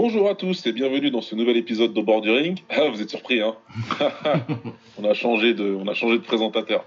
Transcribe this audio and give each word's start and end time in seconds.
Bonjour 0.00 0.30
à 0.30 0.36
tous 0.36 0.64
et 0.64 0.70
bienvenue 0.70 1.10
dans 1.10 1.22
ce 1.22 1.34
nouvel 1.34 1.56
épisode 1.56 1.92
de 1.92 2.00
Bord 2.00 2.20
du 2.20 2.30
Ring. 2.30 2.60
Ah, 2.68 2.88
vous 2.88 3.02
êtes 3.02 3.10
surpris, 3.10 3.40
hein 3.40 3.56
on, 4.96 5.02
a 5.02 5.12
changé 5.12 5.54
de, 5.54 5.74
on 5.74 5.88
a 5.88 5.94
changé 5.94 6.18
de 6.18 6.22
présentateur. 6.22 6.84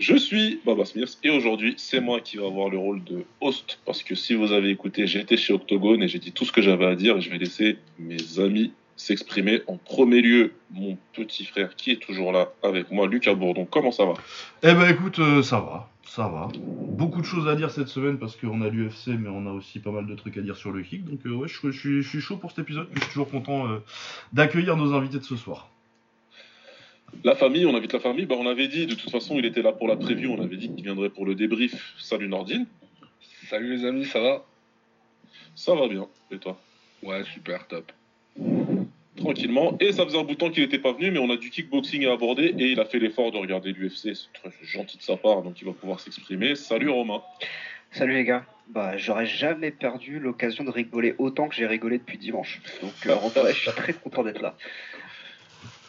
Je 0.00 0.16
suis 0.16 0.60
Baba 0.66 0.84
Smith 0.84 1.18
et 1.22 1.30
aujourd'hui 1.30 1.74
c'est 1.76 2.00
moi 2.00 2.20
qui 2.20 2.38
vais 2.38 2.44
avoir 2.44 2.68
le 2.68 2.78
rôle 2.78 3.04
de 3.04 3.22
host 3.40 3.78
parce 3.86 4.02
que 4.02 4.16
si 4.16 4.34
vous 4.34 4.50
avez 4.50 4.70
écouté, 4.70 5.06
j'ai 5.06 5.20
été 5.20 5.36
chez 5.36 5.52
Octogone 5.52 6.02
et 6.02 6.08
j'ai 6.08 6.18
dit 6.18 6.32
tout 6.32 6.44
ce 6.44 6.50
que 6.50 6.62
j'avais 6.62 6.86
à 6.86 6.96
dire 6.96 7.16
et 7.16 7.20
je 7.20 7.30
vais 7.30 7.38
laisser 7.38 7.78
mes 8.00 8.40
amis 8.40 8.72
s'exprimer. 8.96 9.60
En 9.66 9.76
premier 9.76 10.20
lieu, 10.20 10.52
mon 10.70 10.98
petit 11.12 11.44
frère 11.44 11.76
qui 11.76 11.92
est 11.92 12.02
toujours 12.02 12.32
là 12.32 12.48
avec 12.62 12.90
moi, 12.90 13.06
Lucas 13.06 13.34
Bourdon. 13.34 13.66
Comment 13.66 13.92
ça 13.92 14.04
va? 14.06 14.14
Eh 14.62 14.72
ben 14.72 14.88
écoute, 14.90 15.18
euh, 15.18 15.42
ça 15.42 15.60
va, 15.60 15.90
ça 16.04 16.28
va. 16.28 16.48
Beaucoup 16.56 17.20
de 17.20 17.26
choses 17.26 17.46
à 17.46 17.54
dire 17.54 17.70
cette 17.70 17.88
semaine 17.88 18.18
parce 18.18 18.36
qu'on 18.36 18.62
a 18.62 18.68
l'UFC, 18.68 19.08
mais 19.08 19.28
on 19.28 19.46
a 19.46 19.52
aussi 19.52 19.78
pas 19.78 19.90
mal 19.90 20.06
de 20.06 20.14
trucs 20.14 20.36
à 20.38 20.40
dire 20.40 20.56
sur 20.56 20.72
le 20.72 20.82
kick. 20.82 21.04
Donc 21.04 21.20
euh, 21.26 21.34
ouais, 21.34 21.48
je, 21.48 21.70
je, 21.70 22.00
je, 22.00 22.08
suis 22.08 22.20
chaud 22.20 22.36
pour 22.36 22.50
cet 22.50 22.60
épisode. 22.60 22.88
Je 22.94 23.00
suis 23.00 23.10
toujours 23.10 23.30
content 23.30 23.68
euh, 23.68 23.78
d'accueillir 24.32 24.76
nos 24.76 24.94
invités 24.94 25.18
de 25.18 25.24
ce 25.24 25.36
soir. 25.36 25.70
La 27.22 27.36
famille, 27.36 27.66
on 27.66 27.76
invite 27.76 27.92
la 27.92 28.00
famille. 28.00 28.26
Bah, 28.26 28.34
on 28.38 28.46
avait 28.46 28.68
dit, 28.68 28.86
de 28.86 28.94
toute 28.94 29.10
façon, 29.10 29.38
il 29.38 29.44
était 29.44 29.62
là 29.62 29.72
pour 29.72 29.88
la 29.88 29.96
preview. 29.96 30.32
On 30.32 30.42
avait 30.42 30.56
dit 30.56 30.70
qu'il 30.74 30.84
viendrait 30.84 31.10
pour 31.10 31.24
le 31.24 31.34
débrief. 31.34 31.94
Salut 31.98 32.28
Nordine. 32.28 32.66
Salut 33.48 33.76
les 33.76 33.84
amis, 33.84 34.04
ça 34.04 34.20
va? 34.20 34.44
Ça 35.54 35.74
va 35.74 35.86
bien. 35.86 36.08
Et 36.32 36.38
toi? 36.38 36.58
Ouais, 37.02 37.22
super, 37.32 37.66
top 37.68 37.92
tranquillement. 39.16 39.76
Et 39.80 39.92
ça 39.92 40.04
faisait 40.04 40.18
un 40.18 40.22
bout 40.22 40.34
de 40.34 40.38
temps 40.38 40.50
qu'il 40.50 40.62
n'était 40.62 40.78
pas 40.78 40.92
venu, 40.92 41.10
mais 41.10 41.18
on 41.18 41.30
a 41.30 41.36
du 41.36 41.50
kickboxing 41.50 42.06
à 42.06 42.12
aborder 42.12 42.54
et 42.58 42.70
il 42.72 42.80
a 42.80 42.84
fait 42.84 42.98
l'effort 42.98 43.32
de 43.32 43.38
regarder 43.38 43.72
l'UFC. 43.72 44.14
C'est 44.14 44.32
très 44.32 44.50
gentil 44.62 44.98
de 44.98 45.02
sa 45.02 45.16
part, 45.16 45.42
donc 45.42 45.60
il 45.60 45.66
va 45.66 45.72
pouvoir 45.72 46.00
s'exprimer. 46.00 46.54
Salut 46.54 46.90
Romain. 46.90 47.22
Salut 47.90 48.14
les 48.14 48.24
gars. 48.24 48.44
Bah, 48.68 48.96
j'aurais 48.96 49.26
jamais 49.26 49.70
perdu 49.70 50.18
l'occasion 50.18 50.64
de 50.64 50.70
rigoler 50.70 51.14
autant 51.18 51.48
que 51.48 51.54
j'ai 51.54 51.66
rigolé 51.66 51.98
depuis 51.98 52.18
dimanche. 52.18 52.60
Donc 52.82 52.94
euh, 53.06 53.14
en 53.14 53.28
vrai, 53.28 53.52
je 53.54 53.60
suis 53.60 53.70
très 53.70 53.92
content 53.92 54.22
d'être 54.22 54.42
là. 54.42 54.56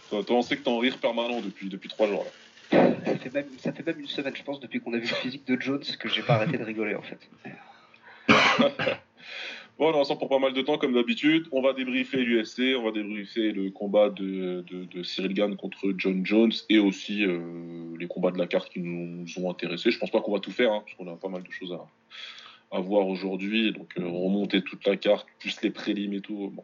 Toi, 0.10 0.24
on 0.30 0.42
sait 0.42 0.56
que 0.56 0.64
t'es 0.64 0.70
en 0.70 0.78
rire 0.78 0.98
permanent 1.00 1.42
depuis, 1.42 1.68
depuis 1.70 1.90
trois 1.90 2.08
jours. 2.08 2.24
Là. 2.24 2.32
Ça, 3.06 3.18
fait 3.18 3.34
même, 3.34 3.48
ça 3.58 3.74
fait 3.74 3.86
même 3.86 4.00
une 4.00 4.08
semaine, 4.08 4.36
je 4.36 4.44
pense, 4.44 4.60
depuis 4.60 4.80
qu'on 4.80 4.94
a 4.94 4.98
vu 4.98 5.08
le 5.08 5.16
physique 5.16 5.46
de 5.48 5.60
Jones, 5.60 5.84
que 6.00 6.08
j'ai 6.08 6.22
pas 6.22 6.36
arrêté 6.36 6.58
de 6.58 6.64
rigoler 6.64 6.96
en 6.96 7.02
fait. 7.02 7.20
Bon, 9.78 9.92
on 9.92 10.00
ensemble 10.00 10.20
pour 10.20 10.30
pas 10.30 10.40
mal 10.40 10.54
de 10.54 10.62
temps, 10.64 10.80
comme 10.80 10.94
d'habitude. 10.94 11.48
On 11.52 11.62
va 11.62 11.74
débriefer 11.74 12.18
l'UFC, 12.18 12.76
on 12.76 12.84
va 12.84 12.92
débriefer 12.92 13.52
le 13.52 13.70
combat 13.70 14.10
de, 14.10 14.64
Cyril 15.04 15.36
Gann 15.36 15.56
contre 15.56 15.94
John 15.96 16.26
Jones 16.26 16.52
et 16.70 16.80
aussi 16.80 17.24
euh, 17.24 17.40
les 18.00 18.08
combats 18.08 18.32
de 18.32 18.40
la 18.40 18.48
carte 18.48 18.70
qui 18.70 18.80
nous 18.80 19.26
ont 19.38 19.52
intéressés. 19.52 19.92
Je 19.92 20.00
pense 20.00 20.10
pas 20.10 20.20
qu'on 20.22 20.34
va 20.34 20.40
tout 20.40 20.52
faire, 20.52 20.72
hein, 20.74 20.82
parce 20.84 20.96
qu'on 20.96 21.08
a 21.14 21.16
pas 21.16 21.30
mal 21.30 21.44
de 21.44 21.52
choses 21.52 21.74
à, 21.74 22.76
à 22.76 22.80
voir 22.80 23.08
aujourd'hui. 23.08 23.72
Donc, 23.72 23.94
euh, 24.00 24.08
remonter 24.08 24.64
toute 24.64 24.88
la 24.88 24.98
carte, 24.98 25.28
plus 25.38 25.62
les 25.62 25.70
prélims 25.70 26.14
et 26.14 26.22
tout. 26.22 26.52
Bon, 26.56 26.64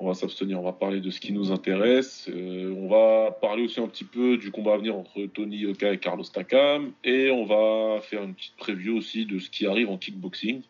on 0.00 0.08
va 0.08 0.14
s'abstenir, 0.14 0.58
on 0.58 0.64
va 0.64 0.72
parler 0.72 1.00
de 1.00 1.10
ce 1.10 1.20
qui 1.20 1.32
nous 1.32 1.52
intéresse. 1.52 2.28
Euh, 2.28 2.74
on 2.76 2.88
va 2.88 3.30
parler 3.30 3.62
aussi 3.62 3.78
un 3.78 3.86
petit 3.86 4.02
peu 4.02 4.36
du 4.36 4.50
combat 4.50 4.74
à 4.74 4.78
venir 4.78 4.96
entre 4.96 5.26
Tony 5.26 5.58
Yoka 5.58 5.92
et 5.92 5.98
Carlos 5.98 6.24
Takam. 6.24 6.90
Et 7.04 7.30
on 7.30 7.44
va 7.44 8.00
faire 8.00 8.24
une 8.24 8.34
petite 8.34 8.56
preview 8.56 8.96
aussi 8.96 9.26
de 9.26 9.38
ce 9.38 9.48
qui 9.48 9.64
arrive 9.64 9.88
en 9.90 9.96
kickboxing 9.96 10.62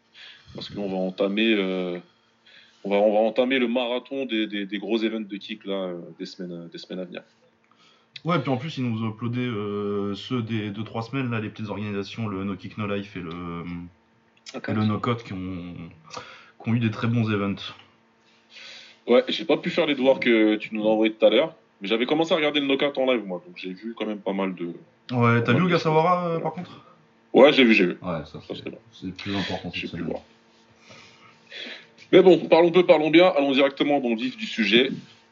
parce 0.54 0.68
qu'on 0.68 0.88
va 0.88 0.96
entamer, 0.96 1.54
euh, 1.56 1.98
on 2.84 2.90
va, 2.90 2.96
on 2.96 3.12
va 3.12 3.20
entamer 3.20 3.58
le 3.58 3.68
marathon 3.68 4.26
des, 4.26 4.46
des, 4.46 4.78
gros 4.78 4.98
événements 4.98 5.28
de 5.28 5.36
kick 5.36 5.64
là, 5.64 5.74
euh, 5.74 6.00
des, 6.18 6.26
semaines, 6.26 6.68
des 6.68 6.78
semaines 6.78 7.00
à 7.00 7.04
venir. 7.04 7.22
Ouais, 8.24 8.38
puis 8.38 8.50
en 8.50 8.56
plus, 8.56 8.78
ils 8.78 8.84
nous 8.84 9.02
ont 9.04 9.10
uploadé 9.10 9.40
euh, 9.40 10.14
ceux 10.14 10.42
des 10.42 10.70
2-3 10.70 11.10
semaines, 11.10 11.30
là, 11.30 11.40
les 11.40 11.48
petites 11.48 11.68
organisations, 11.68 12.28
le 12.28 12.44
No 12.44 12.54
Kick 12.54 12.78
No 12.78 12.86
Life 12.86 13.16
et 13.16 13.20
le, 13.20 13.30
le 14.68 14.84
No 14.84 14.98
Code 14.98 15.22
qui 15.22 15.32
ont, 15.32 15.74
qui 16.62 16.70
ont 16.70 16.74
eu 16.74 16.78
des 16.78 16.90
très 16.90 17.08
bons 17.08 17.30
events. 17.32 17.74
Ouais, 19.08 19.24
j'ai 19.28 19.44
pas 19.44 19.56
pu 19.56 19.70
faire 19.70 19.86
les 19.86 19.96
devoirs 19.96 20.20
que 20.20 20.54
tu 20.56 20.74
nous 20.74 20.86
as 20.86 20.90
envoyés 20.90 21.12
tout 21.12 21.26
à 21.26 21.30
l'heure, 21.30 21.56
mais 21.80 21.88
j'avais 21.88 22.06
commencé 22.06 22.32
à 22.32 22.36
regarder 22.36 22.60
le 22.60 22.66
knockout 22.66 22.96
en 22.96 23.12
live, 23.12 23.26
moi, 23.26 23.42
donc 23.44 23.56
j'ai 23.56 23.72
vu 23.72 23.94
quand 23.96 24.06
même 24.06 24.20
pas 24.20 24.32
mal 24.32 24.54
de. 24.54 24.72
Ouais, 25.10 25.42
t'as 25.42 25.52
vu 25.52 25.68
Gasawara 25.68 26.38
par 26.40 26.52
contre? 26.52 26.80
Ouais, 27.32 27.52
j'ai 27.52 27.64
vu, 27.64 27.74
j'ai 27.74 27.86
vu. 27.86 27.98
Ouais, 28.02 28.20
ça, 28.26 28.38
c'est 28.46 29.06
le 29.06 29.12
plus 29.12 29.34
important. 29.34 29.70
J'ai 29.72 29.88
pu 29.88 30.02
voir. 30.02 30.20
Mais 32.12 32.22
bon, 32.22 32.38
parlons 32.38 32.70
peu, 32.70 32.84
parlons 32.84 33.10
bien. 33.10 33.32
Allons 33.36 33.52
directement 33.52 34.00
dans 34.00 34.10
le 34.10 34.16
vif 34.16 34.36
du 34.36 34.46
sujet. 34.46 34.90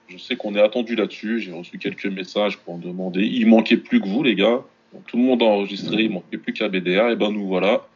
Je 0.08 0.16
sais 0.16 0.36
qu'on 0.36 0.54
est 0.54 0.62
attendu 0.62 0.96
là-dessus. 0.96 1.40
J'ai 1.40 1.52
reçu 1.52 1.78
quelques 1.78 2.06
messages 2.06 2.58
pour 2.58 2.74
en 2.74 2.78
demander. 2.78 3.22
Il 3.22 3.46
manquait 3.46 3.76
plus 3.76 4.00
que 4.00 4.08
vous, 4.08 4.22
les 4.22 4.34
gars. 4.34 4.62
tout 5.06 5.16
le 5.18 5.22
monde 5.22 5.42
a 5.42 5.46
enregistré. 5.46 6.04
Il 6.04 6.10
manquait 6.10 6.38
plus 6.38 6.52
qu'à 6.52 6.68
BDA. 6.68 7.12
Et 7.12 7.16
ben 7.16 7.30
nous 7.30 7.46
voilà 7.46 7.86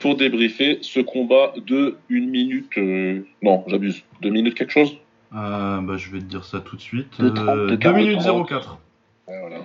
pour 0.00 0.16
débriefer 0.16 0.78
ce 0.80 0.98
combat 1.00 1.52
de 1.66 1.98
une 2.08 2.30
minute. 2.30 2.76
Euh, 2.78 3.26
non, 3.42 3.64
j'abuse. 3.68 4.02
Deux 4.22 4.30
minutes 4.30 4.54
quelque 4.54 4.72
chose? 4.72 4.96
Euh, 5.34 5.80
bah, 5.82 5.96
je 5.96 6.10
vais 6.10 6.18
te 6.18 6.24
dire 6.24 6.44
ça 6.44 6.60
tout 6.60 6.76
de 6.76 6.80
suite. 6.80 7.20
2 7.20 7.26
euh, 7.26 7.92
minutes 7.92 8.20
04. 8.48 8.78
voilà. 9.26 9.58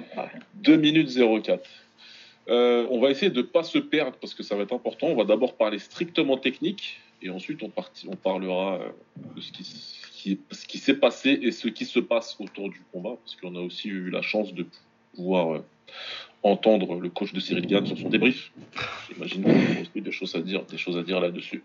2 0.55 0.75
minutes 0.75 1.17
04. 1.17 1.63
Euh, 2.47 2.85
on 2.91 2.99
va 2.99 3.09
essayer 3.09 3.31
de 3.31 3.37
ne 3.37 3.43
pas 3.43 3.63
se 3.63 3.79
perdre 3.79 4.17
parce 4.21 4.35
que 4.35 4.43
ça 4.43 4.55
va 4.55 4.63
être 4.63 4.73
important. 4.73 5.07
On 5.07 5.15
va 5.15 5.23
d'abord 5.23 5.55
parler 5.55 5.79
strictement 5.79 6.37
technique 6.37 6.99
et 7.25 7.29
ensuite 7.29 7.61
on, 7.63 8.15
parlera 8.15 8.75
euh, 8.75 8.89
de 9.35 9.41
ce 9.41 9.51
qui, 10.67 10.77
s'est 10.77 10.93
passé 10.93 11.39
et 11.41 11.51
ce 11.51 11.67
qui 11.67 11.85
se 11.85 11.99
passe 11.99 12.37
autour 12.39 12.69
du 12.69 12.81
combat 12.91 13.17
parce 13.23 13.35
qu'on 13.35 13.55
a 13.55 13.59
aussi 13.59 13.89
eu 13.89 14.09
la 14.11 14.21
chance 14.21 14.53
de 14.53 14.65
pouvoir 15.15 15.55
euh, 15.55 15.65
entendre 16.43 16.99
le 16.99 17.09
coach 17.09 17.33
de 17.33 17.39
Cyril 17.39 17.65
Gann 17.65 17.85
sur 17.85 17.97
son 17.97 18.09
débrief. 18.09 18.51
J'imagine 19.09 19.43
qu'il 19.43 19.95
y 19.95 19.99
a 19.99 20.01
des 20.01 20.11
choses 20.11 20.35
à 20.35 20.41
dire, 20.41 20.63
dire 20.63 21.19
là-dessus. 21.19 21.63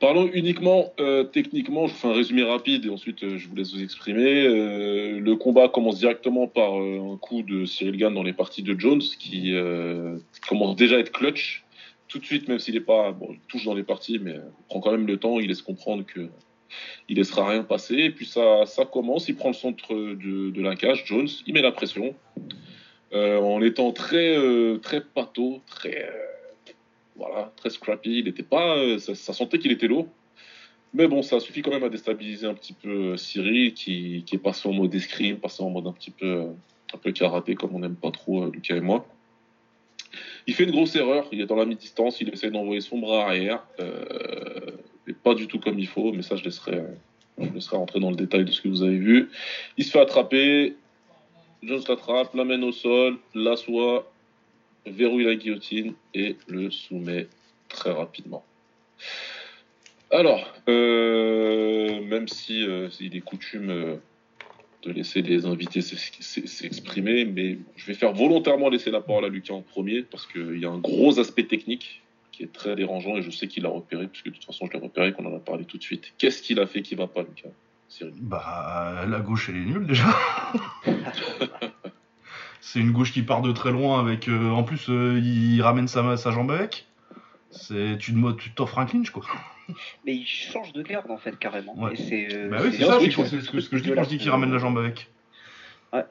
Parlons 0.00 0.28
uniquement 0.32 0.92
euh, 0.98 1.24
techniquement, 1.24 1.86
je 1.86 1.92
vous 1.92 1.98
fais 1.98 2.08
un 2.08 2.14
résumé 2.14 2.42
rapide 2.42 2.86
et 2.86 2.90
ensuite 2.90 3.36
je 3.36 3.48
vous 3.48 3.54
laisse 3.54 3.74
vous 3.74 3.82
exprimer. 3.82 4.44
Le 4.44 5.34
combat 5.34 5.68
commence 5.68 5.98
directement 5.98 6.46
par 6.46 6.72
un 6.74 7.18
coup 7.18 7.42
de 7.42 7.66
Cyril 7.66 7.98
Gann 7.98 8.14
dans 8.14 8.22
les 8.22 8.32
parties 8.32 8.62
de 8.62 8.78
Jones 8.78 9.02
qui 9.18 9.54
commence 10.48 10.76
déjà 10.76 10.96
à 10.96 10.98
être 11.00 11.12
clutch. 11.12 11.64
Tout 12.08 12.18
de 12.18 12.24
suite, 12.24 12.48
même 12.48 12.58
s'il 12.58 12.74
n'est 12.74 12.80
pas, 12.80 13.12
bon, 13.12 13.28
il 13.32 13.40
touche 13.48 13.64
dans 13.64 13.74
les 13.74 13.82
parties, 13.82 14.18
mais 14.20 14.34
il 14.34 14.64
prend 14.68 14.80
quand 14.80 14.92
même 14.92 15.06
le 15.06 15.16
temps, 15.16 15.40
il 15.40 15.48
laisse 15.48 15.62
comprendre 15.62 16.04
que 16.04 16.28
il 17.08 17.16
laissera 17.16 17.48
rien 17.48 17.62
passer. 17.62 17.94
Et 17.94 18.10
puis 18.10 18.26
ça, 18.26 18.66
ça 18.66 18.84
commence, 18.84 19.28
il 19.28 19.36
prend 19.36 19.48
le 19.48 19.54
centre 19.54 19.94
de, 19.94 20.50
de 20.50 20.62
la 20.62 20.76
cage, 20.76 21.04
Jones, 21.06 21.28
il 21.46 21.54
met 21.54 21.62
la 21.62 21.72
pression. 21.72 22.14
en 23.12 23.62
étant 23.62 23.92
très, 23.92 24.36
très 24.80 25.00
pâteau, 25.00 25.60
très 25.66 26.08
voilà, 27.16 27.52
très 27.56 27.70
scrappy. 27.70 28.18
Il 28.18 28.28
était 28.28 28.42
pas, 28.42 28.76
euh, 28.76 28.98
ça, 28.98 29.32
sentait 29.32 29.58
qu'il 29.58 29.72
était 29.72 29.86
lourd. 29.86 30.08
Mais 30.92 31.08
bon, 31.08 31.22
ça 31.22 31.40
suffit 31.40 31.62
quand 31.62 31.70
même 31.70 31.84
à 31.84 31.88
déstabiliser 31.88 32.46
un 32.46 32.54
petit 32.54 32.72
peu 32.72 33.12
euh, 33.12 33.16
Cyril, 33.16 33.74
qui, 33.74 34.22
qui 34.26 34.36
est 34.36 34.38
passé 34.38 34.68
en 34.68 34.72
mode 34.72 34.94
escrime, 34.94 35.38
passé 35.38 35.62
en 35.62 35.70
mode 35.70 35.86
un 35.86 35.92
petit 35.92 36.10
peu, 36.10 36.26
euh, 36.26 36.46
un 36.92 36.98
peu 36.98 37.12
karaté, 37.12 37.54
comme 37.54 37.74
on 37.74 37.80
n'aime 37.80 37.96
pas 37.96 38.10
trop, 38.10 38.46
Lucas 38.50 38.76
et 38.76 38.80
moi. 38.80 39.06
Il 40.46 40.54
fait 40.54 40.64
une 40.64 40.72
grosse 40.72 40.94
erreur, 40.96 41.26
il 41.32 41.40
est 41.40 41.46
dans 41.46 41.56
la 41.56 41.64
mi-distance, 41.64 42.20
il 42.20 42.28
essaie 42.28 42.50
d'envoyer 42.50 42.80
son 42.80 42.98
bras 42.98 43.24
arrière, 43.24 43.64
euh, 43.80 44.72
pas 45.22 45.34
du 45.34 45.46
tout 45.46 45.58
comme 45.58 45.78
il 45.78 45.86
faut, 45.86 46.12
mais 46.12 46.22
ça 46.22 46.36
je 46.36 46.44
laisserai, 46.44 46.82
je 47.38 47.70
rentrer 47.70 48.00
dans 48.00 48.10
le 48.10 48.16
détail 48.16 48.44
de 48.44 48.52
ce 48.52 48.60
que 48.60 48.68
vous 48.68 48.82
avez 48.82 48.98
vu. 48.98 49.30
Il 49.78 49.84
se 49.84 49.90
fait 49.90 50.00
attraper, 50.00 50.74
Jones 51.62 51.82
l'attrape, 51.88 52.34
l'amène 52.34 52.62
au 52.62 52.72
sol, 52.72 53.16
l'assoit, 53.34 54.10
verrouille 54.86 55.24
la 55.24 55.34
guillotine 55.34 55.94
et 56.12 56.36
le 56.46 56.70
soumet 56.70 57.26
très 57.68 57.90
rapidement. 57.90 58.44
Alors, 60.10 60.54
euh, 60.68 62.02
même 62.02 62.28
si 62.28 62.64
euh, 62.64 62.88
il 63.00 63.16
est 63.16 63.20
coutume 63.20 63.98
de 64.84 64.92
laisser 64.92 65.22
les 65.22 65.46
invités 65.46 65.80
s'exprimer, 65.80 67.24
mais 67.24 67.58
je 67.76 67.86
vais 67.86 67.94
faire 67.94 68.12
volontairement 68.12 68.68
laisser 68.68 68.90
la 68.90 69.00
parole 69.00 69.24
à 69.24 69.28
Lucas 69.28 69.54
en 69.54 69.62
premier 69.62 70.02
parce 70.02 70.26
qu'il 70.26 70.58
y 70.58 70.66
a 70.66 70.70
un 70.70 70.78
gros 70.78 71.18
aspect 71.18 71.44
technique 71.44 72.02
qui 72.32 72.42
est 72.42 72.52
très 72.52 72.74
dérangeant 72.76 73.16
et 73.16 73.22
je 73.22 73.30
sais 73.30 73.46
qu'il 73.46 73.62
l'a 73.62 73.68
repéré 73.68 74.08
puisque 74.08 74.26
de 74.26 74.30
toute 74.30 74.44
façon 74.44 74.66
je 74.66 74.72
l'ai 74.72 74.78
repéré 74.78 75.12
qu'on 75.12 75.24
en 75.26 75.36
a 75.36 75.38
parlé 75.38 75.64
tout 75.64 75.78
de 75.78 75.82
suite. 75.82 76.12
Qu'est-ce 76.18 76.42
qu'il 76.42 76.60
a 76.60 76.66
fait 76.66 76.82
qui 76.82 76.94
va 76.94 77.06
pas, 77.06 77.22
Lucas 77.22 77.50
Bah, 78.20 79.04
la 79.08 79.20
gauche 79.20 79.48
elle 79.48 79.56
est 79.56 79.64
nulle 79.64 79.86
déjà. 79.86 80.06
C'est 82.60 82.80
une 82.80 82.92
gauche 82.92 83.12
qui 83.12 83.22
part 83.22 83.42
de 83.42 83.52
très 83.52 83.70
loin 83.70 84.00
avec. 84.00 84.26
Euh, 84.26 84.50
en 84.50 84.64
plus, 84.64 84.88
euh, 84.88 85.20
il 85.22 85.60
ramène 85.62 85.86
sa, 85.86 86.16
sa 86.16 86.30
jambe 86.32 86.50
avec. 86.50 86.86
C'est 87.50 87.98
tu 87.98 88.14
t'offres 88.56 88.78
un 88.78 88.86
clinch 88.86 89.10
quoi. 89.10 89.24
Mais 90.06 90.14
il 90.14 90.26
change 90.26 90.72
de 90.72 90.82
garde 90.82 91.10
en 91.10 91.18
fait 91.18 91.38
carrément. 91.38 91.76
Ouais. 91.78 91.92
Euh, 92.12 92.48
bah 92.48 92.58
oui, 92.62 92.70
c'est 92.72 92.84
ça. 92.84 92.98
C'est 93.00 93.10
ce, 93.10 93.50
que, 93.50 93.76
je 93.76 93.82
dis 93.82 93.92
quand 93.92 94.04
je 94.04 94.08
dis 94.08 94.18
qu'il 94.18 94.30
ramène 94.30 94.52
la 94.52 94.58
jambe 94.58 94.78
avec. 94.78 95.10
Ouais. 95.92 96.04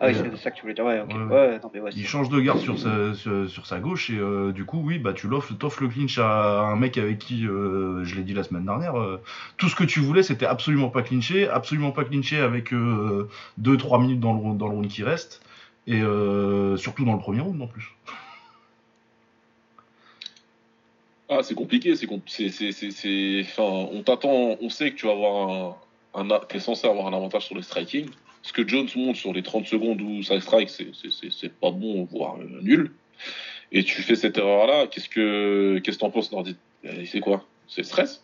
Ah 0.00 0.08
oui, 0.08 0.14
c'est 0.14 0.36
ça 0.36 0.50
que 0.50 0.56
tu 0.56 0.62
voulais 0.62 0.74
dire. 0.74 0.84
Ouais, 0.84 1.00
ok. 1.00 1.10
Ouais. 1.30 1.60
non, 1.62 1.70
mais 1.72 1.80
il 1.96 2.06
change 2.06 2.28
de 2.28 2.38
garde 2.40 2.58
sur 2.58 2.78
sa, 2.78 3.14
sur, 3.14 3.66
sa 3.66 3.80
gauche 3.80 4.10
et 4.10 4.52
du 4.52 4.64
coup, 4.64 4.82
oui, 4.84 4.98
bah 4.98 5.12
tu 5.12 5.28
l'offres, 5.28 5.54
t'offres 5.54 5.82
le 5.82 5.88
clinch 5.88 6.18
à 6.18 6.60
un 6.60 6.76
mec 6.76 6.98
avec 6.98 7.18
qui, 7.18 7.42
je 7.44 8.14
l'ai 8.14 8.22
dit 8.22 8.34
la 8.34 8.42
semaine 8.42 8.64
dernière, 8.64 8.94
tout 9.56 9.68
ce 9.68 9.74
que 9.74 9.84
tu 9.84 10.00
voulais, 10.00 10.22
c'était 10.22 10.46
absolument 10.46 10.90
pas 10.90 11.02
clincher, 11.02 11.48
absolument 11.48 11.90
pas 11.90 12.04
clincher 12.04 12.38
avec 12.38 12.72
2-3 12.72 14.00
minutes 14.02 14.20
dans 14.20 14.34
le, 14.34 14.58
dans 14.58 14.66
le 14.66 14.74
round 14.74 14.88
qui 14.88 15.02
reste. 15.02 15.40
Et 15.88 16.02
euh, 16.02 16.76
surtout 16.76 17.06
dans 17.06 17.14
le 17.14 17.18
premier 17.18 17.40
round 17.40 17.60
en 17.62 17.66
plus. 17.66 17.96
Ah, 21.28 21.42
c'est 21.42 21.54
compliqué. 21.54 21.94
C'est, 21.94 22.06
Enfin, 23.42 23.88
on 23.92 24.02
t'attend. 24.02 24.56
On 24.60 24.68
sait 24.70 24.90
que 24.92 24.96
tu 24.96 25.06
vas 25.06 25.12
avoir 25.12 25.76
un. 26.14 26.40
t'es 26.48 26.58
censé 26.58 26.86
avoir 26.86 27.06
un 27.06 27.12
avantage 27.12 27.46
sur 27.46 27.54
le 27.54 27.62
striking. 27.62 28.08
Ce 28.42 28.52
que 28.52 28.66
Jones 28.66 28.88
montre 28.96 29.18
sur 29.18 29.32
les 29.32 29.42
30 29.42 29.66
secondes 29.66 30.00
où 30.00 30.22
ça 30.22 30.40
strike, 30.40 30.70
c'est, 30.70 31.52
pas 31.60 31.70
bon, 31.70 32.04
voire 32.04 32.36
euh, 32.38 32.60
nul. 32.62 32.92
Et 33.72 33.84
tu 33.84 34.00
fais 34.02 34.14
cette 34.14 34.38
erreur-là. 34.38 34.86
Qu'est-ce 34.86 35.08
que 35.08 35.78
qu'est-ce 35.84 35.98
que 35.98 36.00
t'en 36.00 36.10
penses, 36.10 36.32
Nordi? 36.32 36.56
Euh, 36.86 37.04
C'est 37.04 37.20
quoi? 37.20 37.44
C'est 37.66 37.82
le 37.82 37.86
stress? 37.86 38.22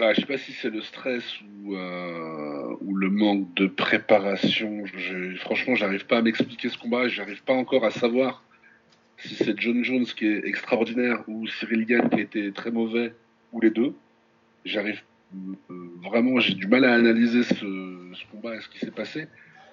Ah, 0.00 0.12
je 0.14 0.20
sais 0.20 0.26
pas 0.26 0.38
si 0.38 0.52
c'est 0.52 0.70
le 0.70 0.80
stress 0.82 1.22
ou, 1.42 1.76
euh, 1.76 2.76
ou 2.80 2.96
le 2.96 3.10
manque 3.10 3.52
de 3.54 3.66
préparation. 3.66 4.84
Je- 4.86 5.36
franchement, 5.36 5.74
j'arrive 5.76 6.06
pas 6.06 6.18
à 6.18 6.22
m'expliquer 6.22 6.68
ce 6.68 6.78
combat. 6.78 7.06
J'arrive 7.08 7.42
pas 7.44 7.52
encore 7.52 7.84
à 7.84 7.90
savoir 7.90 8.42
si 9.18 9.34
c'est 9.34 9.58
John 9.58 9.82
Jones 9.84 10.04
qui 10.04 10.26
est 10.26 10.44
extraordinaire 10.44 11.24
ou 11.28 11.46
Cyril 11.46 11.86
Gann 11.86 12.08
qui 12.08 12.16
a 12.16 12.20
été 12.20 12.52
très 12.52 12.70
mauvais 12.70 13.14
ou 13.52 13.60
les 13.60 13.70
deux. 13.70 13.94
J'arrive 14.64 15.02
euh, 15.70 15.74
vraiment, 16.02 16.40
j'ai 16.40 16.54
du 16.54 16.66
mal 16.66 16.84
à 16.84 16.94
analyser 16.94 17.42
ce, 17.42 18.24
combat 18.30 18.56
et 18.56 18.60
ce 18.60 18.68
qui 18.68 18.78
s'est 18.78 18.90
passé. 18.90 19.26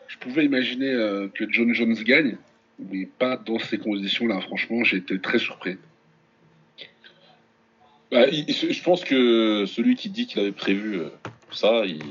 Je 0.07 0.17
pouvais 0.17 0.45
imaginer 0.45 0.89
euh, 0.89 1.27
que 1.27 1.45
John 1.49 1.73
Jones 1.73 1.93
gagne, 1.93 2.37
mais 2.79 3.05
pas 3.05 3.37
dans 3.37 3.59
ces 3.59 3.77
conditions-là. 3.77 4.41
Franchement, 4.41 4.83
j'ai 4.83 4.97
été 4.97 5.19
très 5.19 5.39
surpris. 5.39 5.77
Bah, 8.11 8.29
Je 8.29 8.83
pense 8.83 9.05
que 9.05 9.65
celui 9.67 9.95
qui 9.95 10.09
dit 10.09 10.27
qu'il 10.27 10.41
avait 10.41 10.51
prévu 10.51 10.99
euh, 10.99 11.09
ça, 11.51 11.83
il... 11.85 12.01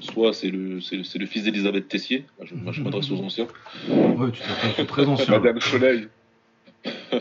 soit 0.00 0.32
c'est 0.32 0.50
le, 0.50 0.80
c'est 0.80 0.96
le, 0.96 1.04
c'est 1.04 1.18
le 1.18 1.26
fils 1.26 1.44
d'Elisabeth 1.44 1.88
Tessier. 1.88 2.24
Je, 2.42 2.54
je 2.72 2.82
m'adresse 2.82 3.10
aux 3.10 3.18
anciens. 3.20 3.46
Ouais, 3.88 4.30
tu 4.32 4.40
t'es 4.76 4.84
très 4.84 5.06
ancien. 5.06 5.38
Madame 5.38 5.60
Soleil. 5.60 6.08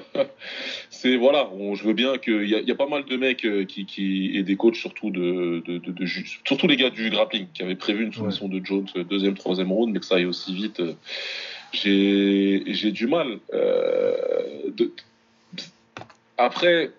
c'est 0.90 1.16
voilà, 1.18 1.50
on- 1.52 1.76
je 1.76 1.84
veux 1.84 1.94
bien 1.94 2.18
qu'il 2.18 2.44
y, 2.46 2.50
y 2.52 2.72
a 2.72 2.76
pas 2.76 2.88
mal 2.88 3.04
de 3.06 3.18
mecs 3.18 3.46
euh, 3.46 3.66
qui, 3.66 3.86
qui 3.86 4.32
et 4.38 4.44
des 4.44 4.56
coachs 4.56 4.76
surtout 4.76 5.10
de, 5.12 5.62
de, 5.66 5.78
de, 5.80 5.92
de 5.92 6.06
ju- 6.06 6.40
surtout 6.46 6.68
les 6.68 6.78
gars 6.78 6.90
du 6.90 7.10
grappling 7.10 7.48
qui 7.54 7.64
avaient 7.64 7.76
prévu 7.76 8.06
une 8.06 8.14
soumission 8.14 8.48
de 8.48 8.64
Jones 8.64 8.88
euh, 8.96 9.04
deuxième, 9.04 9.36
troisième 9.36 9.72
round, 9.72 9.92
mais 9.94 10.00
que 10.00 10.06
ça 10.06 10.16
aille 10.16 10.26
aussi 10.26 10.54
vite. 10.56 10.80
euh, 10.80 10.94
J'ai 11.74 12.64
j'ai 12.68 12.92
du 12.92 13.08
mal. 13.08 13.40
euh, 13.54 14.14
Après, 16.38 16.92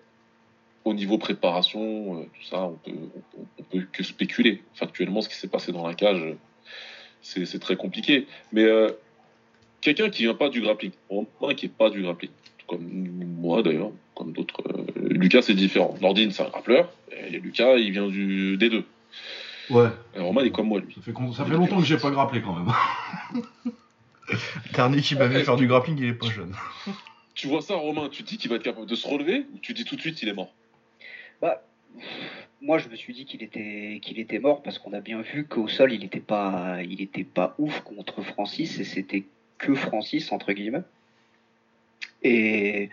au 0.85 0.93
niveau 0.93 1.17
préparation, 1.17 2.19
euh, 2.19 2.23
tout 2.23 2.47
ça, 2.49 2.63
on 2.63 2.73
peut, 2.73 2.91
on, 3.37 3.45
on 3.59 3.63
peut 3.63 3.85
que 3.91 4.03
spéculer. 4.03 4.63
Factuellement, 4.73 5.21
ce 5.21 5.29
qui 5.29 5.35
s'est 5.35 5.47
passé 5.47 5.71
dans 5.71 5.87
la 5.87 5.93
cage, 5.93 6.21
c'est 7.21 7.45
c'est 7.45 7.59
très 7.59 7.75
compliqué. 7.75 8.27
Mais 8.51 8.63
euh, 8.63 8.89
quelqu'un 9.81 10.09
qui 10.09 10.23
vient 10.23 10.33
pas 10.33 10.49
du 10.49 10.61
grappling, 10.61 10.91
moi 11.39 11.53
qui 11.53 11.67
est 11.67 11.69
pas 11.69 11.89
du 11.89 12.01
grappling, 12.01 12.31
comme 12.67 12.81
moi 13.39 13.61
d'ailleurs, 13.63 13.91
comme 14.15 14.31
d'autres. 14.33 14.61
euh, 14.69 14.85
Lucas 15.09 15.41
c'est 15.43 15.53
différent. 15.53 15.95
Nordine 16.01 16.31
c'est 16.31 16.43
un 16.43 16.49
grappleur, 16.49 16.91
et 17.11 17.29
Lucas 17.39 17.75
il 17.77 17.91
vient 17.91 18.07
du 18.07 18.57
des 18.57 18.69
deux. 18.69 18.85
Ouais, 19.69 19.87
Et 20.15 20.19
Roman 20.19 20.41
est 20.41 20.51
comme 20.51 20.67
moi 20.67 20.79
lui. 20.79 20.93
ça 20.95 21.01
fait, 21.01 21.13
ça 21.37 21.45
fait 21.45 21.53
longtemps 21.53 21.79
que 21.79 21.85
j'ai 21.85 21.97
pas 21.97 22.11
grapplé 22.11 22.41
quand 22.41 22.55
même. 22.55 22.73
Dernier 24.73 25.01
qui 25.01 25.15
m'a 25.15 25.27
vu 25.27 25.43
faire 25.43 25.55
du 25.57 25.67
grappling, 25.67 25.97
il 25.97 26.05
est 26.05 26.13
pas 26.13 26.29
jeune. 26.29 26.53
Tu 27.35 27.47
vois 27.47 27.61
ça 27.61 27.75
Romain, 27.75 28.09
tu 28.09 28.23
dis 28.23 28.37
qu'il 28.37 28.49
va 28.49 28.57
être 28.57 28.63
capable 28.63 28.85
de 28.85 28.95
se 28.95 29.07
relever 29.07 29.45
ou 29.53 29.59
tu 29.61 29.73
dis 29.73 29.85
tout 29.85 29.95
de 29.95 30.01
suite 30.01 30.21
il 30.21 30.29
est 30.29 30.33
mort? 30.33 30.53
Bah, 31.41 31.63
moi, 32.61 32.77
je 32.77 32.89
me 32.89 32.95
suis 32.95 33.13
dit 33.13 33.25
qu'il 33.25 33.41
était, 33.41 33.99
qu'il 34.01 34.19
était 34.19 34.39
mort 34.39 34.61
parce 34.61 34.77
qu'on 34.77 34.93
a 34.93 34.99
bien 35.01 35.21
vu 35.21 35.45
qu'au 35.45 35.67
sol, 35.67 35.91
il 35.91 36.01
n'était 36.01 36.19
pas, 36.19 36.77
pas 37.33 37.55
ouf 37.57 37.81
contre 37.81 38.21
Francis 38.21 38.79
et 38.79 38.83
c'était 38.83 39.23
que 39.57 39.73
Francis 39.73 40.31
entre 40.31 40.53
guillemets. 40.53 40.83
Et, 42.23 42.89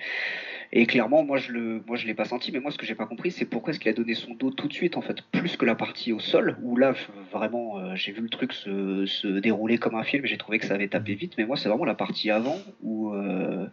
et 0.73 0.87
clairement, 0.87 1.23
moi, 1.23 1.37
je 1.37 1.53
le, 1.53 1.83
l'ai 2.06 2.15
pas 2.15 2.25
senti. 2.25 2.50
Mais 2.50 2.61
moi, 2.61 2.71
ce 2.71 2.79
que 2.79 2.87
j'ai 2.87 2.95
pas 2.95 3.06
compris, 3.06 3.31
c'est 3.31 3.45
pourquoi 3.45 3.73
est-ce 3.73 3.81
qu'il 3.81 3.91
a 3.91 3.95
donné 3.95 4.15
son 4.15 4.35
dos 4.35 4.50
tout 4.50 4.69
de 4.69 4.73
suite, 4.73 4.97
en 4.97 5.03
fait, 5.03 5.21
plus 5.33 5.56
que 5.56 5.67
la 5.67 5.75
partie 5.75 6.12
au 6.12 6.19
sol 6.19 6.56
où 6.62 6.77
là, 6.77 6.95
vraiment, 7.31 7.79
euh, 7.79 7.95
j'ai 7.95 8.12
vu 8.12 8.23
le 8.23 8.31
truc 8.31 8.55
se, 8.55 9.05
se 9.05 9.27
dérouler 9.27 9.77
comme 9.77 9.95
un 9.95 10.03
film. 10.05 10.25
et 10.25 10.29
J'ai 10.29 10.39
trouvé 10.39 10.59
que 10.59 10.67
ça 10.67 10.75
avait 10.75 10.89
tapé 10.89 11.15
vite. 11.15 11.35
Mais 11.37 11.45
moi, 11.45 11.56
c'est 11.56 11.69
vraiment 11.69 11.85
la 11.85 11.95
partie 11.95 12.31
avant 12.31 12.59
où 12.83 13.12
euh, 13.12 13.67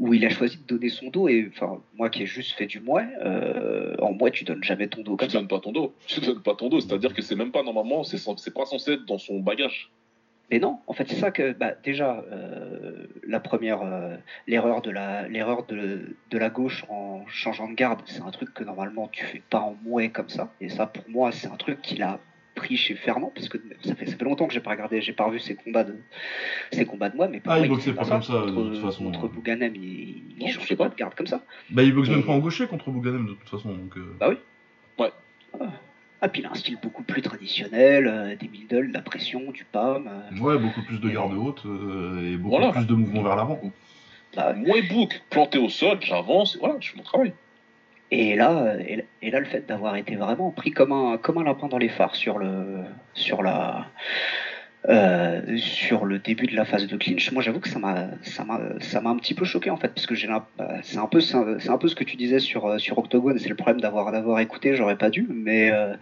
où 0.00 0.12
il 0.12 0.24
a 0.24 0.28
choisi 0.30 0.56
de 0.56 0.62
donner 0.66 0.88
son 0.88 1.08
dos 1.08 1.28
et 1.28 1.48
enfin 1.50 1.80
moi 1.94 2.10
qui 2.10 2.22
ai 2.22 2.26
juste 2.26 2.52
fait 2.52 2.66
du 2.66 2.80
mouet 2.80 3.06
euh, 3.24 3.94
en 4.00 4.12
mouet 4.12 4.30
tu 4.32 4.44
donnes 4.44 4.64
jamais 4.64 4.88
ton 4.88 5.02
dos 5.02 5.16
Tu 5.18 5.26
ça 5.26 5.38
donnes 5.38 5.48
pas 5.48 5.60
ton 5.60 5.72
dos. 5.72 5.94
Tu 6.06 6.20
donnes 6.20 6.42
pas 6.42 6.54
ton 6.54 6.68
dos, 6.68 6.80
c'est-à-dire 6.80 7.14
que 7.14 7.22
c'est 7.22 7.36
même 7.36 7.52
pas 7.52 7.62
normalement, 7.62 8.02
c'est 8.04 8.18
c'est 8.18 8.54
pas 8.54 8.66
censé 8.66 8.92
être 8.92 9.04
dans 9.04 9.18
son 9.18 9.40
bagage. 9.40 9.90
mais 10.50 10.58
non 10.58 10.78
en 10.86 10.92
fait 10.92 11.08
c'est 11.08 11.16
ça 11.16 11.30
que 11.30 11.52
bah, 11.52 11.72
déjà 11.82 12.24
euh, 12.32 13.06
la 13.26 13.40
première 13.40 13.82
euh, 13.82 14.16
l'erreur 14.46 14.82
de 14.82 14.90
la 14.90 15.28
l'erreur 15.28 15.64
de, 15.66 16.16
de 16.30 16.38
la 16.38 16.50
gauche 16.50 16.84
en 16.88 17.24
changeant 17.28 17.68
de 17.68 17.74
garde 17.74 18.00
c'est 18.06 18.20
un 18.22 18.30
truc 18.30 18.52
que 18.52 18.64
normalement 18.64 19.08
tu 19.08 19.24
fais 19.24 19.42
pas 19.48 19.60
en 19.60 19.76
mouet 19.84 20.10
comme 20.10 20.28
ça 20.28 20.50
et 20.60 20.68
ça 20.68 20.86
pour 20.86 21.04
moi 21.08 21.32
c'est 21.32 21.48
un 21.48 21.56
truc 21.56 21.80
qu'il 21.82 22.02
a 22.02 22.18
pris 22.64 22.76
chez 22.76 22.94
Fernand 22.94 23.30
parce 23.34 23.48
que 23.48 23.58
ça 23.84 23.94
fait 23.94 24.06
ça 24.06 24.16
fait 24.16 24.24
longtemps 24.24 24.46
que 24.46 24.54
j'ai 24.54 24.60
pas 24.60 24.70
regardé 24.70 25.00
j'ai 25.02 25.12
pas 25.12 25.24
revu 25.26 25.38
ses 25.38 25.54
combats 25.54 25.84
de 25.84 25.96
ses 26.72 26.86
combats 26.86 27.10
de 27.10 27.16
moi 27.16 27.28
mais 27.28 27.40
Ah, 27.46 27.58
il 27.60 27.68
boxait 27.68 27.92
pas 27.92 28.04
comme 28.06 28.22
ça, 28.22 28.32
de 28.46 28.50
contre, 28.50 28.72
toute 28.72 28.82
façon. 28.82 29.04
contre 29.12 29.28
Bouganem 29.28 29.74
il, 29.76 30.22
il 30.38 30.48
changeait 30.50 30.76
pas 30.76 30.84
pas. 30.84 30.90
de 30.90 30.94
garde 30.96 31.14
comme 31.14 31.26
ça 31.26 31.42
Bah, 31.70 31.82
il 31.82 31.92
boxe 31.94 32.08
même 32.08 32.24
pas 32.24 32.32
en 32.32 32.38
gaucher 32.38 32.66
contre 32.66 32.90
Bouganem 32.90 33.26
de 33.26 33.34
toute 33.34 33.48
façon. 33.48 33.68
Donc, 33.74 33.96
euh, 33.96 34.16
Bah 34.18 34.28
oui. 34.30 34.36
Ouais. 34.98 35.10
Ah, 36.22 36.28
puis 36.28 36.40
il 36.40 36.46
a 36.46 36.50
un 36.52 36.54
style 36.54 36.78
beaucoup 36.82 37.02
plus 37.02 37.20
traditionnel, 37.20 38.06
euh, 38.08 38.34
des 38.34 38.48
middle, 38.48 38.88
de 38.88 38.94
la 38.94 39.02
pression, 39.02 39.50
du 39.52 39.64
palm. 39.64 40.08
euh, 40.08 40.40
Ouais, 40.40 40.56
beaucoup 40.58 40.82
plus 40.82 40.98
de 40.98 41.08
garde 41.10 41.34
haute 41.34 41.62
euh, 41.66 42.32
et 42.32 42.36
beaucoup 42.38 42.56
Voilà. 42.56 42.72
plus 42.72 42.86
de 42.86 42.94
mouvements 42.94 43.22
vers 43.22 43.36
l'avant. 43.36 43.60
bah, 44.34 44.54
Moi 44.54 44.76
book, 44.90 45.20
planté 45.28 45.58
au 45.58 45.68
sol, 45.68 45.98
j'avance, 46.00 46.56
et 46.56 46.58
voilà, 46.60 46.76
je 46.80 46.90
fais 46.92 46.96
mon 46.96 47.02
travail. 47.02 47.34
Et 48.10 48.36
là, 48.36 48.76
et, 49.22 49.30
là, 49.30 49.40
le 49.40 49.46
fait 49.46 49.66
d'avoir 49.66 49.96
été 49.96 50.16
vraiment 50.16 50.50
pris 50.50 50.70
comme 50.70 50.92
un, 50.92 51.16
comme 51.18 51.38
un 51.38 51.44
lapin 51.44 51.68
dans 51.68 51.78
les 51.78 51.88
phares 51.88 52.14
sur 52.14 52.38
le, 52.38 52.84
sur 53.14 53.42
la, 53.42 53.86
euh, 54.88 55.56
sur 55.56 56.04
le 56.04 56.18
début 56.18 56.46
de 56.46 56.54
la 56.54 56.66
phase 56.66 56.86
de 56.86 56.96
clinch, 56.96 57.32
moi 57.32 57.42
j'avoue 57.42 57.60
que 57.60 57.70
ça 57.70 57.78
m'a, 57.78 58.08
ça 58.22 58.44
m'a, 58.44 58.60
ça 58.80 59.00
m'a 59.00 59.10
un 59.10 59.16
petit 59.16 59.32
peu 59.32 59.46
choqué 59.46 59.70
en 59.70 59.78
fait, 59.78 59.88
parce 59.88 60.06
que 60.06 60.14
j'ai 60.14 60.28
bah, 60.28 60.46
c'est 60.82 60.98
un 60.98 61.06
peu, 61.06 61.20
c'est 61.20 61.36
un, 61.36 61.78
peu 61.78 61.88
ce 61.88 61.94
que 61.94 62.04
tu 62.04 62.16
disais 62.16 62.38
sur, 62.38 62.66
euh, 62.66 62.78
sur 62.78 62.98
Octogone, 62.98 63.38
c'est 63.38 63.48
le 63.48 63.54
problème 63.54 63.80
d'avoir, 63.80 64.12
d'avoir 64.12 64.40
écouté, 64.40 64.76
j'aurais 64.76 64.98
pas 64.98 65.08
dû, 65.08 65.26
mais 65.30 65.72
euh, 65.72 65.96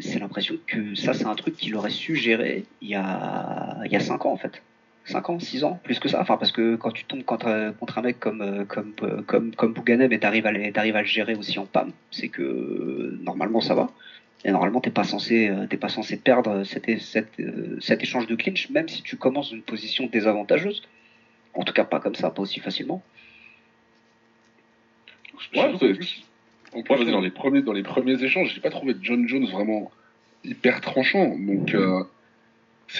c'est 0.00 0.18
l'impression 0.18 0.54
que 0.66 0.94
ça 0.94 1.12
c'est 1.12 1.26
un 1.26 1.34
truc 1.34 1.56
qu'il 1.56 1.76
aurait 1.76 1.90
su 1.90 2.16
gérer 2.16 2.64
il 2.80 2.88
y 2.88 2.94
a, 2.94 3.76
il 3.84 3.92
y 3.92 3.96
a 3.96 4.00
cinq 4.00 4.24
ans 4.24 4.32
en 4.32 4.38
fait. 4.38 4.62
5 5.06 5.30
ans, 5.30 5.38
6 5.38 5.64
ans, 5.64 5.80
plus 5.82 5.98
que 5.98 6.08
ça. 6.08 6.20
Enfin, 6.20 6.36
parce 6.36 6.52
que 6.52 6.76
quand 6.76 6.90
tu 6.90 7.04
tombes 7.04 7.24
contre, 7.24 7.74
contre 7.78 7.98
un 7.98 8.02
mec 8.02 8.18
comme, 8.18 8.42
euh, 8.42 8.64
comme, 8.64 8.92
euh, 9.02 9.22
comme, 9.22 9.54
comme 9.54 9.72
Bouganem 9.72 10.12
et 10.12 10.18
t'arrives 10.18 10.46
à, 10.46 10.50
à 10.50 10.52
le 11.02 11.04
gérer 11.04 11.34
aussi 11.34 11.58
en 11.58 11.66
PAM, 11.66 11.92
c'est 12.10 12.28
que 12.28 12.42
euh, 12.42 13.18
normalement 13.22 13.60
ça 13.60 13.74
va. 13.74 13.90
Et 14.44 14.50
normalement, 14.50 14.80
t'es 14.80 14.90
pas 14.90 15.04
censé, 15.04 15.50
t'es 15.70 15.76
pas 15.76 15.88
censé 15.88 16.16
perdre 16.16 16.62
cet, 16.62 16.88
é- 16.88 17.00
cet, 17.00 17.28
cet 17.80 18.02
échange 18.02 18.26
de 18.28 18.36
clinch, 18.36 18.70
même 18.70 18.88
si 18.88 19.02
tu 19.02 19.16
commences 19.16 19.50
dans 19.50 19.56
une 19.56 19.62
position 19.62 20.06
désavantageuse. 20.06 20.82
En 21.54 21.64
tout 21.64 21.72
cas, 21.72 21.84
pas 21.84 21.98
comme 21.98 22.14
ça, 22.14 22.30
pas 22.30 22.42
aussi 22.42 22.60
facilement. 22.60 23.02
Ouais, 25.54 25.72
en 26.74 26.82
plus, 26.82 27.10
dans, 27.10 27.20
les 27.20 27.30
premiers, 27.30 27.62
dans 27.62 27.72
les 27.72 27.82
premiers 27.82 28.22
échanges, 28.22 28.52
j'ai 28.54 28.60
pas 28.60 28.70
trouvé 28.70 28.94
John 29.00 29.26
Jones 29.26 29.46
vraiment 29.46 29.90
hyper 30.44 30.80
tranchant. 30.80 31.36
Donc, 31.38 31.74
euh, 31.74 32.04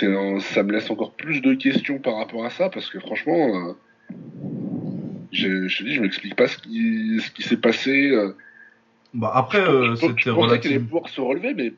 un- 0.02 0.40
ça 0.40 0.62
me 0.62 0.72
laisse 0.72 0.90
encore 0.90 1.12
plus 1.12 1.40
de 1.40 1.54
questions 1.54 1.98
par 1.98 2.16
rapport 2.16 2.44
à 2.44 2.50
ça, 2.50 2.68
parce 2.68 2.90
que 2.90 2.98
franchement, 3.00 3.68
euh, 3.68 3.72
j'ai- 5.32 5.68
je 5.68 5.78
te 5.78 5.84
dis, 5.84 5.94
je 5.94 6.00
m'explique 6.00 6.34
pas 6.36 6.48
ce 6.48 6.58
qui, 6.58 7.20
ce 7.20 7.30
qui 7.30 7.42
s'est 7.42 7.56
passé. 7.56 8.10
euh. 8.10 8.32
Bah, 9.14 9.32
après, 9.34 9.60
euh, 9.60 9.94
je, 9.94 10.00
je 10.00 10.06
c'était 10.06 10.30
relatif. 10.30 10.82
pouvoir 10.82 11.08
se 11.08 11.20
relever, 11.20 11.54
mais 11.54 11.72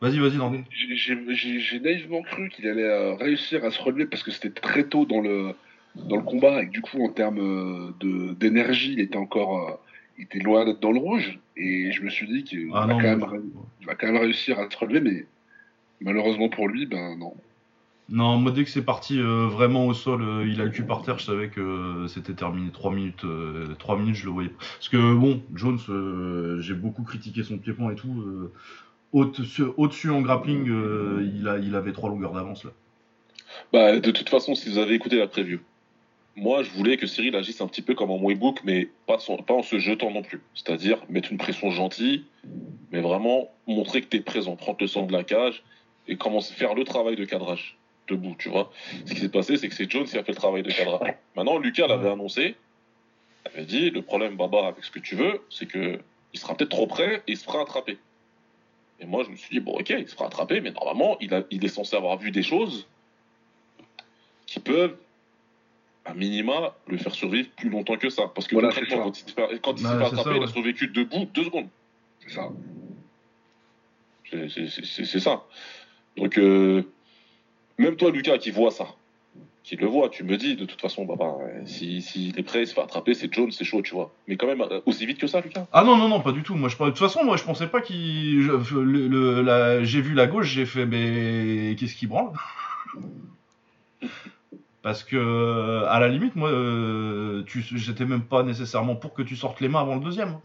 Vas-y, 0.00 0.18
vas-y, 0.18 0.36
Nordine. 0.36 0.64
j'ai- 0.70 1.80
naïvement 1.80 2.22
cru 2.22 2.48
qu'il 2.48 2.66
allait 2.66 3.14
réussir 3.16 3.64
à 3.66 3.70
se 3.70 3.80
relever 3.82 4.06
parce 4.06 4.22
que 4.22 4.30
c'était 4.30 4.48
très 4.48 4.84
tôt 4.84 5.04
dans 5.04 5.20
le, 5.20 5.52
dans 5.94 6.16
le 6.16 6.22
combat 6.22 6.62
et 6.62 6.66
que 6.66 6.70
du 6.72 6.80
coup, 6.80 7.04
en 7.04 7.10
termes 7.10 7.94
de- 8.00 8.32
d'énergie, 8.32 8.94
il 8.94 9.00
était 9.00 9.18
encore 9.18 9.78
il 10.16 10.24
était 10.24 10.38
loin 10.38 10.64
d'être 10.66 10.80
dans 10.80 10.92
le 10.92 10.98
rouge. 10.98 11.38
Et 11.56 11.92
je 11.92 12.02
me 12.02 12.10
suis 12.10 12.26
dit 12.26 12.44
qu'il 12.44 12.68
Ah 12.74 12.86
va, 12.86 12.86
non, 12.86 12.98
va 13.86 13.94
quand 13.94 14.06
même 14.06 14.16
réussir 14.16 14.58
à 14.58 14.70
se 14.70 14.76
relever, 14.76 15.00
mais 15.00 15.26
malheureusement 16.00 16.48
pour 16.48 16.68
lui, 16.68 16.86
ben 16.86 17.16
non. 17.16 17.34
Non, 18.10 18.38
moi 18.38 18.50
dès 18.50 18.64
que 18.64 18.70
c'est 18.70 18.82
parti 18.82 19.20
euh, 19.20 19.46
vraiment 19.46 19.86
au 19.86 19.94
sol, 19.94 20.22
euh, 20.22 20.46
il 20.46 20.60
a 20.60 20.64
le 20.64 20.70
cul 20.70 20.82
par 20.82 21.02
terre, 21.02 21.18
je 21.18 21.26
savais 21.26 21.48
que 21.48 21.60
euh, 21.60 22.08
c'était 22.08 22.32
terminé. 22.32 22.70
3 22.72 22.92
minutes, 22.92 23.24
euh, 23.24 23.74
trois 23.78 23.96
minutes, 23.96 24.16
je 24.16 24.24
le 24.24 24.32
voyais. 24.32 24.50
Parce 24.58 24.88
que 24.88 25.14
bon, 25.14 25.40
Jones, 25.54 25.78
j'ai 26.60 26.74
beaucoup 26.74 27.04
critiqué 27.04 27.44
son 27.44 27.58
pied-point 27.58 27.92
et 27.92 27.94
tout. 27.94 28.50
au-dessus, 29.12 30.10
en 30.10 30.22
grappling, 30.22 30.66
il, 30.66 31.46
a, 31.46 31.58
il 31.58 31.74
avait 31.76 31.92
trois 31.92 32.10
longueurs 32.10 32.32
d'avance 32.32 32.64
là. 32.64 32.70
Bah, 33.72 33.98
de 33.98 34.10
toute 34.10 34.28
façon, 34.28 34.54
si 34.54 34.70
vous 34.70 34.78
avez 34.78 34.94
écouté 34.94 35.18
la 35.18 35.26
preview, 35.26 35.60
moi, 36.36 36.62
je 36.62 36.70
voulais 36.70 36.96
que 36.96 37.06
Cyril 37.06 37.34
agisse 37.36 37.60
un 37.60 37.66
petit 37.66 37.82
peu 37.82 37.94
comme 37.94 38.10
en 38.10 38.18
Waybook, 38.18 38.60
mais 38.64 38.88
pas, 39.06 39.18
pas 39.46 39.54
en 39.54 39.62
se 39.62 39.78
jetant 39.78 40.10
non 40.10 40.22
plus. 40.22 40.40
C'est-à-dire 40.54 40.98
mettre 41.08 41.30
une 41.30 41.38
pression 41.38 41.70
gentille, 41.70 42.24
mais 42.92 43.00
vraiment 43.00 43.50
montrer 43.66 44.00
que 44.00 44.06
tu 44.06 44.16
es 44.16 44.20
présent, 44.20 44.56
prendre 44.56 44.78
le 44.80 44.86
sang 44.86 45.06
de 45.06 45.12
la 45.12 45.24
cage 45.24 45.62
et 46.10 46.16
commencer 46.16 46.52
à 46.52 46.56
faire 46.56 46.74
le 46.74 46.84
travail 46.84 47.16
de 47.16 47.24
cadrage 47.24 47.76
debout, 48.08 48.34
tu 48.38 48.48
vois. 48.48 48.70
Ce 49.06 49.14
qui 49.14 49.20
s'est 49.20 49.28
passé, 49.28 49.56
c'est 49.56 49.68
que 49.68 49.74
c'est 49.74 49.88
Jones 49.90 50.04
qui 50.04 50.18
a 50.18 50.24
fait 50.24 50.32
le 50.32 50.36
travail 50.36 50.62
de 50.64 50.70
cadrage. 50.70 51.00
Ouais. 51.00 51.16
Maintenant, 51.36 51.58
Lucas 51.58 51.86
l'avait 51.86 52.10
annoncé. 52.10 52.56
M'a 53.56 53.62
dit 53.62 53.90
le 53.90 54.02
problème, 54.02 54.36
Baba, 54.36 54.66
avec 54.66 54.84
ce 54.84 54.90
que 54.90 54.98
tu 54.98 55.14
veux, 55.14 55.40
c'est 55.48 55.66
que 55.66 56.00
il 56.34 56.38
sera 56.40 56.54
peut-être 56.56 56.70
trop 56.70 56.86
près 56.86 57.16
et 57.26 57.32
il 57.32 57.36
se 57.36 57.44
fera 57.44 57.62
attraper. 57.62 57.98
Et 58.98 59.06
moi, 59.06 59.22
je 59.24 59.30
me 59.30 59.36
suis 59.36 59.48
dit, 59.50 59.60
bon, 59.60 59.72
ok, 59.78 59.90
il 59.90 60.08
se 60.08 60.14
fera 60.14 60.26
attraper, 60.26 60.60
mais 60.60 60.72
normalement, 60.72 61.16
il, 61.20 61.32
a, 61.32 61.42
il 61.50 61.64
est 61.64 61.68
censé 61.68 61.96
avoir 61.96 62.18
vu 62.18 62.30
des 62.32 62.42
choses 62.42 62.86
qui 64.46 64.60
peuvent, 64.60 64.96
à 66.04 66.12
minima, 66.14 66.74
le 66.88 66.98
faire 66.98 67.14
survivre 67.14 67.48
plus 67.56 67.70
longtemps 67.70 67.96
que 67.96 68.10
ça. 68.10 68.30
Parce 68.34 68.46
que 68.48 68.54
Voilà, 68.56 68.68
concrètement, 68.68 69.12
c'est 69.14 69.24
quand 69.34 69.38
il, 69.38 69.48
se 69.48 69.52
fait- 69.52 69.60
quand 69.62 69.74
il 69.78 69.82
Bah, 69.84 69.90
s'est 69.90 69.98
fait 69.98 70.04
c'est 70.04 70.06
attraper, 70.20 70.30
ça, 70.30 70.36
il 70.36 70.42
a 70.42 70.46
survécu 70.48 70.88
debout 70.88 71.24
deux 71.32 71.44
secondes. 71.44 71.68
C'est 72.20 72.30
ça. 72.30 72.48
C'est 74.30 75.18
ça. 75.20 75.42
Donc, 76.16 76.38
euh, 76.38 76.82
même 77.78 77.96
toi, 77.96 78.10
Lucas, 78.10 78.38
qui 78.38 78.50
vois 78.50 78.70
ça, 78.70 78.86
qui 79.62 79.76
le 79.76 79.86
voit, 79.86 80.08
tu 80.08 80.24
me 80.24 80.36
dis, 80.36 80.56
de 80.56 80.64
toute 80.64 80.80
façon, 80.80 81.04
Baba, 81.04 81.36
euh, 81.40 81.62
si- 81.64 82.32
prêt, 82.46 82.62
il 82.62 82.66
se 82.66 82.74
fait 82.74 82.80
attraper, 82.80 83.14
c'est 83.14 83.32
Jones, 83.32 83.50
c'est 83.52 83.64
chaud, 83.64 83.82
tu 83.82 83.94
vois. 83.94 84.12
Mais 84.26 84.36
quand 84.36 84.46
même, 84.46 84.60
euh, 84.62 84.80
aussi 84.86 85.06
vite 85.06 85.18
que 85.18 85.26
ça, 85.26 85.40
Lucas? 85.40 85.66
Ah 85.72 85.84
non, 85.84 85.96
non, 85.96 86.08
non, 86.08 86.20
pas 86.20 86.32
du 86.32 86.42
tout. 86.42 86.54
Moi, 86.56 86.68
je, 86.68 86.76
de 86.76 86.84
toute 86.90 86.98
façon, 86.98 87.24
moi, 87.24 87.36
je 87.36 87.44
pensais 87.44 87.68
pas 87.68 87.80
qu'il. 87.80 88.50
J'ai 89.84 90.00
vu 90.00 90.14
la 90.14 90.26
gauche, 90.26 90.46
j'ai 90.48 90.66
fait, 90.66 90.86
mais 90.86 91.76
qu'est-ce 91.78 91.94
qui 91.94 92.06
branle? 92.06 92.32
Parce 94.82 95.04
que, 95.04 95.84
à 95.88 96.00
la 96.00 96.08
limite, 96.08 96.36
moi, 96.36 96.48
euh, 96.48 97.44
j'étais 97.46 98.06
même 98.06 98.22
pas 98.22 98.42
nécessairement 98.42 98.96
pour 98.96 99.12
que 99.12 99.22
tu 99.22 99.36
sortes 99.36 99.60
les 99.60 99.68
mains 99.68 99.80
avant 99.82 99.94
le 99.96 100.00
deuxième. 100.00 100.38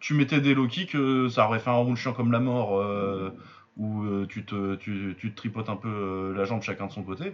Tu 0.00 0.14
mettais 0.14 0.40
des 0.40 0.54
low 0.54 0.66
kicks, 0.66 0.96
ça 1.30 1.46
aurait 1.46 1.60
fait 1.60 1.70
un 1.70 1.74
round 1.74 1.96
chiant 1.96 2.12
comme 2.12 2.32
la 2.32 2.40
mort, 2.40 2.82
où 3.80 4.04
euh, 4.04 4.26
tu, 4.28 4.44
te, 4.44 4.76
tu, 4.76 5.16
tu 5.18 5.30
te 5.32 5.36
tripotes 5.36 5.70
un 5.70 5.76
peu 5.76 5.88
euh, 5.88 6.34
la 6.36 6.44
jambe 6.44 6.62
chacun 6.62 6.86
de 6.86 6.92
son 6.92 7.02
côté. 7.02 7.32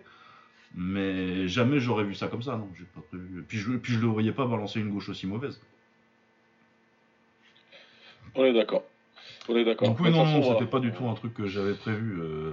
Mais 0.75 1.49
jamais 1.49 1.81
j'aurais 1.81 2.05
vu 2.05 2.15
ça 2.15 2.29
comme 2.29 2.43
ça, 2.43 2.57
non. 2.57 2.69
J'ai 2.79 2.85
pas 2.85 3.01
prévu. 3.09 3.45
Puis 3.47 3.59
je, 3.59 3.73
puis 3.73 3.95
je 3.95 3.99
le 4.01 4.07
voyais 4.07 4.33
pas 4.33 4.47
balancer 4.47 4.81
une 4.81 4.91
gauche 4.91 5.09
aussi 5.09 5.27
mauvaise. 5.27 5.61
On 8.35 8.45
est 8.45 8.53
d'accord. 8.53 8.85
On 9.49 9.57
est 9.57 9.65
d'accord. 9.65 9.89
Donc 9.89 9.99
oui, 10.01 10.07
De 10.07 10.11
toute 10.13 10.25
non, 10.25 10.41
non, 10.41 10.53
c'était 10.53 10.71
pas 10.71 10.81
du 10.81 10.93
tout 10.93 11.07
un 11.09 11.15
truc 11.15 11.35
que 11.35 11.47
j'avais 11.47 11.75
prévu. 11.75 12.21
euh. 12.21 12.53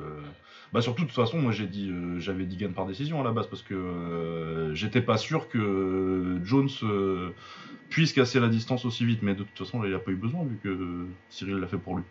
Bah 0.71 0.81
surtout, 0.81 1.03
de 1.03 1.07
toute 1.07 1.15
façon, 1.15 1.39
moi 1.39 1.51
j'ai 1.51 1.67
dit, 1.67 1.91
euh, 1.91 2.19
j'avais 2.19 2.45
dit 2.45 2.57
gain 2.57 2.71
par 2.71 2.87
décision 2.87 3.21
à 3.21 3.23
la 3.23 3.31
base 3.31 3.45
parce 3.45 3.61
que 3.61 3.75
euh, 3.75 4.73
j'étais 4.73 5.01
pas 5.01 5.17
sûr 5.17 5.47
que 5.49 6.39
Jones 6.43 6.69
puisse 7.89 8.11
casser 8.11 8.39
la 8.39 8.47
distance 8.47 8.85
aussi 8.85 9.05
vite. 9.05 9.21
Mais 9.21 9.35
de 9.35 9.43
toute 9.43 9.57
façon, 9.57 9.81
là, 9.81 9.87
il 9.87 9.93
a 9.93 9.99
pas 9.99 10.11
eu 10.11 10.15
besoin 10.15 10.43
vu 10.45 10.57
que 10.63 11.05
Cyril 11.29 11.57
l'a 11.57 11.67
fait 11.67 11.77
pour 11.77 11.97
lui. 11.97 12.03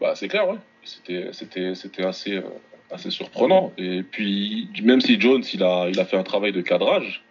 Bah, 0.00 0.14
c'est 0.14 0.28
clair, 0.28 0.48
ouais. 0.48 0.58
C'était, 0.84 1.30
c'était, 1.32 1.74
c'était 1.74 2.04
assez, 2.04 2.34
euh, 2.36 2.42
assez 2.90 3.10
surprenant. 3.10 3.72
Et 3.78 4.02
puis, 4.02 4.68
même 4.82 5.00
si 5.00 5.20
Jones, 5.20 5.42
il 5.52 5.62
a, 5.62 5.88
il 5.88 5.98
a 5.98 6.04
fait 6.04 6.16
un 6.16 6.22
travail 6.22 6.52
de 6.52 6.60
cadrage, 6.60 7.22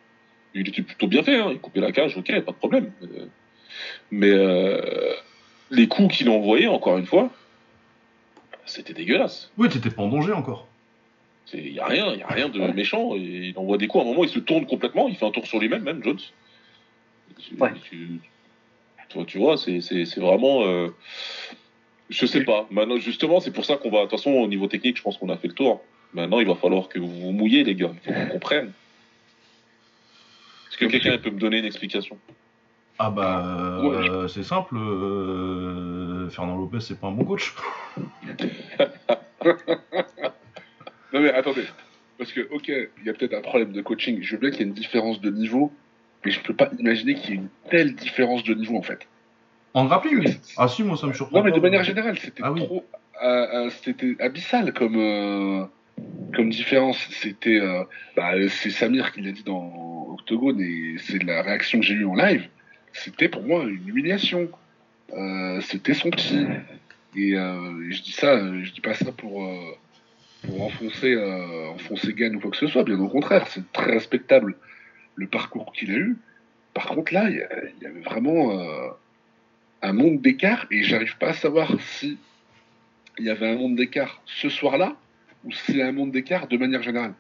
il 0.54 0.68
était 0.68 0.82
plutôt 0.82 1.08
bien 1.08 1.24
fait. 1.24 1.36
Hein. 1.38 1.50
Il 1.52 1.60
coupait 1.60 1.80
la 1.82 1.92
cage, 1.92 2.18
ok, 2.18 2.28
pas 2.42 2.52
de 2.52 2.58
problème. 2.58 2.92
Euh, 3.04 3.26
Mais 4.12 4.30
euh, 4.32 5.14
les 5.70 5.88
coups 5.88 6.18
qu'il 6.18 6.28
a 6.28 6.32
envoyés, 6.32 6.68
encore 6.68 6.98
une 6.98 7.06
fois, 7.06 7.30
c'était 8.66 8.94
dégueulasse. 8.94 9.52
Oui, 9.58 9.70
t'étais 9.70 9.90
pas 9.92 10.02
en 10.02 10.10
danger 10.10 10.34
encore. 10.34 10.68
Il 11.54 11.74
n'y 11.74 11.80
a 11.80 11.86
rien, 11.86 12.12
il 12.14 12.20
y 12.20 12.24
a 12.24 12.28
rien 12.28 12.50
de 12.50 12.60
méchant. 12.74 13.16
Et 13.16 13.20
il 13.20 13.54
envoie 13.58 13.78
des 13.78 13.88
coups. 13.88 14.04
À 14.04 14.08
un 14.08 14.10
moment, 14.10 14.24
il 14.24 14.30
se 14.30 14.40
tourne 14.40 14.66
complètement. 14.66 15.08
Il 15.08 15.16
fait 15.16 15.26
un 15.26 15.32
tour 15.32 15.46
sur 15.46 15.60
lui-même, 15.60 15.84
même 15.84 16.04
Jones. 16.04 16.18
Tu- 17.38 17.56
Ouais. 17.60 17.72
tu, 17.84 18.20
toi, 19.10 19.24
tu 19.26 19.38
vois, 19.38 19.56
c'est, 19.58 19.80
c'est, 19.82 20.06
c'est 20.06 20.20
vraiment. 20.20 20.66
euh, 20.66 20.90
je 22.10 22.26
sais 22.26 22.44
pas. 22.44 22.68
Maintenant, 22.72 22.98
justement, 22.98 23.40
c'est 23.40 23.52
pour 23.52 23.66
ça 23.66 23.78
qu'on 23.78 23.90
va. 23.90 24.00
De 24.00 24.02
toute 24.04 24.12
façon, 24.20 24.32
au 24.32 24.48
niveau 24.48 24.68
technique, 24.68 24.98
je 24.98 25.02
pense 25.02 25.18
qu'on 25.18 25.30
a 25.30 25.38
fait 25.38 25.48
le 25.48 25.54
tour. 25.54 25.82
Maintenant, 26.14 26.40
il 26.40 26.48
va 26.48 26.56
falloir 26.56 26.88
que 26.88 27.00
vous 27.00 27.08
vous 27.08 27.32
mouillez, 27.32 27.64
les 27.64 27.76
gars. 27.76 27.92
Il 27.94 28.14
faut 28.14 28.20
qu'on 28.20 28.28
comprenne. 28.28 28.72
Est-ce 30.70 30.78
que 30.78 30.86
quelqu'un 30.86 31.18
peut 31.18 31.30
me 31.32 31.40
donner 31.40 31.60
une 31.60 31.66
explication? 31.66 32.18
Ah 33.00 33.10
bah, 33.10 33.82
Ouais, 33.84 34.10
euh, 34.10 34.28
c'est 34.28 34.44
simple. 34.44 34.76
euh, 34.78 36.30
Fernand 36.30 36.58
Lopez, 36.58 36.80
c'est 36.80 37.00
pas 37.00 37.08
un 37.08 37.12
bon 37.12 37.26
coach. 37.26 37.54
Non 41.14 41.22
mais 41.22 41.30
attendez, 41.32 41.64
parce 42.18 42.34
que 42.34 42.42
ok, 42.52 42.68
il 42.68 43.06
y 43.06 43.10
a 43.10 43.14
peut-être 43.14 43.36
un 43.36 43.42
problème 43.42 43.72
de 43.72 43.82
coaching. 43.82 44.20
Je 44.22 44.34
veux 44.36 44.42
bien 44.42 44.50
qu'il 44.50 44.60
y 44.60 44.64
ait 44.64 44.68
une 44.68 44.74
différence 44.74 45.22
de 45.22 45.30
niveau, 45.30 45.72
mais 46.26 46.32
je 46.32 46.42
peux 46.42 46.54
pas 46.54 46.70
imaginer 46.78 47.14
qu'il 47.16 47.30
y 47.30 47.34
ait 47.34 47.36
une 47.42 47.50
telle 47.70 47.96
différence 47.96 48.44
de 48.44 48.54
niveau 48.54 48.76
en 48.78 48.82
fait. 48.82 49.08
En 49.76 49.86
grappling 49.86 50.38
Ah 50.56 50.70
si, 50.70 50.84
moi 50.84 50.96
ça 50.96 51.06
me 51.06 51.12
surprend. 51.14 51.38
Non 51.38 51.44
mais 51.44 51.52
de 51.52 51.60
manière 51.60 51.84
générale, 51.84 52.18
c'était 52.18 52.42
Ah 52.44 52.54
oui. 52.54 52.64
trop, 52.64 52.86
euh, 53.22 53.66
euh, 53.66 53.70
c'était 53.84 54.16
abyssal 54.22 54.72
comme 54.74 54.96
euh, 54.96 55.66
comme 56.34 56.50
différence. 56.50 56.98
C'était, 57.12 57.60
euh, 57.60 57.84
bah, 58.16 58.32
c'est 58.48 58.70
Samir 58.70 59.12
qui 59.12 59.20
l'a 59.20 59.32
dit 59.32 59.44
dans 59.44 60.08
Octogone 60.14 60.62
et 60.62 60.96
c'est 61.00 61.22
la 61.22 61.42
réaction 61.42 61.82
que 61.82 61.86
j'ai 61.86 61.94
eue 61.94 62.06
en 62.06 62.16
live. 62.16 62.48
C'était 62.94 63.28
pour 63.28 63.44
moi 63.44 63.66
une 63.66 63.86
humiliation. 63.86 64.50
C'était 65.62 65.94
son 65.94 66.10
petit. 66.10 66.46
Et 67.18 67.32
je 67.32 68.02
dis 68.02 68.14
ça, 68.14 68.38
je 68.64 68.72
dis 68.72 68.82
pas 68.82 68.94
ça 68.94 69.12
pour 69.12 69.46
pour 70.44 70.62
enfoncer 70.62 71.18
enfoncer 71.74 72.14
Gann 72.14 72.36
ou 72.38 72.40
quoi 72.40 72.52
que 72.52 72.58
ce 72.58 72.68
soit. 72.68 72.84
Bien 72.84 73.00
au 73.00 73.10
contraire, 73.10 73.46
c'est 73.50 73.70
très 73.74 73.92
respectable 73.92 74.56
le 75.16 75.28
parcours 75.28 75.74
qu'il 75.74 75.92
a 75.92 75.96
eu. 75.96 76.18
Par 76.74 76.88
contre 76.88 77.14
là, 77.14 77.30
il 77.30 77.46
y, 77.82 77.86
avait 77.86 78.00
vraiment 78.02 78.52
un 79.86 79.94
monde 79.94 80.22
d'écart 80.22 80.66
et 80.72 80.84
j'arrive 80.84 81.18
pas 81.18 81.30
à 81.30 81.34
savoir 81.34 81.72
si 81.80 82.18
il 83.18 83.26
y 83.26 83.30
avait 83.30 83.50
un 83.50 83.56
monde 83.56 83.76
d'écart 83.76 84.22
ce 84.26 84.50
soir-là 84.50 84.96
ou 85.44 85.52
si 85.52 85.74
c'est 85.74 85.84
un 85.84 85.92
monde 85.92 86.12
d'écart 86.12 86.48
de 86.48 86.58
manière 86.58 86.82
générale. 86.84 87.14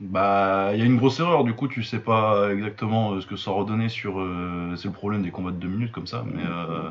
Bah, 0.00 0.70
il 0.74 0.78
y 0.78 0.82
a 0.82 0.84
une 0.84 0.96
grosse 0.96 1.18
erreur, 1.18 1.42
du 1.42 1.54
coup, 1.54 1.66
tu 1.66 1.82
sais 1.82 1.98
pas 1.98 2.52
exactement 2.52 3.12
euh, 3.12 3.20
ce 3.20 3.26
que 3.26 3.36
ça 3.36 3.50
redonnait 3.50 3.88
sur. 3.88 4.20
euh, 4.20 4.74
c'est 4.76 4.86
le 4.86 4.94
problème 4.94 5.22
des 5.22 5.30
combats 5.32 5.50
de 5.50 5.56
deux 5.56 5.68
minutes 5.68 5.90
comme 5.90 6.06
ça, 6.06 6.24
mais. 6.32 6.42
euh, 6.44 6.88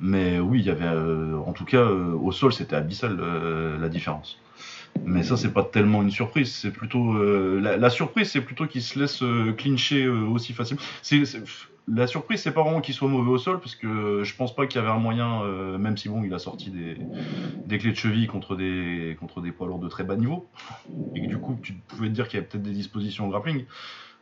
mais 0.00 0.38
oui, 0.38 0.60
il 0.60 0.66
y 0.66 0.70
avait. 0.70 0.86
euh, 0.86 1.36
en 1.36 1.52
tout 1.52 1.66
cas, 1.66 1.84
au 1.84 2.32
sol, 2.32 2.52
c'était 2.54 2.76
abyssal 2.76 3.18
la 3.78 3.88
différence. 3.88 4.38
Mais 5.04 5.22
ça, 5.22 5.36
c'est 5.36 5.52
pas 5.52 5.62
tellement 5.62 6.02
une 6.02 6.10
surprise, 6.10 6.52
c'est 6.52 6.70
plutôt. 6.70 7.22
la, 7.60 7.90
surprise, 7.90 8.30
c'est 8.30 8.40
plutôt 8.40 8.66
qu'il 8.66 8.82
se 8.82 8.98
laisse 8.98 9.22
euh, 9.22 9.52
clincher 9.52 10.08
aussi 10.08 10.54
facilement. 10.54 10.82
C'est- 11.02 11.24
la 11.94 12.06
surprise, 12.06 12.40
c'est 12.40 12.52
pas 12.52 12.62
vraiment 12.62 12.80
qu'il 12.80 12.94
soit 12.94 13.08
mauvais 13.08 13.30
au 13.30 13.38
sol, 13.38 13.60
parce 13.60 13.74
que 13.74 14.22
je 14.24 14.36
pense 14.36 14.54
pas 14.54 14.66
qu'il 14.66 14.80
y 14.80 14.84
avait 14.84 14.92
un 14.92 14.98
moyen, 14.98 15.42
euh, 15.42 15.78
même 15.78 15.96
si 15.96 16.08
bon, 16.08 16.22
il 16.24 16.32
a 16.34 16.38
sorti 16.38 16.70
des, 16.70 17.78
clés 17.78 17.92
de 17.92 17.96
cheville 17.96 18.26
contre 18.26 18.56
des, 18.56 19.16
poids 19.56 19.66
lourds 19.66 19.78
de 19.78 19.88
très 19.88 20.04
bas 20.04 20.16
niveau 20.16 20.48
et 21.14 21.22
que 21.22 21.26
du 21.26 21.38
coup 21.38 21.58
tu 21.62 21.72
pouvais 21.72 22.08
te 22.08 22.14
dire 22.14 22.28
qu'il 22.28 22.38
y 22.38 22.38
avait 22.38 22.48
peut-être 22.48 22.62
des 22.62 22.72
dispositions 22.72 23.26
au 23.26 23.30
grappling. 23.30 23.64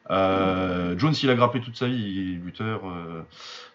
Euh, 0.08 0.96
Jones, 0.96 1.14
il 1.20 1.30
a 1.30 1.34
grappé 1.34 1.60
toute 1.60 1.76
sa 1.76 1.88
vie, 1.88 1.96
il 1.96 2.18
est 2.18 2.44
lutteur. 2.44 2.82
euh. 2.84 3.22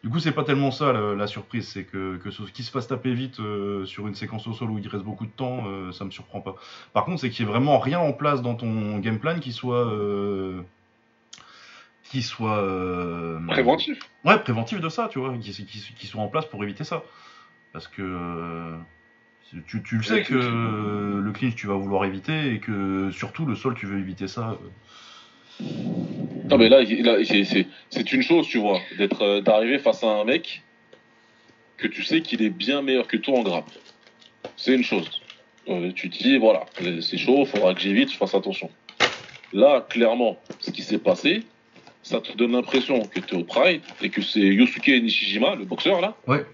Du 0.02 0.10
coup, 0.10 0.20
c'est 0.20 0.32
pas 0.32 0.46
tellement 0.46 0.72
ça 0.72 0.94
la, 0.94 1.28
surprise, 1.28 1.68
c'est 1.68 1.84
que, 1.84 2.16
que 2.18 2.32
ce 2.32 2.44
qu'il 2.44 2.64
se 2.64 2.72
fasse 2.72 2.88
taper 2.88 3.14
vite 3.14 3.42
sur 3.86 4.08
une 4.08 4.16
séquence 4.16 4.48
au 4.48 4.54
sol 4.54 4.72
où 4.72 4.78
il 4.78 4.88
reste 4.88 5.04
beaucoup 5.04 5.26
de 5.26 5.32
temps, 5.32 5.66
ça 5.92 6.06
me 6.06 6.12
surprend 6.12 6.40
pas. 6.40 6.56
Par 6.94 7.04
contre, 7.04 7.20
c'est 7.20 7.30
qu'il 7.30 7.46
y 7.46 7.50
ait 7.50 7.52
vraiment 7.52 7.80
rien 7.80 8.00
en 8.00 8.14
place 8.14 8.42
dans 8.42 8.56
ton 8.56 9.00
game 9.00 9.20
plan 9.20 9.40
qui 9.40 9.52
soit. 9.52 9.92
Qui 12.12 12.22
soit. 12.22 12.58
euh, 12.62 13.40
Préventif. 13.48 13.98
Ouais, 14.26 14.38
préventif 14.40 14.82
de 14.82 14.90
ça, 14.90 15.08
tu 15.10 15.20
vois, 15.20 15.34
qui, 15.42 15.52
qui, 15.52 15.94
qui 15.98 16.08
soit 16.08 16.22
en 16.22 16.28
place 16.28 16.46
pour 16.46 16.62
éviter 16.64 16.84
ça. 16.84 17.04
Parce 17.72 17.88
que 17.88 18.02
euh, 18.02 18.76
tu, 19.68 19.82
tu 19.82 19.96
le 19.98 20.04
sais 20.04 20.22
que 20.24 20.36
euh, 20.36 21.22
le 21.22 21.32
clinch 21.32 21.56
tu 21.56 21.68
vas 21.68 21.76
vouloir 21.76 22.04
éviter 22.04 22.54
et 22.54 22.60
que 22.60 23.10
surtout 23.12 23.46
le 23.46 23.56
sol 23.56 23.76
tu 23.76 23.86
veux 23.86 23.98
éviter 23.98 24.28
ça. 24.28 24.58
euh. 25.62 25.66
Non, 26.50 26.58
mais 26.58 26.68
là, 26.68 26.82
là, 26.84 27.24
c'est- 27.24 28.12
une 28.12 28.22
chose, 28.24 28.46
tu 28.48 28.58
vois, 28.58 28.82
d'être, 28.98 29.40
d'arriver 29.40 29.80
face 29.80 30.04
à 30.04 30.08
un 30.08 30.26
mec 30.26 30.62
que 31.78 31.88
tu 31.88 32.04
sais 32.04 32.22
qu'il 32.22 32.42
est 32.42 32.50
bien 32.50 32.82
meilleur 32.82 33.08
que 33.08 33.16
toi 33.16 33.40
en 33.40 33.44
grappe. 33.44 33.70
C'est 34.58 34.76
une 34.76 34.84
chose. 34.84 35.22
Tu 35.96 36.10
te 36.10 36.18
dis, 36.22 36.38
voilà, 36.38 36.66
c'est 37.02 37.18
chaud, 37.18 37.46
faudra 37.46 37.74
que 37.74 37.80
j'évite, 37.80 38.12
je 38.12 38.18
fasse 38.18 38.36
attention. 38.36 38.70
Là, 39.54 39.86
clairement, 39.90 40.38
ce 40.60 40.72
qui 40.72 40.82
s'est 40.82 40.98
passé, 40.98 41.44
ça 42.12 42.20
te 42.22 42.34
donne 42.38 42.52
l'impression 42.52 43.02
que 43.06 43.20
tu 43.22 43.36
es 43.36 43.38
au 43.38 43.44
Pride 43.44 43.82
et 44.02 44.10
que 44.10 44.22
c'est 44.22 44.40
Yosuke 44.42 44.88
Nishijima, 44.88 45.56
le 45.56 45.64
boxeur 45.66 46.02
là, 46.02 46.16
Ouais. 46.28 46.46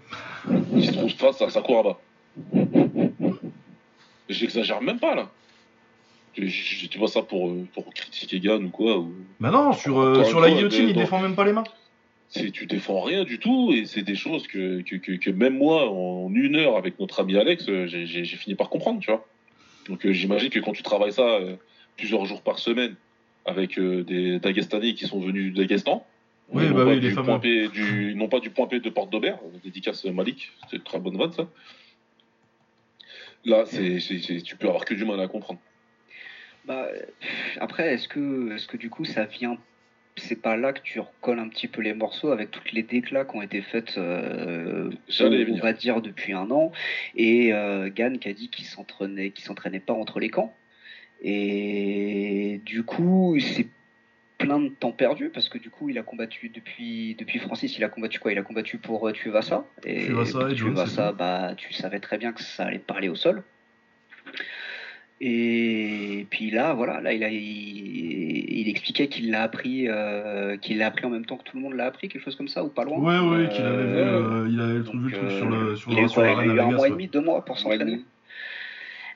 qui 0.73 0.85
se 0.85 0.91
trouve 0.93 1.11
face 1.11 1.41
à 1.41 1.49
Sakuraba. 1.49 1.97
J'exagère 4.29 4.81
même 4.81 4.99
pas 4.99 5.15
là. 5.15 5.29
Tu 6.33 6.97
vois 6.99 7.07
ça 7.07 7.23
pour, 7.23 7.49
euh, 7.49 7.65
pour 7.73 7.91
critiquer 7.93 8.39
Gann 8.39 8.63
ou 8.65 8.69
quoi 8.69 8.99
ou... 8.99 9.11
Bah 9.39 9.49
non, 9.49 9.73
sur, 9.73 9.99
euh, 9.99 10.23
sur 10.23 10.39
la 10.39 10.51
guillotine, 10.51 10.89
il 10.89 10.93
dans- 10.93 11.01
défend 11.01 11.19
même 11.19 11.33
pas 11.35 11.45
les 11.45 11.53
mains. 11.53 11.63
tu 12.31 12.65
défends 12.67 13.01
rien 13.01 13.23
du 13.23 13.39
tout 13.39 13.71
et 13.73 13.85
c'est 13.85 14.03
des 14.03 14.13
choses 14.15 14.45
que, 14.47 14.81
que, 14.81 14.97
que, 14.97 15.13
que 15.13 15.31
même 15.31 15.57
moi 15.57 15.89
en 15.89 16.29
une 16.31 16.55
heure 16.55 16.77
avec 16.77 16.99
notre 16.99 17.21
ami 17.21 17.37
Alex 17.37 17.67
euh, 17.69 17.87
j'ai 17.87 18.25
fini 18.25 18.53
par 18.53 18.69
comprendre 18.69 18.99
tu 18.99 19.09
vois 19.09 19.25
donc 19.87 20.05
euh, 20.05 20.11
j'imagine 20.11 20.49
que 20.49 20.59
quand 20.59 20.73
tu 20.73 20.83
travailles 20.83 21.13
ça 21.13 21.23
euh, 21.27 21.55
plusieurs 21.95 22.25
jours 22.25 22.41
par 22.43 22.59
semaine 22.59 22.95
avec 23.47 23.79
euh, 23.79 24.03
des 24.03 24.39
Dagestanais 24.39 24.93
qui 24.93 25.07
sont 25.07 25.19
venus 25.19 25.51
du 25.53 25.59
Dagestan 25.59 26.05
Oui, 26.53 26.67
non 26.67 26.75
bah 26.75 26.83
pas 26.85 26.89
oui, 26.91 26.99
les 26.99 27.09
du 27.09 27.15
fameux. 27.15 27.25
point 27.25 27.39
P, 27.39 27.67
du, 27.69 28.13
non 28.15 28.27
pas 28.29 28.39
du 28.39 28.51
point 28.51 28.67
P 28.67 28.79
de 28.79 28.89
Porte 28.91 29.09
d'Aubert 29.11 29.39
euh, 29.43 29.57
dédicace 29.63 30.05
Malik 30.05 30.51
c'est 30.69 30.77
une 30.77 30.83
très 30.83 30.99
bonne 30.99 31.17
vanne 31.17 31.31
ça 31.33 31.47
là 33.45 33.65
c'est 33.65 33.97
tu 34.43 34.55
peux 34.57 34.67
avoir 34.67 34.85
que 34.85 34.93
du 34.93 35.05
mal 35.05 35.19
à 35.19 35.27
comprendre 35.27 35.59
Bah, 36.65 36.87
euh, 36.93 37.01
après, 37.59 37.93
est-ce 37.93 38.07
que, 38.09 38.53
est-ce 38.53 38.67
que 38.67 38.77
du 38.77 38.89
coup, 38.89 39.05
ça 39.05 39.25
vient 39.25 39.57
c'est 40.19 40.41
pas 40.41 40.57
là 40.57 40.73
que 40.73 40.81
tu 40.81 40.99
recolles 40.99 41.37
un 41.39 41.47
petit 41.47 41.67
peu 41.67 41.81
les 41.83 41.93
morceaux 41.93 42.31
avec 42.31 42.49
toutes 42.49 42.71
les 42.71 42.81
déclats 42.81 43.23
qui 43.23 43.35
ont 43.37 43.41
été 43.43 43.61
faites, 43.61 43.99
euh, 43.99 44.89
on 45.21 45.29
venir. 45.29 45.61
va 45.61 45.73
dire 45.73 46.01
depuis 46.01 46.33
un 46.33 46.49
an, 46.49 46.71
et 47.15 47.53
euh, 47.53 47.89
Gann 47.93 48.17
qui 48.17 48.27
a 48.27 48.33
dit 48.33 48.49
qu'il 48.49 48.65
s'entraînait, 48.65 49.29
qu'il 49.29 49.45
s'entraînait 49.45 49.79
pas 49.79 49.93
entre 49.93 50.19
les 50.19 50.29
camps, 50.29 50.55
et 51.21 52.61
du 52.65 52.83
coup 52.83 53.37
c'est 53.39 53.67
plein 54.37 54.59
de 54.59 54.69
temps 54.69 54.91
perdu 54.91 55.29
parce 55.33 55.49
que 55.49 55.57
du 55.57 55.69
coup 55.71 55.89
il 55.89 55.97
a 55.97 56.03
combattu 56.03 56.49
depuis 56.49 57.15
depuis 57.17 57.39
Francis 57.39 57.75
il 57.77 57.83
a 57.83 57.89
combattu 57.89 58.19
quoi? 58.19 58.31
Il 58.31 58.37
a 58.37 58.43
combattu 58.43 58.77
pour 58.77 59.07
euh, 59.07 59.11
et 59.11 59.13
Tuivasa 59.13 59.65
pour 59.83 60.49
et 60.49 60.55
tout. 60.55 61.17
bah 61.17 61.53
tu 61.57 61.73
savais 61.73 61.99
très 61.99 62.17
bien 62.19 62.33
que 62.33 62.43
ça 62.43 62.65
allait 62.65 62.77
parler 62.79 63.09
au 63.09 63.15
sol. 63.15 63.43
Et 65.19 66.27
puis 66.29 66.51
là 66.51 66.73
voilà 66.73 67.01
là 67.01 67.13
il 67.13 67.23
a 67.23 67.29
il, 67.29 67.39
il 67.39 68.69
expliquait 68.69 69.07
qu'il 69.07 69.31
l'a 69.31 69.41
appris 69.41 69.87
euh, 69.87 70.57
qu'il 70.57 70.77
l'a 70.77 70.85
appris 70.85 71.05
en 71.07 71.09
même 71.09 71.25
temps 71.25 71.37
que 71.37 71.43
tout 71.43 71.57
le 71.57 71.63
monde 71.63 71.73
l'a 71.73 71.85
appris 71.85 72.07
quelque 72.07 72.21
chose 72.23 72.35
comme 72.35 72.47
ça 72.47 72.63
ou 72.63 72.69
pas 72.69 72.83
loin. 72.83 72.99
Ouais, 72.99 73.19
ouais, 73.27 73.49
qu'il 73.49 73.65
avait 73.65 73.83
vu, 73.87 73.97
Euh, 73.97 74.43
euh, 74.43 74.49
il 74.51 74.59
avait 74.61 74.79
donc, 74.81 74.93
le 74.93 75.09
truc 75.09 75.15
euh, 75.15 75.37
sur 75.39 75.49
le 75.49 75.75
sur 75.75 75.91
il 75.91 75.97
a 75.97 76.01
la 76.01 76.05
eu 76.05 76.09
sur 76.09 76.15
quoi, 76.21 76.25
la 76.27 76.45
il 76.45 76.51
a 76.51 76.53
eu 76.53 76.59
un 76.59 76.71
mois 76.71 76.87
et 76.87 76.91
demi, 76.91 77.07
deux 77.07 77.21
mois 77.21 77.43
pour 77.43 77.57
s'entraîner. 77.57 78.01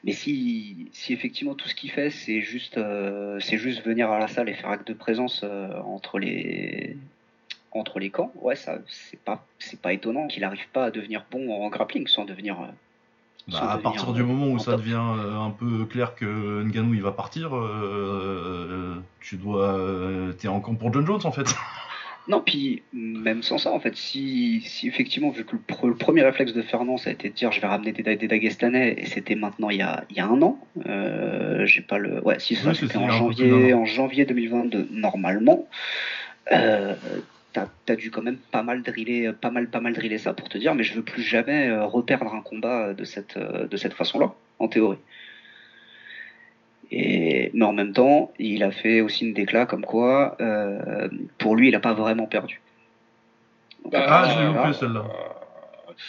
Mais 0.04 0.14
si, 0.14 0.90
si 0.94 1.14
effectivement 1.14 1.54
tout 1.54 1.68
ce 1.70 1.76
qu'il 1.76 1.92
fait, 1.92 2.10
c'est 2.10 2.42
juste, 2.42 2.78
euh, 2.78 3.40
c'est 3.40 3.58
juste 3.58 3.84
venir 3.86 4.10
à 4.12 4.18
la 4.20 4.28
salle 4.28 4.50
et 4.50 4.54
faire 4.56 4.70
acte 4.72 4.88
de 4.88 4.94
présence 4.94 5.42
euh, 5.44 5.70
entre 5.82 6.18
les 6.20 6.98
entre 7.74 8.00
les 8.00 8.10
camps, 8.10 8.32
ouais, 8.36 8.56
ça, 8.56 8.80
c'est 8.88 9.20
pas, 9.20 9.46
c'est 9.60 9.80
pas 9.80 9.94
étonnant 9.94 10.28
qu'il 10.28 10.42
n'arrive 10.42 10.68
pas 10.74 10.86
à 10.86 10.92
devenir 10.92 11.26
bon 11.32 11.52
en 11.54 11.70
grappling 11.70 12.08
sans 12.08 12.26
devenir. 12.26 12.60
euh, 12.60 12.66
sans 13.48 13.60
Bah, 13.60 13.72
à 13.72 13.78
devenir, 13.78 13.84
partir 13.84 14.10
euh, 14.10 14.14
du 14.14 14.24
moment 14.24 14.48
où 14.48 14.56
en 14.56 14.60
ça 14.60 14.72
top. 14.72 14.82
devient 14.82 14.94
euh, 15.02 15.38
un 15.40 15.52
peu 15.52 15.86
clair 15.86 16.16
que 16.16 16.64
Ngannou 16.64 16.96
il 16.96 17.02
va 17.02 17.12
partir, 17.12 17.56
euh, 17.56 19.02
tu 19.22 19.38
dois, 19.38 19.78
euh, 19.78 20.34
t'es 20.34 20.48
en 20.48 20.60
camp 20.60 20.76
pour 20.76 20.92
John 20.94 21.06
Jones 21.06 21.22
en 21.24 21.32
fait. 21.32 21.54
Non, 22.28 22.40
puis 22.40 22.84
même 22.94 23.42
sans 23.42 23.58
ça, 23.58 23.72
en 23.74 23.80
fait, 23.80 23.96
si, 23.98 24.62
si 24.62 24.88
effectivement, 24.88 25.32
vu 25.32 25.44
que 25.44 25.54
le, 25.54 25.62
pre- 25.68 25.88
le 25.88 25.96
premier 25.96 26.22
réflexe 26.22 26.54
de 26.54 26.62
Fernand, 26.62 26.98
ça 26.98 27.10
a 27.10 27.14
été 27.14 27.30
de 27.30 27.34
dire 27.34 27.52
je 27.52 27.60
vais 27.60 27.68
ramener 27.68 27.92
des, 27.94 28.16
des 28.16 28.28
Dagestanais, 28.28 28.94
et 28.98 29.06
c'était 29.06 29.36
maintenant 29.36 29.70
il 29.72 29.78
y 29.78 29.82
a, 29.82 30.04
il 30.12 30.18
y 30.18 30.20
a 30.20 30.28
un 30.28 30.42
an, 30.42 30.60
euh, 30.86 31.66
j'ai 31.66 31.82
pas 31.82 31.98
le. 31.98 32.24
Ouais, 32.24 32.40
si 32.40 32.56
ça, 32.56 32.74
c'était 32.76 32.98
en 32.98 33.10
janvier, 33.10 33.74
en 33.74 33.86
janvier 33.86 34.26
2022, 34.26 34.90
normalement, 34.92 35.68
euh, 36.52 36.96
t'as 37.54 37.68
as 37.90 37.96
dû 37.96 38.12
quand 38.12 38.22
même 38.22 38.38
pas 38.52 38.62
mal 38.64 38.84
driller, 38.84 39.32
pas 39.34 39.50
mal, 39.50 39.68
pas 39.68 39.82
mal 39.82 39.94
driller 39.94 40.20
ça 40.20 40.34
pour 40.34 40.48
te 40.48 40.58
dire 40.58 40.74
mais 40.76 40.84
je 40.84 40.94
veux 40.94 41.04
plus 41.04 41.24
jamais 41.24 41.68
euh, 41.70 41.86
reperdre 41.86 42.34
un 42.34 42.42
combat 42.42 42.94
de 42.94 43.04
cette, 43.04 43.36
euh, 43.36 43.68
de 43.68 43.78
cette 43.78 43.94
façon-là, 43.94 44.34
en 44.60 44.68
théorie. 44.68 45.00
Et, 46.92 47.52
mais 47.54 47.66
en 47.66 47.72
même 47.72 47.94
temps, 47.94 48.34
il 48.38 48.64
a 48.64 48.72
fait 48.72 49.00
aussi 49.00 49.26
une 49.26 49.34
déclat 49.34 49.66
comme 49.66 49.86
quoi, 49.86 50.36
euh, 50.42 51.08
pour 51.38 51.56
lui, 51.56 51.70
il 51.70 51.72
n'a 51.72 51.80
pas 51.80 51.94
vraiment 51.94 52.28
perdu. 52.28 52.62
Donc, 53.84 53.94
Bah, 53.94 54.06
Ah, 54.08 54.30
je 54.30 54.40
l'ai 54.40 54.46
voilà. 54.52 54.68
loupé 54.68 54.78
celle-là. 54.78 55.06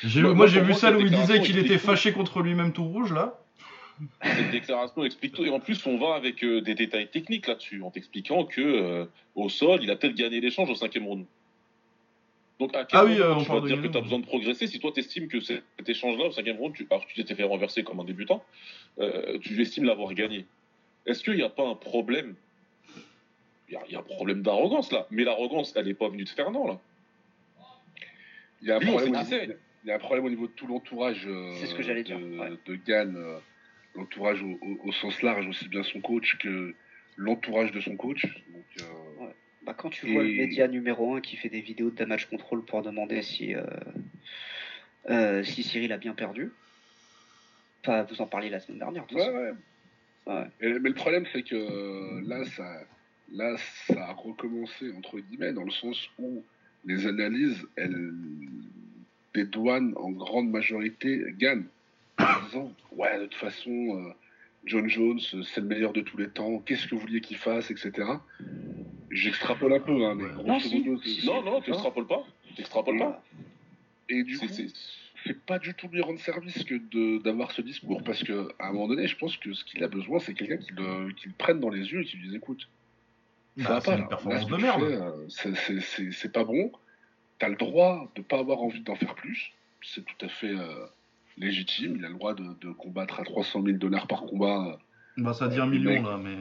J'ai- 0.05 0.23
Moi, 0.23 0.47
j'ai 0.47 0.61
vu 0.61 0.75
celle 0.75 0.95
cette 0.95 0.97
où 0.97 1.01
il 1.01 1.11
disait 1.11 1.21
déclaration 1.21 1.43
qu'il 1.45 1.59
était 1.59 1.75
explique 1.75 1.91
fâché 1.91 2.13
contre 2.13 2.41
lui-même 2.43 2.73
tout 2.73 2.85
rouge 2.85 3.13
là. 3.13 3.39
Cette 4.23 4.51
déclaration 4.51 5.05
explique 5.05 5.35
tout. 5.35 5.45
Et 5.45 5.51
en 5.51 5.61
plus, 5.61 5.87
on 5.87 5.99
va 5.99 6.17
avec 6.17 6.43
euh, 6.43 6.61
des 6.61 6.75
détails 6.75 7.09
techniques 7.09 7.47
là-dessus, 7.47 7.83
en 7.83 7.91
t'expliquant 7.91 8.45
que 8.45 8.61
euh, 8.61 9.05
au 9.37 9.49
sol, 9.49 9.81
il 9.83 9.91
a 9.91 9.97
peut-être 9.97 10.15
gagné 10.17 10.41
l'échange 10.41 10.69
au 10.71 10.75
cinquième 10.75 11.07
round. 11.07 11.25
Donc, 12.59 12.75
à 12.75 12.85
quel 12.85 13.01
Ah 13.01 13.05
oui, 13.05 13.13
moment 13.19 13.25
euh, 13.25 13.35
on 13.35 13.45
tu 13.45 13.51
vas 13.51 13.61
te 13.61 13.67
dire 13.67 13.83
que 13.83 13.89
tu 13.89 13.99
as 13.99 14.01
besoin 14.01 14.19
de 14.19 14.25
progresser 14.27 14.67
si 14.67 14.81
toi, 14.81 14.91
tu 14.93 15.01
estimes 15.01 15.29
que 15.29 15.41
cet 15.41 15.63
cet 15.79 15.89
échange-là, 15.89 16.27
au 16.27 16.33
cinquième 16.33 16.57
round, 16.57 16.75
tu, 16.75 16.87
alors 16.91 17.05
que 17.07 17.13
tu 17.13 17.15
t'étais 17.17 17.35
fait 17.35 17.45
renverser 17.45 17.85
comme 17.85 18.01
un 18.01 18.05
débutant, 18.05 18.43
euh, 18.99 19.39
tu 19.41 19.61
estimes 19.61 19.85
l'avoir 19.85 20.13
gagné? 20.15 20.47
Est-ce 21.07 21.23
qu'il 21.25 21.35
n'y 21.35 21.43
a 21.43 21.49
pas 21.51 21.67
un 21.67 21.75
problème? 21.75 22.37
Il 23.69 23.75
y, 23.75 23.77
a, 23.77 23.83
il 23.87 23.93
y 23.93 23.97
a 23.97 24.01
un 24.01 24.03
problème 24.05 24.43
d'arrogance 24.43 24.93
là, 24.93 25.07
mais 25.11 25.25
l'arrogance, 25.25 25.73
elle 25.77 25.87
n'est 25.87 25.95
pas 25.95 26.09
venue 26.09 26.25
de 26.25 26.29
Fernand 26.29 26.67
là. 26.67 26.81
Il 28.61 28.69
y 28.69 28.71
a 28.71 28.77
un 28.77 28.81
Lui, 28.81 28.89
problème, 28.89 29.15
au 29.15 29.17
niveau- 29.17 29.55
il 29.85 29.89
y 29.89 29.91
a 29.91 29.95
un 29.97 29.99
problème 29.99 30.25
au 30.27 30.31
niveau 30.31 30.47
de 30.47 30.53
tout 30.53 30.67
l'entourage 30.67 31.27
euh, 31.27 31.55
C'est 31.55 31.67
ce 31.67 31.75
que 31.75 31.83
j'allais 31.83 32.05
dire, 32.05 32.19
de, 32.19 32.39
ouais. 32.39 32.51
de 32.67 32.75
Gann, 32.77 33.17
euh, 33.17 33.39
l'entourage 33.95 34.43
au, 34.43 34.59
au- 34.61 34.79
au 34.89 34.93
sens 34.93 35.23
large, 35.23 35.47
aussi 35.49 35.69
bien 35.69 35.83
son 35.83 36.01
coach 36.01 36.37
que 36.39 36.75
l'entourage 37.17 37.73
de 37.73 37.81
son 37.81 37.97
coach. 37.97 38.23
Donc, 38.53 38.65
euh, 38.79 39.33
Bah, 39.63 39.75
quand 39.75 39.91
tu 39.91 40.07
vois 40.13 40.23
le 40.23 40.33
média 40.35 40.69
numéro 40.69 41.15
1 41.15 41.21
qui 41.21 41.37
fait 41.37 41.49
des 41.49 41.61
vidéos 41.61 41.91
de 41.91 41.97
damage 41.97 42.29
control 42.29 42.65
pour 42.65 42.83
demander 42.83 43.23
si, 43.23 43.55
euh, 43.55 43.65
euh, 45.11 45.43
si 45.43 45.63
Cyril 45.63 45.93
a 45.93 45.99
bien 45.99 46.15
perdu, 46.15 46.53
enfin, 47.83 48.03
vous 48.05 48.21
en 48.21 48.27
parliez 48.27 48.51
la 48.51 48.61
semaine 48.61 48.79
dernière. 48.79 49.07
de 49.07 49.15
ouais. 49.15 49.53
Ouais. 50.27 50.33
Ouais. 50.35 50.47
Et- 50.61 50.79
mais 50.79 50.89
le 50.89 50.95
problème, 50.95 51.25
c'est 51.33 51.43
que 51.43 51.55
euh, 51.55 52.21
là 52.27 52.45
ça, 52.45 52.65
là, 53.33 53.57
ça 53.87 54.09
a 54.09 54.13
recommencé, 54.13 54.93
entre 54.97 55.19
guillemets, 55.19 55.53
dans 55.53 55.65
le 55.65 55.71
sens 55.71 56.09
où 56.19 56.43
les 56.85 57.07
analyses, 57.07 57.67
elles 57.77 58.13
dédouanent 59.35 59.95
en 59.97 60.11
grande 60.11 60.51
majorité 60.51 61.23
Gann, 61.39 61.65
en 62.19 62.25
disant 62.47 62.73
Ouais, 62.93 63.19
de 63.19 63.25
toute 63.27 63.35
façon, 63.41 63.71
euh, 63.71 64.13
John 64.65 64.89
Jones, 64.89 65.19
c'est 65.21 65.61
le 65.61 65.67
meilleur 65.67 65.93
de 65.93 66.03
tous 66.03 66.17
les 66.19 66.29
temps, 66.29 66.59
qu'est-ce 66.59 66.87
que 66.87 66.95
vous 66.95 67.01
vouliez 67.01 67.21
qu'il 67.21 67.37
fasse, 67.39 67.71
etc. 67.71 67.93
J'extrapole 69.11 69.73
un 69.73 69.81
peu, 69.81 70.05
hein, 70.05 70.15
mais 70.15 70.25
Ouais. 70.25 70.45
Non, 70.47 70.61
si, 70.61 70.85
Non, 71.27 71.43
non, 71.43 71.51
vois. 71.59 71.61
n'extrapoles 71.67 72.07
pas. 72.07 72.25
Tu 72.49 72.61
n'extrapoles 72.61 72.99
pas. 72.99 73.23
Et 74.09 74.23
du 74.25 74.39
coup, 74.39 74.47
c'est- 75.25 75.39
pas 75.47 75.59
du 75.59 75.75
tout 75.75 75.89
lui 75.89 76.01
rendre 76.01 76.19
service 76.21 76.65
que 76.65 77.23
d'avoir 77.23 77.51
ce 77.53 77.63
discours 77.63 78.03
parce 78.03 78.23
que 78.23 78.49
à 78.59 78.69
un 78.69 78.73
moment 78.73 78.89
donné 78.89 79.07
je 79.07 79.17
pense 79.17 79.37
que 79.37 79.53
ce 79.53 79.65
qu'il 79.65 79.83
a 79.85 79.89
besoin 79.89 80.19
c'est 80.19 80.35
quelqu'un 80.35 80.57
qui 80.59 80.73
le, 80.73 81.13
qui 81.13 81.29
le 81.29 81.35
prenne 81.37 81.61
dans 81.61 81.71
les 81.71 81.91
yeux 81.93 82.01
et 82.03 82.05
qui 82.05 82.17
lui 82.17 82.27
dise 82.29 82.35
écoute 82.37 82.69
ça 83.59 83.65
Bah, 83.69 83.75
va 83.75 83.81
c'est 83.81 83.87
pas 83.87 83.93
une 83.93 83.99
là. 83.99 84.03
Là, 84.03 84.09
performance 84.09 84.45
ce 84.45 84.51
de 84.51 84.57
merde. 84.57 84.83
euh, 84.83 85.81
c'est- 86.19 86.33
pas 86.33 86.45
bon 86.45 86.73
t'as 87.39 87.49
le 87.49 87.57
droit 87.57 88.11
de 88.17 88.23
pas 88.23 88.39
avoir 88.39 88.63
envie 88.63 88.81
d'en 88.81 88.95
faire 88.97 89.15
plus 89.15 89.53
c'est 89.83 90.05
tout 90.05 90.25
à 90.25 90.29
fait 90.29 90.51
euh, 90.55 90.87
légitime 91.39 91.97
il 91.97 92.05
a 92.05 92.09
le 92.09 92.15
droit 92.15 92.35
de, 92.35 92.45
de 92.61 92.71
combattre 92.73 93.21
à 93.21 93.25
300 93.25 93.63
000 93.65 93.79
dollars 93.79 94.07
par 94.07 94.23
combat 94.23 94.79
Bah 95.17 95.33
ça 95.35 95.49
dit 95.49 95.61
un 95.61 95.67
million 95.67 95.91
mec- 95.91 96.03
là, 96.05 96.19
mais. 96.23 96.37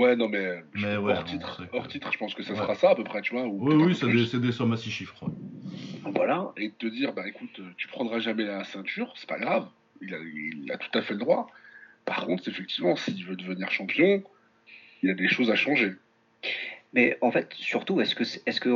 ouais 0.00 0.16
non 0.16 0.28
mais, 0.28 0.62
je- 0.74 0.86
Mais 0.86 0.96
ouais, 0.96 1.12
hors 1.14 1.24
titre 1.24 1.66
que- 1.70 1.76
hors 1.76 1.88
titre 1.88 2.10
je 2.12 2.18
pense 2.18 2.34
que 2.34 2.42
ça 2.42 2.52
Ouais. 2.52 2.58
sera 2.58 2.74
ça 2.74 2.90
à 2.90 2.94
peu 2.94 3.04
près 3.04 3.20
tu 3.22 3.32
vois 3.34 3.44
ou 3.46 3.58
Oui, 3.68 3.74
oui, 3.76 3.94
c'est 3.94 4.06
des, 4.08 4.46
des 4.46 4.52
sommes 4.52 4.72
à 4.72 4.76
six 4.76 4.90
chiffres. 4.90 5.22
ouais. 5.24 5.32
Voilà, 6.14 6.52
et 6.56 6.68
de 6.68 6.74
te 6.74 6.86
dire, 6.86 7.12
bah 7.12 7.26
écoute, 7.26 7.60
tu 7.76 7.88
prendras 7.88 8.18
jamais 8.20 8.44
la 8.44 8.64
ceinture, 8.64 9.12
c'est 9.16 9.28
pas 9.28 9.38
grave, 9.38 9.68
il 10.00 10.14
a, 10.14 10.18
il 10.18 10.72
a 10.72 10.78
tout 10.78 10.96
à 10.96 11.02
fait 11.02 11.14
le 11.14 11.20
droit. 11.20 11.48
Par 12.04 12.24
contre, 12.24 12.48
effectivement, 12.48 12.96
s'il 12.96 13.24
veut 13.26 13.36
devenir 13.36 13.70
champion, 13.70 14.22
il 15.02 15.08
y 15.08 15.12
a 15.12 15.14
des 15.14 15.28
choses 15.28 15.50
à 15.50 15.56
changer. 15.56 15.92
Mais 16.94 17.18
en 17.20 17.30
fait, 17.30 17.52
surtout, 17.52 18.00
est-ce 18.00 18.14
que 18.14 18.24
est-ce 18.24 18.60
qu'on 18.62 18.70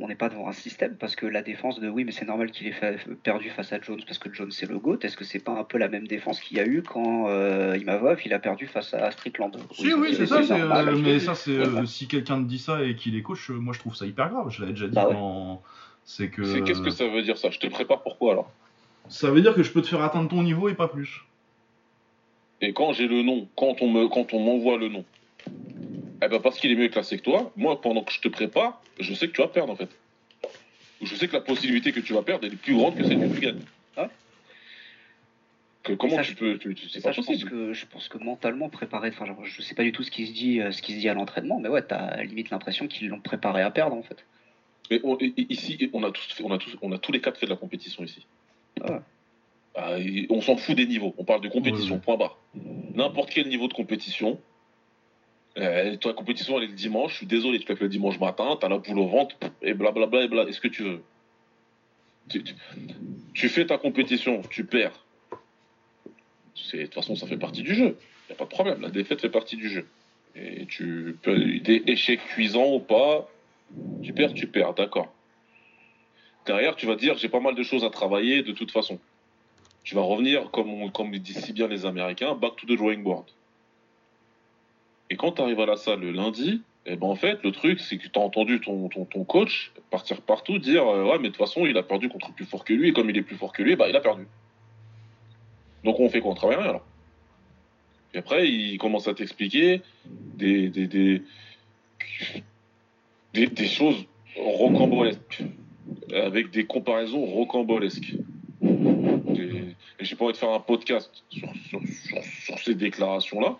on 0.00 0.06
n'est 0.06 0.14
pas 0.14 0.28
devant 0.28 0.46
un 0.48 0.52
système? 0.52 0.94
Parce 0.94 1.16
que 1.16 1.26
la 1.26 1.42
défense 1.42 1.80
de 1.80 1.88
oui, 1.88 2.04
mais 2.04 2.12
c'est 2.12 2.24
normal 2.24 2.52
qu'il 2.52 2.68
ait 2.68 2.72
fait- 2.72 2.96
perdu 3.24 3.50
face 3.50 3.72
à 3.72 3.80
Jones 3.80 4.00
parce 4.06 4.18
que 4.18 4.32
Jones 4.32 4.52
c'est 4.52 4.68
le 4.68 4.78
GOAT. 4.78 4.98
Est-ce 5.02 5.16
que 5.16 5.24
c'est 5.24 5.40
pas 5.42 5.58
un 5.58 5.64
peu 5.64 5.76
la 5.76 5.88
même 5.88 6.06
défense 6.06 6.40
qu'il 6.40 6.58
y 6.58 6.60
a 6.60 6.64
eu 6.64 6.82
quand 6.82 7.28
euh, 7.28 7.76
Imavov 7.76 8.20
il 8.24 8.32
a 8.32 8.38
perdu 8.38 8.68
face 8.68 8.94
à 8.94 9.10
Strickland? 9.10 9.50
Si, 9.72 9.92
oui, 9.94 10.14
c'est 10.14 10.26
ça, 10.26 10.44
c'est, 10.44 10.56
normal. 10.56 10.90
euh, 10.90 10.96
mais 11.02 11.18
ça, 11.18 11.34
c'est. 11.34 11.50
euh, 11.50 11.84
si 11.86 12.06
quelqu'un 12.06 12.40
te 12.40 12.46
dit 12.48 12.60
ça 12.60 12.84
et 12.84 12.94
qu'il 12.94 13.16
est 13.16 13.22
coach, 13.22 13.50
euh, 13.50 13.54
moi 13.54 13.74
je 13.74 13.80
trouve 13.80 13.96
ça 13.96 14.06
hyper 14.06 14.30
grave. 14.30 14.48
Je 14.50 14.60
l'avais 14.60 14.72
déjà 14.72 14.86
dit 14.86 14.94
Bah 14.94 15.08
ouais. 15.08 15.14
quand. 15.14 15.62
C'est 16.06 16.28
que. 16.28 16.44
c'est- 16.44 16.62
Qu'est-ce 16.62 16.80
que 16.80 16.90
ça 16.90 17.06
veut 17.08 17.22
dire 17.22 17.36
ça? 17.36 17.50
Je 17.50 17.58
te 17.58 17.66
prépare 17.66 18.02
pourquoi 18.02 18.32
alors? 18.32 18.50
Ça 19.08 19.30
veut 19.30 19.40
dire 19.42 19.54
que 19.54 19.62
je 19.62 19.70
peux 19.72 19.82
te 19.82 19.88
faire 19.88 20.02
atteindre 20.02 20.30
ton 20.30 20.42
niveau 20.42 20.68
et 20.68 20.74
pas 20.74 20.88
plus. 20.88 21.20
Et 22.62 22.72
quand 22.72 22.92
j'ai 22.94 23.06
le 23.06 23.22
nom, 23.22 23.46
quand 23.56 23.82
on 23.82 23.90
me, 23.90 24.08
quand 24.08 24.32
on 24.32 24.40
m'envoie 24.40 24.78
le 24.78 24.88
nom, 24.88 25.04
eh 26.22 26.28
ben 26.28 26.40
parce 26.40 26.58
qu'il 26.58 26.70
est 26.70 26.76
mieux 26.76 26.88
classé 26.88 27.18
que 27.18 27.22
toi, 27.22 27.52
moi 27.56 27.80
pendant 27.80 28.02
que 28.02 28.12
je 28.12 28.20
te 28.20 28.28
prépare, 28.28 28.80
je 28.98 29.12
sais 29.12 29.28
que 29.28 29.32
tu 29.32 29.42
vas 29.42 29.48
perdre 29.48 29.72
en 29.72 29.76
fait. 29.76 29.90
Je 31.02 31.14
sais 31.14 31.28
que 31.28 31.34
la 31.34 31.42
possibilité 31.42 31.92
que 31.92 32.00
tu 32.00 32.14
vas 32.14 32.22
perdre 32.22 32.46
est 32.46 32.56
plus 32.56 32.74
grande 32.74 32.96
que 32.96 33.04
celle 33.04 33.20
que 33.20 33.34
tu 33.34 33.40
gagnes. 33.40 33.60
Que 35.82 35.92
comment 35.92 36.16
ça, 36.16 36.22
tu 36.24 36.32
je- 36.32 36.36
peux, 36.36 36.58
tu, 36.58 36.74
tu- 36.74 36.88
c'est 36.88 36.98
Ça, 37.00 37.10
pas 37.10 37.12
je 37.12 37.20
pense 37.20 37.44
que 37.44 37.72
je 37.72 37.86
pense 37.86 38.08
que 38.08 38.18
mentalement 38.18 38.68
préparé. 38.68 39.10
Enfin, 39.10 39.24
genre, 39.26 39.44
je 39.44 39.62
sais 39.62 39.76
pas 39.76 39.84
du 39.84 39.92
tout 39.92 40.02
ce 40.02 40.10
qui 40.10 40.26
se 40.26 40.32
dit, 40.32 40.60
euh, 40.60 40.72
ce 40.72 40.82
qui 40.82 40.94
se 40.94 40.98
dit 40.98 41.08
à 41.08 41.14
l'entraînement, 41.14 41.60
mais 41.60 41.68
ouais, 41.68 41.82
t'as 41.82 42.22
limite 42.24 42.50
l'impression 42.50 42.88
qu'ils 42.88 43.06
l'ont 43.08 43.20
préparé 43.20 43.62
à 43.62 43.70
perdre 43.70 43.94
en 43.94 44.02
fait. 44.02 44.24
Mais 44.90 45.00
on- 45.04 45.18
ici, 45.20 45.90
on 45.92 46.02
a 46.04 46.10
tous, 46.10 46.32
fait- 46.32 46.44
on 46.44 46.52
a 46.52 46.58
tous, 46.58 46.76
on 46.82 46.92
a 46.92 46.98
tous 46.98 47.12
les 47.12 47.20
quatre 47.20 47.38
fait 47.38 47.46
de 47.46 47.50
la 47.50 47.56
compétition 47.56 48.04
ici. 48.04 48.26
Ah, 49.74 49.98
et 49.98 50.26
on 50.30 50.40
s'en 50.40 50.56
fout 50.56 50.74
des 50.76 50.86
niveaux. 50.86 51.14
On 51.18 51.24
parle 51.24 51.40
de 51.42 51.48
compétition. 51.48 51.98
Point 51.98 52.16
barre. 52.16 52.38
N'importe 52.94 53.30
quel 53.30 53.48
niveau 53.48 53.68
de 53.68 53.74
compétition. 53.74 54.40
Euh, 55.58 55.96
toi, 55.96 56.12
la 56.12 56.16
compétition, 56.16 56.56
elle 56.58 56.64
est 56.64 56.68
le 56.68 56.72
dimanche. 56.74 57.12
Je 57.12 57.16
suis 57.18 57.26
désolé, 57.26 57.58
tu 57.58 57.66
fais 57.66 57.74
que 57.74 57.82
le 57.84 57.88
dimanche 57.88 58.18
matin, 58.20 58.56
t'as 58.60 58.68
la 58.68 58.78
boule 58.78 58.98
au 58.98 59.06
ventre, 59.06 59.36
et 59.62 59.74
blablabla, 59.74 60.22
et 60.24 60.28
bla. 60.28 60.42
Est-ce 60.44 60.60
que 60.60 60.68
tu 60.68 60.82
veux? 60.82 61.02
Tu, 62.28 62.42
tu- 62.42 62.54
tu 63.34 63.48
fais 63.48 63.66
ta 63.66 63.78
compétition, 63.78 64.42
tu 64.50 64.64
perds. 64.64 65.04
C'est- 66.54 66.78
De 66.78 66.82
toute 66.84 66.94
façon, 66.94 67.14
ça 67.16 67.26
fait 67.26 67.36
partie 67.36 67.62
du 67.62 67.74
jeu. 67.74 67.96
Il 68.28 68.32
a 68.32 68.36
pas 68.36 68.44
de 68.44 68.50
problème. 68.50 68.80
La 68.80 68.90
défaite 68.90 69.20
fait 69.20 69.30
partie 69.30 69.56
du 69.56 69.68
jeu. 69.68 69.86
Et 70.34 70.66
tu 70.66 71.16
peux 71.22 71.36
des 71.60 71.82
échecs 71.86 72.20
cuisants 72.28 72.74
ou 72.74 72.80
pas. 72.80 73.28
Tu 74.02 74.12
perds, 74.12 74.34
tu 74.34 74.46
perds, 74.46 74.74
d'accord. 74.74 75.12
Derrière, 76.46 76.76
tu 76.76 76.86
vas 76.86 76.96
dire 76.96 77.16
j'ai 77.18 77.28
pas 77.28 77.40
mal 77.40 77.54
de 77.54 77.62
choses 77.62 77.84
à 77.84 77.90
travailler 77.90 78.42
de 78.42 78.52
toute 78.52 78.70
façon. 78.70 78.98
Tu 79.82 79.94
vas 79.94 80.02
revenir, 80.02 80.50
comme, 80.50 80.70
on- 80.70 80.90
comme 80.90 81.10
disent 81.16 81.44
si 81.44 81.52
bien 81.52 81.68
les 81.68 81.86
Américains, 81.86 82.34
back 82.34 82.56
to 82.56 82.66
the 82.66 82.76
drawing 82.76 83.02
board. 83.02 83.26
Et 85.10 85.16
quand 85.16 85.32
tu 85.32 85.42
arrives 85.42 85.60
à 85.60 85.66
la 85.66 85.76
salle 85.76 86.00
le 86.00 86.10
lundi, 86.12 86.62
Et 86.88 86.94
ben 86.94 87.08
en 87.08 87.16
fait, 87.16 87.42
le 87.42 87.50
truc, 87.50 87.80
c'est 87.80 87.98
que 87.98 88.06
tu 88.06 88.16
as 88.16 88.22
entendu 88.22 88.60
ton, 88.60 88.88
ton, 88.88 89.24
coach 89.24 89.72
partir 89.90 90.20
partout 90.22 90.58
dire 90.58 90.86
euh, 90.86 91.04
Ouais, 91.04 91.18
mais 91.18 91.28
de 91.30 91.34
toute 91.34 91.38
façon, 91.38 91.66
il 91.66 91.76
a 91.76 91.82
perdu 91.82 92.08
contre 92.08 92.32
plus 92.32 92.44
fort 92.44 92.64
que 92.64 92.72
lui, 92.72 92.90
et 92.90 92.92
comme 92.92 93.10
il 93.10 93.16
est 93.16 93.22
plus 93.22 93.36
fort 93.36 93.52
que 93.52 93.64
lui, 93.64 93.74
bah, 93.74 93.88
il 93.88 93.96
a 93.96 94.00
perdu. 94.00 94.24
Donc 95.82 95.98
on 95.98 96.08
fait 96.08 96.20
quoi? 96.20 96.30
On 96.30 96.34
travaille 96.34 96.58
rien 96.58 96.68
alors. 96.68 96.86
Et 98.14 98.18
après, 98.18 98.48
il 98.48 98.78
commence 98.78 99.08
à 99.08 99.14
t'expliquer 99.14 99.82
des, 100.04 100.68
des, 103.44 103.66
choses 103.66 104.06
rocambolesques, 104.36 105.42
avec 106.14 106.50
des 106.50 106.64
comparaisons 106.64 107.24
rocambolesques. 107.24 108.14
Et, 108.62 109.74
j'ai 110.00 110.16
pas 110.16 110.24
envie 110.24 110.32
de 110.32 110.38
faire 110.38 110.50
un 110.50 110.60
podcast 110.60 111.10
sur, 111.30 111.48
ces 112.58 112.74
déclarations-là 112.74 113.58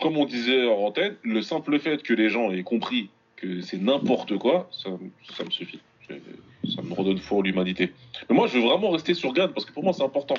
comme 0.00 0.16
on 0.16 0.24
disait 0.24 0.66
en 0.66 0.86
antenne, 0.86 1.16
le 1.22 1.42
simple 1.42 1.78
fait 1.78 2.02
que 2.02 2.12
les 2.12 2.28
gens 2.28 2.50
aient 2.50 2.62
compris 2.62 3.10
que 3.36 3.60
c'est 3.60 3.80
n'importe 3.80 4.36
quoi, 4.38 4.68
ça, 4.72 4.90
me 4.90 5.50
suffit. 5.50 5.80
Ça 6.08 6.82
me 6.82 6.92
redonne 6.92 7.18
foi 7.18 7.38
en 7.38 7.42
l'humanité. 7.42 7.92
Mais 8.28 8.34
moi, 8.34 8.48
je 8.48 8.58
veux 8.58 8.64
vraiment 8.64 8.90
rester 8.90 9.14
sur 9.14 9.32
Gann 9.32 9.52
parce 9.52 9.64
que 9.64 9.72
pour 9.72 9.84
moi, 9.84 9.92
c'est 9.92 10.02
important. 10.02 10.34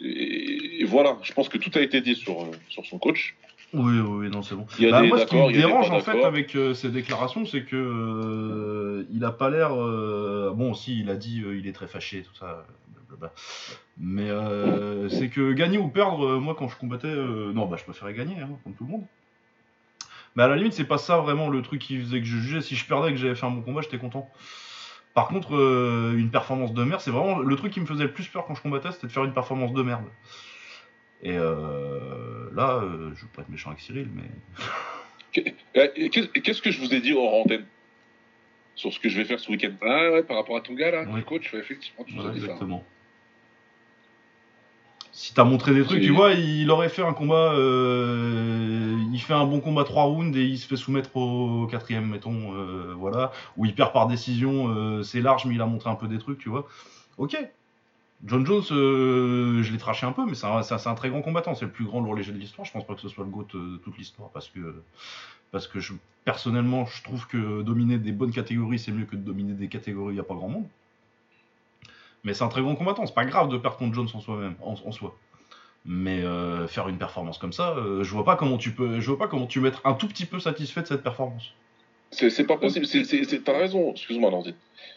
Et, 0.00 0.84
voilà, 0.84 1.18
je 1.22 1.32
pense 1.32 1.48
que 1.48 1.58
tout 1.58 1.70
a 1.74 1.80
été 1.80 2.00
dit 2.00 2.14
sur, 2.14 2.48
sur 2.68 2.84
son 2.86 2.98
coach. 2.98 3.34
Oui, 3.72 3.98
oui, 3.98 4.30
non, 4.30 4.42
c'est 4.42 4.54
bon. 4.54 4.66
Il 4.78 4.84
y 4.84 4.88
a 4.88 4.92
bah, 4.92 5.02
des 5.02 5.08
moi, 5.08 5.18
ce 5.18 5.26
qui 5.26 5.36
me 5.36 5.52
dérange 5.52 5.90
en 5.90 6.00
fait 6.00 6.22
avec 6.24 6.54
euh, 6.54 6.72
ces 6.72 6.88
déclarations, 6.88 7.44
c'est 7.46 7.62
que 7.62 7.76
euh, 7.76 9.04
il 9.12 9.24
a 9.24 9.32
pas 9.32 9.50
l'air. 9.50 9.74
Euh, 9.74 10.52
bon, 10.54 10.72
si, 10.72 11.00
il 11.00 11.10
a 11.10 11.16
dit 11.16 11.42
euh, 11.44 11.58
il 11.58 11.66
est 11.66 11.72
très 11.72 11.88
fâché, 11.88 12.22
tout 12.22 12.34
ça. 12.34 12.64
Blablabla. 13.08 13.32
Mais 13.98 15.08
c'est 15.10 15.28
que 15.28 15.52
gagner 15.52 15.78
ou 15.78 15.88
perdre, 15.88 16.38
moi 16.38 16.54
quand 16.56 16.68
je 16.68 16.76
combattais, 16.76 17.14
non, 17.14 17.66
bah 17.66 17.76
je 17.78 17.84
préférais 17.84 18.14
gagner, 18.14 18.40
hein, 18.40 18.50
comme 18.62 18.74
tout 18.74 18.84
le 18.84 18.90
monde. 18.90 19.04
Mais 20.36 20.42
à 20.42 20.48
la 20.48 20.56
limite, 20.56 20.74
c'est 20.74 20.84
pas 20.84 20.98
ça 20.98 21.18
vraiment 21.18 21.48
le 21.48 21.62
truc 21.62 21.80
qui 21.80 21.98
faisait 21.98 22.20
que 22.20 22.26
je 22.26 22.36
jugeais. 22.36 22.60
Si 22.60 22.76
je 22.76 22.86
perdais 22.86 23.10
et 23.10 23.12
que 23.12 23.18
j'avais 23.18 23.34
fait 23.34 23.46
un 23.46 23.50
bon 23.50 23.62
combat, 23.62 23.80
j'étais 23.80 23.98
content. 23.98 24.30
Par 25.14 25.28
contre, 25.28 25.52
une 26.14 26.30
performance 26.30 26.72
de 26.72 26.84
merde, 26.84 27.00
c'est 27.00 27.10
vraiment 27.10 27.38
le 27.38 27.56
truc 27.56 27.72
qui 27.72 27.80
me 27.80 27.86
faisait 27.86 28.04
le 28.04 28.12
plus 28.12 28.28
peur 28.28 28.44
quand 28.46 28.54
je 28.54 28.62
combattais, 28.62 28.92
c'était 28.92 29.06
de 29.06 29.12
faire 29.12 29.24
une 29.24 29.32
performance 29.32 29.72
de 29.72 29.82
merde. 29.82 30.04
Et 31.22 31.36
euh, 31.36 32.50
là, 32.54 32.80
euh, 32.82 33.10
je 33.14 33.22
veux 33.22 33.30
pas 33.34 33.42
être 33.42 33.48
méchant 33.48 33.70
avec 33.70 33.80
Cyril, 33.80 34.08
mais. 34.14 34.30
Qu'est-ce 35.72 36.62
que 36.62 36.70
je 36.70 36.80
vous 36.80 36.94
ai 36.94 37.00
dit 37.00 37.12
hors 37.12 37.34
antenne 37.34 37.66
sur 38.74 38.92
ce 38.92 38.98
que 38.98 39.08
je 39.08 39.18
vais 39.18 39.24
faire 39.24 39.40
ce 39.40 39.50
week-end? 39.50 39.72
Ah 39.82 40.12
ouais, 40.12 40.22
par 40.22 40.36
rapport 40.36 40.56
à 40.56 40.60
ton 40.60 40.74
gars 40.74 40.90
là, 40.90 41.04
oui. 41.08 41.22
coach, 41.24 41.52
effectivement, 41.54 42.04
tu 42.04 42.18
ouais, 42.18 42.30
exactement. 42.34 42.78
Ça 42.78 42.96
si 45.16 45.32
t'as 45.32 45.44
montré 45.44 45.72
des 45.72 45.82
trucs, 45.82 46.02
tu 46.02 46.12
vois, 46.12 46.32
il 46.32 46.70
aurait 46.70 46.90
fait 46.90 47.02
un 47.02 47.14
combat, 47.14 47.54
euh, 47.54 48.98
il 49.14 49.18
fait 49.18 49.32
un 49.32 49.46
bon 49.46 49.60
combat 49.60 49.82
3 49.82 50.02
rounds 50.02 50.36
et 50.36 50.44
il 50.44 50.58
se 50.58 50.66
fait 50.66 50.76
soumettre 50.76 51.16
au 51.16 51.66
quatrième, 51.66 52.10
mettons, 52.10 52.54
euh, 52.54 52.92
voilà, 52.94 53.32
où 53.56 53.64
il 53.64 53.74
perd 53.74 53.94
par 53.94 54.08
décision, 54.08 54.68
euh, 54.68 55.02
c'est 55.02 55.22
large, 55.22 55.46
mais 55.46 55.54
il 55.54 55.60
a 55.62 55.66
montré 55.66 55.88
un 55.88 55.94
peu 55.94 56.06
des 56.06 56.18
trucs, 56.18 56.38
tu 56.38 56.50
vois. 56.50 56.66
Ok. 57.16 57.34
John 58.24 58.46
Jones, 58.46 58.64
euh, 58.70 59.62
je 59.62 59.72
l'ai 59.72 59.78
traché 59.78 60.06
un 60.06 60.12
peu, 60.12 60.24
mais 60.24 60.34
c'est 60.34 60.46
un, 60.46 60.94
très 60.94 61.10
grand 61.10 61.22
combattant, 61.22 61.54
c'est 61.54 61.66
le 61.66 61.70
plus 61.70 61.84
grand 61.84 62.00
lourd 62.00 62.14
léger 62.14 62.32
de 62.32 62.38
l'histoire. 62.38 62.66
Je 62.66 62.72
pense 62.72 62.86
pas 62.86 62.94
que 62.94 63.00
ce 63.00 63.08
soit 63.08 63.24
le 63.24 63.30
GOAT 63.30 63.48
de 63.54 63.76
toute 63.76 63.98
l'histoire, 63.98 64.30
parce 64.30 64.48
que, 64.48 64.82
parce 65.52 65.68
que 65.68 65.80
je, 65.80 65.92
personnellement, 66.24 66.86
je 66.86 67.02
trouve 67.02 67.26
que 67.26 67.62
dominer 67.62 67.98
des 67.98 68.12
bonnes 68.12 68.32
catégories, 68.32 68.78
c'est 68.78 68.92
mieux 68.92 69.04
que 69.04 69.16
de 69.16 69.22
dominer 69.22 69.52
des 69.52 69.68
catégories, 69.68 70.12
il 70.12 70.16
n'y 70.16 70.20
a 70.20 70.24
pas 70.24 70.34
grand 70.34 70.48
monde. 70.48 70.66
Mais 72.24 72.34
c'est 72.34 72.42
un 72.42 72.48
très 72.48 72.62
grand 72.62 72.74
combattant. 72.74 73.06
C'est 73.06 73.14
pas 73.14 73.24
grave 73.24 73.48
de 73.48 73.56
perdre 73.56 73.76
contre 73.76 73.94
Jones 73.94 74.08
en 74.12 74.20
soi-même, 74.20 74.56
en, 74.60 74.92
soi. 74.92 75.16
Mais 75.84 76.22
euh, 76.22 76.66
faire 76.66 76.88
une 76.88 76.98
performance 76.98 77.38
comme 77.38 77.52
ça, 77.52 77.76
euh, 77.76 78.02
je 78.02 78.10
vois 78.10 78.24
pas 78.24 78.34
comment 78.34 78.58
tu 78.58 78.72
peux, 78.72 78.98
je 78.98 79.06
vois 79.06 79.18
pas 79.18 79.28
comment 79.28 79.46
tu 79.46 79.60
peux 79.60 79.68
être 79.68 79.80
un 79.84 79.94
tout 79.94 80.08
petit 80.08 80.26
peu 80.26 80.40
satisfait 80.40 80.82
de 80.82 80.86
cette 80.88 81.04
performance. 81.04 81.52
C'est 82.10 82.46
pas 82.46 82.56
possible. 82.56 82.86
T'as 83.44 83.58
raison. 83.58 83.92
Excuse-moi, 83.92 84.30
Landry. 84.30 84.54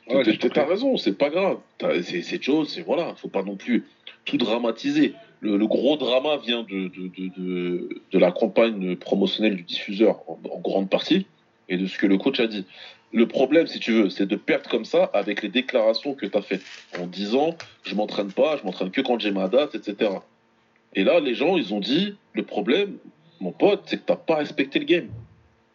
Ouais, 0.09 0.23
T'as 0.53 0.65
raison. 0.65 0.97
C'est 0.97 1.17
pas 1.17 1.29
grave. 1.29 1.57
C'est 2.01 2.41
Jones. 2.41 2.65
C'est 2.65 2.81
voilà. 2.81 3.15
Faut 3.15 3.27
pas 3.27 3.43
non 3.43 3.55
plus 3.55 3.85
tout 4.25 4.37
dramatiser. 4.37 5.13
Le, 5.41 5.57
le 5.57 5.67
gros 5.67 5.95
drama 5.95 6.37
vient 6.37 6.63
de, 6.63 6.89
de, 6.89 7.07
de, 7.07 7.29
de, 7.37 8.01
de 8.11 8.19
la 8.19 8.31
campagne 8.31 8.95
promotionnelle 8.97 9.55
du 9.55 9.63
diffuseur 9.63 10.21
en, 10.27 10.37
en 10.51 10.59
grande 10.59 10.89
partie 10.89 11.27
et 11.69 11.77
de 11.77 11.85
ce 11.87 11.97
que 11.97 12.07
le 12.07 12.17
coach 12.17 12.39
a 12.41 12.47
dit. 12.47 12.65
Le 13.13 13.25
problème, 13.25 13.65
si 13.65 13.79
tu 13.79 13.91
veux, 13.93 14.09
c'est 14.09 14.25
de 14.25 14.35
perdre 14.35 14.69
comme 14.69 14.85
ça 14.85 15.09
avec 15.13 15.41
les 15.41 15.49
déclarations 15.49 16.13
que 16.13 16.25
tu 16.25 16.37
as 16.37 16.41
faites 16.41 16.61
en 16.99 17.07
disant 17.07 17.55
je 17.83 17.95
m'entraîne 17.95 18.31
pas, 18.31 18.57
je 18.57 18.63
m'entraîne 18.63 18.91
que 18.91 19.01
quand 19.01 19.19
j'ai 19.19 19.31
ma 19.31 19.47
date, 19.47 19.75
etc. 19.75 20.11
Et 20.93 21.03
là, 21.03 21.19
les 21.19 21.35
gens, 21.35 21.57
ils 21.57 21.73
ont 21.73 21.79
dit 21.79 22.15
le 22.33 22.43
problème, 22.43 22.97
mon 23.39 23.51
pote, 23.51 23.83
c'est 23.85 23.97
que 23.97 24.05
t'as 24.05 24.15
pas 24.15 24.35
respecté 24.35 24.79
le 24.79 24.85
game. 24.85 25.07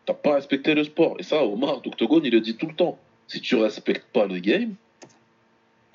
T'as 0.07 0.15
pas 0.15 0.35
respecté 0.35 0.75
le 0.75 0.85
sport. 0.85 1.17
Et 1.19 1.23
ça, 1.23 1.45
Omar 1.45 1.81
d'Octogone, 1.81 2.25
il 2.25 2.33
le 2.33 2.41
dit 2.41 2.57
tout 2.57 2.67
le 2.67 2.75
temps. 2.75 2.99
Si 3.27 3.41
tu 3.41 3.57
respectes 3.57 4.07
pas 4.13 4.27
le 4.27 4.39
game, 4.39 4.75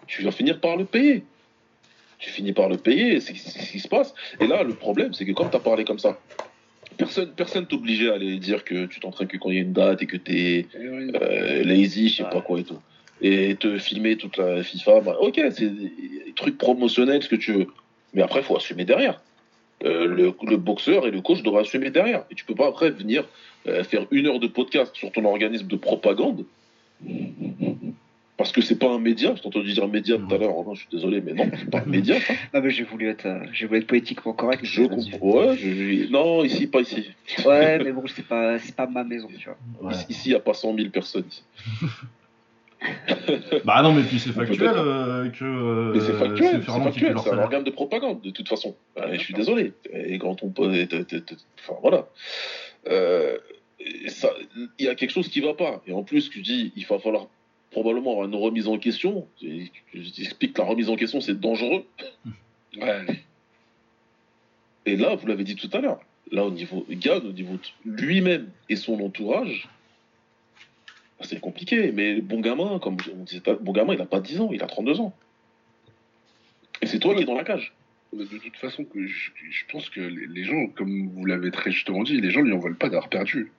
tu 0.08 0.24
vas 0.24 0.32
finir 0.32 0.60
par 0.60 0.78
le 0.78 0.86
payer. 0.86 1.24
Tu 2.18 2.30
finis 2.30 2.54
par 2.54 2.68
le 2.68 2.78
payer, 2.78 3.20
c'est 3.22 3.36
ce 3.36 3.72
qui 3.72 3.80
se 3.80 3.88
passe. 3.88 4.14
Et 4.40 4.48
là, 4.48 4.64
le 4.64 4.74
problème, 4.74 5.14
c'est 5.14 5.26
que 5.26 5.32
comme 5.32 5.50
tu 5.50 5.56
as 5.56 5.62
parlé 5.62 5.86
comme 5.86 6.00
ça, 6.00 6.20
personne 6.98 7.32
personne 7.32 7.66
t'obligeait 7.66 8.10
à 8.10 8.16
aller 8.16 8.38
dire 8.40 8.66
que 8.66 8.88
tu 8.88 9.00
t'entraînes 9.00 9.28
que 9.28 9.38
quand 9.38 9.52
il 9.52 9.56
y 9.56 9.60
a 9.60 9.62
une 9.62 9.74
date 9.74 10.02
et 10.02 10.06
que 10.06 10.18
t'es 10.18 10.66
euh, 10.76 11.64
lazy, 11.64 12.10
je 12.10 12.18
sais 12.18 12.24
pas 12.24 12.42
quoi 12.42 12.60
et 12.60 12.64
tout. 12.64 12.80
Et 13.22 13.56
te 13.56 13.78
filmer 13.78 14.18
toute 14.18 14.38
la 14.38 14.64
FIFA, 14.64 15.02
bah, 15.02 15.18
ok, 15.20 15.40
c'est 15.52 15.70
des 15.70 16.34
trucs 16.36 16.58
promotionnels, 16.58 17.24
ce 17.24 17.30
que 17.30 17.36
tu 17.36 17.54
veux. 17.54 17.68
Mais 18.14 18.22
après, 18.22 18.40
il 18.40 18.46
faut 18.46 18.58
assumer 18.58 18.86
derrière. 18.86 19.22
Euh, 19.86 20.08
le, 20.08 20.34
le, 20.46 20.58
boxeur 20.58 21.08
et 21.08 21.12
le 21.12 21.22
coach 21.22 21.42
doivent 21.42 21.62
assumer 21.62 21.90
derrière. 21.90 22.26
Et 22.32 22.36
tu 22.36 22.44
peux 22.44 22.56
pas 22.56 22.68
après 22.68 22.90
venir 22.90 23.26
euh, 23.68 23.84
faire 23.84 24.06
une 24.12 24.28
heure 24.28 24.40
de 24.40 24.48
podcast 24.48 24.96
sur 24.96 25.12
ton 25.12 25.26
organisme 25.26 25.68
de 25.68 25.76
propagande 25.76 26.46
parce 28.40 28.54
que 28.54 28.62
c'est 28.62 28.80
pas 28.80 28.90
un 28.90 29.00
média, 29.00 29.34
je 29.36 29.42
t'ai 29.42 29.48
entendu 29.48 29.74
dire 29.74 29.86
média 29.90 30.18
tout 30.18 30.34
à 30.34 30.38
l'heure, 30.38 30.56
oh 30.56 30.64
non, 30.66 30.74
je 30.74 30.80
suis 30.80 30.90
désolé, 30.90 31.20
mais 31.20 31.34
non, 31.34 31.52
c'est 31.58 31.70
pas 31.70 31.80
un 31.80 31.86
média 31.86 32.22
ça. 32.22 32.34
Non, 32.54 32.62
mais 32.62 32.70
j'ai 32.70 32.86
voulu 32.86 33.10
être, 33.10 33.26
euh, 33.26 33.44
j'ai 33.52 33.66
voulu 33.66 33.82
être 33.82 33.88
poétiquement 33.88 34.32
correct. 34.32 34.62
Je 34.64 34.84
comprends, 34.84 35.18
ouais, 35.20 35.58
je... 35.58 36.10
non, 36.10 36.46
ici, 36.46 36.68
pas 36.68 36.80
ici. 36.80 37.10
Ouais, 37.46 37.84
mais 37.84 37.92
bon, 37.92 38.04
c'est 38.08 38.26
pas, 38.26 38.58
c'est 38.58 38.74
pas 38.74 38.88
ma 38.88 39.04
maison, 39.04 39.28
tu 39.38 39.50
vois. 39.50 39.90
Ouais. 39.90 39.94
Ici, 40.08 40.30
il 40.30 40.32
n'y 40.32 40.38
a 40.38 40.40
pas 40.40 40.54
100 40.54 40.74
000 40.74 40.88
personnes. 40.88 41.26
bah 43.66 43.82
non, 43.84 43.92
mais 43.92 44.04
puis 44.04 44.20
c'est 44.20 44.32
factuel 44.32 44.72
euh, 44.74 45.30
que. 45.32 45.44
Euh, 45.44 45.92
mais 45.94 46.00
c'est 46.00 46.14
factuel, 46.14 46.64
c'est 46.66 46.72
factuel, 46.72 47.16
c'est 47.22 47.34
un 47.34 47.40
organe 47.40 47.66
de 47.66 47.72
propagande, 47.72 48.22
de 48.22 48.30
toute 48.30 48.48
façon. 48.48 48.74
Bah, 48.96 49.08
je 49.12 49.20
suis 49.20 49.34
désolé. 49.34 49.74
Et 49.92 50.18
quand 50.18 50.44
on 50.44 50.50
peut. 50.50 50.88
Enfin, 51.60 51.74
voilà. 51.82 52.08
Euh, 52.90 53.38
il 53.80 54.86
y 54.86 54.88
a 54.88 54.96
quelque 54.96 55.12
chose 55.12 55.30
qui 55.30 55.40
va 55.40 55.54
pas. 55.54 55.82
Et 55.88 55.94
en 55.94 56.04
plus, 56.04 56.30
tu 56.30 56.42
dis, 56.42 56.74
il 56.76 56.86
va 56.86 57.00
falloir 57.00 57.28
probablement 57.72 58.12
avoir 58.12 58.28
une 58.28 58.36
remise 58.36 58.68
en 58.68 58.78
question. 58.78 59.28
Je 59.42 59.68
t'explique 59.94 60.54
que 60.54 60.62
la 60.62 60.68
remise 60.68 60.90
en 60.90 60.96
question, 60.96 61.22
c'est 61.22 61.40
dangereux. 61.40 61.86
Ouais. 62.80 63.06
Et 64.86 64.96
là, 64.96 65.16
vous 65.16 65.28
l'avez 65.28 65.44
dit 65.44 65.56
tout 65.56 65.70
à 65.74 65.80
l'heure, 65.80 66.00
là, 66.32 66.46
au 66.46 66.52
niveau 66.52 66.86
Gann, 66.90 67.26
au 67.26 67.32
niveau 67.32 67.58
lui-même 67.86 68.50
et 68.70 68.76
son 68.76 69.00
entourage, 69.02 69.68
c'est 71.22 71.40
compliqué. 71.40 71.92
Mais 71.92 72.22
bon 72.22 72.40
gamin, 72.40 72.80
comme 72.80 72.98
on 73.14 73.24
disait, 73.24 73.42
bon 73.62 73.72
gamin, 73.72 73.94
il 73.94 74.00
n'a 74.00 74.06
pas 74.06 74.20
10 74.20 74.42
ans, 74.42 74.50
il 74.52 74.64
a 74.64 74.68
32 74.68 75.00
ans. 75.00 75.14
Et 76.82 76.88
c'est 76.88 77.00
toi 77.00 77.14
qui 77.16 77.22
es 77.22 77.26
dans 77.26 77.36
la 77.36 77.44
cage. 77.44 77.74
De 78.12 78.26
toute 78.26 78.58
façon, 78.58 78.86
je, 78.96 79.02
je 79.08 79.64
pense 79.72 79.90
que 79.90 80.02
les 80.02 80.44
gens, 80.44 80.68
comme 80.68 81.10
vous 81.10 81.26
l'avez 81.26 81.52
très 81.52 81.72
justement 81.72 82.04
dit, 82.04 82.20
les 82.20 82.32
gens 82.32 82.42
lui 82.42 82.54
en 82.54 82.60
veulent 82.60 82.76
pas 82.76 82.90
d'avoir 82.90 83.10
perdu 83.10 83.52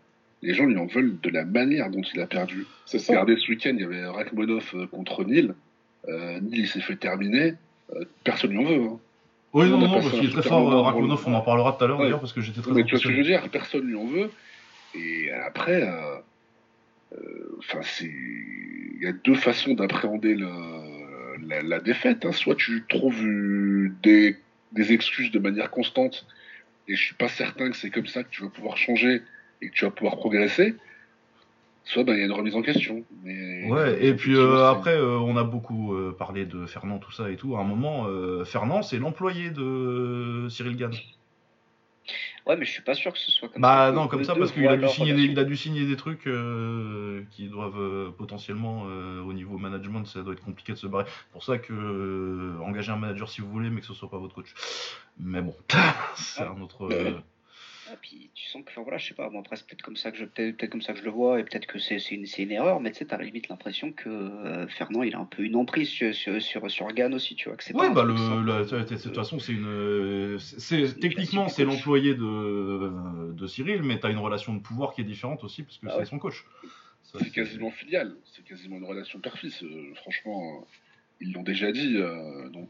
les 0.43 0.55
gens 0.55 0.67
lui 0.67 0.77
en 0.77 0.87
veulent 0.87 1.19
de 1.21 1.31
la 1.31 1.45
manière 1.45 1.91
dont 1.91 2.03
il 2.03 2.21
a 2.21 2.27
perdu. 2.27 2.67
C'est 2.87 2.99
ça. 2.99 3.13
Regardez 3.13 3.37
ce 3.37 3.51
week-end, 3.51 3.73
il 3.75 3.81
y 3.81 3.85
avait 3.85 4.07
Rachmanov 4.07 4.71
euh, 4.75 4.87
contre 4.87 5.25
Nil. 5.25 5.55
Euh, 6.09 6.41
Nil 6.41 6.67
s'est 6.67 6.81
fait 6.81 6.97
terminer. 6.97 7.55
Euh, 7.95 8.05
personne 8.25 8.51
lui 8.51 8.59
en 8.59 8.65
veut. 8.65 8.83
Hein. 8.83 8.99
Oui, 9.53 9.69
non, 9.69 9.79
non, 9.79 9.93
parce 9.93 10.11
qu'il 10.13 10.31
est 10.31 10.33
très 10.33 10.43
fort, 10.43 10.73
euh, 10.73 10.81
Rachmanov, 10.81 11.25
on 11.27 11.35
en 11.35 11.43
parlera 11.43 11.77
tout 11.77 11.85
à 11.85 11.89
l'heure 11.89 11.99
ouais. 11.99 12.05
d'ailleurs, 12.05 12.21
parce 12.21 12.33
que 12.33 12.41
j'étais 12.41 12.61
très 12.61 12.73
Mais 12.73 12.85
tu 12.85 12.91
vois 12.91 13.01
ce 13.01 13.05
que 13.05 13.13
je 13.13 13.19
veux 13.19 13.25
dire 13.25 13.49
Personne 13.51 13.87
lui 13.87 13.97
en 13.97 14.07
veut. 14.07 14.31
Et 14.95 15.31
après, 15.31 15.89
enfin, 17.59 17.81
c'est. 17.83 18.11
Il 18.11 19.05
y 19.05 19.07
a 19.07 19.13
deux 19.13 19.35
façons 19.35 19.73
d'appréhender 19.73 20.37
la, 21.47 21.63
la, 21.63 21.81
défaite. 21.81 22.25
Hein. 22.25 22.33
Soit 22.33 22.57
tu 22.57 22.85
trouves 22.89 23.23
des, 24.03 24.37
des 24.73 24.93
excuses 24.93 25.31
de 25.31 25.39
manière 25.39 25.71
constante, 25.71 26.27
et 26.89 26.95
je 26.95 27.03
suis 27.03 27.15
pas 27.15 27.29
certain 27.29 27.71
que 27.71 27.77
c'est 27.77 27.91
comme 27.91 28.07
ça 28.07 28.23
que 28.23 28.31
tu 28.31 28.43
vas 28.43 28.49
pouvoir 28.49 28.77
changer 28.77 29.23
et 29.63 29.69
que 29.69 29.75
tu 29.75 29.85
vas 29.85 29.91
pouvoir 29.91 30.17
progresser, 30.17 30.75
soit 31.85 32.05
ben, 32.05 32.15
il 32.15 32.21
y 32.21 32.23
a 32.23 32.27
une 32.27 32.33
remise 32.33 32.55
en 32.55 32.63
question. 32.63 33.05
Mais, 33.23 33.71
ouais, 33.71 34.05
et 34.05 34.15
puis 34.15 34.35
euh, 34.35 34.67
après, 34.67 34.97
euh, 34.97 35.19
on 35.19 35.37
a 35.37 35.45
beaucoup 35.45 35.95
euh, 35.95 36.15
parlé 36.17 36.47
de 36.47 36.67
Fernand, 36.67 36.99
tout 36.99 37.13
ça 37.13 37.31
et 37.31 37.37
tout. 37.37 37.57
À 37.57 37.61
un 37.61 37.65
moment, 37.65 38.07
euh, 38.07 38.45
Fernand, 38.45 38.83
c'est 38.83 38.99
l'employé 38.99 39.51
de 39.51 40.47
Cyril 40.51 40.77
Gann. 40.77 40.93
Ouais, 42.47 42.57
mais 42.57 42.65
je 42.65 42.71
suis 42.71 42.83
pas 42.83 42.95
sûr 42.95 43.13
que 43.13 43.19
ce 43.19 43.31
soit 43.31 43.49
comme 43.49 43.63
bah, 43.63 43.69
ça. 43.69 43.91
Bah 43.91 43.97
non, 43.97 44.09
comme 44.09 44.25
ça, 44.25 44.35
parce 44.35 44.53
qu'il 44.53 44.67
a, 44.67 44.77
dû 44.77 44.89
signer 44.89 45.15
des, 45.15 45.23
il 45.25 45.39
a 45.39 45.45
dû 45.45 45.57
signer 45.57 45.87
des 45.87 45.97
trucs 45.97 46.29
qui 47.31 47.49
doivent 47.49 48.13
potentiellement, 48.17 48.83
au 48.83 49.33
niveau 49.33 49.59
management, 49.59 50.05
ça 50.05 50.23
doit 50.23 50.33
être 50.33 50.45
compliqué 50.45 50.73
de 50.73 50.79
se 50.79 50.87
barrer. 50.87 51.05
pour 51.33 51.45
ça 51.45 51.59
que 51.59 52.57
engagez 52.63 52.93
un 52.93 52.97
manager 52.97 53.29
si 53.29 53.41
vous 53.41 53.51
voulez, 53.51 53.71
mais 53.71 53.81
que 53.81 53.87
ce 53.87 53.95
soit 53.95 54.11
pas 54.11 54.19
votre 54.19 54.35
coach. 54.35 54.55
Mais 55.19 55.43
bon, 55.43 55.55
c'est 56.15 56.43
un 56.43 56.61
autre. 56.61 56.89
Et 57.93 57.97
puis 58.01 58.31
tu 58.35 58.47
sens 58.49 58.63
que, 58.65 58.71
enfin, 58.71 58.83
voilà, 58.83 58.99
je 58.99 59.09
sais 59.09 59.15
pas, 59.15 59.29
bon, 59.31 59.41
après 59.41 59.57
c'est 59.57 59.67
peut-être 59.67 59.83
comme 59.83 59.97
ça 59.97 60.11
que 60.13 60.17
je, 60.19 60.25
peut-être, 60.25 60.57
peut-être 60.57 60.71
comme 60.71 60.83
ça 60.83 60.93
que 60.93 60.99
je 61.01 61.05
le 61.05 61.11
vois, 61.11 61.41
et 61.41 61.45
peut-être 61.45 61.67
que 61.67 61.79
c'est, 61.79 61.99
c'est 61.99 62.15
une, 62.15 62.27
c'est 62.27 62.43
une 62.43 62.53
erreur, 62.53 62.81
mais 62.81 62.93
tu 62.93 62.99
sais, 62.99 63.07
t'as 63.07 63.17
à 63.17 63.19
la 63.19 63.25
limite 63.25 63.49
l'impression 63.49 63.93
que 63.93 64.09
euh, 64.09 64.69
Fernand, 64.69 65.03
il 65.03 65.15
a 65.15 65.19
un 65.19 65.25
peu 65.25 65.43
une 65.43 65.57
emprise 65.57 65.89
sur, 65.89 66.15
sur, 66.15 66.41
sur, 66.41 66.71
sur 66.71 66.87
Gann 66.89 67.13
aussi, 67.15 67.35
tu 67.35 67.49
vois, 67.49 67.57
que 67.57 67.65
c'est 67.65 67.75
Ouais, 67.75 67.91
bah, 67.93 68.05
le, 68.05 68.15
la- 68.45 68.63
de 68.65 68.97
toute 69.03 69.15
façon, 69.15 69.39
c'est 69.39 69.53
une. 69.53 70.39
c'est- 70.39 70.99
techniquement, 71.01 71.49
c'est 71.49 71.65
l'employé 71.65 72.15
de, 72.15 73.33
de 73.33 73.47
Cyril, 73.47 73.83
mais 73.83 73.99
t'as 73.99 74.11
une 74.11 74.19
relation 74.19 74.55
de 74.55 74.61
pouvoir 74.61 74.95
qui 74.95 75.01
est 75.01 75.05
différente 75.05 75.43
aussi, 75.45 75.63
parce 75.63 75.79
que 75.79 75.87
Ah 75.89 75.93
c'est 75.93 75.99
ouais. 76.01 76.05
son 76.07 76.19
coach. 76.19 76.45
Ça, 77.03 77.19
C'est 77.21 77.31
quasiment 77.31 77.71
filial, 77.71 78.15
c'est 78.25 78.45
quasiment 78.45 78.77
une 78.77 78.85
relation 78.85 79.19
père-fils. 79.19 79.63
euh, 79.65 79.95
franchement, 79.97 80.61
euh, 80.61 80.65
ils 81.21 81.33
l'ont 81.33 81.43
déjà 81.43 81.71
dit. 81.73 81.97
euh, 81.97 82.49
donc, 82.49 82.69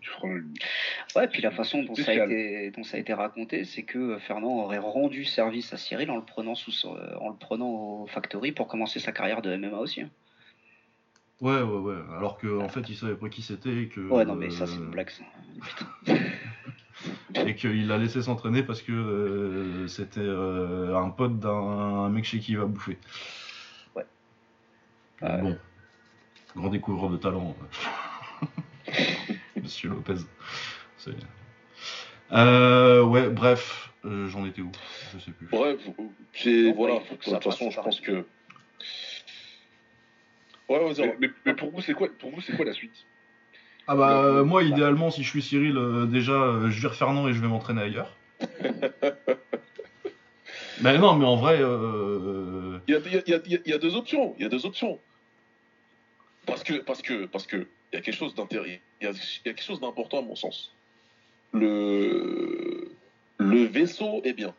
Ouais, 1.17 1.29
puis 1.29 1.43
la 1.43 1.51
façon 1.51 1.83
dont 1.83 1.95
ça, 1.95 2.11
a 2.11 2.15
été, 2.15 2.71
dont 2.71 2.83
ça 2.83 2.97
a 2.97 3.01
été 3.01 3.13
raconté, 3.15 3.65
c'est 3.65 3.83
que 3.83 4.19
Fernand 4.19 4.65
aurait 4.65 4.79
rendu 4.79 5.25
service 5.25 5.73
à 5.73 5.77
Cyril 5.77 6.11
en 6.11 6.17
le 6.17 6.25
prenant, 6.25 6.55
sous, 6.55 6.73
euh, 6.89 7.17
en 7.21 7.31
le 7.31 7.37
prenant 7.37 7.69
au 8.03 8.07
Factory 8.07 8.53
pour 8.53 8.69
commencer 8.69 8.99
sa 9.01 9.13
carrière 9.13 9.43
de 9.43 9.55
MMA 9.57 9.79
aussi. 9.79 10.03
hein. 10.03 10.11
Ouais, 11.41 11.63
ouais, 11.63 11.79
ouais. 11.79 11.97
Alors 12.19 12.37
qu'en 12.39 12.61
en 12.65 12.69
fait, 12.69 12.87
il 12.89 12.97
savait 12.97 13.15
pas 13.15 13.31
qui 13.31 13.41
c'était 13.41 13.75
et 13.75 13.89
que. 13.89 14.01
Ouais, 14.01 14.27
non, 14.27 14.35
mais 14.35 14.51
ça, 14.51 14.67
c'est 14.67 14.77
euh, 14.77 14.85
une 14.85 14.91
blague, 14.91 15.09
ça. 15.11 15.25
Et 17.47 17.55
qu'il 17.55 17.87
l'a 17.87 17.97
laissé 17.97 18.21
s'entraîner 18.21 18.63
parce 18.63 18.83
que 18.83 18.93
euh, 18.93 19.89
c'était 19.89 20.21
euh, 20.21 20.95
un 20.99 21.09
pote 21.09 21.39
d'un 21.39 21.49
un 21.49 22.11
mec 22.11 22.25
chez 22.27 22.41
qui 22.41 22.53
il 22.53 22.59
va 22.59 22.67
bouffer. 22.67 22.99
Ouais. 23.95 24.05
Bon. 25.23 25.57
Grand 26.57 26.69
découvreur 26.69 27.09
de 27.09 27.17
talent. 27.17 27.57
Monsieur 29.63 29.89
Lopez. 29.91 30.17
Euh, 32.33 33.03
ouais, 33.03 33.29
bref. 33.29 33.91
euh, 34.05 34.29
J'en 34.29 34.47
étais 34.47 34.63
où? 34.63 34.71
Je 35.15 35.19
sais 35.19 35.31
plus. 35.33 35.47
Bref, 35.51 35.81
c'est 36.35 36.73
voilà. 36.73 36.95
de 36.99 37.17
toute 37.17 37.43
façon, 37.43 37.71
je 37.71 37.81
pense 37.81 38.01
que. 38.01 38.25
Ouais, 40.69 40.79
vas-y. 40.93 41.07
mais, 41.07 41.17
mais- 41.21 41.31
mais 41.47 41.55
pour 41.55 41.71
vous, 41.73 41.81
c'est 41.81 41.95
quoi, 41.95 42.09
pour 42.19 42.31
vous, 42.31 42.41
c'est 42.41 42.55
quoi 42.55 42.65
la 42.65 42.73
suite? 42.73 43.07
Ah 43.89 43.97
bah, 43.97 44.23
Euh, 44.23 44.45
moi, 44.45 44.63
bah. 44.63 44.69
idéalement, 44.69 45.11
si 45.11 45.25
je 45.25 45.29
suis 45.29 45.43
Cyril, 45.43 45.77
euh, 45.77 46.07
déjà, 46.07 46.33
euh, 46.33 46.71
je 46.71 46.81
vire 46.81 46.95
Fernand 46.95 47.27
et 47.29 47.33
je 47.33 47.41
vais 47.41 47.49
m'entraîner 47.49 47.83
ailleurs. 47.83 48.17
mais 50.81 50.97
non, 50.99 51.15
mais 51.17 51.27
en 51.27 51.37
vrai, 51.37 51.57
Il 51.57 52.93
y 52.93 52.95
a, 52.95 52.99
a- 52.99 53.39
a- 53.39 53.69
y 53.69 53.73
a 53.73 53.79
deux 53.79 53.97
options. 53.97 54.35
Il 54.39 54.43
y 54.43 54.47
a 54.47 54.49
deux 54.49 54.65
options. 54.67 55.01
Parce 56.47 56.63
que, 56.63 56.75
parce 56.75 57.03
que, 57.03 57.27
parce 57.27 57.47
que, 57.47 57.67
il 57.93 57.97
y 57.97 57.99
a 57.99 58.03
quelque 58.03 58.15
chose 58.17 58.35
d'intéressant. 58.35 58.81
Il 59.01 59.05
y 59.05 59.09
a, 59.09 59.11
il 59.11 59.47
y 59.47 59.49
a 59.49 59.53
quelque 59.55 59.63
chose 59.63 59.81
d'important 59.81 60.19
à 60.19 60.23
mon 60.23 60.37
sens. 60.37 60.73
Le, 61.53 62.93
le 63.39 63.65
vaisseau 63.65 64.23
est 64.25 64.33
bien. 64.33 64.55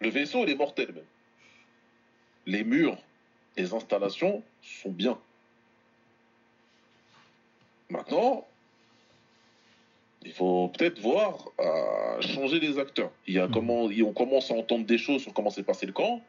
Le 0.00 0.10
vaisseau, 0.10 0.44
il 0.44 0.50
est 0.50 0.54
mortel 0.56 0.92
même. 0.92 1.04
Les 2.46 2.64
murs, 2.64 2.98
les 3.56 3.74
installations 3.74 4.42
sont 4.62 4.90
bien. 4.90 5.18
Maintenant, 7.90 8.46
il 10.22 10.32
faut 10.32 10.68
peut-être 10.68 11.00
voir 11.00 11.48
à 11.58 12.20
changer 12.20 12.60
les 12.60 12.78
acteurs. 12.78 13.10
Il 13.26 13.34
y 13.34 13.38
a 13.38 13.48
comment, 13.48 13.84
on 13.84 14.12
commence 14.12 14.50
à 14.50 14.54
entendre 14.54 14.86
des 14.86 14.98
choses 14.98 15.22
sur 15.22 15.32
comment 15.32 15.50
s'est 15.50 15.62
passé 15.62 15.86
le 15.86 15.92
camp. 15.92 16.22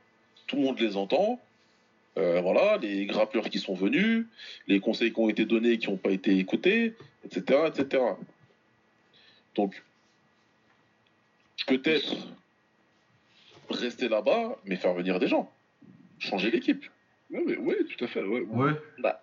Tout 0.48 0.56
le 0.56 0.64
monde 0.64 0.80
les 0.80 0.96
entend. 0.98 1.40
Euh, 2.18 2.42
voilà, 2.42 2.78
les 2.78 3.06
grappleurs 3.06 3.50
qui 3.50 3.60
sont 3.60 3.74
venus, 3.74 4.26
les 4.68 4.80
conseils 4.82 5.14
qui 5.14 5.20
ont 5.20 5.30
été 5.30 5.46
donnés 5.46 5.72
et 5.72 5.78
qui 5.78 5.90
n'ont 5.90 5.98
pas 5.98 6.12
été 6.12 6.38
écoutés, 6.38 6.94
etc., 7.24 7.60
etc. 7.68 8.04
Donc, 9.56 9.82
peut-être 11.68 12.16
rester 13.70 14.10
là-bas, 14.10 14.58
mais 14.66 14.76
faire 14.76 14.94
venir 14.94 15.20
des 15.20 15.28
gens, 15.28 15.50
changer 16.20 16.52
l'équipe. 16.52 16.86
Ouais, 17.32 17.78
tout 17.86 18.04
à 18.04 18.08
fait. 18.10 18.22
Ouais, 18.24 18.42
ouais. 18.42 18.72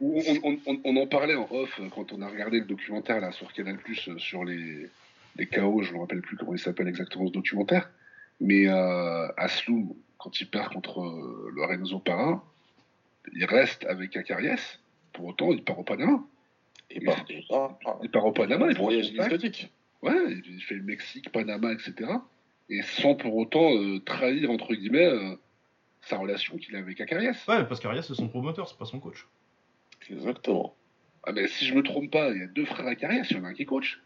On, 0.00 0.22
on- 0.42 0.58
on- 0.64 0.80
on 0.84 0.96
en 0.96 1.06
parlait 1.06 1.34
en 1.34 1.46
off 1.50 1.78
euh, 1.78 1.88
quand 1.94 2.10
on 2.12 2.22
a 2.22 2.28
regardé 2.28 2.58
le 2.60 2.64
documentaire 2.64 3.20
là 3.20 3.32
sur 3.32 3.52
Canal 3.52 3.76
Plus 3.76 4.08
sur 4.16 4.44
les, 4.46 4.88
les 5.36 5.46
chaos, 5.46 5.82
je 5.82 5.90
ne 5.90 5.96
me 5.96 6.00
rappelle 6.00 6.22
plus 6.22 6.38
comment 6.38 6.54
il 6.54 6.58
s'appelle 6.58 6.88
exactement 6.88 7.26
ce 7.26 7.32
documentaire. 7.32 7.90
Mais 8.40 8.66
euh, 8.66 9.28
Asloum, 9.36 9.92
quand 10.16 10.40
il 10.40 10.48
perd 10.48 10.72
contre 10.72 11.02
euh, 11.02 11.50
Lorenzo 11.54 11.98
Parra, 11.98 12.42
il 13.34 13.44
reste 13.44 13.84
avec 13.86 14.16
Acariès. 14.16 14.80
Pour 15.12 15.26
autant, 15.26 15.52
il 15.52 15.62
part 15.64 15.78
au 15.78 15.84
Panama. 15.84 16.22
Il 16.90 17.04
part 17.04 18.26
au 18.26 18.32
Panama, 18.32 18.66
il 18.68 18.74
prend 18.74 18.84
voyage. 18.84 19.12
Ouais, 20.02 20.12
il 20.28 20.42
il 20.46 20.62
fait 20.62 20.74
le 20.74 20.82
Mexique, 20.82 21.30
Panama, 21.32 21.72
etc. 21.72 22.10
Et 22.70 22.82
sans 22.82 23.14
pour 23.14 23.36
autant 23.36 23.74
euh, 23.74 23.98
trahir, 24.00 24.50
entre 24.50 24.74
guillemets, 24.74 25.06
euh, 25.06 25.34
sa 26.02 26.18
relation 26.18 26.56
qu'il 26.56 26.76
a 26.76 26.78
avec 26.78 27.00
Acariès. 27.00 27.36
Ouais, 27.48 27.64
parce 27.66 27.80
qu'Arias, 27.80 28.02
c'est 28.02 28.14
son 28.14 28.28
promoteur, 28.28 28.68
c'est 28.68 28.78
pas 28.78 28.84
son 28.84 29.00
coach. 29.00 29.26
Exactement. 30.10 30.76
Ah, 31.24 31.32
mais 31.32 31.48
si 31.48 31.66
je 31.66 31.74
me 31.74 31.82
trompe 31.82 32.10
pas, 32.10 32.30
il 32.30 32.40
y 32.40 32.44
a 32.44 32.46
deux 32.46 32.64
frères 32.64 32.86
Acariès, 32.86 33.28
il 33.30 33.36
y 33.36 33.40
en 33.40 33.44
a 33.44 33.48
un 33.48 33.54
qui 33.54 33.62
est 33.62 33.66
coach. 33.66 34.00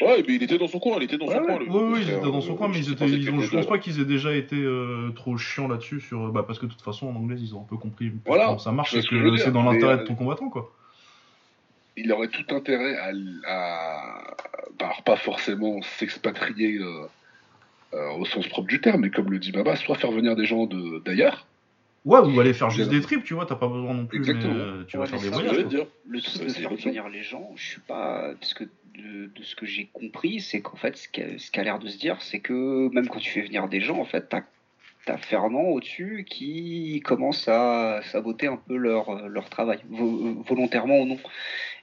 Ouais, 0.00 0.24
mais 0.26 0.34
il 0.34 0.42
était 0.42 0.58
dans 0.58 0.66
son 0.66 0.80
coin, 0.80 0.96
il 0.98 1.04
était 1.04 1.16
dans 1.16 1.26
Ouais, 1.26 1.34
son 1.36 1.40
ouais. 1.40 1.46
coin. 1.46 1.58
le- 1.60 1.70
Oui, 1.70 1.92
oui, 1.94 2.02
frère, 2.02 2.18
étaient 2.18 2.26
dans 2.30 2.38
euh, 2.38 2.40
son 2.40 2.54
coin, 2.56 2.68
mais 2.68 2.78
ils 2.78 2.92
étaient, 2.92 3.04
ils 3.08 3.30
ont, 3.30 3.40
je 3.40 3.46
était 3.46 3.56
pense 3.56 3.66
pas 3.66 3.78
qu'ils 3.78 4.00
aient 4.00 4.04
déjà 4.04 4.34
été 4.34 4.56
euh, 4.56 5.10
trop 5.14 5.36
chiants 5.36 5.68
là-dessus, 5.68 6.00
sur, 6.00 6.32
bah, 6.32 6.42
parce 6.46 6.58
que 6.58 6.66
de 6.66 6.72
toute 6.72 6.82
façon, 6.82 7.06
en 7.08 7.14
anglais, 7.16 7.36
ils 7.38 7.54
ont 7.54 7.60
un 7.60 7.66
peu 7.66 7.76
compris 7.76 8.12
Voilà, 8.26 8.46
comment 8.46 8.58
ça 8.58 8.72
marche, 8.72 8.90
tu 8.90 8.96
vois 8.96 9.00
et 9.00 9.02
ce 9.04 9.08
que 9.10 9.30
que 9.30 9.36
c'est 9.36 9.52
dans 9.52 9.62
l'intérêt 9.62 9.94
euh, 9.94 9.96
de 9.98 10.04
ton 10.04 10.16
combattant, 10.16 10.48
quoi. 10.50 10.72
il 11.96 12.10
aurait 12.12 12.28
tout 12.28 12.44
intérêt 12.54 12.96
à, 12.96 13.12
à- 13.46 14.34
bah, 14.78 14.92
pas 15.04 15.16
forcément 15.16 15.80
s'expatrier 15.82 16.78
euh, 16.78 17.06
euh, 17.94 18.10
au 18.18 18.24
sens 18.24 18.48
propre 18.48 18.66
du 18.66 18.80
terme, 18.80 19.02
mais 19.02 19.10
comme 19.10 19.30
le 19.30 19.38
dit 19.38 19.52
Baba, 19.52 19.76
soit 19.76 19.94
faire 19.94 20.10
venir 20.10 20.34
des 20.34 20.46
gens 20.46 20.66
de- 20.66 21.00
d'ailleurs. 21.04 21.46
Ouais, 22.04 22.18
ou 22.20 22.38
aller 22.38 22.52
faire 22.52 22.68
juste 22.70 22.90
des 22.90 23.00
trips, 23.00 23.24
tu 23.24 23.32
vois, 23.34 23.46
t'as 23.46 23.54
pas 23.54 23.66
besoin 23.68 23.94
non 23.94 24.04
plus, 24.06 24.18
Exactement. 24.18 24.52
mais 24.52 24.60
euh, 24.60 24.84
tu 24.86 24.96
vas 24.98 25.04
Ouais, 25.04 25.08
faire 25.08 25.20
des 25.20 25.28
voyages. 25.30 25.56
Le 26.06 26.20
truc 26.20 26.42
de 26.44 26.52
faire 26.52 26.74
venir 26.74 27.08
les 27.08 27.22
gens, 27.22 27.50
je 27.56 27.64
suis 27.66 27.80
pas. 27.80 28.34
Parce 28.38 28.52
que 28.52 28.64
de, 28.64 29.26
de 29.34 29.42
ce 29.42 29.56
que 29.56 29.64
j'ai 29.64 29.86
compris, 29.92 30.40
c'est 30.40 30.60
qu'en 30.60 30.76
fait, 30.76 30.96
ce 30.98 31.08
qu'a 31.08 31.22
qu'a 31.52 31.62
l'air 31.64 31.78
de 31.78 31.88
se 31.88 31.96
dire, 31.98 32.20
c'est 32.20 32.40
que 32.40 32.88
même 32.92 33.08
quand 33.08 33.18
tu 33.20 33.30
fais 33.30 33.40
venir 33.40 33.68
des 33.68 33.80
gens, 33.80 33.98
en 33.98 34.04
fait, 34.04 34.28
t'as 34.28 34.42
as 35.06 35.18
Fernand 35.18 35.64
au-dessus 35.64 36.24
qui 36.28 37.00
commence 37.04 37.46
à 37.48 38.00
saboter 38.04 38.46
un 38.46 38.56
peu 38.56 38.76
leur, 38.76 39.28
leur 39.28 39.50
travail, 39.50 39.78
vo- 39.90 40.42
volontairement 40.42 40.98
ou 41.00 41.06
non. 41.06 41.18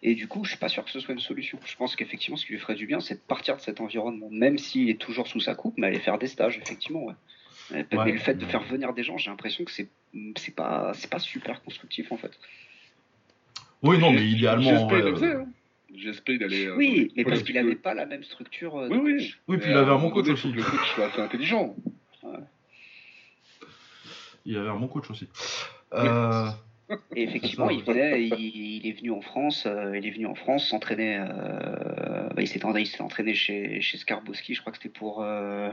Et 0.04 0.16
du 0.16 0.28
coup, 0.28 0.44
je 0.44 0.50
suis 0.52 0.60
pas 0.60 0.70
sûr 0.70 0.84
que 0.86 0.90
ce 0.92 1.00
soit 1.00 1.14
une 1.14 1.20
solution. 1.20 1.60
Je 1.66 1.76
pense 1.76 1.96
qu'effectivement, 1.96 2.36
ce 2.38 2.46
qui 2.48 2.54
lui 2.54 2.60
ferait 2.60 2.74
du 2.76 2.88
bien, 2.88 3.00
c'est 3.00 3.16
de 3.16 3.20
partir 3.28 3.56
de 3.58 3.62
cet 3.62 3.80
environnement, 3.82 4.28
même 4.32 4.58
s'il 4.58 4.90
est 4.90 5.00
toujours 5.00 5.28
sous 5.28 5.40
sa 5.40 5.54
coupe, 5.56 5.76
mais 5.78 5.88
aller 5.88 6.00
faire 6.00 6.18
des 6.18 6.26
stages, 6.28 6.58
effectivement. 6.58 7.04
Ouais. 7.06 7.14
Mais 7.72 7.86
Ouais. 7.92 8.06
mais 8.06 8.12
le 8.14 8.18
fait 8.20 8.34
de 8.36 8.46
faire 8.46 8.64
venir 8.64 8.94
des 8.94 9.04
gens, 9.04 9.18
j'ai 9.18 9.30
l'impression 9.30 9.64
que 9.66 9.72
c'est 9.72 9.90
c'est 10.38 10.56
pas 10.56 10.92
c'est 10.96 11.10
pas 11.10 11.20
super 11.20 11.62
constructif 11.64 12.12
en 12.12 12.18
fait. 12.18 12.32
Oui, 13.84 13.98
non, 13.98 14.12
mais 14.12 14.26
idéalement. 14.26 14.88
GSP, 14.88 14.92
ouais, 14.92 15.00
il 15.00 15.06
le 15.06 15.12
euh, 15.12 16.46
allait. 16.46 16.66
euh, 16.68 16.76
Oui, 16.78 17.12
mais 17.16 17.24
parce 17.24 17.44
qu'il 17.44 17.56
n'avait 17.56 17.76
pas 17.76 17.94
la 17.94 18.06
même 18.06 18.24
structure. 18.24 18.78
euh, 18.78 18.90
de 18.90 18.96
Oui, 18.96 19.00
oui. 19.04 19.18
coach. 19.18 19.40
Oui, 19.48 19.58
puis 19.58 19.72
il 19.72 19.78
avait 19.78 19.92
un 19.92 19.98
bon 20.00 20.12
coach 20.12 20.30
aussi. 20.30 20.52
le 20.52 20.64
coach 20.64 20.94
soit 20.96 21.06
assez 21.08 21.20
intelligent. 21.22 21.76
Il 24.46 24.58
avait 24.58 24.70
un 24.70 24.76
bon 24.76 24.88
coach 24.88 25.10
aussi. 25.12 25.28
Euh, 25.94 26.48
Et 27.16 27.24
effectivement, 27.24 27.70
il, 27.70 27.84
venait, 27.84 28.24
il, 28.26 28.34
il 28.34 28.88
est 28.88 28.92
venu 28.94 29.12
en 29.12 29.22
France, 29.22 29.66
euh, 29.66 29.98
il 29.98 30.06
est 30.06 30.12
venu 30.12 30.26
en 30.26 30.36
France 30.36 30.68
s'entraîner. 30.68 31.18
euh, 31.18 32.28
bah, 32.30 32.42
il 32.42 32.48
s'est 32.48 33.02
entraîné 33.02 33.34
chez, 33.36 33.82
chez 33.82 33.98
Skarbowski, 33.98 34.56
je 34.56 34.62
crois 34.62 34.72
que 34.72 34.78
c'était 34.78 34.90
pour. 34.90 35.22
Euh, 35.22 35.70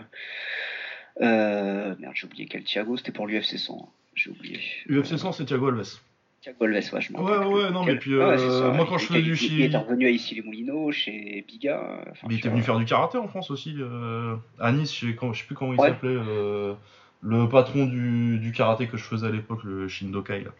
euh, 1.20 1.94
merde, 1.98 2.12
j'ai 2.14 2.26
oublié 2.26 2.46
quel 2.46 2.62
Thiago, 2.64 2.96
c'était 2.96 3.12
pour 3.12 3.26
l'UFC 3.26 3.56
100. 3.58 3.90
J'ai 4.18 4.30
oublié. 4.30 4.58
UFC 4.88 5.16
100, 5.16 5.30
c'est 5.32 5.44
Thiago 5.44 5.68
Alves. 5.68 6.00
Thiago 6.42 6.64
Alves, 6.64 6.74
ouais, 6.74 6.82
je 7.00 7.12
Ouais, 7.12 7.38
plus 7.38 7.46
ouais, 7.46 7.70
non, 7.70 7.84
mais 7.84 7.96
puis, 7.96 8.16
Ouais, 8.16 8.20
euh, 8.24 8.36
ça. 8.38 8.68
moi, 8.72 8.84
quand 8.88 8.96
Il- 8.96 9.00
je 9.00 9.06
faisais 9.06 9.18
il- 9.20 9.24
du 9.24 9.30
Il 9.32 9.36
chi- 9.36 9.62
est 9.62 9.76
revenu 9.76 10.06
à 10.06 10.10
issy 10.10 10.34
les 10.34 10.42
moulineaux 10.42 10.90
chez 10.90 11.44
Biga. 11.46 12.04
Mais 12.26 12.34
il 12.34 12.38
était 12.38 12.48
venu 12.48 12.62
faire 12.62 12.78
du 12.78 12.84
karaté 12.84 13.16
en 13.18 13.28
France 13.28 13.50
aussi. 13.52 13.76
euh, 13.78 14.34
à 14.58 14.72
Nice, 14.72 14.92
je 14.92 15.06
sais, 15.06 15.16
je 15.32 15.38
sais 15.38 15.44
plus 15.46 15.54
comment 15.54 15.72
il 15.74 15.80
s'appelait. 15.80 16.10
euh, 16.16 16.74
le 17.22 17.48
patron 17.48 17.86
du, 17.86 18.38
du 18.38 18.50
karaté 18.52 18.86
que 18.88 18.96
je 18.96 19.04
faisais 19.04 19.26
à 19.26 19.30
l'époque, 19.30 19.62
le 19.64 19.86
Shindokai. 19.88 20.44
Là. 20.44 20.50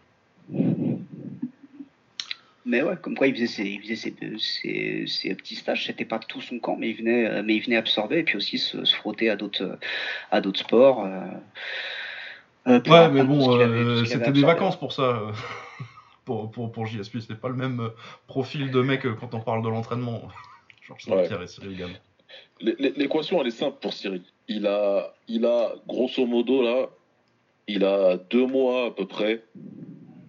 Mais 2.65 2.81
ouais, 2.83 2.95
comme 3.01 3.15
quoi 3.15 3.27
il 3.27 3.33
faisait 3.33 3.47
ses, 3.47 3.65
il 3.65 3.81
faisait 3.81 3.95
ses, 3.95 4.13
ses- 4.37 5.05
ses 5.07 5.33
petits 5.35 5.55
stages, 5.55 5.85
c'était 5.87 6.05
pas 6.05 6.19
tout 6.19 6.41
son 6.41 6.59
camp, 6.59 6.75
mais 6.77 6.89
il 6.89 6.97
venait, 6.97 7.25
euh, 7.27 7.41
mais 7.43 7.55
il 7.55 7.63
venait 7.63 7.77
absorber 7.77 8.19
et 8.19 8.23
puis 8.23 8.35
aussi 8.37 8.57
se, 8.59 8.83
se 8.85 8.95
frotter 8.95 9.29
à 9.29 9.35
d'autres, 9.35 9.63
euh, 9.63 9.75
à 10.29 10.39
d'autres 10.41 10.59
sports. 10.59 11.03
euh, 11.05 11.21
euh, 12.67 12.79
Ouais, 12.87 13.09
mais 13.09 13.23
bon, 13.23 13.57
euh, 13.59 14.05
c'était 14.05 14.31
des 14.31 14.41
vacances 14.41 14.77
pour 14.79 14.93
ça. 14.93 15.03
euh, 15.03 15.31
pour, 16.25 16.51
pour, 16.51 16.71
pour 16.71 16.85
JSP, 16.85 17.19
c'était 17.19 17.35
pas 17.35 17.49
le 17.49 17.55
même 17.55 17.89
profil 18.27 18.71
de 18.71 18.81
mec 18.81 19.01
quand 19.19 19.33
on 19.33 19.39
parle 19.41 19.63
de 19.63 19.69
l'entraînement. 19.69 20.21
Georges 20.87 21.07
Ouais. 21.07 21.23
Saint-Pierre 21.23 21.41
et 21.43 21.47
Cyril 21.47 21.87
l'é- 22.61 22.93
L'équation, 22.97 23.41
elle 23.41 23.47
est 23.47 23.51
simple 23.51 23.77
pour 23.81 23.93
Cyril. 23.93 24.21
Il 24.47 24.65
a, 24.67 25.13
il 25.27 25.45
a, 25.45 25.73
grosso 25.87 26.25
modo, 26.25 26.61
là, 26.63 26.87
il 27.67 27.83
a 27.85 28.17
deux 28.17 28.45
mois 28.47 28.87
à 28.87 28.91
peu 28.91 29.05
près 29.05 29.43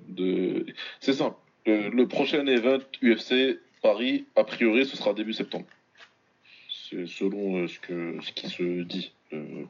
de. 0.08 0.66
C'est 1.00 1.14
simple. 1.14 1.36
Le, 1.66 1.88
le 1.90 2.06
prochain 2.08 2.46
event 2.46 2.78
UFC 3.02 3.58
Paris, 3.82 4.26
a 4.36 4.44
priori, 4.44 4.84
ce 4.86 4.96
sera 4.96 5.12
début 5.14 5.32
septembre. 5.32 5.64
C'est 6.90 7.06
selon 7.06 7.56
euh, 7.58 7.68
ce, 7.68 7.78
que, 7.80 8.16
ce 8.22 8.32
qui 8.32 8.48
se 8.48 8.82
dit. 8.82 9.12
euh, 9.32 9.64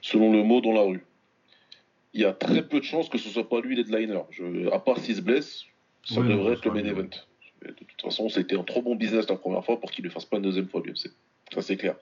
selon 0.00 0.32
le 0.32 0.42
mot 0.42 0.60
dans 0.60 0.72
la 0.72 0.82
rue. 0.82 1.04
Il 2.14 2.20
y 2.20 2.24
a 2.24 2.32
très 2.32 2.62
peu 2.62 2.78
de 2.80 2.84
chances 2.84 3.08
que 3.08 3.18
ce 3.18 3.28
soit 3.30 3.48
pas 3.48 3.60
lui 3.60 3.74
l'headliner. 3.74 4.20
Je, 4.30 4.70
à 4.70 4.78
part 4.78 4.98
s'il 4.98 5.16
se 5.16 5.20
blesse, 5.20 5.64
ça 6.04 6.20
Oui, 6.20 6.28
devrait 6.28 6.54
être 6.54 6.64
le 6.64 6.72
main 6.72 6.84
event. 6.84 7.08
De 7.62 7.70
toute 7.72 8.02
façon, 8.02 8.28
c'était 8.28 8.56
un 8.56 8.64
trop 8.64 8.82
bon 8.82 8.96
business 8.96 9.28
la 9.28 9.36
première 9.36 9.64
fois 9.64 9.80
pour 9.80 9.90
qu'il 9.90 10.02
ne 10.02 10.08
le 10.08 10.12
fasse 10.12 10.24
pas 10.24 10.36
une 10.36 10.42
deuxième 10.42 10.68
fois 10.68 10.82
l'UFC. 10.84 11.10
Ça, 11.54 11.62
c'est 11.62 11.76
clair. 11.76 11.96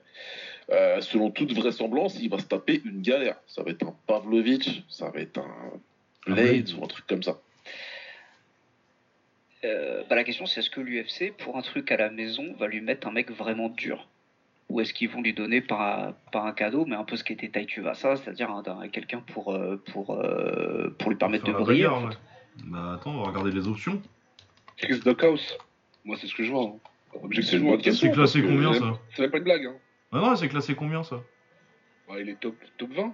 Euh, 0.69 1.01
selon 1.01 1.31
toute 1.31 1.53
vraisemblance, 1.53 2.17
il 2.21 2.29
va 2.29 2.39
se 2.39 2.45
taper 2.45 2.81
une 2.85 3.01
galère. 3.01 3.37
Ça 3.47 3.63
va 3.63 3.71
être 3.71 3.83
un 3.83 3.95
Pavlovich, 4.07 4.83
ça 4.89 5.09
va 5.09 5.19
être 5.19 5.37
un 5.39 5.71
Blades 6.25 6.69
oui. 6.69 6.75
ou 6.79 6.83
un 6.83 6.87
truc 6.87 7.05
comme 7.07 7.23
ça. 7.23 7.39
Euh, 9.63 10.03
bah, 10.09 10.15
la 10.15 10.23
question 10.23 10.45
c'est 10.45 10.59
est-ce 10.61 10.69
que 10.69 10.81
l'UFC, 10.81 11.33
pour 11.37 11.57
un 11.57 11.61
truc 11.61 11.91
à 11.91 11.97
la 11.97 12.09
maison, 12.09 12.53
va 12.57 12.67
lui 12.67 12.81
mettre 12.81 13.07
un 13.07 13.11
mec 13.11 13.29
vraiment 13.31 13.69
dur? 13.69 14.07
Ou 14.71 14.79
est-ce 14.79 14.93
qu'ils 14.93 15.09
vont 15.09 15.21
lui 15.21 15.33
donner 15.33 15.59
par 15.59 15.81
un, 15.81 16.15
par 16.31 16.45
un 16.45 16.53
cadeau, 16.53 16.85
mais 16.85 16.95
un 16.95 17.03
peu 17.03 17.17
ce 17.17 17.25
qu'était 17.25 17.49
Tai 17.49 17.65
Tuivasa, 17.65 18.15
c'est-à-dire 18.15 18.49
un- 18.49 18.63
un- 18.65 18.87
quelqu'un 18.87 19.19
pour, 19.19 19.53
euh, 19.53 19.75
pour, 19.91 20.11
euh, 20.11 20.95
pour 20.97 21.09
lui 21.11 21.17
permettre 21.17 21.43
de 21.43 21.51
Faire 21.51 21.59
briller 21.59 21.83
bagarre, 21.83 21.97
en 21.97 22.01
fait. 22.03 22.07
ouais. 22.15 22.63
Bah 22.67 22.93
attends, 22.95 23.11
on 23.15 23.21
va 23.23 23.27
regarder 23.27 23.51
les 23.51 23.67
options. 23.67 24.01
Chris 24.77 24.99
Dockhouse. 24.99 25.57
Moi, 26.05 26.15
c'est 26.19 26.27
ce 26.27 26.33
que 26.35 26.43
je 26.43 26.51
vois. 26.51 26.63
hein. 26.63 26.75
Objectivement. 27.21 27.75
C'est 27.83 28.11
classé 28.11 28.41
combien 28.41 28.73
ça 28.73 28.93
c'est 29.13 29.21
même 29.23 29.31
pas 29.31 29.37
une 29.39 29.43
blague. 29.43 29.65
Hein. 29.65 29.75
Ah 30.13 30.19
non, 30.19 30.35
c'est 30.37 30.47
classé 30.47 30.73
combien 30.73 31.03
ça? 31.03 31.17
Ouais, 32.09 32.21
il 32.21 32.29
est 32.29 32.39
top, 32.39 32.55
top 32.77 32.89
20. 32.93 33.13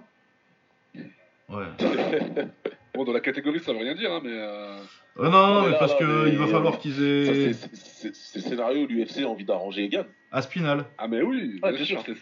Ouais. 1.48 1.66
Bon, 2.98 3.04
dans 3.04 3.12
la 3.12 3.20
catégorie, 3.20 3.60
ça 3.60 3.72
veut 3.72 3.78
rien 3.78 3.94
dire, 3.94 4.10
hein, 4.12 4.20
mais. 4.24 4.32
euh, 4.32 4.76
Euh, 5.20 5.30
non, 5.30 5.30
non, 5.30 5.60
mais 5.60 5.66
mais 5.66 5.72
là, 5.74 5.78
parce 5.78 5.92
là, 5.92 5.98
que 6.00 6.24
mais- 6.24 6.30
il 6.32 6.36
va 6.38 6.48
falloir 6.48 6.80
qu'ils 6.80 7.00
aient. 7.00 7.52
c'est- 7.52 8.14
scénario 8.40 8.82
où 8.82 8.86
l'UFC 8.88 9.22
a 9.22 9.28
envie 9.28 9.44
d'arranger 9.44 9.84
Egan. 9.84 10.04
Aspinal. 10.32 10.84
Ah, 10.98 11.06
mais 11.06 11.22
oui, 11.22 11.60
bien 11.62 11.70
bien 11.70 11.84
sûr. 11.84 12.02
sûr. 12.02 12.14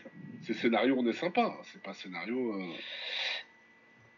c'est- 0.43 0.53
scénario, 0.53 0.95
on 0.99 1.07
est 1.09 1.15
sympa. 1.15 1.57
C'est 1.73 1.83
pas 1.83 1.95
scénario. 1.95 2.53
euh, 2.61 2.67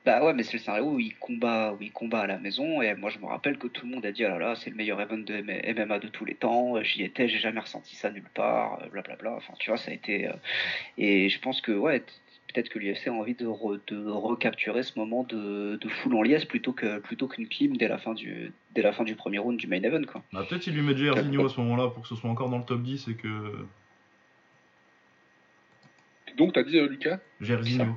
Bah 0.05 0.25
ouais, 0.25 0.33
mais 0.33 0.43
c'est 0.43 0.55
le 0.55 0.59
scénario 0.59 0.85
où 0.87 0.99
il 0.99 1.15
combat, 1.17 1.75
où 1.79 1.83
il 1.83 1.93
combat 1.93 2.21
à 2.23 2.27
la 2.27 2.39
maison. 2.39 2.83
Et 2.83 2.93
moi, 2.97 3.11
je 3.11 3.19
me 3.21 3.27
rappelle 3.27 3.57
que 3.59 3.69
tout 3.69 3.87
le 3.87 3.93
monde 3.95 4.05
a 4.07 4.11
dit 4.11 4.25
ah 4.25 4.31
là 4.31 4.39
là, 4.39 4.55
c'est 4.57 4.71
le 4.71 4.77
meilleur 4.77 5.01
event 5.01 5.19
de 5.19 5.35
M- 5.35 5.61
MMA 5.77 5.99
de 6.01 6.09
tous 6.09 6.25
les 6.25 6.35
temps. 6.35 6.83
J'y 6.83 7.05
étais, 7.05 7.29
j'ai 7.29 7.39
jamais 7.39 7.61
ressenti 7.61 7.95
ça 7.95 8.11
nulle 8.11 8.29
part. 8.35 8.81
euh, 8.83 8.89
Blablabla. 8.89 9.35
Enfin, 9.35 9.53
tu 9.61 9.71
vois, 9.71 9.77
ça 9.79 9.91
a 9.93 9.95
été. 9.95 10.27
euh, 10.27 10.33
Et 10.97 11.29
je 11.29 11.39
pense 11.41 11.61
que 11.61 11.71
ouais, 11.73 12.03
peut-être 12.53 12.69
que 12.71 12.79
l'UFC 12.79 13.09
a 13.09 13.13
envie 13.13 13.35
de, 13.35 13.47
re- 13.47 13.81
de 13.89 14.09
recapturer 14.09 14.83
ce 14.83 14.99
moment 14.99 15.23
de, 15.25 15.77
de 15.81 15.89
foule 15.89 16.15
en 16.17 16.23
liesse 16.23 16.45
plutôt 16.45 16.73
que 16.73 16.99
plutôt 16.99 17.29
qu'une 17.29 17.47
clim 17.49 17.77
dès 17.77 17.89
la 17.89 17.99
fin 17.99 18.15
du 18.15 18.53
dès 18.75 18.83
la 18.83 18.93
fin 18.93 19.05
du 19.05 19.15
premier 19.15 19.39
round 19.39 19.59
du 19.59 19.67
main 19.67 19.83
event 19.83 20.03
quoi. 20.05 20.23
Bah, 20.33 20.45
peut-être 20.49 20.67
il 20.67 20.75
lui 20.75 20.83
met 20.83 20.97
Jairzinho 20.97 21.45
à 21.47 21.49
ce 21.49 21.61
moment-là 21.61 21.89
pour 21.91 22.03
que 22.03 22.09
ce 22.09 22.17
soit 22.17 22.31
encore 22.31 22.49
dans 22.49 22.59
le 22.59 22.65
top 22.65 22.83
10 22.83 23.09
et 23.09 23.15
que. 23.15 23.67
Donc, 26.37 26.53
t'as 26.53 26.63
dit, 26.63 26.79
euh, 26.79 26.87
Lucas? 26.89 27.19
Jairzinho. 27.41 27.97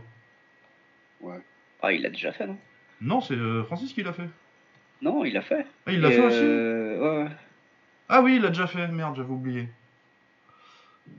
Ah, 1.83 1.91
il 1.93 2.01
l'a 2.01 2.09
déjà 2.09 2.31
fait 2.31 2.47
non? 2.47 2.57
Non, 2.99 3.21
c'est 3.21 3.35
euh, 3.35 3.63
Francis 3.63 3.93
qui 3.93 4.03
l'a 4.03 4.13
fait. 4.13 4.29
Non, 5.01 5.25
il 5.25 5.33
l'a 5.33 5.41
fait. 5.41 5.65
Ah, 5.85 5.91
il 5.91 5.99
l'a 6.01 6.09
Et, 6.09 6.13
fait 6.13 6.25
aussi? 6.25 6.43
euh, 6.43 6.99
ouais, 6.99 7.23
ouais. 7.23 7.29
Ah 8.09 8.21
oui, 8.21 8.35
il 8.35 8.41
l'a 8.41 8.49
déjà 8.49 8.67
fait. 8.67 8.87
Merde, 8.87 9.15
j'avais 9.15 9.31
oublié. 9.31 9.67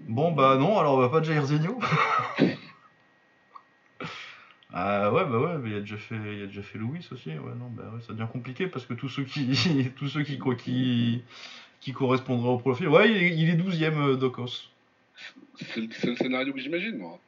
Bon, 0.09 0.33
bah 0.33 0.57
non, 0.57 0.79
alors 0.79 0.99
bah, 0.99 1.09
pas 1.09 1.21
de 1.21 1.25
Jairzinho. 1.27 1.79
ah 4.75 5.13
ouais, 5.13 5.25
bah 5.25 5.39
ouais, 5.39 5.59
mais 5.59 5.71
il 5.71 5.77
a 5.77 5.81
déjà 5.81 5.97
fait, 5.99 6.15
il 6.15 6.43
a 6.45 6.47
déjà 6.47 6.63
fait 6.63 6.79
Louis 6.79 7.07
aussi. 7.11 7.31
Ouais, 7.31 7.55
non, 7.59 7.69
bah 7.71 7.91
ouais, 7.95 8.01
ça 8.07 8.13
devient 8.13 8.29
compliqué 8.33 8.67
parce 8.67 8.87
que 8.87 8.95
tous 8.95 9.09
ceux 9.09 9.25
qui, 9.25 9.91
tous 9.97 10.09
ceux 10.09 10.23
qui, 10.23 10.39
qui, 10.59 11.23
qui 11.81 11.93
correspondraient 11.93 12.49
au 12.51 12.59
profil. 12.59 12.89
Ouais, 12.89 13.11
il 13.11 13.17
est, 13.17 13.37
il 13.37 13.49
est 13.51 13.57
12ème 13.57 13.99
euh, 13.99 14.17
Docos. 14.17 14.71
C'est 15.57 15.81
le- 15.81 16.17
scénario 16.17 16.53
que 16.53 16.61
j'imagine, 16.61 16.97
moi. 16.99 17.19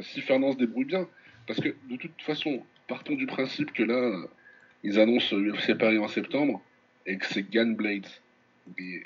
Si 0.00 0.20
Fernand 0.20 0.52
se 0.52 0.58
débrouille 0.58 0.84
bien. 0.86 1.06
Parce 1.46 1.60
que, 1.60 1.68
de 1.88 1.96
toute 1.96 2.20
façon, 2.22 2.62
partons 2.88 3.14
du 3.14 3.26
principe 3.26 3.72
que 3.72 3.82
là, 3.82 4.26
ils 4.82 4.98
annoncent 5.00 5.34
l'UFC 5.36 5.74
Paris 5.78 5.98
en 5.98 6.08
septembre 6.08 6.60
et 7.06 7.16
que 7.16 7.26
c'est 7.26 7.48
Gan 7.50 7.72
Blades. 7.74 8.06
Mais 8.76 9.02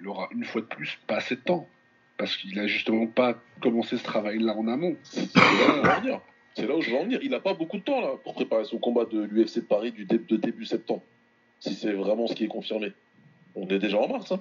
il 0.00 0.08
aura 0.08 0.28
une 0.32 0.44
fois 0.44 0.62
de 0.62 0.66
plus 0.66 0.98
pas 1.06 1.16
assez 1.16 1.36
de 1.36 1.40
temps. 1.40 1.68
Parce 2.16 2.36
qu'il 2.36 2.58
a 2.58 2.66
justement 2.66 3.06
pas 3.06 3.34
commencé 3.62 3.96
ce 3.96 4.04
travail-là 4.04 4.54
en 4.56 4.68
amont. 4.68 4.96
C'est 5.02 5.32
C'est 6.54 6.66
là 6.66 6.76
où 6.76 6.80
je 6.82 6.90
veux 6.90 6.96
en 6.96 7.04
venir. 7.04 7.20
Il 7.22 7.30
n'a 7.30 7.40
pas 7.40 7.54
beaucoup 7.54 7.78
de 7.78 7.82
temps 7.82 8.00
là 8.00 8.12
pour 8.24 8.34
préparer 8.34 8.64
son 8.64 8.78
combat 8.78 9.04
de 9.04 9.20
l'UFC 9.22 9.56
de 9.56 9.60
Paris 9.66 9.92
du 9.92 10.04
dé- 10.04 10.18
de 10.18 10.36
début 10.36 10.64
septembre. 10.64 11.02
Si 11.60 11.74
c'est 11.74 11.92
vraiment 11.92 12.26
ce 12.26 12.34
qui 12.34 12.44
est 12.44 12.48
confirmé. 12.48 12.92
On 13.54 13.66
est 13.68 13.78
déjà 13.78 13.98
en 13.98 14.08
mars. 14.08 14.32
Hein. 14.32 14.40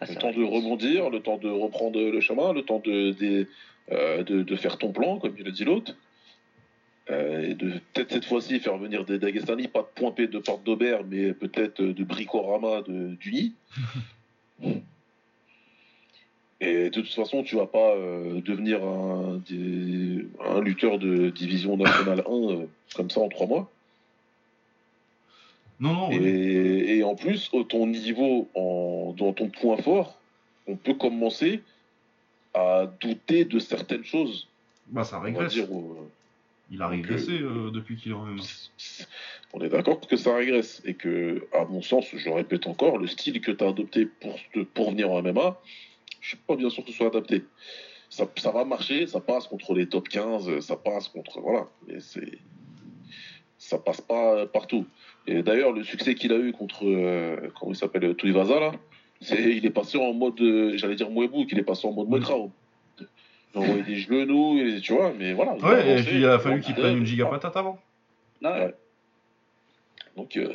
Ah, 0.00 0.06
Le 0.08 0.14
temps 0.14 0.32
de 0.32 0.42
rebondir, 0.44 1.10
le 1.10 1.20
temps 1.20 1.38
de 1.38 1.48
reprendre 1.48 1.98
le 2.00 2.20
chemin, 2.20 2.52
le 2.52 2.62
temps 2.62 2.78
de, 2.78 3.10
de, 3.12 3.48
euh, 3.90 4.22
de, 4.22 4.42
de 4.42 4.56
faire 4.56 4.78
ton 4.78 4.92
plan, 4.92 5.18
comme 5.18 5.34
il 5.36 5.44
le 5.44 5.50
dit 5.52 5.64
l'autre. 5.64 5.96
Euh, 7.10 7.48
et 7.50 7.54
de 7.54 7.72
peut-être 7.94 8.12
cette 8.12 8.24
fois-ci 8.26 8.60
faire 8.60 8.76
venir 8.78 9.04
des 9.04 9.18
Dagestani, 9.18 9.66
pas 9.68 9.80
de 9.80 9.88
point 9.94 10.12
P 10.12 10.26
de 10.28 10.38
porte 10.38 10.62
d'Aubert, 10.64 11.04
mais 11.04 11.32
peut-être 11.32 11.82
de 11.82 12.04
Bricorama 12.04 12.82
de 12.82 13.14
d'Uni. 13.16 13.54
Et 16.60 16.90
de 16.90 17.00
toute 17.00 17.12
façon, 17.14 17.42
tu 17.44 17.54
vas 17.56 17.66
pas 17.66 17.94
euh, 17.94 18.40
devenir 18.40 18.82
un, 18.84 19.40
des- 19.48 20.26
un 20.44 20.60
lutteur 20.60 20.98
de 20.98 21.30
division 21.30 21.76
nationale 21.76 22.24
1 22.26 22.30
euh, 22.32 22.66
comme 22.96 23.10
ça 23.10 23.20
en 23.20 23.28
trois 23.28 23.46
mois. 23.46 23.70
Non, 25.80 25.92
non, 25.94 26.08
oui. 26.08 26.16
Et, 26.26 26.96
et 26.98 27.04
en 27.04 27.14
plus, 27.14 27.50
ton 27.68 27.86
niveau, 27.86 28.48
en, 28.54 29.14
dans 29.16 29.32
ton 29.32 29.48
point 29.48 29.76
fort, 29.76 30.18
on 30.66 30.74
peut 30.76 30.94
commencer 30.94 31.62
à 32.54 32.90
douter 33.00 33.44
de 33.44 33.60
certaines 33.60 34.04
choses. 34.04 34.48
Bah 34.88 35.04
ça 35.04 35.20
régresse. 35.20 35.52
dire, 35.52 35.68
euh, 35.72 36.08
Il 36.72 36.82
a 36.82 36.88
régressé 36.88 37.38
euh, 37.40 37.70
depuis 37.70 37.94
qu'il 37.96 38.10
est 38.10 38.14
en 38.16 38.24
MMA. 38.24 38.42
on 39.52 39.60
est 39.62 39.68
d'accord 39.68 40.00
que 40.00 40.16
ça 40.16 40.34
régresse. 40.34 40.82
Et 40.84 40.94
que, 40.94 41.46
à 41.54 41.64
mon 41.66 41.82
sens, 41.82 42.06
je 42.12 42.28
répète 42.30 42.66
encore, 42.66 42.98
le 42.98 43.06
style 43.06 43.40
que 43.40 43.52
tu 43.52 43.62
as 43.62 43.68
adopté 43.68 44.06
pour, 44.06 44.34
pour 44.74 44.90
venir 44.90 45.12
en 45.12 45.22
MMA, 45.22 45.60
je 46.20 46.28
suis 46.28 46.36
pas 46.38 46.56
bien 46.56 46.70
sûr 46.70 46.84
que 46.84 46.90
ce 46.90 46.96
soit 46.96 47.08
adapté. 47.08 47.44
Ça, 48.10 48.26
ça 48.36 48.50
va 48.52 48.64
marcher, 48.64 49.06
ça 49.06 49.20
passe 49.20 49.46
contre 49.46 49.74
les 49.74 49.86
top 49.88 50.08
15, 50.08 50.60
ça 50.60 50.76
passe 50.76 51.08
contre. 51.08 51.40
Voilà. 51.40 51.66
Mais 51.86 52.00
c'est. 52.00 52.38
Ça 53.58 53.76
passe 53.78 54.00
pas 54.00 54.46
partout. 54.46 54.86
Et 55.26 55.42
d'ailleurs, 55.42 55.72
le 55.72 55.82
succès 55.82 56.14
qu'il 56.14 56.32
a 56.32 56.36
eu 56.38 56.52
contre. 56.52 56.86
euh, 56.86 57.50
comment 57.58 57.72
il 57.72 57.76
s'appelle 57.76 58.14
Tuivasa, 58.16 58.60
là, 58.60 58.72
c'est, 59.20 59.56
il 59.56 59.66
est 59.66 59.70
passé 59.70 59.98
en 59.98 60.12
mode. 60.14 60.40
euh, 60.40 60.76
J'allais 60.76 60.94
dire 60.94 61.10
Mouebou, 61.10 61.44
qu'il 61.44 61.58
est 61.58 61.64
passé 61.64 61.86
en 61.86 61.92
mode 61.92 62.06
Oui. 62.08 62.18
Moetrao. 62.20 62.50
Il 63.00 63.06
a 63.54 63.60
envoyé 63.60 63.82
des 63.82 63.96
genoux, 63.96 64.58
et, 64.58 64.80
tu 64.80 64.92
vois, 64.92 65.12
mais 65.18 65.32
voilà. 65.32 65.54
Ouais, 65.54 65.86
et 65.86 65.92
avancé, 65.92 66.04
puis 66.08 66.16
il 66.18 66.26
a 66.26 66.38
fallu 66.38 66.58
il 66.58 66.62
qu'il 66.62 66.74
prenne 66.74 66.98
une 66.98 67.04
giga 67.06 67.26
patate 67.26 67.56
avant. 67.56 67.78
Ah 68.44 68.52
ouais. 68.52 68.64
Ouais. 68.66 68.74
Donc. 70.16 70.36
euh, 70.36 70.52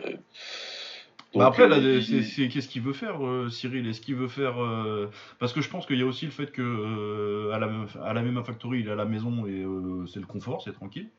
Bah 1.36 1.48
après, 1.48 1.68
là, 1.68 1.78
euh, 1.78 2.02
c'est- 2.02 2.48
qu'est-ce 2.48 2.68
qu'il 2.68 2.82
veut 2.82 2.94
faire, 2.94 3.26
euh, 3.26 3.50
Cyril? 3.50 3.88
Est-ce 3.88 4.02
qu'il 4.02 4.16
veut 4.16 4.28
faire. 4.28 4.62
euh, 4.62 5.10
Parce 5.40 5.54
que 5.54 5.62
je 5.62 5.70
pense 5.70 5.86
qu'il 5.86 5.98
y 5.98 6.02
a 6.02 6.06
aussi 6.06 6.26
le 6.26 6.32
fait 6.32 6.52
que 6.52 7.50
à, 7.52 7.60
la, 7.60 7.68
même- 7.68 7.88
à 8.04 8.14
la 8.14 8.22
même 8.22 8.44
Factory, 8.44 8.82
il 8.82 8.88
est 8.88 8.92
à 8.92 8.96
la 8.96 9.06
maison 9.06 9.46
et 9.48 9.66
c'est 10.08 10.20
le 10.20 10.26
confort, 10.26 10.62
c'est 10.62 10.74
tranquille. 10.74 11.10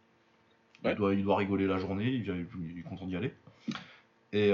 Ouais. 0.84 0.92
Il, 0.92 0.96
doit, 0.96 1.14
il 1.14 1.22
doit 1.24 1.36
rigoler 1.36 1.66
la 1.66 1.78
journée, 1.78 2.10
il, 2.10 2.22
vient, 2.22 2.36
il 2.36 2.78
est 2.78 2.82
content 2.82 3.06
d'y 3.06 3.16
aller. 3.16 3.32
Et 4.32 4.50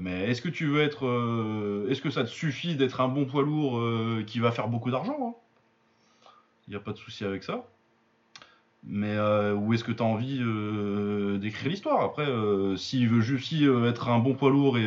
mais 0.00 0.30
est-ce 0.30 0.42
que 0.42 0.48
tu 0.48 0.66
veux 0.66 0.82
être. 0.82 1.86
est-ce 1.88 2.02
que 2.02 2.10
ça 2.10 2.22
te 2.24 2.28
suffit 2.28 2.76
d'être 2.76 3.00
un 3.00 3.08
bon 3.08 3.24
poids 3.26 3.42
lourd 3.42 3.80
qui 4.26 4.38
va 4.40 4.50
faire 4.52 4.68
beaucoup 4.68 4.90
d'argent 4.90 5.16
hein? 5.20 5.34
Il 6.66 6.70
n'y 6.70 6.76
a 6.76 6.80
pas 6.80 6.92
de 6.92 6.98
souci 6.98 7.24
avec 7.24 7.42
ça. 7.44 7.64
Mais 8.88 9.16
euh, 9.16 9.52
ou 9.54 9.74
est-ce 9.74 9.82
que 9.82 9.90
tu 9.90 10.00
as 10.00 10.06
envie 10.06 10.38
euh, 10.40 11.38
d'écrire 11.38 11.68
l'histoire? 11.70 12.04
Après, 12.04 12.26
euh, 12.26 12.76
s'il 12.76 13.08
veut 13.08 13.20
juste 13.20 13.52
être 13.88 14.08
un 14.08 14.20
bon 14.20 14.34
poids 14.34 14.50
lourd 14.50 14.78
et 14.78 14.86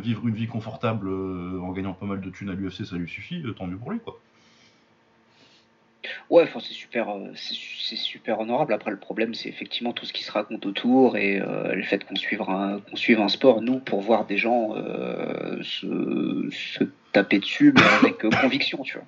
vivre 0.00 0.26
une 0.26 0.34
vie 0.34 0.48
confortable 0.48 1.08
en 1.08 1.70
gagnant 1.70 1.92
pas 1.92 2.06
mal 2.06 2.20
de 2.20 2.28
thunes 2.30 2.50
à 2.50 2.54
l'UFC, 2.54 2.84
ça 2.84 2.96
lui 2.96 3.08
suffit, 3.08 3.44
tant 3.56 3.66
mieux 3.66 3.76
pour 3.76 3.92
lui. 3.92 4.00
quoi. 4.00 4.18
Ouais, 6.28 6.44
enfin 6.44 6.60
c'est 6.60 6.72
super, 6.72 7.06
c'est 7.34 7.54
su- 7.54 7.78
c'est 7.78 7.96
super 7.96 8.40
honorable. 8.40 8.72
Après 8.72 8.90
le 8.90 8.96
problème 8.96 9.34
c'est 9.34 9.48
effectivement 9.48 9.92
tout 9.92 10.06
ce 10.06 10.12
qui 10.12 10.24
se 10.24 10.32
raconte 10.32 10.66
autour 10.66 11.16
et 11.16 11.38
le 11.38 11.82
fait 11.82 12.04
qu'on 12.04 12.16
suive 12.16 12.42
un, 12.42 12.80
suive 12.94 13.20
un 13.20 13.28
sport 13.28 13.62
nous 13.62 13.78
pour 13.78 14.00
voir 14.00 14.26
des 14.26 14.38
gens 14.38 14.74
se, 15.62 16.48
se 16.50 16.84
taper 17.12 17.38
dessus 17.38 17.72
mais 17.76 17.82
avec 18.02 18.18
conviction, 18.40 18.82
tu 18.82 18.94
vois. 18.98 19.06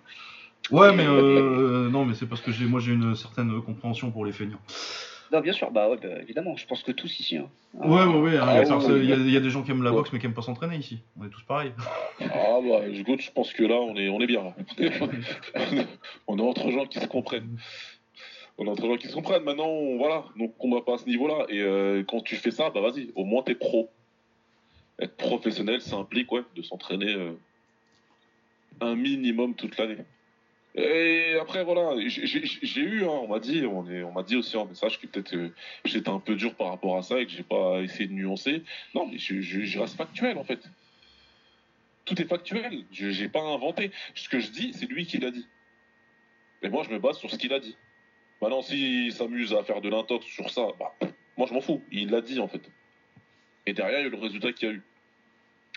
Ouais, 0.71 0.95
mais 0.95 1.05
euh, 1.07 1.89
non, 1.91 2.05
mais 2.05 2.15
c'est 2.15 2.27
parce 2.27 2.41
que 2.41 2.53
j'ai 2.53 2.65
moi 2.67 2.81
j'ai 2.81 2.93
une 2.93 3.15
certaine 3.17 3.61
compréhension 3.63 4.11
pour 4.11 4.25
les 4.25 4.33
feignants. 4.33 4.61
Non, 5.33 5.41
bien 5.41 5.55
sûr, 5.55 5.71
bah, 5.71 5.89
ouais, 5.89 5.97
bah, 5.97 6.21
évidemment, 6.21 6.57
je 6.57 6.67
pense 6.67 6.83
que 6.83 6.93
tous 6.93 7.19
ici. 7.19 7.39
hein. 7.39 7.49
Ouais, 7.73 8.05
ouais, 8.05 8.21
ouais. 8.21 8.37
hein, 8.37 8.45
Ah, 8.47 8.61
ouais, 8.77 8.99
Il 9.03 9.09
y, 9.09 9.13
a- 9.15 9.17
y 9.39 9.41
des 9.41 9.49
gens 9.51 9.63
qui 9.63 9.71
aiment 9.71 9.83
la 9.83 9.91
boxe 9.91 10.13
mais 10.13 10.19
qui 10.19 10.27
aiment 10.27 10.35
pas 10.35 10.43
s'entraîner 10.43 10.77
ici. 10.77 10.99
On 11.19 11.25
est 11.25 11.31
tous 11.31 11.43
pareils. 11.43 11.73
Ah 12.21 12.59
bah, 12.63 12.87
écoute, 12.87 13.23
je 13.23 13.31
pense 13.31 13.53
que 13.55 13.63
là, 13.65 13.77
on 13.77 13.97
est, 13.97 14.11
on 14.11 14.21
est 14.21 14.27
bien. 14.27 14.45
Là. 14.45 14.55
on 16.29 16.39
est 16.39 16.43
entre 16.43 16.71
gens 16.71 16.85
qui 16.85 17.01
se 17.01 17.07
comprennent. 17.07 17.57
On 18.59 18.67
est 18.67 18.69
entre 18.69 18.87
gens 18.87 18.97
qui 18.99 19.09
se 19.09 19.15
comprennent. 19.15 19.43
Maintenant, 19.45 19.69
on, 19.69 19.97
voilà, 19.97 20.25
donc 20.39 20.53
on 20.61 20.71
va 20.71 20.83
pas 20.83 20.95
à 20.97 20.99
ce 20.99 21.07
niveau-là. 21.07 21.47
Et 21.49 21.61
euh, 21.63 22.03
quand 22.07 22.21
tu 22.21 22.37
fais 22.37 22.51
ça, 22.51 22.69
bah 22.69 22.83
vas-y, 22.83 23.11
au 23.15 23.25
moins 23.25 23.43
t'es 23.43 23.55
pro. 23.55 23.89
Être 24.99 25.17
professionnel, 25.17 25.81
ça 25.81 25.97
implique 25.97 26.31
ouais, 26.31 26.43
de 26.55 26.61
s'entraîner 26.61 27.15
euh, 27.15 27.33
un 28.83 28.95
minimum 28.95 29.55
toute 29.55 29.79
l'année. 29.79 29.97
Et 30.75 31.35
après, 31.39 31.65
voilà, 31.65 31.95
j'ai 32.07 32.81
eu, 32.81 33.05
hein, 33.05 33.09
on 33.09 33.29
m'a 33.29 33.41
dit, 33.41 33.67
on, 33.67 34.13
m'a 34.13 34.23
dit 34.23 34.37
aussi 34.37 34.57
en 34.57 34.65
message 34.65 34.99
que 34.99 35.07
peut-être 35.07 35.37
euh, 35.37 35.55
j'étais 35.85 36.09
un 36.09 36.19
peu 36.19 36.35
dur 36.35 36.55
par 36.55 36.69
rapport 36.69 36.97
à 36.97 37.03
ça 37.03 37.21
et 37.21 37.27
que 37.27 37.33
j'ai 37.33 37.43
pas 37.43 37.83
essayé 37.83 38.07
de 38.07 38.15
nuancer. 38.15 38.63
Non, 38.95 39.07
mais 39.07 39.19
je, 39.19 39.79
reste 39.79 39.97
factuel 39.97 40.39
en 40.39 40.45
fait. 40.45 40.61
Tout 42.07 42.21
est 42.21 42.25
factuel. 42.25 42.85
Je 42.91 43.23
n'ai 43.23 43.29
pas 43.29 43.43
inventé. 43.43 43.91
Ce 44.15 44.31
que 44.31 44.41
je 44.41 44.51
dis, 44.51 44.73
c'est 44.73 44.87
lui 44.87 45.05
qui 45.05 45.19
l'a 45.19 45.31
dit. 45.31 45.47
Et 46.63 46.71
moi, 46.71 46.85
je 46.85 46.91
me 46.91 46.99
base 46.99 47.19
sur 47.19 47.31
ce 47.31 47.37
qu'il 47.37 47.53
a 47.53 47.61
dit. 47.61 47.77
Maintenant, 48.41 48.63
s'il 48.63 49.13
s'amuse 49.13 49.53
à 49.53 49.63
faire 49.65 49.83
de 49.83 49.91
l'intox 49.91 50.25
sur 50.25 50.49
ça, 50.49 50.69
bah, 50.79 50.95
moi, 51.37 51.47
je 51.47 51.53
m'en 51.53 51.61
fous. 51.61 51.83
Il 51.93 52.11
l'a 52.11 52.23
dit 52.23 52.41
en 52.41 52.49
fait. 52.49 52.63
Et 53.67 53.75
derrière, 53.75 54.01
il 54.01 54.05
y 54.05 54.07
a 54.07 54.11
le 54.11 54.17
résultat 54.17 54.53
qu'il 54.53 54.69
y 54.69 54.73
a 54.73 54.75
eu. 54.75 54.83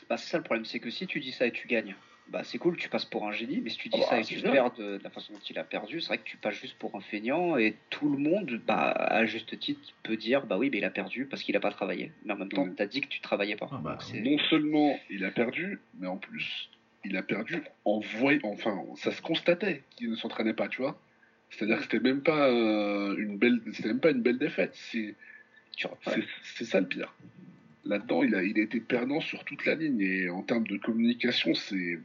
Bah, 0.10 0.16
c'est 0.18 0.30
ça 0.30 0.38
le 0.38 0.43
problème, 0.43 0.66
c'est 0.66 0.80
que 0.80 0.89
si 0.89 1.06
tu 1.06 1.20
dis 1.20 1.32
ça 1.32 1.48
et 1.48 1.52
tu 1.52 1.68
gagnes, 1.68 1.96
bah 2.30 2.41
c'est 2.43 2.57
cool, 2.57 2.76
tu 2.76 2.89
passes 2.89 3.05
pour 3.05 3.28
un 3.28 3.32
génie, 3.32 3.61
mais 3.61 3.69
si 3.69 3.78
tu 3.78 3.89
dis 3.89 3.99
ah 4.03 4.09
ça 4.09 4.19
et 4.19 4.23
tu 4.23 4.41
perds 4.41 4.71
de, 4.73 4.99
la 5.03 5.09
façon 5.11 5.34
dont 5.34 5.39
il 5.47 5.59
a 5.59 5.63
perdu, 5.63 6.01
c'est 6.01 6.07
vrai 6.07 6.17
que 6.17 6.23
tu 6.23 6.38
passes 6.38 6.55
juste 6.55 6.78
pour 6.80 6.95
un 6.95 6.99
feignant 6.99 7.55
et 7.57 7.76
tout 7.91 8.09
le 8.09 8.17
monde, 8.17 8.59
bah, 8.65 8.89
à 8.89 9.26
juste 9.26 9.57
titre, 9.59 9.93
peut 10.01 10.17
dire 10.17 10.45
bah 10.45 10.57
oui, 10.57 10.69
mais 10.71 10.80
il 10.80 10.86
a 10.86 10.89
perdu 10.89 11.26
parce 11.26 11.43
qu'il 11.43 11.55
a 11.55 11.59
pas 11.59 11.71
travaillé. 11.71 12.11
Mais 12.26 12.34
en 12.34 12.38
même 12.38 12.49
temps, 12.49 12.67
tu 12.67 12.82
as 12.82 12.88
dit 12.88 13.01
que 13.01 13.07
tu 13.07 13.21
travaillais 13.21 13.55
pas. 13.55 13.69
Ah 13.71 13.80
bah, 13.84 13.97
non 14.15 14.38
seulement 14.49 14.99
il 15.09 15.23
a 15.23 15.32
perdu, 15.32 15.80
mais 15.99 16.07
en 16.07 16.17
plus, 16.17 16.69
il 17.03 17.15
a 17.15 17.21
perdu 17.21 17.61
en 17.86 17.99
voyant, 17.99 18.41
enfin, 18.45 18.84
ça 18.95 19.11
se 19.11 19.21
constatait 19.21 19.84
qu'il 19.95 20.09
ne 20.09 20.15
s'entraînait 20.15 20.53
pas, 20.53 20.67
tu 20.67 20.82
vois. 20.82 20.99
C'est-à-dire 21.51 21.78
que 21.78 21.84
c'était 21.84 21.99
même 21.99 22.21
pas 22.21 22.49
euh, 22.49 23.15
une 23.17 23.38
belle, 23.38 23.61
c'était 23.73 23.89
même 23.89 23.99
pas 23.99 24.09
une 24.09 24.21
belle 24.21 24.39
défaite. 24.39 24.71
C'est, 24.73 25.13
c'est 26.43 26.65
ça 26.65 26.80
le 26.80 26.88
pire. 26.88 27.13
Là-dedans, 27.86 28.23
il 28.23 28.34
a, 28.34 28.43
il 28.43 28.59
a 28.59 28.63
été 28.63 28.80
perdant 28.80 29.21
sur 29.21 29.43
toute 29.43 29.63
la 29.65 29.76
ligne 29.76 30.01
et 30.01 30.30
en 30.30 30.41
termes 30.41 30.65
de 30.65 30.78
communication, 30.78 31.53
c'est 31.53 31.99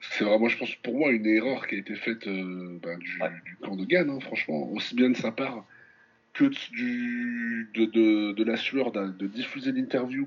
c'est 0.00 0.24
vraiment, 0.24 0.48
je 0.48 0.56
pense, 0.58 0.74
pour 0.76 0.96
moi, 0.96 1.10
une 1.10 1.26
erreur 1.26 1.66
qui 1.66 1.74
a 1.74 1.78
été 1.78 1.94
faite 1.96 2.26
euh, 2.26 2.78
ben, 2.82 2.98
du, 2.98 3.18
camp 3.60 3.76
de 3.76 3.84
Gann, 3.84 4.08
hein, 4.10 4.20
franchement, 4.20 4.70
aussi 4.72 4.94
bien 4.94 5.10
de 5.10 5.16
sa 5.16 5.32
part 5.32 5.64
que 6.34 6.44
du, 6.72 7.68
de, 7.74 8.32
de, 8.32 8.44
la 8.44 8.56
sueur 8.56 8.92
de, 8.92 9.26
diffuser 9.26 9.72
l'interview. 9.72 10.26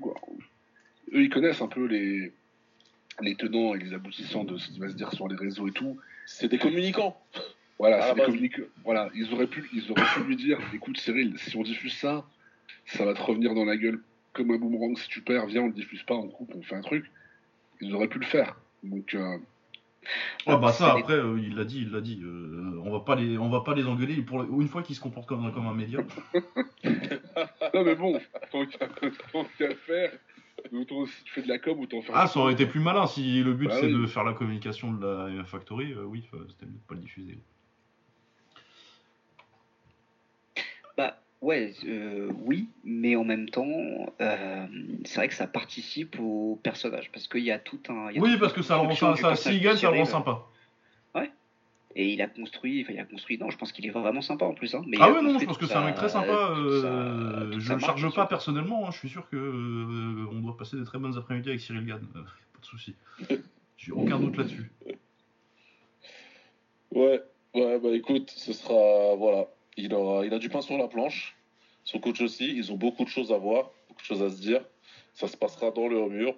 Eux, 1.14 1.22
ils 1.22 1.30
connaissent 1.30 1.62
un 1.62 1.68
peu 1.68 1.86
les, 1.86 2.32
les 3.20 3.34
tenants 3.34 3.74
et 3.74 3.78
les 3.78 3.94
aboutissants 3.94 4.44
de 4.44 4.58
ce 4.58 4.70
qui 4.70 4.78
va 4.78 4.88
se 4.88 4.94
dire 4.94 5.12
sur 5.12 5.26
les 5.28 5.36
réseaux 5.36 5.68
et 5.68 5.72
tout. 5.72 5.96
C'est 6.26 6.48
des 6.48 6.58
communicants. 6.58 7.18
Voilà, 7.78 8.08
c'est 8.08 8.14
des 8.14 8.24
communicants. 8.24 8.62
Voilà, 8.84 9.10
ils 9.14 9.32
auraient, 9.32 9.46
pu, 9.46 9.68
ils 9.72 9.90
auraient 9.90 10.06
pu 10.14 10.24
lui 10.24 10.36
dire 10.36 10.58
écoute, 10.74 10.98
Cyril, 10.98 11.34
si 11.38 11.56
on 11.56 11.62
diffuse 11.62 11.94
ça, 11.94 12.26
ça 12.86 13.04
va 13.06 13.14
te 13.14 13.22
revenir 13.22 13.54
dans 13.54 13.64
la 13.64 13.76
gueule 13.76 14.00
comme 14.34 14.50
un 14.50 14.56
boomerang 14.56 14.96
si 14.98 15.08
tu 15.08 15.20
perds, 15.20 15.46
viens, 15.46 15.62
on 15.62 15.66
le 15.66 15.72
diffuse 15.72 16.02
pas, 16.02 16.14
on 16.14 16.28
coupe, 16.28 16.52
on 16.54 16.62
fait 16.62 16.74
un 16.74 16.82
truc. 16.82 17.10
Ils 17.80 17.94
auraient 17.94 18.08
pu 18.08 18.18
le 18.18 18.24
faire. 18.24 18.56
Donc, 18.82 19.14
euh, 19.14 19.38
ah 20.46 20.56
bah 20.56 20.72
ça 20.72 20.94
après 20.94 21.14
euh, 21.14 21.38
il 21.40 21.54
l'a 21.54 21.64
dit 21.64 21.82
il 21.82 21.92
l'a 21.92 22.00
dit 22.00 22.20
euh, 22.22 22.80
on 22.84 22.90
va 22.90 23.00
pas 23.00 23.14
les 23.14 23.38
on 23.38 23.48
va 23.48 23.60
pas 23.60 23.74
les 23.74 23.84
engueuler 23.86 24.16
pour 24.22 24.42
une 24.42 24.68
fois 24.68 24.82
qu'ils 24.82 24.96
se 24.96 25.00
comportent 25.00 25.28
comme, 25.28 25.52
comme 25.52 25.66
un 25.66 25.74
média. 25.74 26.00
Non 27.74 27.84
mais 27.84 27.94
bon 27.94 28.20
tant 28.50 28.66
qu'à 28.66 28.88
faire 28.88 30.12
si 30.70 30.86
tu 31.24 31.32
fais 31.32 31.42
de 31.42 31.48
la 31.48 31.58
com 31.58 31.80
autant 31.80 32.02
faire 32.02 32.16
ah 32.16 32.26
ça 32.26 32.40
aurait 32.40 32.52
été 32.52 32.66
plus 32.66 32.80
malin 32.80 33.06
si 33.06 33.42
le 33.42 33.54
but 33.54 33.68
bah 33.68 33.76
c'est 33.80 33.88
de 33.88 34.06
faire 34.06 34.24
la 34.24 34.32
communication 34.32 34.92
de 34.92 35.36
la 35.36 35.44
factory 35.44 35.92
euh, 35.92 36.04
oui 36.04 36.24
c'était 36.48 36.66
mieux 36.66 36.72
de 36.72 36.86
pas 36.86 36.94
le 36.94 37.00
diffuser 37.00 37.38
Ouais, 41.42 41.74
euh, 41.86 42.30
oui, 42.44 42.68
mais 42.84 43.16
en 43.16 43.24
même 43.24 43.48
temps, 43.48 43.66
euh, 44.20 44.66
c'est 45.04 45.16
vrai 45.16 45.26
que 45.26 45.34
ça 45.34 45.48
participe 45.48 46.16
au 46.20 46.60
personnage 46.62 47.10
parce 47.10 47.26
qu'il 47.26 47.42
y 47.42 47.50
a 47.50 47.58
tout 47.58 47.80
un. 47.88 48.12
oui, 48.14 48.36
parce 48.38 48.52
que 48.52 48.62
ça 48.62 48.76
rend 48.76 48.94
ça, 48.94 49.16
ça 49.16 49.34
s'il 49.34 49.60
gagne, 49.60 49.76
ça 49.76 49.90
le 49.90 49.98
rend 49.98 50.04
sympa. 50.04 50.46
Ouais. 51.16 51.32
Et 51.96 52.12
il 52.12 52.22
a 52.22 52.28
construit, 52.28 52.82
enfin 52.82 52.92
il 52.92 53.00
a 53.00 53.04
construit. 53.04 53.38
Non, 53.38 53.50
je 53.50 53.58
pense 53.58 53.72
qu'il 53.72 53.84
est 53.84 53.90
vraiment 53.90 54.22
sympa 54.22 54.44
en 54.44 54.54
plus. 54.54 54.72
Hein, 54.76 54.84
mais 54.86 54.98
ah 55.00 55.10
ouais, 55.10 55.20
non, 55.20 55.36
je 55.36 55.44
pense 55.44 55.58
que 55.58 55.66
c'est 55.66 55.74
un 55.74 55.84
mec 55.84 55.96
très 55.96 56.10
sympa. 56.10 56.54
Euh, 56.56 57.58
je 57.58 57.72
ne 57.72 57.78
charge 57.80 58.14
pas 58.14 58.26
personnellement. 58.26 58.86
Hein, 58.86 58.90
je 58.92 58.98
suis 58.98 59.08
sûr 59.08 59.28
que 59.28 60.28
on 60.30 60.38
doit 60.38 60.56
passer 60.56 60.76
des 60.76 60.84
très 60.84 60.98
bonnes 60.98 61.18
après-midi 61.18 61.48
avec 61.48 61.60
Cyril 61.60 61.84
Gann. 61.84 62.06
pas 62.12 62.20
de 62.60 62.66
souci. 62.66 62.94
J'ai 63.76 63.90
aucun 63.90 64.20
doute 64.20 64.36
là-dessus. 64.36 64.70
Ouais, 66.92 67.20
ouais, 67.54 67.80
bah 67.80 67.88
écoute, 67.94 68.30
ce 68.30 68.52
sera 68.52 69.16
voilà 69.16 69.48
il, 69.76 69.94
aura, 69.94 70.26
il 70.26 70.34
a 70.34 70.38
du 70.38 70.48
pain 70.48 70.60
sur 70.60 70.78
la 70.78 70.88
planche. 70.88 71.36
Son 71.84 71.98
coach 71.98 72.20
aussi. 72.20 72.54
Ils 72.54 72.72
ont 72.72 72.76
beaucoup 72.76 73.04
de 73.04 73.08
choses 73.08 73.32
à 73.32 73.38
voir, 73.38 73.70
beaucoup 73.88 74.02
de 74.02 74.06
choses 74.06 74.22
à 74.22 74.30
se 74.30 74.40
dire. 74.40 74.64
Ça 75.14 75.28
se 75.28 75.36
passera 75.36 75.70
dans 75.70 75.88
leur 75.88 76.08
mur. 76.08 76.34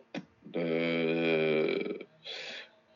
Euh, 0.56 1.98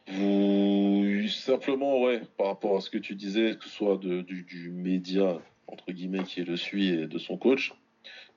vous 0.08 0.88
simplement, 1.28 2.00
ouais, 2.02 2.22
par 2.36 2.48
rapport 2.48 2.76
à 2.76 2.80
ce 2.80 2.90
que 2.90 2.98
tu 2.98 3.14
disais, 3.14 3.56
que 3.56 3.64
ce 3.64 3.70
soit 3.70 3.98
du, 3.98 4.70
média 4.70 5.38
entre 5.66 5.92
guillemets 5.92 6.24
qui 6.24 6.42
le 6.42 6.56
suit 6.56 6.88
et 6.88 7.06
de 7.06 7.18
son 7.18 7.36
coach, 7.36 7.72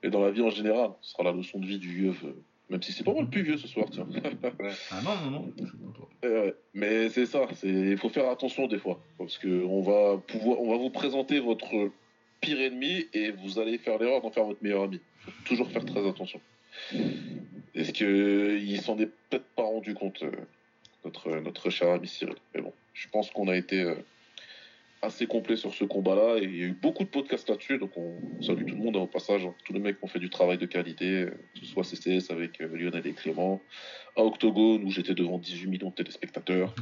et 0.02 0.10
dans 0.10 0.20
la 0.20 0.30
vie 0.30 0.42
en 0.42 0.50
général, 0.50 0.90
ce 1.00 1.12
sera 1.12 1.24
la 1.24 1.32
leçon 1.32 1.58
de 1.58 1.66
vie 1.66 1.78
du 1.78 1.88
vieux. 1.88 2.14
Même 2.72 2.82
si 2.82 2.92
c'est 2.92 3.04
pas 3.04 3.12
moi 3.12 3.20
le 3.20 3.28
plus 3.28 3.42
vieux 3.42 3.58
ce 3.58 3.68
soir, 3.68 3.86
tiens. 3.90 4.08
ah 4.90 5.00
non, 5.04 5.30
non, 5.30 5.30
non. 5.30 5.52
Eh 6.24 6.54
mais 6.72 7.10
c'est 7.10 7.26
ça, 7.26 7.46
il 7.62 7.98
faut 7.98 8.08
faire 8.08 8.30
attention 8.30 8.66
des 8.66 8.78
fois. 8.78 8.98
Parce 9.18 9.36
qu'on 9.36 9.82
va, 9.82 10.16
pouvoir, 10.26 10.58
on 10.58 10.70
va 10.70 10.78
vous 10.78 10.88
présenter 10.88 11.38
votre 11.38 11.90
pire 12.40 12.58
ennemi 12.58 13.08
et 13.12 13.30
vous 13.30 13.58
allez 13.58 13.76
faire 13.76 13.98
l'erreur 13.98 14.22
d'en 14.22 14.30
faire 14.30 14.44
votre 14.44 14.62
meilleur 14.62 14.84
ami. 14.84 15.00
faut 15.20 15.32
toujours 15.44 15.70
faire 15.70 15.84
très 15.84 16.08
attention. 16.08 16.40
Est-ce 17.74 17.92
qu'il 17.92 18.80
s'en 18.80 18.98
est 18.98 19.10
peut-être 19.28 19.44
pas 19.54 19.64
rendu 19.64 19.92
compte, 19.92 20.22
euh, 20.22 20.30
notre, 21.04 21.28
notre 21.40 21.68
cher 21.68 21.90
ami 21.90 22.08
Cyril. 22.08 22.36
Mais 22.54 22.62
bon, 22.62 22.72
je 22.94 23.06
pense 23.08 23.30
qu'on 23.30 23.48
a 23.48 23.56
été 23.56 23.82
euh, 23.82 23.94
assez 25.02 25.26
complet 25.26 25.56
sur 25.56 25.74
ce 25.74 25.84
combat-là 25.84 26.38
et 26.38 26.44
il 26.44 26.56
y 26.56 26.62
a 26.62 26.66
eu 26.66 26.72
beaucoup 26.80 27.02
de 27.02 27.08
podcasts 27.08 27.48
là-dessus, 27.48 27.78
donc 27.78 27.90
on 27.96 28.14
salue 28.40 28.64
tout 28.64 28.76
le 28.76 28.80
monde 28.80 28.96
hein, 28.96 29.00
au 29.00 29.06
passage, 29.08 29.44
hein. 29.44 29.54
tous 29.64 29.72
les 29.72 29.80
mecs 29.80 29.98
qui 29.98 30.04
ont 30.04 30.08
fait 30.08 30.20
du 30.20 30.30
travail 30.30 30.58
de 30.58 30.66
qualité, 30.66 31.26
que 31.54 31.60
ce 31.60 31.66
soit 31.66 31.82
CCS 31.82 32.30
avec 32.30 32.60
euh, 32.60 32.68
Lionel 32.68 33.04
et 33.06 33.12
Clément, 33.12 33.60
à 34.16 34.22
Octogone 34.22 34.84
où 34.84 34.90
j'étais 34.90 35.14
devant 35.14 35.38
18 35.38 35.68
millions 35.68 35.90
de 35.90 35.94
téléspectateurs. 35.94 36.72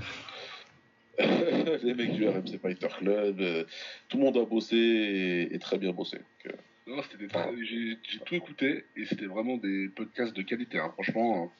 les 1.82 1.94
mecs 1.94 2.12
du 2.12 2.28
RMC 2.28 2.58
Fighter 2.60 2.88
Club, 2.98 3.40
euh, 3.40 3.64
tout 4.08 4.18
le 4.18 4.24
monde 4.24 4.36
a 4.36 4.44
bossé 4.44 5.48
et, 5.50 5.58
très 5.58 5.78
bien 5.78 5.92
bossé. 5.92 6.18
Euh, 6.46 6.50
non, 6.86 7.02
c'était 7.02 7.26
j'ai, 7.62 7.98
tout 8.26 8.34
écouté 8.34 8.84
et 8.96 9.06
c'était 9.06 9.26
vraiment 9.26 9.56
des 9.56 9.88
podcasts 9.88 10.36
de 10.36 10.42
qualité, 10.42 10.78
hein. 10.78 10.90
franchement. 10.92 11.50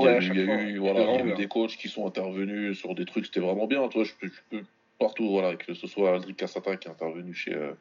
il 0.00 0.06
y 0.06 0.08
a, 0.08 0.62
eu, 0.62 0.78
voilà, 0.78 1.34
des 1.36 1.46
coachs 1.46 1.76
qui 1.76 1.88
sont 1.88 2.06
intervenus 2.06 2.76
sur 2.76 2.96
des 2.96 3.04
trucs, 3.04 3.26
c'était 3.26 3.40
vraiment 3.40 3.68
bien. 3.68 3.86
Toi, 3.88 4.02
je 4.02 4.12
peux, 4.20 4.28
je 4.28 4.40
peux 4.58 4.64
partout, 5.00 5.28
voilà, 5.30 5.56
que 5.56 5.74
ce 5.74 5.86
soit 5.88 6.14
Aldric 6.14 6.36
Cassata 6.36 6.76
qui 6.76 6.86
est 6.86 6.90
intervenu 6.90 7.34
chez 7.34 7.54
euh, 7.54 7.72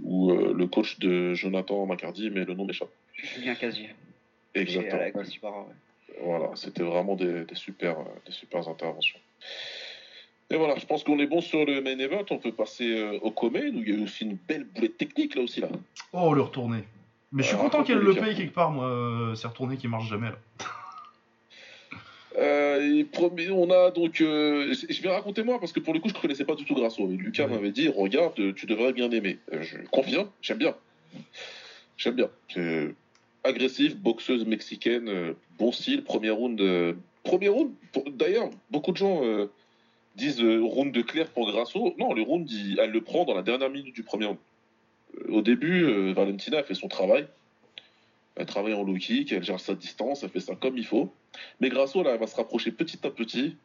ou 0.02 0.32
le 0.32 0.66
coach 0.66 0.98
de 0.98 1.34
Jonathan 1.34 1.86
Macardy, 1.86 2.30
mais 2.30 2.44
le 2.44 2.54
nom 2.54 2.64
m'échappe. 2.64 2.90
Julien 3.12 3.54
Casier. 3.54 3.90
Exactement. 4.54 5.68
Voilà, 6.20 6.50
c'était 6.56 6.82
vraiment 6.82 7.14
des, 7.14 7.44
des, 7.44 7.54
super, 7.54 7.98
des 8.26 8.32
super 8.32 8.66
interventions. 8.66 9.20
Et 10.50 10.56
voilà, 10.56 10.76
je 10.76 10.86
pense 10.86 11.04
qu'on 11.04 11.18
est 11.20 11.26
bon 11.26 11.42
sur 11.42 11.64
le 11.64 11.80
main 11.82 11.98
event. 11.98 12.24
On 12.30 12.38
peut 12.38 12.52
passer 12.52 13.18
au 13.20 13.30
Comen 13.30 13.76
où 13.76 13.82
il 13.82 13.88
y 13.88 13.92
a 13.92 13.96
eu 13.96 14.02
aussi 14.02 14.24
une 14.24 14.38
belle 14.48 14.64
boulette 14.64 14.96
technique 14.96 15.36
là 15.36 15.42
aussi 15.42 15.60
là. 15.60 15.68
Oh, 16.12 16.32
le 16.32 16.40
retourné. 16.40 16.78
Mais 17.30 17.42
je 17.42 17.48
suis 17.48 17.56
content 17.58 17.84
qu'elle 17.84 17.98
le 17.98 18.14
paye 18.14 18.34
quelque 18.34 18.54
part, 18.54 18.70
moi. 18.70 19.34
C'est 19.36 19.46
retourné 19.46 19.76
qui 19.76 19.86
marche 19.86 20.08
jamais 20.08 20.30
là. 20.30 20.38
Euh, 22.78 23.50
on 23.52 23.70
a 23.70 23.90
donc, 23.90 24.20
euh, 24.20 24.74
je 24.88 25.02
vais 25.02 25.10
raconter 25.10 25.42
moi 25.42 25.58
parce 25.58 25.72
que 25.72 25.80
pour 25.80 25.94
le 25.94 26.00
coup 26.00 26.08
je 26.08 26.14
connaissais 26.14 26.44
pas 26.44 26.54
du 26.54 26.64
tout 26.64 26.74
Grasso. 26.74 27.06
Lucas 27.06 27.46
m'avait 27.46 27.70
dit 27.70 27.88
regarde, 27.88 28.54
tu 28.54 28.66
devrais 28.66 28.92
bien 28.92 29.10
aimer. 29.10 29.38
Euh, 29.52 29.62
je 29.62 29.78
confirme, 29.90 30.28
j'aime 30.42 30.58
bien, 30.58 30.74
j'aime 31.96 32.14
bien. 32.14 32.30
agressif, 33.44 33.96
boxeuse 33.96 34.44
mexicaine, 34.46 35.34
bon 35.58 35.72
style, 35.72 36.04
premier 36.04 36.30
round, 36.30 36.60
premier 37.22 37.48
round. 37.48 37.72
D'ailleurs, 38.16 38.50
beaucoup 38.70 38.92
de 38.92 38.96
gens 38.96 39.22
disent 40.16 40.42
round 40.42 40.92
de 40.92 41.02
clair 41.02 41.28
pour 41.30 41.50
Grasso. 41.50 41.94
Non, 41.98 42.12
le 42.12 42.22
round, 42.22 42.48
elle 42.78 42.90
le 42.90 43.00
prend 43.00 43.24
dans 43.24 43.34
la 43.34 43.42
dernière 43.42 43.70
minute 43.70 43.94
du 43.94 44.02
premier 44.02 44.26
round. 44.26 44.38
Au 45.28 45.42
début, 45.42 46.12
Valentina 46.12 46.58
a 46.58 46.62
fait 46.62 46.74
son 46.74 46.88
travail. 46.88 47.26
Elle 48.38 48.46
travaille 48.46 48.72
en 48.72 48.84
low 48.84 48.94
kick, 48.94 49.32
elle 49.32 49.42
gère 49.42 49.58
sa 49.58 49.74
distance, 49.74 50.22
elle 50.22 50.30
fait 50.30 50.40
ça 50.40 50.54
comme 50.54 50.78
il 50.78 50.86
faut. 50.86 51.12
Mais 51.60 51.68
Grasso, 51.68 52.02
là, 52.04 52.12
elle 52.12 52.20
va 52.20 52.28
se 52.28 52.36
rapprocher 52.36 52.70
petit 52.70 53.04
à 53.04 53.10
petit. 53.10 53.56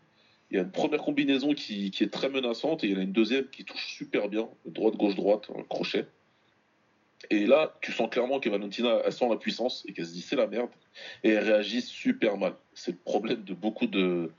Il 0.49 0.57
y 0.57 0.59
a 0.59 0.63
une 0.63 0.71
première 0.71 1.01
combinaison 1.01 1.53
qui, 1.53 1.91
est 1.99 2.11
très 2.11 2.29
menaçante 2.29 2.83
et 2.83 2.87
il 2.87 2.93
y 2.93 2.95
en 2.95 2.99
a 2.99 3.03
une 3.03 3.11
deuxième 3.11 3.47
qui 3.49 3.65
touche 3.65 3.85
super 3.85 4.29
bien. 4.29 4.49
Droite, 4.65 4.95
gauche, 4.95 5.15
droite, 5.15 5.47
un 5.55 5.61
crochet. 5.63 6.07
Et 7.29 7.45
là, 7.45 7.77
tu 7.81 7.91
sens 7.91 8.09
clairement 8.09 8.39
que 8.39 8.49
Valentina, 8.49 8.99
elle 9.05 9.13
sent 9.13 9.29
la 9.29 9.37
puissance 9.37 9.85
et 9.87 9.93
qu'elle 9.93 10.07
se 10.07 10.13
dit 10.13 10.21
c'est 10.21 10.35
la 10.35 10.47
merde. 10.47 10.69
Et 11.23 11.29
elle 11.29 11.43
réagit 11.43 11.81
super 11.81 12.37
mal. 12.37 12.55
C'est 12.73 12.91
le 12.91 12.97
problème 12.97 13.43
de 13.43 13.53
beaucoup 13.53 13.87
de, 13.87 14.31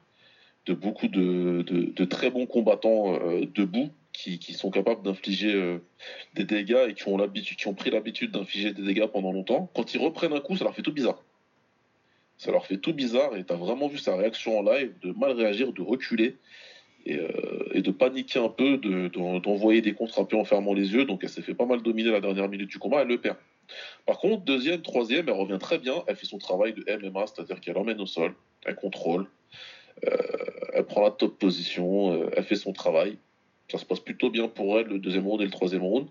de, 0.66 0.74
beaucoup 0.74 1.08
de, 1.08 2.04
très 2.06 2.30
bons 2.30 2.46
combattants 2.46 3.14
euh, 3.14 3.46
debout 3.54 3.90
qui, 4.14 4.54
sont 4.54 4.70
capables 4.70 5.02
d'infliger 5.02 5.52
euh, 5.52 5.78
des 6.34 6.44
dégâts 6.44 6.86
et 6.88 6.94
qui 6.94 7.08
ont, 7.08 7.18
l'habitude, 7.18 7.56
qui 7.56 7.66
ont 7.66 7.74
pris 7.74 7.90
l'habitude 7.90 8.30
d'infliger 8.30 8.72
des 8.72 8.82
dégâts 8.82 9.06
pendant 9.06 9.32
longtemps, 9.32 9.70
quand 9.74 9.92
ils 9.92 10.00
reprennent 10.00 10.32
un 10.32 10.40
coup, 10.40 10.56
ça 10.56 10.64
leur 10.64 10.74
fait 10.74 10.82
tout 10.82 10.92
bizarre. 10.92 11.20
Ça 12.38 12.52
leur 12.52 12.64
fait 12.66 12.78
tout 12.78 12.94
bizarre 12.94 13.36
et 13.36 13.44
tu 13.44 13.52
as 13.52 13.56
vraiment 13.56 13.88
vu 13.88 13.98
sa 13.98 14.16
réaction 14.16 14.58
en 14.58 14.62
live 14.62 14.92
de 15.02 15.12
mal 15.12 15.32
réagir, 15.32 15.72
de 15.72 15.82
reculer 15.82 16.36
et, 17.06 17.18
euh, 17.18 17.80
de 17.80 17.90
paniquer 17.90 18.38
un 18.38 18.48
peu, 18.48 18.78
d'envoyer 18.78 19.82
des 19.82 19.94
contres 19.94 20.20
un 20.20 20.36
en 20.36 20.44
fermant 20.44 20.74
les 20.74 20.94
yeux. 20.94 21.04
Donc 21.04 21.20
elle 21.24 21.28
s'est 21.28 21.42
fait 21.42 21.54
pas 21.54 21.66
mal 21.66 21.82
dominer 21.82 22.10
la 22.10 22.20
dernière 22.20 22.48
minute 22.48 22.70
du 22.70 22.78
combat, 22.78 23.02
elle 23.02 23.08
le 23.08 23.20
perd. 23.20 23.36
Par 24.06 24.18
contre, 24.18 24.44
deuxième, 24.44 24.82
troisième, 24.82 25.28
elle 25.28 25.34
revient 25.34 25.58
très 25.58 25.78
bien. 25.78 26.04
Elle 26.06 26.16
fait 26.16 26.26
son 26.26 26.38
travail 26.38 26.72
de 26.72 26.84
MMA, 26.88 27.26
c'est-à-dire 27.26 27.60
qu'elle 27.60 27.78
emmène 27.78 28.00
au 28.00 28.06
sol, 28.06 28.34
elle 28.64 28.76
contrôle, 28.76 29.26
euh, 30.06 30.16
elle 30.72 30.84
prend 30.84 31.02
la 31.02 31.10
top 31.10 31.38
position, 31.38 32.30
elle 32.32 32.44
fait 32.44 32.56
son 32.56 32.72
travail. 32.72 33.18
Ça 33.74 33.80
se 33.80 33.86
passe 33.86 33.98
plutôt 33.98 34.30
bien 34.30 34.46
pour 34.46 34.78
elle, 34.78 34.86
le 34.86 35.00
deuxième 35.00 35.26
round 35.26 35.42
et 35.42 35.44
le 35.44 35.50
troisième 35.50 35.82
round. 35.82 36.06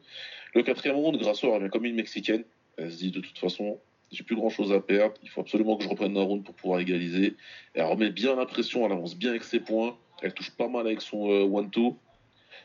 Le 0.53 0.63
quatrième 0.63 0.97
round, 0.97 1.17
Grasso 1.17 1.49
revient 1.49 1.69
comme 1.69 1.85
une 1.85 1.95
Mexicaine. 1.95 2.43
Elle 2.75 2.91
se 2.91 2.97
dit 2.97 3.09
de 3.09 3.21
toute 3.21 3.37
façon, 3.37 3.79
j'ai 4.11 4.25
plus 4.25 4.35
grand 4.35 4.49
chose 4.49 4.73
à 4.73 4.81
perdre. 4.81 5.15
Il 5.23 5.29
faut 5.29 5.39
absolument 5.39 5.77
que 5.77 5.85
je 5.85 5.87
reprenne 5.87 6.17
un 6.17 6.23
round 6.23 6.43
pour 6.43 6.55
pouvoir 6.55 6.81
égaliser. 6.81 7.37
elle 7.73 7.85
remet 7.85 8.09
bien 8.09 8.35
la 8.35 8.45
pression, 8.45 8.85
elle 8.85 8.91
avance 8.91 9.15
bien 9.15 9.29
avec 9.29 9.45
ses 9.45 9.61
points. 9.61 9.95
Elle 10.21 10.33
touche 10.33 10.51
pas 10.51 10.67
mal 10.67 10.87
avec 10.87 10.99
son 10.99 11.31
euh, 11.31 11.43
one-two. 11.43 11.97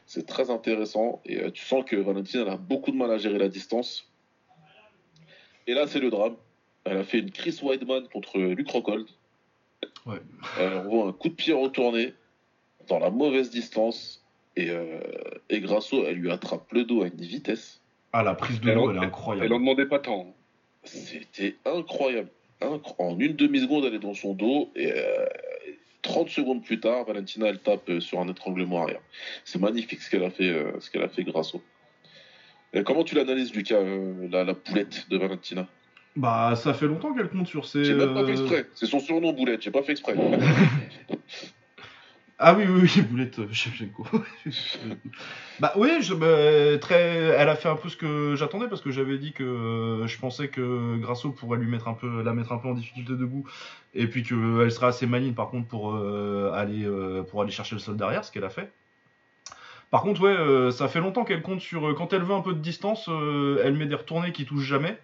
C'est 0.05 0.27
très 0.27 0.51
intéressant. 0.51 1.23
Et 1.25 1.49
tu 1.53 1.65
sens 1.65 1.85
que 1.85 1.95
Valentine 1.95 2.41
elle 2.41 2.49
a 2.49 2.57
beaucoup 2.57 2.91
de 2.91 2.97
mal 2.97 3.13
à 3.13 3.19
gérer 3.19 3.39
la 3.39 3.49
distance. 3.49 4.11
Et 5.69 5.75
là, 5.75 5.87
c'est 5.87 6.01
le 6.01 6.11
drame. 6.11 6.35
Elle 6.83 6.97
a 6.97 7.05
fait 7.05 7.21
une 7.21 7.31
Chris 7.31 7.61
Weidman 7.63 8.09
contre 8.09 8.41
Luke 8.41 8.71
Rockhold. 8.71 9.07
Ouais. 10.07 10.19
Elle 10.59 10.73
envoie 10.73 11.07
un 11.07 11.13
coup 11.13 11.29
de 11.29 11.35
pied 11.35 11.53
retourné 11.53 12.15
dans 12.89 12.99
la 12.99 13.11
mauvaise 13.11 13.51
distance. 13.51 14.25
Et, 14.59 14.71
euh, 14.71 15.01
et 15.51 15.61
Grasso, 15.61 16.05
elle 16.07 16.17
lui 16.17 16.31
attrape 16.31 16.73
le 16.73 16.85
dos 16.85 17.03
à 17.03 17.07
une 17.07 17.21
vitesse. 17.21 17.81
Ah, 18.13 18.23
la 18.23 18.35
prise 18.35 18.61
de 18.61 18.73
dos, 18.73 18.91
elle, 18.91 18.97
est 18.97 19.01
incroyable. 19.01 19.47
Elle 19.47 19.53
en 19.53 19.61
demandait 19.61 19.87
pas 19.87 19.99
tant. 19.99 20.35
C'était 20.85 21.57
incroyable. 21.65 22.29
En 22.99 23.19
une 23.19 23.37
demi-seconde, 23.37 23.85
elle 23.85 23.95
est 23.95 24.01
dans 24.01 24.15
son 24.15 24.35
dos. 24.35 24.71
Et 24.75 24.93
30 26.03 26.27
euh, 26.27 26.31
secondes 26.31 26.65
plus 26.65 26.81
tard, 26.81 27.05
Valentina, 27.05 27.47
elle 27.47 27.61
tape 27.61 27.89
euh, 27.89 28.01
sur 28.01 28.21
un 28.21 28.29
étranglement 28.29 28.83
arrière. 28.83 29.01
C'est 29.45 29.61
magnifique 29.61 30.03
ce 30.03 30.11
qu'elle 30.11 30.25
a 30.25 30.31
fait, 30.31 30.53
ce 30.81 30.91
qu'elle 30.91 31.03
a 31.03 31.09
fait 31.09 31.23
Grasso 31.23 31.63
comment 32.85 33.05
tu 33.05 33.15
l'analyses, 33.15 33.55
Lucas, 33.55 33.77
euh, 33.77 34.29
la, 34.31 34.45
la 34.45 34.55
poulette 34.55 35.07
de 35.11 35.17
Valentina? 35.17 35.67
Bah, 36.17 36.55
ça 36.57 36.75
fait 36.75 36.87
longtemps 36.87 37.15
qu'elle 37.15 37.29
compte 37.29 37.47
sur 37.47 37.65
ses. 37.67 37.85
J'ai 37.85 37.95
même 37.95 38.15
pas 38.15 38.25
fait 38.25 38.33
exprès. 38.33 38.67
C'est 38.75 38.87
son 38.87 38.99
surnom, 38.99 39.33
Boulette. 39.33 39.63
J'ai 39.63 39.71
pas 39.71 39.83
fait 39.83 39.93
exprès. 39.93 40.15
ah 42.39 42.55
oui, 42.55 42.65
oui, 42.69 42.89
oui, 42.97 43.03
Boulette 43.11 43.39
euh, 43.39 43.49
Shevchenko. 43.53 44.07
bah 45.61 45.73
oui, 45.77 46.03
je, 46.03 46.15
bah, 46.15 46.79
très... 46.79 47.01
elle 47.01 47.49
a 47.49 47.57
fait 47.57 47.69
un 47.69 47.77
peu 47.77 47.89
ce 47.89 47.97
que 47.97 48.35
j'attendais 48.37 48.69
parce 48.69 48.81
que 48.81 48.91
j'avais 48.91 49.19
dit 49.19 49.33
que 49.33 50.05
je 50.07 50.19
pensais 50.19 50.49
que 50.49 50.97
Grasso 50.99 51.31
pourrait 51.31 51.59
lui 51.59 51.69
mettre 51.69 51.89
un 51.89 51.95
peu, 51.95 52.23
la 52.23 52.33
mettre 52.33 52.53
un 52.53 52.59
peu 52.59 52.69
en 52.69 52.75
difficulté 52.75 53.13
debout 53.13 53.45
et 53.95 54.07
puis 54.07 54.23
qu'elle 54.23 54.71
serait 54.71 54.87
assez 54.87 55.07
maligne 55.07 55.35
par 55.35 55.51
contre 55.51 55.69
pour, 55.69 55.97
aller, 55.97 56.89
pour 57.29 57.43
aller 57.43 57.51
chercher 57.51 57.75
le 57.75 57.81
sol 57.81 57.97
derrière, 57.97 58.25
ce 58.25 58.31
qu'elle 58.31 58.45
a 58.45 58.51
fait. 58.51 58.73
Par 59.91 60.03
contre, 60.03 60.21
ouais, 60.21 60.37
euh, 60.37 60.71
ça 60.71 60.89
fait 60.89 61.01
longtemps 61.01 61.25
qu'elle 61.25 61.43
compte 61.43 61.61
sur. 61.61 61.89
Euh, 61.89 61.95
quand 61.95 62.13
elle 62.13 62.23
veut 62.23 62.35
un 62.35 62.43
peu 62.43 62.53
de 62.53 62.59
distance, 62.59 63.09
euh, 63.09 63.63
elle 63.65 63.75
met 63.75 63.87
des 63.87 63.95
retournées 63.95 64.33
qui 64.33 64.45
touchent 64.45 64.67
jamais. 64.67 64.99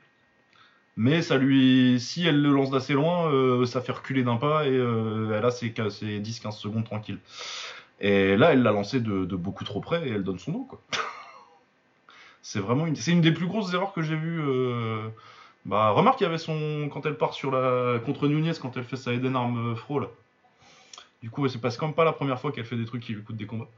Mais 0.97 1.23
ça 1.23 1.37
lui, 1.39 1.99
si 1.99 2.27
elle 2.27 2.41
le 2.41 2.53
lance 2.53 2.71
d'assez 2.71 2.93
loin, 2.93 3.67
ça 3.67 3.81
fait 3.81 3.93
reculer 3.93 4.23
d'un 4.23 4.37
pas 4.37 4.67
et 4.67 4.75
elle 4.75 5.45
a 5.45 5.51
ses, 5.51 5.71
10-15 5.71 6.53
secondes 6.53 6.85
tranquille. 6.85 7.19
Et 8.01 8.37
là, 8.37 8.53
elle 8.53 8.63
l'a 8.63 8.71
lancé 8.71 9.01
de, 9.01 9.25
beaucoup 9.37 9.65
trop 9.65 9.81
près 9.81 10.07
et 10.09 10.13
elle 10.13 10.23
donne 10.23 10.39
son 10.39 10.53
dos. 10.53 10.67
Quoi. 10.69 10.81
c'est 12.43 12.61
vraiment 12.61 12.87
une, 12.87 12.95
c'est 12.95 13.11
une 13.11 13.23
des 13.23 13.33
plus 13.33 13.47
grosses 13.47 13.75
erreurs 13.75 13.93
que 13.93 14.03
j'ai 14.03 14.15
vues. 14.15 14.41
Bah, 15.65 15.91
remarque, 15.91 16.21
il 16.21 16.25
y 16.25 16.27
avait 16.27 16.39
son. 16.39 16.89
Quand 16.93 17.07
elle 17.07 17.17
part 17.17 17.35
sur 17.35 17.51
la. 17.51 17.99
contre 18.01 18.29
Nunez, 18.29 18.53
quand 18.61 18.77
elle 18.77 18.85
fait 18.85 18.97
sa 18.97 19.13
Eden 19.13 19.35
Arm 19.35 19.75
Fro, 19.77 20.01
Du 21.23 21.31
coup, 21.31 21.49
c'est 21.49 21.61
pas, 21.61 21.71
comme 21.71 21.95
pas 21.95 22.05
la 22.05 22.13
première 22.13 22.39
fois 22.39 22.53
qu'elle 22.53 22.67
fait 22.67 22.77
des 22.77 22.85
trucs 22.85 23.03
qui 23.03 23.15
lui 23.15 23.23
coûtent 23.23 23.37
des 23.37 23.47
combats. 23.47 23.69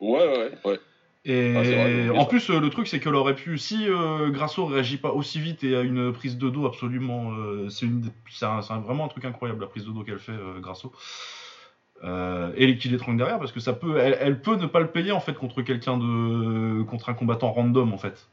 Ouais, 0.00 0.26
ouais, 0.26 0.58
ouais. 0.64 0.80
Et 1.28 2.08
ah, 2.08 2.14
en 2.14 2.24
plus, 2.24 2.48
euh, 2.48 2.58
le 2.58 2.70
truc, 2.70 2.88
c'est 2.88 3.00
qu'elle 3.00 3.14
aurait 3.14 3.34
pu, 3.34 3.58
si 3.58 3.86
euh, 3.86 4.30
Grasso 4.30 4.64
réagit 4.64 4.96
pas 4.96 5.10
aussi 5.10 5.38
vite 5.38 5.62
et 5.62 5.76
a 5.76 5.82
une 5.82 6.10
prise 6.10 6.38
de 6.38 6.48
dos 6.48 6.64
absolument, 6.64 7.32
euh, 7.32 7.68
c'est 7.68 7.86
vraiment 7.86 9.04
un 9.04 9.08
truc 9.08 9.26
incroyable 9.26 9.60
la 9.60 9.66
prise 9.66 9.84
de 9.84 9.90
dos 9.90 10.04
qu'elle 10.04 10.18
fait, 10.18 10.32
euh, 10.32 10.58
Grasso. 10.58 10.90
et 12.02 12.66
l'équilibre 12.66 13.02
étrangle 13.02 13.18
derrière, 13.18 13.38
parce 13.38 13.52
que 13.52 13.60
ça 13.60 13.74
peut, 13.74 13.98
elle, 13.98 14.40
peut 14.40 14.56
ne 14.56 14.64
pas 14.64 14.80
le 14.80 14.86
payer 14.86 15.12
en 15.12 15.20
fait 15.20 15.34
contre 15.34 15.60
quelqu'un 15.60 15.98
de, 15.98 16.82
contre 16.84 17.10
un 17.10 17.14
combattant 17.14 17.52
random 17.52 17.92
en 17.92 17.98
fait. 17.98 18.28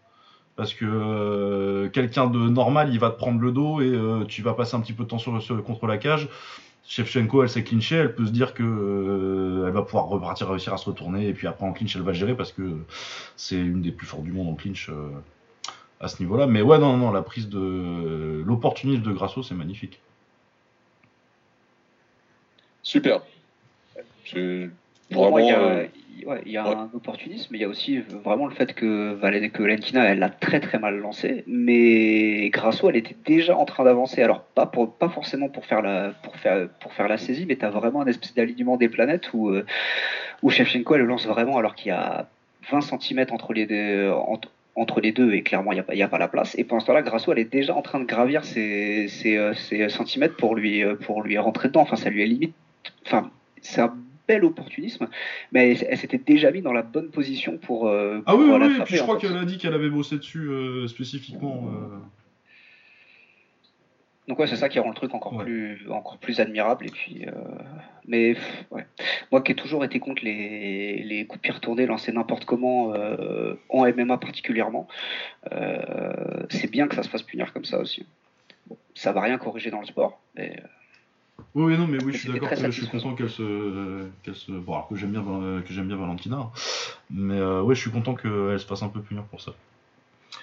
Parce 0.55 0.73
que 0.73 1.87
quelqu'un 1.87 2.27
de 2.27 2.39
normal, 2.47 2.93
il 2.93 2.99
va 2.99 3.09
te 3.09 3.17
prendre 3.17 3.41
le 3.41 3.51
dos 3.51 3.81
et 3.81 4.25
tu 4.29 4.41
vas 4.41 4.53
passer 4.53 4.77
un 4.77 4.79
petit 4.79 4.93
peu 4.93 5.03
de 5.03 5.09
temps 5.09 5.17
sur, 5.17 5.63
contre 5.65 5.85
la 5.85 5.97
cage. 5.97 6.29
Shevchenko, 6.87 7.43
elle 7.43 7.49
s'est 7.49 7.63
clinchée, 7.63 7.95
elle 7.95 8.13
peut 8.13 8.25
se 8.25 8.31
dire 8.31 8.53
que 8.53 8.63
euh, 8.63 9.65
elle 9.67 9.73
va 9.73 9.81
pouvoir 9.81 10.05
repartir, 10.05 10.49
réussir 10.49 10.73
à 10.73 10.77
se 10.77 10.85
retourner, 10.85 11.27
et 11.27 11.33
puis 11.33 11.47
après 11.47 11.65
en 11.65 11.73
clinch, 11.73 11.95
elle 11.95 12.03
va 12.03 12.13
gérer 12.13 12.35
parce 12.35 12.51
que 12.51 12.77
c'est 13.35 13.57
une 13.57 13.81
des 13.81 13.91
plus 13.91 14.05
fortes 14.05 14.23
du 14.23 14.31
monde 14.31 14.49
en 14.49 14.55
clinch 14.55 14.89
euh, 14.89 15.09
à 15.99 16.07
ce 16.07 16.21
niveau-là. 16.21 16.45
Mais 16.45 16.61
ouais, 16.61 16.77
non, 16.77 16.95
non, 16.97 17.11
la 17.11 17.23
prise 17.23 17.49
de 17.49 18.43
l'opportunisme 18.45 19.01
de 19.01 19.11
Grasso, 19.11 19.41
c'est 19.41 19.55
magnifique. 19.55 19.99
Super. 22.83 23.21
Vraiment, 25.11 25.39
il 26.45 26.51
y 26.51 26.57
a 26.57 26.65
un 26.65 26.89
opportunisme, 26.93 27.49
mais 27.51 27.59
il 27.59 27.61
y 27.61 27.65
a 27.65 27.67
aussi 27.67 27.99
vraiment 27.99 28.47
le 28.47 28.53
fait 28.53 28.73
que, 28.73 29.13
Valentina, 29.13 30.03
elle 30.03 30.19
l'a 30.19 30.29
très 30.29 30.59
très 30.59 30.79
mal 30.79 30.97
lancé, 30.97 31.43
mais 31.47 32.49
Grasso, 32.49 32.89
elle 32.89 32.95
était 32.95 33.15
déjà 33.25 33.55
en 33.55 33.65
train 33.65 33.83
d'avancer. 33.83 34.21
Alors, 34.21 34.41
pas, 34.41 34.65
pour, 34.65 34.95
pas 34.95 35.09
forcément 35.09 35.49
pour 35.49 35.65
faire, 35.65 35.81
la, 35.81 36.13
pour, 36.23 36.35
faire, 36.37 36.67
pour 36.79 36.93
faire 36.93 37.07
la 37.07 37.17
saisie, 37.17 37.45
mais 37.45 37.55
tu 37.55 37.65
as 37.65 37.69
vraiment 37.69 38.01
un 38.01 38.07
espèce 38.07 38.33
d'alignement 38.33 38.77
des 38.77 38.89
planètes 38.89 39.33
où, 39.33 39.49
euh, 39.49 39.65
où 40.41 40.49
Shevchenko, 40.49 40.95
elle 40.95 41.01
le 41.01 41.07
lance 41.07 41.27
vraiment 41.27 41.57
alors 41.57 41.75
qu'il 41.75 41.89
y 41.89 41.91
a 41.91 42.27
20 42.71 42.81
cm 42.81 43.25
entre 43.31 43.53
les 43.53 43.65
deux. 43.65 44.11
Entre, 44.77 44.99
les 44.99 45.13
deux 45.13 45.31
et 45.31 45.41
clairement 45.41 45.71
il 45.71 45.81
n'y 45.93 46.01
a, 46.01 46.05
a, 46.05 46.09
pas 46.09 46.17
la 46.17 46.27
place 46.27 46.53
et 46.57 46.65
pendant 46.65 46.81
ce 46.81 46.87
temps-là 46.87 47.01
Grasso 47.01 47.31
elle 47.31 47.39
est 47.39 47.49
déjà 47.49 47.73
en 47.73 47.81
train 47.81 47.97
de 47.97 48.03
gravir 48.03 48.43
ces, 48.43 49.07
centimètres 49.87 50.35
pour 50.35 50.53
lui, 50.53 50.83
pour 51.05 51.23
lui 51.23 51.37
rentrer 51.37 51.69
dedans 51.69 51.79
enfin 51.79 51.95
ça 51.95 52.09
lui 52.09 52.21
est 52.21 52.25
limite 52.25 52.53
enfin 53.05 53.31
c'est 53.61 53.79
un 53.79 53.95
bel 54.27 54.43
opportunisme, 54.43 55.07
mais 55.51 55.77
elle, 55.77 55.97
s'était 55.97 56.17
déjà 56.17 56.51
mis 56.51 56.61
dans 56.61 56.73
la 56.73 56.81
bonne 56.81 57.09
position 57.11 57.57
pour. 57.57 57.87
Euh, 57.87 58.21
ah 58.25 58.35
oui, 58.35 58.49
oui, 58.49 58.81
puis 58.85 58.97
je 58.97 59.01
crois 59.01 59.17
qu'elle 59.17 59.37
a 59.37 59.45
dit 59.45 59.57
qu'elle 59.57 59.73
avait 59.73 59.89
bossé 59.89 60.17
dessus 60.17 60.49
euh, 60.49 60.87
spécifiquement. 60.87 61.69
Euh. 61.69 61.97
Donc 64.27 64.39
ouais, 64.39 64.47
c'est 64.47 64.55
ça 64.55 64.69
qui 64.69 64.79
rend 64.79 64.89
le 64.89 64.95
truc 64.95 65.13
encore 65.13 65.37
plus 65.37 65.85
encore 65.91 66.17
plus 66.17 66.39
admirable 66.39 66.87
et 66.87 66.89
puis 66.89 67.25
mais 68.07 68.35
ouais. 68.71 68.87
moi 69.31 69.41
qui 69.41 69.51
ai 69.51 69.55
toujours 69.55 69.85
été 69.85 69.99
contre 69.99 70.23
les, 70.25 71.03
les 71.03 71.27
coups 71.27 71.37
de 71.37 71.41
pied 71.43 71.53
retournés 71.53 71.85
lancés 71.85 72.11
n'importe 72.11 72.45
comment 72.45 72.91
en 73.69 73.85
MMA 73.85 74.17
particulièrement, 74.17 74.87
c'est 76.49 76.71
bien 76.71 76.87
que 76.87 76.95
ça 76.95 77.03
se 77.03 77.09
fasse 77.09 77.21
punir 77.21 77.53
comme 77.53 77.65
ça 77.65 77.77
aussi. 77.77 78.07
Bon, 78.65 78.77
ça 78.95 79.11
va 79.11 79.21
rien 79.21 79.37
corriger 79.37 79.69
dans 79.69 79.81
le 79.81 79.85
sport, 79.85 80.19
mais 80.33 80.55
oui, 81.55 81.77
non, 81.77 81.87
mais 81.87 82.03
oui, 82.03 82.11
je 82.13 82.17
suis 82.17 82.31
d'accord. 82.31 82.49
Je 82.53 82.69
suis 82.69 82.87
content 82.87 83.15
qu'elle 83.15 83.29
se, 83.29 84.07
qu'elle 84.23 84.35
se, 84.35 84.51
bon, 84.51 84.73
alors 84.73 84.89
que 84.89 84.95
j'aime 84.95 85.11
bien, 85.11 85.23
que 85.61 85.73
j'aime 85.73 85.87
bien 85.87 85.95
Valentina, 85.95 86.49
mais 87.09 87.39
euh, 87.39 87.61
ouais, 87.61 87.75
je 87.75 87.79
suis 87.79 87.91
content 87.91 88.13
qu'elle 88.13 88.59
se 88.59 88.65
fasse 88.65 88.83
un 88.83 88.89
peu 88.89 88.99
punir 88.99 89.23
pour 89.23 89.41
ça. 89.41 89.53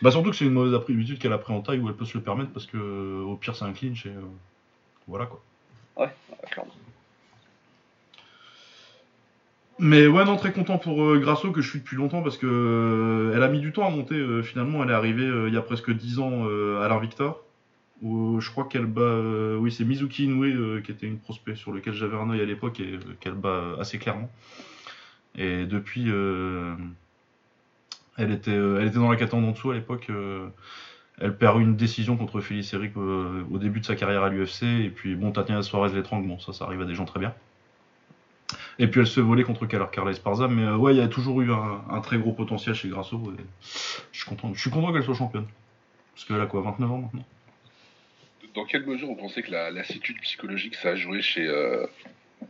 Bah 0.01 0.11
surtout 0.11 0.31
que 0.31 0.37
c'est 0.37 0.47
une 0.47 0.53
mauvaise 0.53 0.75
habitude 0.75 1.19
qu'elle 1.19 1.35
a 1.35 1.39
pris 1.39 1.53
en 1.53 1.61
taille 1.61 1.79
où 1.79 1.89
elle 1.89 1.95
peut 1.95 2.07
se 2.07 2.17
le 2.17 2.25
permettre 2.25 2.51
parce 2.51 2.65
que 2.65 3.23
au 3.23 3.37
pire 3.37 3.55
c'est 3.55 3.67
un 3.67 3.73
clinch 3.73 4.07
et 4.07 4.09
euh, 4.09 4.23
voilà 5.07 5.27
quoi. 5.27 5.43
Ouais, 5.97 6.09
clairement. 6.51 6.73
Mais 9.79 10.07
ouais, 10.07 10.25
non, 10.25 10.37
très 10.37 10.53
content 10.53 10.79
pour 10.79 11.03
euh, 11.03 11.19
Grasso 11.19 11.53
que 11.53 11.61
je 11.61 11.69
suis 11.69 11.81
depuis 11.81 11.97
longtemps 11.97 12.23
parce 12.23 12.39
que 12.39 13.33
elle 13.35 13.43
a 13.43 13.49
mis 13.49 13.61
du 13.61 13.73
temps 13.73 13.87
à 13.87 13.91
monter. 13.91 14.43
finalement, 14.43 14.83
elle 14.83 14.91
est 14.91 14.95
arrivée 14.95 15.31
il 15.47 15.53
y 15.53 15.59
a 15.59 15.63
presque 15.63 15.91
10 15.91 16.21
ans 16.21 16.47
à 16.81 16.89
l'Invictor 18.03 18.41
je 18.41 18.51
crois 18.51 18.65
qu'elle 18.65 18.87
bat. 18.87 19.03
Euh, 19.03 19.57
oui, 19.57 19.71
c'est 19.71 19.85
Mizuki 19.85 20.25
Inoue 20.25 20.45
euh, 20.45 20.81
qui 20.81 20.91
était 20.91 21.07
une 21.07 21.19
prospect 21.19 21.55
sur 21.55 21.73
lequel 21.73 21.95
j'avais 21.95 22.17
un 22.17 22.31
œil 22.31 22.41
à 22.41 22.45
l'époque 22.45 22.81
et 22.81 22.95
euh, 22.95 22.99
qu'elle 23.21 23.35
bat 23.35 23.77
assez 23.79 23.99
clairement. 23.99 24.31
Et 25.37 25.65
depuis, 25.65 26.11
elle, 28.19 28.33
était, 28.33 28.59
dans 28.59 29.11
la 29.11 29.17
catégorie 29.17 29.47
en 29.47 29.53
dessous 29.53 29.71
à 29.71 29.75
l'époque. 29.75 30.09
elle 31.19 31.37
perd 31.39 31.59
une 31.59 31.75
décision 31.75 32.19
contre 32.19 32.41
Félix 32.41 32.75
Eric 32.75 32.95
au 32.99 33.59
début 33.59 33.81
de 33.81 33.87
sa 33.87 33.97
carrière 33.97 34.25
à 34.25 34.29
l'UFC. 34.29 34.65
Et 34.65 34.91
puis, 34.91 35.15
bon, 35.15 35.33
Tatiana 35.33 35.63
Suarez 35.63 35.95
l'étrangle, 35.95 36.29
bon, 36.29 36.39
ça, 36.39 36.53
ça 36.53 36.67
arrive 36.67 36.83
à 36.83 36.85
des 36.85 36.95
gens 36.95 37.07
très 37.07 37.19
bien. 37.19 37.33
Et 38.79 38.89
puis 38.89 39.01
elle 39.01 39.07
se 39.07 39.21
volait 39.21 39.45
contre 39.45 39.65
Carla 39.65 40.11
Esparza. 40.11 40.49
Mais 40.49 40.69
ouais, 40.69 40.95
il 40.95 40.99
y 40.99 41.03
a 41.03 41.09
toujours 41.09 41.41
eu 41.41 41.51
un, 41.51 42.01
très 42.03 42.19
gros 42.19 42.33
potentiel 42.33 42.75
chez 42.75 42.91
Grasso. 42.91 43.19
je 44.13 44.19
suis 44.19 44.29
content, 44.29 44.53
je 44.53 44.61
suis 44.61 44.71
content 44.71 44.93
qu'elle 44.93 45.05
soit 45.05 45.15
championne. 45.15 45.47
Parce 46.15 46.27
qu'elle 46.27 46.43
a 46.43 46.47
quoi, 46.47 46.61
29 46.61 46.93
ans 46.93 46.99
maintenant 46.99 47.25
dans 48.55 48.65
quelle 48.65 48.87
mesure 48.87 49.09
vous 49.09 49.17
pensez 49.17 49.43
que 49.43 49.51
la 49.51 49.71
lassitude 49.71 50.19
psychologique 50.21 50.75
ça 50.75 50.91
a 50.91 50.95
joué 50.95 51.23
chez 51.23 51.47
euh, 51.47 51.87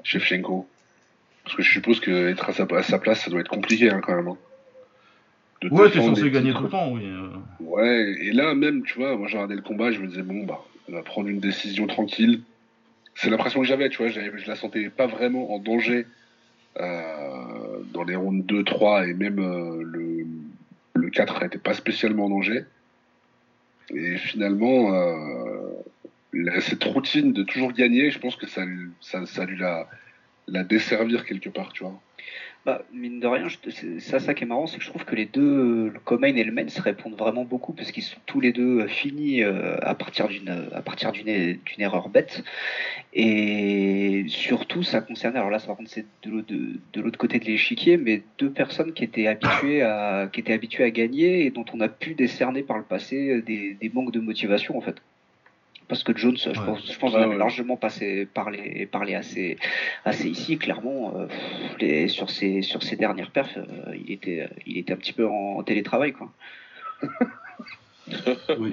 Shevchenko 0.02 0.68
Parce 1.44 1.56
que 1.56 1.62
je 1.62 1.70
suppose 1.70 2.00
qu'être 2.00 2.48
à 2.48 2.52
sa, 2.52 2.64
à 2.64 2.82
sa 2.82 2.98
place, 2.98 3.20
ça 3.20 3.30
doit 3.30 3.40
être 3.40 3.48
compliqué 3.48 3.90
hein, 3.90 4.00
quand 4.02 4.16
même. 4.16 4.28
Hein. 4.28 4.38
ouais, 5.70 5.90
t'es 5.90 6.00
censé 6.00 6.30
gagner 6.30 6.52
tout 6.52 6.64
le 6.64 6.68
temps, 6.68 6.90
oui. 6.92 7.02
Euh. 7.04 7.30
Ouais, 7.60 8.14
et 8.20 8.32
là 8.32 8.54
même, 8.54 8.82
tu 8.82 8.94
vois, 8.94 9.16
moi 9.16 9.28
j'ai 9.28 9.36
regardé 9.36 9.54
le 9.54 9.62
combat, 9.62 9.90
je 9.90 10.00
me 10.00 10.08
disais, 10.08 10.22
bon, 10.22 10.44
bah, 10.44 10.60
on 10.88 10.92
va 10.92 11.02
prendre 11.02 11.28
une 11.28 11.40
décision 11.40 11.86
tranquille. 11.86 12.42
c'est 13.14 13.30
l'impression 13.30 13.60
que 13.60 13.66
j'avais, 13.66 13.88
tu 13.88 13.98
vois. 13.98 14.08
Je 14.08 14.46
la 14.46 14.56
sentais 14.56 14.88
pas 14.90 15.06
vraiment 15.06 15.54
en 15.54 15.58
danger 15.58 16.06
euh, 16.80 17.82
dans 17.92 18.04
les 18.04 18.16
rounds 18.16 18.46
2, 18.46 18.64
3 18.64 19.06
et 19.06 19.14
même 19.14 19.38
euh, 19.38 19.82
le, 19.84 20.26
le 20.94 21.10
4 21.10 21.42
n'était 21.42 21.58
pas 21.58 21.74
spécialement 21.74 22.26
en 22.26 22.30
danger. 22.30 22.64
Et 23.94 24.16
finalement, 24.16 24.94
euh, 24.94 25.51
cette 26.60 26.84
routine 26.84 27.32
de 27.32 27.42
toujours 27.42 27.72
gagner, 27.72 28.10
je 28.10 28.18
pense 28.18 28.36
que 28.36 28.46
ça, 28.46 28.62
ça, 29.00 29.44
lui 29.44 29.58
la, 29.58 30.64
desservir 30.64 31.24
quelque 31.24 31.48
part, 31.48 31.72
tu 31.72 31.84
vois. 31.84 32.00
Bah, 32.64 32.84
mine 32.92 33.18
de 33.18 33.26
rien, 33.26 33.48
ça, 33.98 34.20
ça 34.20 34.34
qui 34.34 34.44
est 34.44 34.46
marrant, 34.46 34.68
c'est 34.68 34.78
que 34.78 34.84
je 34.84 34.88
trouve 34.88 35.04
que 35.04 35.16
les 35.16 35.26
deux, 35.26 35.88
le 35.88 35.98
Comain 35.98 36.36
et 36.36 36.44
le 36.44 36.52
Men, 36.52 36.68
se 36.68 36.80
répondent 36.80 37.16
vraiment 37.16 37.44
beaucoup 37.44 37.72
parce 37.72 37.90
qu'ils 37.90 38.04
sont 38.04 38.20
tous 38.24 38.40
les 38.40 38.52
deux 38.52 38.82
euh, 38.82 38.86
finis 38.86 39.42
euh, 39.42 39.74
à 39.82 39.96
partir 39.96 40.28
partir 40.84 41.10
d'une 41.10 41.58
erreur 41.78 42.08
bête. 42.08 42.44
Et 43.14 44.24
surtout, 44.28 44.84
ça 44.84 45.00
concernait, 45.00 45.40
alors 45.40 45.50
là, 45.50 45.58
par 45.58 45.76
contre, 45.76 45.90
c'est 45.90 46.06
de 46.22 47.00
l'autre 47.00 47.18
côté 47.18 47.40
de 47.40 47.46
l'échiquier, 47.46 47.96
mais 47.96 48.22
deux 48.38 48.50
personnes 48.50 48.92
qui 48.92 49.02
étaient 49.02 49.26
habituées 49.26 49.82
à 49.82 50.28
qui 50.32 50.38
étaient 50.38 50.52
habituées 50.52 50.84
à 50.84 50.90
gagner 50.90 51.44
et 51.44 51.50
dont 51.50 51.64
on 51.74 51.80
a 51.80 51.88
pu 51.88 52.14
décerner 52.14 52.62
par 52.62 52.78
le 52.78 52.84
passé 52.84 53.28
euh, 53.28 53.42
des, 53.42 53.74
des 53.74 53.88
manques 53.88 54.12
de 54.12 54.20
motivation 54.20 54.78
en 54.78 54.80
fait 54.80 55.02
parce 55.88 56.02
que 56.02 56.16
Jones, 56.16 56.36
je 56.36 56.60
pense, 56.60 56.90
je 56.90 56.98
pense 56.98 57.14
largement 57.14 57.76
passé, 57.76 58.26
parlé, 58.26 58.86
parlé 58.86 59.14
assez, 59.14 59.58
assez 60.04 60.28
ici. 60.28 60.58
Clairement, 60.58 61.14
euh, 61.16 61.26
les, 61.80 62.08
sur 62.08 62.30
ses, 62.30 62.62
sur 62.62 62.82
ses 62.82 62.96
dernières 62.96 63.30
perfs, 63.30 63.56
euh, 63.56 63.94
il 63.94 64.12
était, 64.12 64.48
il 64.66 64.78
était 64.78 64.92
un 64.92 64.96
petit 64.96 65.12
peu 65.12 65.26
en 65.26 65.62
télétravail, 65.62 66.12
quoi. 66.12 66.32
oui. 68.58 68.70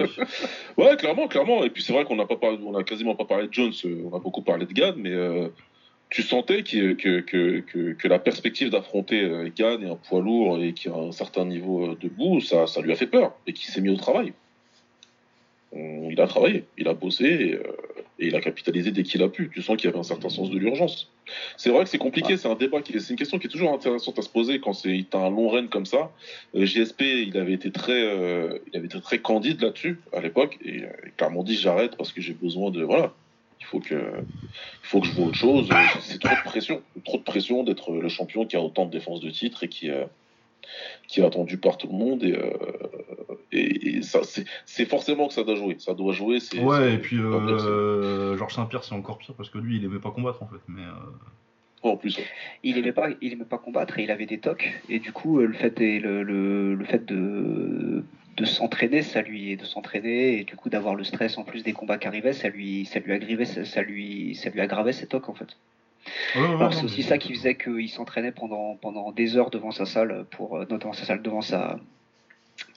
Ouais, 0.76 0.96
clairement, 0.96 1.28
clairement. 1.28 1.64
Et 1.64 1.70
puis 1.70 1.82
c'est 1.82 1.92
vrai 1.92 2.04
qu'on 2.04 2.16
n'a 2.16 2.26
pas 2.26 2.36
parlé, 2.36 2.58
on 2.64 2.76
a 2.76 2.84
quasiment 2.84 3.14
pas 3.14 3.24
parlé 3.24 3.48
de 3.48 3.52
Jones. 3.54 3.72
Euh, 3.84 4.08
on 4.10 4.16
a 4.16 4.20
beaucoup 4.20 4.42
parlé 4.42 4.66
de 4.66 4.72
Gann, 4.72 4.94
mais 4.96 5.50
tu 6.10 6.22
sentais 6.22 6.62
que, 6.62 6.94
que, 6.94 7.20
que, 7.20 7.92
que, 7.92 8.08
la 8.08 8.18
perspective 8.18 8.70
d'affronter 8.70 9.52
Gann 9.56 9.82
et 9.82 9.88
un 9.88 9.96
poids 9.96 10.20
lourd 10.20 10.60
et 10.60 10.72
qui 10.72 10.88
a 10.88 10.94
un 10.94 11.12
certain 11.12 11.44
niveau 11.44 11.94
debout, 11.94 12.40
ça, 12.40 12.66
ça 12.66 12.80
lui 12.80 12.92
a 12.92 12.96
fait 12.96 13.06
peur 13.06 13.32
et 13.46 13.52
qu'il 13.52 13.70
s'est 13.70 13.80
mis 13.80 13.90
au 13.90 13.96
travail 13.96 14.32
il 15.72 16.20
a 16.20 16.26
travaillé, 16.26 16.64
il 16.76 16.88
a 16.88 16.94
bossé 16.94 17.52
euh, 17.54 17.62
et, 18.18 18.26
il 18.26 18.34
a 18.36 18.40
capitalisé 18.40 18.90
dès 18.90 19.02
qu'il 19.02 19.22
a 19.22 19.28
pu. 19.28 19.50
Tu 19.52 19.62
sens 19.62 19.76
qu'il 19.76 19.88
y 19.88 19.88
avait 19.88 19.98
un 19.98 20.04
certain 20.04 20.28
sens 20.28 20.50
de 20.50 20.58
l'urgence. 20.58 21.10
C'est 21.56 21.70
vrai 21.70 21.84
que 21.84 21.90
c'est 21.90 21.98
compliqué, 21.98 22.36
c'est 22.36 22.48
un 22.48 22.56
débat, 22.56 22.82
qui, 22.82 23.00
c'est 23.00 23.10
une 23.10 23.16
question 23.16 23.38
qui 23.38 23.46
est 23.46 23.50
toujours 23.50 23.72
intéressante 23.72 24.18
à 24.18 24.22
se 24.22 24.28
poser 24.28 24.58
quand 24.60 24.72
c'est 24.72 25.06
as 25.12 25.18
un 25.18 25.30
long 25.30 25.48
règne 25.48 25.68
comme 25.68 25.86
ça. 25.86 26.10
Euh, 26.54 26.66
JSP, 26.66 27.02
il 27.02 27.38
avait 27.38 27.52
été 27.52 27.70
très, 27.70 28.02
euh, 28.02 28.58
il 28.72 28.76
avait 28.76 28.86
été 28.86 29.00
très 29.00 29.18
candide 29.18 29.60
là-dessus 29.62 30.00
à 30.12 30.20
l'époque 30.20 30.58
et, 30.64 30.78
et 30.78 31.10
clairement 31.16 31.44
dit 31.44 31.54
j'arrête 31.54 31.96
parce 31.96 32.12
que 32.12 32.20
j'ai 32.20 32.34
besoin 32.34 32.70
de 32.70 32.82
voilà. 32.82 33.12
Il 33.60 33.66
faut 33.66 33.80
que, 33.80 33.94
il 33.94 34.86
faut 34.88 35.00
que 35.00 35.06
je 35.06 35.12
vois 35.12 35.26
autre 35.26 35.36
chose. 35.36 35.68
C'est 36.00 36.18
trop 36.18 36.34
de 36.34 36.42
pression, 36.44 36.82
trop 37.04 37.18
de 37.18 37.22
pression 37.22 37.62
d'être 37.62 37.92
le 37.92 38.08
champion 38.08 38.46
qui 38.46 38.56
a 38.56 38.60
autant 38.60 38.86
de 38.86 38.90
défense 38.90 39.20
de 39.20 39.30
titre 39.30 39.62
et 39.64 39.68
qui, 39.68 39.90
qui 41.08 41.20
est 41.20 41.24
attendu 41.24 41.58
par 41.58 41.76
tout 41.76 41.88
le 41.88 41.94
monde 41.94 42.22
et, 42.22 42.36
euh, 42.36 42.50
et, 43.52 44.02
ça 44.02 44.20
c'est 44.64 44.84
forcément 44.84 45.28
que 45.28 45.34
ça 45.34 45.42
doit 45.42 45.56
jouer. 45.56 45.76
Ça 45.78 45.94
doit 45.94 46.12
jouer 46.12 46.38
ouais 46.62 46.94
et 46.94 46.98
puis 46.98 47.18
euh, 47.18 48.36
Georges 48.36 48.54
Saint-Pierre 48.54 48.84
c'est 48.84 48.94
encore 48.94 49.18
pire 49.18 49.34
parce 49.34 49.50
que 49.50 49.58
lui 49.58 49.76
il 49.76 49.84
aimait 49.84 49.98
pas 49.98 50.10
combattre 50.10 50.42
en 50.42 50.46
fait 50.46 50.60
mais 50.68 50.82
euh, 50.82 51.88
en 51.88 51.96
plus 51.96 52.18
il 52.62 52.78
aimait 52.78 52.92
pas 52.92 53.08
il 53.20 53.32
aimait 53.32 53.44
pas 53.44 53.58
combattre 53.58 53.98
et 53.98 54.04
il 54.04 54.10
avait 54.10 54.26
des 54.26 54.38
tocs. 54.38 54.80
Et 54.88 54.98
du 54.98 55.12
coup 55.12 55.38
le 55.38 55.52
fait 55.52 55.80
et 55.80 55.98
le, 55.98 56.22
le, 56.22 56.84
fait 56.84 57.04
de 57.04 58.04
de 58.36 58.44
s'entraîner 58.44 59.02
ça 59.02 59.22
lui 59.22 59.56
de 59.56 59.64
s'entraîner. 59.64 60.40
Et 60.40 60.44
du 60.44 60.56
coup 60.56 60.68
d'avoir 60.68 60.94
le 60.94 61.04
stress 61.04 61.38
en 61.38 61.44
plus 61.44 61.62
des 61.62 61.72
combats 61.72 61.98
qui 61.98 62.06
arrivaient 62.06 62.32
ça 62.32 62.48
lui 62.48 62.86
ça 62.86 63.00
lui 63.00 63.12
aggravait 63.12 63.44
ça 63.44 63.82
lui 63.82 64.34
ça 64.34 64.50
lui 64.50 64.60
aggravait 64.60 64.92
ses 64.92 65.06
tocs 65.06 65.28
en 65.28 65.34
fait 65.34 65.56
alors 66.34 66.72
c'est 66.72 66.84
aussi 66.84 67.02
ça 67.02 67.18
qui 67.18 67.34
faisait 67.34 67.56
qu'il 67.56 67.88
s'entraînait 67.88 68.32
pendant, 68.32 68.76
pendant 68.76 69.12
des 69.12 69.36
heures 69.36 69.50
devant 69.50 69.70
sa 69.70 69.84
salle, 69.84 70.24
pour, 70.30 70.56
euh, 70.56 70.64
devant 70.64 70.92
sa 70.92 71.04
salle, 71.04 71.22
devant 71.22 71.42
sa, 71.42 71.78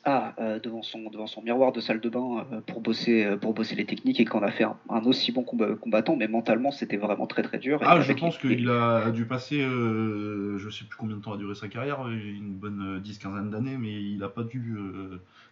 ah, 0.05 0.33
euh, 0.39 0.59
devant, 0.59 0.81
son, 0.81 1.09
devant 1.09 1.27
son 1.27 1.41
miroir 1.41 1.71
de 1.71 1.79
salle 1.79 1.99
de 1.99 2.09
bain 2.09 2.45
euh, 2.51 2.61
pour, 2.61 2.81
bosser, 2.81 3.37
pour 3.41 3.53
bosser 3.53 3.75
les 3.75 3.85
techniques 3.85 4.19
et 4.19 4.25
qu'on 4.25 4.43
a 4.43 4.51
fait 4.51 4.65
un, 4.65 5.05
aussi 5.05 5.31
bon 5.31 5.43
combattant, 5.43 6.15
mais 6.15 6.27
mentalement 6.27 6.71
c'était 6.71 6.97
vraiment 6.97 7.27
très 7.27 7.43
très 7.43 7.59
dur. 7.59 7.79
ah, 7.83 8.01
je 8.01 8.13
pense 8.13 8.37
qu'il 8.37 8.69
a 8.69 9.11
dû 9.11 9.25
passer, 9.25 9.61
je 9.61 10.69
sais 10.69 10.85
plus 10.85 10.97
combien 10.97 11.17
de 11.17 11.21
temps 11.21 11.33
a 11.33 11.37
duré 11.37 11.55
sa 11.55 11.67
carrière, 11.67 12.07
une 12.07 12.53
bonne 12.53 13.01
10-15 13.03 13.49
d'années, 13.49 13.77
mais 13.77 13.93
il 13.93 14.17
n'a 14.19 14.29
pas 14.29 14.43
dû 14.43 14.77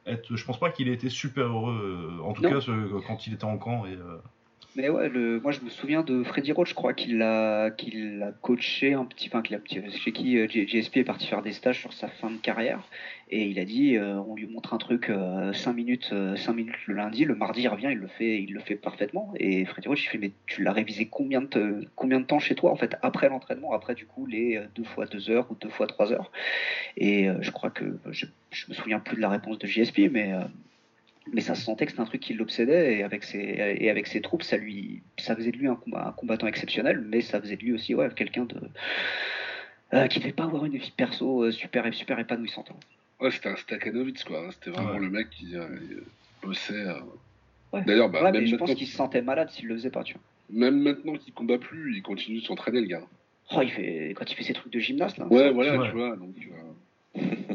être. 0.06 0.36
Je 0.36 0.46
pense 0.46 0.60
pas 0.60 0.70
qu'il 0.72 0.90
ait 0.90 0.94
été 0.94 1.10
super 1.10 1.46
heureux, 1.46 2.20
en 2.24 2.34
tout 2.34 2.42
cas 2.42 2.60
quand 3.08 3.28
il 3.28 3.34
était 3.34 3.46
en 3.46 3.58
camp. 3.58 3.86
Et, 3.86 3.98
mais 4.76 4.90
ouais, 4.90 5.10
le, 5.10 5.40
moi 5.42 5.52
je 5.52 5.60
me 5.62 5.70
souviens 5.70 6.02
de 6.02 6.24
Freddy 6.24 6.54
Roach, 6.54 6.70
je 6.70 6.76
crois 6.76 6.94
qu'il 6.94 7.18
l'a 7.18 7.72
qu'il 7.72 8.24
a 8.24 8.32
coaché 8.42 8.94
un 8.94 9.04
petit, 9.06 9.28
enfin 9.28 9.42
qu'il 9.42 9.56
a 9.56 9.60
petit, 9.60 9.82
chez 9.92 10.12
qui 10.14 10.38
euh, 10.38 10.48
JSP 10.48 10.98
est 10.98 11.04
parti 11.04 11.28
faire 11.28 11.42
des 11.42 11.52
stages 11.52 11.80
sur 11.80 11.92
sa 11.92 12.08
fin 12.08 12.30
de 12.30 12.38
carrière. 12.38 12.80
Et 13.30 13.44
il 13.44 13.60
a 13.60 13.66
dit, 13.66 13.98
euh, 13.98 14.16
on 14.28 14.36
lui 14.36 14.48
montre 14.48 14.74
un 14.74 14.78
truc 14.78 15.06
5 15.08 15.12
euh, 15.12 15.74
minutes, 15.74 16.14
5 16.36 16.54
minutes 16.54 16.76
le 16.88 16.96
lundi, 16.96 17.26
le 17.26 17.36
mardi 17.36 17.62
il 17.62 17.68
revient, 17.68 17.90
il 17.92 17.98
le 17.98 18.08
fait, 18.08 18.42
il 18.42 18.54
le 18.54 18.60
fait 18.62 18.76
parfaitement. 18.76 19.34
Et 19.38 19.66
Freddy 19.66 19.90
Roach 19.90 20.04
il 20.06 20.08
fait 20.08 20.18
mais 20.18 20.32
tu 20.46 20.64
l'as 20.64 20.74
révisé 20.74 21.06
combien 21.06 21.42
de 21.42 21.86
combien 21.96 22.20
de 22.22 22.26
temps 22.26 22.40
chez 22.40 22.56
toi 22.56 22.72
en 22.72 22.76
fait 22.78 22.96
après 23.02 23.28
l'entraînement, 23.28 23.74
après 23.74 23.96
du 23.96 24.06
coup 24.06 24.26
les 24.26 24.62
deux 24.76 24.84
fois 24.84 25.06
deux 25.06 25.30
heures 25.30 25.48
ou 25.52 25.56
deux 25.56 25.70
fois 25.70 25.88
trois 25.88 26.14
heures? 26.14 26.32
Et 26.96 27.28
je 27.42 27.52
crois 27.52 27.72
que 27.72 27.98
je, 28.10 28.26
je 28.52 28.66
me 28.70 28.74
souviens 28.74 29.00
plus 29.00 29.18
de 29.18 29.22
la 29.22 29.30
réponse 29.30 29.60
de 29.60 29.68
JSP 29.68 30.10
mais 30.12 30.34
mais 31.34 31.42
ça 31.42 31.56
se 31.56 31.64
sentait 31.64 31.86
que 31.86 31.92
c'était 31.92 32.02
un 32.02 32.06
truc 32.06 32.22
qui 32.22 32.34
l'obsédait 32.34 32.98
et 32.98 33.04
avec 33.04 33.24
ses 33.24 33.40
et 33.40 33.90
avec 33.90 34.08
ses 34.08 34.22
troupes 34.22 34.44
ça 34.44 34.58
lui 34.58 35.02
ça 35.18 35.36
faisait 35.36 35.52
de 35.52 35.58
lui 35.58 35.68
un, 35.68 35.76
combattant 36.18 36.48
exceptionnel 36.48 37.04
mais 37.08 37.22
ça 37.22 37.40
faisait 37.42 37.56
de 37.56 37.62
lui 37.62 37.74
aussi 37.74 37.96
ouais 37.96 38.10
quelqu'un 38.16 38.46
de 38.46 38.58
euh, 39.94 40.08
qui 40.08 40.20
devait 40.20 40.32
pas 40.32 40.44
avoir 40.44 40.66
une 40.66 40.78
vie 40.78 40.94
perso 40.96 41.44
euh, 41.44 41.52
super 41.52 41.94
super 41.94 42.20
épanouissante. 42.20 42.72
Ouais 43.20 43.32
c'était 43.32 43.50
un 43.50 43.56
Stakhanovitz 43.56 44.24
quoi 44.24 44.50
c'était 44.52 44.72
vraiment 44.72 44.98
le 44.98 45.10
mec 45.10 45.30
qui 45.30 45.56
euh, 45.56 45.68
bossait 46.42 46.86
ouais. 47.74 47.84
d'ailleurs 47.86 48.10
bah, 48.10 48.32
je 48.44 48.56
pense 48.56 48.74
qu'il 48.74 48.88
se 48.88 48.96
sentait 48.96 49.22
malade 49.22 49.50
s'il 49.50 49.68
le 49.68 49.76
faisait 49.76 49.90
pas 49.90 50.04
tu 50.04 50.14
vois. 50.14 50.22
Même 50.50 50.82
maintenant 50.82 51.14
qu'il 51.14 51.34
combat 51.34 51.58
plus 51.58 51.96
il 51.96 52.02
continue 52.02 52.42
de 52.42 52.46
s'entraîner 52.46 52.82
le 52.82 52.88
gars. 52.88 53.04
Oh, 53.54 53.62
il 53.62 53.72
fait 53.72 54.14
quand 54.16 54.30
il 54.30 54.36
fait 54.36 54.44
ses 54.44 54.54
trucs 54.54 54.72
de 54.72 54.80
gymnaste 54.80 55.18
là. 55.18 55.28
Ouais 55.28 55.52
voilà 55.52 55.78
tu 55.88 55.96
vois 55.96 56.16
donc 56.16 56.36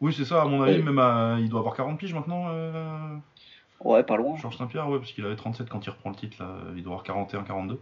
Oui, 0.00 0.12
c'est 0.12 0.24
ça, 0.24 0.42
à 0.42 0.44
mon 0.44 0.62
avis, 0.62 0.82
même 0.82 1.00
il 1.40 1.48
doit 1.48 1.60
avoir 1.60 1.74
40 1.74 1.98
piges 1.98 2.14
maintenant. 2.14 2.46
Euh... 2.48 3.16
Ouais, 3.80 4.02
pas 4.02 4.16
loin. 4.16 4.36
Georges 4.36 4.56
Saint-Pierre, 4.56 4.88
ouais, 4.88 4.98
parce 4.98 5.12
qu'il 5.12 5.24
avait 5.24 5.36
37 5.36 5.68
quand 5.68 5.84
il 5.84 5.90
reprend 5.90 6.10
le 6.10 6.16
titre, 6.16 6.42
là. 6.42 6.56
il 6.74 6.82
doit 6.82 6.92
avoir 6.92 7.04
41, 7.04 7.42
42. 7.42 7.80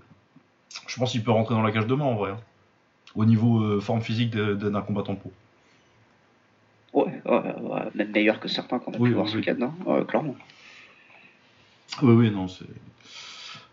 Je 0.86 0.96
pense 0.98 1.12
qu'il 1.12 1.22
peut 1.22 1.30
rentrer 1.30 1.54
dans 1.54 1.62
la 1.62 1.72
cage 1.72 1.86
demain 1.86 2.04
en 2.04 2.14
vrai. 2.14 2.32
Hein. 2.32 2.40
Au 3.14 3.24
niveau 3.24 3.62
euh, 3.62 3.80
forme 3.80 4.00
physique 4.00 4.30
d'un 4.34 4.80
combattant 4.82 5.14
pro. 5.14 5.32
Ouais, 6.92 7.22
ouais, 7.26 7.90
même 7.94 8.10
meilleur 8.10 8.40
que 8.40 8.48
certains 8.48 8.78
qu'on 8.78 8.92
a 8.92 8.96
pu 8.98 9.12
voir 9.12 9.28
ce 9.28 9.36
week-end, 9.36 9.56
hein. 9.60 10.04
clairement. 10.04 10.36
Oui, 12.02 12.14
oui, 12.14 12.30
non, 12.30 12.48
c'est. 12.48 12.66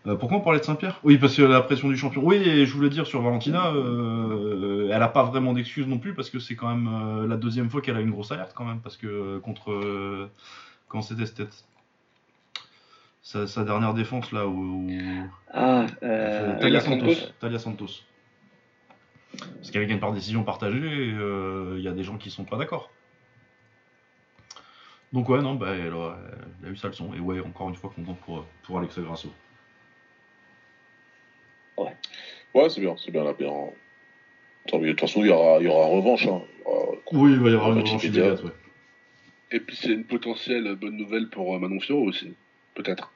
Euh, 0.06 0.16
pourquoi 0.16 0.38
on 0.38 0.40
parlait 0.40 0.58
de 0.58 0.64
Saint-Pierre? 0.64 0.98
Oui, 1.04 1.16
parce 1.16 1.36
que 1.36 1.42
la 1.42 1.62
pression 1.62 1.88
du 1.88 1.96
champion. 1.96 2.22
Oui, 2.24 2.36
et 2.36 2.66
je 2.66 2.74
voulais 2.74 2.88
dire 2.88 3.06
sur 3.06 3.22
Valentina, 3.22 3.72
euh, 3.72 4.88
elle 4.90 4.98
n'a 4.98 5.08
pas 5.08 5.22
vraiment 5.22 5.52
d'excuses 5.52 5.86
non 5.86 5.98
plus, 5.98 6.14
parce 6.14 6.28
que 6.28 6.40
c'est 6.40 6.56
quand 6.56 6.68
même 6.74 6.88
euh, 6.92 7.26
la 7.28 7.36
deuxième 7.36 7.70
fois 7.70 7.80
qu'elle 7.80 7.96
a 7.96 8.00
une 8.00 8.10
grosse 8.10 8.32
alerte 8.32 8.52
quand 8.54 8.64
même, 8.64 8.80
parce 8.80 8.96
que 8.96 9.38
contre. 9.38 10.28
quand 10.88 11.02
c'était 11.02 11.46
sa, 13.22 13.46
sa, 13.46 13.64
dernière 13.64 13.94
défense 13.94 14.32
là 14.32 14.48
où. 14.48 14.90
Ah, 15.52 15.86
Talia 16.00 16.80
Santos. 16.80 17.14
Talia 17.38 17.58
Santos. 17.58 18.02
Parce 19.56 19.70
qu'avec 19.70 19.88
une 19.88 20.00
par 20.00 20.12
décision 20.12 20.42
partagée, 20.42 21.14
il 21.76 21.80
y 21.80 21.88
a 21.88 21.92
des 21.92 22.02
gens 22.02 22.18
qui 22.18 22.30
sont 22.30 22.44
pas 22.44 22.56
d'accord. 22.56 22.90
Donc 25.12 25.28
ouais, 25.28 25.42
non, 25.42 25.54
bah, 25.54 25.74
elle, 25.74 25.92
a, 25.92 26.70
eu 26.70 26.76
sa 26.76 26.88
leçon. 26.88 27.12
Et 27.14 27.20
ouais, 27.20 27.38
encore 27.40 27.68
une 27.68 27.74
fois, 27.76 27.90
content 27.94 28.14
pour, 28.14 28.44
pour 28.62 28.78
Alexa 28.78 29.00
Grasso. 29.02 29.30
Ouais. 31.78 31.96
Ouais, 32.54 32.68
c'est 32.68 32.80
bien, 32.80 32.96
c'est 32.96 33.10
bien 33.10 33.24
la 33.24 33.32
bien. 33.32 33.52
De 34.72 34.90
toute 34.90 35.00
façon, 35.00 35.22
il 35.22 35.28
y 35.28 35.30
aura, 35.30 35.58
il 35.60 35.66
y 35.66 35.68
aura 35.68 35.86
revanche. 35.86 36.26
Hein. 36.26 36.42
oui, 37.12 37.32
il 37.32 37.40
va 37.40 37.50
y 37.50 37.54
avoir 37.54 37.72
une 37.72 37.82
revanche 37.82 38.04
immédiate, 38.04 38.42
ouais. 38.44 38.50
Et 39.52 39.60
puis 39.60 39.76
c'est 39.76 39.92
une 39.92 40.04
potentielle 40.04 40.74
bonne 40.76 40.96
nouvelle 40.96 41.28
pour 41.28 41.54
euh, 41.54 41.58
Manon 41.58 41.78
Fiorot 41.78 42.08
aussi, 42.08 42.32
peut-être. 42.74 43.12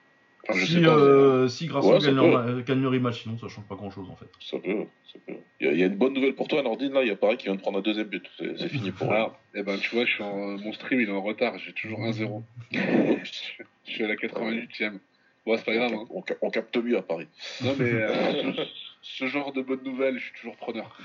Enfin, 0.49 0.65
si, 0.65 0.85
euh, 0.85 1.49
si 1.49 1.67
grâce 1.67 1.85
ouais, 1.87 1.99
gagne, 1.99 2.63
gagne 2.63 2.83
le 2.83 2.89
rematch, 2.89 3.23
sinon 3.23 3.39
ça 3.39 3.49
change 3.49 3.65
pas 3.65 3.75
grand 3.75 3.91
chose 3.91 4.09
en 4.11 4.17
fait. 4.17 4.29
Ça 4.41 4.59
peut, 4.59 4.85
ça 5.13 5.19
peut. 5.27 5.35
Il 5.61 5.77
y, 5.77 5.83
a 5.83 5.87
une 5.87 5.97
bonne 5.97 6.13
nouvelle 6.13 6.35
pour 6.35 6.47
toi, 6.47 6.63
Nordine, 6.63 6.93
là, 6.93 7.03
il 7.03 7.09
y 7.09 7.11
a 7.11 7.17
pareil 7.17 7.39
qui 7.39 7.47
vient 7.47 7.55
de 7.55 7.61
prendre 7.61 7.79
un 7.79 7.83
deuxième 7.83 8.07
but. 8.07 8.31
C'est 8.39 8.69
fini 8.69 8.93
pour 8.93 9.11
là. 9.11 9.33
Et 9.55 9.61
eh 9.61 9.63
ben 9.63 9.79
tu 9.79 9.95
vois, 9.95 10.05
je 10.05 10.13
suis 10.13 10.23
en, 10.23 10.59
mon 10.59 10.73
stream 10.75 11.01
il 11.01 11.09
est 11.09 11.13
en 11.13 11.23
retard, 11.23 11.59
j'ai 11.59 11.73
toujours 11.73 12.01
1-0. 12.01 12.43
je 12.71 13.91
suis 13.91 14.05
à 14.05 14.09
la 14.09 14.15
88ème. 14.15 14.99
Ouais, 15.47 15.57
c'est 15.59 15.64
pas 15.64 15.74
grave. 15.74 15.92
Hein. 15.94 16.07
On, 16.11 16.51
capte 16.51 16.76
mieux 16.76 16.99
à 16.99 17.03
Paris. 17.03 17.28
Non, 17.62 17.74
mais 17.78 17.90
euh, 17.90 18.53
ce, 19.03 19.26
genre 19.26 19.53
de 19.53 19.62
bonnes 19.62 19.84
nouvelles, 19.84 20.18
je 20.18 20.24
suis 20.24 20.34
toujours 20.34 20.57
preneur. 20.57 20.99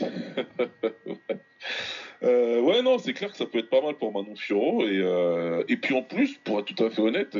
Euh, 2.22 2.60
ouais, 2.62 2.80
non, 2.80 2.96
c'est 2.98 3.12
clair 3.12 3.30
que 3.30 3.36
ça 3.36 3.44
peut 3.44 3.58
être 3.58 3.68
pas 3.68 3.82
mal 3.82 3.96
pour 3.96 4.10
Manon 4.10 4.34
Fioro. 4.34 4.86
Et, 4.86 4.98
euh, 4.98 5.62
et 5.68 5.76
puis 5.76 5.94
en 5.94 6.00
plus, 6.00 6.38
pour 6.38 6.58
être 6.58 6.72
tout 6.72 6.82
à 6.82 6.88
fait 6.88 7.02
honnête, 7.02 7.36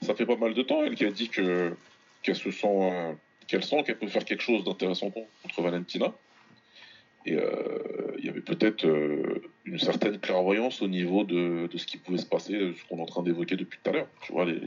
ça 0.00 0.16
fait 0.16 0.26
pas 0.26 0.34
mal 0.34 0.54
de 0.54 0.62
temps, 0.62 0.82
elle 0.82 0.96
qui 0.96 1.04
a 1.04 1.10
dit 1.10 1.28
que 1.28 1.72
qu'elle 2.22 2.36
se 2.36 2.50
sent, 2.50 2.66
euh, 2.66 3.12
qu'elle 3.46 3.64
sent 3.64 3.82
qu'elle 3.84 3.98
peut 3.98 4.08
faire 4.08 4.24
quelque 4.24 4.42
chose 4.42 4.64
d'intéressant 4.64 5.10
contre 5.10 5.62
Valentina. 5.62 6.12
Et 7.24 7.36
euh, 7.36 8.16
il 8.18 8.24
y 8.24 8.28
avait 8.28 8.40
peut-être 8.40 8.84
euh, 8.84 9.42
une 9.64 9.78
certaine 9.78 10.18
clairvoyance 10.18 10.82
au 10.82 10.88
niveau 10.88 11.24
de, 11.24 11.68
de, 11.68 11.78
ce 11.78 11.86
qui 11.86 11.96
pouvait 11.96 12.18
se 12.18 12.26
passer, 12.26 12.52
ce 12.52 12.88
qu'on 12.88 12.98
est 12.98 13.02
en 13.02 13.06
train 13.06 13.22
d'évoquer 13.22 13.56
depuis 13.56 13.78
tout 13.82 13.90
à 13.90 13.92
l'heure. 13.92 14.08
Tu 14.22 14.32
vois, 14.32 14.44
les, 14.44 14.60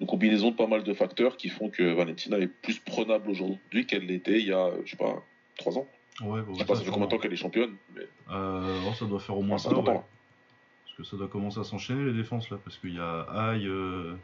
une 0.00 0.06
combinaison 0.06 0.50
de 0.50 0.56
pas 0.56 0.66
mal 0.66 0.82
de 0.82 0.92
facteurs 0.92 1.36
qui 1.36 1.48
font 1.48 1.70
que 1.70 1.82
Valentina 1.94 2.38
est 2.38 2.48
plus 2.48 2.78
prenable 2.80 3.30
aujourd'hui 3.30 3.86
qu'elle 3.86 4.06
l'était 4.06 4.40
il 4.40 4.48
y 4.48 4.52
a, 4.52 4.70
je 4.84 4.90
sais 4.90 4.96
pas, 4.96 5.22
trois 5.56 5.78
ans. 5.78 5.86
Ouais, 6.22 6.40
bah, 6.40 6.48
je 6.52 6.58
sais 6.58 6.64
pas, 6.64 6.74
ça 6.74 6.82
fait 6.82 6.90
combien 6.90 7.06
de 7.06 7.10
temps 7.10 7.18
qu'elle 7.18 7.32
est 7.32 7.36
championne 7.36 7.74
mais... 7.94 8.06
euh, 8.32 8.80
oh, 8.88 8.94
Ça 8.94 9.06
doit 9.06 9.20
faire 9.20 9.36
au 9.36 9.42
moins 9.42 9.58
ça. 9.58 9.72
Ouais. 9.72 9.84
Parce 9.84 10.96
que 10.96 11.04
ça 11.04 11.16
doit 11.16 11.28
commencer 11.28 11.60
à 11.60 11.64
s'enchaîner 11.64 12.04
les 12.04 12.12
défenses 12.12 12.50
là, 12.50 12.58
parce 12.62 12.76
qu'il 12.76 12.94
y 12.94 12.98
a 12.98 13.20
Aïe. 13.30 13.66
Euh... 13.66 14.14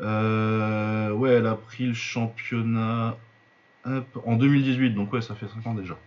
Euh, 0.00 1.10
ouais, 1.12 1.30
elle 1.30 1.46
a 1.46 1.54
pris 1.54 1.86
le 1.86 1.94
championnat 1.94 3.16
hop, 3.84 4.22
en 4.24 4.36
2018, 4.36 4.90
donc 4.90 5.12
ouais, 5.12 5.20
ça 5.20 5.34
fait 5.34 5.48
5 5.48 5.66
ans 5.66 5.74
déjà. 5.74 5.98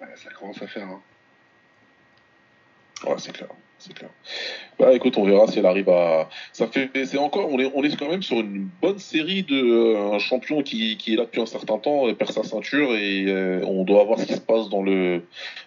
Ouais, 0.00 0.08
ça 0.16 0.30
commence 0.30 0.60
à 0.62 0.66
faire. 0.66 0.88
Hein. 0.88 1.00
Ouais, 3.04 3.14
c'est 3.18 3.32
clair. 3.32 3.48
C'est 3.78 3.92
clair. 3.92 4.10
Bah 4.78 4.94
écoute, 4.94 5.18
on 5.18 5.24
verra 5.24 5.46
si 5.46 5.58
elle 5.58 5.66
arrive 5.66 5.90
à. 5.90 6.30
Ça 6.52 6.66
fait. 6.66 6.90
C'est 7.04 7.18
encore. 7.18 7.50
On 7.50 7.58
est, 7.58 7.70
on 7.74 7.82
est 7.82 7.94
quand 7.96 8.08
même 8.08 8.22
sur 8.22 8.38
une 8.40 8.68
bonne 8.80 8.98
série 8.98 9.42
de 9.42 9.54
euh, 9.54 10.14
un 10.14 10.18
champion 10.18 10.62
qui, 10.62 10.96
qui 10.96 11.12
est 11.12 11.16
là 11.16 11.24
depuis 11.24 11.42
un 11.42 11.46
certain 11.46 11.78
temps, 11.78 12.12
perd 12.14 12.32
sa 12.32 12.42
ceinture 12.42 12.94
et 12.94 13.26
euh, 13.26 13.62
on 13.66 13.84
doit 13.84 14.04
voir 14.04 14.18
ce 14.18 14.24
qui 14.24 14.34
se 14.34 14.40
passe 14.40 14.70
dans 14.70 14.82
le 14.82 15.22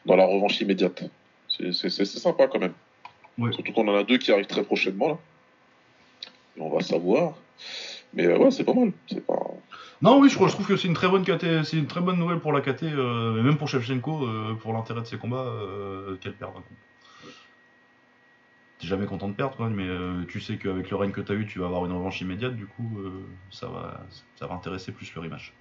dans 0.07 0.15
la 0.15 0.25
revanche 0.25 0.59
immédiate. 0.59 1.03
C'est 1.49 2.05
sympa 2.05 2.47
quand 2.47 2.59
même. 2.59 2.73
Ouais. 3.37 3.51
Surtout 3.53 3.73
qu'on 3.73 3.87
en 3.87 3.95
a 3.95 4.03
deux 4.03 4.17
qui 4.17 4.31
arrivent 4.31 4.47
très 4.47 4.63
prochainement 4.63 5.09
là. 5.09 5.17
Et 6.57 6.61
on 6.61 6.69
va 6.69 6.81
savoir. 6.81 7.35
Mais 8.13 8.25
euh, 8.25 8.37
ouais, 8.37 8.49
c'est 8.49 8.63
pas 8.63 8.73
mal. 8.73 8.91
C'est 9.07 9.25
pas. 9.25 9.39
Non, 10.01 10.19
oui, 10.19 10.29
je, 10.29 10.35
je 10.35 10.53
trouve 10.53 10.65
que 10.65 10.77
c'est 10.77 10.87
une 10.87 10.93
très 10.93 11.09
bonne 11.09 11.23
KT, 11.23 11.63
c'est 11.65 11.77
une 11.77 11.87
très 11.87 11.99
bonne 11.99 12.17
nouvelle 12.17 12.39
pour 12.39 12.53
la 12.53 12.61
KT, 12.61 12.83
euh, 12.83 13.41
même 13.43 13.57
pour 13.57 13.67
Shevchenko, 13.67 14.25
euh, 14.25 14.53
pour 14.55 14.71
l'intérêt 14.71 15.01
de 15.01 15.05
ses 15.05 15.17
combats, 15.17 15.45
euh, 15.45 16.15
qu'elle 16.17 16.33
perde 16.33 16.53
un 16.55 16.61
coup. 16.61 16.73
T'es 18.79 18.87
jamais 18.87 19.05
content 19.05 19.27
de 19.27 19.33
perdre, 19.33 19.57
quoi, 19.57 19.69
mais 19.69 19.85
tu 20.29 20.39
sais 20.39 20.55
qu'avec 20.55 20.89
le 20.89 20.95
règne 20.95 21.11
que 21.11 21.19
t'as 21.19 21.33
eu, 21.33 21.45
tu 21.45 21.59
vas 21.59 21.65
avoir 21.65 21.85
une 21.85 21.91
revanche 21.91 22.21
immédiate, 22.21 22.55
du 22.55 22.65
coup, 22.65 22.97
ça, 23.51 23.67
va, 23.67 24.05
ça 24.37 24.47
va 24.47 24.55
intéresser 24.55 24.93
plus 24.93 25.13
le 25.13 25.19
rematch. 25.19 25.53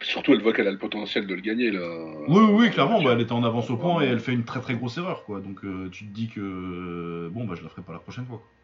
Surtout, 0.00 0.32
elle 0.32 0.42
voit 0.42 0.52
qu'elle 0.52 0.68
a 0.68 0.70
le 0.70 0.78
potentiel 0.78 1.26
de 1.26 1.34
le 1.34 1.40
gagner, 1.40 1.72
là. 1.72 1.80
Oui, 2.28 2.38
oui, 2.38 2.52
oui 2.52 2.70
clairement, 2.70 3.02
bah, 3.02 3.14
elle 3.14 3.20
était 3.20 3.32
en 3.32 3.42
avance 3.42 3.68
au 3.68 3.76
point 3.76 4.00
et 4.00 4.06
elle 4.06 4.20
fait 4.20 4.32
une 4.32 4.44
très 4.44 4.60
très 4.60 4.76
grosse 4.76 4.96
erreur, 4.96 5.24
quoi. 5.24 5.40
Donc 5.40 5.62
tu 5.90 6.06
te 6.06 6.14
dis 6.14 6.28
que, 6.28 7.28
bon, 7.32 7.46
bah 7.46 7.56
je 7.58 7.64
la 7.64 7.68
ferai 7.68 7.82
pas 7.82 7.92
la 7.92 7.98
prochaine 7.98 8.26
fois. 8.26 8.38
Quoi. 8.38 8.61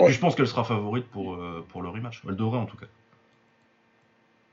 Ouais. 0.00 0.12
Je 0.12 0.18
pense 0.18 0.34
qu'elle 0.34 0.46
sera 0.46 0.64
favorite 0.64 1.06
pour, 1.06 1.34
euh, 1.34 1.64
pour 1.70 1.82
le 1.82 1.88
rematch. 1.88 2.22
Elle 2.28 2.36
devrait 2.36 2.58
en 2.58 2.66
tout 2.66 2.76
cas. 2.76 2.86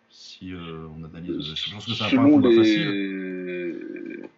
Si 0.10 0.54
euh, 0.54 0.88
on 0.98 1.04
analyse. 1.04 1.54
Je 1.56 1.74
pense 1.74 1.86
que 1.86 1.92
ça 1.94 2.06
va 2.08 2.16
pas 2.16 2.22
un 2.22 2.30
combat 2.30 2.50
les... 2.50 2.56
facile. 2.58 4.30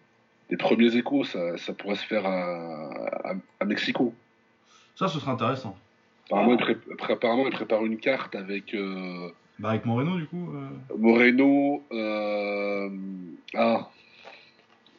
les 0.50 0.56
premiers 0.56 0.96
échos, 0.96 1.24
ça, 1.24 1.56
ça 1.58 1.72
pourrait 1.74 1.96
se 1.96 2.04
faire 2.06 2.24
à, 2.26 3.30
à, 3.30 3.34
à 3.60 3.64
Mexico. 3.64 4.14
Ça, 4.94 5.08
ce 5.08 5.20
sera 5.20 5.32
intéressant. 5.32 5.76
Apparemment, 6.26 6.52
il, 6.52 6.58
pré... 6.58 6.76
apparemment, 7.12 7.46
il 7.46 7.52
prépare 7.52 7.84
une 7.84 7.98
carte 7.98 8.34
avec 8.34 8.74
euh, 8.74 9.28
Bah, 9.58 9.70
avec 9.70 9.84
Moreno, 9.84 10.16
du 10.16 10.26
coup. 10.26 10.50
euh, 10.56 10.96
Moreno. 10.98 11.82
euh, 11.92 12.88
Ah. 13.54 13.90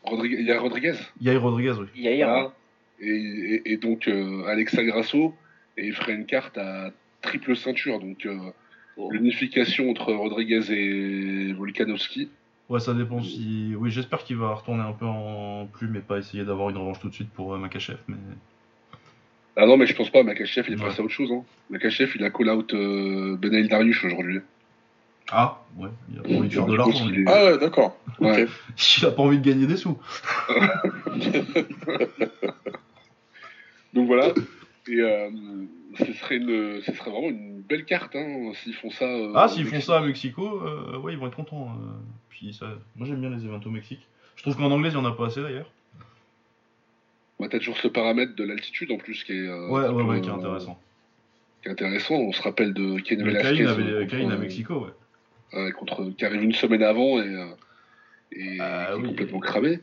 Rodrigue- 0.03 0.38
Il 0.39 0.45
y 0.45 0.51
a 0.51 0.60
Rodriguez. 0.60 0.93
Yair 1.20 1.41
Rodriguez, 1.41 1.74
oui. 1.80 1.88
Yair, 2.01 2.28
Voilà. 2.28 2.53
Et, 2.99 3.10
et- 3.10 3.72
et 3.74 3.78
donc 3.78 4.08
euh, 4.08 4.45
Alexa 4.45 4.84
Grasso. 4.86 5.34
Et 5.78 5.88
il 5.88 5.93
ferait 5.93 6.13
une 6.13 6.25
carte 6.25 6.57
à 6.57 6.91
triple 7.21 7.55
ceinture. 7.55 7.99
Donc 7.99 8.25
euh, 8.25 8.38
Oh. 8.99 9.11
l'unification 9.11 9.91
entre 9.91 10.11
Rodriguez 10.11 10.71
et 10.71 11.53
Volkanovski. 11.53 12.30
Ouais, 12.67 12.80
ça 12.80 12.95
dépend 12.95 13.21
si. 13.21 13.73
Oui, 13.78 13.91
j'espère 13.91 14.23
qu'il 14.23 14.38
va 14.38 14.51
retourner 14.55 14.82
un 14.82 14.91
peu 14.93 15.05
en 15.05 15.67
plume 15.71 15.95
et 15.97 15.99
pas 15.99 16.17
essayer 16.17 16.43
d'avoir 16.43 16.71
une 16.71 16.78
revanche 16.78 16.99
tout 16.99 17.07
de 17.09 17.13
suite 17.13 17.30
pour 17.30 17.53
euh, 17.53 17.59
Makachev. 17.59 17.99
Mais... 18.07 18.15
Ah 19.55 19.67
non, 19.67 19.78
mais 19.78 19.86
je 19.86 19.93
pense 19.95 20.09
pas. 20.09 20.23
Makachev, 20.23 20.65
il 20.67 20.73
est 20.73 20.78
Ouais. 20.82 20.88
passé 20.88 21.01
à 21.01 21.05
autre 21.05 21.13
chose. 21.13 21.32
Hein. 21.32 21.43
Makachev, 21.69 22.11
il 22.15 22.23
a 22.23 22.32
call 22.32 22.49
out 22.49 22.73
euh, 22.73 23.36
Benail 23.38 23.67
Dariush 23.67 24.03
aujourd'hui. 24.03 24.39
Ah, 25.32 25.61
ouais, 25.78 25.89
il 26.11 26.17
a 26.19 26.23
pas 26.23 26.30
envie 26.30 26.47
de 26.47 26.53
faire 26.53 26.65
de 26.65 26.75
l'argent. 26.75 27.09
est- 27.11 27.23
Ah 27.28 27.45
ouais, 27.45 27.57
d'accord. 27.59 27.95
Ouais. 28.19 28.47
Il 28.97 29.05
a 29.05 29.11
pas 29.11 29.21
envie 29.21 29.38
de 29.38 29.47
gagner 29.47 29.67
des 29.67 29.78
sous. 29.78 29.95
Donc 33.93 34.07
voilà. 34.07 34.34
Et 34.89 35.01
euh, 35.01 35.29
ce, 35.97 36.13
serait 36.13 36.38
une, 36.38 36.81
ce 36.81 36.91
serait 36.93 37.11
vraiment 37.11 37.29
une 37.29 37.61
belle 37.61 37.85
carte 37.85 38.15
hein, 38.15 38.51
s'ils 38.55 38.73
font 38.73 38.89
ça. 38.91 39.05
euh, 39.05 39.33
Ah, 39.35 39.47
s'ils 39.47 39.65
font 39.65 39.81
ça 39.81 39.97
à 39.97 40.01
Mexico, 40.01 40.61
euh, 40.65 40.97
ouais, 40.99 41.13
ils 41.13 41.19
vont 41.19 41.27
être 41.27 41.35
contents. 41.35 41.69
euh. 41.69 41.91
Puis 42.29 42.53
ça... 42.53 42.67
Moi 42.95 43.07
j'aime 43.07 43.19
bien 43.19 43.29
les 43.29 43.43
événements 43.43 43.59
au 43.65 43.69
Mexique. 43.69 44.05
Je 44.35 44.43
trouve 44.43 44.55
qu'en 44.55 44.71
anglais, 44.71 44.89
il 44.89 44.93
y 44.93 44.97
en 44.97 45.05
a 45.05 45.11
pas 45.11 45.25
assez 45.27 45.41
d'ailleurs. 45.41 45.69
Bah, 47.39 47.47
T'as 47.49 47.59
toujours 47.59 47.77
ce 47.77 47.88
paramètre 47.88 48.35
de 48.35 48.43
l'altitude 48.43 48.91
en 48.91 48.97
plus 48.97 49.23
qui 49.23 49.33
est, 49.33 49.47
euh, 49.47 49.67
Ouais, 49.69 49.81
ouais, 49.81 49.88
qui 49.88 49.93
ouais, 50.09 50.15
peut, 50.15 50.21
qui 50.21 50.29
est 50.29 50.33
intéressant. 50.33 50.79
qui 51.61 51.69
est 51.69 51.71
intéressant. 51.71 52.15
On 52.15 52.31
se 52.31 52.41
rappelle 52.41 52.73
de 52.73 52.99
Ken 52.99 53.23
Velasquez 53.23 53.65
Cain, 54.09 54.29
à 54.29 54.38
Mexico, 54.38 54.88
ouais. 55.53 55.71
contre, 55.73 56.09
qui 56.17 56.25
arrive 56.25 56.43
une 56.43 56.53
semaine 56.53 56.83
avant 56.83 57.19
et, 57.21 57.47
et 58.31 58.57
Ah, 58.59 58.88
qui 58.88 58.93
est 58.93 59.01
oui. 59.01 59.07
complètement 59.09 59.39
cramé. 59.39 59.79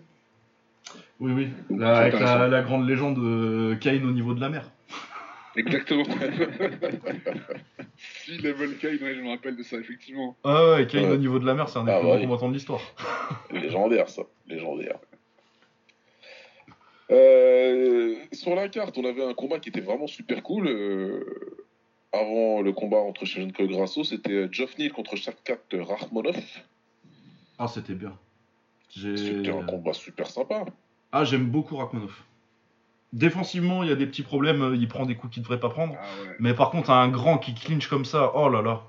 Oui, 1.21 1.33
oui. 1.33 1.49
C'est 1.71 1.83
avec 1.85 2.15
la, 2.21 2.49
la 2.49 2.63
grande 2.63 2.89
légende 2.89 3.17
de 3.17 3.75
Cain 3.81 4.03
au 4.05 4.11
niveau 4.13 4.35
de 4.35 4.41
la 4.41 4.49
mer. 4.51 4.71
Exactement. 5.57 6.05
si 7.97 8.39
Level 8.39 8.77
Kane, 8.79 8.99
ouais, 9.03 9.15
je 9.15 9.21
me 9.21 9.29
rappelle 9.31 9.57
de 9.57 9.63
ça, 9.63 9.77
effectivement. 9.77 10.37
Ah 10.45 10.71
ouais, 10.73 10.87
Ouais. 10.95 11.09
au 11.11 11.17
niveau 11.17 11.39
de 11.39 11.47
la 11.47 11.55
mer, 11.55 11.69
c'est 11.69 11.79
un 11.79 11.85
des 11.85 11.93
Ah 11.93 12.01
plus 12.01 12.09
grands 12.09 12.19
combattants 12.21 12.49
de 12.49 12.55
l'histoire. 12.55 12.81
Légendaire, 13.51 14.09
ça. 14.09 14.23
Légendaire. 14.47 14.99
Euh, 17.11 18.15
sur 18.33 18.55
la 18.55 18.69
carte, 18.71 18.97
on 18.97 19.05
avait 19.05 19.23
un 19.25 19.35
combat 19.35 19.59
qui 19.61 19.69
était 19.69 19.83
vraiment 19.83 20.07
super 20.07 20.43
cool. 20.43 20.67
euh, 20.69 21.23
avant 22.13 22.63
le 22.63 22.73
combat 22.73 22.97
entre 22.99 23.25
Shevchenko 23.27 23.65
et 23.65 23.69
Grasso, 23.69 24.05
c'était 24.05 24.49
Geoff 24.51 24.79
Neal 24.79 24.91
contre 24.93 25.15
Shavkat 25.17 25.59
Rachmanov. 25.75 26.37
Ah, 27.59 27.69
c'était 27.69 27.95
bien. 27.95 28.17
C'était 28.95 29.51
un 29.51 29.63
combat 29.65 29.93
super 29.93 30.27
sympa. 30.29 30.65
Ah, 31.13 31.25
j'aime 31.25 31.47
beaucoup 31.47 31.77
Rachmanov. 31.77 32.15
Défensivement, 33.13 33.83
il 33.85 33.89
y 33.89 33.93
a 33.93 33.97
des 33.97 34.07
petits 34.07 34.23
problèmes, 34.25 34.63
euh, 34.63 34.77
il 34.77 34.89
prend 34.89 35.07
des 35.07 35.15
coups 35.15 35.35
qu'il 35.35 35.43
devrait 35.43 35.61
pas 35.61 35.69
prendre. 35.69 35.95
Ah 35.97 36.05
ouais. 36.23 36.37
Mais 36.41 36.53
par 36.55 36.71
contre, 36.71 36.91
un 36.91 37.09
grand 37.09 37.39
qui 37.39 37.55
clinche 37.55 37.87
comme 37.89 38.05
ça, 38.05 38.33
oh 38.35 38.49
là 38.49 38.61
là. 38.63 38.83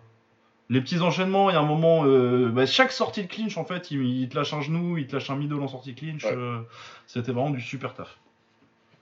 Les 0.69 0.81
petits 0.81 0.99
enchaînements, 1.01 1.51
il 1.51 1.53
y 1.53 1.55
a 1.55 1.59
un 1.59 1.65
moment, 1.65 2.05
euh, 2.05 2.49
bah, 2.49 2.65
chaque 2.65 2.91
sortie 2.91 3.21
de 3.21 3.27
clinch, 3.27 3.55
en 3.57 3.65
fait, 3.65 3.91
il, 3.91 4.01
il 4.01 4.27
te 4.29 4.35
lâche 4.35 4.51
un 4.53 4.61
genou, 4.61 4.97
il 4.97 5.05
te 5.05 5.13
lâche 5.15 5.29
un 5.29 5.35
middle 5.35 5.59
en 5.61 5.67
sortie 5.67 5.93
de 5.93 5.99
clinch. 5.99 6.23
Ouais. 6.23 6.31
euh, 6.33 6.61
C'était 7.05 7.31
vraiment 7.31 7.51
du 7.51 7.61
super 7.61 7.93
taf. 7.93 8.17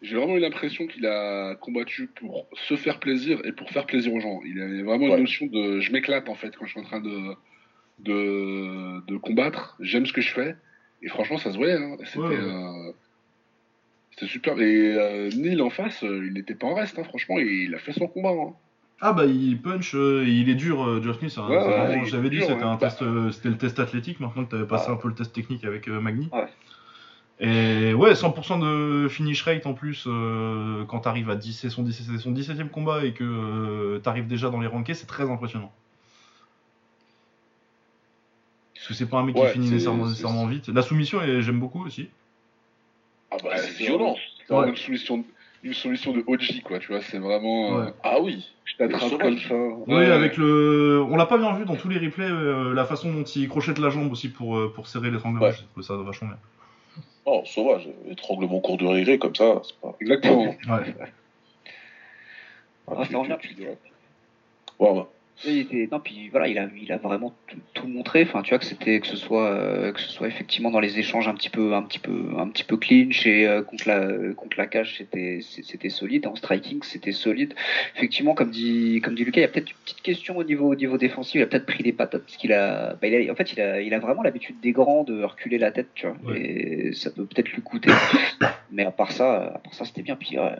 J'ai 0.01 0.17
vraiment 0.17 0.35
eu 0.35 0.39
l'impression 0.41 0.85
qu'il 0.87 1.05
a 1.05 1.55
combattu 1.55 2.07
pour 2.07 2.45
se 2.67 2.75
faire 2.75 2.99
plaisir 2.99 3.39
et 3.45 3.53
pour 3.53 3.69
faire 3.69 3.85
plaisir 3.85 4.13
aux 4.13 4.19
gens. 4.19 4.41
Il 4.45 4.61
avait 4.61 4.81
vraiment 4.83 5.05
Ouais. 5.05 5.13
une 5.13 5.21
notion 5.21 5.45
de 5.45 5.79
je 5.79 5.93
m'éclate 5.93 6.27
en 6.27 6.35
fait 6.35 6.53
quand 6.57 6.65
je 6.65 6.71
suis 6.71 6.81
en 6.81 6.83
train 6.83 6.99
de, 6.99 7.33
de, 7.99 8.99
de 9.07 9.17
combattre. 9.17 9.77
J'aime 9.79 10.05
ce 10.05 10.11
que 10.11 10.19
je 10.21 10.33
fais. 10.33 10.57
Et 11.03 11.09
franchement, 11.09 11.37
ça 11.37 11.51
se 11.51 11.57
voyait. 11.57 11.73
hein. 11.77 11.97
C'était 12.05 12.19
Ouais, 12.19 12.29
ouais. 12.29 12.35
euh. 12.35 12.91
Et 14.61 14.95
euh, 14.97 15.29
Neil 15.35 15.61
en 15.61 15.69
face, 15.69 16.03
euh, 16.03 16.23
il 16.25 16.33
n'était 16.33 16.55
pas 16.55 16.67
en 16.67 16.75
reste. 16.75 16.97
hein, 16.99 17.03
franchement, 17.03 17.37
il 17.39 17.73
a 17.75 17.77
fait 17.79 17.93
son 17.93 18.07
combat. 18.07 18.29
hein. 18.29 18.53
Ah 19.01 19.11
bah 19.11 19.25
il 19.25 19.59
punch, 19.61 19.93
il 19.95 20.49
est 20.49 20.55
dur, 20.55 21.01
Ouais, 21.49 21.57
est 21.57 22.05
j'avais 22.05 22.29
dit 22.29 22.39
c'était 22.41 22.63
test, 22.77 23.03
c'était 23.33 23.49
le 23.49 23.57
test 23.57 23.79
athlétique, 23.79 24.21
maintenant 24.21 24.45
que 24.45 24.51
tu 24.51 24.55
avais 24.55 24.67
passé 24.67 24.85
Ah. 24.87 24.93
un 24.93 24.95
peu 24.95 25.09
le 25.09 25.13
test 25.13 25.33
technique 25.33 25.65
avec 25.65 25.87
Magni. 25.87 26.29
Ouais. 26.31 26.47
Et 27.41 27.93
ouais, 27.93 28.13
100% 28.13 28.59
de 28.59 29.07
finish 29.09 29.41
rate 29.41 29.65
en 29.65 29.73
plus, 29.73 30.07
quand 30.87 30.99
t'arrives 30.99 31.29
à 31.29 31.35
10, 31.35 31.51
c'est 31.53 31.69
son, 31.69 31.83
17 31.83 32.05
c'est 32.15 32.21
son 32.21 32.31
17ème 32.31 32.69
combat 32.69 33.03
et 33.03 33.11
que 33.13 33.97
t'arrives 34.03 34.27
déjà 34.27 34.49
dans 34.49 34.61
les 34.61 34.67
rankings, 34.67 34.95
c'est 34.95 35.07
très 35.07 35.29
impressionnant. 35.29 35.73
Parce 38.83 38.87
que 38.89 38.93
c'est 38.95 39.09
pas 39.09 39.19
un 39.19 39.23
mec 39.23 39.35
Ouais, 39.37 39.47
qui 39.47 39.53
finit 39.53 39.69
nécessairement, 39.71 40.45
vite. 40.47 40.67
La 40.67 40.81
soumission, 40.81 41.19
j'aime 41.39 41.59
beaucoup 41.59 41.85
aussi. 41.85 42.09
Ah 43.31 43.37
bah 43.41 43.51
Ouais, 43.51 43.57
c'est 43.59 43.85
violent. 43.85 44.15
C'est 44.39 44.53
vraiment 44.53 44.65
Ouais. 44.67 44.69
une 44.71 44.75
solution, 44.75 45.23
une 45.63 45.73
solution 45.73 46.11
de 46.11 46.21
OG, 46.27 46.61
quoi. 46.65 46.79
Tu 46.79 46.89
vois, 46.89 47.01
c'est 47.01 47.17
vraiment. 47.17 47.79
euh, 47.79 47.85
Ouais. 47.85 47.91
Ah 48.03 48.19
oui. 48.21 48.45
je 48.65 48.75
t'attrape 48.75 49.17
comme 49.21 49.37
ça. 49.39 49.55
Oui, 49.55 49.95
Ouais. 49.95 50.11
avec 50.11 50.35
le. 50.35 51.01
On 51.09 51.15
l'a 51.15 51.25
pas 51.25 51.37
bien 51.37 51.53
vu 51.55 51.63
dans 51.63 51.77
tous 51.77 51.87
les 51.87 51.97
replays, 51.97 52.25
euh, 52.29 52.73
la 52.73 52.83
façon 52.83 53.13
dont 53.13 53.23
il 53.23 53.47
crochette 53.47 53.79
la 53.79 53.89
jambe 53.89 54.11
aussi 54.11 54.27
pour, 54.27 54.57
euh, 54.57 54.71
pour 54.75 54.87
serrer 54.87 55.11
l'étranglement. 55.11 55.45
Ouais. 55.45 55.53
Je 55.53 55.63
trouve 55.71 55.83
ça 55.83 55.95
vachement 55.95 56.27
bien. 56.27 56.37
Oh, 57.25 57.41
sauvage. 57.45 57.87
Étranglement 58.09 58.59
court 58.59 58.75
de 58.77 58.85
regret 58.85 59.17
comme 59.17 59.33
ça. 59.35 59.61
C'est 59.63 59.79
pas... 59.79 59.95
Exactement. 60.01 60.43
Ouais. 60.67 60.93
Ah, 62.87 63.05
ça 63.09 63.17
revient. 63.17 63.37
tu 63.39 63.53
dirais. 63.53 63.77
Ouais, 64.77 64.93
bah. 64.93 65.07
Il 65.45 65.57
était, 65.59 65.89
non, 65.91 65.99
puis 65.99 66.29
voilà, 66.29 66.47
il 66.47 66.57
a, 66.57 66.67
il 66.81 66.91
a 66.91 66.97
vraiment 66.97 67.33
tout, 67.47 67.57
tout 67.73 67.87
montré. 67.87 68.23
Enfin, 68.23 68.41
tu 68.41 68.49
vois 68.49 68.59
que 68.59 68.65
c'était 68.65 68.99
que 68.99 69.07
ce 69.07 69.17
soit 69.17 69.49
euh, 69.49 69.91
que 69.91 69.99
ce 69.99 70.09
soit 70.09 70.27
effectivement 70.27 70.71
dans 70.71 70.79
les 70.79 70.99
échanges 70.99 71.27
un 71.27 71.33
petit 71.33 71.49
peu, 71.49 71.73
un 71.73 71.83
petit 71.83 71.99
peu, 71.99 72.29
un 72.37 72.47
petit 72.47 72.63
peu 72.63 72.77
clinch 72.77 73.25
et 73.27 73.47
euh, 73.47 73.61
contre 73.61 73.87
la 73.87 74.33
contre 74.35 74.57
la 74.57 74.67
cage, 74.67 74.95
c'était 74.97 75.39
c'était 75.41 75.89
solide. 75.89 76.27
En 76.27 76.35
striking, 76.35 76.81
c'était 76.83 77.11
solide. 77.11 77.53
Effectivement, 77.95 78.33
comme 78.35 78.51
dit 78.51 79.01
comme 79.03 79.15
dit 79.15 79.25
Lucas, 79.25 79.41
il 79.41 79.43
y 79.43 79.45
a 79.45 79.49
peut-être 79.49 79.71
une 79.71 79.77
petite 79.83 80.01
question 80.01 80.37
au 80.37 80.43
niveau 80.43 80.71
au 80.71 80.75
niveau 80.75 80.97
défensif. 80.97 81.35
Il 81.35 81.41
a 81.41 81.47
peut-être 81.47 81.65
pris 81.65 81.83
des 81.83 81.93
patates 81.93 82.23
parce 82.23 82.37
qu'il 82.37 82.53
a, 82.53 82.95
bah, 82.95 83.07
il 83.07 83.29
a, 83.29 83.31
en 83.31 83.35
fait, 83.35 83.53
il 83.53 83.61
a, 83.61 83.81
il 83.81 83.93
a 83.93 83.99
vraiment 83.99 84.23
l'habitude 84.23 84.59
des 84.61 84.71
grands 84.71 85.03
de 85.03 85.23
reculer 85.23 85.57
la 85.57 85.71
tête, 85.71 85.89
tu 85.95 86.07
vois. 86.07 86.15
Ouais. 86.23 86.39
Et 86.39 86.93
ça 86.93 87.11
peut 87.11 87.25
peut-être 87.25 87.49
lui 87.49 87.61
coûter. 87.61 87.91
Mais 88.71 88.85
à 88.85 88.91
part 88.91 89.11
ça, 89.11 89.53
à 89.55 89.59
part 89.59 89.73
ça, 89.73 89.85
c'était 89.85 90.03
bien. 90.03 90.15
Puis 90.15 90.37
ouais, 90.39 90.55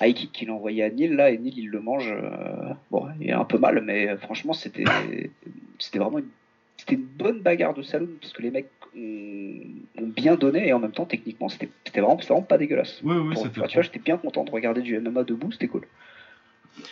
high 0.00 0.14
kick 0.14 0.32
qu'il 0.32 0.50
a 0.50 0.52
envoyé 0.54 0.82
à 0.82 0.90
Neil 0.90 1.08
là 1.14 1.30
et 1.30 1.38
Neil 1.38 1.54
il 1.56 1.68
le 1.68 1.80
mange 1.80 2.10
euh, 2.12 2.72
bon 2.90 3.06
il 3.20 3.30
a 3.32 3.38
un 3.40 3.44
peu 3.44 3.58
mal 3.58 3.80
mais 3.82 4.08
euh, 4.08 4.16
franchement 4.18 4.52
c'était 4.52 4.84
c'était 5.78 5.98
vraiment 5.98 6.18
une, 6.18 6.28
c'était 6.76 6.94
une 6.96 7.04
bonne 7.04 7.40
bagarre 7.40 7.74
de 7.74 7.82
saloon 7.82 8.08
parce 8.20 8.32
que 8.32 8.42
les 8.42 8.50
mecs 8.50 8.68
ont, 8.96 10.02
ont 10.02 10.06
bien 10.06 10.36
donné 10.36 10.68
et 10.68 10.72
en 10.72 10.78
même 10.80 10.92
temps 10.92 11.04
techniquement 11.06 11.48
c'était 11.48 11.68
c'était 11.84 12.00
vraiment, 12.00 12.18
c'était 12.18 12.32
vraiment 12.32 12.46
pas 12.46 12.58
dégueulasse 12.58 13.00
Oui, 13.04 13.16
oui, 13.16 13.34
Pour- 13.34 13.50
tu 13.52 13.60
vois 13.60 13.82
j'étais 13.82 14.00
bien 14.00 14.16
content 14.16 14.44
de 14.44 14.50
regarder 14.50 14.82
du 14.82 14.98
MMA 14.98 15.24
debout 15.24 15.52
c'était 15.52 15.68
cool 15.68 15.82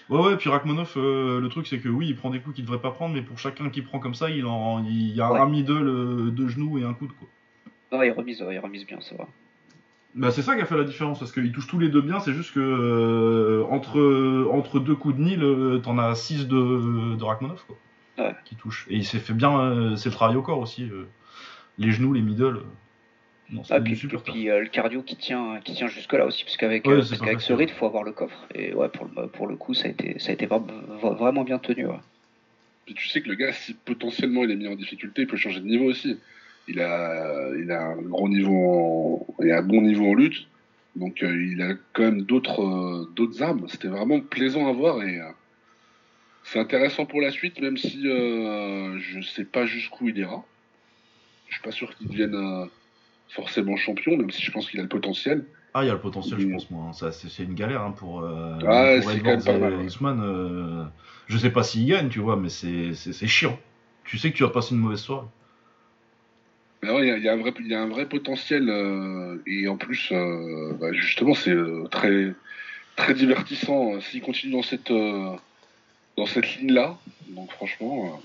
Ouais, 0.09 0.21
ouais, 0.21 0.37
puis 0.37 0.49
Rachmanov, 0.49 0.93
euh, 0.97 1.41
le 1.41 1.49
truc 1.49 1.67
c'est 1.67 1.81
que 1.81 1.89
oui, 1.89 2.07
il 2.07 2.15
prend 2.15 2.31
des 2.31 2.39
coups 2.39 2.55
qu'il 2.55 2.65
devrait 2.65 2.81
pas 2.81 2.93
prendre, 2.93 3.15
mais 3.17 3.23
pour 3.23 3.39
chacun 3.39 3.69
qui 3.69 3.83
prend 3.83 3.99
comme 3.99 4.15
ça, 4.15 4.31
il, 4.31 4.47
en, 4.47 4.85
il 4.85 5.11
y 5.13 5.21
a 5.21 5.33
Ouais. 5.33 5.41
un 5.41 5.49
middle, 5.49 5.89
euh, 5.89 6.31
deux 6.31 6.47
genoux 6.47 6.79
et 6.79 6.85
un 6.85 6.95
coude, 6.95 7.11
quoi. 7.19 7.29
non 7.91 8.03
il 8.05 8.13
remise 8.13 8.45
il 8.49 8.59
remise 8.61 8.87
bien 8.87 8.99
c'est 9.01 9.17
vrai 9.17 9.27
Bah, 10.15 10.31
c'est 10.31 10.43
ça 10.43 10.55
qui 10.57 10.61
a 10.63 10.67
fait 10.67 10.77
la 10.77 10.85
différence, 10.85 11.19
parce 11.19 11.33
qu'ils 11.33 11.53
touchent 11.53 11.67
tous 11.69 11.79
les 11.79 11.89
deux 11.89 12.03
bien, 12.03 12.21
c'est 12.21 12.35
juste 12.35 12.53
que 12.53 12.61
euh, 12.61 13.65
entre, 13.71 14.47
entre 14.53 14.79
deux 14.79 14.95
coups 14.95 15.17
de 15.17 15.23
Nil, 15.23 15.43
euh, 15.43 15.79
t'en 15.79 15.97
as 15.99 16.15
6 16.15 16.47
de, 16.49 17.17
de 17.17 17.25
Rachmanov, 17.25 17.63
quoi. 17.67 17.77
Ouais. 18.19 18.35
Qui 18.45 18.57
touchent. 18.57 18.87
Et 18.91 18.97
il 18.97 19.05
s'est 19.07 19.19
fait 19.21 19.33
bien, 19.33 19.59
euh, 19.59 19.97
c'est 19.97 20.11
le 20.11 20.15
travail 20.15 20.37
au 20.37 20.43
corps 20.43 20.59
aussi. 20.59 20.85
euh, 20.85 21.07
les 21.79 21.91
genoux, 21.93 22.13
les 22.13 22.21
middle. 22.21 22.59
euh, 22.59 22.63
non, 23.51 23.63
Ah, 23.71 23.81
puis, 23.81 23.97
super 23.97 24.23
puis 24.23 24.51
euh, 24.51 24.61
le 24.61 24.67
cardio 24.69 25.03
qui 25.03 25.17
tient 25.17 25.59
qui 25.65 25.73
tient 25.75 25.87
jusque 25.89 26.13
là 26.13 26.25
aussi 26.27 26.45
parce 26.45 26.57
qu'avec 26.59 26.87
Ouais, 26.87 26.93
euh, 26.95 26.97
parce 26.99 27.19
qu'avec 27.19 27.41
ce 27.41 27.53
rythme 27.53 27.75
faut 27.75 27.87
avoir 27.87 28.03
le 28.03 28.13
coffre 28.13 28.47
et 28.55 28.73
ouais 28.75 28.89
pour 28.89 29.07
le 29.07 29.27
pour 29.29 29.47
le 29.47 29.57
coup 29.57 29.75
ça 29.75 29.89
a 29.89 29.91
été 29.91 30.19
ça 30.19 30.31
a 30.31 30.33
été 30.35 30.47
vra- 30.47 30.63
vra- 31.03 31.15
vraiment 31.17 31.45
bien 31.45 31.59
tenu 31.59 31.87
ouais. 31.87 32.01
Puis 32.87 32.95
tu 32.95 33.09
sais 33.09 33.21
que 33.21 33.29
le 33.29 33.35
gars, 33.35 33.53
si 33.53 33.75
potentiellement 33.75 34.45
il 34.45 34.51
est 34.53 34.57
mis 34.57 34.69
en 34.69 34.75
difficulté, 34.75 35.23
il 35.23 35.27
peut 35.29 35.37
changer 35.37 35.61
de 35.61 35.67
niveau 35.67 35.85
aussi. 35.87 36.19
Il 36.69 36.81
a, 36.81 37.51
il 37.59 37.71
a 37.73 37.89
un 37.89 38.03
gros 38.03 38.29
niveau, 38.29 39.27
en, 39.39 39.49
a 39.49 39.59
un 39.59 39.63
bon 39.63 39.83
niveau 39.83 40.11
en 40.11 40.15
lutte, 40.15 40.47
donc 40.97 41.23
euh, 41.23 41.45
il 41.45 41.61
a 41.63 41.75
quand 41.93 42.03
même 42.03 42.23
d'autres, 42.23 42.63
euh, 42.63 43.11
d'autres 43.15 43.43
armes. 43.43 43.67
C'était 43.69 43.89
vraiment 43.89 44.21
plaisant 44.21 44.69
à 44.69 44.73
voir 44.73 45.03
et 45.03 45.21
euh, 45.21 45.25
c'est 46.45 46.59
intéressant 46.59 47.07
pour 47.07 47.21
la 47.21 47.31
suite, 47.31 47.61
même 47.61 47.77
si 47.77 48.03
je 48.03 49.21
sais 49.35 49.45
pas 49.45 49.67
jusqu'où 49.67 50.09
il 50.09 50.19
ira. 50.19 50.45
Je 51.49 51.55
suis 51.55 51.63
pas 51.63 51.73
sûr 51.73 51.95
qu'il 51.97 52.09
devienne 52.09 52.69
forcément 53.29 53.77
champion, 53.77 54.17
même 54.17 54.31
si 54.31 54.43
je 54.43 54.51
pense 54.51 54.69
qu'il 54.71 54.81
a 54.81 54.83
le 54.83 54.89
potentiel. 54.89 55.45
Ah, 55.75 55.85
il 55.85 55.87
y 55.87 55.91
a 55.91 55.95
le 55.95 56.01
potentiel, 56.01 56.39
je 56.39 56.49
pense, 56.49 56.71
moi. 56.71 56.93
Ça, 56.93 57.13
c'est, 57.13 57.45
une 57.45 57.55
galère 57.55 57.83
hein, 57.83 57.93
pour, 57.93 58.17
Ouais, 58.17 59.01
pour 59.01 59.11
Edwards 59.11 59.39
quand 59.45 59.53
même 59.53 59.61
pas 59.61 59.83
et 59.83 60.03
mal, 60.03 60.19
euh, 60.21 60.85
je 61.27 61.39
sais 61.39 61.51
pas 61.51 61.63
s'il 61.63 61.87
gagne, 61.87 62.09
tu 62.09 62.21
vois, 62.21 62.37
mais 62.37 62.49
c'est 62.51 63.27
chiant. 63.27 63.59
Tu 64.05 64.19
sais 64.19 64.31
que 64.31 64.37
tu 64.37 64.43
vas 64.43 64.51
passer 64.51 64.75
une 64.75 64.81
mauvaise 64.81 65.01
soirée. 65.01 65.27
Ouais, 66.83 67.07
il 67.07 67.19
y 67.19 67.25
y, 67.25 67.29
a 67.29 67.33
un 67.33 67.37
vrai, 67.37 67.55
il 67.61 67.69
y 67.69 67.75
a 67.75 67.81
un 67.83 67.89
vrai 67.89 68.09
potentiel 68.09 68.69
euh, 68.69 69.41
et 69.47 69.69
en 69.69 69.77
plus, 69.77 70.11
euh, 70.11 70.73
bah, 70.81 70.93
justement, 70.93 71.33
c'est 71.35 71.53
euh, 71.53 71.87
très, 71.91 72.35
très 72.97 73.15
divertissant 73.15 74.01
s'il 74.01 74.21
continue 74.21 74.53
dans 74.53 74.63
cette, 74.63 74.91
dans 74.91 76.27
cette 76.27 76.57
ligne-là. 76.57 76.99
Donc 77.29 77.53
franchement, 77.53 78.21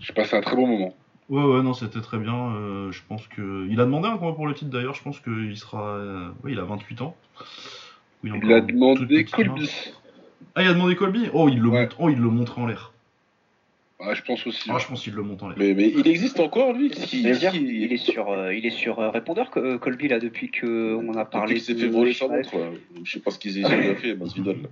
j'ai 0.00 0.12
passé 0.12 0.36
un 0.36 0.40
très 0.40 0.56
bon 0.56 0.66
moment. 0.66 0.96
Ouais, 1.28 1.44
ouais, 1.44 1.62
non, 1.62 1.74
c'était 1.74 2.00
très 2.00 2.18
bien. 2.18 2.90
je 2.90 3.00
pense 3.08 3.28
que. 3.28 3.68
Il 3.70 3.80
a 3.80 3.84
demandé 3.84 4.08
un 4.08 4.18
combat 4.18 4.34
pour 4.34 4.48
le 4.48 4.54
titre 4.54 4.70
d'ailleurs. 4.70 4.94
Je 4.94 5.02
pense 5.02 5.20
qu'il 5.20 5.56
sera. 5.56 5.98
Oui, 6.42 6.52
il 6.52 6.58
a 6.58 6.64
28 6.64 7.02
ans. 7.02 7.16
Oui, 8.24 8.32
Il 8.42 8.52
a 8.52 8.60
demandé. 8.60 9.24
Colby. 9.24 9.70
Ah, 10.54 10.62
il 10.62 10.68
a 10.68 10.74
demandé 10.74 10.96
Colby? 10.96 11.30
Oh, 11.32 11.48
il 11.48 11.60
le, 11.60 11.68
Ouais. 11.68 11.82
montre... 11.82 11.96
oh, 12.00 12.10
il 12.10 12.18
le 12.18 12.28
montre 12.28 12.58
en 12.58 12.66
l'air. 12.66 12.92
Ah, 14.04 14.14
je 14.14 14.22
pense 14.22 14.46
aussi. 14.46 14.68
Ah, 14.72 14.78
je 14.78 14.86
pense 14.88 15.02
qu'il 15.02 15.14
le 15.14 15.22
monte 15.22 15.42
en 15.44 15.48
l'air. 15.48 15.56
Mais, 15.58 15.74
mais 15.74 15.88
il 15.88 16.06
existe 16.08 16.40
encore, 16.40 16.72
lui 16.72 16.90
il 17.12 17.26
est 17.92 17.96
sur, 17.96 18.30
euh, 18.30 18.52
il 18.54 18.66
est 18.66 18.70
sur 18.70 18.98
euh, 18.98 19.10
répondeur 19.10 19.50
que 19.50 19.60
euh, 19.60 19.78
Colby 19.78 20.08
là 20.08 20.18
depuis 20.18 20.50
que 20.50 20.94
on 20.96 21.14
a 21.14 21.24
parlé. 21.24 21.54
Depuis 21.54 21.64
qu'il 21.66 21.74
s'est 21.76 21.80
fait 21.86 21.88
voler 21.92 22.12
sa 22.12 22.26
montre, 22.26 22.50
quoi. 22.50 22.66
Je 23.04 23.12
sais 23.12 23.20
pas 23.20 23.30
ce 23.30 23.38
qu'ils 23.38 23.64
ont 23.64 23.68
fait, 23.96 24.14
Masvidal. 24.14 24.56
là. 24.62 24.68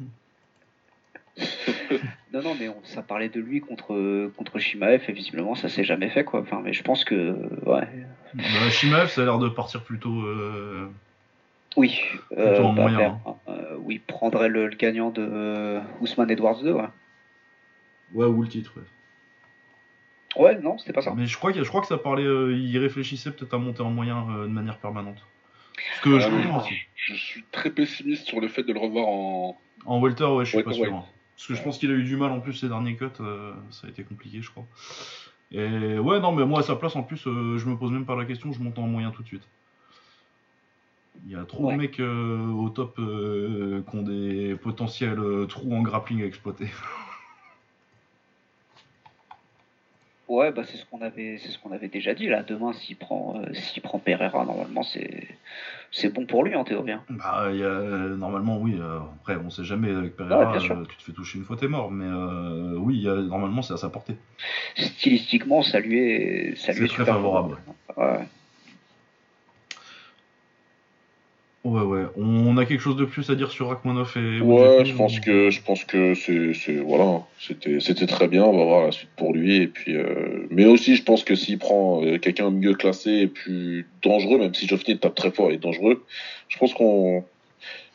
Non 2.32 2.42
non 2.42 2.56
mais 2.58 2.68
on, 2.68 2.76
ça 2.84 3.02
parlait 3.02 3.28
de 3.28 3.40
lui 3.40 3.60
contre 3.60 4.30
contre 4.36 4.58
Shimaev 4.58 5.02
et 5.08 5.12
visiblement 5.12 5.54
ça 5.54 5.68
s'est 5.68 5.84
jamais 5.84 6.08
fait 6.10 6.24
quoi. 6.24 6.40
Enfin 6.40 6.60
mais 6.62 6.72
je 6.72 6.82
pense 6.82 7.04
que 7.04 7.30
ouais. 7.66 7.88
Bah, 8.34 8.70
Shimaev, 8.70 9.08
ça 9.08 9.22
a 9.22 9.24
l'air 9.24 9.38
de 9.38 9.48
partir 9.48 9.82
plutôt. 9.82 10.20
euh, 10.22 10.88
Oui. 11.76 12.00
Plutôt 12.28 12.64
en 12.64 12.72
moyen, 12.72 12.98
vers- 12.98 13.16
euh, 13.48 13.76
oui 13.80 14.00
prendrait 14.06 14.48
le, 14.48 14.66
le 14.68 14.76
gagnant 14.76 15.10
de 15.10 15.22
euh, 15.22 15.80
Ousmane 16.00 16.30
Edwards 16.30 16.62
2 16.62 16.72
ouais. 16.72 16.82
Ouais, 18.12 18.26
ou 18.26 18.42
le 18.42 18.48
titre, 18.48 18.72
ouais. 18.76 18.82
Ouais 20.36 20.58
non 20.60 20.78
c'était 20.78 20.92
pas 20.92 21.02
ça. 21.02 21.12
Mais 21.16 21.26
je 21.26 21.36
crois, 21.36 21.52
que, 21.52 21.62
je 21.62 21.68
crois 21.68 21.80
que 21.80 21.86
ça 21.88 21.98
parlait. 21.98 22.24
euh, 22.24 22.56
il 22.56 22.78
réfléchissait 22.78 23.32
peut-être 23.32 23.54
à 23.54 23.58
monter 23.58 23.82
en 23.82 23.90
moyen 23.90 24.26
euh, 24.30 24.42
de 24.44 24.52
manière 24.52 24.78
permanente. 24.78 25.18
Ce 25.96 26.00
que 26.02 26.18
je 26.20 26.28
oui. 26.28 26.42
comprends 26.42 26.60
aussi. 26.60 26.74
Je 26.94 27.14
suis 27.14 27.44
très 27.50 27.70
pessimiste 27.70 28.26
sur 28.26 28.40
le 28.40 28.48
fait 28.48 28.62
de 28.62 28.72
le 28.72 28.78
revoir 28.78 29.08
en. 29.08 29.58
En 29.86 30.00
welter, 30.00 30.24
ouais, 30.24 30.44
je 30.44 30.50
suis 30.56 30.62
pas 30.62 30.72
sûr. 30.72 30.92
hein. 30.94 31.04
Parce 31.36 31.48
que 31.48 31.54
je 31.54 31.62
pense 31.62 31.78
qu'il 31.78 31.90
a 31.90 31.94
eu 31.94 32.04
du 32.04 32.16
mal 32.16 32.30
en 32.32 32.40
plus 32.40 32.52
ces 32.52 32.68
derniers 32.68 32.96
cuts, 32.96 33.06
euh, 33.20 33.52
ça 33.70 33.86
a 33.86 33.90
été 33.90 34.04
compliqué, 34.04 34.42
je 34.42 34.50
crois. 34.50 34.66
Et 35.52 35.98
ouais, 35.98 36.20
non, 36.20 36.32
mais 36.32 36.44
moi 36.44 36.60
à 36.60 36.62
sa 36.62 36.76
place, 36.76 36.94
en 36.96 37.02
plus, 37.02 37.26
euh, 37.26 37.56
je 37.58 37.66
me 37.66 37.76
pose 37.76 37.90
même 37.90 38.04
pas 38.04 38.14
la 38.14 38.26
question, 38.26 38.52
je 38.52 38.60
monte 38.60 38.78
en 38.78 38.86
moyen 38.86 39.10
tout 39.10 39.22
de 39.22 39.26
suite. 39.26 39.42
Il 41.26 41.32
y 41.32 41.36
a 41.36 41.44
trop 41.44 41.64
Ouais. 41.66 41.72
de 41.74 41.78
mecs 41.78 41.98
euh, 41.98 42.46
au 42.52 42.68
top 42.68 42.98
euh, 42.98 43.82
qui 43.90 43.96
ont 43.96 44.02
des 44.02 44.54
potentiels 44.62 45.18
euh, 45.18 45.46
trous 45.46 45.74
en 45.74 45.82
grappling 45.82 46.22
à 46.22 46.26
exploiter. 46.26 46.68
Ouais 50.30 50.52
bah 50.52 50.62
c'est 50.64 50.76
ce 50.76 50.86
qu'on 50.86 51.02
avait 51.02 51.38
c'est 51.38 51.48
ce 51.48 51.58
qu'on 51.58 51.72
avait 51.72 51.88
déjà 51.88 52.14
dit 52.14 52.28
là. 52.28 52.44
Demain 52.44 52.72
s'il 52.72 52.96
prend 52.96 53.34
euh, 53.40 53.52
s'il 53.52 53.82
prend 53.82 53.98
Pereira 53.98 54.44
normalement 54.44 54.84
c'est 54.84 55.26
c'est 55.90 56.14
bon 56.14 56.24
pour 56.24 56.44
lui 56.44 56.54
en 56.54 56.62
théorie. 56.62 56.92
hein. 56.92 57.02
bah, 57.10 57.50
y 57.52 57.64
a, 57.64 57.66
euh, 57.66 58.16
normalement, 58.16 58.58
oui, 58.58 58.76
euh, 58.78 59.00
après, 59.20 59.34
on 59.44 59.50
sait 59.50 59.64
jamais 59.64 59.90
avec 59.90 60.14
Pereira, 60.14 60.52
Ouais, 60.52 60.70
euh, 60.70 60.84
tu 60.88 60.96
te 60.98 61.02
fais 61.02 61.12
toucher 61.12 61.38
une 61.38 61.44
fois, 61.44 61.56
t'es 61.56 61.66
mort, 61.66 61.90
mais 61.90 62.04
euh, 62.06 62.76
oui, 62.76 62.94
il 62.98 63.02
y 63.02 63.08
a, 63.08 63.16
normalement, 63.16 63.60
c'est 63.60 63.74
à 63.74 63.76
sa 63.76 63.88
portée. 63.88 64.14
Stylistiquement 64.76 65.62
ça 65.62 65.80
lui 65.80 65.98
est 65.98 66.54
ça 66.56 66.70
lui 66.70 66.78
C'est 66.78 66.84
est 66.84 66.88
très 66.88 66.96
super 67.02 67.14
favorable. 67.16 67.56
Ouais. 67.96 68.20
Ouais, 71.62 71.82
ouais. 71.82 72.04
On 72.16 72.56
a 72.56 72.64
quelque 72.64 72.80
chose 72.80 72.96
de 72.96 73.04
plus 73.04 73.28
à 73.28 73.34
dire 73.34 73.50
sur 73.50 73.68
Rachmanov 73.68 74.14
et. 74.16 74.40
Ouais, 74.40 74.82
je 74.86 74.94
pense 74.94 75.20
que 75.20 75.50
je 75.50 75.60
pense 75.60 75.84
que 75.84 76.14
c'est 76.14 76.54
c'est 76.54 76.76
voilà, 76.76 77.22
c'était 77.38 77.80
c'était 77.80 78.06
très 78.06 78.28
bien. 78.28 78.44
On 78.44 78.56
va 78.56 78.64
voir 78.64 78.86
la 78.86 78.92
suite 78.92 79.10
pour 79.16 79.34
lui 79.34 79.56
et 79.56 79.66
puis 79.66 79.94
euh, 79.94 80.46
mais 80.48 80.64
aussi 80.64 80.96
je 80.96 81.02
pense 81.02 81.22
que 81.22 81.34
s'il 81.34 81.58
prend 81.58 82.02
euh, 82.02 82.16
quelqu'un 82.16 82.50
mieux 82.50 82.72
classé 82.72 83.10
et 83.10 83.26
plus 83.26 83.86
dangereux, 84.00 84.38
même 84.38 84.54
si 84.54 84.66
Joffrey 84.66 84.96
tape 84.96 85.14
très 85.14 85.30
fort 85.30 85.50
et 85.50 85.54
est 85.54 85.58
dangereux, 85.58 86.02
je 86.48 86.56
pense 86.56 86.72
qu'on 86.72 87.24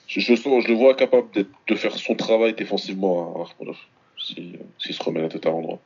je, 0.07 0.20
je 0.20 0.68
le 0.68 0.74
vois 0.76 0.93
capable 0.93 1.28
de 1.34 1.76
faire 1.76 1.95
son 1.95 2.13
travail 2.13 2.53
défensivement 2.53 3.34
à 3.36 3.39
Rachmanov 3.39 3.78
si 4.20 4.53
euh, 4.53 4.63
s'il 4.78 4.93
se 4.93 5.01
remet 5.01 5.22
la 5.22 5.30
tête 5.30 5.47
à 5.47 5.49
l'endroit. 5.49 5.80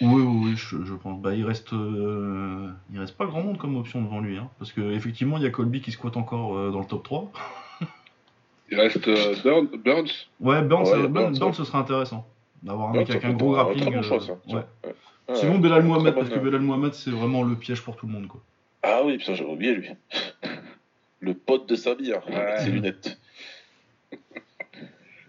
Oui, 0.00 0.22
oui, 0.22 0.40
oui, 0.44 0.52
je, 0.56 0.84
je 0.84 0.94
pense. 0.94 1.20
Bah, 1.20 1.34
il 1.34 1.44
reste, 1.44 1.72
euh, 1.72 2.68
il 2.92 2.98
reste 3.00 3.16
pas 3.16 3.26
grand 3.26 3.42
monde 3.42 3.58
comme 3.58 3.76
option 3.76 4.00
devant 4.02 4.20
lui, 4.20 4.36
hein, 4.38 4.48
parce 4.58 4.72
que 4.72 4.80
effectivement, 4.92 5.36
il 5.36 5.42
y 5.42 5.46
a 5.46 5.50
Colby 5.50 5.80
qui 5.80 5.90
squatte 5.90 6.16
encore 6.16 6.56
euh, 6.56 6.70
dans 6.70 6.78
le 6.80 6.86
top 6.86 7.02
3. 7.02 7.32
Il 8.70 8.78
reste 8.80 9.06
euh, 9.08 9.34
Burn- 9.42 9.68
Burns. 9.84 10.10
Ouais, 10.38 10.62
Burns, 10.62 10.84
Ouais, 10.84 10.92
Burns, 10.98 11.08
Burns, 11.12 11.32
ouais. 11.34 11.38
Burns, 11.40 11.54
ce 11.54 11.64
serait 11.64 11.78
intéressant 11.78 12.24
d'avoir 12.62 12.90
un 12.90 12.92
mec 12.92 13.10
avec 13.10 13.24
un 13.24 13.32
gros 13.32 13.52
grappling. 13.52 13.92
Bon 13.92 14.02
choix, 14.02 14.20
ça. 14.20 14.34
ouais. 14.48 14.62
Sinon, 15.34 15.58
Belal 15.58 15.82
Mohamed, 15.84 16.14
parce 16.14 16.28
que 16.28 16.38
Belal 16.38 16.60
Mohamed, 16.60 16.94
c'est 16.94 17.10
vraiment 17.10 17.42
le 17.42 17.56
piège 17.56 17.82
pour 17.82 17.96
tout 17.96 18.06
le 18.06 18.12
monde, 18.12 18.28
quoi. 18.28 18.40
Ah 18.82 19.00
oui, 19.04 19.18
putain, 19.18 19.34
j'avais 19.34 19.50
oublié 19.50 19.74
lui. 19.74 19.88
Le 21.22 21.34
pote 21.34 21.68
de 21.68 21.74
Sabir, 21.76 22.20
Ouais. 22.28 22.58
ses 22.60 22.70
lunettes. 22.70 23.18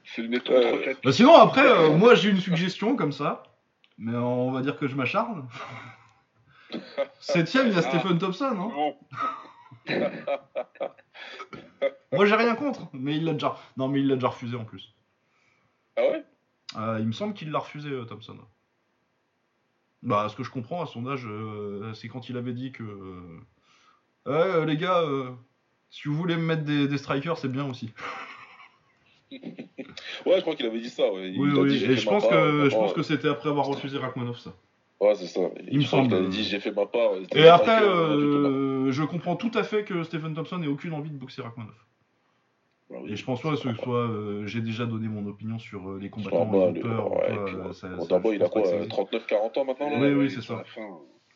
C'est 0.06 0.22
roquette. 0.26 0.98
Bah, 1.04 1.12
sinon, 1.12 1.36
après, 1.36 1.90
moi, 1.98 2.16
j'ai 2.16 2.30
une 2.30 2.40
suggestion 2.40 2.96
comme 2.96 3.12
ça, 3.12 3.44
mais 3.98 4.16
on 4.16 4.52
va 4.52 4.62
dire 4.62 4.78
que 4.78 4.88
je 4.88 4.96
m'acharne. 4.96 5.48
Septième, 7.20 7.68
il 7.68 7.74
y 7.74 7.78
a. 7.78 7.82
Stephen 7.82 8.18
Thompson, 8.18 8.46
hein. 8.46 8.72
Bon. 8.74 8.96
Moi, 12.14 12.26
j'ai 12.26 12.36
rien 12.36 12.56
contre, 12.56 12.88
mais 12.94 13.16
il 13.16 13.26
l'a 13.26 13.34
déjà. 13.34 13.58
Non, 13.78 13.88
mais 13.88 14.00
il 14.00 14.08
l'a 14.08 14.16
déjà 14.16 14.30
refusé 14.30 14.56
en 14.56 14.66
plus. 14.66 14.94
Ah 15.98 16.02
ouais? 16.02 16.26
Euh, 16.78 16.98
il 17.00 17.08
me 17.08 17.12
semble 17.12 17.34
qu'il 17.34 17.52
l'a 17.52 17.60
refusé, 17.60 17.90
euh, 17.90 18.06
Thompson. 18.06 18.38
Bah, 20.04 20.28
ce 20.30 20.36
que 20.36 20.44
je 20.44 20.50
comprends 20.52 20.82
à 20.82 20.86
son 20.88 21.06
âge, 21.08 21.26
euh, 21.28 21.94
c'est 21.94 22.08
quand 22.08 22.30
il 22.30 22.38
avait 22.38 22.54
dit 22.54 22.72
que. 22.72 22.84
euh, 22.84 23.40
Ouais, 24.28 24.34
euh, 24.34 24.66
les 24.66 24.78
gars, 24.78 25.02
si 25.90 26.08
vous 26.08 26.16
voulez 26.16 26.36
me 26.36 26.44
mettre 26.44 26.64
des, 26.64 26.88
des 26.88 26.98
strikers, 27.00 27.38
c'est 27.40 27.48
bien 27.50 27.66
aussi. 27.68 27.92
Ouais, 30.26 30.36
je 30.38 30.42
crois 30.42 30.56
qu'il 30.56 30.66
avait 30.66 30.80
dit 30.80 30.90
ça. 30.90 31.12
Ouais. 31.12 31.34
Oui, 31.38 31.50
Il 31.52 31.58
a 31.58 31.62
oui, 31.62 31.70
dit, 31.78 31.86
et 31.86 31.96
je 31.96 32.08
pense 32.08 32.28
part, 32.28 32.32
que, 32.32 32.70
je 32.70 32.76
pense 32.76 32.94
que 32.94 33.02
c'était 33.04 33.28
après 33.30 33.50
avoir 33.50 33.66
refusé 33.66 33.98
Rachmanov, 33.98 34.38
ça. 34.38 34.54
Ouais, 35.00 35.16
c'est 35.16 35.28
ça. 35.28 35.42
Il 35.70 35.80
me 35.80 35.84
semble. 35.84 36.14
avait 36.14 36.28
dit 36.28 36.44
j'ai 36.44 36.60
fait 36.60 36.72
ma 36.72 36.86
part. 36.86 37.12
Et 37.34 37.48
après, 37.48 37.80
que, 37.80 37.84
euh, 37.86 38.88
euh, 38.88 38.92
je 38.92 39.04
comprends 39.04 39.36
tout 39.36 39.52
à 39.56 39.64
fait 39.64 39.84
que 39.84 40.04
Stephen 40.04 40.34
Thompson 40.36 40.62
ait 40.62 40.68
aucune 40.68 40.94
envie 40.94 41.10
de 41.10 41.18
boxer 41.18 41.42
Rachmanov. 41.42 41.74
Bah 42.90 42.98
oui, 43.02 43.14
Et 43.14 43.16
je 43.16 43.24
pense 43.26 43.42
que 43.42 43.56
ce 43.56 43.74
soit, 43.74 44.08
euh, 44.08 44.46
j'ai 44.46 44.62
déjà 44.62 44.86
donné 44.86 45.08
mon 45.08 45.26
opinion 45.28 45.58
sur 45.58 45.90
euh, 45.90 46.00
les 46.00 46.10
combattants 46.10 46.42
en 46.42 46.52
ouais, 46.52 46.82
euh, 46.86 47.02
ouais. 47.10 47.46
je 47.48 48.36
il 48.36 48.44
a 48.44 48.50
quoi 48.50 48.62
que 48.62 48.68
euh, 48.68 48.84
ça- 48.84 48.88
39-40 48.88 49.60
ans 49.60 49.66
maintenant 49.66 50.02
Oui, 50.02 50.14
oui, 50.14 50.30
c'est 50.30 50.42
ça. 50.42 50.64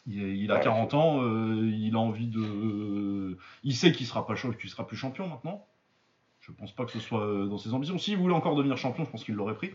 Il, 0.08 0.22
il 0.22 0.52
a 0.52 0.56
Ouais. 0.56 0.62
40 0.62 0.94
ans, 0.94 1.24
euh, 1.24 1.72
il 1.74 1.96
a 1.96 2.00
envie 2.00 2.28
de. 2.28 3.38
Il 3.64 3.74
sait 3.74 3.92
qu'il 3.92 4.06
sera 4.06 4.28
pas 4.28 4.36
qu'il 4.36 4.70
sera 4.70 4.86
plus 4.86 4.98
champion 4.98 5.28
maintenant. 5.28 5.66
Je 6.46 6.52
pense 6.52 6.72
pas 6.72 6.86
que 6.86 6.92
ce 6.92 7.00
soit 7.00 7.22
euh, 7.26 7.46
dans 7.48 7.58
ses 7.58 7.74
ambitions. 7.74 7.98
S'il 7.98 8.18
voulait 8.18 8.36
encore 8.36 8.56
devenir 8.56 8.78
champion, 8.78 9.04
je 9.06 9.10
pense 9.10 9.24
qu'il 9.24 9.36
l'aurait 9.36 9.56
pris. 9.56 9.72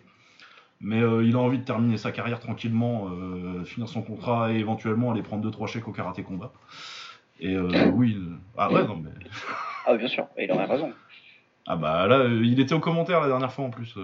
Mais 0.81 1.01
euh, 1.03 1.25
il 1.25 1.35
a 1.35 1.39
envie 1.39 1.59
de 1.59 1.65
terminer 1.65 1.97
sa 1.97 2.13
carrière 2.13 2.39
tranquillement, 2.41 3.09
euh, 3.11 3.65
finir 3.65 3.89
son 3.89 4.03
contrat 4.03 4.53
et 4.53 4.57
éventuellement 4.59 5.11
aller 5.11 5.23
prendre 5.23 5.49
2-3 5.51 5.67
chèques 5.67 5.89
au 5.89 5.93
karaté 5.93 6.23
combat. 6.23 6.53
Et 7.41 7.55
euh, 7.55 7.91
oui. 7.95 8.19
Ah 8.57 8.71
ouais, 8.73 8.87
non, 8.87 8.97
mais. 8.97 9.11
Ah, 9.87 9.97
bien 9.97 10.09
sûr, 10.09 10.27
il 10.39 10.51
aurait 10.53 10.67
raison. 10.67 10.93
Ah 11.67 11.75
bah 11.75 12.07
là, 12.07 12.27
il 12.27 12.61
était 12.61 12.75
au 12.75 12.81
commentaire 12.81 13.21
la 13.21 13.29
dernière 13.29 13.51
fois 13.51 13.65
en 13.65 13.71
plus. 13.71 13.95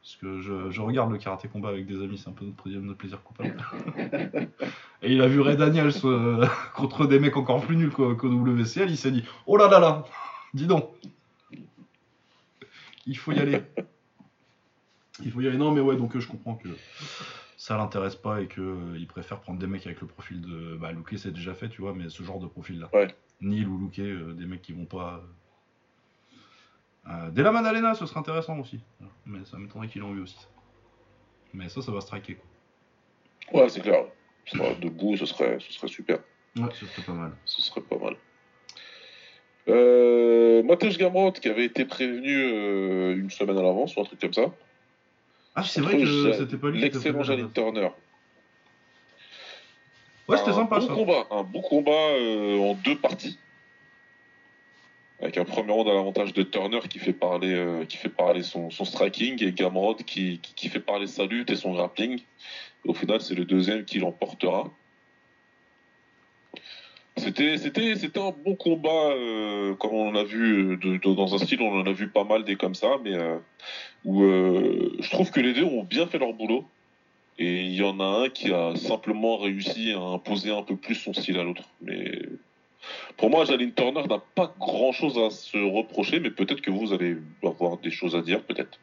parce 0.00 0.16
que 0.16 0.40
je, 0.40 0.70
je 0.70 0.80
regarde 0.80 1.10
le 1.10 1.18
karaté 1.18 1.48
combat 1.48 1.70
avec 1.70 1.86
des 1.86 2.02
amis, 2.02 2.16
c'est 2.18 2.28
un 2.28 2.32
peu 2.32 2.44
notre, 2.44 2.56
plaisir- 2.62 2.80
notre 2.80 2.98
plaisir 2.98 3.22
coupable. 3.22 3.56
Et 5.02 5.12
il 5.12 5.20
a 5.20 5.26
vu 5.26 5.40
Ray 5.40 5.56
Daniels 5.56 5.92
contre 6.74 7.06
des 7.06 7.18
mecs 7.18 7.36
encore 7.36 7.60
plus 7.60 7.76
nuls 7.76 7.90
qu'au 7.90 8.14
WCL, 8.14 8.90
il 8.90 8.96
s'est 8.96 9.10
dit 9.10 9.24
Oh 9.46 9.56
là 9.56 9.68
là 9.68 9.80
là 9.80 10.04
Dis 10.54 10.66
donc 10.66 10.88
Il 13.08 13.16
faut 13.16 13.32
y 13.32 13.38
aller. 13.40 13.62
Il 15.24 15.32
faut 15.32 15.40
y 15.40 15.48
aller. 15.48 15.56
Non 15.56 15.72
mais 15.72 15.80
ouais, 15.80 15.96
donc 15.96 16.14
euh, 16.14 16.20
je 16.20 16.28
comprends 16.28 16.54
que 16.54 16.68
ça 17.56 17.76
l'intéresse 17.76 18.14
pas 18.14 18.40
et 18.40 18.46
qu'il 18.46 19.06
préfère 19.08 19.40
prendre 19.40 19.58
des 19.58 19.66
mecs 19.66 19.86
avec 19.86 20.00
le 20.00 20.06
profil 20.06 20.40
de. 20.42 20.76
Bah, 20.76 20.92
Luke 20.92 21.14
c'est 21.16 21.32
déjà 21.32 21.54
fait, 21.54 21.68
tu 21.68 21.80
vois, 21.80 21.94
mais 21.94 22.08
ce 22.10 22.22
genre 22.22 22.38
de 22.38 22.46
profil-là. 22.46 22.88
Ouais. 22.92 23.08
Neil 23.40 23.64
ou 23.64 23.78
Luke, 23.78 23.98
euh, 23.98 24.34
des 24.34 24.44
mecs 24.44 24.62
qui 24.62 24.72
vont 24.72 24.84
pas. 24.84 25.24
Euh, 27.08 27.30
Della 27.30 27.50
Maddalena, 27.50 27.94
ce 27.94 28.04
serait 28.04 28.20
intéressant 28.20 28.58
aussi. 28.58 28.78
Mais 29.24 29.44
ça 29.46 29.56
m'étonnerait 29.56 29.88
qu'il 29.88 30.02
en 30.02 30.14
eu 30.14 30.20
aussi. 30.20 30.36
Mais 31.54 31.70
ça, 31.70 31.80
ça 31.80 31.90
va 31.90 32.02
striker. 32.02 32.36
Quoi. 32.36 33.62
Ouais, 33.62 33.68
c'est 33.70 33.80
clair. 33.80 34.04
Ça, 34.46 34.74
debout, 34.74 35.16
ce 35.16 35.24
serait, 35.24 35.58
ce 35.60 35.72
serait 35.72 35.88
super. 35.88 36.18
Ouais, 36.56 36.68
ce 36.74 36.84
serait 36.84 37.02
pas 37.02 37.12
mal. 37.12 37.32
Ce 37.46 37.62
serait 37.62 37.80
pas 37.80 37.98
mal. 37.98 38.16
Euh, 39.68 40.62
Mateusz 40.62 40.96
Gamrot, 40.96 41.32
qui 41.32 41.48
avait 41.48 41.64
été 41.64 41.84
prévenu 41.84 42.34
euh, 42.36 43.16
une 43.16 43.30
semaine 43.30 43.58
à 43.58 43.62
l'avance 43.62 43.96
ou 43.96 44.00
un 44.00 44.04
truc 44.04 44.20
comme 44.20 44.32
ça. 44.32 44.50
Ah, 45.54 45.62
c'est 45.62 45.80
vrai 45.80 45.98
que 45.98 46.32
c'était 46.32 46.56
pas 46.56 46.70
lui 46.70 46.80
L'excellent 46.80 47.18
base. 47.18 47.52
Turner. 47.52 47.90
Ouais, 50.28 50.36
c'était 50.36 50.50
un 50.50 50.54
sympa 50.54 50.78
bon 50.78 50.86
ça. 50.86 50.94
combat, 50.94 51.26
un 51.30 51.42
bon 51.42 51.60
combat 51.62 51.90
euh, 51.90 52.58
en 52.58 52.74
deux 52.74 52.96
parties. 52.96 53.38
Avec 55.20 55.36
un 55.36 55.44
premier 55.44 55.72
round 55.72 55.88
à 55.88 55.94
l'avantage 55.94 56.32
de 56.32 56.42
Turner 56.44 56.80
qui 56.88 56.98
fait 57.00 57.12
parler, 57.12 57.52
euh, 57.52 57.84
qui 57.84 57.96
fait 57.96 58.08
parler 58.08 58.42
son, 58.44 58.70
son 58.70 58.84
striking 58.84 59.42
et 59.42 59.52
Gamrot 59.52 59.96
qui, 59.96 60.38
qui, 60.38 60.54
qui 60.54 60.68
fait 60.68 60.80
parler 60.80 61.08
sa 61.08 61.24
lutte 61.24 61.50
et 61.50 61.56
son 61.56 61.72
grappling. 61.72 62.20
Et 62.84 62.88
au 62.88 62.94
final, 62.94 63.20
c'est 63.20 63.34
le 63.34 63.44
deuxième 63.44 63.84
qui 63.84 63.98
l'emportera. 63.98 64.70
C'était, 67.18 68.20
un 68.20 68.34
bon 68.44 68.54
combat, 68.54 69.10
euh, 69.10 69.74
comme 69.74 69.92
on 69.92 70.14
a 70.14 70.24
vu, 70.24 70.78
euh, 70.84 70.98
dans 70.98 71.34
un 71.34 71.38
style, 71.38 71.60
on 71.62 71.80
en 71.80 71.86
a 71.86 71.92
vu 71.92 72.08
pas 72.08 72.24
mal 72.24 72.44
des 72.44 72.56
comme 72.56 72.74
ça, 72.74 72.96
mais 73.02 73.14
euh, 73.14 73.38
où 74.04 74.22
je 74.22 75.10
trouve 75.10 75.30
que 75.30 75.40
les 75.40 75.52
deux 75.52 75.64
ont 75.64 75.84
bien 75.84 76.06
fait 76.06 76.18
leur 76.18 76.32
boulot. 76.32 76.64
Et 77.40 77.62
il 77.62 77.74
y 77.74 77.84
en 77.84 78.00
a 78.00 78.24
un 78.24 78.28
qui 78.28 78.52
a 78.52 78.74
simplement 78.74 79.36
réussi 79.36 79.92
à 79.92 80.00
imposer 80.00 80.50
un 80.50 80.62
peu 80.62 80.74
plus 80.74 80.96
son 80.96 81.12
style 81.12 81.38
à 81.38 81.44
l'autre. 81.44 81.62
Mais 81.80 82.18
pour 83.16 83.30
moi, 83.30 83.44
Jalin 83.44 83.70
Turner 83.70 84.02
n'a 84.08 84.18
pas 84.34 84.52
grand 84.58 84.92
chose 84.92 85.18
à 85.18 85.30
se 85.30 85.58
reprocher, 85.58 86.18
mais 86.18 86.30
peut-être 86.30 86.60
que 86.60 86.70
vous 86.70 86.92
allez 86.92 87.16
avoir 87.44 87.78
des 87.78 87.90
choses 87.90 88.16
à 88.16 88.22
dire, 88.22 88.42
peut-être. 88.42 88.80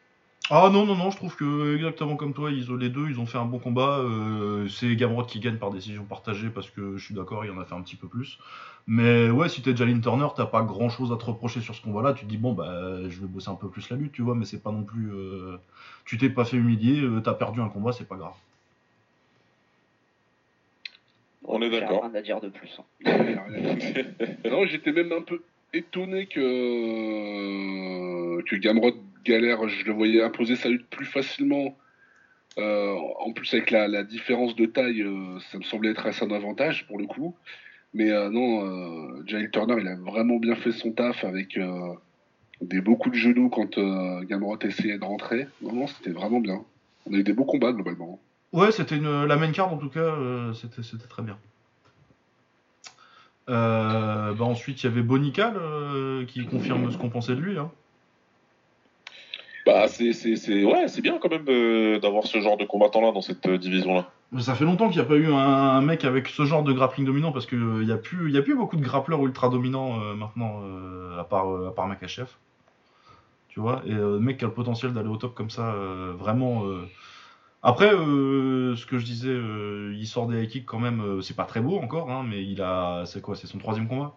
Ah 0.48 0.70
non, 0.72 0.86
non, 0.86 0.94
non, 0.94 1.10
je 1.10 1.16
trouve 1.16 1.34
que 1.34 1.74
exactement 1.74 2.14
comme 2.14 2.32
toi, 2.32 2.52
ils 2.52 2.70
ont 2.70 2.76
les 2.76 2.88
deux, 2.88 3.08
ils 3.10 3.18
ont 3.18 3.26
fait 3.26 3.36
un 3.38 3.46
bon 3.46 3.58
combat. 3.58 3.98
Euh, 3.98 4.68
c'est 4.68 4.94
Gamrot 4.94 5.24
qui 5.24 5.40
gagne 5.40 5.56
par 5.56 5.70
décision 5.72 6.04
partagée 6.04 6.50
parce 6.50 6.70
que 6.70 6.96
je 6.96 7.04
suis 7.04 7.14
d'accord, 7.14 7.44
il 7.44 7.50
en 7.50 7.58
a 7.58 7.64
fait 7.64 7.74
un 7.74 7.82
petit 7.82 7.96
peu 7.96 8.06
plus. 8.06 8.38
Mais 8.86 9.28
ouais, 9.28 9.48
si 9.48 9.60
t'es 9.60 9.74
Jalin 9.76 9.98
Turner, 9.98 10.28
t'as 10.36 10.46
pas 10.46 10.62
grand 10.62 10.88
chose 10.88 11.10
à 11.10 11.16
te 11.16 11.24
reprocher 11.24 11.60
sur 11.60 11.74
ce 11.74 11.82
combat-là. 11.82 12.12
Tu 12.12 12.26
te 12.26 12.30
dis, 12.30 12.36
bon, 12.36 12.52
bah, 12.52 13.08
je 13.08 13.20
vais 13.20 13.26
bosser 13.26 13.48
un 13.48 13.56
peu 13.56 13.68
plus 13.68 13.90
la 13.90 13.96
lutte, 13.96 14.12
tu 14.12 14.22
vois, 14.22 14.36
mais 14.36 14.44
c'est 14.44 14.62
pas 14.62 14.70
non 14.70 14.84
plus. 14.84 15.10
euh, 15.12 15.56
Tu 16.04 16.16
t'es 16.16 16.30
pas 16.30 16.44
fait 16.44 16.56
humilier, 16.58 17.00
euh, 17.00 17.20
t'as 17.20 17.34
perdu 17.34 17.60
un 17.60 17.68
combat, 17.68 17.90
c'est 17.90 18.06
pas 18.06 18.14
grave. 18.16 18.34
On 21.42 21.60
est 21.62 21.70
d'accord. 21.70 22.02
rien 22.04 22.14
à 22.14 22.22
dire 22.22 22.40
de 22.40 22.48
plus. 22.50 22.78
hein. 22.78 22.84
non, 24.48 24.64
j'étais 24.66 24.92
même 24.92 25.10
un 25.12 25.22
peu 25.22 25.42
étonné 25.72 26.26
que, 26.26 26.40
que 28.42 28.54
Gamrot 28.56 28.92
galère. 29.26 29.68
Je 29.68 29.84
le 29.84 29.92
voyais 29.92 30.22
imposer 30.22 30.56
sa 30.56 30.68
lutte 30.68 30.88
plus 30.88 31.06
facilement. 31.06 31.76
Euh, 32.58 32.94
en 33.18 33.32
plus, 33.32 33.52
avec 33.52 33.70
la, 33.70 34.02
différence 34.02 34.56
de 34.56 34.66
taille, 34.66 35.02
euh, 35.02 35.38
ça 35.50 35.58
me 35.58 35.62
semblait 35.62 35.90
être 35.90 36.06
assez 36.06 36.24
un 36.24 36.30
avantage 36.30 36.86
pour 36.86 36.98
le 36.98 37.06
coup. 37.06 37.34
Mais 37.92 38.10
euh, 38.10 38.30
non, 38.30 39.24
Jail 39.26 39.50
Turner, 39.50 39.76
il 39.80 39.88
a 39.88 39.96
vraiment 39.96 40.36
bien 40.36 40.54
fait 40.54 40.72
son 40.72 40.92
taf 40.92 41.24
avec 41.24 41.58
des 42.60 42.80
beaucoup 42.80 43.10
de 43.10 43.14
genoux 43.14 43.48
quand 43.48 43.78
Gamrot 44.24 44.58
essayait 44.62 44.98
de 44.98 45.04
rentrer. 45.04 45.46
Non, 45.62 45.72
non, 45.72 45.86
c'était 45.86 46.10
vraiment 46.10 46.40
bien. 46.40 46.62
On 47.06 47.14
a 47.14 47.18
eu 47.18 47.22
des 47.22 47.32
beaux 47.32 47.44
combats 47.44 47.72
globalement. 47.72 48.18
Ouais, 48.52 48.70
c'était 48.70 48.96
une... 48.96 49.24
la 49.24 49.36
main 49.36 49.52
card 49.52 49.72
en 49.72 49.78
tout 49.78 49.88
cas, 49.88 50.14
c'était 50.54 51.08
très 51.08 51.22
bien. 51.22 51.38
Bah 53.46 54.34
ensuite, 54.40 54.82
il 54.82 54.86
y 54.86 54.88
avait 54.88 55.02
Bonical 55.02 55.54
qui 56.26 56.44
confirme 56.46 56.90
ce 56.90 56.98
qu'on 56.98 57.10
pensait 57.10 57.34
de 57.34 57.40
lui. 57.40 57.58
Hein. 57.58 57.70
Bah, 59.66 59.88
c'est, 59.88 60.12
c'est, 60.12 60.36
c'est, 60.36 60.64
ouais, 60.64 60.86
c'est 60.86 61.02
bien 61.02 61.18
quand 61.18 61.28
même 61.28 61.44
euh, 61.48 61.98
d'avoir 61.98 62.24
ce 62.24 62.40
genre 62.40 62.56
de 62.56 62.64
combattant-là 62.64 63.10
dans 63.10 63.20
cette 63.20 63.44
euh, 63.46 63.58
division-là. 63.58 64.08
Mais 64.30 64.40
Ça 64.40 64.54
fait 64.54 64.64
longtemps 64.64 64.88
qu'il 64.88 64.98
n'y 65.00 65.04
a 65.04 65.08
pas 65.08 65.16
eu 65.16 65.26
un, 65.26 65.80
mec 65.80 66.04
avec 66.04 66.28
ce 66.28 66.44
genre 66.44 66.62
de 66.62 66.72
grappling 66.72 67.04
dominant 67.04 67.32
parce 67.32 67.46
qu'il 67.46 67.58
n'y 67.58 67.90
a, 67.90 67.96
plus- 67.96 68.30
y 68.32 68.38
a 68.38 68.42
plus 68.42 68.54
beaucoup 68.54 68.76
de 68.76 68.82
grappleurs 68.82 69.24
ultra 69.26 69.48
dominants 69.48 70.00
euh, 70.00 70.14
maintenant, 70.14 70.60
euh, 70.62 71.18
à 71.18 71.24
part, 71.24 71.52
euh, 71.52 71.68
à 71.68 71.72
part. 71.72 71.88
Tu 73.48 73.60
vois, 73.60 73.82
et 73.86 73.92
euh, 73.92 74.12
le 74.14 74.20
mec 74.20 74.38
qui 74.38 74.44
a 74.44 74.48
le 74.48 74.54
potentiel 74.54 74.92
d'aller 74.92 75.08
au 75.08 75.16
top 75.16 75.34
comme 75.34 75.50
ça, 75.50 75.72
euh, 75.74 76.12
vraiment. 76.16 76.64
euh. 76.66 76.86
Après, 77.62 77.92
euh, 77.92 78.76
ce 78.76 78.86
que 78.86 78.98
je 78.98 79.04
disais, 79.04 79.30
euh, 79.30 79.94
il 79.96 80.06
sort 80.06 80.28
des 80.28 80.42
high 80.44 80.48
kicks 80.48 80.66
quand 80.66 80.78
même, 80.78 81.00
euh, 81.00 81.20
c'est 81.22 81.34
pas 81.34 81.44
très 81.44 81.60
beau 81.60 81.78
encore, 81.78 82.10
hein, 82.10 82.24
mais 82.28 82.44
il 82.44 82.62
a. 82.62 83.04
C'est 83.06 83.20
quoi 83.20 83.34
C'est 83.34 83.48
son 83.48 83.58
troisième 83.58 83.88
combat? 83.88 84.14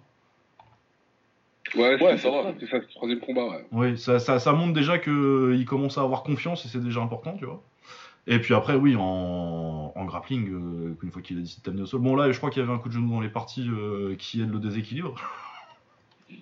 Ouais, 1.75 2.17
ça 2.17 2.29
va. 2.29 2.53
C'est 2.59 2.65
ça, 2.65 2.71
c'est 2.71 2.77
le 2.79 2.87
troisième 2.87 3.19
combat, 3.19 3.45
ouais. 3.45 3.65
Oui, 3.71 3.97
ça, 3.97 4.19
ça, 4.19 4.39
ça 4.39 4.53
montre 4.53 4.73
déjà 4.73 4.97
qu'il 4.97 5.65
commence 5.67 5.97
à 5.97 6.01
avoir 6.01 6.23
confiance 6.23 6.65
et 6.65 6.69
c'est 6.69 6.83
déjà 6.83 7.01
important, 7.01 7.35
tu 7.37 7.45
vois. 7.45 7.61
Et 8.27 8.39
puis 8.39 8.53
après, 8.53 8.75
oui, 8.75 8.95
en, 8.95 9.91
en 9.95 10.05
grappling, 10.05 10.49
euh, 10.51 10.97
une 11.01 11.11
fois 11.11 11.21
qu'il 11.21 11.37
a 11.37 11.41
décidé 11.41 11.61
de 11.61 11.65
t'amener 11.65 11.81
au 11.83 11.85
sol. 11.87 12.01
Bon, 12.01 12.15
là, 12.15 12.31
je 12.31 12.37
crois 12.37 12.49
qu'il 12.51 12.61
y 12.61 12.63
avait 12.65 12.73
un 12.73 12.77
coup 12.77 12.89
de 12.89 12.93
genou 12.93 13.09
dans 13.09 13.21
les 13.21 13.29
parties 13.29 13.67
euh, 13.69 14.15
qui 14.17 14.41
aide 14.41 14.51
le 14.51 14.59
déséquilibre. 14.59 15.15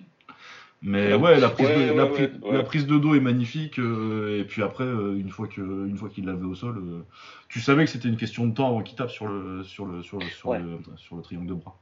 Mais 0.80 1.12
ouais, 1.14 1.40
la 1.40 1.48
prise, 1.48 1.66
Ouais, 1.66 1.74
de, 1.74 1.80
ouais, 1.90 1.94
la, 1.96 2.04
ouais, 2.06 2.10
pri- 2.28 2.40
ouais. 2.42 2.52
la 2.56 2.62
prise 2.62 2.86
de 2.86 2.98
dos 2.98 3.14
est 3.16 3.20
magnifique. 3.20 3.80
euh, 3.80 4.38
et 4.40 4.44
puis 4.44 4.62
après, 4.62 4.84
euh, 4.84 5.16
une 5.18 5.28
fois 5.30 5.48
que, 5.48 5.60
une 5.60 5.96
fois 5.96 6.08
qu'il 6.08 6.24
l'avait 6.26 6.44
au 6.44 6.54
sol, 6.54 6.78
euh, 6.78 7.00
tu 7.48 7.60
savais 7.60 7.84
que 7.84 7.90
c'était 7.90 8.08
une 8.08 8.16
question 8.16 8.46
de 8.46 8.54
temps 8.54 8.68
avant 8.68 8.82
qu'il 8.82 8.96
tape 8.96 9.10
sur 9.10 9.26
le, 9.26 9.64
sur 9.64 9.86
le, 9.86 10.02
sur 10.02 10.18
le, 10.18 10.26
sur 10.26 10.50
Ouais. 10.50 10.60
le, 10.60 10.78
sur 10.96 11.16
le 11.16 11.22
triangle 11.22 11.48
de 11.48 11.54
bras. 11.54 11.76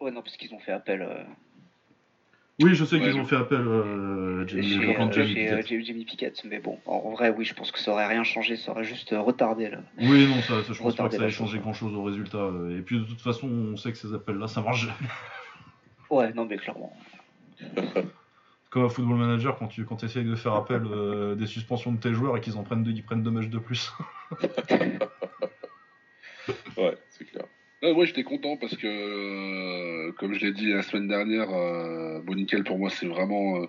Ouais, 0.00 0.10
non, 0.10 0.22
parce 0.22 0.36
qu'ils 0.38 0.54
ont 0.54 0.58
fait 0.60 0.72
appel 0.72 1.02
euh, 1.02 1.22
Oui, 2.62 2.74
je 2.74 2.84
sais 2.84 2.96
Ouais, 2.96 3.02
qu'ils 3.10 3.16
ont 3.18 3.24
fait 3.24 3.36
appel 3.36 3.60
euh, 3.66 4.46
Jamie- 4.46 4.68
chez, 4.68 4.82
Jean-Claude 4.82 5.08
euh, 5.08 5.12
Jamie 5.12 5.34
Pickett. 5.34 5.52
euh, 5.52 5.62
Jamie 5.66 5.84
Jamie 5.86 6.04
Pickett. 6.04 6.44
Mais 6.44 6.58
bon, 6.58 6.78
en 6.86 7.10
vrai, 7.10 7.30
oui, 7.36 7.44
je 7.44 7.54
pense 7.54 7.72
que 7.72 7.78
ça 7.78 7.92
aurait 7.92 8.06
rien 8.06 8.22
changé, 8.22 8.56
ça 8.56 8.72
aurait 8.72 8.84
juste 8.84 9.12
euh, 9.12 9.20
retardé. 9.20 9.70
Là. 9.70 9.78
Oui, 9.98 10.26
non, 10.28 10.40
ça, 10.42 10.62
ça, 10.64 10.72
je 10.72 10.78
pense 10.82 10.94
pas 10.94 11.08
que 11.08 11.16
ça 11.16 11.24
ait 11.26 11.30
changé 11.30 11.52
chose. 11.54 11.60
grand 11.62 11.72
chose 11.72 11.94
au 11.94 12.02
résultat. 12.02 12.38
euh, 12.38 12.78
Et 12.78 12.82
puis 12.82 12.98
de 12.98 13.04
toute 13.04 13.20
façon, 13.22 13.48
on 13.48 13.76
sait 13.76 13.92
que 13.92 13.98
ces 13.98 14.12
appels-là, 14.14 14.46
ça 14.48 14.60
marche 14.60 14.80
jamais. 14.82 14.94
Ouais, 16.10 16.32
non, 16.32 16.44
mais 16.44 16.56
clairement. 16.56 16.92
Comme 18.68 18.84
un 18.84 18.88
football 18.88 19.16
manager, 19.16 19.56
quand 19.56 19.68
tu 19.68 19.84
quand 19.84 20.02
essayes 20.02 20.24
de 20.24 20.34
faire 20.34 20.54
appel 20.54 20.82
euh, 20.86 21.36
des 21.36 21.46
suspensions 21.46 21.92
de 21.92 22.00
tes 22.00 22.12
joueurs 22.12 22.36
et 22.36 22.40
qu'ils 22.40 22.56
en 22.58 22.64
prennent 22.64 22.82
deux, 22.82 22.90
ils 22.90 23.04
prennent 23.04 23.22
deux 23.22 23.30
matchs 23.30 23.48
de 23.48 23.58
plus. 23.58 23.92
Ouais, 26.76 26.96
c'est 27.10 27.24
clair. 27.26 27.44
Ouais, 27.82 27.94
moi 27.94 28.04
j'étais 28.04 28.24
content 28.24 28.56
parce 28.56 28.76
que, 28.76 28.86
euh, 28.86 30.12
comme 30.12 30.34
je 30.34 30.46
l'ai 30.46 30.52
dit 30.52 30.70
la 30.70 30.82
semaine 30.82 31.08
dernière, 31.08 31.50
euh, 31.50 32.20
pour 32.64 32.78
moi 32.78 32.90
c'est 32.90 33.06
vraiment 33.06 33.62
euh, 33.62 33.66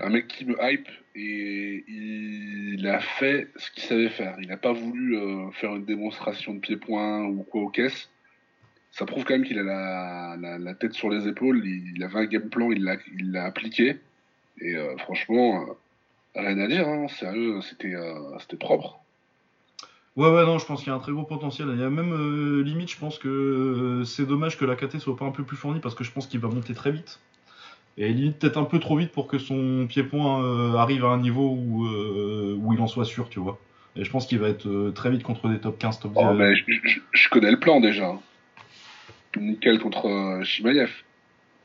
un 0.00 0.08
mec 0.10 0.26
qui 0.28 0.46
me 0.46 0.56
hype 0.60 0.88
et 1.14 1.84
il 1.86 2.86
a 2.86 3.00
fait 3.00 3.48
ce 3.56 3.70
qu'il 3.72 3.82
savait 3.82 4.08
faire. 4.08 4.36
Il 4.40 4.48
n'a 4.48 4.56
pas 4.56 4.72
voulu 4.72 5.16
euh, 5.18 5.50
faire 5.52 5.74
une 5.76 5.84
démonstration 5.84 6.54
de 6.54 6.60
pied-point 6.60 7.24
ou 7.26 7.42
quoi 7.42 7.62
aux 7.62 7.68
caisses. 7.70 8.10
Ça 8.90 9.04
prouve 9.06 9.24
quand 9.24 9.34
même 9.34 9.44
qu'il 9.44 9.58
a 9.58 10.36
la, 10.38 10.74
tête 10.74 10.94
sur 10.94 11.10
les 11.10 11.28
épaules. 11.28 11.62
Il, 11.66 12.02
avait 12.02 12.20
un 12.20 12.24
game 12.24 12.48
plan, 12.48 12.70
il 12.72 12.84
l'a 13.32 13.44
appliqué. 13.44 13.98
Et 14.60 14.74
euh, 14.76 14.96
franchement, 14.96 15.68
euh, 15.68 15.74
Rien 16.34 16.58
à 16.60 16.68
dire, 16.68 16.88
hein, 16.88 17.08
sérieux, 17.08 17.56
euh, 17.56 18.38
c'était 18.38 18.56
propre. 18.56 19.00
Ouais, 20.18 20.28
ouais, 20.30 20.44
non, 20.44 20.58
je 20.58 20.66
pense 20.66 20.80
qu'il 20.80 20.88
y 20.88 20.90
a 20.90 20.96
un 20.96 20.98
très 20.98 21.12
gros 21.12 21.22
potentiel. 21.22 21.68
Il 21.74 21.80
y 21.80 21.84
a 21.84 21.90
même 21.90 22.12
euh, 22.12 22.62
limite, 22.62 22.90
je 22.90 22.98
pense 22.98 23.18
que 23.18 23.28
euh, 23.28 24.04
c'est 24.04 24.26
dommage 24.26 24.58
que 24.58 24.64
la 24.64 24.74
KT 24.74 24.98
soit 24.98 25.16
pas 25.16 25.24
un 25.24 25.30
peu 25.30 25.44
plus 25.44 25.56
fournie 25.56 25.78
parce 25.80 25.94
que 25.94 26.02
je 26.02 26.10
pense 26.10 26.26
qu'il 26.26 26.40
va 26.40 26.48
monter 26.48 26.74
très 26.74 26.90
vite. 26.90 27.20
Et 27.96 28.08
limite, 28.12 28.38
peut-être 28.38 28.58
un 28.58 28.64
peu 28.64 28.80
trop 28.80 28.96
vite 28.96 29.12
pour 29.12 29.28
que 29.28 29.38
son 29.38 29.86
pied-point 29.88 30.42
euh, 30.42 30.74
arrive 30.74 31.04
à 31.04 31.08
un 31.08 31.18
niveau 31.18 31.50
où, 31.56 31.86
euh, 31.86 32.56
où 32.58 32.72
il 32.72 32.80
en 32.80 32.86
soit 32.88 33.04
sûr, 33.04 33.28
tu 33.28 33.38
vois. 33.38 33.58
Et 33.96 34.04
je 34.04 34.10
pense 34.10 34.26
qu'il 34.26 34.38
va 34.40 34.48
être 34.48 34.66
euh, 34.68 34.90
très 34.92 35.10
vite 35.10 35.22
contre 35.22 35.48
des 35.48 35.58
top 35.60 35.78
15, 35.78 36.00
top 36.00 36.12
10. 36.12 36.18
Oh, 36.20 36.32
mais 36.34 36.54
je, 36.56 36.64
je- 36.84 37.00
je 37.12 37.28
connais 37.28 37.50
le 37.52 37.58
plan 37.60 37.80
déjà. 37.80 38.12
Nickel 39.36 39.78
contre 39.78 40.06
euh, 40.08 40.42
Shimaev. 40.42 40.90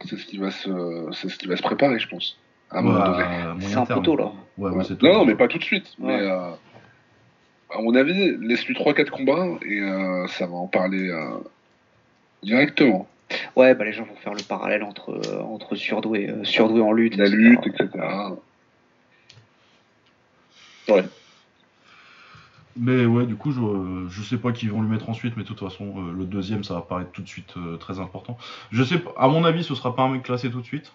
C'est 0.05 0.17
ce 0.17 0.25
qui 0.25 0.37
va 0.37 0.51
se, 0.51 1.07
c'est 1.11 1.29
ce 1.29 1.37
qui 1.37 1.47
va 1.47 1.55
se 1.55 1.61
préparer, 1.63 1.97
je 1.99 2.07
pense. 2.07 2.37
À 2.69 2.79
un 2.79 2.85
Ouais, 2.85 2.91
moment 2.91 3.05
donné. 3.05 3.23
à 3.23 3.55
C'est 3.61 3.77
un 3.77 3.85
peu 3.85 4.01
tôt 4.01 4.15
là. 4.15 4.31
Ouais, 4.57 4.69
ouais, 4.69 4.77
Ouais. 4.77 4.83
c'est 4.83 4.97
tout. 4.97 5.05
non, 5.05 5.13
non, 5.13 5.25
mais 5.25 5.35
pas 5.35 5.47
tout 5.47 5.57
de 5.59 5.63
suite. 5.63 5.93
Ouais. 5.99 6.17
Mais 6.17 6.21
euh, 6.29 6.49
à 7.74 7.82
mon 7.82 7.95
avis, 7.95 8.38
laisse-lui 8.38 8.76
3-4 8.76 9.09
combats 9.09 9.47
et 9.65 9.80
euh, 9.80 10.28
ça 10.28 10.45
va 10.45 10.55
en 10.55 10.67
parler 10.67 11.09
euh, 11.09 11.38
directement. 12.43 13.07
Ouais, 13.55 13.74
bah 13.74 13.86
les 13.86 13.93
gens 13.93 14.03
vont 14.03 14.15
faire 14.15 14.34
le 14.34 14.43
parallèle 14.43 14.84
entre, 14.84 15.09
euh, 15.11 15.41
entre 15.41 15.76
surdoué, 15.76 16.30
euh, 16.30 16.43
surdoué 16.43 16.82
en 16.82 16.91
lutte, 16.91 17.15
La 17.17 17.26
etc. 17.26 17.38
lutte, 17.38 17.67
etc. 17.67 17.89
Mais 22.76 23.05
ouais, 23.05 23.26
du 23.26 23.36
coup, 23.36 23.51
je, 23.51 24.07
je 24.09 24.21
sais 24.24 24.38
pas 24.38 24.51
qui 24.51 24.67
vont 24.67 24.82
lui 24.82 24.89
mettre 24.89 25.09
ensuite, 25.09 25.38
mais 25.38 25.43
de 25.43 25.47
toute 25.47 25.59
façon, 25.59 25.93
euh, 25.97 26.11
le 26.11 26.26
deuxième, 26.26 26.63
ça 26.63 26.74
va 26.74 26.82
paraître 26.82 27.11
tout 27.11 27.21
de 27.21 27.28
suite 27.28 27.53
euh, 27.57 27.78
très 27.78 27.99
important. 27.99 28.38
Je 28.71 28.84
sais 28.84 28.97
pas, 28.97 29.13
à 29.17 29.28
mon 29.28 29.45
avis, 29.45 29.63
ce 29.63 29.76
sera 29.76 29.95
pas 29.95 30.03
un 30.03 30.09
mec 30.09 30.24
classé 30.24 30.49
tout 30.49 30.59
de 30.59 30.65
suite. 30.65 30.91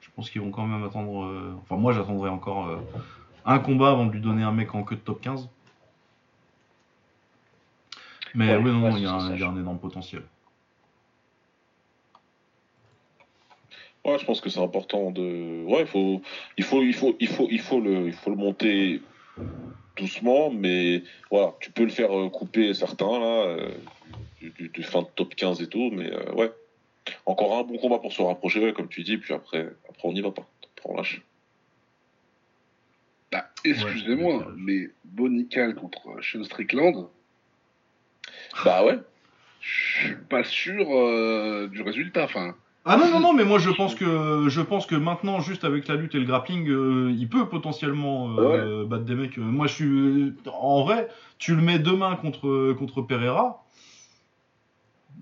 Je 0.00 0.08
pense 0.16 0.30
qu'ils 0.30 0.40
vont 0.40 0.50
quand 0.50 0.66
même 0.66 0.84
attendre. 0.84 1.24
euh, 1.24 1.54
Enfin, 1.62 1.76
moi, 1.80 1.92
j'attendrai 1.92 2.28
encore 2.28 2.68
euh, 2.68 2.76
un 3.46 3.58
combat 3.60 3.90
avant 3.90 4.06
de 4.06 4.12
lui 4.12 4.20
donner 4.20 4.42
un 4.42 4.52
mec 4.52 4.74
en 4.74 4.82
queue 4.82 4.96
de 4.96 5.00
top 5.00 5.20
15. 5.20 5.48
Mais 8.34 8.56
oui, 8.56 8.64
non, 8.72 8.82
ouais, 8.84 8.90
non, 8.90 8.96
il 8.96 9.02
y, 9.02 9.06
a 9.06 9.12
un- 9.14 9.20
ça, 9.20 9.26
il 9.34 9.40
y 9.40 9.42
a 9.42 9.46
je- 9.46 9.52
un 9.52 9.56
énorme 9.60 9.78
potentiel. 9.78 10.22
Ouais, 14.04 14.18
je 14.18 14.24
pense 14.26 14.40
que 14.40 14.50
c'est 14.50 14.60
important 14.60 15.10
de. 15.10 15.64
Ouais, 15.64 15.80
il 15.82 15.86
faut, 15.86 16.20
il 16.58 16.64
faut, 16.64 16.82
il 16.82 16.94
faut, 16.94 17.16
il 17.20 17.28
faut, 17.28 17.48
il 17.50 17.60
faut 17.60 17.80
le, 17.80 18.06
il 18.08 18.12
faut 18.12 18.30
le 18.30 18.36
monter 18.36 19.00
doucement, 19.96 20.50
mais 20.50 21.02
voilà, 21.30 21.54
tu 21.60 21.70
peux 21.70 21.84
le 21.84 21.90
faire 21.90 22.12
euh, 22.18 22.28
couper 22.28 22.74
certains 22.74 23.18
là, 23.18 23.44
euh, 23.46 23.70
du, 24.40 24.50
du- 24.50 24.68
du 24.68 24.82
fin 24.82 25.02
de 25.02 25.06
top 25.14 25.34
15 25.34 25.62
et 25.62 25.68
tout, 25.68 25.90
mais 25.92 26.12
euh, 26.12 26.32
ouais, 26.34 26.52
encore 27.24 27.56
un 27.56 27.62
bon 27.62 27.78
combat 27.78 27.98
pour 27.98 28.12
se 28.12 28.20
rapprocher, 28.20 28.60
ouais, 28.62 28.72
comme 28.74 28.88
tu 28.88 29.02
dis, 29.04 29.16
puis 29.16 29.32
après, 29.32 29.70
après 29.88 30.08
on 30.08 30.12
n'y 30.12 30.20
va 30.20 30.32
pas, 30.32 30.46
après 30.76 30.90
on 30.90 30.96
lâche. 30.96 31.22
Bah, 33.32 33.48
excusez-moi, 33.64 34.36
Ouais. 34.38 34.44
mais 34.56 34.90
Bonical 35.04 35.74
contre 35.76 36.20
Sean 36.22 36.44
Strickland, 36.44 37.08
Bah 38.64 38.84
ouais. 38.84 38.98
je 39.60 40.06
suis 40.06 40.16
pas 40.28 40.44
sûr 40.44 40.86
euh, 40.90 41.68
du 41.68 41.82
résultat. 41.82 42.24
Enfin, 42.24 42.54
Ah 42.84 42.96
non, 42.96 43.10
non, 43.10 43.20
non, 43.20 43.32
mais 43.32 43.44
moi 43.44 43.58
je 43.58 43.70
pense 43.70 43.94
que 43.94 44.46
je 44.48 44.60
pense 44.60 44.86
que 44.86 44.94
maintenant, 44.94 45.40
juste 45.40 45.64
avec 45.64 45.88
la 45.88 45.96
lutte 45.96 46.14
et 46.14 46.18
le 46.18 46.26
grappling, 46.26 46.68
euh, 46.68 47.10
il 47.12 47.28
peut 47.28 47.48
potentiellement 47.48 48.38
euh, 48.38 48.84
battre 48.84 49.04
des 49.04 49.14
mecs. 49.14 49.38
Moi 49.38 49.66
je 49.66 49.74
suis. 49.74 50.34
En 50.46 50.84
vrai, 50.84 51.08
tu 51.38 51.54
le 51.54 51.62
mets 51.62 51.78
demain 51.78 52.16
contre, 52.16 52.72
contre 52.74 53.02
Pereira. 53.02 53.64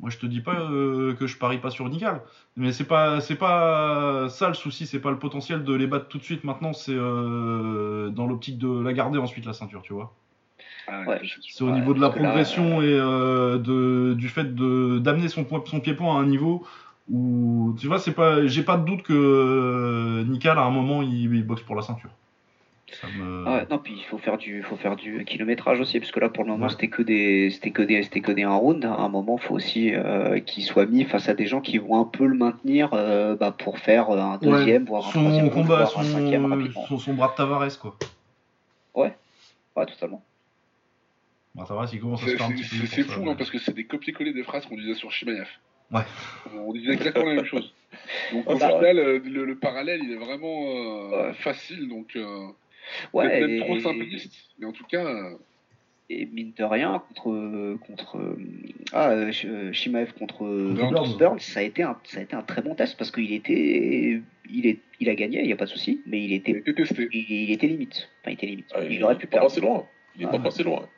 Moi 0.01 0.11
je 0.11 0.19
te 0.19 0.27
dis 0.27 0.41
pas 0.41 0.59
euh, 0.59 1.15
que 1.15 1.27
je 1.29 1.39
parie 1.39 1.59
pas 1.59 1.71
sur 1.71 1.89
Nical. 1.89 2.23
Mais 2.57 2.73
c'est 2.73 2.85
pas 2.85 3.21
c'est 3.21 3.37
pas 3.37 4.29
ça 4.31 4.49
le 4.49 4.55
souci, 4.55 4.87
c'est 4.87 5.01
pas 5.01 5.11
le 5.13 5.19
potentiel 5.19 5.63
de 5.65 5.75
les 5.75 5.87
battre 5.87 6.09
tout 6.09 6.19
de 6.19 6.25
suite 6.25 6.43
maintenant, 6.45 6.73
c'est 6.73 6.93
euh, 6.95 8.11
dans 8.11 8.27
l'optique 8.27 8.59
de 8.59 8.83
la 8.83 8.93
garder 8.93 9.19
ensuite 9.19 9.47
la 9.47 9.53
ceinture, 9.53 9.83
tu 9.83 9.93
vois. 9.93 10.13
Ah, 10.89 11.03
Ouais. 11.07 11.21
c'est 11.49 11.63
au 11.63 11.69
Ouais, 11.69 11.73
niveau 11.73 11.95
de 11.95 12.01
la 12.01 12.09
là, 12.09 12.13
progression 12.13 12.83
et 12.83 12.87
euh, 12.99 13.59
de, 13.59 14.15
du 14.15 14.29
fait 14.29 14.55
de 14.55 14.99
d'amener 14.99 15.29
son, 15.29 15.47
son 15.65 15.81
pied-point 15.81 16.17
à 16.17 16.21
un 16.21 16.27
niveau 16.27 16.65
où 17.11 17.75
tu 17.81 17.87
vois 17.89 17.99
c'est 17.99 18.13
pas 18.15 18.47
j'ai 18.47 18.63
pas 18.63 18.77
de 18.77 18.85
doute 18.85 19.03
que 19.03 19.13
euh, 19.13 20.25
Nical 20.25 20.59
à 20.59 20.63
un 20.63 20.71
moment 20.71 21.03
il, 21.03 21.35
il 21.35 21.45
boxe 21.47 21.63
pour 21.63 21.75
la 21.77 21.83
ceinture. 21.83 22.11
Ça 23.01 23.07
me... 23.07 23.45
Ah 23.47 23.55
ouais, 23.55 23.67
non, 23.71 23.79
puis 23.79 23.95
il 23.97 24.05
faut 24.05 24.19
faire 24.19 24.37
du, 24.37 24.63
faut 24.63 24.77
faire 24.77 24.97
du 24.97 25.25
kilométrage 25.25 25.81
aussi, 25.81 25.99
parce 25.99 26.13
que 26.13 26.21
là 26.21 26.29
pour 26.29 26.45
le 26.45 26.51
moment 26.51 26.67
Ouais. 26.67 26.71
c'était 26.73 26.89
que 26.89 27.01
des, 27.01 27.49
c'était 27.51 27.71
que 27.71 27.81
des, 27.81 28.03
c'était 28.03 28.21
que 28.21 28.33
des 28.33 28.43
un 28.43 28.55
round. 28.55 28.85
À 28.85 28.97
un 29.01 29.09
moment, 29.09 29.39
faut 29.39 29.55
aussi 29.55 29.95
euh, 29.95 30.41
qu'il 30.41 30.63
soit 30.63 30.85
mis 30.85 31.05
face 31.05 31.27
à 31.31 31.35
des 31.35 31.47
gens 31.47 31.63
qui 31.63 31.79
vont 31.79 31.99
un 31.99 32.05
peu 32.05 32.27
le 32.27 32.35
maintenir, 32.37 32.91
euh, 32.93 33.35
bah, 33.35 33.51
pour 33.59 33.79
faire 33.79 34.11
euh, 34.11 34.21
un 34.21 34.37
deuxième, 34.37 34.85
voire 34.85 35.09
un 35.09 35.11
son 35.11 35.21
troisième, 35.21 35.49
round, 35.49 35.55
combat, 35.69 35.85
voire 35.85 35.99
un 36.01 36.03
cinquième 36.05 36.43
son, 36.43 36.49
rapidement. 36.51 36.87
son, 36.87 36.99
son 36.99 37.15
bras 37.15 37.29
de 37.29 37.35
Tavares 37.35 37.79
quoi. 37.81 37.97
Ouais, 38.95 39.15
totalement. 39.75 40.23
Commence 41.55 41.71
à 41.71 41.87
se 41.87 42.31
C'est 42.31 42.37
faire 42.37 42.47
un 42.47 42.49
c'est- 42.49 42.55
petit 42.55 42.63
peu 42.63 42.67
c'est- 42.69 42.79
pour 42.79 42.89
c'est 42.89 43.03
ça, 43.03 43.13
fou, 43.15 43.31
hein, 43.31 43.35
parce 43.37 43.51
que 43.51 43.59
c'est 43.59 43.75
des 43.75 43.85
copier-coller 43.85 44.33
des 44.33 44.43
phrases 44.43 44.65
qu'on 44.67 44.77
disait 44.77 44.95
sur 44.95 45.13
Shimaev. 45.13 45.47
Ouais. 45.91 46.01
On 46.55 46.73
disait 46.73 46.93
exactement 46.95 47.27
la 47.27 47.35
même 47.35 47.45
chose. 47.45 47.75
Donc 48.33 48.45
Ah, 48.49 48.55
au 48.55 48.59
c'est 48.59 48.67
final, 48.67 48.99
euh, 48.99 49.19
le, 49.23 49.45
le 49.45 49.57
parallèle, 49.57 50.01
il 50.03 50.13
est 50.13 50.17
vraiment 50.17 50.65
euh, 50.67 51.29
Ouais. 51.29 51.35
facile, 51.35 51.89
donc 51.89 52.17
euh, 52.17 52.47
Ouais, 53.13 53.29
peut-être 53.29 53.51
et, 53.51 53.59
trop 53.61 53.79
simpliste. 53.79 54.33
Mais 54.59 54.65
en 54.67 54.73
tout 54.73 54.85
cas, 54.85 55.05
euh, 55.05 55.37
et 56.09 56.25
mine 56.27 56.53
de 56.57 56.65
rien 56.65 57.03
contre, 57.09 57.77
contre, 57.87 58.37
ah, 58.95 59.31
Sh- 59.31 59.73
Shimaev 59.73 60.15
contre 60.15 60.45
Burns. 60.75 61.17
Burns, 61.19 61.39
ça 61.41 61.61
a 61.61 61.63
été 61.63 61.83
un, 61.83 61.99
ça 62.05 62.21
a 62.21 62.23
été 62.23 62.35
un 62.35 62.43
très 62.43 62.63
bon 62.63 62.75
test 62.75 62.97
parce 62.97 63.11
qu'il 63.11 63.33
était, 63.33 64.23
il 64.51 64.67
est, 64.67 64.79
il 65.01 65.11
a 65.11 65.15
gagné, 65.15 65.43
il 65.43 65.49
y 65.49 65.53
a 65.53 65.57
pas 65.57 65.67
de 65.67 65.71
souci, 65.71 66.01
mais 66.07 66.23
il 66.25 66.33
était, 66.33 66.63
il, 66.67 67.13
il 67.31 67.51
était 67.53 67.67
limite. 67.67 68.09
Enfin, 68.23 68.31
il 68.31 68.35
était 68.35 68.47
limite. 68.47 68.73
Ah, 68.75 68.81
il, 68.83 68.93
il 68.93 69.05
aurait 69.05 69.19
pu 69.19 69.27
pas 69.27 69.33
perdre. 69.33 69.49
passé 69.49 69.61
loin. 69.61 69.87
Il 70.17 70.23
est 70.23 70.27
Ah. 70.27 70.31
pas 70.33 70.39
passé 70.39 70.63
loin. 70.63 70.89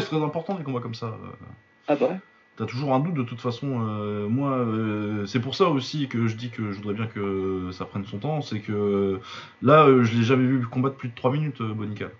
C'est 0.00 0.06
très 0.06 0.22
important 0.22 0.54
des 0.54 0.64
combats 0.64 0.80
comme 0.80 0.94
ça. 0.94 1.06
euh. 1.06 1.46
Ah 1.88 1.96
bah 1.96 2.06
ouais. 2.06 2.18
T'as 2.56 2.66
toujours 2.66 2.92
un 2.94 3.00
doute 3.00 3.14
de 3.14 3.22
toute 3.22 3.40
façon. 3.40 3.80
euh, 3.88 4.28
moi, 4.28 4.50
euh, 4.58 5.24
c'est 5.24 5.40
pour 5.40 5.54
ça 5.54 5.68
aussi 5.68 6.06
que 6.08 6.26
je 6.26 6.36
dis 6.36 6.50
que 6.50 6.70
je 6.70 6.76
voudrais 6.76 6.94
bien 6.94 7.06
que 7.06 7.70
ça 7.72 7.86
prenne 7.86 8.04
son 8.04 8.18
temps. 8.18 8.42
C'est 8.42 8.60
que 8.60 9.20
là, 9.62 9.86
euh, 9.86 10.04
je 10.04 10.14
l'ai 10.16 10.22
jamais 10.22 10.46
vu 10.46 10.66
combattre 10.66 10.96
plus 10.96 11.08
de 11.08 11.14
3 11.14 11.32
minutes, 11.32 11.62
Bonical. 11.62 12.10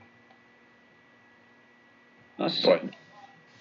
Ah, 2.39 2.49
c'est 2.49 2.63
ça. 2.63 2.71
Ouais. 2.71 2.83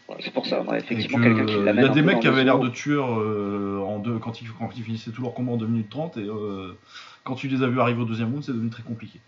Ouais. 0.10 0.16
C'est 0.22 0.34
pour 0.34 0.46
ça, 0.46 0.62
ouais, 0.64 0.80
effectivement, 0.80 1.18
que, 1.18 1.24
quelqu'un 1.24 1.46
qui 1.46 1.56
l'amène 1.56 1.86
Il 1.86 1.88
y 1.88 1.92
a 1.92 1.94
des 1.94 2.02
mecs 2.02 2.20
qui 2.20 2.28
avaient 2.28 2.44
l'air 2.44 2.60
de 2.60 2.70
tueurs 2.70 3.10
en 3.10 4.00
deux, 4.00 4.18
quand, 4.20 4.42
ils, 4.42 4.50
quand 4.52 4.72
ils 4.76 4.84
finissaient 4.84 5.12
tout 5.12 5.22
leur 5.22 5.34
combat 5.34 5.54
en 5.54 5.58
2 5.58 5.68
minutes 5.68 5.90
30 5.90 6.18
et 6.18 6.28
quand 7.24 7.36
tu 7.36 7.48
les 7.48 7.64
as 7.64 7.68
vus 7.68 7.80
arriver 7.80 8.02
au 8.02 8.06
deuxième 8.06 8.30
round, 8.30 8.44
c'est 8.44 8.54
devenu 8.54 8.70
très 8.70 8.84
compliqué. 8.84 9.20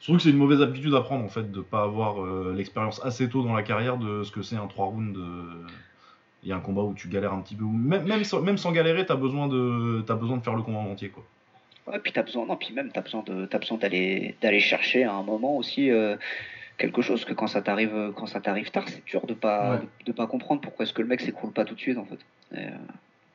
Surtout 0.00 0.18
que 0.18 0.22
c'est 0.22 0.30
une 0.30 0.36
mauvaise 0.36 0.62
habitude 0.62 0.94
à 0.94 1.00
prendre 1.00 1.24
en 1.24 1.28
fait, 1.28 1.50
de 1.50 1.60
pas 1.60 1.82
avoir 1.82 2.22
euh, 2.24 2.54
l'expérience 2.56 3.04
assez 3.04 3.28
tôt 3.28 3.42
dans 3.42 3.54
la 3.54 3.62
carrière 3.62 3.96
de 3.96 4.22
ce 4.22 4.30
que 4.30 4.42
c'est 4.42 4.56
un 4.56 4.66
3 4.66 4.86
rounds 4.86 5.18
euh, 5.18 5.66
et 6.46 6.52
un 6.52 6.60
combat 6.60 6.82
où 6.82 6.94
tu 6.94 7.08
galères 7.08 7.32
un 7.32 7.40
petit 7.40 7.56
peu. 7.56 7.64
Même, 7.64 8.04
même, 8.06 8.22
sans, 8.24 8.40
même 8.40 8.58
sans 8.58 8.70
galérer, 8.72 9.04
t'as 9.06 9.16
besoin, 9.16 9.48
de, 9.48 10.02
t'as 10.06 10.14
besoin 10.14 10.36
de 10.36 10.42
faire 10.42 10.54
le 10.54 10.62
combat 10.62 10.78
en 10.78 10.86
entier 10.92 11.08
quoi. 11.08 11.24
Ouais, 11.88 11.98
puis 11.98 12.12
t'as 12.12 12.22
besoin, 12.22 12.46
non, 12.46 12.56
puis 12.56 12.72
même 12.74 12.90
t'as 12.92 13.00
besoin 13.00 13.22
de, 13.26 13.46
t'as 13.46 13.58
besoin 13.58 13.78
d'aller, 13.78 14.36
d'aller 14.42 14.60
chercher 14.60 15.04
à 15.04 15.14
un 15.14 15.22
moment 15.22 15.56
aussi 15.56 15.90
euh, 15.90 16.16
quelque 16.76 17.02
chose 17.02 17.24
que 17.24 17.32
quand 17.32 17.46
ça 17.48 17.60
t'arrive, 17.62 18.12
quand 18.14 18.26
ça 18.26 18.40
t'arrive 18.40 18.70
tard, 18.70 18.84
c'est 18.88 19.04
dur 19.06 19.26
de 19.26 19.34
pas, 19.34 19.72
Ouais. 19.72 19.78
de, 19.80 20.04
de 20.04 20.12
pas 20.12 20.26
comprendre 20.26 20.60
pourquoi 20.60 20.84
est-ce 20.84 20.92
que 20.92 21.02
le 21.02 21.08
mec 21.08 21.20
s'écroule 21.22 21.50
pas 21.52 21.64
tout 21.64 21.74
de 21.74 21.80
suite 21.80 21.98
en 21.98 22.04
fait. 22.04 22.20
Et, 22.54 22.66
euh, 22.66 22.70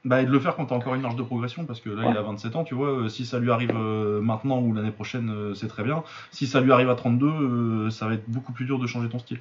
Bah, 0.05 0.21
et 0.21 0.25
de 0.25 0.31
le 0.31 0.39
faire 0.39 0.57
quand 0.57 0.65
t'as 0.65 0.75
encore 0.75 0.95
une 0.95 1.01
marge 1.01 1.15
de 1.15 1.23
progression, 1.23 1.65
parce 1.65 1.79
que 1.79 1.89
là, 1.89 2.03
Ouais. 2.03 2.11
il 2.11 2.17
a 2.17 2.21
27 2.21 2.57
ans, 2.57 2.65
tu 2.65 2.75
vois, 2.75 2.89
euh, 2.89 3.09
si 3.09 3.25
ça 3.25 3.39
lui 3.39 3.51
arrive 3.51 3.71
euh, 3.73 4.19
maintenant 4.19 4.59
ou 4.59 4.73
l'année 4.73 4.91
prochaine, 4.91 5.29
euh, 5.29 5.53
c'est 5.53 5.69
très 5.69 5.83
bien. 5.83 6.03
Si 6.31 6.45
ça 6.45 6.59
lui 6.59 6.73
arrive 6.73 6.89
à 6.89 6.95
32, 6.95 7.25
euh, 7.25 7.89
ça 7.89 8.07
va 8.07 8.15
être 8.15 8.27
beaucoup 8.29 8.51
plus 8.51 8.65
dur 8.65 8.79
de 8.79 8.87
changer 8.87 9.07
ton 9.07 9.19
style. 9.19 9.39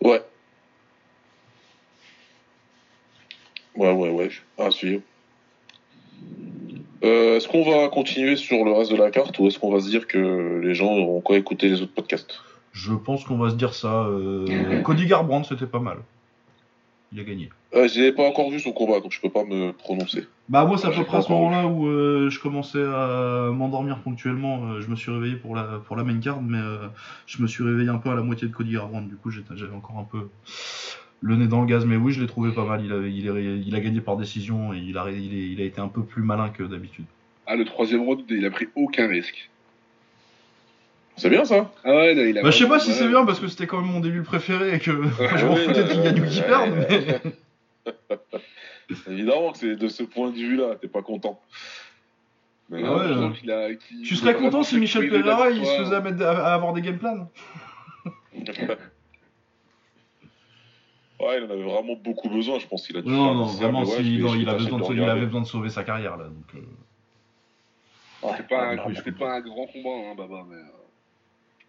Ouais. 0.00 0.22
Ouais, 3.74 3.90
ouais, 3.92 4.10
ouais. 4.10 4.30
À 4.58 4.70
suivre. 4.70 5.02
Euh, 7.04 7.36
est-ce 7.36 7.48
qu'on 7.48 7.68
va 7.68 7.88
continuer 7.88 8.36
sur 8.36 8.64
le 8.64 8.72
reste 8.72 8.92
de 8.92 8.96
la 8.96 9.10
carte 9.10 9.38
ou 9.40 9.48
est-ce 9.48 9.58
qu'on 9.58 9.72
va 9.72 9.80
se 9.80 9.88
dire 9.88 10.06
que 10.06 10.60
les 10.62 10.74
gens 10.74 10.92
auront 10.92 11.20
quoi 11.20 11.36
écouter 11.36 11.68
les 11.68 11.82
autres 11.82 11.92
podcasts? 11.94 12.40
Je 12.72 12.92
pense 12.94 13.24
qu'on 13.24 13.36
va 13.38 13.50
se 13.50 13.54
dire 13.56 13.74
ça. 13.74 14.04
euh, 14.06 14.82
Cody 14.84 15.06
Garbrandt, 15.06 15.46
c'était 15.48 15.66
pas 15.66 15.78
mal. 15.80 15.98
Il 17.12 17.20
a 17.20 17.24
gagné. 17.24 17.50
euh, 17.74 17.88
J'ai 17.88 18.10
pas 18.12 18.26
encore 18.26 18.50
vu 18.50 18.58
son 18.58 18.72
combat 18.72 19.00
donc 19.00 19.12
je 19.12 19.20
peux 19.20 19.28
pas 19.28 19.44
me 19.44 19.72
prononcer. 19.72 20.26
Bah, 20.48 20.64
moi, 20.64 20.76
c'est 20.78 20.86
à 20.86 20.90
peu 20.90 21.04
près 21.04 21.18
à 21.18 21.22
ce 21.22 21.30
moment-là 21.30 21.66
où 21.66 21.86
euh, 21.86 22.30
je 22.30 22.40
commençais 22.40 22.82
à 22.82 23.50
m'endormir 23.52 23.98
ponctuellement. 24.02 24.66
euh, 24.72 24.80
je 24.80 24.88
me 24.88 24.96
suis 24.96 25.10
réveillé 25.12 25.36
pour 25.36 25.54
la, 25.54 25.80
pour 25.86 25.94
la 25.96 26.04
main 26.04 26.18
card, 26.18 26.42
mais 26.42 26.58
euh, 26.58 26.88
je 27.26 27.40
me 27.42 27.46
suis 27.46 27.62
réveillé 27.62 27.90
un 27.90 27.98
peu 27.98 28.10
à 28.10 28.14
la 28.14 28.22
moitié 28.22 28.48
de 28.48 28.52
Cody 28.52 28.72
Garbrandt. 28.72 29.08
Du 29.08 29.16
coup, 29.16 29.30
j'avais 29.30 29.74
encore 29.74 29.98
un 29.98 30.04
peu 30.04 30.28
le 31.20 31.36
nez 31.36 31.46
dans 31.46 31.60
le 31.60 31.66
gaz, 31.66 31.84
mais 31.84 31.96
oui, 31.96 32.12
je 32.12 32.20
l'ai 32.20 32.26
trouvé 32.26 32.50
pas 32.52 32.64
mal. 32.64 32.84
Il 32.84 32.92
a, 32.92 33.06
il, 33.06 33.28
est- 33.28 33.60
il 33.66 33.74
a 33.76 33.80
gagné 33.80 34.00
par 34.00 34.16
décision 34.16 34.72
et 34.72 34.78
il 34.78 34.96
a, 34.98 35.10
il, 35.10 35.32
est- 35.34 35.50
il 35.52 35.60
a 35.60 35.64
été 35.64 35.80
un 35.80 35.88
peu 35.88 36.02
plus 36.02 36.22
malin 36.22 36.48
que 36.48 36.62
d'habitude. 36.64 37.04
Ah, 37.46 37.54
le 37.56 37.64
troisième 37.64 38.02
round, 38.02 38.22
il 38.28 38.44
a 38.44 38.50
pris 38.50 38.68
aucun 38.74 39.06
risque. 39.06 39.50
C'est 41.16 41.30
bien 41.30 41.44
ça 41.44 41.70
Ah 41.84 41.90
ouais, 41.90 42.14
non, 42.14 42.22
il 42.22 42.38
a 42.38 42.42
Bah, 42.42 42.50
je 42.50 42.58
sais 42.58 42.68
pas 42.68 42.78
si 42.78 42.92
c'est 42.92 43.08
bien 43.08 43.24
parce 43.24 43.38
que 43.38 43.48
c'était 43.48 43.66
quand 43.66 43.80
même 43.80 43.90
mon 43.90 44.00
début 44.00 44.22
préféré 44.22 44.74
et 44.74 44.78
que 44.78 44.90
je 45.36 45.46
m'en 45.46 45.56
foutais 45.56 45.82
ouais, 45.82 45.88
qu'il 45.88 46.02
gagne 46.02 46.20
ou 46.20 46.26
qu'il 46.26 46.40
ouais, 46.40 46.46
perde. 46.46 46.72
ouais. 46.72 47.20
mais- 47.24 47.92
Évidemment 49.08 49.52
que 49.52 49.58
c'est 49.58 49.76
de 49.76 49.88
ce 49.88 50.02
point 50.02 50.30
de 50.30 50.36
vue-là, 50.36 50.76
t'es 50.80 50.88
pas 50.88 51.02
content. 51.02 51.40
Mais 52.68 52.82
ah 52.84 52.96
ouais, 52.96 53.78
tu 54.04 54.16
serais 54.16 54.34
content 54.34 54.62
si 54.62 54.78
Michel 54.78 55.08
Pereira 55.08 55.50
il 55.50 55.64
se 55.64 55.76
faisait 55.78 56.00
mettre 56.00 56.22
à, 56.24 56.54
avoir 56.54 56.72
des 56.72 56.80
game 56.80 56.98
plans 56.98 57.30
Ouais, 61.20 61.38
il 61.38 61.44
en 61.44 61.50
avait 61.50 61.62
vraiment 61.62 61.94
beaucoup 61.94 62.28
besoin, 62.28 62.58
je 62.58 62.66
pense 62.66 62.84
qu'il 62.86 62.96
a 62.96 63.02
dû 63.02 63.08
Non, 63.08 63.34
non, 63.34 63.44
vraiment, 63.44 63.84
si, 63.84 64.18
non, 64.18 64.34
il, 64.34 64.48
a 64.48 64.54
besoin 64.54 64.80
de, 64.80 64.94
il 64.94 65.04
avait 65.04 65.26
besoin 65.26 65.42
de 65.42 65.46
sauver 65.46 65.68
sa 65.68 65.84
carrière 65.84 66.16
là. 66.16 66.24
Donc, 66.24 66.54
euh... 66.56 66.58
c'est 68.36 68.48
pas, 68.48 68.72
un, 68.72 68.76
pas 68.76 69.34
un 69.34 69.40
grand 69.40 69.66
combat, 69.66 70.10
hein, 70.10 70.14
Baba, 70.16 70.44
mais. 70.48 70.56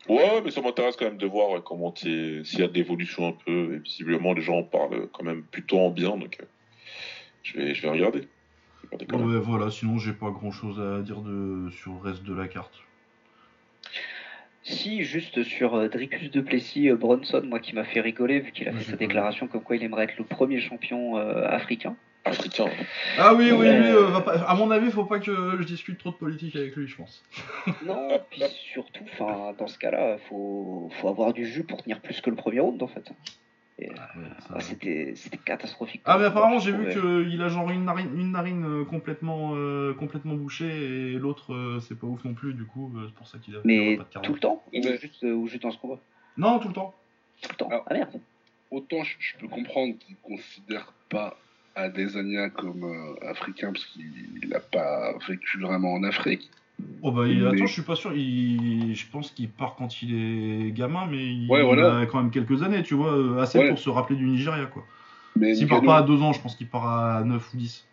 Euh. 0.10 0.14
Ouais, 0.14 0.42
mais 0.44 0.52
ça 0.52 0.62
m'intéresse 0.62 0.96
quand 0.96 1.06
même 1.06 1.18
de 1.18 1.28
voir 1.28 1.64
comment 1.64 1.94
s'il 1.96 2.44
y 2.60 2.64
a 2.64 2.68
de 2.68 2.74
l'évolution 2.74 3.28
un 3.28 3.32
peu. 3.46 3.76
Et 3.76 3.78
visiblement, 3.80 4.34
les 4.34 4.42
gens 4.42 4.58
en 4.58 4.64
parlent 4.64 5.08
quand 5.12 5.24
même 5.24 5.44
plutôt 5.44 5.80
en 5.80 5.90
bien, 5.90 6.18
donc 6.18 6.38
euh, 6.42 6.46
je, 7.44 7.58
vais, 7.58 7.74
je 7.74 7.82
vais 7.82 7.90
regarder. 7.90 8.28
Ouais, 8.92 9.40
voilà, 9.40 9.72
sinon 9.72 9.98
j'ai 9.98 10.14
pas 10.14 10.30
grand 10.30 10.52
chose 10.52 10.80
à 10.80 11.02
dire 11.02 11.22
de, 11.22 11.70
sur 11.72 11.94
le 11.94 12.00
reste 12.00 12.24
de 12.24 12.34
la 12.34 12.48
carte. 12.48 12.84
Si, 14.64 15.04
juste 15.04 15.44
sur 15.44 15.76
euh, 15.76 15.90
Dricus 15.90 16.32
de 16.32 16.40
Plessis, 16.40 16.90
euh, 16.90 16.96
Bronson, 16.96 17.42
moi 17.44 17.60
qui 17.60 17.76
m'a 17.76 17.84
fait 17.84 18.00
rigoler, 18.00 18.40
vu 18.40 18.52
qu'il 18.54 18.68
a 18.70 18.74
fait 18.74 18.92
sa 18.92 18.96
déclaration 18.96 19.48
comme 19.48 19.62
quoi 19.62 19.76
il 19.76 19.84
aimerait 19.84 20.06
être 20.06 20.18
le 20.18 20.24
premier 20.24 20.62
champion 20.62 21.18
euh, 21.18 21.46
africain. 22.26 22.66
Africain. 22.66 22.86
Ah 23.18 23.34
oui, 23.34 23.52
oui, 23.52 23.68
oui, 23.68 23.91
à 24.48 24.56
mon 24.56 24.72
avis, 24.72 24.91
faut 24.91 25.06
pas 25.06 25.20
que 25.20 25.58
je 25.60 25.64
discute 25.64 25.98
trop 25.98 26.12
de 26.12 26.16
politique 26.16 26.56
avec 26.56 26.76
lui, 26.76 26.88
je 26.88 26.95
pense. 26.95 27.24
non, 27.86 28.20
puis 28.30 28.44
surtout, 28.74 29.06
dans 29.20 29.68
ce 29.68 29.78
cas-là, 29.78 30.18
faut, 30.30 30.90
faut 31.00 31.08
avoir 31.08 31.34
du 31.34 31.45
jus 31.45 31.64
pour 31.64 31.84
tenir 31.84 32.00
plus 32.02 32.22
que 32.22 32.30
le 32.30 32.36
premier 32.36 32.60
round, 32.60 32.82
en 32.82 32.88
fait. 32.88 33.12
Ah, 33.98 34.08
ah, 34.54 34.60
c'était 34.60 35.16
catastrophique. 35.45 36.02
Ah, 36.06 36.18
mais 36.18 36.26
apparemment, 36.26 36.60
j'ai 36.60 36.72
vu 36.72 36.90
qu'il 36.90 37.41
a 37.41 37.50
genre 37.50 37.70
une 37.72 37.86
narine, 37.86 38.10
une 38.16 38.32
narine 38.32 38.66
euh, 38.66 38.86
complètement, 38.86 39.56
euh, 39.56 39.94
complètement 39.94 40.36
bouchée 40.36 41.14
et 41.14 41.14
l'autre, 41.14 41.54
euh, 41.54 41.80
c'est 41.80 41.98
pas 41.98 42.08
ouf 42.08 42.24
non 42.24 42.34
plus, 42.34 42.54
du 42.54 42.66
coup, 42.66 42.94
c'est 43.06 43.16
pour 43.16 43.28
ça 43.28 43.40
qu'il 43.40 43.56
a 43.56 43.60
Mais 43.64 43.98
pas 43.98 44.22
de 44.22 44.26
tout 44.26 44.34
le 44.34 44.40
temps 44.40 44.64
ou, 44.74 44.82
juste, 44.82 45.24
ou 45.24 45.48
juste 45.48 45.64
dans 45.64 45.72
ce 45.72 45.78
combat? 45.78 46.00
Non, 46.38 46.60
tout 46.60 46.68
le 46.68 46.74
temps. 46.74 46.94
Tout 47.41 47.50
le 47.52 47.56
temps. 47.56 47.70
ah 47.72 47.94
merde. 47.94 48.20
Autant 48.72 49.04
je, 49.04 49.38
peux 49.38 49.48
comprendre 49.48 49.95
qu'il 50.00 50.16
considère 50.18 50.94
pas 51.10 51.38
Adesanya 51.76 52.50
comme 52.50 53.16
africain 53.22 53.72
parce 53.72 53.86
qu'il 53.86 54.50
n'a 54.50 54.60
pas 54.60 55.14
vécu 55.28 55.60
vraiment 55.60 55.94
en 55.94 56.04
Afrique. 56.04 56.50
Oh 57.02 57.12
bah, 57.12 57.24
attends, 57.24 57.66
je 57.66 57.74
suis 57.74 57.82
pas 57.82 57.95
sûr. 57.95 58.14
Je 58.14 59.12
pense 59.12 59.32
qu'il 59.32 59.50
part 59.50 59.76
quand 59.76 60.02
il 60.02 60.68
est 60.68 60.72
gamin, 60.72 61.08
mais 61.10 61.18
il, 61.18 61.52
a 61.52 62.06
quand 62.06 62.22
même 62.22 62.32
quelques 62.32 62.64
années, 62.64 62.84
tu 62.84 62.95
vois, 62.95 63.14
euh, 63.14 63.40
assez 63.40 63.68
pour 63.68 63.80
se 63.80 63.90
rappeler 63.90 64.16
du 64.16 64.26
Nigeria, 64.26 64.66
quoi. 64.66 64.86
S'il 65.54 65.68
part 65.68 65.82
pas 65.82 65.98
à 65.98 66.04
2 66.04 66.22
ans, 66.22 66.34
je 66.34 66.41
pense 66.41 66.56
qu'il 66.56 66.68
part 66.68 66.88
à 66.88 67.24
9 67.24 67.54
ou 67.54 67.58
10. 67.58 67.88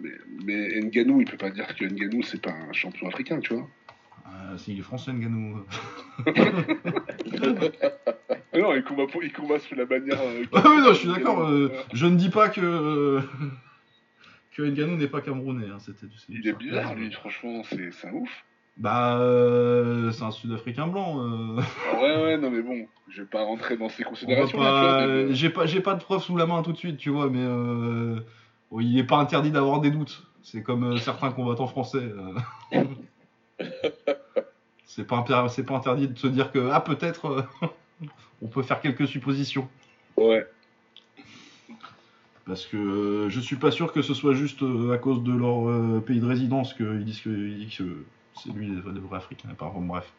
Mais, 0.00 0.10
mais 0.44 0.80
Nganou, 0.80 1.20
il 1.20 1.30
peut 1.30 1.36
pas 1.36 1.50
dire 1.50 1.74
que 1.74 1.84
Nganou, 1.84 2.22
c'est 2.22 2.40
pas 2.40 2.52
un 2.52 2.72
champion 2.72 3.08
africain, 3.08 3.40
tu 3.40 3.54
vois. 3.54 3.68
Euh, 4.26 4.56
il 4.66 4.78
est 4.78 4.82
français, 4.82 5.12
Nganou. 5.12 5.64
non, 8.60 8.74
il 8.74 8.82
combat, 8.84 9.04
il 9.22 9.32
combat 9.32 9.58
sous 9.58 9.74
la 9.74 9.84
bannière. 9.84 10.20
Euh, 10.20 10.44
ah 10.52 10.62
oui, 10.64 10.80
non, 10.82 10.92
je 10.92 10.98
suis 10.98 11.08
d'accord. 11.08 11.48
Euh, 11.48 11.72
je 11.92 12.06
ne 12.06 12.16
dis 12.16 12.30
pas 12.30 12.48
que 12.48 13.20
que 14.56 14.62
Nganou 14.62 14.96
n'est 14.96 15.08
pas 15.08 15.20
camerounais. 15.20 15.66
Hein, 15.66 15.78
c'était, 15.78 16.06
il 16.28 16.46
est 16.48 16.52
bizarre, 16.54 16.94
lui, 16.94 17.12
franchement, 17.12 17.62
c'est, 17.64 18.06
un 18.06 18.12
ouf. 18.12 18.44
Bah, 18.78 19.18
euh, 19.18 20.10
c'est 20.12 20.24
un 20.24 20.30
Sud-Africain 20.30 20.86
blanc. 20.86 21.20
Euh. 21.20 21.60
Ah 21.92 22.00
ouais, 22.00 22.22
ouais, 22.22 22.38
non, 22.38 22.50
mais 22.50 22.62
bon, 22.62 22.86
je 23.08 23.22
vais 23.22 23.28
pas 23.28 23.42
rentrer 23.42 23.76
dans 23.76 23.88
ces 23.88 24.02
considérations. 24.04 24.58
J'ai 25.30 25.50
pas, 25.50 25.66
j'ai 25.66 25.80
pas 25.80 25.94
de 25.94 26.02
preuves 26.02 26.22
sous 26.22 26.36
la 26.36 26.46
main 26.46 26.62
tout 26.62 26.72
de 26.72 26.78
suite, 26.78 26.96
tu 26.96 27.10
vois, 27.10 27.28
mais 27.28 27.42
euh... 27.42 28.20
il 28.80 28.94
n'est 28.94 29.04
pas 29.04 29.18
interdit 29.18 29.50
d'avoir 29.50 29.80
des 29.80 29.90
doutes. 29.90 30.26
C'est 30.42 30.62
comme 30.62 30.84
euh, 30.84 30.98
certains 30.98 31.32
combattants 31.32 31.66
français. 31.66 32.12
c'est 34.84 35.06
pas, 35.06 35.48
c'est 35.48 35.64
pas 35.64 35.74
interdit 35.74 36.08
de 36.08 36.18
se 36.18 36.28
dire 36.28 36.50
que, 36.50 36.70
ah, 36.70 36.80
peut-être, 36.80 37.46
on 38.42 38.48
peut 38.48 38.62
faire 38.62 38.80
quelques 38.80 39.08
suppositions. 39.08 39.68
Ouais. 40.16 40.46
Parce 42.46 42.66
que 42.66 42.76
euh, 42.76 43.28
je 43.28 43.40
suis 43.40 43.56
pas 43.56 43.72
sûr 43.72 43.92
que 43.92 44.02
ce 44.02 44.14
soit 44.14 44.34
juste 44.34 44.62
euh, 44.62 44.92
à 44.92 44.98
cause 44.98 45.22
de 45.24 45.32
leur 45.32 45.68
euh, 45.68 46.00
pays 46.00 46.20
de 46.20 46.26
résidence 46.26 46.74
qu'ils 46.74 47.04
disent 47.04 47.20
que, 47.20 48.04
c'est 48.40 48.52
lui 48.52 48.68
le 48.68 49.00
vrai 49.00 49.16
africain. 49.16 49.48
Par 49.58 49.72
bref. 49.72 50.12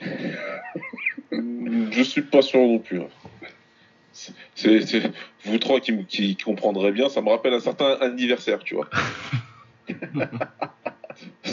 je 1.30 2.02
suis 2.02 2.22
pas 2.22 2.42
sûr 2.42 2.60
non 2.60 2.78
plus. 2.78 3.00
Hein. 3.00 3.08
C'est, 4.54 5.12
vous 5.44 5.58
trois 5.58 5.80
qui, 5.80 6.04
qui 6.06 6.36
comprendrez 6.36 6.92
bien, 6.92 7.08
ça 7.08 7.22
me 7.22 7.28
rappelle 7.28 7.54
un 7.54 7.60
certain 7.60 7.92
anniversaire, 8.00 8.58
tu 8.62 8.74
vois. 8.74 8.88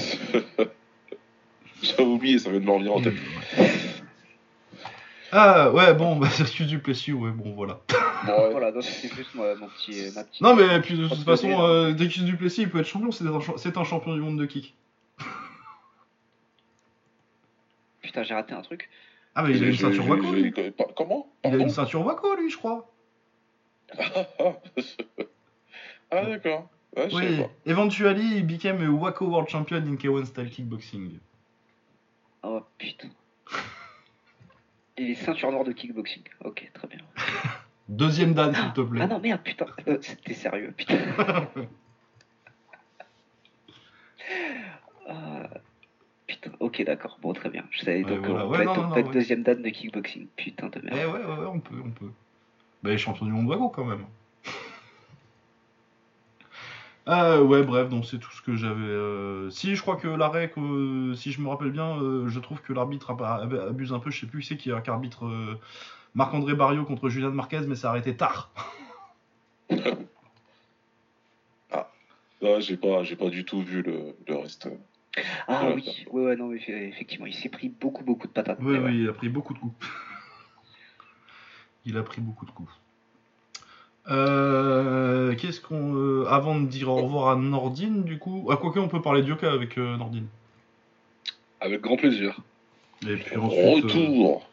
J'avais 1.82 2.03
oublié, 2.03 2.40
ça 2.40 2.49
vient 2.49 2.60
de 2.60 2.65
m'en 2.65 2.80
venir 2.80 2.94
en 2.94 3.02
tête. 3.02 3.14
Ah 5.35 5.72
ouais, 5.72 5.95
bon, 5.95 6.15
bah, 6.18 6.27
c'est 6.31 6.65
du 6.65 6.77
Plessis, 6.77 7.11
ouais, 7.11 7.31
bon, 7.31 7.53
voilà. 7.55 7.80
Bon, 8.26 8.51
voilà, 8.51 8.72
donc 8.72 8.84
c'est 8.84 9.11
juste 9.14 9.34
mon 9.34 9.55
petit, 9.69 10.11
ma 10.15 10.23
petite. 10.23 10.41
Non, 10.41 10.55
mais 10.55 10.80
puis 10.80 10.95
de 10.95 11.07
toute 11.07 11.23
façon, 11.23 11.49
euh, 11.61 11.91
du 11.91 12.38
Plessis, 12.38 12.61
il 12.61 12.69
peut 12.69 12.80
être 12.80 12.85
champion, 12.85 13.11
c'est 13.11 13.26
un, 13.26 13.81
un, 13.81 13.84
champion 13.84 14.14
du 14.14 14.22
monde 14.22 14.39
de 14.39 14.45
kick. 14.45 14.76
Putain, 18.01 18.22
j'ai 18.22 18.35
raté 18.35 18.53
un 18.53 18.61
truc. 18.61 18.91
Ah, 19.34 19.41
mais 19.41 19.57
il 19.57 19.64
a 19.64 19.68
une 19.68 19.76
ceinture 19.76 20.07
Waco. 20.07 20.27
Comment? 20.95 21.27
Il 21.43 21.55
a 21.55 21.57
une 21.57 21.69
ceinture 21.69 22.05
Waco, 22.05 22.35
lui, 22.35 22.51
je 22.51 22.57
crois. 22.57 22.88
ah, 26.11 26.26
d'accord. 26.26 26.69
Ouais, 26.95 27.10
oui, 27.11 27.43
eventually, 27.65 28.38
he 28.38 28.43
became 28.43 28.80
a 28.84 28.88
Waco 28.88 29.26
World 29.26 29.49
Champion 29.49 29.77
in 29.77 29.95
K1 29.95 30.26
Style 30.26 30.51
Kickboxing. 30.51 31.18
Oh 32.43 32.61
putain. 32.77 33.10
Et 34.98 35.15
ceinture 35.15 35.52
noire 35.52 35.64
de 35.64 35.72
kickboxing. 35.72 36.24
Ok, 36.44 36.70
très 36.74 36.88
bien. 36.88 36.99
Deuxième 37.90 38.34
date, 38.34 38.56
s'il 38.56 38.74
te 38.74 38.82
plaît. 38.82 39.02
Ah 39.03 39.07
non, 39.07 39.20
merde, 39.20 39.41
putain. 39.44 39.65
Euh, 39.88 39.98
c'était 40.02 40.34
sérieux, 40.34 40.74
putain. 40.76 40.98
Ah, 45.07 45.49
putain, 46.28 46.52
ok, 46.60 46.84
d'accord. 46.86 47.18
Bon, 47.22 47.34
très 47.34 47.49
bien. 47.49 47.65
Je 47.72 47.82
savais 47.82 48.03
donc 48.03 48.26
voilà. 48.26 48.48
ouais, 48.48 49.03
peut 49.03 49.11
deuxième 49.11 49.44
date 49.44 49.61
de 49.61 49.70
kickboxing. 49.70 50.28
Putain 50.36 50.70
de 50.70 50.80
merde. 50.82 50.98
Eh 51.02 51.06
ouais, 51.06 51.26
ouais, 51.26 51.40
ouais, 51.41 51.48
on 51.48 51.60
peut, 51.60 51.82
on 51.84 51.91
peut. 51.91 52.11
Bah, 52.84 52.91
les 52.91 52.98
champions 52.98 53.26
du 53.26 53.32
monde 53.32 53.48
Wago, 53.48 53.70
quand 53.70 53.86
même. 53.86 54.06
Euh, 57.09 57.43
ouais, 57.43 57.63
bref, 57.63 57.89
donc 57.89 58.05
c'est 58.05 58.17
tout 58.17 58.31
ce 58.31 58.41
que 58.41 58.55
j'avais. 58.55 58.81
Euh, 58.81 59.49
si, 59.49 59.75
je 59.75 59.81
crois 59.81 59.97
que 59.97 60.07
l'arrêt, 60.07 60.53
si 61.15 61.34
je 61.34 61.41
me 61.41 61.49
rappelle 61.49 61.71
bien, 61.71 62.01
euh, 62.01 62.30
je 62.30 62.39
trouve 62.39 62.61
que 62.61 62.71
l'arbitre 62.71 63.11
abuse 63.11 63.91
un 63.91 63.99
peu. 63.99 64.09
Je 64.09 64.21
sais 64.21 64.27
plus 64.27 64.39
qui 64.41 64.47
c'est 64.47 64.57
qui 64.57 64.71
arbitre 64.71 65.30
Marc-André 66.15 66.53
Barrio 66.53 66.85
contre 66.85 67.09
Julian 67.09 67.31
Marquez, 67.31 67.61
mais 67.67 67.75
ça 67.75 67.89
a 67.89 67.91
arrêté 67.91 68.15
tard. 68.15 68.51
ah, 71.71 71.89
j'ai 72.59 72.77
pas, 72.77 73.03
j'ai 73.03 73.17
pas 73.17 73.30
du 73.30 73.43
tout 73.43 73.61
vu 73.61 73.81
le, 73.81 74.35
reste. 74.35 74.69
Ah 75.47 75.71
oui, 75.75 76.05
ouais, 76.09 76.25
ouais, 76.25 76.35
non, 76.38 76.53
effectivement, 76.53 77.25
il 77.25 77.34
s'est 77.34 77.49
pris 77.49 77.69
beaucoup, 77.69 78.03
beaucoup 78.03 78.27
de 78.27 78.31
patates. 78.31 78.59
Oui, 78.61 78.77
oui, 78.77 79.01
il 79.01 79.09
a 79.09 79.13
pris 79.13 79.30
beaucoup 79.30 79.53
de 79.53 79.59
coups. 79.59 79.85
il 81.85 81.97
a 81.97 82.03
pris 82.03 82.21
beaucoup 82.21 82.45
de 82.45 82.51
coups. 82.51 82.71
Euh, 84.09 85.34
qu'est-ce 85.35 85.61
qu'on. 85.61 85.95
Euh, 85.95 86.25
avant 86.27 86.59
de 86.59 86.67
dire 86.67 86.89
au 86.89 86.95
revoir 86.95 87.30
à 87.30 87.35
Nordine, 87.35 88.03
du 88.03 88.19
coup? 88.19 88.49
À 88.51 88.57
quoi 88.57 88.73
on 88.75 88.88
peut 88.88 89.01
parler 89.01 89.21
d'Yoka 89.21 89.51
avec 89.51 89.77
euh, 89.77 89.97
Nordine 89.97 90.27
Avec 91.61 91.81
grand 91.81 91.95
plaisir. 91.95 92.39
Et 93.07 93.15
puis 93.15 93.38
ensuite. 93.38 93.85
Retour 93.85 94.49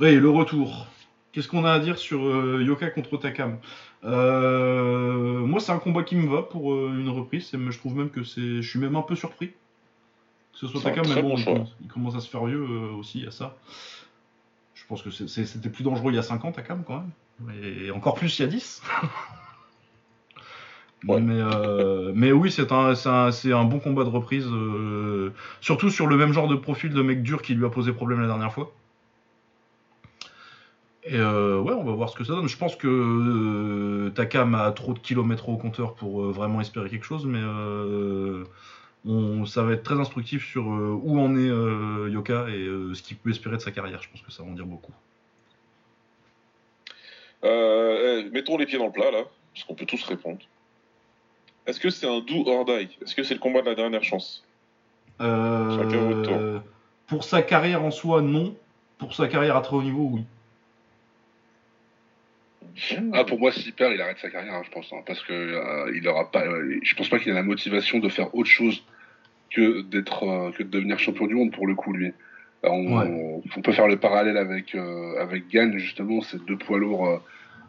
Oui, 0.00 0.14
le 0.14 0.28
retour. 0.28 0.86
Qu'est-ce 1.32 1.48
qu'on 1.48 1.64
a 1.64 1.72
à 1.72 1.78
dire 1.78 1.96
sur 1.96 2.20
Yoka 2.60 2.90
contre 2.90 3.16
Takam? 3.16 3.58
Moi, 4.02 5.60
c'est 5.60 5.72
un 5.72 5.78
combat 5.78 6.02
qui 6.02 6.16
me 6.16 6.28
va 6.28 6.42
pour 6.42 6.74
une 6.88 7.08
reprise. 7.08 7.50
Je 7.52 7.78
trouve 7.78 7.96
même 7.96 8.10
que 8.10 8.24
c'est. 8.24 8.62
Je 8.62 8.68
suis 8.68 8.80
même 8.80 8.96
un 8.96 9.02
peu 9.02 9.14
surpris 9.14 9.52
que 10.52 10.58
ce 10.58 10.66
soit 10.66 10.80
Takam, 10.82 11.06
mais 11.08 11.22
bon, 11.22 11.36
il, 11.80 11.88
commence 11.88 12.16
à 12.16 12.20
se 12.20 12.28
faire 12.28 12.44
vieux 12.44 12.66
aussi 12.98 13.24
à 13.26 13.30
ça. 13.30 13.56
Je 14.90 14.94
pense 14.96 15.02
que 15.02 15.10
c'était 15.10 15.68
plus 15.68 15.84
dangereux 15.84 16.10
il 16.10 16.16
y 16.16 16.18
a 16.18 16.22
5 16.22 16.44
ans, 16.44 16.50
Takam, 16.50 16.82
quand 16.84 16.96
même 16.96 17.10
et 17.62 17.92
encore 17.92 18.14
plus 18.14 18.38
il 18.38 18.42
y 18.42 18.44
a 18.44 18.48
10. 18.48 18.82
Mais, 21.04 21.22
euh, 21.30 22.12
mais, 22.14 22.30
oui, 22.30 22.50
c'est 22.50 22.72
un, 22.72 22.92
un, 22.92 23.30
un, 23.30 23.64
bon 23.64 23.78
combat 23.78 24.04
de 24.04 24.10
reprise, 24.10 24.46
euh, 24.46 25.32
surtout 25.62 25.88
sur 25.88 26.06
le 26.06 26.18
même 26.18 26.34
genre 26.34 26.46
de 26.46 26.56
profil 26.56 26.92
de 26.92 27.00
mec 27.00 27.22
dur 27.22 27.40
qui 27.40 27.54
lui 27.54 27.64
a 27.64 27.70
posé 27.70 27.90
problème 27.94 28.20
la 28.20 28.26
dernière 28.26 28.52
fois. 28.52 28.74
Et 31.04 31.16
euh, 31.16 31.58
ouais, 31.58 31.72
on 31.72 31.84
va 31.84 31.92
voir 31.92 32.10
ce 32.10 32.16
que 32.16 32.24
ça 32.24 32.34
donne. 32.34 32.48
Je 32.48 32.56
pense 32.58 32.76
que 32.76 34.12
Takam 34.14 34.54
a 34.54 34.72
trop 34.72 34.92
de 34.92 34.98
kilomètres 34.98 35.48
au 35.48 35.56
compteur 35.56 35.94
pour 35.94 36.30
vraiment 36.32 36.60
espérer 36.60 36.90
quelque 36.90 37.06
chose, 37.06 37.24
mais 37.24 37.40
on, 39.06 39.46
ça 39.46 39.62
va 39.62 39.72
être 39.72 39.82
très 39.82 39.98
instructif 39.98 40.46
sur 40.46 40.66
où 40.66 41.18
en 41.20 41.36
est 41.36 42.10
Yoka 42.10 42.48
et 42.48 42.66
ce 42.94 43.02
qu'il 43.02 43.16
peut 43.16 43.30
espérer 43.30 43.56
de 43.56 43.62
sa 43.62 43.70
carrière. 43.70 44.02
Je 44.02 44.10
pense 44.10 44.22
que 44.22 44.30
ça 44.32 44.42
va 44.42 44.50
en 44.50 44.52
dire 44.52 44.66
beaucoup. 44.66 44.92
Euh, 47.44 48.22
eh, 48.26 48.30
mettons 48.30 48.56
les 48.56 48.66
pieds 48.66 48.78
dans 48.78 48.86
le 48.86 48.92
plat, 48.92 49.10
là, 49.10 49.24
parce 49.54 49.64
qu'on 49.64 49.74
peut 49.74 49.86
tous 49.86 50.02
répondre. 50.04 50.40
Est-ce 51.66 51.80
que 51.80 51.90
c'est 51.90 52.06
un 52.06 52.20
do 52.20 52.44
or 52.46 52.64
die? 52.64 52.88
Est-ce 53.02 53.14
que 53.14 53.22
c'est 53.22 53.34
le 53.34 53.40
combat 53.40 53.62
de 53.62 53.66
la 53.66 53.74
dernière 53.74 54.02
chance? 54.04 54.44
Euh, 55.20 55.78
Chacun 55.78 56.04
votre 56.04 56.22
tour. 56.22 56.62
pour 57.06 57.24
sa 57.24 57.42
carrière 57.42 57.82
en 57.82 57.90
soi, 57.90 58.22
non. 58.22 58.54
Pour 58.98 59.14
sa 59.14 59.28
carrière 59.28 59.56
à 59.56 59.62
très 59.62 59.76
haut 59.76 59.82
niveau, 59.82 60.10
oui. 60.12 60.24
Ah, 63.12 63.24
pour 63.24 63.38
moi, 63.38 63.52
s'il 63.52 63.72
perd, 63.72 63.92
il 63.94 64.00
arrête 64.00 64.18
sa 64.18 64.30
carrière, 64.30 64.54
hein, 64.54 64.62
je 64.64 64.70
pense. 64.70 64.92
hein, 64.92 65.02
parce 65.06 65.22
que 65.22 65.32
euh, 65.32 65.92
il 65.94 66.06
aura 66.08 66.30
pas. 66.30 66.44
euh, 66.46 66.78
je 66.82 66.94
pense 66.94 67.08
pas 67.08 67.18
qu'il 67.18 67.30
a 67.32 67.34
la 67.34 67.42
motivation 67.42 67.98
de 67.98 68.08
faire 68.08 68.34
autre 68.34 68.48
chose 68.48 68.82
que 69.50 69.82
d'être, 69.82 70.24
euh, 70.24 70.50
que 70.52 70.62
de 70.62 70.68
devenir 70.68 70.98
champion 70.98 71.26
du 71.26 71.34
monde 71.34 71.52
pour 71.52 71.66
le 71.66 71.74
coup, 71.74 71.92
lui. 71.92 72.08
Euh, 72.64 72.68
On, 72.68 72.98
Ouais. 72.98 73.42
on 73.56 73.60
peut 73.62 73.72
faire 73.72 73.88
le 73.88 73.96
parallèle 73.96 74.36
avec 74.36 74.74
avec 75.18 75.48
Gann 75.48 75.76
justement, 75.78 76.20
ces 76.20 76.38
deux 76.38 76.56
poids 76.56 76.78
lourds 76.78 77.22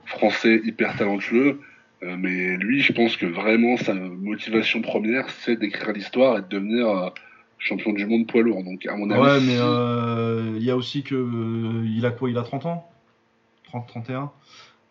français 0.05 0.61
hyper 0.63 0.95
talentueux. 0.97 1.59
Mais 2.03 2.57
lui, 2.57 2.81
je 2.81 2.93
pense 2.93 3.15
que 3.15 3.27
vraiment 3.27 3.77
sa 3.77 3.93
motivation 3.93 4.81
première, 4.81 5.29
c'est 5.29 5.55
d'écrire 5.55 5.93
l'histoire 5.93 6.39
et 6.39 6.41
de 6.41 6.47
devenir 6.47 7.11
champion 7.59 7.93
du 7.93 8.05
monde 8.07 8.25
poids 8.27 8.41
lourd. 8.41 8.63
Donc, 8.63 8.85
à 8.87 8.95
mon 8.95 9.09
avis, 9.11 9.21
Ouais, 9.21 9.39
mais 9.41 10.57
il 10.59 10.63
y 10.63 10.71
a 10.71 10.75
aussi 10.75 11.03
que. 11.03 11.15
il 11.85 12.05
a 12.05 12.11
quoi 12.11 12.29
Il 12.29 12.37
a 12.37 12.43
30 12.43 12.65
ans? 12.65 12.89
30, 13.65 13.87
31 13.87 14.31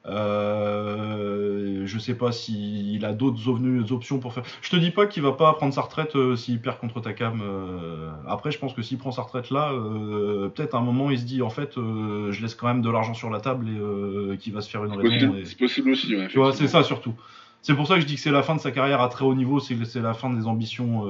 euh, 0.06 1.82
je 1.86 1.98
sais 1.98 2.14
pas 2.14 2.32
s'il 2.32 3.04
a 3.04 3.12
d'autres 3.12 3.48
options 3.92 4.18
pour 4.18 4.32
faire. 4.32 4.44
Je 4.62 4.70
te 4.70 4.76
dis 4.76 4.90
pas 4.90 5.06
qu'il 5.06 5.22
va 5.22 5.32
pas 5.32 5.52
prendre 5.54 5.74
sa 5.74 5.82
retraite 5.82 6.16
euh, 6.16 6.36
s'il 6.36 6.60
perd 6.60 6.78
contre 6.78 7.00
Takam. 7.00 7.40
euh. 7.42 8.10
Après, 8.26 8.50
je 8.50 8.58
pense 8.58 8.72
que 8.74 8.82
s'il 8.82 8.98
prend 8.98 9.12
sa 9.12 9.22
retraite 9.22 9.50
là, 9.50 9.72
euh, 9.72 10.48
peut-être 10.48 10.74
à 10.74 10.78
un 10.78 10.82
moment 10.82 11.10
il 11.10 11.18
se 11.18 11.24
dit 11.24 11.42
en 11.42 11.50
fait, 11.50 11.72
je 11.76 12.40
laisse 12.42 12.54
quand 12.54 12.66
même 12.66 12.82
de 12.82 12.90
l'argent 12.90 13.14
sur 13.14 13.30
la 13.30 13.40
table 13.40 13.66
et 14.32 14.36
qu'il 14.38 14.52
va 14.52 14.60
se 14.60 14.70
faire 14.70 14.84
une 14.84 14.92
raison. 14.92 15.36
et- 15.36 15.44
c'est 15.44 15.58
possible 15.58 15.90
aussi. 15.90 16.14
ouais, 16.16 16.28
Tu 16.28 16.38
vois, 16.38 16.52
c'est 16.52 16.68
ça 16.68 16.82
surtout. 16.82 17.14
C'est 17.62 17.74
pour 17.74 17.86
ça 17.86 17.96
que 17.96 18.00
je 18.00 18.06
dis 18.06 18.14
que 18.14 18.20
c'est 18.20 18.30
la 18.30 18.42
fin 18.42 18.54
de 18.54 18.60
sa 18.60 18.70
carrière 18.70 19.00
à 19.02 19.08
très 19.08 19.24
haut 19.24 19.34
niveau, 19.34 19.60
c'est 19.60 19.76
la 20.00 20.14
fin 20.14 20.30
des 20.30 20.46
ambitions 20.46 21.04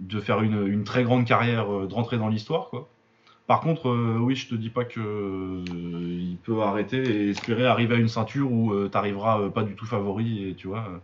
de 0.00 0.20
faire 0.20 0.40
une, 0.42 0.66
une 0.66 0.84
très 0.84 1.04
grande 1.04 1.24
carrière, 1.26 1.66
de 1.68 1.92
rentrer 1.94 2.16
dans 2.18 2.28
l'histoire, 2.28 2.68
quoi. 2.70 2.88
Par 3.46 3.60
contre, 3.60 3.90
euh, 3.90 4.16
oui, 4.18 4.34
je 4.36 4.48
te 4.48 4.54
dis 4.54 4.70
pas 4.70 4.84
que 4.84 5.00
euh, 5.00 5.64
il 5.68 6.38
peut 6.42 6.62
arrêter 6.62 6.96
et 6.96 7.30
espérer 7.30 7.66
arriver 7.66 7.96
à 7.96 7.98
une 7.98 8.08
ceinture 8.08 8.50
où 8.50 8.72
euh, 8.72 8.88
t'arriveras 8.88 9.40
euh, 9.40 9.48
pas 9.50 9.64
du 9.64 9.74
tout 9.74 9.84
favori 9.84 10.48
et 10.48 10.54
tu 10.54 10.66
vois. 10.66 11.02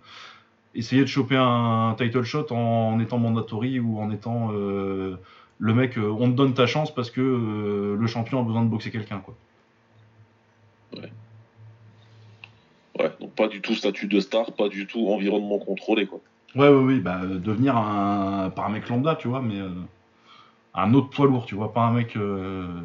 essayer 0.74 1.02
de 1.02 1.06
choper 1.06 1.36
un 1.36 1.94
title 1.98 2.22
shot 2.22 2.46
en, 2.50 2.98
étant 2.98 3.18
mandatory 3.18 3.78
ou 3.78 4.00
en 4.00 4.10
étant 4.10 4.52
le 4.52 5.74
mec, 5.74 5.98
on 5.98 6.30
te 6.30 6.36
donne 6.36 6.54
ta 6.54 6.66
chance 6.66 6.94
parce 6.94 7.10
que 7.10 7.96
le 7.98 8.06
champion 8.06 8.40
a 8.40 8.42
besoin 8.42 8.64
de 8.64 8.70
boxer 8.70 8.90
quelqu'un, 8.90 9.18
quoi. 9.18 9.34
Ouais, 12.98 13.10
donc 13.20 13.32
pas 13.34 13.48
du 13.48 13.60
tout 13.60 13.74
statut 13.74 14.06
de 14.06 14.20
star, 14.20 14.52
pas 14.52 14.68
du 14.68 14.86
tout 14.86 15.08
environnement 15.08 15.58
contrôlé, 15.58 16.06
quoi. 16.06 16.20
Ouais, 16.54 16.68
ouais, 16.68 16.82
oui, 16.82 17.00
bah, 17.00 17.20
devenir 17.26 17.76
un, 17.76 18.48
pas 18.50 18.64
un 18.64 18.70
mec 18.70 18.88
lambda, 18.88 19.16
tu 19.16 19.28
vois, 19.28 19.42
mais 19.42 19.58
un 20.74 20.94
autre 20.94 21.10
poids 21.10 21.26
lourd, 21.26 21.46
tu 21.46 21.54
vois, 21.54 21.72
pas 21.72 21.82
un 21.82 21.92
mec, 21.92 22.16
euh, 22.16 22.80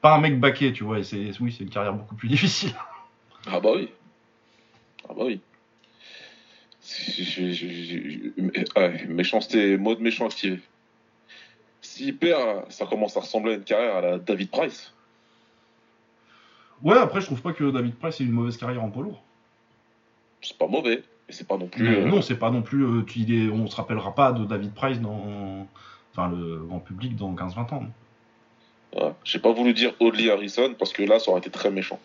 pas 0.00 0.14
un 0.14 0.20
mec 0.20 0.38
baqué, 0.40 0.72
tu 0.72 0.84
vois, 0.84 0.98
et 0.98 1.04
c'est, 1.04 1.30
oui, 1.40 1.52
c'est 1.56 1.64
une 1.64 1.70
carrière 1.70 1.94
beaucoup 1.94 2.14
plus 2.14 2.28
difficile. 2.36 2.74
Ah 3.46 3.60
bah 3.60 3.70
oui. 3.74 3.90
Ah 5.08 5.12
bah 5.16 5.24
oui. 5.26 5.40
Je- 6.86 7.52
je- 7.52 7.52
je- 7.52 9.06
méchanceté, 9.08 9.76
mode 9.78 10.00
méchant 10.00 10.26
activé. 10.26 10.60
S'il 11.80 12.16
perd, 12.16 12.70
ça 12.70 12.86
commence 12.86 13.16
à 13.16 13.20
ressembler 13.20 13.52
à 13.52 13.56
une 13.56 13.64
carrière 13.64 13.96
à 13.96 14.00
la 14.00 14.18
David 14.18 14.50
Price. 14.50 14.92
Ouais, 16.82 16.98
après, 16.98 17.20
je 17.20 17.26
trouve 17.26 17.40
pas 17.40 17.52
que 17.52 17.70
David 17.70 17.94
Price 17.94 18.20
ait 18.20 18.24
une 18.24 18.32
mauvaise 18.32 18.56
carrière 18.58 18.82
en 18.82 18.90
poids 18.90 19.02
lourd. 19.04 19.22
C'est 20.42 20.58
pas 20.58 20.66
mauvais, 20.66 21.02
mais 21.26 21.34
c'est 21.34 21.46
pas 21.48 21.56
non 21.56 21.68
plus. 21.68 21.86
Euh, 21.88 22.04
non, 22.04 22.20
c'est 22.20 22.36
pas 22.36 22.50
non 22.50 22.60
plus, 22.62 22.84
euh, 22.84 23.02
tu- 23.02 23.20
il 23.20 23.32
est- 23.34 23.48
on 23.50 23.66
se 23.66 23.76
rappellera 23.76 24.14
pas 24.14 24.32
de 24.32 24.44
David 24.44 24.74
Price 24.74 25.00
dans, 25.00 25.66
enfin, 26.16 26.28
le 26.30 26.64
grand 26.66 26.80
public 26.80 27.16
dans 27.16 27.34
15-20 27.34 27.72
ans. 27.72 27.82
ouais. 28.96 29.12
J'ai 29.24 29.38
pas 29.38 29.52
voulu 29.52 29.72
dire 29.74 29.92
Audley 30.00 30.30
Harrison 30.30 30.74
parce 30.78 30.92
que 30.92 31.02
là, 31.02 31.18
ça 31.18 31.30
aurait 31.30 31.40
été 31.40 31.50
très 31.50 31.70
méchant. 31.70 31.98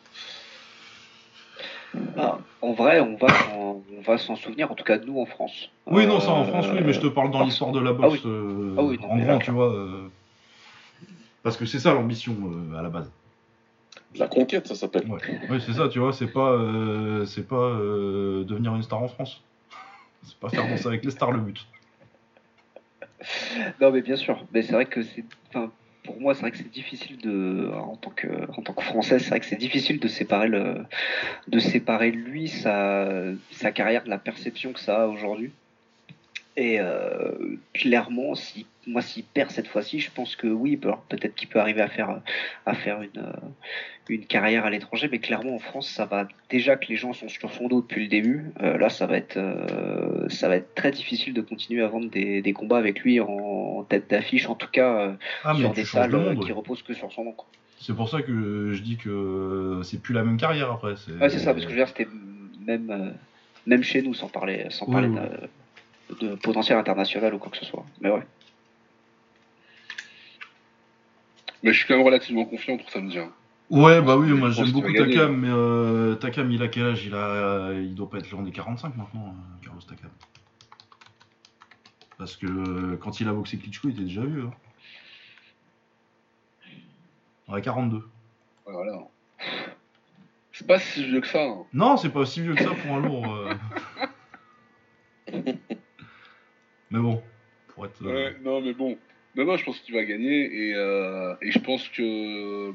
Ah, 2.18 2.38
en 2.61 2.73
vrai, 2.73 2.99
on 2.99 3.15
va 3.15 3.30
s'en- 3.30 3.84
on 3.98 4.02
va 4.02 4.18
s'en 4.18 4.36
souvenir, 4.36 4.72
en 4.72 4.76
tout 4.76 4.84
cas 4.84 4.98
nous 4.98 5.19
en 5.19 5.26
France. 5.26 5.69
Oui, 5.88 6.06
non, 6.06 6.19
ça 6.19 6.31
en 6.31 6.44
Euh, 6.44 6.45
France, 6.48 6.68
oui, 6.73 6.81
mais 6.84 6.94
je 6.94 6.99
te 7.02 7.07
parle 7.07 7.31
dans 7.31 7.44
l'histoire 7.44 7.72
de 7.72 7.80
la 7.80 7.91
Ah 7.91 7.94
boxe, 7.94 8.14
oui. 8.14 8.22
euh, 8.26 8.76
Ah 8.77 8.84
oui, 8.84 8.98
non, 9.02 9.06
en 9.11 9.18
grand, 9.18 9.26
là, 9.26 9.40
tu 9.40 9.52
vois. 9.52 9.72
euh, 9.73 10.07
Parce 11.41 11.56
que 11.57 11.65
c'est 11.65 11.80
ça 11.80 11.94
l'ambition 11.94 12.36
euh, 12.44 12.77
à 12.77 12.81
la 12.81 12.90
base. 12.90 13.10
La 14.15 14.27
conquête, 14.27 14.68
ça 14.68 14.76
s'appelle. 14.76 15.06
Ouais 15.49 15.60
c'est 15.60 15.73
ça, 15.73 15.88
tu 15.88 15.99
vois, 15.99 16.11
c'est 16.14 16.27
pas, 16.27 16.52
euh, 16.52 17.26
c'est 17.26 17.48
pas 17.48 17.56
euh, 17.56 18.44
devenir 18.44 18.76
une 18.76 18.84
star 18.84 19.02
en 19.02 19.07
France. 19.07 19.41
C'est 20.23 20.38
pas 20.38 20.49
faire 20.49 20.68
danser 20.68 20.88
avec 20.88 21.06
les 21.06 21.11
stars 21.11 21.31
le 21.31 21.40
but. 21.40 21.65
Non, 23.81 23.91
mais 23.91 24.01
bien 24.01 24.15
sûr. 24.15 24.45
Mais 24.53 24.61
c'est 24.61 24.73
vrai 24.73 24.85
que 24.85 25.01
c'est. 25.01 25.23
Enfin, 25.49 25.71
pour 26.03 26.19
moi, 26.19 26.33
c'est 26.33 26.41
vrai 26.41 26.51
que 26.51 26.57
c'est 26.57 26.71
difficile 26.71 27.17
de. 27.17 27.71
En 27.73 27.95
tant 27.95 28.11
que, 28.11 28.27
en 28.57 28.61
tant 28.61 28.73
que 28.73 28.83
Français, 28.83 29.19
c'est 29.19 29.29
vrai 29.29 29.39
que 29.39 29.45
c'est 29.45 29.57
difficile 29.57 29.99
de 29.99 30.07
séparer 30.07 30.47
le, 30.47 30.85
de 31.47 31.59
séparer 31.59 32.11
lui 32.11 32.47
sa, 32.47 33.07
sa 33.51 33.71
carrière 33.71 34.03
de 34.03 34.09
la 34.09 34.17
perception 34.17 34.73
que 34.73 34.79
ça 34.79 35.03
a 35.03 35.07
aujourd'hui. 35.07 35.51
Et 36.57 36.80
euh, 36.80 37.31
clairement, 37.73 38.35
si 38.35 38.65
moi, 38.88 39.01
s'il 39.01 39.23
perd 39.23 39.51
cette 39.51 39.67
fois-ci, 39.67 39.99
je 39.99 40.09
pense 40.11 40.35
que 40.35 40.47
oui, 40.47 40.76
peut- 40.76 40.91
peut-être 41.09 41.35
qu'il 41.35 41.47
peut 41.47 41.59
arriver 41.59 41.81
à 41.81 41.88
faire, 41.88 42.21
à 42.65 42.73
faire 42.73 43.01
une, 43.01 43.21
euh, 43.21 43.31
une 44.09 44.26
carrière 44.26 44.65
à 44.65 44.69
l'étranger, 44.71 45.07
mais 45.11 45.19
clairement 45.19 45.55
en 45.55 45.59
France, 45.59 45.88
ça 45.89 46.05
va 46.05 46.27
déjà 46.49 46.76
que 46.76 46.88
les 46.88 46.95
gens 46.95 47.13
sont 47.13 47.27
sur 47.30 47.51
son 47.51 47.67
dos 47.67 47.81
depuis 47.81 48.01
le 48.03 48.07
début. 48.09 48.45
euh, 48.61 48.77
là, 48.77 48.89
ça 48.89 49.05
va 49.05 49.17
être, 49.17 49.38
euh, 49.38 50.27
ça 50.30 50.47
va 50.49 50.55
être 50.57 50.73
très 50.76 50.91
difficile 50.91 51.34
de 51.34 51.41
continuer 51.41 51.84
à 51.84 51.88
vendre 51.88 52.09
des, 52.09 52.41
des 52.41 52.51
combats 52.53 52.77
avec 52.80 53.01
lui 53.01 53.19
en 53.19 53.85
tête 53.88 54.09
d'affiche, 54.09 54.49
en 54.49 54.55
tout 54.55 54.69
cas 54.71 55.15
Ah, 55.43 55.53
sur 55.55 55.71
des 55.73 55.85
salles 55.85 56.11
de 56.11 56.43
qui 56.43 56.51
reposent 56.51 56.81
que 56.81 56.93
sur 56.93 57.11
son 57.11 57.26
nom. 57.26 57.35
C'est 57.80 57.95
pour 57.95 58.09
ça 58.09 58.21
que 58.21 58.73
je 58.73 58.81
dis 58.81 58.97
que 58.97 59.80
c'est 59.84 60.01
plus 60.01 60.13
la 60.13 60.23
même 60.23 60.38
carrière 60.38 60.71
après. 60.71 60.95
c'est- 60.97 61.11
Ouais, 61.13 61.30
c'est 61.30 61.39
ça, 61.39 61.53
parce 61.53 61.63
que 61.65 61.71
je 61.71 61.76
veux 61.77 61.81
dire, 61.85 61.88
c'était 61.88 62.07
même, 62.65 63.13
même 63.65 63.84
chez 63.84 64.01
nous, 64.01 64.13
sans 64.13 64.27
parler, 64.27 64.65
sans 64.69 64.85
Oui, 64.88 64.93
parler 64.93 65.07
oui. 65.07 65.15
De, 65.15 65.47
de 66.22 66.36
potentiel 66.36 66.77
international 66.77 67.34
ou 67.34 67.38
quoi 67.40 67.52
que 67.52 67.57
ce 67.57 67.65
soit. 67.65 67.86
Mais 68.02 68.10
ouais. 68.10 68.26
Mais 71.64 71.73
je 71.73 71.77
suis 71.80 71.88
quand 71.88 71.95
même 71.98 72.06
relativement 72.06 72.45
confiant 72.45 72.77
pour 72.77 72.90
samedi. 72.90 73.19
hein. 73.19 73.31
Ouais, 73.69 74.02
bah 74.02 74.18
oui, 74.18 74.30
moi 74.31 74.49
j'aime 74.49 74.72
beaucoup. 74.72 74.91
Takam, 74.91 75.36
mais 75.36 75.49
euh, 75.52 76.15
Takam, 76.15 76.49
il 76.52 76.64
a 76.64 76.68
quel 76.69 76.86
âge? 76.88 77.06
Il, 77.06 77.14
a, 77.14 77.73
il 77.73 77.94
doit 77.94 78.10
pas 78.10 78.18
être 78.18 78.31
loin 78.31 78.41
des 78.41 78.52
45 78.52 78.95
maintenant, 78.98 79.27
euh, 79.27 79.64
Carlos 79.65 79.81
Takam. 79.81 80.10
Parce 82.18 82.36
que 82.36 82.48
euh, 82.48 82.98
quand 82.98 83.19
il 83.19 83.27
a 83.27 83.34
boxé 83.34 83.57
Klitschko, 83.57 83.90
il 83.90 83.94
était 83.94 84.02
déjà 84.03 84.23
vieux. 84.26 84.48
Hein. 84.48 84.53
Ouais, 87.53 87.61
42. 87.61 87.98
Ouais, 87.98 88.03
Voilà. 88.65 88.98
C'est 90.52 90.65
pas 90.68 90.80
si 90.80 91.03
vieux 91.06 91.22
que 91.22 91.27
ça. 91.27 91.41
hein. 91.44 91.64
Non, 91.73 91.95
c'est 91.98 92.10
pas 92.10 92.26
si 92.26 92.41
vieux 92.41 92.56
que 92.56 92.64
ça 92.64 92.72
pour 92.72 92.95
un 92.95 92.99
lourd. 93.02 93.34
euh. 93.34 93.53
mais 96.91 96.99
bon, 96.99 97.21
euh, 97.79 98.05
Ouais, 98.05 98.35
non, 98.43 98.61
mais 98.61 98.73
bon. 98.73 98.97
Non, 99.35 99.45
non, 99.45 99.57
je 99.57 99.63
pense 99.63 99.79
qu'il 99.79 99.95
va 99.95 100.03
gagner 100.03 100.69
et, 100.69 100.75
euh, 100.75 101.35
et 101.41 101.51
je 101.51 101.59
pense 101.59 101.87
que. 101.89 102.73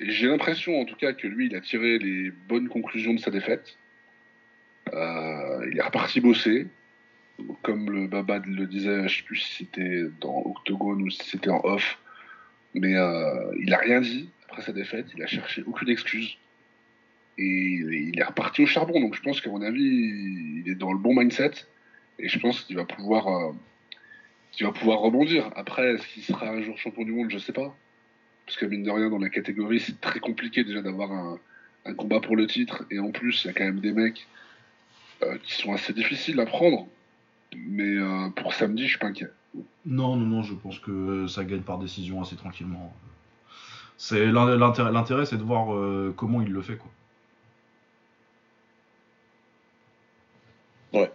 J'ai 0.00 0.26
l'impression 0.26 0.80
en 0.80 0.84
tout 0.84 0.96
cas 0.96 1.12
que 1.12 1.28
lui, 1.28 1.46
il 1.46 1.54
a 1.54 1.60
tiré 1.60 1.98
les 1.98 2.32
bonnes 2.48 2.68
conclusions 2.68 3.14
de 3.14 3.20
sa 3.20 3.30
défaite. 3.30 3.78
Euh, 4.92 5.68
il 5.70 5.78
est 5.78 5.82
reparti 5.82 6.20
bosser. 6.20 6.66
Comme 7.62 7.90
le 7.90 8.08
Babad 8.08 8.44
le 8.46 8.66
disait, 8.66 9.06
je 9.08 9.18
sais 9.18 9.22
plus 9.22 9.36
si 9.36 9.64
c'était 9.64 10.02
dans 10.20 10.42
Octogone 10.46 11.02
ou 11.02 11.10
si 11.10 11.24
c'était 11.24 11.50
en 11.50 11.60
off. 11.62 11.98
Mais 12.74 12.90
il 12.90 13.72
a 13.72 13.78
rien 13.78 14.00
dit 14.00 14.30
après 14.48 14.62
sa 14.62 14.72
défaite. 14.72 15.06
Il 15.16 15.22
a 15.22 15.26
cherché 15.28 15.62
aucune 15.64 15.90
excuse. 15.90 16.36
Et 17.38 17.44
il 17.44 18.18
est 18.18 18.24
reparti 18.24 18.62
au 18.62 18.66
charbon. 18.66 19.00
Donc 19.00 19.14
je 19.14 19.22
pense 19.22 19.40
qu'à 19.40 19.50
mon 19.50 19.62
avis, 19.62 19.80
il 19.80 20.64
est 20.66 20.74
dans 20.74 20.92
le 20.92 20.98
bon 20.98 21.14
mindset. 21.14 21.52
Et 22.18 22.28
je 22.28 22.38
pense 22.38 22.60
qu'il 22.62 22.76
va 22.76 22.84
pouvoir. 22.84 23.28
euh, 23.28 23.52
va 24.60 24.72
pouvoir 24.72 25.00
rebondir. 25.00 25.50
Après, 25.56 25.94
est-ce 25.94 26.06
qu'il 26.08 26.22
sera 26.22 26.48
un 26.48 26.62
jour 26.62 26.78
champion 26.78 27.04
du 27.04 27.12
monde 27.12 27.30
Je 27.30 27.38
sais 27.38 27.52
pas. 27.52 27.74
Parce 28.46 28.56
que 28.58 28.66
mine 28.66 28.82
de 28.82 28.90
rien, 28.90 29.10
dans 29.10 29.18
la 29.18 29.30
catégorie, 29.30 29.80
c'est 29.80 30.00
très 30.00 30.20
compliqué 30.20 30.64
déjà 30.64 30.82
d'avoir 30.82 31.10
un, 31.12 31.94
combat 31.94 32.20
pour 32.20 32.36
le 32.36 32.46
titre. 32.46 32.84
Et 32.90 32.98
en 32.98 33.10
plus, 33.10 33.44
il 33.44 33.48
y 33.48 33.50
a 33.50 33.52
quand 33.52 33.64
même 33.64 33.80
des 33.80 33.92
mecs 33.92 34.26
euh, 35.22 35.38
qui 35.42 35.54
sont 35.54 35.72
assez 35.72 35.92
difficiles 35.92 36.40
à 36.40 36.46
prendre. 36.46 36.86
Mais 37.56 37.96
euh, 37.96 38.28
pour 38.30 38.54
samedi, 38.54 38.84
je 38.84 38.90
suis 38.90 38.98
pas 38.98 39.08
inquiet. 39.08 39.28
Non, 39.86 40.16
non, 40.16 40.26
non, 40.26 40.42
je 40.42 40.54
pense 40.54 40.78
que 40.78 41.26
ça 41.26 41.44
gagne 41.44 41.62
par 41.62 41.78
décision 41.78 42.20
assez 42.22 42.36
tranquillement. 42.36 42.94
C'est 43.96 44.26
l'in- 44.26 44.56
l'intérêt, 44.56 45.26
c'est 45.26 45.36
de 45.36 45.42
voir 45.42 45.68
comment 46.16 46.42
il 46.42 46.52
le 46.52 46.62
fait, 46.62 46.76
quoi. 46.76 46.90
Ouais. 50.92 51.10
Ah 51.10 51.14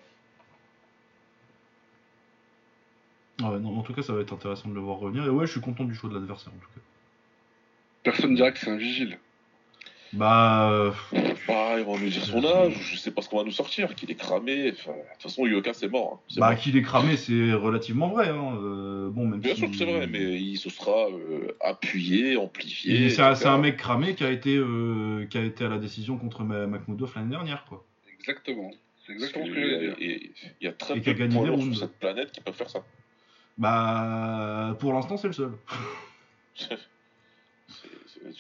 ouais, 3.42 3.60
non, 3.60 3.78
en 3.78 3.82
tout 3.84 3.94
cas, 3.94 4.02
ça 4.02 4.14
va 4.14 4.22
être 4.22 4.34
intéressant 4.34 4.70
de 4.70 4.74
le 4.76 4.82
voir 4.82 4.98
revenir. 4.98 5.26
Et 5.26 5.30
ouais, 5.30 5.46
je 5.46 5.52
suis 5.52 5.62
content 5.62 5.84
du 5.84 5.96
choix 5.96 6.10
de 6.10 6.16
l'adversaire, 6.16 6.52
en 6.54 6.60
tout 6.60 6.70
cas. 6.76 6.82
Personne 8.04 8.32
ne 8.32 8.36
dira 8.36 8.52
que 8.52 8.60
c'est 8.60 8.70
un 8.70 8.78
vigile. 8.78 9.18
Bah. 10.12 10.72
euh, 10.72 10.92
Bah, 11.48 11.76
ils 11.78 11.84
vont 11.84 11.98
nous 12.00 12.10
dire 12.10 12.26
son 12.26 12.44
âge, 12.44 12.74
je 12.82 12.96
sais 12.98 13.12
pas 13.12 13.22
ce 13.22 13.30
qu'on 13.30 13.38
va 13.38 13.44
nous 13.44 13.52
sortir, 13.52 13.94
qu'il 13.94 14.10
est 14.10 14.16
cramé. 14.16 14.72
Enfin, 14.72 14.92
de 14.94 14.98
toute 15.14 15.22
façon, 15.24 15.46
Yoka, 15.46 15.74
c'est 15.74 15.88
mort. 15.88 16.20
hein. 16.32 16.34
Bah, 16.40 16.56
qu'il 16.56 16.76
est 16.78 16.82
cramé, 16.82 17.16
c'est 17.16 17.54
relativement 17.54 18.08
vrai. 18.10 18.30
Hein. 18.30 18.56
euh, 18.64 19.10
bon, 19.12 19.28
même 19.28 19.40
Bien 19.40 19.54
si- 19.54 19.60
sûr 19.60 19.70
que 19.70 19.76
c'est 19.76 19.86
vrai, 19.86 20.08
mais 20.08 20.40
il 20.42 20.58
se 20.58 20.72
sera 20.72 21.10
euh, 21.10 21.56
appuyé, 21.62 22.38
amplifié. 22.38 23.06
Et 23.06 23.10
C'est 23.12 23.22
un, 23.46 23.58
mec 23.60 23.78
cramé 23.78 24.16
qui 24.16 24.24
a 24.24 24.32
été, 24.32 24.56
euh, 24.56 25.28
qui 25.30 25.38
a 25.38 25.44
été 25.44 25.64
à 25.66 25.70
la 25.70 25.78
décision 25.78 26.18
contre 26.18 26.44
Ma- 26.44 26.66
Makhmoudov 26.66 27.14
l'année 27.16 27.30
dernière, 27.30 27.66
quoi. 27.70 27.86
Exactement. 28.20 28.72
C'est 29.06 29.14
exactement 29.14 29.46
ce 29.46 29.52
que 29.52 29.80
dire. 29.80 29.96
et- 30.00 30.32
Il 30.62 30.66
y 30.66 30.68
a 30.68 30.72
très 30.72 31.00
peu 31.00 31.14
de 31.14 31.34
lourds 31.34 31.62
sur 31.64 31.78
cette 31.78 32.00
planète 32.00 32.32
qui 32.32 32.42
peuvent 32.42 32.56
faire 32.56 32.70
ça. 32.70 32.84
Bah, 33.60 34.76
pour 34.80 34.94
l'instant, 34.94 35.18
c'est 35.18 35.28
le 35.28 35.34
seul. 35.34 35.52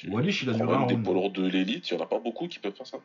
Wallish, 0.09 0.43
il 0.43 0.49
a 0.49 0.53
duré 0.53 0.73
un 0.73 0.85
des 0.85 0.95
round. 0.95 1.33
de 1.33 1.45
l'élite, 1.47 1.89
il 1.91 1.95
n'y 1.95 2.01
en 2.01 2.05
a 2.05 2.07
pas 2.07 2.19
beaucoup 2.19 2.47
qui 2.47 2.59
peuvent 2.59 2.73
faire 2.73 2.87
ça. 2.87 2.97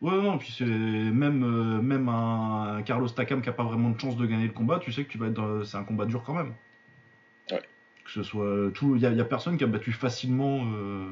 Ouais, 0.00 0.12
non, 0.22 0.38
puis 0.38 0.52
c'est 0.56 0.64
même, 0.64 1.42
euh, 1.42 1.80
même 1.82 2.08
un 2.08 2.82
Carlos 2.84 3.08
Takam 3.08 3.42
qui 3.42 3.48
a 3.48 3.52
pas 3.52 3.64
vraiment 3.64 3.90
de 3.90 3.98
chance 3.98 4.16
de 4.16 4.26
gagner 4.26 4.46
le 4.46 4.52
combat, 4.52 4.78
tu 4.78 4.92
sais 4.92 5.04
que 5.04 5.08
tu 5.10 5.18
vas 5.18 5.26
être 5.26 5.34
dans- 5.34 5.64
c'est 5.64 5.76
un 5.76 5.84
combat 5.84 6.04
dur 6.06 6.22
quand 6.24 6.34
même. 6.34 6.54
Ouais. 7.50 7.62
Que 8.04 8.10
ce 8.10 8.22
soit 8.22 8.70
tout, 8.74 8.94
il 8.96 9.02
y, 9.02 9.06
a- 9.06 9.24
personne 9.24 9.56
qui 9.56 9.64
a 9.64 9.66
battu 9.66 9.92
facilement, 9.92 10.66
euh, 10.74 11.08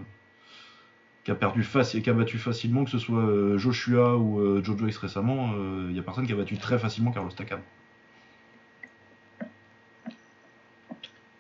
qui 1.25 1.31
a 1.31 1.35
perdu 1.35 1.63
face 1.65 1.95
et 1.95 2.03
qui 2.03 2.11
a 2.11 2.13
battu 2.13 2.39
facilement, 2.39 2.85
que 2.85 2.91
ce 2.91 2.99
soit 2.99 3.21
euh, 3.23 3.57
Joshua 3.59 4.17
ou 4.19 4.39
euh, 4.39 4.63
Joe 4.63 4.77
Joyce 4.79 4.99
récemment, 4.99 5.55
il 5.89 5.97
y 5.97 5.99
a 5.99 6.03
personne 6.03 6.27
qui 6.27 6.33
a 6.33 6.37
battu 6.37 6.59
très 6.59 6.79
facilement 6.79 7.11
Carlos 7.11 7.31
Takam. 7.31 7.61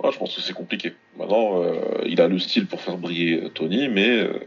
Ouais, 0.05 0.13
je 0.13 0.19
pense 0.19 0.35
que 0.37 0.43
c'est 0.43 0.53
compliqué. 0.53 0.93
Maintenant, 1.19 1.63
euh, 1.63 2.03
il 2.07 2.21
a 2.21 2.29
le 2.29 2.39
style 2.39 2.67
pour 2.67 2.81
faire 2.83 2.99
briller 2.99 3.43
euh, 3.45 3.49
Tony, 3.49 3.89
mais, 3.89 4.09
euh, 4.11 4.39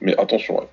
mais 0.00 0.16
attention. 0.16 0.60
ouais. 0.60 0.68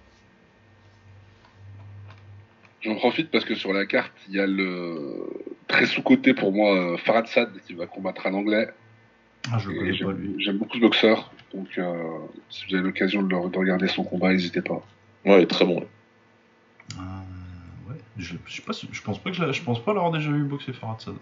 J'en 2.82 2.96
profite 2.96 3.32
parce 3.32 3.46
que 3.46 3.56
sur 3.56 3.74
la 3.74 3.86
carte, 3.86 4.12
il 4.30 4.36
y 4.36 4.40
a 4.40 4.46
le 4.46 5.30
très 5.68 5.86
sous-côté 5.86 6.34
pour 6.34 6.52
moi 6.52 6.98
Farad 6.98 7.26
Sad 7.28 7.50
qui 7.66 7.74
va 7.74 7.88
combattre 7.88 8.28
un 8.28 8.34
anglais. 8.34 8.68
Ah, 9.52 9.58
je 9.58 9.70
le 9.70 9.76
Et 9.76 9.78
connais 9.80 9.92
pas 9.92 9.98
J'aime 9.98 10.18
lui. 10.18 10.44
j'aime 10.44 10.58
beaucoup 10.58 10.76
ce 10.78 10.82
boxeur. 10.82 11.32
Donc, 11.54 11.70
euh, 11.78 12.04
si 12.50 12.66
vous 12.68 12.76
avez 12.76 12.84
l'occasion 12.84 13.24
de, 13.24 13.34
le- 13.36 13.50
de 13.50 13.58
regarder 13.58 13.88
son 13.88 14.04
combat, 14.04 14.32
n'hésitez 14.32 14.62
pas. 14.62 14.86
Ouais, 15.26 15.40
il 15.40 15.44
est 15.44 15.48
très 15.48 15.66
bon. 15.66 15.80
Euh, 16.98 17.00
ouais, 17.90 17.98
je, 18.18 18.36
je 18.46 18.56
sais 18.56 18.62
pas, 18.62 18.74
si- 18.74 18.90
je 18.92 19.02
pense 19.02 19.18
pas 19.18 19.32
que 19.32 19.38
je, 19.54 19.62
pense 19.64 19.84
pas 19.84 19.94
l'avoir 19.94 20.12
déjà 20.12 20.30
vu 20.30 20.44
boxer 20.44 20.74
Farad 20.74 21.00
Sad. 21.00 21.16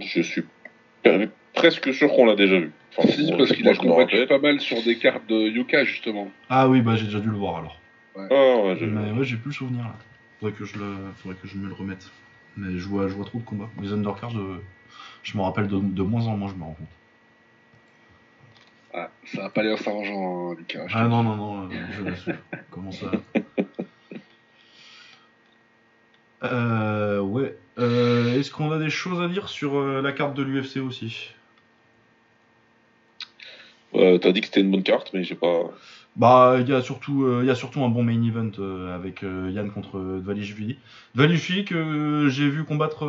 Je 0.00 0.22
suis 0.22 0.44
presque 1.54 1.92
sûr 1.94 2.12
qu'on 2.12 2.26
l'a 2.26 2.34
déjà 2.36 2.58
vu. 2.58 2.72
Enfin, 2.96 3.08
si, 3.08 3.30
parce 3.36 3.52
qu'il 3.52 3.68
a 3.68 3.74
combattu 3.74 4.26
pas 4.26 4.38
mal 4.38 4.60
sur 4.60 4.82
des 4.82 4.96
cartes 4.98 5.26
de 5.28 5.48
Yuka, 5.48 5.84
justement. 5.84 6.30
Ah 6.48 6.68
oui, 6.68 6.80
bah 6.82 6.94
j'ai 6.96 7.06
déjà 7.06 7.20
dû 7.20 7.28
le 7.30 7.36
voir 7.36 7.56
alors. 7.58 7.80
Ah, 8.16 8.20
ouais, 8.30 8.76
je- 8.78 8.84
Mais 8.84 9.10
ouais, 9.12 9.24
j'ai 9.24 9.36
plus 9.36 9.48
le 9.50 9.54
souvenir 9.54 9.84
là. 9.84 9.96
Faudrait 10.40 10.54
que 10.54 10.64
je, 10.64 10.78
le... 10.78 10.96
Faudrait 11.22 11.38
que 11.40 11.48
je 11.48 11.56
me 11.56 11.68
le 11.68 11.74
remette. 11.74 12.10
Mais 12.56 12.78
je 12.78 12.86
vois, 12.86 13.08
je 13.08 13.14
vois 13.14 13.24
trop 13.24 13.38
de 13.38 13.44
combats. 13.44 13.70
Les 13.80 13.92
undercards, 13.92 14.36
euh, 14.38 14.62
je 15.22 15.36
me 15.38 15.42
rappelle 15.42 15.68
de, 15.68 15.78
de 15.78 16.02
moins 16.02 16.26
en 16.26 16.36
moins, 16.36 16.48
je 16.50 16.54
me 16.54 16.64
rends 16.64 16.72
compte. 16.74 16.88
Ah, 18.94 19.08
ça 19.24 19.42
va 19.42 19.48
pas 19.48 19.62
l'air 19.62 19.78
s'arrangeant, 19.78 20.50
hein, 20.50 20.54
Lucas. 20.58 20.86
Ah 20.92 21.08
non, 21.08 21.22
non, 21.22 21.36
non, 21.36 21.70
euh, 21.70 21.74
je 21.92 22.02
l'assure. 22.02 22.34
Comment 22.70 22.92
ça? 22.92 23.10
Euh, 26.44 27.20
Ouais. 27.20 27.56
Euh, 27.78 28.38
Est-ce 28.38 28.50
qu'on 28.50 28.70
a 28.70 28.78
des 28.78 28.90
choses 28.90 29.20
à 29.20 29.28
dire 29.28 29.48
sur 29.48 29.78
euh, 29.78 30.02
la 30.02 30.12
carte 30.12 30.34
de 30.34 30.42
l'UFC 30.42 30.78
aussi? 30.78 31.30
Euh, 33.94 34.18
T'as 34.18 34.32
dit 34.32 34.40
que 34.40 34.46
c'était 34.46 34.60
une 34.60 34.70
bonne 34.70 34.82
carte, 34.82 35.10
mais 35.14 35.24
j'ai 35.24 35.34
pas. 35.34 35.70
Bah, 36.16 36.56
il 36.60 36.68
y, 36.68 36.74
a 36.74 36.82
surtout, 36.82 37.26
il 37.40 37.46
y 37.46 37.50
a 37.50 37.54
surtout 37.54 37.82
un 37.82 37.88
bon 37.88 38.02
main 38.02 38.22
event 38.22 38.50
avec 38.94 39.22
Yann 39.22 39.70
contre 39.70 39.98
Dvalishvili. 40.20 40.76
Dvalishvili 41.14 41.64
que 41.64 42.28
j'ai 42.28 42.50
vu 42.50 42.64
combattre 42.64 43.06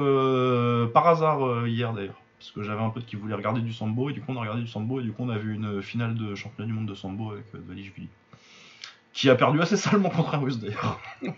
par 0.94 1.07
hasard 1.07 1.68
hier 1.68 1.91
d'ailleurs. 1.91 2.22
Parce 2.40 2.52
que 2.52 2.64
j'avais 2.64 2.81
un 2.81 2.90
pote 2.91 3.06
qui 3.06 3.18
voulait 3.18 3.35
regarder 3.35 3.60
du 3.60 3.73
sambo 3.73 4.10
et 4.10 4.14
du 4.14 4.22
coup 4.22 4.31
on 4.31 4.38
a 4.38 4.40
regardé 4.40 4.61
du 4.61 4.69
sambo 4.69 5.02
et 5.02 5.03
du 5.03 5.11
coup 5.11 5.23
on 5.23 5.30
a 5.30 5.38
vu 5.38 5.53
une 5.53 5.81
finale 5.81 6.15
de 6.15 6.34
championnat 6.34 6.68
du 6.68 6.73
monde 6.73 6.88
de 6.88 6.95
sambo 6.95 7.31
avec 7.31 7.44
Dvalishvili. 7.53 8.07
Qui 9.14 9.30
a 9.30 9.35
perdu 9.35 9.61
assez 9.61 9.77
salement 9.77 10.10
contre 10.10 10.35
un 10.35 10.40
russe 10.40 10.60
d'ailleurs. 10.60 10.99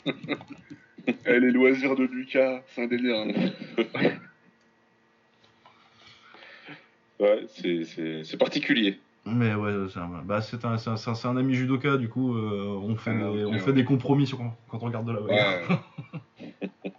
Les 1.28 1.52
loisirs 1.52 1.96
de 1.96 2.06
Lucas, 2.06 2.62
c'est 2.68 2.84
un 2.84 2.88
délire. 2.88 3.16
hein. 3.18 3.86
Ouais, 7.20 7.46
c'est- 7.48 8.38
particulier. 8.38 9.00
Mais 9.26 9.56
ouais, 9.56 9.72
c'est 9.92 10.00
un, 10.00 10.22
bah, 10.26 10.42
c'est 10.42 10.64
un, 10.66 10.74
un- 10.76 11.30
un- 11.30 11.38
ami 11.38 11.54
judoka, 11.56 11.96
du 11.98 12.10
coup 12.10 12.36
euh, 12.36 12.78
on, 12.84 12.96
fait 12.98 13.12
Ah, 13.12 13.32
des, 13.32 13.46
on 13.46 13.52
ouais. 13.54 13.60
fait 13.60 13.72
des 13.74 13.86
compromis 13.86 14.28
sur, 14.28 14.38
quand 14.38 14.54
on 14.74 14.78
regarde 14.80 15.08
de 15.08 15.14
la. 15.14 15.22
Ouais. 15.22 15.40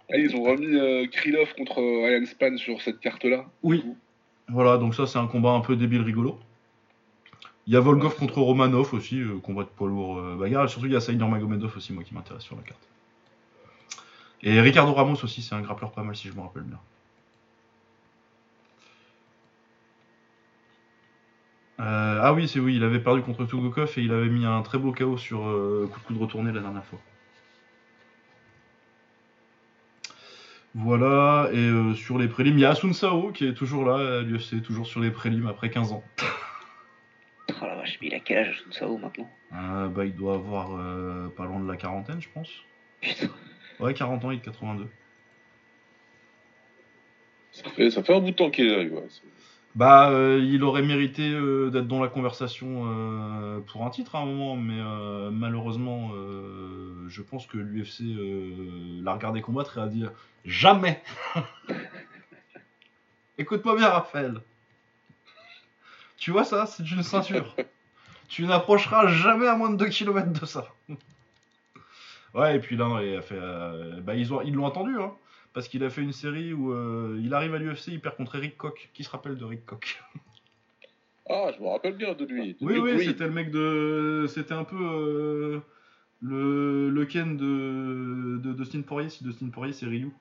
Eh, 0.09 0.19
ils 0.23 0.35
ont 0.35 0.41
remis 0.43 0.75
euh, 0.75 1.05
Krylov 1.11 1.53
contre 1.55 1.79
euh, 1.81 2.05
Ryan 2.07 2.25
Span 2.25 2.57
sur 2.57 2.81
cette 2.81 2.99
carte-là. 2.99 3.45
Oui. 3.61 3.83
Voilà, 4.49 4.77
donc 4.77 4.95
ça 4.95 5.05
c'est 5.05 5.19
un 5.19 5.27
combat 5.27 5.51
un 5.51 5.61
peu 5.61 5.75
débile 5.75 6.01
rigolo. 6.01 6.39
Il 7.67 7.73
y 7.73 7.75
a 7.75 7.81
Volkov 7.81 8.15
contre 8.15 8.39
Romanov 8.39 8.93
aussi, 8.93 9.19
euh, 9.19 9.39
combat 9.39 9.63
de 9.63 9.67
poids 9.67 9.89
lourd 9.89 10.19
euh, 10.19 10.35
bagarre. 10.37 10.65
Et 10.65 10.67
surtout 10.69 10.85
il 10.85 10.93
y 10.93 10.95
a 10.95 11.01
Saïdor 11.01 11.27
Magomedov 11.27 11.75
aussi, 11.75 11.91
moi 11.91 12.03
qui 12.03 12.13
m'intéresse 12.13 12.43
sur 12.43 12.55
la 12.55 12.61
carte. 12.61 12.87
Et 14.41 14.61
Ricardo 14.61 14.93
Ramos 14.93 15.17
aussi, 15.23 15.41
c'est 15.41 15.55
un 15.55 15.61
grappleur 15.61 15.91
pas 15.91 16.03
mal 16.03 16.15
si 16.15 16.29
je 16.29 16.33
me 16.33 16.41
rappelle 16.41 16.63
bien. 16.63 16.79
Euh, 21.79 22.19
ah 22.23 22.33
oui, 22.33 22.47
c'est 22.47 22.59
oui, 22.59 22.75
il 22.77 22.83
avait 22.83 22.99
perdu 22.99 23.21
contre 23.21 23.45
Tugokov 23.45 23.93
et 23.97 24.01
il 24.01 24.11
avait 24.11 24.29
mis 24.29 24.45
un 24.45 24.61
très 24.61 24.77
beau 24.77 24.93
KO 24.93 25.17
sur 25.17 25.45
euh, 25.45 25.89
coup 26.05 26.13
de 26.13 26.17
coude 26.17 26.45
la 26.45 26.61
dernière 26.61 26.85
fois. 26.85 26.99
Voilà, 30.73 31.49
et 31.53 31.95
sur 31.95 32.17
les 32.17 32.27
prélims, 32.27 32.57
il 32.57 32.61
y 32.61 32.65
a 32.65 32.69
Asun 32.69 32.93
Sao 32.93 33.31
qui 33.31 33.45
est 33.45 33.53
toujours 33.53 33.83
là 33.83 34.19
à 34.19 34.21
l'UFC, 34.21 34.61
toujours 34.61 34.85
sur 34.85 34.99
les 34.99 35.09
prélims 35.11 35.47
après 35.47 35.69
15 35.69 35.91
ans. 35.91 36.03
Oh 37.61 37.65
la 37.65 37.75
vache, 37.75 37.97
mais 38.01 38.07
il 38.07 38.15
a 38.15 38.19
quel 38.19 38.37
âge, 38.39 38.63
Sao, 38.71 38.97
maintenant? 38.97 39.29
Euh, 39.53 39.87
bah, 39.87 40.05
il 40.05 40.15
doit 40.15 40.35
avoir 40.35 40.75
euh, 40.75 41.29
pas 41.29 41.45
loin 41.45 41.59
de 41.59 41.67
la 41.67 41.77
quarantaine, 41.77 42.21
je 42.21 42.29
pense. 42.33 42.49
Putain. 43.01 43.29
Ouais, 43.79 43.93
40 43.93 44.25
ans, 44.25 44.31
il 44.31 44.35
est 44.35 44.39
de 44.39 44.45
82. 44.45 44.87
Ça 47.51 47.69
fait, 47.71 47.89
ça 47.89 48.03
fait 48.03 48.15
un 48.15 48.19
bout 48.19 48.31
de 48.31 48.35
temps 48.35 48.51
qu'il 48.51 48.65
lui, 48.67 48.89
ouais. 48.89 49.07
Bah, 49.75 50.09
euh, 50.09 50.43
il 50.43 50.63
aurait 50.63 50.81
mérité 50.81 51.29
euh, 51.29 51.69
d'être 51.69 51.87
dans 51.87 52.01
la 52.01 52.07
conversation 52.07 52.85
euh, 52.87 53.59
pour 53.59 53.85
un 53.85 53.91
titre 53.91 54.15
à 54.15 54.21
un 54.21 54.25
moment, 54.25 54.55
mais 54.55 54.79
euh, 54.79 55.29
malheureusement, 55.29 56.09
euh, 56.15 57.05
je 57.07 57.21
pense 57.21 57.45
que 57.45 57.57
l'UFC 57.57 58.01
euh, 58.01 59.01
l'a 59.03 59.13
regardé 59.13 59.41
combattre 59.41 59.77
et 59.77 59.81
a 59.81 59.87
dit 59.87 60.05
jamais. 60.45 61.01
Écoute-moi 63.37 63.75
bien, 63.75 63.89
Raphaël. 63.89 64.41
Tu 66.17 66.31
vois 66.31 66.43
ça, 66.43 66.65
c'est 66.65 66.89
une 66.89 67.03
ceinture. 67.03 67.55
tu 68.27 68.45
n'approcheras 68.45 69.07
jamais 69.07 69.47
à 69.47 69.55
moins 69.55 69.69
de 69.69 69.77
2 69.77 69.89
km 69.89 70.31
de 70.39 70.45
ça. 70.45 70.67
ouais, 72.33 72.55
et 72.55 72.59
puis 72.59 72.75
là, 72.75 72.99
il 73.03 73.15
a 73.15 73.21
fait, 73.21 73.37
euh, 73.39 74.01
bah, 74.01 74.15
ils 74.15 74.33
ont- 74.33 74.41
ils 74.41 74.53
l'ont 74.53 74.65
entendu, 74.65 74.99
hein. 74.99 75.13
Parce 75.53 75.67
qu'il 75.69 75.83
a 75.83 75.89
fait 75.89 76.01
une 76.01 76.11
série 76.13 76.53
où 76.53 76.71
euh, 76.71 77.19
il 77.23 77.33
arrive 77.33 77.55
à 77.55 77.57
l'UFC, 77.57 77.87
il 77.87 77.99
perd 78.01 78.15
contre 78.17 78.35
Eric 78.35 78.57
Koch. 78.57 78.89
Qui 78.93 79.03
se 79.03 79.09
rappelle 79.09 79.37
de 79.37 79.45
Eric 79.45 79.65
Koch? 79.65 80.03
Ah, 81.29 81.51
je 81.53 81.61
me 81.61 81.67
rappelle 81.67 81.97
bien 81.97 82.13
de 82.13 82.23
lui. 82.23 82.53
de 82.53 82.57
Oui, 82.61 82.77
oui, 82.79 83.03
c'était 83.05 83.25
le 83.25 83.31
mec 83.31 83.51
de. 83.51 84.27
C'était 84.29 84.53
un 84.53 84.63
peu 84.63 84.77
euh, 84.79 85.59
le, 86.21 86.89
le 86.89 87.05
Ken 87.05 87.35
de, 87.35 88.37
de 88.41 88.53
Dustin 88.53 88.81
Poirier, 88.81 89.09
si 89.09 89.25
Dustin 89.25 89.49
Poirier 89.49 89.73
c'est 89.73 89.87
Ryu. 89.87 90.13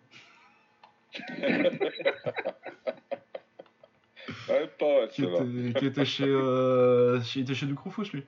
Ouais, 4.49 4.71
pas 4.79 4.85
ouais, 4.87 5.09
Qui 5.11 5.23
était, 5.25 5.79
qui 5.79 5.87
était 5.87 6.05
chez. 6.05 6.25
Euh, 6.25 7.21
chez- 7.23 7.41
il 7.41 7.43
était 7.45 7.55
chez 7.55 7.67
Ducrofus, 7.67 8.13
lui. 8.13 8.23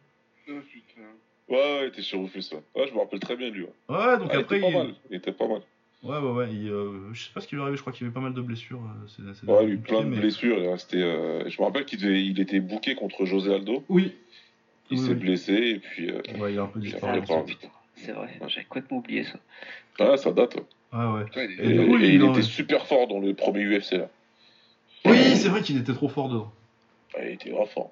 Oh, 0.49 0.53
putain. 0.73 1.01
Ouais, 1.49 1.57
ouais, 1.57 1.81
il 1.85 1.89
était 1.89 2.03
chez 2.03 2.17
Rufus. 2.17 2.45
Ouais. 2.53 2.63
Ouais, 2.81 2.89
je 2.89 2.95
me 2.95 2.99
rappelle 2.99 3.21
très 3.21 3.37
bien 3.37 3.51
lui. 3.51 3.63
Ouais, 3.63 3.69
Ouais, 3.89 4.19
donc 4.19 4.29
Ah, 4.31 4.35
il 4.35 4.41
après. 4.41 4.57
était 4.59 4.61
pas 4.61 4.69
il- 4.69 4.77
mal. 4.77 4.95
Il 5.11 5.17
était 5.17 5.33
pas 5.33 5.49
mal. 5.49 5.61
Ouais, 6.05 6.17
ouais, 6.19 6.31
ouais. 6.31 6.49
il, 6.53 6.69
euh, 6.71 7.13
je 7.13 7.25
sais 7.25 7.31
pas 7.35 7.41
ce 7.41 7.49
qui 7.49 7.55
lui 7.57 7.61
est 7.61 7.65
arrivé, 7.65 7.77
je 7.77 7.83
crois 7.83 7.93
qu'il 7.93 8.07
avait 8.07 8.15
pas 8.15 8.21
mal 8.21 8.33
de 8.35 8.41
blessures. 8.41 8.79
euh, 8.81 9.33
Ouais, 9.53 9.65
il 9.65 9.71
a 9.71 9.73
eu 9.73 9.79
plein 9.79 10.03
de 10.03 10.07
mais- 10.07 10.19
blessures. 10.19 10.57
Il 10.59 10.65
est 10.65 10.71
resté, 10.73 11.03
euh, 11.03 11.49
Je 11.49 11.61
me 11.61 11.67
rappelle 11.67 11.85
qu'il 11.87 11.99
devait- 12.01 12.23
il 12.25 12.39
était 12.41 12.61
booké 12.61 12.95
contre 12.95 13.25
José 13.25 13.53
Aldo. 13.55 13.83
Oui. 13.89 14.15
Il 14.91 14.99
Oui, 14.99 15.05
s'est 15.05 15.11
oui. 15.13 15.17
blessé 15.17 15.53
et 15.55 15.79
puis. 15.81 16.11
euh, 16.11 16.21
Ouais, 16.39 16.53
il 16.53 16.59
a 16.59 16.63
un 16.63 16.67
peu 16.67 16.79
Il 16.81 16.91
disparu. 16.91 17.21
putain, 17.21 17.45
c'est 17.97 18.13
vrai, 18.13 18.29
j'avais 18.47 18.65
complètement 18.67 18.99
oublié 18.99 19.25
ça. 19.25 19.39
Ah, 19.99 20.17
ça 20.17 20.33
date. 20.33 20.55
ouais. 20.55 20.63
Ouais, 20.93 21.05
ouais. 21.05 21.25
Il 21.37 21.41
Et 21.61 21.65
Et, 21.75 21.79
du 21.79 21.87
coup, 21.87 21.99
et 21.99 22.09
il 22.09 22.15
il, 22.15 22.23
en- 22.23 22.33
était 22.33 22.43
super 22.43 22.87
fort 22.87 23.09
dans 23.09 23.19
le 23.19 23.35
premier 23.35 23.65
UFC 23.65 23.97
là. 23.99 24.09
Oui, 25.05 25.37
c'est 25.37 25.49
vrai 25.49 25.63
qu'il 25.63 25.79
était 25.79 25.93
trop 25.95 26.09
fort 26.09 26.29
dedans. 26.29 26.53
Ah, 27.15 27.25
il 27.25 27.33
était 27.35 27.51
vraiment 27.51 27.67
fort. 27.67 27.91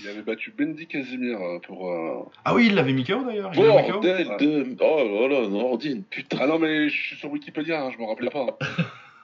il 0.00 0.08
avait 0.08 0.22
battu 0.22 0.52
Bendy 0.56 0.86
Casimir 0.86 1.38
euh, 1.40 1.58
pour. 1.60 1.90
euh, 1.90 2.22
Ah 2.44 2.54
oui, 2.54 2.66
il 2.66 2.74
l'avait 2.74 2.92
mis 2.92 3.04
KO 3.04 3.24
d'ailleurs. 3.24 3.50
il 3.54 3.60
mis 3.60 3.66
de. 4.76 4.76
Oh 4.80 5.28
là 5.28 5.40
là, 5.40 5.48
Nordine, 5.48 6.02
putain. 6.04 6.38
Ah 6.40 6.46
non, 6.46 6.58
mais 6.58 6.88
je 6.88 6.96
suis 6.96 7.16
sur 7.16 7.30
Wikipédia, 7.30 7.82
hein, 7.82 7.90
je 7.92 7.98
me 8.02 8.06
rappelais 8.08 8.30
pas. 8.30 8.58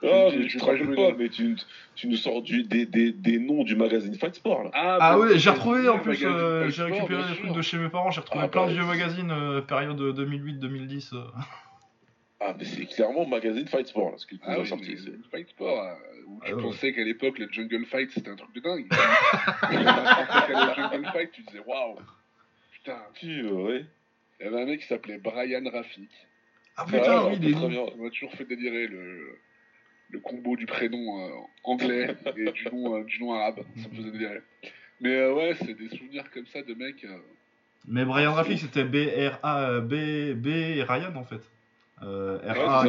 Ah, 0.05 0.27
Je- 0.29 0.37
mais 0.37 0.47
tu 0.47 0.57
te 0.57 0.65
pas 0.65 0.71
rappelles 0.73 0.95
pas, 0.95 1.11
mais 1.17 1.29
tu, 1.29 1.55
tu 1.95 2.09
nous 2.09 2.17
sors 2.17 2.41
du, 2.41 2.63
des, 2.63 2.85
des, 2.85 3.13
des 3.13 3.39
noms 3.39 3.63
du 3.63 3.77
magazine 3.77 4.13
Fight 4.15 4.35
Sport 4.35 4.65
là. 4.65 4.69
Ah 4.73 4.97
bah, 4.99 5.17
ouais, 5.17 5.39
j'ai 5.39 5.49
retrouvé 5.49 5.87
en 5.87 5.97
plus, 5.99 6.25
euh, 6.25 6.69
j'ai 6.69 6.83
récupéré 6.83 7.23
des 7.31 7.37
trucs 7.37 7.53
de 7.53 7.61
chez 7.61 7.77
mes 7.77 7.87
parents, 7.87 8.11
j'ai 8.11 8.19
retrouvé 8.19 8.43
Ah 8.43 8.49
plein 8.49 8.63
bah, 8.63 8.67
de 8.67 8.73
vieux 8.73 8.83
magazines, 8.83 9.31
euh, 9.31 9.61
période 9.61 9.97
2008-2010. 9.97 11.11
Ah, 12.45 12.55
mais 12.57 12.65
c'est 12.65 12.85
clairement 12.85 13.25
magazine 13.25 13.67
Fight 13.67 13.87
Sport 13.87 14.11
là, 14.11 14.17
ce 14.17 14.25
qu'il 14.27 14.37
nous 14.39 14.43
Ah 14.47 14.53
a 14.55 14.59
oui, 14.59 14.67
sorti. 14.67 14.97
Fight 15.31 15.47
Sport, 15.49 15.81
euh, 15.81 15.93
où 16.27 16.41
tu 16.43 16.51
Ah 16.51 16.55
ouais. 16.55 16.61
pensais 16.61 16.93
qu'à 16.93 17.03
l'époque, 17.03 17.39
le 17.39 17.47
Jungle 17.51 17.85
Fight, 17.85 18.11
c'était 18.11 18.29
un 18.31 18.35
truc 18.35 18.53
de 18.53 18.59
dingue. 18.59 18.87
Quand 18.91 20.45
tu 20.47 20.51
le 20.51 20.73
Jungle 20.75 21.05
Fight, 21.11 21.31
tu 21.31 21.41
disais 21.43 21.59
waouh, 21.65 21.95
putain. 22.73 22.99
Euh, 23.23 23.51
ouais. 23.51 23.85
Il 24.39 24.45
y 24.45 24.47
avait 24.49 24.61
un 24.61 24.65
mec 24.65 24.81
qui 24.81 24.87
s'appelait 24.87 25.17
Brian 25.19 25.63
Rafik. 25.71 26.09
Ah 26.75 26.83
Ah, 26.85 26.85
putain, 26.85 27.23
ouais, 27.25 27.37
oui, 27.41 27.51
noms. 27.51 27.69
bien. 27.69 27.85
Ça 27.87 27.95
m'a 27.97 28.09
toujours 28.09 28.33
fait 28.33 28.45
délirer 28.45 28.87
le, 28.87 29.37
le 30.09 30.19
combo 30.19 30.55
du 30.57 30.65
prénom 30.65 31.21
euh, 31.25 31.29
anglais 31.63 32.15
et 32.35 32.51
du 32.51 32.65
nom, 32.65 32.95
euh, 32.97 33.03
du 33.05 33.19
nom 33.21 33.33
arabe. 33.33 33.63
Ça 33.77 33.87
me 33.89 33.95
faisait 33.95 34.11
délirer. 34.11 34.41
Mais 34.99 35.15
euh, 35.15 35.33
ouais, 35.33 35.55
c'est 35.59 35.73
des 35.75 35.89
souvenirs 35.95 36.29
comme 36.31 36.45
ça 36.47 36.61
de 36.61 36.73
mecs. 36.73 37.03
euh, 37.05 37.17
Mais 37.87 38.03
Brian 38.05 38.33
Rafik, 38.33 38.59
c'était 38.59 38.83
B-R-A, 38.83 39.79
B, 39.81 40.33
B 40.33 40.47
et 40.47 40.83
Ryan 40.83 41.15
en 41.15 41.23
fait. 41.25 41.41
Euh, 42.03 42.37
R-A, 42.45 42.85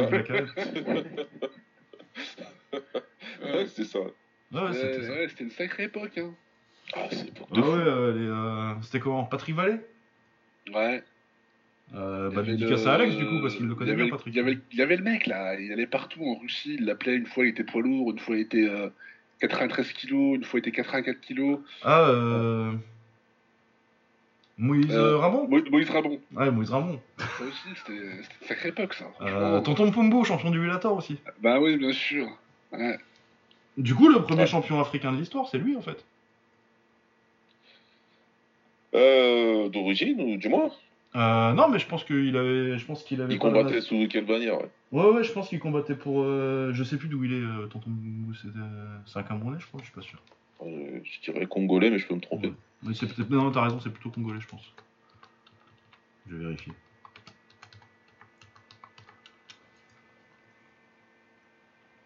Ouais, 3.51 3.65
ça. 3.65 3.73
C'était 4.73 5.01
ça. 5.01 5.13
ouais, 5.13 5.27
c'était 5.29 5.43
une 5.43 5.49
sacrée 5.51 5.83
époque. 5.85 6.17
Hein. 6.17 6.31
Ah, 6.95 7.07
c'est 7.11 7.33
pour 7.33 7.47
Ah 7.51 7.59
ouais, 7.59 7.65
euh, 7.65 8.13
les, 8.13 8.27
euh, 8.27 8.81
c'était 8.81 8.99
comment 8.99 9.23
Patrick 9.25 9.55
Vallée 9.55 9.79
Ouais. 10.73 11.03
euh, 11.95 12.29
Bah, 12.31 12.41
dédicace 12.43 12.83
le- 12.83 12.89
à 12.89 12.93
Alex 12.93 13.15
du 13.15 13.25
coup, 13.25 13.41
parce 13.41 13.55
qu'il 13.55 13.65
le 13.67 13.75
connaît 13.75 13.95
bien, 13.95 14.09
Patrick. 14.09 14.33
Il 14.33 14.37
y, 14.37 14.39
avait, 14.39 14.57
il 14.71 14.77
y 14.77 14.81
avait 14.81 14.97
le 14.97 15.03
mec 15.03 15.27
là, 15.27 15.59
il 15.59 15.71
allait 15.71 15.87
partout 15.87 16.23
en 16.25 16.35
Russie, 16.39 16.75
il 16.79 16.85
l'appelait 16.85 17.15
une 17.15 17.25
fois 17.25 17.45
il 17.45 17.49
était 17.49 17.63
poids 17.63 17.81
lourd, 17.81 18.11
une 18.11 18.19
fois 18.19 18.35
il 18.35 18.41
était 18.41 18.67
euh, 18.67 18.89
93 19.41 19.91
kilos, 19.93 20.37
une 20.37 20.43
fois 20.43 20.59
il 20.59 20.67
était 20.67 20.71
84 20.71 21.19
kilos. 21.21 21.59
Ah, 21.83 22.07
euh. 22.09 22.71
Moïse 24.57 24.91
Euh, 24.91 25.17
Ramon 25.17 25.47
Mo- 25.49 25.69
Moïse 25.69 25.89
Rabon, 25.89 26.19
Ouais, 26.33 26.49
Moïse 26.49 26.69
Ramon. 26.69 26.99
ça 27.17 27.43
aussi 27.43 27.67
c'était 27.75 27.97
une 27.99 28.23
sacrée 28.47 28.69
époque 28.69 28.93
ça. 28.93 29.05
Euh. 29.21 29.59
Tonton 29.61 29.91
Pumbo, 29.91 30.23
champion 30.23 30.49
du 30.49 30.59
Bellator 30.59 30.95
aussi. 30.95 31.17
Bah 31.41 31.59
oui, 31.59 31.75
bien 31.77 31.91
sûr. 31.91 32.27
Ouais. 32.71 32.97
Du 33.77 33.93
coup, 33.93 34.07
le 34.07 34.21
premier 34.21 34.41
Ouais. 34.41 34.47
champion 34.47 34.79
africain 34.79 35.11
de 35.11 35.17
l'histoire, 35.17 35.49
c'est 35.49 35.57
lui 35.57 35.75
en 35.75 35.81
fait. 35.81 36.05
Euh, 38.93 39.67
D'origine 39.69 40.21
ou 40.21 40.37
du 40.37 40.47
moins 40.47 40.69
Euh, 41.15 41.53
non, 41.53 41.67
mais 41.69 41.79
je 41.79 41.87
pense 41.87 42.03
qu'il 42.03 42.35
avait, 42.37 42.77
je 42.77 42.85
pense 42.85 43.03
qu'il 43.03 43.21
avait. 43.21 43.33
Il 43.33 43.37
la- 43.37 43.41
combattait 43.41 43.81
sous 43.81 44.07
quelle 44.09 44.25
bannière 44.25 44.57
ouais. 44.59 44.69
Ouais, 44.91 45.09
ouais, 45.11 45.23
je 45.23 45.31
pense 45.33 45.49
qu'il 45.49 45.59
combattait 45.59 45.95
pour. 45.95 46.21
euh, 46.23 46.71
je 46.73 46.83
sais 46.83 46.97
plus 46.97 47.07
d'où 47.09 47.23
il 47.23 47.33
est, 47.33 47.35
euh, 47.41 47.67
Tonton 47.67 47.89
euh, 47.89 48.97
c'est 49.05 49.19
un 49.19 49.23
Camerounais, 49.23 49.57
je 49.59 49.65
crois. 49.67 49.79
Je 49.81 49.85
suis 49.85 49.93
pas 49.95 50.01
sûr. 50.01 50.19
Euh, 50.61 50.99
Je 51.03 51.31
dirais 51.31 51.45
congolais, 51.45 51.89
mais 51.89 51.99
je 51.99 52.07
peux 52.07 52.15
me 52.15 52.21
tromper. 52.21 52.47
Ouais. 52.47 52.53
Mais 52.85 52.93
c'est 52.93 53.07
peut-être. 53.07 53.29
Non, 53.29 53.51
t'as 53.51 53.63
raison, 53.63 53.79
c'est 53.79 53.89
plutôt 53.91 54.11
congolais, 54.11 54.39
je 54.39 54.47
pense. 54.47 54.73
Je 56.29 56.35
vais 56.35 56.43
vérifier. 56.45 56.73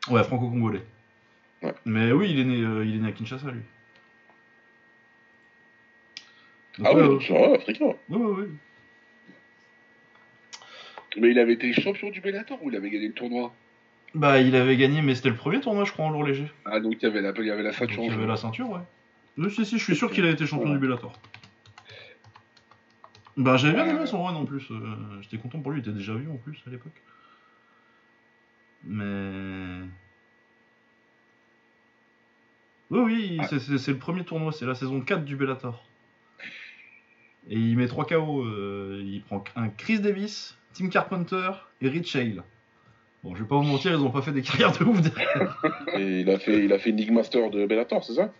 Ouais, 0.10 0.23
franco-congolais. 0.23 0.84
Ouais. 1.61 1.73
Mais 1.85 2.11
oui, 2.11 2.31
il 2.31 2.39
est 2.39 2.45
né, 2.45 2.61
euh, 2.64 2.85
il 2.85 2.95
est 2.95 2.99
né 2.99 3.10
à 3.10 3.11
Kinshasa, 3.11 3.51
lui. 3.51 3.61
Donc, 6.77 6.88
Ah 6.88 6.93
ouais, 6.93 6.95
ouais, 6.95 7.01
ouais, 7.01 7.10
donc 7.10 7.23
c'est 7.23 7.34
vrai, 7.38 7.56
africain. 7.56 7.85
ouais, 7.85 8.18
ouais, 8.18 8.41
ouais. 8.41 8.47
Mais 11.18 11.30
il 11.31 11.39
avait 11.39 11.53
été 11.53 11.73
champion 11.73 12.10
du 12.11 12.22
Bellator 12.22 12.64
ou 12.64 12.69
il 12.69 12.76
avait 12.77 12.89
gagné 12.89 13.07
le 13.07 13.14
tournoi? 13.14 13.53
Bah, 14.15 14.39
il 14.39 14.56
avait 14.56 14.77
gagné, 14.77 15.01
mais 15.01 15.15
c'était 15.15 15.30
le 15.30 15.35
premier 15.35 15.60
tournoi, 15.60 15.84
je 15.84 15.91
crois, 15.91 16.06
en 16.06 16.10
lourd 16.11 16.23
léger. 16.23 16.49
Ah 16.65 16.80
donc 16.80 16.95
il 16.99 17.03
y 17.03 17.06
avait 17.06 17.22
la, 17.22 17.31
il 17.38 17.45
y 17.45 17.51
avait 17.51 17.64
la 17.64 17.72
Donc, 17.72 17.80
ceinture. 17.80 18.03
il 18.03 18.10
y 18.10 18.14
avait 18.14 18.26
la 18.26 18.38
ceinture, 18.38 18.69
ouais. 18.69 18.80
Oui, 19.40 19.49
si, 19.52 19.66
si, 19.66 19.78
je 19.80 19.84
suis 19.84 19.95
sûr 19.95 20.11
qu'il 20.11 20.26
a 20.26 20.30
été 20.30 20.45
champion 20.45 20.70
du 20.72 20.78
Bellator. 20.80 21.14
Bah, 23.38 23.56
j'avais 23.56 23.74
bien 23.74 23.86
Ouais. 23.86 23.91
aimé 23.91 24.06
son 24.06 24.22
run 24.24 24.36
en 24.36 24.45
plus. 24.45 24.70
euh, 24.72 25.22
J'étais 25.22 25.38
content 25.38 25.60
pour 25.61 25.72
lui, 25.72 25.80
il 25.80 25.82
était 25.82 25.91
déjà 25.98 26.14
vieux 26.14 26.30
en 26.30 26.36
plus 26.38 26.61
à 26.68 26.70
l'époque. 26.70 27.02
Mais. 28.84 29.82
Oui, 32.90 32.99
oui, 33.02 33.38
Ah. 33.41 33.48
c'est- 33.48 33.88
le 33.91 33.98
premier 33.98 34.24
tournoi, 34.26 34.52
c'est 34.52 34.66
la 34.66 34.76
saison 34.76 34.99
4 35.02 35.24
du 35.24 35.36
Bellator. 35.36 35.86
Et 37.49 37.56
il 37.57 37.78
met 37.78 37.88
3 37.88 38.06
KO. 38.06 38.44
euh, 38.44 39.02
il 39.06 39.22
prend 39.22 39.44
un 39.56 39.70
Chris 39.70 39.99
Davis, 39.99 40.57
Tim 40.74 40.90
Carpenter 40.90 41.52
et 41.82 41.88
Rich 41.88 42.16
Hale. 42.16 42.44
Bon, 43.24 43.36
je 43.36 43.44
vais 43.44 43.48
pas 43.48 43.56
vous 43.56 43.64
mentir, 43.64 43.91
ils 43.91 44.03
ont 44.03 44.11
pas 44.11 44.22
fait 44.22 44.32
des 44.32 44.41
carrières 44.41 44.72
de 44.78 44.84
ouf 44.84 45.02
derrière. 45.02 45.61
Et 45.98 46.22
il 46.22 46.30
a 46.30 46.40
fait, 46.40 46.64
il 46.66 46.74
a 46.74 46.80
fait 46.80 46.91
League 46.91 47.11
Master 47.11 47.49
de 47.52 47.66
Bellator, 47.66 48.03
c'est 48.03 48.14
ça? 48.14 48.34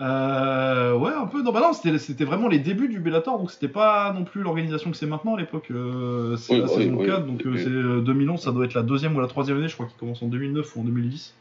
Euh, 0.00 0.96
ouais, 0.96 1.12
un 1.12 1.26
peu. 1.26 1.42
Non, 1.42 1.52
bah 1.52 1.60
non, 1.60 1.72
c'était 1.72 1.98
c'était 1.98 2.24
vraiment 2.24 2.48
les 2.48 2.58
débuts 2.58 2.88
du 2.88 2.98
Bellator, 2.98 3.38
donc 3.38 3.50
c'était 3.52 3.68
pas 3.68 4.12
non 4.12 4.24
plus 4.24 4.42
l'organisation 4.42 4.90
que 4.90 4.96
c'est 4.96 5.06
maintenant 5.06 5.36
à 5.36 5.40
l'époque. 5.40 5.68
euh, 5.70 6.36
c'est 6.36 6.54
Oui, 6.54 6.58
la 6.60 6.66
oui, 6.66 6.74
saison 6.74 6.96
oui. 6.96 7.06
4, 7.06 7.26
donc 7.26 7.46
euh, 7.46 7.56
c'est 7.56 7.68
euh, 7.68 8.00
2011, 8.00 8.40
ça 8.42 8.50
doit 8.50 8.64
être 8.64 8.74
la 8.74 8.82
deuxième 8.82 9.14
ou 9.16 9.20
la 9.20 9.28
troisième 9.28 9.58
année, 9.58 9.68
je 9.68 9.74
crois 9.74 9.86
qu'il 9.86 9.96
commence 9.96 10.20
en 10.22 10.26
2009 10.26 10.74
ou 10.76 10.80
en 10.80 10.84
2010. 10.84 11.34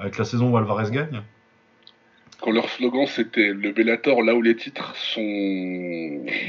Avec 0.00 0.18
la 0.18 0.24
saison 0.24 0.50
où 0.50 0.56
Alvarez 0.56 0.90
gagne. 0.90 1.22
Quand 2.40 2.50
leur 2.50 2.68
slogan 2.68 3.06
c'était 3.06 3.52
le 3.52 3.70
Bellator 3.70 4.22
là 4.24 4.34
où 4.34 4.42
les 4.42 4.56
titres 4.56 4.96
sont 4.96 5.20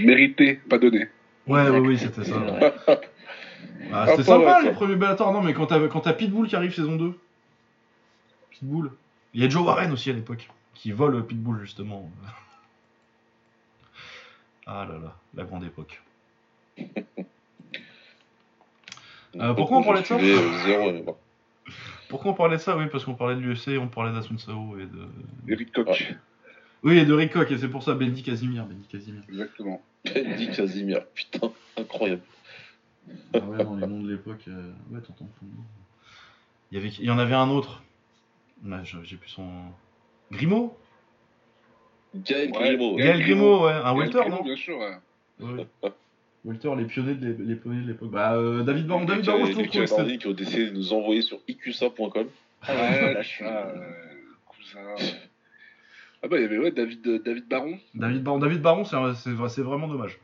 mérités, 0.03 0.55
pas 0.67 0.79
donnés. 0.79 1.07
Ouais, 1.45 1.69
ouais, 1.69 1.77
oui, 1.79 1.97
c'était 1.99 2.23
ça. 2.23 2.37
vrai. 2.37 2.73
Ah, 3.91 4.05
c'était 4.09 4.23
sympa 4.23 4.45
mal, 4.45 4.65
les 4.65 4.71
premiers 4.71 4.95
Bellator, 4.95 5.31
non, 5.33 5.41
mais 5.41 5.53
quand 5.53 5.67
t'as 5.67 5.87
quand 5.87 5.99
t'as 5.99 6.13
Pitbull 6.13 6.47
qui 6.47 6.55
arrive 6.55 6.73
saison 6.73 6.95
2. 6.95 7.13
Pitbull. 8.49 8.89
Il 9.33 9.41
y 9.41 9.45
a 9.45 9.49
Joe 9.49 9.63
Warren 9.63 9.91
aussi 9.91 10.09
à 10.09 10.13
l'époque, 10.13 10.49
qui 10.73 10.91
vole 10.91 11.25
Pitbull 11.25 11.59
justement. 11.61 12.09
Ah 14.65 14.85
là 14.85 14.97
là, 14.97 15.17
la 15.33 15.43
grande 15.43 15.65
époque. 15.65 16.01
Euh, 19.35 19.53
pourquoi 19.55 19.77
on 19.77 19.83
parlait 19.83 20.01
de 20.01 20.05
ça 20.05 20.15
euh, 20.15 20.63
zéro. 20.63 21.17
Pourquoi 22.07 22.31
on 22.31 22.33
parlait 22.35 22.57
de 22.57 22.61
ça 22.61 22.77
Oui, 22.77 22.85
parce 22.91 23.03
qu'on 23.03 23.15
parlait 23.15 23.35
de 23.35 23.39
l'UFC, 23.41 23.79
on 23.79 23.87
parlait 23.87 24.13
d'Asun 24.13 24.37
Sao 24.37 24.77
et 24.77 24.85
de. 24.85 25.63
Koch, 25.73 25.87
Ouais. 25.87 26.17
Oui, 26.83 26.97
et 26.99 27.05
de 27.05 27.13
Rick 27.13 27.35
et 27.35 27.57
c'est 27.57 27.67
pour 27.69 27.81
ça 27.81 27.95
Bendy 27.95 28.21
Casimir. 28.21 28.65
Bendy 28.65 28.87
Casimir. 28.87 29.23
exactement. 29.29 29.81
Bendy 30.05 30.51
Casimir, 30.51 31.03
putain, 31.15 31.51
incroyable. 31.77 32.21
Ah 33.33 33.39
ouais, 33.39 33.63
dans 33.63 33.75
les 33.75 33.87
noms 33.87 34.01
de 34.01 34.11
l'époque. 34.11 34.43
euh, 34.49 34.71
Ouais, 34.91 35.01
t'entends. 35.01 35.29
Il 36.71 36.77
y, 36.77 36.81
avait... 36.81 36.89
Il 36.89 37.05
y 37.05 37.09
en 37.09 37.17
avait 37.17 37.33
un 37.33 37.49
autre. 37.49 37.81
Ouais, 38.63 38.81
J'ai 38.83 39.17
plus 39.17 39.29
son. 39.29 39.49
Grimaud 40.31 40.75
Gaël. 42.15 42.51
Grimaud. 42.51 42.95
Gaël 42.97 43.21
Grimaud, 43.21 43.65
ouais. 43.65 43.71
Un 43.71 43.81
Gaël 43.83 43.97
welter, 43.97 44.19
Grimaud, 44.19 44.35
non 44.37 44.43
Bien 44.43 44.55
sûr, 44.55 44.77
ouais. 44.77 44.97
Ouais. 45.39 45.67
Welter, 46.45 46.71
les 46.75 46.83
pionniers 46.85 47.15
de 47.15 47.87
l'époque. 47.87 48.11
Bah, 48.11 48.33
euh, 48.35 48.63
David 48.63 48.85
Baron, 48.85 49.05
David 49.05 49.25
Baron, 49.25 49.37
je 49.39 49.43
avaient- 49.45 49.53
trouve 49.53 49.65
qui 49.67 49.77
que 49.79 50.27
ont 50.27 50.33
décidé 50.33 50.69
de 50.69 50.75
nous 50.75 50.91
envoyer 50.91 51.21
sur 51.21 51.39
icusa.com. 51.47 52.27
Ah 52.63 52.73
ouais, 52.73 53.17
je 53.23 53.43
euh, 53.45 53.63
cousin. 54.45 55.13
Ah 56.21 56.27
bah 56.27 56.37
il 56.37 56.41
y 56.41 56.45
avait 56.45 56.57
ouais, 56.57 56.71
David, 56.71 57.07
euh, 57.07 57.19
David 57.19 57.47
Baron. 57.47 57.77
David 57.95 58.23
Baron, 58.23 58.39
David 58.39 58.61
Baron, 58.61 58.83
c'est 58.83 59.61
vraiment 59.61 59.87
dommage. 59.87 60.19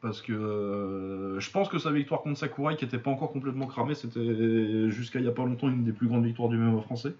Parce 0.00 0.22
que 0.22 0.32
euh, 0.32 1.40
je 1.40 1.50
pense 1.50 1.68
que 1.68 1.78
sa 1.78 1.90
victoire 1.90 2.22
contre 2.22 2.38
Sakurai, 2.38 2.76
qui 2.76 2.86
était 2.86 2.98
pas 2.98 3.10
encore 3.10 3.30
complètement 3.32 3.66
cramée, 3.66 3.94
c'était 3.94 4.90
jusqu'à 4.90 5.18
il 5.18 5.26
y 5.26 5.28
a 5.28 5.32
pas 5.32 5.44
longtemps 5.44 5.68
une 5.68 5.84
des 5.84 5.92
plus 5.92 6.06
grandes 6.08 6.24
victoires 6.24 6.48
du 6.48 6.56
MMA 6.56 6.80
français. 6.82 7.12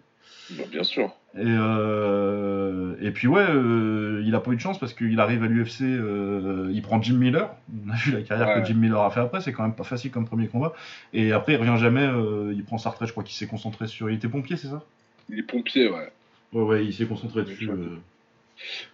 Bah, 0.50 0.64
bien 0.70 0.82
sûr. 0.82 1.14
Et, 1.36 1.42
euh, 1.44 2.94
et 3.02 3.10
puis 3.10 3.28
ouais, 3.28 3.44
euh, 3.48 4.22
il 4.24 4.34
a 4.34 4.40
pas 4.40 4.50
eu 4.52 4.56
de 4.56 4.60
chance 4.60 4.78
parce 4.78 4.94
qu'il 4.94 5.20
arrive 5.20 5.42
à 5.44 5.46
l'UFC, 5.46 5.82
euh, 5.82 6.70
il 6.72 6.80
prend 6.82 7.00
Jim 7.02 7.16
Miller. 7.16 7.54
On 7.86 7.90
a 7.90 7.96
vu 7.96 8.12
la 8.12 8.22
carrière 8.22 8.48
Ouais. 8.48 8.62
que 8.62 8.66
Jim 8.66 8.74
Miller 8.78 9.00
a 9.00 9.10
fait 9.10 9.20
après, 9.20 9.40
c'est 9.42 9.52
quand 9.52 9.62
même 9.62 9.74
pas 9.74 9.84
facile 9.84 10.10
comme 10.10 10.26
premier 10.26 10.48
combat. 10.48 10.72
Et 11.12 11.32
après, 11.32 11.52
il 11.52 11.56
revient 11.56 11.76
jamais, 11.78 12.08
il 12.54 12.64
prend 12.64 12.78
sa 12.78 12.90
retraite, 12.90 13.08
je 13.08 13.12
crois 13.12 13.24
qu'il 13.24 13.36
s'est 13.36 13.46
concentré 13.46 13.86
sur. 13.86 14.08
Il 14.10 14.16
était 14.16 14.28
pompier, 14.28 14.56
c'est 14.56 14.68
ça? 14.68 14.82
Il 15.28 15.38
est 15.38 15.42
pompier, 15.42 15.88
ouais. 15.90 16.10
Ouais, 16.54 16.62
ouais, 16.62 16.84
il 16.86 16.94
s'est 16.94 17.04
concentré 17.06 17.42
dessus. 17.42 17.68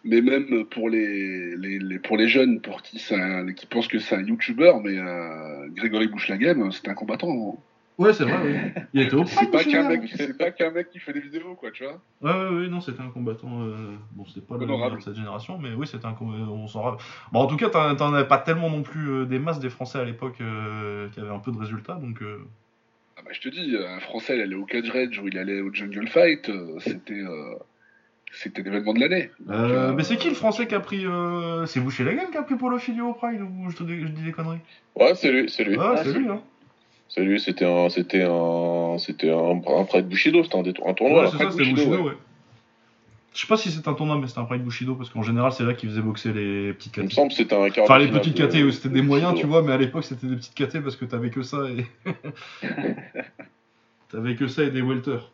Mais 0.05 0.21
même 0.21 0.65
pour 0.67 0.91
les, 0.91 1.57
les, 1.57 1.79
les- 1.79 1.99
pour 1.99 2.17
les 2.19 2.29
jeunes 2.29 2.61
pour 2.61 2.83
qui, 2.83 2.99
c'est 2.99 3.15
un- 3.15 3.51
qui 3.53 3.65
pensent 3.67 3.89
que 3.89 3.99
c'est 3.99 4.15
un 4.17 4.23
youtubeur, 4.23 4.81
mais 4.83 4.97
Grégory 5.75 6.09
Bouchlagem, 6.09 6.71
c'était 6.73 6.91
un 6.91 6.95
combattant. 6.95 7.31
hein. 7.57 7.61
Ouais, 7.97 8.13
c'est 8.13 8.25
vrai, 8.25 8.39
oui. 8.45 8.83
Il 8.93 9.03
était 9.03 9.15
au 9.15 9.25
C'est 9.25 9.51
pas 9.51 9.63
qu'un 9.63 9.89
mec, 9.89 10.11
c'est 10.17 10.37
pas 10.37 10.51
qu'un 10.51 10.71
mec 10.71 10.91
qui 10.91 10.99
fait 10.99 11.13
des 11.13 11.21
vidéos, 11.21 11.55
quoi, 11.55 11.71
tu 11.71 11.85
vois. 11.85 12.01
Ouais, 12.21 12.33
ouais, 12.33 12.57
ouais, 12.63 12.69
non, 12.69 12.81
c'était 12.81 13.03
un 13.03 13.11
combattant. 13.11 13.63
euh, 13.63 13.95
Bon, 14.13 14.25
c'était 14.27 14.41
pas 14.41 14.57
le 14.57 14.63
Honorable. 14.65 14.83
meilleur 14.85 14.99
de 14.99 15.03
cette 15.05 15.15
génération, 15.15 15.59
mais 15.59 15.75
oui, 15.75 15.87
c'était 15.87 16.07
un 16.07 16.15
combattant. 16.15 16.51
On 16.53 16.67
s'en 16.67 16.83
rappelle. 16.83 17.07
Bon, 17.33 17.41
en 17.41 17.47
tout 17.47 17.57
cas, 17.57 17.69
t'en 17.69 17.95
t'en 17.95 18.13
avais 18.15 18.27
pas 18.27 18.39
tellement 18.39 18.71
non 18.71 18.83
plus 18.83 19.09
euh, 19.11 19.27
des 19.27 19.39
masses 19.39 19.61
des 19.61 19.71
Français 19.71 19.99
à 20.01 20.05
l'époque 20.05 20.41
euh, 20.41 21.09
qui 21.11 21.21
avaient 21.21 21.31
un 21.31 21.39
peu 21.39 21.53
de 21.53 21.59
résultats, 21.59 21.95
donc. 21.95 22.21
euh, 22.23 22.39
Ah 23.17 23.23
bah, 23.25 23.31
je 23.33 23.41
te 23.41 23.49
dis, 23.49 23.77
un 23.77 24.01
Français, 24.01 24.37
il 24.37 24.43
allait 24.43 24.57
au 24.57 24.65
Cage 24.65 24.91
Rage 24.91 25.19
ou 25.21 25.29
il 25.29 25.39
allait 25.39 25.61
au 25.61 25.73
Jungle 25.73 26.09
Fight, 26.09 26.49
euh, 26.49 26.79
c'était, 26.81 27.15
euh, 27.15 27.55
c'était 28.33 28.63
l'événement 28.63 28.95
de 28.95 29.01
l'année. 29.01 29.31
Euh, 29.49 29.53
euh, 29.53 29.95
mais 29.95 30.03
c'est 30.03 30.17
qui 30.17 30.29
le 30.29 30.35
français 30.35 30.67
qui 30.67 30.75
a 30.75 30.81
pris. 30.81 31.07
euh, 31.07 31.67
C'est 31.67 31.81
Boucher 31.81 32.05
Lagan 32.05 32.31
qui 32.33 32.39
a 32.39 32.43
pris 32.43 32.57
Polo 32.57 32.79
Filio 32.79 33.11
au 33.11 33.15
Pride 33.15 33.41
ou 33.41 33.71
je, 33.71 33.77
te 33.77 33.85
dis- 33.85 34.01
je 34.01 34.09
dis 34.09 34.23
des 34.25 34.33
conneries? 34.33 34.59
Ouais, 34.97 35.15
c'est 35.15 35.31
lui, 35.31 35.49
c'est 35.49 35.65
lui. 35.65 35.77
Ah, 35.79 35.95
Ah, 35.97 35.97
c'est 36.03 36.13
lui, 36.13 36.29
hein. 36.29 36.43
Lui, 37.17 37.39
c'était 37.41 37.65
un, 37.65 37.89
c'était 37.91 38.23
un, 38.23 38.97
c'était 38.99 39.31
un, 39.31 39.61
un 39.79 39.85
prêt 39.85 40.03
de 40.03 40.09
Bushido, 40.09 40.43
c'était 40.43 40.57
un, 40.85 40.95
tournoi. 40.95 41.25
Ouais, 41.25 41.29
c'est 41.31 41.39
ça, 41.39 41.45
de 41.47 41.51
c'était 41.53 41.71
Bushido, 41.71 41.91
ouais. 41.93 41.99
ouais. 42.11 42.17
Je 43.35 43.41
sais 43.41 43.47
pas 43.49 43.57
si 43.57 43.71
c'est 43.71 43.87
un 43.89 43.95
tournoi, 43.95 44.17
mais 44.19 44.29
c'était 44.29 44.41
un 44.41 44.45
Pride 44.45 44.63
Bushido, 44.63 44.95
parce 44.95 45.11
qu'en 45.11 45.23
général, 45.23 45.53
c'est 45.53 45.65
là 45.65 45.75
qu'ils 45.75 45.89
faisaient 45.91 46.01
boxer 46.03 46.33
les 46.33 46.73
petites 46.73 46.97
Il 46.97 47.03
me 47.05 47.09
KT. 47.09 47.15
semble 47.15 47.29
que 47.31 47.35
c'était 47.35 47.57
un 47.57 47.69
quart 47.71 47.85
Enfin, 47.85 47.99
les 47.99 48.09
petites 48.09 48.35
KT, 48.37 48.71
c'était 48.73 48.89
des 48.89 49.01
de 49.01 49.07
moyens, 49.07 49.35
tu 49.39 49.47
vois, 49.47 49.63
mais 49.63 49.73
à 49.73 49.77
l'époque, 49.77 50.05
c'était 50.05 50.27
des 50.29 50.37
petites 50.37 50.55
KT 50.55 50.81
parce 50.83 50.95
que 50.97 51.05
t'avais 51.05 51.31
que 51.31 51.43
ça 51.43 51.59
et. 51.69 51.85
t'avais 54.11 54.37
que 54.37 54.47
ça 54.47 54.63
et 54.65 54.71
des 54.71 54.83
welters. 54.83 55.31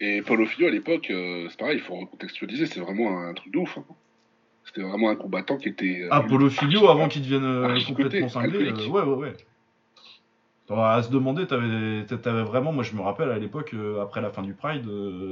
Et 0.00 0.22
Paulo 0.22 0.46
Filho, 0.46 0.68
à 0.68 0.70
l'époque, 0.70 1.10
euh, 1.10 1.48
c'est 1.50 1.58
pareil, 1.58 1.78
il 1.78 1.82
faut 1.82 1.96
recontextualiser, 1.96 2.66
c'est 2.66 2.78
vraiment 2.80 3.18
un 3.20 3.34
truc 3.34 3.52
de 3.52 3.58
ouf. 3.58 3.78
hein. 3.78 3.84
C'était 4.68 4.82
vraiment 4.82 5.08
un 5.08 5.16
combattant 5.16 5.56
qui 5.56 5.70
était. 5.70 6.02
euh, 6.02 6.08
Ah, 6.10 6.20
Polo 6.20 6.50
Filio, 6.50 6.88
avant 6.90 7.08
qu'il 7.08 7.22
devienne 7.22 7.44
euh, 7.44 7.78
complètement 7.86 8.28
cinglé, 8.28 8.68
euh, 8.70 8.88
ouais, 8.88 9.02
ouais, 9.02 9.14
ouais. 9.16 9.36
À 10.70 11.02
se 11.02 11.10
demander, 11.10 11.46
t'avais 11.46 12.04
t'avais 12.04 12.42
vraiment, 12.42 12.72
moi 12.72 12.84
je 12.84 12.94
me 12.94 13.00
rappelle 13.00 13.30
à 13.30 13.38
l'époque, 13.38 13.70
euh, 13.72 14.02
après 14.02 14.20
la 14.20 14.28
fin 14.28 14.42
du 14.42 14.52
Pride, 14.52 14.86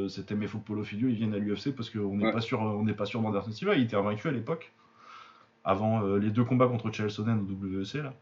c'était 0.09 0.35
mais 0.35 0.47
faut 0.47 0.59
que 0.59 0.65
Polo 0.65 0.83
Filio 0.83 1.09
il 1.09 1.17
vienne 1.17 1.35
à 1.35 1.39
l'UFC 1.39 1.75
parce 1.77 1.91
qu'on 1.91 2.17
n'est 2.17 2.25
Ouais. 2.25 2.33
pas 2.33 2.41
sûr, 2.41 2.59
on 2.63 2.83
n'est 2.85 2.95
pas 2.95 3.05
sûr 3.05 3.21
d'Anderson 3.21 3.53
Silva, 3.53 3.75
il 3.75 3.83
était 3.83 3.97
invaincu 3.97 4.27
à 4.29 4.33
l'époque, 4.33 4.73
avant 5.63 6.01
les 6.17 6.31
deux 6.31 6.45
combats 6.45 6.69
contre 6.69 6.91
Chael 6.91 7.11
Sonnen 7.11 7.39
au 7.41 7.67
WEC 7.67 8.03
là. 8.03 8.15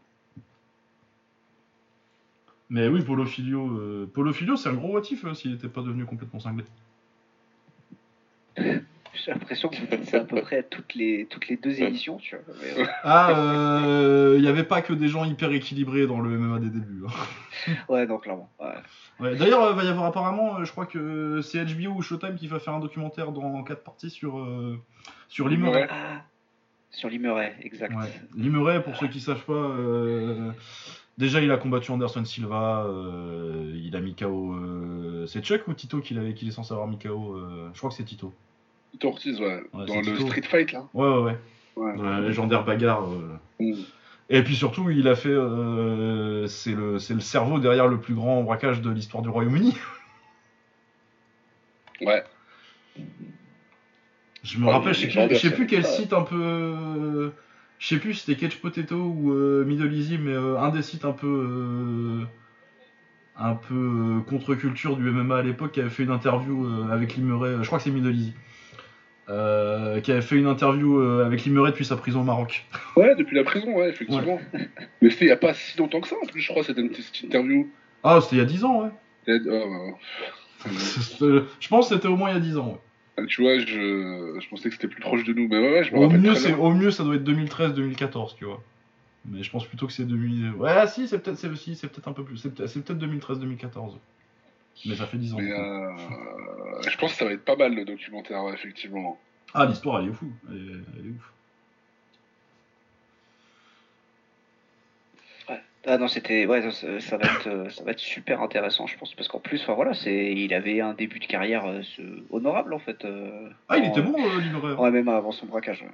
Mais 2.69 2.89
oui, 2.89 3.01
Polo 3.01 3.25
Filio, 3.25 4.07
Polo 4.13 4.33
Filio 4.33 4.57
c'est 4.57 4.67
un 4.67 4.73
gros 4.73 4.91
motif 4.91 5.25
s'il 5.35 5.53
n'était 5.53 5.69
pas 5.69 5.81
devenu 5.81 6.03
complètement 6.05 6.41
cinglé. 6.41 6.65
J'ai 9.25 9.31
l'impression 9.31 9.69
que 9.69 9.77
vous 9.77 9.87
dites 9.87 10.05
ça 10.05 10.17
à 10.17 10.23
peu 10.23 10.39
près 10.41 10.57
à 10.59 10.63
toutes 10.63 10.93
les, 10.93 11.25
toutes 11.27 11.47
les 11.47 11.57
deux 11.57 11.81
éditions, 11.81 12.17
tu 12.17 12.35
vois. 12.35 12.55
mais, 12.61 12.83
euh, 12.83 12.85
Ah, 13.03 14.33
il 14.35 14.41
n'y 14.41 14.47
avait 14.47 14.63
pas 14.63 14.83
que 14.83 14.93
des 14.93 15.07
gens 15.07 15.25
hyper 15.25 15.51
équilibrés 15.51 16.05
dans 16.05 16.19
le 16.19 16.37
MMA 16.37 16.59
des 16.59 16.69
débuts. 16.69 17.03
hein. 17.07 17.73
ouais, 17.89 18.05
donc 18.05 18.21
clairement. 18.23 18.51
Ouais. 18.59 18.67
Ouais, 19.19 19.35
D'ailleurs, 19.35 19.67
il 19.71 19.75
va 19.75 19.83
y 19.83 19.87
avoir 19.87 20.05
apparemment, 20.05 20.59
euh, 20.59 20.63
je 20.65 20.71
crois 20.71 20.85
que 20.85 21.41
c'est 21.41 21.65
HBO 21.65 21.93
ou 21.95 22.01
Showtime 22.03 22.35
qui 22.35 22.47
va 22.47 22.59
faire 22.59 22.75
un 22.75 22.79
documentaire 22.79 23.31
dans 23.31 23.63
quatre 23.63 23.83
parties 23.83 24.11
sur, 24.11 24.37
euh, 24.37 24.79
sur 25.27 25.47
Limeray. 25.49 25.87
Ah, 25.89 26.21
sur 26.91 27.09
Limeray, 27.09 27.55
exact. 27.63 27.95
Ouais. 27.95 28.05
Limeray, 28.35 28.83
pour 28.83 28.95
ceux 28.95 29.07
qui 29.07 29.19
savent 29.21 29.43
pas, 29.43 29.53
euh, 29.53 30.51
déjà 31.17 31.41
il 31.41 31.51
a 31.51 31.57
combattu 31.57 31.89
Anderson 31.89 32.23
Silva, 32.25 32.83
euh, 32.87 33.73
il 33.83 33.95
a 33.95 34.01
mis 34.01 34.13
KO. 34.15 34.53
euh, 34.53 35.25
c'est 35.25 35.43
Chuck 35.43 35.67
ou 35.67 35.73
Tito 35.73 35.99
qu'il 35.99 36.19
avait- 36.19 36.35
qu'il 36.35 36.47
est 36.47 36.51
censé 36.51 36.73
avoir 36.73 36.87
mis 36.87 36.99
KO 36.99 37.35
euh, 37.37 37.69
Je 37.73 37.77
crois 37.79 37.89
que 37.89 37.95
c'est 37.95 38.03
Tito. 38.05 38.31
Tito 38.95 39.07
Ortiz, 39.09 39.39
ouais. 39.39 39.61
Ouais, 39.73 39.85
Dans 39.85 39.95
le 39.97 40.01
Tito. 40.03 40.27
street 40.27 40.41
fight, 40.43 40.71
là. 40.71 40.87
Ouais, 40.93 41.07
ouais, 41.07 41.21
ouais. 41.23 41.37
Ouais. 41.75 41.97
Dans 41.97 42.03
la 42.03 42.21
légendaire 42.21 42.63
bagarre. 42.63 43.03
euh. 43.11 43.37
Mm. 43.59 43.73
Et 44.29 44.41
puis 44.43 44.55
surtout, 44.55 44.89
il 44.89 45.07
a 45.07 45.15
fait. 45.15 45.29
euh, 45.29 46.47
c'est 46.47 46.73
le, 46.73 46.97
cerveau 47.19 47.59
derrière 47.59 47.87
le 47.87 47.99
plus 47.99 48.13
grand 48.15 48.41
braquage 48.43 48.81
de 48.81 48.89
l'histoire 48.89 49.21
du 49.23 49.29
Royaume-Uni. 49.29 49.75
Ouais. 52.01 52.23
Je 54.43 54.57
me 54.59 54.65
Ouais, 54.65 54.71
rappelle, 54.73 54.93
je 54.93 54.99
sais 55.09 55.27
plus, 55.27 55.37
sais 55.37 55.65
quel 55.65 55.85
ça. 55.85 55.91
site 55.91 56.11
un 56.13 56.23
peu. 56.23 56.35
euh, 56.41 57.29
Je 57.79 57.87
sais 57.87 57.99
plus 57.99 58.13
si 58.15 58.25
c'était 58.25 58.39
Catch 58.39 58.57
Potato 58.59 58.95
ou 58.95 59.31
euh, 59.31 59.63
Middle 59.65 59.93
Easy, 59.93 60.17
mais 60.17 60.33
euh, 60.33 60.59
un 60.59 60.69
des 60.69 60.81
sites 60.81 61.05
un 61.05 61.13
peu. 61.13 62.19
un 63.37 63.55
peu 63.55 64.21
contre-culture 64.27 64.97
du 64.97 65.09
MMA 65.09 65.37
à 65.37 65.41
l'époque 65.41 65.71
qui 65.71 65.79
avait 65.79 65.89
fait 65.89 66.03
une 66.03 66.11
interview 66.11 66.67
avec 66.91 67.15
Limeray, 67.15 67.55
je 67.61 67.65
crois 67.67 67.77
que 67.79 67.83
c'est 67.85 67.91
Middle 67.91 68.13
Easy, 68.15 68.33
euh, 69.29 70.01
qui 70.01 70.11
avait 70.11 70.21
fait 70.21 70.35
une 70.35 70.47
interview 70.47 70.99
euh, 70.99 71.25
avec 71.25 71.43
Limeray 71.45 71.71
depuis 71.71 71.85
sa 71.85 71.95
prison 71.97 72.21
au 72.21 72.23
Maroc. 72.23 72.65
Ouais, 72.95 73.15
depuis 73.15 73.35
la 73.35 73.43
prison, 73.43 73.75
ouais, 73.75 73.89
effectivement. 73.89 74.39
Mais 75.01 75.09
c'était 75.09 75.25
il 75.25 75.29
n'y 75.29 75.33
a 75.33 75.37
pas 75.37 75.53
si 75.53 75.77
longtemps 75.77 76.01
que 76.01 76.07
ça, 76.07 76.15
en 76.21 76.25
plus, 76.27 76.41
je 76.41 76.51
crois, 76.51 76.63
petite 76.63 77.23
interview. 77.23 77.69
Ah, 78.03 78.19
c'était 78.21 78.35
il 78.35 78.39
y 78.39 78.41
a 78.41 78.45
10 78.45 78.63
ans, 78.63 78.83
ouais. 78.83 78.89
Et, 79.27 79.39
je 80.69 81.67
pense 81.67 81.89
que 81.89 81.95
c'était 81.95 82.07
au 82.07 82.15
moins 82.15 82.29
il 82.29 82.33
y 82.33 82.37
a 82.37 82.41
10 82.41 82.57
ans. 82.57 82.67
ouais. 83.17 83.23
euh, 83.23 83.25
tu 83.27 83.41
vois, 83.41 83.57
je, 83.59 84.37
je 84.39 84.49
pensais 84.49 84.69
que 84.69 84.75
c'était 84.75 84.87
plus 84.87 85.01
proche 85.01 85.23
de 85.23 85.33
nous, 85.33 85.47
mais 85.47 85.57
ouais, 85.59 85.71
ouais, 85.71 85.83
je 85.83 85.91
me 85.91 85.97
Au 85.97 86.01
rappelle 86.03 86.21
mieux, 86.21 86.33
très 86.33 86.49
bien. 86.49 86.57
au 86.57 86.71
mieux, 86.71 86.91
ça 86.91 87.03
doit 87.03 87.15
être 87.15 87.23
2013-2014, 87.29 88.35
tu 88.37 88.45
vois. 88.45 88.61
Mais 89.27 89.41
je 89.41 89.49
pense 89.49 89.65
plutôt 89.65 89.87
que 89.87 89.93
c'est 89.93 90.05
2000. 90.05 90.51
Ouais, 90.51 90.87
si, 90.87 91.07
c'est 91.07 91.17
peut-être, 91.19 91.37
c'est, 91.37 91.53
si, 91.55 91.75
c'est 91.75 91.87
peut-être 91.87 92.07
un 92.07 92.13
peu 92.13 92.23
plus. 92.23 92.41
Peut- 92.43 92.67
c'est 92.67 92.83
peut-être 92.83 92.99
2013-2014. 93.03 93.93
Mais 94.85 94.95
ça 94.95 95.05
fait 95.07 95.17
10 95.17 95.33
ans. 95.33 95.37
Mais 95.39 95.51
euh, 95.51 95.91
je 96.89 96.97
pense 96.97 97.13
que 97.13 97.17
ça 97.19 97.25
va 97.25 97.31
être 97.31 97.45
pas 97.45 97.55
mal, 97.55 97.73
le 97.75 97.85
documentaire, 97.85 98.43
ouais, 98.43 98.53
effectivement. 98.53 99.19
Ah, 99.53 99.65
l'histoire, 99.65 100.01
elle 100.01 100.09
est 100.09 100.13
fou. 100.13 100.31
Elle 100.49 100.57
est, 100.57 100.99
elle 100.99 101.05
est 101.07 101.09
ouf. 101.09 101.31
Ah 105.87 105.99
non, 105.99 106.07
c'était 106.07 106.47
ouais, 106.47 106.71
ça, 106.71 106.99
ça 106.99 107.17
va 107.17 107.25
être 107.25 107.47
euh, 107.47 107.69
ça 107.69 107.83
va 107.83 107.91
être 107.91 107.99
super 107.99 108.41
intéressant, 108.41 108.87
je 108.87 108.97
pense, 108.97 109.13
parce 109.13 109.27
qu'en 109.27 109.39
plus, 109.39 109.61
enfin 109.61 109.75
voilà, 109.75 109.93
c'est 109.93 110.33
il 110.33 110.51
avait 110.55 110.81
un 110.81 110.95
début 110.95 111.19
de 111.19 111.25
carrière 111.27 111.65
euh, 111.67 111.81
honorable 112.31 112.73
en 112.73 112.79
fait. 112.79 113.05
euh, 113.05 113.49
Ah, 113.69 113.77
il 113.77 113.83
en- 113.85 113.91
était 113.91 114.01
bon, 114.01 114.15
euh, 114.17 114.41
Limeray. 114.41 114.73
En 114.73 114.87
MMA 114.91 115.15
avant 115.15 115.31
son 115.31 115.45
braquage. 115.45 115.83
ouais. 115.83 115.89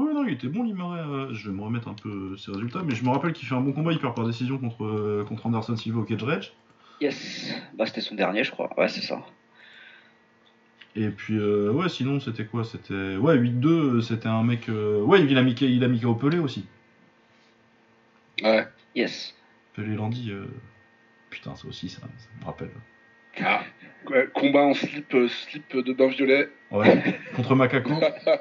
Ouais, 0.00 0.12
non, 0.12 0.24
il 0.26 0.32
était 0.32 0.48
bon, 0.48 0.64
Limeray. 0.64 1.32
Je 1.32 1.48
vais 1.48 1.56
me 1.56 1.62
remettre 1.62 1.86
un 1.86 1.94
peu 1.94 2.36
ses 2.36 2.50
résultats. 2.50 2.82
Mais 2.84 2.96
je 2.96 3.04
me 3.04 3.10
rappelle 3.10 3.32
qu'il 3.32 3.46
fait 3.46 3.54
un 3.54 3.60
bon 3.60 3.72
combat. 3.72 3.92
Il 3.92 4.00
perd 4.00 4.16
par 4.16 4.26
décision 4.26 4.58
contre, 4.58 4.84
euh, 4.84 5.24
contre 5.28 5.46
Anderson 5.46 5.76
Silva 5.76 6.00
au 6.00 6.02
Cage 6.04 6.24
Rage. 6.24 6.52
Yes, 7.00 7.52
bah 7.74 7.86
c'était 7.86 8.00
son 8.00 8.14
dernier, 8.14 8.42
je 8.44 8.50
crois. 8.50 8.70
Ouais, 8.78 8.88
c'est 8.88 9.02
ça. 9.02 9.22
Et 10.94 11.08
puis, 11.10 11.36
euh, 11.36 11.70
ouais, 11.72 11.90
sinon, 11.90 12.20
c'était 12.20 12.46
quoi? 12.46 12.64
C'était. 12.64 13.16
Ouais, 13.16 13.36
8-2, 13.36 13.66
euh, 13.66 14.00
c'était 14.00 14.28
un 14.28 14.42
mec. 14.42 14.68
euh, 14.70 15.02
Ouais, 15.02 15.20
il 15.22 15.36
a 15.36 15.42
mis, 15.42 15.52
il 15.52 15.84
a 15.84 15.88
mis 15.88 16.00
Pelé 16.18 16.38
aussi. 16.38 16.66
Ouais. 18.42 18.66
Yes. 18.94 19.34
Pelé 19.74 19.94
Landy. 19.94 20.30
euh, 20.30 20.46
Putain, 21.28 21.54
ça 21.54 21.68
aussi, 21.68 21.90
ça, 21.90 22.00
ça 22.00 22.28
me 22.40 22.46
rappelle. 22.46 22.70
Ah. 23.44 23.62
Ouais, 24.08 24.28
combat 24.32 24.60
en 24.62 24.72
slip, 24.72 25.14
slip 25.28 25.76
de 25.76 25.92
bain 25.92 26.06
violet. 26.08 26.48
Ouais, 26.70 27.20
contre 27.34 27.54
Macaco. 27.56 27.92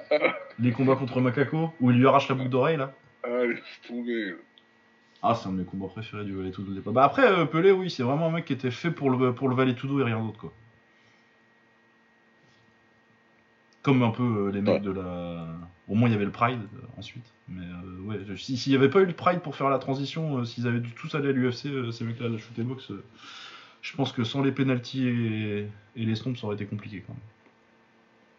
Les 0.60 0.72
combats 0.72 0.96
contre 0.96 1.20
Macaco, 1.20 1.74
où 1.82 1.92
il 1.92 1.98
lui 1.98 2.08
arrache 2.08 2.30
la 2.30 2.36
boucle 2.36 2.50
d'oreille, 2.50 2.78
là. 2.78 2.94
Ah, 3.24 3.44
laisse 3.44 3.60
tomber. 3.88 4.36
Ah, 5.28 5.34
c'est 5.36 5.48
un 5.50 5.54
de 5.54 5.58
mes 5.58 5.64
combats 5.66 5.88
préférés 5.88 6.24
du 6.24 6.36
Valet 6.36 6.52
Tudo. 6.52 6.72
Bah 6.92 7.04
après, 7.04 7.24
euh, 7.26 7.46
Pelé, 7.46 7.72
oui, 7.72 7.90
c'est 7.90 8.04
vraiment 8.04 8.28
un 8.28 8.32
mec 8.32 8.46
qui 8.46 8.54
était 8.54 8.70
fait 8.70 8.92
pour 8.92 9.10
le, 9.10 9.34
pour 9.34 9.50
le 9.50 9.56
Valet 9.56 9.74
Tudo 9.74 10.00
et 10.00 10.04
rien 10.04 10.20
d'autre, 10.24 10.38
quoi. 10.40 10.54
Comme 13.82 14.04
un 14.04 14.12
peu 14.12 14.24
euh, 14.24 14.52
les 14.52 14.62
mecs 14.62 14.76
Ouais. 14.76 14.80
de 14.80 14.92
la... 14.92 15.48
Au 15.88 15.94
moins, 15.96 16.10
il 16.10 16.12
y 16.12 16.16
avait 16.16 16.26
le 16.26 16.32
Pride, 16.32 16.60
euh, 16.76 16.80
ensuite. 16.98 17.26
Mais 17.48 17.66
euh, 17.66 18.02
ouais, 18.02 18.36
s'il 18.38 18.72
n'y 18.72 18.76
avait 18.78 18.90
pas 18.90 19.00
eu 19.02 19.06
le 19.06 19.14
Pride 19.14 19.42
pour 19.42 19.56
faire 19.56 19.70
la 19.70 19.78
transition, 19.80 20.38
euh, 20.40 20.44
s'ils 20.46 20.68
avaient 20.68 20.80
dû 20.80 20.92
tous 20.92 21.14
aller 21.16 21.30
à 21.30 21.32
l'UFC, 21.32 21.68
euh, 21.68 21.92
ces 21.92 22.04
mecs-là, 22.04 22.30
la 22.30 22.38
shoot 22.38 22.60
box, 22.62 22.92
euh, 22.92 23.04
je 23.82 23.96
pense 23.96 24.12
que 24.12 24.24
sans 24.24 24.42
les 24.44 24.52
penalties 24.52 25.08
et, 25.08 25.70
et 25.96 26.06
les 26.06 26.16
stomps, 26.16 26.36
ça 26.40 26.46
aurait 26.48 26.56
été 26.56 26.66
compliqué, 26.66 27.04
quand 27.06 27.14
même. 27.14 27.22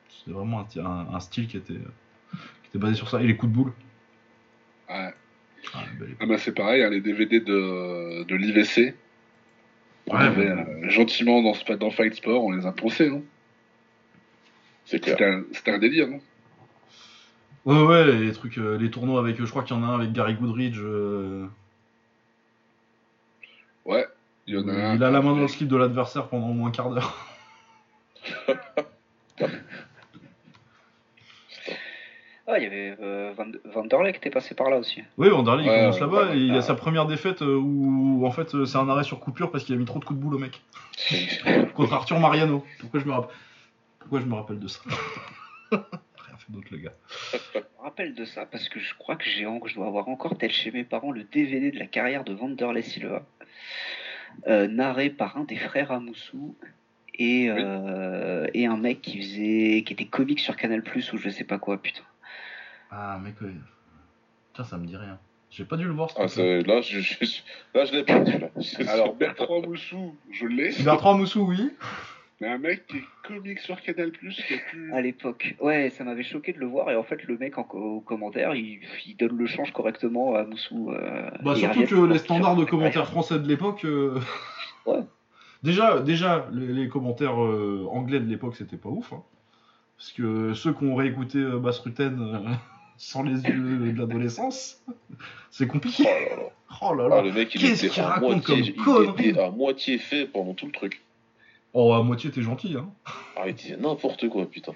C'était 0.08 0.32
vraiment 0.32 0.60
un, 0.60 0.84
un- 0.84 1.14
un 1.14 1.20
style 1.20 1.46
qui 1.46 1.56
était, 1.56 1.74
euh, 1.74 1.92
qui 2.62 2.68
était 2.70 2.78
basé 2.78 2.94
sur 2.94 3.08
ça. 3.08 3.22
Et 3.22 3.26
les 3.28 3.36
coups 3.36 3.52
de 3.52 3.56
boule. 3.56 3.72
Ouais. 4.88 5.14
Ah. 5.74 5.84
Ah 6.20 6.26
bah 6.26 6.38
c'est 6.38 6.54
pareil, 6.54 6.82
hein, 6.82 6.90
les 6.90 7.00
DVD 7.00 7.40
de, 7.40 8.24
de 8.24 8.34
l'IVC. 8.36 8.94
On 10.08 10.14
Ouais, 10.16 10.22
avait 10.22 10.50
ouais. 10.52 10.84
euh, 10.84 10.88
gentiment 10.88 11.42
dans, 11.42 11.54
Fight 11.90 12.14
Sport, 12.14 12.44
on 12.44 12.52
les 12.52 12.64
a 12.66 12.72
poncés. 12.72 13.10
C'est 14.84 15.00
clair. 15.00 15.16
C'était 15.52 15.70
un, 15.72 15.74
un 15.74 15.78
délire. 15.78 16.08
Non? 16.08 16.20
Ouais, 17.64 17.82
ouais, 17.82 18.12
les 18.18 18.32
trucs, 18.32 18.58
euh, 18.58 18.78
les 18.78 18.90
tournois 18.90 19.18
avec, 19.18 19.40
euh, 19.40 19.44
je 19.44 19.50
crois 19.50 19.64
qu'il 19.64 19.76
y 19.76 19.78
en 19.78 19.82
a 19.82 19.86
un 19.88 19.94
avec 19.96 20.12
Gary 20.12 20.34
Goodridge. 20.34 20.78
euh, 20.78 21.46
ouais, 23.84 24.06
il 24.46 24.54
y 24.54 24.58
en 24.58 24.68
a 24.68 24.72
un. 24.72 24.94
il 24.94 25.02
a 25.02 25.10
la 25.10 25.20
main 25.20 25.34
dans 25.34 25.40
le 25.42 25.48
slip 25.48 25.68
de 25.68 25.76
l'adversaire 25.76 26.28
pendant 26.28 26.50
au 26.50 26.52
moins 26.52 26.68
un 26.68 26.72
quart 26.72 26.90
d'heure. 26.90 27.26
Ah, 32.48 32.58
il 32.58 32.62
y 32.62 32.66
avait 32.66 32.96
euh, 33.00 33.32
Van, 33.36 33.46
Vanderlei 33.64 34.12
qui 34.12 34.18
était 34.18 34.30
passé 34.30 34.54
par 34.54 34.70
là 34.70 34.78
aussi. 34.78 35.02
Oui, 35.18 35.28
Vanderlei, 35.28 35.64
il 35.64 35.68
Ouais, 35.70 35.76
commence 35.80 35.98
là-bas 36.00 36.26
ouais, 36.30 36.36
et 36.38 36.40
il 36.40 36.52
a 36.52 36.56
ouais. 36.56 36.62
sa 36.62 36.74
première 36.76 37.06
défaite 37.06 37.42
euh, 37.42 37.56
où, 37.56 38.24
en 38.24 38.30
fait, 38.30 38.64
c'est 38.64 38.76
un 38.78 38.88
arrêt 38.88 39.02
sur 39.02 39.18
coupure 39.18 39.50
parce 39.50 39.64
qu'il 39.64 39.74
a 39.74 39.78
mis 39.78 39.84
trop 39.84 39.98
de 39.98 40.04
coups 40.04 40.18
de 40.18 40.24
boule 40.24 40.34
au 40.36 40.38
mec. 40.38 40.60
Contre 41.74 41.92
Arthur 41.94 42.20
Mariano. 42.20 42.64
Pourquoi 42.78 43.00
je 43.00 43.04
me, 43.06 43.12
rapp- 43.12 43.32
Pourquoi 43.98 44.20
je 44.20 44.26
me 44.26 44.34
rappelle 44.34 44.60
de 44.60 44.68
ça? 44.68 44.80
Rien 45.72 46.36
fait 46.38 46.52
d'autre, 46.52 46.68
le 46.70 46.78
gars. 46.78 46.92
Je 47.32 47.58
me 47.58 47.64
rappelle 47.82 48.14
de 48.14 48.24
ça 48.24 48.46
parce 48.46 48.68
que 48.68 48.78
je 48.78 48.94
crois 48.94 49.16
que 49.16 49.24
j'ai 49.24 49.46
je 49.64 49.74
dois 49.74 49.86
avoir 49.88 50.08
encore 50.08 50.38
tel 50.38 50.52
chez 50.52 50.70
mes 50.70 50.84
parents 50.84 51.10
le 51.10 51.24
DVD 51.24 51.72
de 51.72 51.78
la 51.80 51.86
carrière 51.86 52.22
de 52.22 52.32
Vanderlei 52.32 52.82
Silva, 52.82 53.22
euh, 54.46 54.68
narré 54.68 55.10
par 55.10 55.36
un 55.36 55.44
des 55.44 55.56
frères 55.56 55.90
Amoussou 55.90 56.56
et, 57.18 57.46
euh, 57.50 58.46
et 58.54 58.66
un 58.66 58.76
mec 58.76 59.00
qui 59.02 59.18
faisait 59.20 59.82
qui 59.84 59.92
était 59.94 60.04
comique 60.04 60.40
sur 60.40 60.56
Canal 60.56 60.82
Plus 60.82 61.12
ou 61.12 61.16
je 61.18 61.28
sais 61.28 61.44
pas 61.44 61.58
quoi 61.58 61.78
putain. 61.82 62.02
Ah, 62.90 63.18
mec. 63.22 63.34
Putain, 63.38 64.64
ça 64.64 64.76
me 64.78 64.86
dit 64.86 64.96
rien. 64.96 65.18
J'ai 65.50 65.64
pas 65.64 65.76
dû 65.76 65.84
le 65.84 65.92
voir, 65.92 66.10
ce 66.10 66.16
Ah, 66.18 66.66
là, 66.66 66.80
je, 66.80 67.00
je- 67.00 67.40
là, 67.74 67.84
je 67.84 67.92
l'ai 67.92 68.04
pas. 68.04 68.22
C'est 68.60 68.86
Alors. 68.88 69.14
Bertrand 69.14 69.62
Moussou, 69.62 70.14
je 70.30 70.46
l'ai. 70.46 70.72
Bertrand 70.82 71.16
Moussou, 71.16 71.46
oui. 71.48 71.70
Mais 72.40 72.48
un 72.48 72.58
mec 72.58 72.86
qui 72.86 72.98
est 72.98 73.04
comique 73.22 73.60
sur 73.60 73.80
Canal 73.80 74.10
Plus 74.10 74.34
qui 74.46 74.54
a 74.54 74.58
pu. 74.70 74.92
À 74.92 75.00
l'époque. 75.00 75.54
Ouais, 75.60 75.88
ça 75.90 76.04
m'avait 76.04 76.22
choqué 76.22 76.52
de 76.52 76.58
le 76.58 76.66
voir. 76.66 76.90
Et 76.90 76.96
en 76.96 77.02
fait, 77.02 77.22
le 77.24 77.38
mec 77.38 77.56
en 77.56 77.64
co- 77.64 77.78
au 77.78 78.00
commentaire, 78.00 78.54
il, 78.54 78.80
il 79.06 79.16
donne 79.16 79.38
le 79.38 79.46
change 79.46 79.72
correctement 79.72 80.34
à 80.34 80.44
Moussou. 80.44 80.90
euh, 80.92 81.30
Bah, 81.42 81.54
surtout 81.54 81.84
que 81.84 82.04
les 82.12 82.18
standards 82.18 82.56
de 82.56 82.64
commentaires 82.64 83.06
français 83.06 83.38
de 83.38 83.48
l'époque. 83.48 83.84
euh, 83.86 84.20
Ouais. 84.84 85.00
déjà, 85.62 86.00
déjà 86.00 86.46
les, 86.52 86.66
les 86.66 86.88
commentaires 86.88 87.42
euh, 87.42 87.86
anglais 87.90 88.20
de 88.20 88.26
l'époque, 88.26 88.56
c'était 88.56 88.76
pas 88.76 88.90
ouf. 88.90 89.12
hein. 89.14 89.22
Parce 89.96 90.12
que 90.12 90.52
ceux 90.52 90.74
qui 90.74 90.84
ont 90.84 90.94
réécouté 90.94 91.38
euh, 91.38 91.58
Bass 91.58 91.78
Rutten 91.78 92.20
euh, 92.20 92.50
sans 92.98 93.22
les 93.22 93.42
yeux 93.42 93.92
de 93.92 93.98
l'adolescence, 93.98 94.82
c'est 95.50 95.66
compliqué. 95.66 96.04
Oh 96.06 96.08
là 96.08 96.36
là. 96.36 96.50
Oh 96.80 96.94
là 96.94 97.04
Ah, 97.04 97.16
là. 97.16 97.22
le 97.22 97.32
mec, 97.32 97.54
il 97.54 97.60
Qu'est-ce 97.60 97.86
était 97.86 97.94
qu'il 97.94 98.02
à 98.02 98.08
raconte 98.08 98.48
moitié, 98.48 98.54
comme 98.54 98.64
il 98.64 98.74
conneries 99.06 99.28
était 99.30 99.40
à 99.40 99.50
moitié 99.50 99.98
fait 99.98 100.26
pendant 100.26 100.54
tout 100.54 100.66
le 100.66 100.72
truc. 100.72 101.02
Oh, 101.72 101.92
à 101.92 102.02
moitié, 102.02 102.30
t'es 102.30 102.42
gentil, 102.42 102.74
hein. 102.76 102.88
Ah, 103.36 103.44
il 103.48 103.54
disait 103.54 103.76
n'importe 103.76 104.28
quoi, 104.28 104.46
putain. 104.50 104.72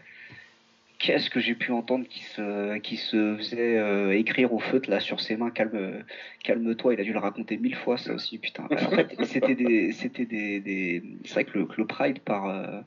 Qu'est-ce 0.98 1.30
que 1.30 1.40
j'ai 1.40 1.54
pu 1.54 1.72
entendre 1.72 2.06
qui 2.06 2.22
se, 2.24 2.76
qui 2.78 2.98
se 2.98 3.34
faisait 3.38 3.78
euh, 3.78 4.14
écrire 4.18 4.52
au 4.52 4.58
feutre 4.58 4.90
là 4.90 5.00
sur 5.00 5.18
ses 5.18 5.34
mains? 5.34 5.50
Calme, 5.50 6.04
calme-toi. 6.44 6.92
Il 6.92 7.00
a 7.00 7.04
dû 7.04 7.14
le 7.14 7.18
raconter 7.18 7.56
mille 7.56 7.74
fois 7.74 7.96
ça 7.96 8.12
aussi 8.12 8.36
putain. 8.36 8.64
En 8.70 8.90
fait 8.90 9.16
c'était 9.24 9.54
des, 9.54 9.92
c'était 9.92 10.26
des, 10.26 10.60
des... 10.60 11.02
c'est 11.24 11.32
vrai 11.32 11.44
que 11.44 11.58
le, 11.58 11.86
Pride 11.86 12.18
par 12.18 12.46
euh, 12.50 12.80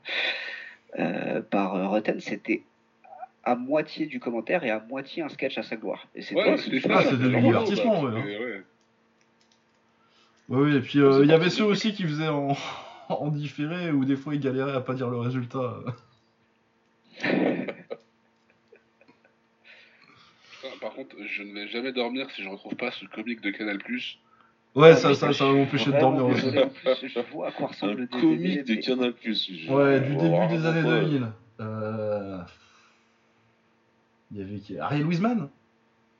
euh, 1.00 1.42
par 1.42 1.74
euh, 1.74 1.88
Rutten 1.88 2.20
c'était 2.20 2.62
à 3.44 3.54
moitié 3.56 4.06
du 4.06 4.20
commentaire 4.20 4.64
et 4.64 4.70
à 4.70 4.80
moitié 4.80 5.22
un 5.22 5.28
sketch 5.28 5.58
à 5.58 5.62
sa 5.62 5.76
gloire. 5.76 6.06
Et 6.14 6.22
c'était 6.22 6.40
Ouais, 6.40 6.56
c'était 6.56 6.80
Ah, 6.90 7.02
ça. 7.02 7.10
c'était 7.10 7.24
du 7.24 7.32
genre, 7.32 7.42
divertissement, 7.42 8.02
bah, 8.02 8.10
ouais, 8.10 8.22
ouais. 8.22 8.62
Ouais, 10.48 10.60
oui, 10.62 10.76
et 10.76 10.80
puis 10.80 10.98
euh, 11.00 11.20
il 11.24 11.30
y 11.30 11.32
avait 11.32 11.48
ceux 11.50 11.64
aussi 11.64 11.94
qui 11.94 12.02
faisaient 12.04 12.28
en, 12.28 12.54
en 13.08 13.28
différé 13.28 13.90
où 13.90 14.04
des 14.04 14.16
fois 14.16 14.34
ils 14.34 14.40
galéraient 14.40 14.74
à 14.76 14.80
pas 14.80 14.94
dire 14.94 15.08
le 15.08 15.18
résultat. 15.18 15.76
Putain, 20.50 20.76
par 20.80 20.92
contre, 20.94 21.16
je 21.26 21.42
ne 21.42 21.52
vais 21.52 21.68
jamais 21.68 21.92
dormir 21.92 22.30
si 22.30 22.42
je 22.42 22.48
retrouve 22.48 22.74
pas 22.76 22.90
ce 22.90 23.04
comique 23.06 23.40
de 23.40 23.50
Canal 23.50 23.78
Plus. 23.78 24.18
Ouais, 24.74 24.90
Ah, 24.90 24.96
ça, 24.96 25.14
ça, 25.14 25.44
va 25.46 25.52
m'empêcher 25.52 25.92
de 25.92 25.98
dormir 26.00 26.26
aussi. 26.26 26.46
Je 26.50 27.20
vois 27.32 27.48
à 27.48 27.52
quoi 27.52 27.68
ressemble 27.68 28.00
le 28.00 28.06
comique 28.06 28.64
de 28.64 28.74
Canal 28.74 29.12
Plus. 29.12 29.68
Ouais, 29.68 30.00
du 30.00 30.16
début 30.16 30.46
des 30.48 30.66
années 30.66 30.82
2000. 30.82 31.26
Euh... 31.60 32.38
Il 34.34 34.40
y 34.40 34.42
avait 34.42 34.58
qui? 34.58 34.78
Ariel 34.78 35.06
Wiesman 35.06 35.48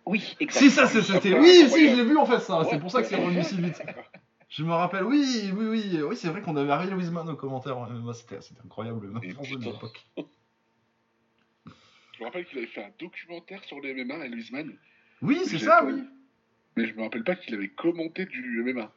Oui, 0.07 0.36
exact. 0.41 0.61
Si, 0.61 0.70
ça, 0.70 0.86
c'est- 0.86 1.03
c'était. 1.03 1.39
Oui, 1.39 1.69
si, 1.69 1.91
je 1.91 1.97
l'ai 1.97 2.05
vu 2.05 2.16
en 2.16 2.24
fait, 2.27 2.39
ça. 2.39 2.62
C'est 2.65 2.74
Ouais. 2.77 2.81
pour 2.81 2.91
ça 2.91 3.03
que 3.03 3.09
c'est 3.09 3.16
revenu 3.16 3.43
si 3.43 3.61
vite. 3.61 3.82
Je 4.49 4.62
me 4.62 4.73
rappelle, 4.73 5.03
oui, 5.05 5.51
oui, 5.53 5.66
oui. 5.66 6.03
Oui, 6.03 6.16
c'est 6.16 6.28
vrai 6.28 6.41
qu'on 6.41 6.57
avait 6.57 6.70
Ariel 6.70 6.95
Wiesman 6.95 7.28
au 7.28 7.35
commentaire. 7.35 7.77
ouais, 7.78 7.89
bah, 8.05 8.15
C'était 8.15 8.39
incroyable, 8.65 9.09
le 9.09 9.15
de 9.15 9.19
putain. 9.31 9.43
l'époque. 9.70 10.07
Je 10.16 10.23
me 12.20 12.24
rappelle 12.27 12.45
qu'il 12.47 12.59
avait 12.59 12.66
fait 12.69 12.85
un 12.85 12.91
documentaire 13.01 13.65
sur 13.65 13.81
le 13.81 13.91
MMA, 13.93 14.27
Elvis 14.27 14.51
Man, 14.53 14.73
Oui, 15.20 15.41
c'est 15.45 15.59
ça, 15.59 15.78
pas 15.81 15.86
oui. 15.86 16.05
mais 16.77 16.86
je 16.86 16.95
me 16.95 17.03
rappelle 17.03 17.24
pas 17.24 17.35
qu'il 17.35 17.53
avait 17.55 17.69
commenté 17.70 18.27
du 18.27 18.62
MMA. 18.62 18.93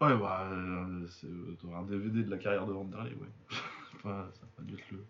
Ouais, 0.00 0.14
bah, 0.18 0.48
euh, 0.52 1.06
c'est 1.08 1.26
euh, 1.26 1.76
un 1.78 1.82
DVD 1.84 2.24
de 2.24 2.30
la 2.30 2.36
carrière 2.36 2.66
de 2.66 2.72
Vanderlei, 2.72 3.14
ouais. 3.14 3.28
Enfin, 3.96 4.28
ça 4.34 4.40
va 4.58 4.64
être 4.70 4.90
le... 4.90 5.02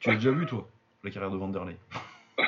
Tu 0.00 0.10
l'as 0.10 0.16
déjà 0.16 0.30
vu, 0.32 0.44
toi, 0.44 0.68
la 1.04 1.10
carrière 1.10 1.30
de 1.30 1.36
Vanderlei 1.36 1.76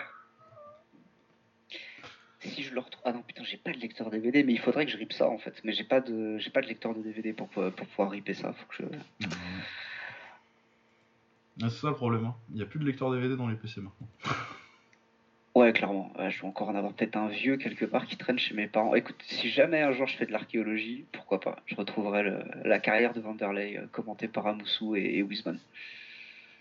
Si 2.41 2.63
je 2.63 2.75
le 2.75 2.81
retrouve. 2.81 3.03
Ah 3.07 3.13
non, 3.13 3.23
putain, 3.23 3.43
j'ai 3.43 3.57
pas 3.57 3.73
de 3.73 3.79
lecteur 3.79 4.11
DVD, 4.11 4.43
mais 4.45 4.53
il 4.53 4.59
faudrait 4.61 4.85
que 4.85 4.93
je 4.93 4.99
rip 4.99 5.13
ça 5.15 5.29
en 5.29 5.39
fait. 5.39 5.55
Mais 5.65 5.73
j'ai 5.73 5.85
pas 5.85 6.01
de, 6.01 6.37
j'ai 6.39 6.51
pas 6.51 6.61
de 6.61 6.67
lecteur 6.67 6.95
de 6.95 7.01
DVD 7.03 7.33
pour, 7.33 7.49
pour 7.49 7.71
pouvoir 7.73 8.11
ripper 8.11 8.35
ça. 8.35 8.53
Faut 8.53 8.67
que 8.67 8.75
je. 9.21 9.27
Ah, 11.63 11.71
C'est 11.71 11.83
ça 11.83 11.89
le 11.91 11.95
problème, 11.95 12.25
hein. 12.25 12.35
il 12.51 12.57
n'y 12.57 12.63
a 12.63 12.67
plus 12.67 12.81
de 12.81 12.85
lecteur 12.85 13.13
DVD 13.13 13.37
dans 13.37 13.47
les 13.49 13.55
PC 13.57 13.81
maintenant. 13.81 14.09
Ouais, 15.55 15.73
clairement. 15.73 16.13
Ouais, 16.19 16.33
je 16.33 16.43
vais 16.43 16.49
encore 16.49 16.69
en 16.69 16.75
avoir 16.75 16.93
peut-être 16.95 17.15
un 17.17 17.29
vieux 17.29 17.57
quelque 17.57 17.85
part 17.85 18.07
qui 18.07 18.17
traîne 18.17 18.41
chez 18.41 18.55
mes 18.57 18.67
parents. 18.67 18.97
Écoute, 18.97 19.15
si 19.29 19.49
jamais 19.51 19.81
un 19.83 19.93
jour 19.93 20.09
je 20.09 20.17
fais 20.17 20.27
de 20.27 20.33
l'archéologie, 20.33 21.05
pourquoi 21.13 21.39
pas 21.39 21.63
Je 21.67 21.77
retrouverai 21.77 22.25
le- 22.25 22.43
la 22.65 22.81
carrière 22.81 23.13
de 23.15 23.21
Vanderlei 23.21 23.79
euh, 23.79 23.87
commentée 23.93 24.27
par 24.27 24.49
Amoussou 24.49 24.97
et, 24.97 25.03
et 25.19 25.23
Wiesman. 25.23 25.61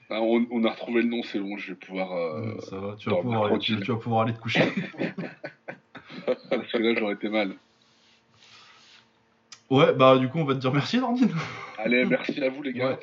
Ah, 0.10 0.22
on, 0.22 0.46
on 0.52 0.64
a 0.66 0.70
retrouvé 0.72 1.02
le 1.02 1.10
nom, 1.10 1.24
c'est 1.24 1.40
bon, 1.40 1.58
je 1.58 1.70
vais 1.72 1.76
pouvoir. 1.76 2.12
euh, 2.12 2.60
ça 2.62 2.78
va, 2.78 2.96
tu 2.98 3.10
vas, 3.10 3.18
pouvoir 3.18 3.46
aller, 3.46 3.60
tu, 3.60 3.76
vas 3.76 3.96
pouvoir 3.96 4.22
aller 4.24 4.34
te 4.34 4.40
coucher. 4.40 4.62
parce 6.26 6.72
que 6.72 6.78
là, 6.78 6.94
j'aurais 6.98 7.14
été 7.14 7.30
mal. 7.30 7.56
ouais, 9.70 9.94
bah 9.94 10.18
du 10.18 10.30
coup, 10.30 10.40
on 10.40 10.46
va 10.46 10.54
te 10.54 10.60
dire 10.60 10.72
merci, 10.74 11.00
Nordine. 11.00 11.32
Allez, 11.78 12.06
merci 12.10 12.44
à 12.44 12.50
vous, 12.50 12.62
les 12.64 12.74
gars. 12.74 12.90
Ouais. 12.92 13.00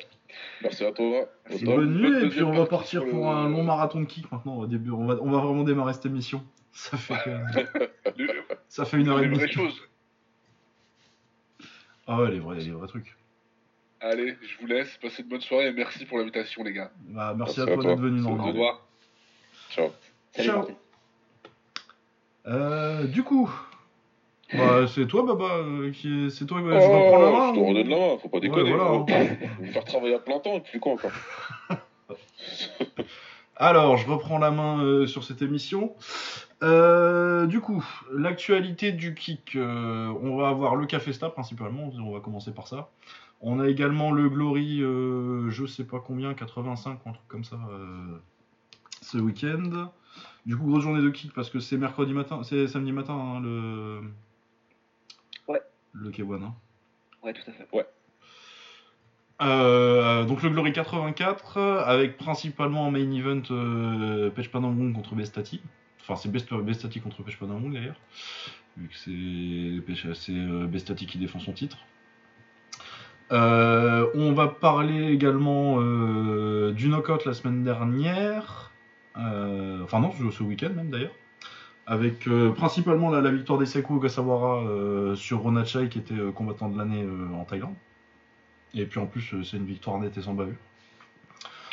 Merci 0.61 0.85
à 0.85 0.91
toi. 0.91 1.25
Bonne 1.49 1.55
Au 1.67 1.75
top. 1.75 1.83
nuit, 1.85 2.11
bonne 2.11 2.25
et 2.25 2.29
puis 2.29 2.43
on 2.43 2.51
va 2.53 2.65
partir 2.65 3.03
pour 3.05 3.25
le- 3.29 3.35
un 3.37 3.49
long 3.49 3.63
marathon 3.63 3.99
de 3.99 4.05
kick 4.05 4.31
maintenant 4.31 4.55
au 4.59 4.67
début. 4.67 4.91
On 4.91 5.05
va, 5.05 5.17
on 5.21 5.29
va 5.29 5.39
vraiment 5.39 5.63
démarrer 5.63 5.93
cette 5.93 6.05
émission. 6.05 6.43
Ça 6.71 6.95
fait, 6.95 7.15
ça 8.69 8.85
fait 8.85 8.97
une 8.97 9.09
heure 9.09 9.19
et 9.19 9.27
demie. 9.27 9.39
Ah 12.07 12.21
ouais, 12.21 12.31
les 12.31 12.39
vrais, 12.39 12.55
les 12.55 12.71
vrais 12.71 12.87
trucs. 12.87 13.15
Allez, 14.01 14.35
je 14.41 14.57
vous 14.59 14.65
laisse. 14.67 14.97
Passez 15.01 15.23
de 15.23 15.29
bonnes 15.29 15.41
soirées 15.41 15.67
et 15.67 15.73
merci 15.73 16.05
pour 16.05 16.17
l'invitation, 16.17 16.63
les 16.63 16.73
gars. 16.73 16.91
Bah, 17.07 17.33
merci, 17.37 17.59
Merci 17.59 17.71
à 17.71 17.73
à 17.73 17.75
toi 17.77 17.85
d'être 17.91 18.01
venu, 18.01 18.23
Au 18.25 18.35
revoir. 18.35 18.81
Ciao. 19.69 19.89
Salut 20.35 20.47
Ciao. 20.49 20.67
Euh, 22.47 23.03
du 23.05 23.21
coup, 23.23 23.47
bah, 24.53 24.87
c'est 24.87 25.05
toi, 25.05 25.23
Baba, 25.23 25.57
euh, 25.57 25.91
qui 25.91 26.25
est... 26.25 26.29
c'est 26.31 26.45
toi, 26.47 26.61
bah, 26.61 26.71
Oh, 26.73 26.79
je 26.81 26.87
reprends 26.87 27.19
la 27.19 27.31
main. 27.31 27.53
je 27.53 27.59
te 27.59 27.65
redonne 27.65 27.89
la 27.89 27.97
main, 27.97 28.17
faut 28.17 28.29
pas 28.29 28.37
Ouais, 28.37 28.41
déconner. 28.41 28.73
voilà, 28.73 28.89
hein. 28.91 29.05
Faire 29.71 29.85
travailler 29.85 30.15
à 30.15 30.19
plein 30.19 30.39
temps, 30.39 30.55
et 30.55 30.61
puis 30.61 30.79
quoi 30.79 30.93
encore 30.93 31.11
Alors, 33.55 33.97
je 33.97 34.09
reprends 34.09 34.39
la 34.39 34.49
main 34.49 34.83
euh, 34.83 35.05
sur 35.05 35.23
cette 35.23 35.43
émission. 35.43 35.93
Euh, 36.63 37.45
du 37.45 37.59
coup, 37.61 37.85
l'actualité 38.11 38.91
du 38.91 39.13
kick, 39.13 39.55
euh, 39.55 40.11
on 40.23 40.35
va 40.37 40.49
avoir 40.49 40.75
le 40.75 40.87
Cafesta 40.87 41.29
principalement, 41.29 41.91
on 42.03 42.11
va 42.11 42.19
commencer 42.21 42.51
par 42.51 42.67
ça. 42.67 42.89
On 43.41 43.59
a 43.59 43.67
également 43.67 44.11
le 44.11 44.29
Glory, 44.29 44.81
euh, 44.83 45.49
je 45.49 45.65
sais 45.65 45.83
pas 45.83 45.99
combien, 45.99 46.33
85 46.33 47.05
ou 47.05 47.09
un 47.09 47.13
truc 47.13 47.27
comme 47.27 47.43
ça, 47.43 47.59
euh, 47.71 48.17
ce 49.01 49.17
week-end. 49.17 49.89
Du 50.45 50.55
coup, 50.57 50.65
grosse 50.67 50.83
journée 50.83 51.01
de 51.01 51.09
kick 51.09 51.33
parce 51.33 51.49
que 51.49 51.59
c'est 51.59 51.77
mercredi 51.77 52.13
matin, 52.13 52.43
c'est 52.43 52.67
samedi 52.67 52.91
matin 52.91 53.13
hein, 53.13 53.39
le. 53.41 54.01
Ouais. 55.47 55.61
Le 55.93 56.09
K1. 56.11 56.43
hein. 56.43 56.53
Ouais, 57.23 57.33
tout 57.33 57.41
à 57.47 57.51
fait. 57.51 57.67
Euh, 59.41 60.23
donc 60.25 60.43
le 60.43 60.49
Glory 60.51 60.71
84 60.71 61.57
avec 61.59 62.17
principalement 62.17 62.85
en 62.85 62.91
main 62.91 63.11
event 63.11 63.41
euh, 63.49 64.29
Pech 64.29 64.51
contre 64.51 65.15
Bestati. 65.15 65.61
Enfin 66.01 66.15
c'est 66.15 66.29
Best- 66.29 66.53
Bestati 66.53 67.01
contre 67.01 67.23
Pech 67.23 67.39
d'ailleurs. 67.41 67.95
Vu 68.77 68.87
que 68.87 68.95
c'est 68.95 70.31
euh, 70.31 70.67
Bestati 70.67 71.07
qui 71.07 71.17
défend 71.17 71.39
son 71.39 71.53
titre. 71.53 71.77
Euh, 73.31 74.07
on 74.13 74.33
va 74.33 74.47
parler 74.47 75.11
également 75.11 75.77
euh, 75.79 76.71
du 76.73 76.89
knockout 76.89 77.25
la 77.25 77.33
semaine 77.33 77.63
dernière. 77.63 78.71
Euh, 79.17 79.81
enfin 79.83 79.99
non, 79.99 80.11
ce 80.31 80.43
week-end 80.43 80.71
même 80.75 80.89
d'ailleurs. 80.89 81.15
Avec 81.87 82.27
euh, 82.27 82.51
principalement 82.51 83.09
la, 83.09 83.21
la 83.21 83.31
victoire 83.31 83.57
des 83.57 83.65
Sekou 83.65 83.97
Ogasawara 83.97 85.15
sur 85.15 85.39
Ronachai 85.39 85.89
qui 85.89 85.99
était 85.99 86.15
combattant 86.35 86.69
de 86.69 86.77
l'année 86.77 87.05
en 87.33 87.43
Thaïlande. 87.45 87.75
Et 88.73 88.85
puis 88.85 88.99
en 88.99 89.05
plus, 89.05 89.43
c'est 89.43 89.57
une 89.57 89.65
victoire 89.65 89.99
nette 89.99 90.17
et 90.17 90.21
sans 90.21 90.33
bavure. 90.33 90.55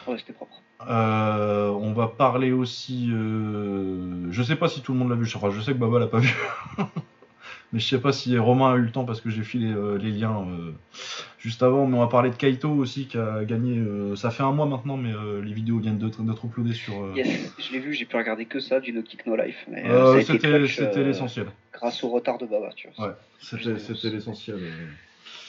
Ouais, 0.07 0.19
c'était 0.19 0.33
propre. 0.33 0.63
On 0.81 1.93
va 1.93 2.07
parler 2.09 2.53
aussi. 2.53 3.11
je 3.11 4.43
sais 4.43 4.57
pas 4.57 4.69
si 4.69 4.81
tout 4.81 4.93
le 4.93 4.99
monde 4.99 5.11
l'a 5.11 5.17
vu. 5.17 5.31
Enfin, 5.35 5.51
je 5.51 5.61
sais 5.61 5.73
que 5.73 5.79
Baba 5.79 5.99
l'a 5.99 6.07
pas 6.07 6.19
vu. 6.19 6.35
mais 7.73 7.81
je 7.81 7.87
sais 7.89 8.01
pas 8.01 8.13
si 8.13 8.37
Romain 8.39 8.73
a 8.73 8.77
eu 8.77 8.83
le 8.83 8.91
temps 8.91 9.05
parce 9.05 9.21
que 9.21 9.29
j'ai 9.31 9.43
filé 9.43 9.71
euh, 9.73 9.99
les 9.99 10.11
liens 10.11 10.47
euh, 10.49 10.73
juste 11.39 11.63
avant. 11.63 11.87
Mais 11.87 11.97
on 11.97 12.01
va 12.01 12.07
parler 12.07 12.31
de 12.31 12.35
Kaito 12.37 12.71
aussi 12.71 13.07
qui 13.07 13.19
a 13.19 13.45
gagné. 13.45 13.77
euh, 13.79 14.17
ça 14.17 14.31
fait 14.31 14.43
un 14.43 14.53
mois 14.53 14.67
maintenant, 14.67 14.97
mais 14.97 15.13
euh, 15.13 15.43
les 15.43 15.53
vidéos 15.53 15.79
viennent 15.79 15.99
d'être 15.99 16.23
d'être 16.23 16.45
uploadées 16.47 16.73
sur. 16.75 16.95
euh, 17.03 17.13
Yes, 17.17 17.53
je 17.59 17.73
l'ai 17.73 17.79
vu, 17.81 17.93
j'ai 17.93 18.05
pu 18.07 18.17
regarder 18.17 18.47
que 18.47 18.59
ça, 18.61 18.81
du 18.81 18.93
No 18.93 19.03
Kick 19.03 19.27
No 19.27 19.37
Life. 19.37 19.67
Euh, 19.69 19.75
euh, 20.15 20.19
a 20.19 20.23
c'était 20.23 20.49
euh, 20.49 21.05
l'essentiel. 21.05 21.47
Grâce 21.73 22.03
au 22.05 22.09
retard 22.09 22.39
de 22.39 22.47
Baba, 22.47 22.71
tu 22.75 22.89
vois. 22.97 23.09
Ouais, 23.09 23.15
c'était 23.41 23.79
c'était 23.79 24.11
l'essentiel. 24.11 24.59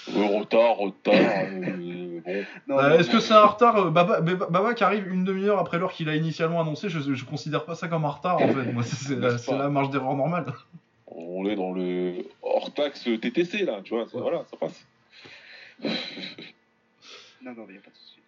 retard, 0.07 0.77
retard. 0.77 1.13
euh, 1.15 2.19
bon. 2.25 2.43
Non, 2.67 2.79
Euh, 2.79 2.89
non, 2.89 2.95
Est-ce 2.99 3.07
non, 3.07 3.13
que 3.13 3.19
c'est 3.19 3.33
un 3.33 3.45
retard 3.45 3.91
Baba, 3.91 4.73
qui 4.73 4.83
arrive 4.83 5.07
une 5.11 5.23
demi-heure 5.23 5.59
après 5.59 5.79
l'heure 5.79 5.91
qu'il 5.91 6.09
a 6.09 6.15
initialement 6.15 6.61
annoncé, 6.61 6.89
je, 6.89 6.99
je 7.13 7.25
considère 7.25 7.65
pas 7.65 7.75
ça 7.75 7.87
comme 7.87 8.05
un 8.05 8.09
retard 8.09 8.41
en 8.41 8.47
fait. 8.47 8.71
Moi, 8.73 8.83
c'est- 8.83 9.05
c'est 9.37 9.51
la, 9.51 9.57
la 9.57 9.69
marge 9.69 9.89
d'erreur 9.89 10.15
normale. 10.15 10.45
On 11.11 11.45
est 11.47 11.55
dans 11.55 11.71
le 11.73 12.23
hors 12.41 12.73
taxe 12.73 13.03
TTC 13.03 13.65
là, 13.65 13.81
tu 13.83 13.93
vois. 13.93 14.03
Ouais. 14.03 14.09
Voilà, 14.21 14.45
ça 14.49 14.57
passe. 14.57 14.85
Non, 17.41 17.53
non, 17.55 17.65
mais 17.67 17.75
y 17.75 17.77
a 17.77 17.81
pas 17.81 17.89
de 17.89 17.95
souci. 17.95 18.19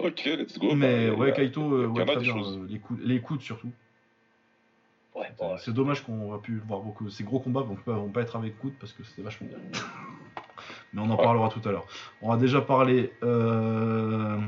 Ok, 0.00 0.24
let's 0.38 0.58
go. 0.58 0.74
Mais 0.74 1.08
Bah, 1.08 1.14
ouais, 1.16 1.28
a- 1.28 1.32
Kaito, 1.32 1.72
euh, 1.72 1.82
y 1.82 1.84
a 1.84 1.88
ouais, 1.88 2.04
pas 2.04 2.12
très 2.12 2.16
des 2.16 2.24
bien. 2.24 2.34
choses. 2.34 2.58
euh, 2.58 2.66
les, 2.68 2.78
coudes, 2.80 3.00
les 3.00 3.20
coudes 3.20 3.42
surtout. 3.42 3.70
Ouais, 5.14 5.28
Euh, 5.40 5.56
C'est 5.58 5.72
dommage 5.72 6.02
qu'on 6.02 6.30
va 6.32 6.38
plus 6.38 6.58
voir 6.58 6.80
beaucoup. 6.80 7.08
Ces 7.10 7.22
gros 7.22 7.38
combats 7.38 7.60
vont 7.60 7.76
pas, 7.76 7.92
vont 7.92 8.08
pas 8.10 8.22
être 8.22 8.34
avec 8.34 8.58
coudes 8.58 8.74
parce 8.80 8.92
que 8.92 9.04
c'était 9.04 9.22
vachement 9.22 9.46
bien. 9.46 9.58
Mais 10.92 11.00
on 11.00 11.04
en 11.10 11.16
Ouais. 11.16 11.22
parlera 11.22 11.48
tout 11.48 11.66
à 11.68 11.70
l'heure. 11.70 11.86
On 12.22 12.32
a 12.32 12.36
déjà 12.36 12.60
parlé 12.60 13.12
euh, 13.22 14.40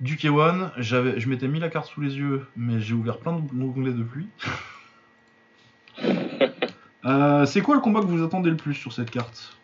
du 0.00 0.16
K1. 0.16 0.72
J'avais, 0.78 1.20
je 1.20 1.28
m'étais 1.28 1.46
mis 1.46 1.60
la 1.60 1.68
carte 1.68 1.86
sous 1.86 2.00
les 2.00 2.16
yeux, 2.16 2.44
mais 2.56 2.80
j'ai 2.80 2.94
ouvert 2.94 3.18
plein 3.18 3.38
d'onglets 3.38 3.92
depuis. 3.92 4.26
Euh, 7.04 7.44
c'est 7.46 7.60
quoi 7.60 7.74
le 7.74 7.80
combat 7.80 8.00
que 8.00 8.06
vous 8.06 8.24
attendez 8.24 8.50
le 8.50 8.56
plus 8.56 8.74
sur 8.74 8.92
cette 8.92 9.10
carte 9.10 9.56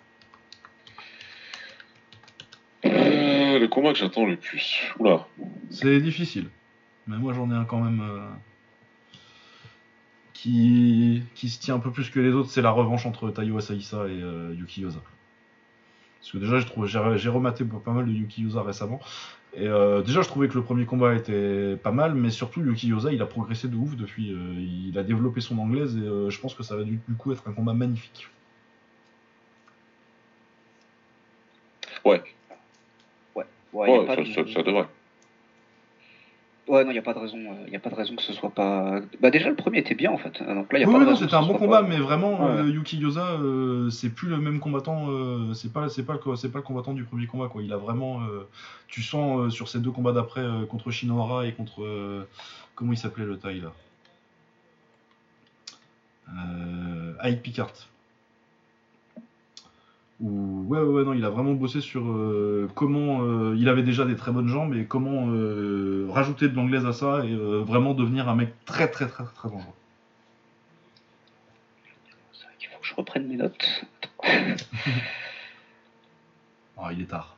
Euh, 2.84 3.58
le 3.58 3.68
combat 3.68 3.92
que 3.92 3.98
j'attends 3.98 4.26
le 4.26 4.36
plus. 4.36 4.92
Oula. 4.98 5.26
C'est 5.70 6.00
difficile. 6.00 6.48
Mais 7.06 7.16
moi 7.16 7.32
j'en 7.32 7.50
ai 7.50 7.54
un 7.54 7.64
quand 7.64 7.80
même 7.80 8.00
euh, 8.00 8.28
qui, 10.32 11.22
qui 11.34 11.48
se 11.48 11.60
tient 11.60 11.74
un 11.74 11.80
peu 11.80 11.90
plus 11.90 12.10
que 12.10 12.20
les 12.20 12.30
autres, 12.30 12.50
c'est 12.50 12.62
la 12.62 12.70
revanche 12.70 13.06
entre 13.06 13.30
Taiyo 13.30 13.58
Asaisa 13.58 14.06
et 14.06 14.22
euh, 14.22 14.54
Yuki 14.56 14.82
Yosa. 14.82 15.00
Parce 16.20 16.32
que 16.32 16.38
déjà 16.38 16.58
j'ai 17.16 17.28
rematé 17.28 17.64
pas 17.64 17.92
mal 17.92 18.06
de 18.06 18.12
Yuki 18.12 18.42
Yosa 18.42 18.62
récemment. 18.62 19.00
Et 19.54 19.66
euh, 19.66 20.00
déjà 20.02 20.22
je 20.22 20.28
trouvais 20.28 20.46
que 20.48 20.54
le 20.54 20.62
premier 20.62 20.86
combat 20.86 21.14
était 21.14 21.76
pas 21.76 21.90
mal, 21.90 22.14
mais 22.14 22.30
surtout 22.30 22.60
Yuki 22.62 22.88
Yosa 22.88 23.12
il 23.12 23.20
a 23.20 23.26
progressé 23.26 23.66
de 23.68 23.76
ouf 23.76 23.96
depuis. 23.96 24.32
euh, 24.32 24.54
il 24.58 24.96
a 24.96 25.02
développé 25.02 25.40
son 25.40 25.58
anglaise 25.58 25.96
et 25.96 26.06
euh, 26.06 26.30
je 26.30 26.40
pense 26.40 26.54
que 26.54 26.62
ça 26.62 26.76
va 26.76 26.84
du, 26.84 27.00
du 27.08 27.14
coup 27.16 27.32
être 27.32 27.48
un 27.48 27.52
combat 27.52 27.72
magnifique. 27.74 28.28
Ouais, 32.04 32.22
Ouais, 33.34 33.44
ouais, 33.72 34.06
pas 34.06 34.16
ça, 34.16 34.22
de- 34.22 34.26
ça- 34.32 34.52
ça 34.52 34.62
devrait. 34.62 34.88
Ouais, 36.70 36.84
non, 36.84 36.90
il 36.90 36.92
n'y 36.92 37.00
a 37.00 37.02
pas 37.02 37.14
de 37.14 37.18
raison. 37.18 37.36
Il 37.66 37.72
y 37.72 37.76
a 37.76 37.80
pas 37.80 37.90
de 37.90 37.96
raison 37.96 38.14
que 38.14 38.22
ce 38.22 38.32
soit 38.32 38.50
pas. 38.50 39.00
Bah 39.20 39.30
déjà 39.32 39.48
le 39.48 39.56
premier 39.56 39.78
était 39.78 39.96
bien 39.96 40.12
en 40.12 40.18
fait. 40.18 40.40
Donc 40.40 40.72
là, 40.72 40.78
il 40.78 40.82
y 40.82 40.84
a 40.84 40.86
Oui, 40.86 40.92
pas 40.94 41.00
oui, 41.00 41.04
de 41.04 41.10
non, 41.10 41.16
c'était 41.16 41.34
un 41.34 41.42
bon 41.42 41.54
combat, 41.54 41.82
pas- 41.82 41.88
mais 41.88 41.98
vraiment, 41.98 42.44
Ouais. 42.44 42.60
euh, 42.60 42.70
Yuki 42.70 42.96
Yosa, 42.96 43.32
euh, 43.40 43.90
c'est 43.90 44.10
plus 44.10 44.28
le 44.28 44.36
même 44.38 44.60
combattant, 44.60 45.06
euh, 45.10 45.52
c'est 45.52 45.72
pas, 45.72 45.88
c'est 45.88 46.04
pas, 46.04 46.12
le, 46.24 46.36
c'est 46.36 46.48
pas 46.52 46.58
le 46.58 46.62
combattant 46.64 46.92
du 46.92 47.02
premier 47.02 47.26
combat, 47.26 47.48
quoi. 47.48 47.60
Il 47.60 47.72
a 47.72 47.76
vraiment, 47.76 48.22
euh, 48.22 48.46
tu 48.86 49.02
sens 49.02 49.40
euh, 49.40 49.50
sur 49.50 49.68
ces 49.68 49.80
deux 49.80 49.90
combats 49.90 50.12
d'après 50.12 50.42
euh, 50.42 50.64
contre 50.64 50.92
Shinohara 50.92 51.44
et 51.44 51.52
contre, 51.52 51.82
euh, 51.82 52.22
comment 52.76 52.92
il 52.92 52.98
s'appelait 52.98 53.24
le 53.26 53.36
taille 53.36 53.62
là, 53.62 53.72
euh, 56.30 57.32
Picard. 57.42 57.72
Où, 60.20 60.64
ouais, 60.68 60.80
ouais, 60.80 61.04
non, 61.04 61.14
il 61.14 61.24
a 61.24 61.30
vraiment 61.30 61.54
bossé 61.54 61.80
sur 61.80 62.02
euh, 62.10 62.68
comment. 62.74 63.22
euh, 63.22 63.54
il 63.56 63.68
avait 63.68 63.82
déjà 63.82 64.04
des 64.04 64.16
très 64.16 64.32
bonnes 64.32 64.48
jambes 64.48 64.74
et 64.74 64.84
comment 64.84 65.28
euh, 65.30 66.08
rajouter 66.10 66.48
de 66.48 66.54
l'anglaise 66.54 66.84
à 66.84 66.92
ça 66.92 67.24
et 67.24 67.34
vraiment 67.34 67.94
devenir 67.94 68.28
un 68.28 68.34
mec 68.34 68.52
très, 68.66 68.90
très, 68.90 69.06
très, 69.08 69.24
très 69.24 69.48
dangereux. 69.48 69.72
C'est 72.32 72.44
vrai 72.44 72.54
qu'il 72.58 72.68
faut 72.68 72.80
que 72.80 72.86
je 72.86 72.94
reprenne 72.94 73.26
mes 73.28 73.36
notes. 73.36 73.84
Ah, 76.82 76.92
il 76.92 77.02
est 77.02 77.06
tard. 77.06 77.36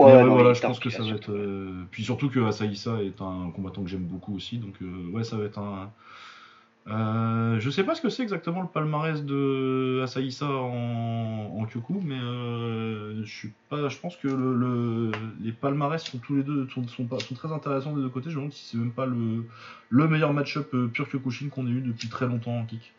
Ouais, 0.00 0.06
ouais, 0.06 0.24
non, 0.24 0.34
voilà, 0.34 0.52
je 0.52 0.60
pense 0.62 0.80
que 0.80 0.88
puis 0.88 0.96
ça 0.96 1.02
va 1.04 1.10
être. 1.10 1.16
surtout. 1.26 1.32
euh, 1.32 1.84
Puis 1.92 2.02
surtout 2.02 2.28
que 2.28 2.40
Asaïsa 2.40 3.00
est 3.02 3.20
un 3.22 3.50
combattant 3.54 3.82
que 3.84 3.88
j'aime 3.88 4.02
beaucoup 4.02 4.34
aussi, 4.34 4.58
donc 4.58 4.74
euh, 4.82 5.10
ouais, 5.12 5.22
ça 5.22 5.36
va 5.36 5.44
être 5.44 5.58
un. 5.60 5.90
Euh, 6.88 7.60
je 7.60 7.70
sais 7.70 7.84
pas 7.84 7.94
ce 7.94 8.00
que 8.02 8.08
c'est 8.08 8.24
exactement 8.24 8.60
le 8.60 8.66
palmarès 8.68 9.24
de 9.24 10.00
Asaïsa 10.02 10.46
en, 10.48 11.56
en 11.56 11.64
Kyoku, 11.66 12.00
mais 12.04 12.18
euh, 12.20 13.24
je 13.24 13.98
pense 14.00 14.16
que 14.16 14.26
le, 14.26 14.56
le- 14.56 15.12
les 15.40 15.52
palmarès 15.52 16.02
sont 16.02 16.18
tous 16.18 16.34
les 16.34 16.42
deux 16.42 16.66
sont 16.88 17.06
très 17.36 17.52
intéressants 17.52 17.94
des 17.94 18.02
deux 18.02 18.08
côtés. 18.08 18.30
Je 18.30 18.34
me 18.36 18.40
demande 18.40 18.52
si 18.52 18.64
c'est 18.64 18.78
même 18.78 18.92
pas 18.92 19.06
le, 19.06 19.48
le 19.90 20.08
meilleur 20.08 20.32
match-up 20.32 20.74
euh, 20.74 20.88
pur 20.88 21.08
Kyokushin 21.08 21.50
qu'on 21.50 21.66
ait 21.68 21.70
eu 21.70 21.82
depuis 21.82 22.08
très 22.08 22.26
longtemps 22.26 22.58
en 22.58 22.66
kick. 22.66 22.96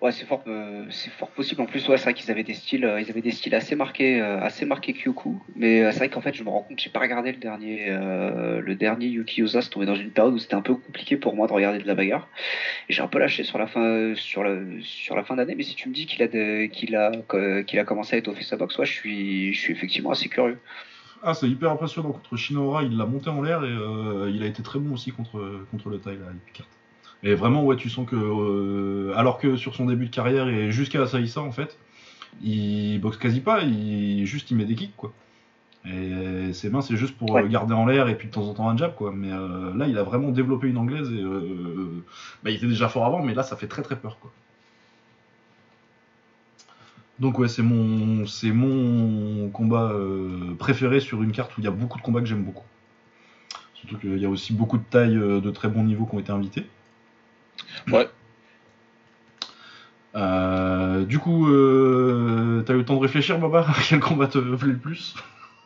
Ouais, 0.00 0.12
c'est 0.12 0.24
fort, 0.24 0.42
euh, 0.46 0.86
c'est 0.88 1.10
fort 1.10 1.28
possible. 1.28 1.60
En 1.60 1.66
plus, 1.66 1.86
ouais, 1.86 1.98
c'est 1.98 2.04
vrai 2.04 2.14
qu'ils 2.14 2.30
avaient 2.30 2.42
des 2.42 2.54
styles, 2.54 2.86
euh, 2.86 3.02
ils 3.02 3.10
avaient 3.10 3.20
des 3.20 3.32
styles 3.32 3.54
assez 3.54 3.76
marqués, 3.76 4.18
euh, 4.18 4.40
assez 4.40 4.64
marqués 4.64 4.94
Kyoku. 4.94 5.42
Mais 5.56 5.92
c'est 5.92 5.98
vrai 5.98 6.08
qu'en 6.08 6.22
fait, 6.22 6.32
je 6.32 6.42
me 6.42 6.48
rends 6.48 6.62
compte, 6.62 6.80
j'ai 6.80 6.88
pas 6.88 7.00
regardé 7.00 7.32
le 7.32 7.36
dernier, 7.36 7.90
le 7.90 8.74
dernier 8.76 9.08
Yuki 9.08 9.42
Oza. 9.42 9.60
C'est 9.60 9.68
tombé 9.68 9.84
dans 9.84 9.94
une 9.94 10.10
période 10.10 10.32
où 10.32 10.38
c'était 10.38 10.54
un 10.54 10.62
peu 10.62 10.74
compliqué 10.74 11.18
pour 11.18 11.36
moi 11.36 11.46
de 11.46 11.52
regarder 11.52 11.80
de 11.80 11.86
la 11.86 11.94
bagarre. 11.94 12.28
Et 12.88 12.94
j'ai 12.94 13.02
un 13.02 13.08
peu 13.08 13.18
lâché 13.18 13.44
sur 13.44 13.58
la 13.58 13.66
fin, 13.66 14.14
sur 14.14 14.42
la, 14.42 14.58
sur 14.80 15.16
la 15.16 15.22
fin 15.22 15.36
d'année. 15.36 15.54
Mais 15.54 15.64
si 15.64 15.74
tu 15.74 15.90
me 15.90 15.94
dis 15.94 16.06
qu'il 16.06 16.22
a, 16.22 16.28
qu'il 16.68 16.96
a, 16.96 17.12
qu'il 17.64 17.78
a 17.78 17.84
commencé 17.84 18.16
à 18.16 18.18
étoffer 18.18 18.42
sa 18.42 18.56
boxe, 18.56 18.78
ouais, 18.78 18.86
je 18.86 18.92
suis, 18.92 19.52
je 19.52 19.60
suis 19.60 19.74
effectivement 19.74 20.12
assez 20.12 20.30
curieux. 20.30 20.58
Ah, 21.22 21.34
c'est 21.34 21.46
hyper 21.46 21.70
impressionnant 21.70 22.12
contre 22.12 22.38
Shinohara, 22.38 22.84
il 22.84 22.96
l'a 22.96 23.04
monté 23.04 23.28
en 23.28 23.42
l'air 23.42 23.62
et 23.64 24.30
il 24.30 24.42
a 24.42 24.46
été 24.46 24.62
très 24.62 24.78
bon 24.78 24.94
aussi 24.94 25.12
contre, 25.12 25.66
contre 25.70 25.90
le 25.90 25.98
Thaï, 25.98 26.14
là, 26.14 26.24
Picard. 26.46 26.66
Et 27.22 27.34
vraiment, 27.34 27.64
ouais, 27.64 27.76
tu 27.76 27.90
sens 27.90 28.08
que, 28.08 28.16
euh, 28.16 29.12
alors 29.16 29.38
que 29.38 29.56
sur 29.56 29.74
son 29.74 29.84
début 29.86 30.06
de 30.06 30.10
carrière 30.10 30.48
et 30.48 30.72
jusqu'à 30.72 31.02
Asaïsa, 31.02 31.40
en 31.42 31.52
fait, 31.52 31.78
il 32.42 32.98
boxe 33.00 33.18
quasi 33.18 33.40
pas, 33.40 33.62
il 33.62 34.24
juste 34.26 34.50
il 34.50 34.56
met 34.56 34.64
des 34.64 34.74
kicks, 34.74 34.96
quoi. 34.96 35.12
Et 35.86 36.52
ses 36.52 36.70
mains, 36.70 36.82
c'est 36.82 36.96
juste 36.96 37.16
pour 37.16 37.34
Ouais. 37.34 37.42
euh, 37.44 37.48
garder 37.48 37.74
en 37.74 37.86
l'air 37.86 38.08
et 38.08 38.16
puis 38.16 38.28
de 38.28 38.32
temps 38.32 38.48
en 38.48 38.54
temps 38.54 38.68
un 38.70 38.76
jab, 38.76 38.94
quoi. 38.94 39.12
Mais 39.14 39.32
euh, 39.32 39.74
là, 39.76 39.86
il 39.88 39.96
a 39.98 40.02
vraiment 40.02 40.30
développé 40.30 40.68
une 40.68 40.78
anglaise 40.78 41.10
et 41.12 41.22
euh, 41.22 42.04
bah, 42.42 42.50
il 42.50 42.56
était 42.56 42.66
déjà 42.66 42.88
fort 42.88 43.06
avant, 43.06 43.22
mais 43.22 43.34
là, 43.34 43.42
ça 43.42 43.56
fait 43.56 43.66
très 43.68 43.82
très 43.82 43.96
peur, 43.96 44.18
quoi. 44.20 44.30
Donc 47.18 47.38
ouais, 47.38 47.48
c'est 47.48 47.62
mon, 47.62 48.26
c'est 48.26 48.50
mon 48.50 49.50
combat 49.50 49.92
préféré 50.58 51.00
sur 51.00 51.22
une 51.22 51.32
carte 51.32 51.56
où 51.58 51.60
il 51.60 51.64
y 51.64 51.68
a 51.68 51.70
beaucoup 51.70 51.98
de 51.98 52.02
combats 52.02 52.20
que 52.20 52.26
j'aime 52.26 52.44
beaucoup. 52.44 52.64
Surtout 53.74 53.98
qu'il 53.98 54.18
y 54.18 54.24
a 54.24 54.28
aussi 54.30 54.54
beaucoup 54.54 54.78
de 54.78 54.82
tailles 54.84 55.16
de 55.16 55.50
très 55.50 55.68
bon 55.68 55.84
niveau 55.84 56.06
qui 56.06 56.14
ont 56.14 56.18
été 56.18 56.32
invités. 56.32 56.66
Ouais. 57.88 58.08
Euh, 60.16 61.04
du 61.04 61.18
coup, 61.18 61.48
euh, 61.48 62.62
t'as 62.66 62.74
eu 62.74 62.78
le 62.78 62.84
temps 62.84 62.96
de 62.96 63.00
réfléchir, 63.02 63.38
Baba 63.38 63.60
à 63.68 63.74
Quel 63.88 64.00
combat 64.00 64.26
te 64.26 64.38
plaît 64.38 64.72
le 64.72 64.76
plus? 64.78 65.14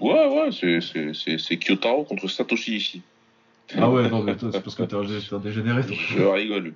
Ouais, 0.00 0.12
ouais, 0.26 0.50
c'est- 0.52 0.80
c'est 0.80 1.14
c'est- 1.14 1.38
c'est 1.38 1.56
Kyotaro 1.56 2.04
contre 2.04 2.28
Satoshi 2.28 2.76
Ishii. 2.76 3.02
Ah 3.78 3.88
ouais, 3.88 4.10
non, 4.10 4.22
mais 4.22 4.36
toi, 4.36 4.50
c'est 4.52 4.62
parce 4.62 4.76
que 4.76 4.82
t'es 4.82 4.94
un, 4.94 5.02
t'es 5.04 5.34
un 5.34 5.38
dégénéré. 5.38 5.86
toi. 5.86 5.96
Je 5.98 6.22
rigole. 6.22 6.74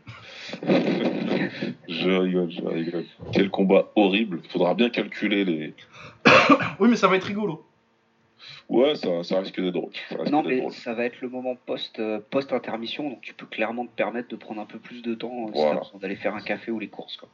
je 1.88 2.10
rigole, 2.10 2.50
je 2.50 2.66
rigole. 2.66 3.04
Quel 3.32 3.50
combat 3.50 3.90
horrible. 3.94 4.40
Faudra 4.50 4.72
bien 4.74 4.88
calculer 4.88 5.44
les. 5.44 5.74
Oui, 6.80 6.88
mais 6.88 6.96
ça 6.96 7.06
va 7.08 7.16
être 7.16 7.24
rigolo. 7.24 7.66
Ouais, 8.68 8.94
ça, 8.96 9.22
ça 9.24 9.40
risque 9.40 9.60
d'être 9.60 9.72
drôle. 9.72 9.90
Non, 10.30 10.42
mais 10.42 10.60
drôle. 10.60 10.72
ça 10.72 10.94
va 10.94 11.04
être 11.04 11.20
le 11.20 11.28
moment 11.28 11.56
post, 11.56 11.98
euh, 11.98 12.20
post 12.30 12.52
intermission, 12.52 13.10
donc 13.10 13.20
tu 13.20 13.34
peux 13.34 13.46
clairement 13.46 13.86
te 13.86 13.94
permettre 13.94 14.28
de 14.28 14.36
prendre 14.36 14.60
un 14.60 14.66
peu 14.66 14.78
plus 14.78 15.02
de 15.02 15.14
temps 15.14 15.48
euh, 15.54 15.80
si 15.92 15.98
d'aller 15.98 16.16
faire 16.16 16.34
un 16.34 16.40
café 16.40 16.70
ou 16.70 16.78
les 16.78 16.88
courses. 16.88 17.16
Quoi. 17.16 17.28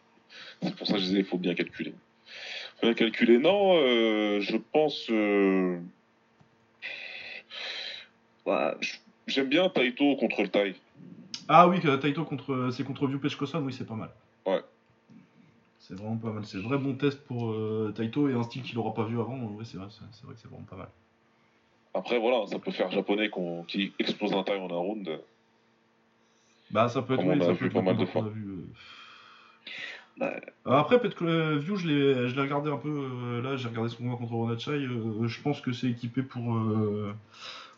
C'est 0.62 0.74
pour 0.74 0.86
ça 0.86 0.94
que 0.94 0.98
je 1.00 1.04
disais, 1.04 1.18
il 1.18 1.24
faut 1.24 1.38
bien 1.38 1.54
calculer. 1.54 1.94
Faut 2.80 2.86
bien 2.86 2.94
calculer. 2.94 3.38
Non, 3.38 3.74
euh, 3.76 4.40
je 4.40 4.56
pense. 4.56 5.06
euh, 5.10 5.78
Ouais, 8.46 8.72
J'aime 9.26 9.48
bien 9.48 9.68
Taito 9.70 10.16
contre 10.16 10.42
le 10.42 10.48
Tai. 10.48 10.74
Ah 11.48 11.66
oui, 11.68 11.80
Taito 11.80 12.24
contre, 12.24 12.70
c'est 12.72 12.84
contre 12.84 13.06
View 13.06 13.18
Pechkoson, 13.18 13.60
oui, 13.62 13.72
c'est 13.72 13.86
pas 13.86 13.94
mal. 13.94 14.10
Ouais. 15.90 15.96
C'est 15.96 16.02
vraiment 16.02 16.16
pas 16.16 16.30
mal. 16.32 16.44
C'est 16.46 16.58
vrai 16.60 16.78
bon 16.78 16.94
test 16.94 17.22
pour 17.24 17.50
euh, 17.52 17.92
Taito 17.94 18.28
et 18.28 18.34
un 18.34 18.42
style 18.42 18.62
qu'il 18.62 18.78
aura 18.78 18.94
pas 18.94 19.04
vu 19.04 19.20
avant. 19.20 19.36
Oui, 19.38 19.64
c'est 19.66 19.76
vrai, 19.76 19.88
c'est 19.90 20.24
vrai 20.24 20.34
que 20.34 20.40
c'est 20.40 20.48
vraiment 20.48 20.64
pas 20.64 20.76
mal. 20.76 20.88
Après, 21.92 22.18
voilà, 22.18 22.46
ça 22.46 22.58
peut 22.58 22.70
faire 22.72 22.90
japonais 22.90 23.28
qu'on- 23.30 23.62
qui 23.64 23.92
explose 23.98 24.32
un 24.32 24.42
Tai 24.42 24.56
en 24.58 24.70
un 24.70 24.76
round. 24.78 25.20
Bah, 26.70 26.88
ça 26.88 27.02
peut 27.02 27.14
être, 27.14 27.24
oui, 27.24 27.38
ça 27.38 27.54
peut 27.54 27.66
être 27.66 27.72
pas 27.72 27.82
mal 27.82 27.96
de 27.96 28.04
fois. 28.06 28.22
vu, 28.22 28.48
euh. 28.48 28.66
bah, 30.16 30.32
Euh, 30.66 30.72
Après, 30.72 30.98
peut-être 30.98 31.14
que 31.14 31.24
euh, 31.24 31.58
View, 31.58 31.76
je 31.76 31.86
l'ai 31.86 32.28
je 32.28 32.34
l'ai 32.34 32.40
regardé 32.42 32.70
un 32.70 32.78
peu. 32.78 32.88
euh, 32.88 33.42
là, 33.42 33.56
j'ai 33.56 33.68
regardé 33.68 33.90
son 33.90 33.98
combat 33.98 34.16
contre 34.16 34.32
Ronachai. 34.32 34.82
je 34.82 35.42
pense 35.42 35.60
que 35.60 35.72
c'est 35.72 35.88
équipé 35.88 36.22
pour, 36.22 36.58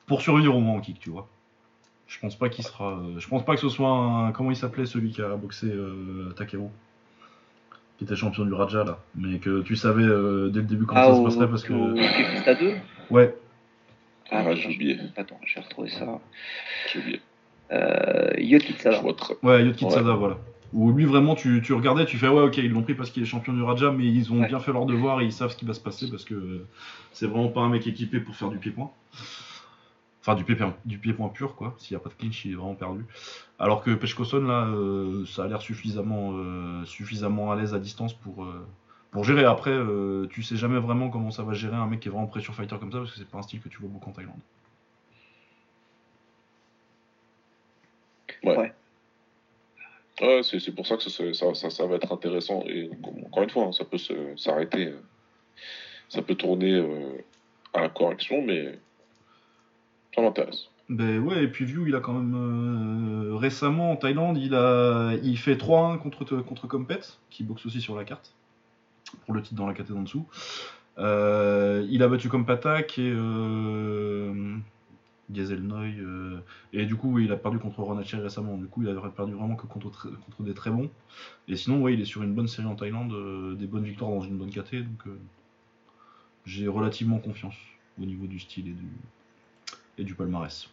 pour 0.07 0.23
survivre 0.23 0.55
au 0.55 0.61
moins 0.61 0.77
en 0.77 0.81
kick, 0.81 0.99
tu 1.01 1.11
vois. 1.11 1.29
Je 2.07 2.19
pense 2.21 2.37
pas 2.37 2.49
qu'il 2.49 2.65
sera. 2.65 3.03
je 3.19 3.29
pense 3.29 3.45
pas 3.45 3.55
que 3.57 3.61
ce 3.61 3.69
soit 3.69 3.91
un. 3.91 4.33
Comment 4.33 4.53
il 4.53 4.57
s'appelait 4.57 4.87
celui 4.87 5.11
qui 5.11 5.21
a 5.21 5.37
boxé 5.37 5.71
Takeru 6.37 6.69
Qui 7.99 8.05
était 8.05 8.17
champion 8.17 8.45
du 8.45 8.53
Raja 8.53 8.85
là. 8.85 8.99
Mais 9.15 9.39
que 9.39 9.63
tu 9.63 9.75
savais 9.77 10.03
euh, 10.05 10.49
dès 10.51 10.61
le 10.61 10.67
début 10.67 10.85
comment 10.85 11.01
ah, 11.01 11.07
ça 11.13 11.17
se 11.17 11.23
passerait 11.25 11.49
parce 11.49 11.63
que. 11.65 11.73
au 11.73 11.95
Kekista 11.95 12.55
2 12.55 12.73
Ouais, 13.11 13.35
Ah, 14.31 14.41
attends, 14.41 14.55
j'ai 14.55 14.75
oublié. 14.75 14.99
Attends, 15.17 15.41
je 15.47 15.55
vais 15.55 15.61
retrouver 15.63 15.89
ça. 15.91 16.21
J'ai 16.93 16.99
oublié. 16.99 17.21
Euh, 17.73 18.31
Je 18.37 18.43
Yokitsada. 18.43 19.01
vois 19.01 19.15
très. 19.15 19.35
ouais, 19.43 19.65
Yotkitsada, 19.65 20.13
voilà. 20.15 20.37
Où 20.73 20.93
lui 20.93 21.05
vraiment 21.05 21.35
tu, 21.37 21.63
tu 21.63 21.73
regardais, 21.73 22.05
tu 22.05 22.17
fais 22.19 22.29
ouais 22.29 22.43
ok 22.43 22.59
ils 22.59 22.71
l'ont 22.71 22.83
pris 22.83 22.95
parce 22.95 23.11
qu'il 23.11 23.23
est 23.23 23.27
champion 23.27 23.53
du 23.53 23.63
Raja 23.63 23.93
mais 23.93 24.05
ils 24.05 24.33
ont 24.33 24.41
Ouais. 24.41 24.49
bien 24.49 24.59
fait 24.59 24.73
leur 24.73 24.85
devoir 24.85 25.21
et 25.21 25.25
ils 25.25 25.33
savent 25.33 25.51
ce 25.51 25.57
qui 25.57 25.65
va 25.65 25.73
se 25.75 25.81
passer 25.81 26.11
parce 26.11 26.25
que 26.25 26.65
c'est 27.13 27.27
vraiment 27.27 27.49
pas 27.49 27.61
un 27.61 27.69
mec 27.71 27.87
équipé 27.87 28.19
pour 28.21 28.35
faire 28.37 28.49
du 28.51 28.59
pied-point. 28.59 28.91
Enfin 30.27 30.35
du 30.35 30.45
pied 30.45 30.57
du 30.85 30.99
pied-point 30.99 31.29
pur 31.29 31.55
quoi, 31.55 31.77
s'il 31.79 31.97
n'y 31.97 32.01
a 32.01 32.05
pas 32.05 32.11
de 32.11 32.15
clinch 32.15 32.45
il 32.45 32.53
est 32.53 32.55
vraiment 32.57 32.75
perdu. 32.75 33.05
Alors 33.59 33.83
que 33.83 33.93
Peshkoson 33.95 34.41
là 34.47 34.67
euh, 34.67 35.25
ça 35.27 35.45
a 35.45 35.49
l'air 35.49 35.63
suffisamment 35.63 36.33
euh, 36.35 36.85
suffisamment 36.85 37.53
à 37.53 37.57
l'aise 37.57 37.75
à 37.75 37.79
distance 37.79 38.13
pour 38.15 38.45
euh, 38.45 38.67
pour 39.13 39.25
gérer 39.25 39.45
après 39.45 39.71
euh, 39.71 40.27
tu 40.31 40.43
sais 40.43 40.57
jamais 40.57 40.79
vraiment 40.81 41.11
comment 41.11 41.31
ça 41.31 41.45
va 41.45 41.53
gérer 41.55 41.77
un 41.77 41.87
mec 41.87 42.01
qui 42.01 42.09
est 42.09 42.11
vraiment 42.11 42.27
pressure 42.27 42.55
fighter 42.55 42.77
comme 42.81 42.93
ça 42.93 42.99
parce 42.99 43.13
que 43.13 43.19
c'est 43.19 43.31
pas 43.31 43.39
un 43.39 43.43
style 43.43 43.61
que 43.61 43.69
tu 43.69 43.79
vois 43.79 43.89
beaucoup 43.91 44.11
en 44.11 44.13
Thaïlande. 44.13 44.41
Ouais. 48.43 48.57
Ouais. 48.57 48.73
Ouais, 50.21 50.43
c'est 50.43 50.61
c'est 50.61 50.73
pour 50.75 50.87
ça 50.87 50.97
que 50.97 51.03
ça, 51.03 51.33
ça, 51.35 51.55
ça, 51.55 51.71
ça 51.71 51.87
va 51.87 51.97
être 51.97 52.13
intéressant. 52.13 52.63
Et 52.67 52.91
encore 53.27 53.43
une 53.43 53.51
fois, 53.51 53.65
hein, 53.67 53.73
ça 53.73 53.85
peut 53.85 53.99
se- 53.99 54.37
s'arrêter, 54.37 54.95
ça 56.09 56.23
peut 56.23 56.35
tourner 56.35 56.73
euh, 56.75 57.19
à 57.75 57.81
la 57.83 57.89
correction, 57.89 58.43
mais 58.43 58.81
Ben 60.89 61.19
ouais, 61.19 61.45
et 61.45 61.49
puis 61.49 61.65
View, 61.65 61.87
il 61.89 61.95
a 61.97 62.01
quand 62.01 62.13
même 62.13 62.35
euh, 62.35 63.35
récemment 63.35 63.91
en 63.93 63.97
Thaïlande, 63.97 64.39
il 64.39 64.55
a 64.55 65.15
il 65.23 65.37
fait 65.37 65.57
3-1 65.57 65.99
contre, 65.99 66.37
contre 66.37 66.69
Compet, 66.69 67.01
qui 67.31 67.43
boxe 67.43 67.67
aussi 67.67 67.81
sur 67.81 67.97
la 67.97 68.05
carte, 68.05 68.33
pour 69.25 69.35
le 69.35 69.43
titre 69.43 69.57
dans 69.57 69.67
la 69.67 69.75
catégorie 69.75 70.01
en 70.01 70.05
dessous. 70.05 70.27
Euh, 70.99 71.85
il 71.91 72.03
a 72.03 72.09
battu 72.09 72.29
Compatak 72.29 72.99
et 72.99 73.13
euh, 73.15 74.57
Gazelnoy, 75.31 75.99
euh, 75.99 76.39
et 76.73 76.87
du 76.87 76.95
coup, 76.95 77.19
il 77.19 77.33
a 77.33 77.37
perdu 77.37 77.59
contre 77.59 77.81
Ronacher 77.83 78.19
récemment. 78.19 78.57
Du 78.57 78.67
coup, 78.67 78.83
il 78.83 78.89
a 78.89 78.95
perdu 79.11 79.33
vraiment 79.33 79.57
que 79.57 79.67
contre, 79.67 79.89
tr- 79.91 80.17
contre 80.25 80.43
des 80.45 80.55
très 80.55 80.71
bons. 80.71 80.89
Et 81.49 81.57
sinon, 81.57 81.83
ouais, 81.83 81.95
il 81.95 82.01
est 82.01 82.05
sur 82.07 82.23
une 82.23 82.33
bonne 82.33 82.49
série 82.49 82.69
en 82.69 82.77
Thaïlande, 82.77 83.13
euh, 83.13 83.55
des 83.57 83.67
bonnes 83.67 83.85
victoires 83.85 84.13
dans 84.13 84.23
une 84.23 84.39
bonne 84.39 84.51
caté, 84.51 84.83
donc 84.83 85.03
j'ai 86.45 86.69
relativement 86.69 87.19
confiance 87.19 87.57
au 88.01 88.05
niveau 88.05 88.27
du 88.27 88.39
style 88.39 88.69
et 88.69 88.73
du, 88.73 88.87
et 89.99 90.05
du 90.05 90.15
palmarès. 90.15 90.69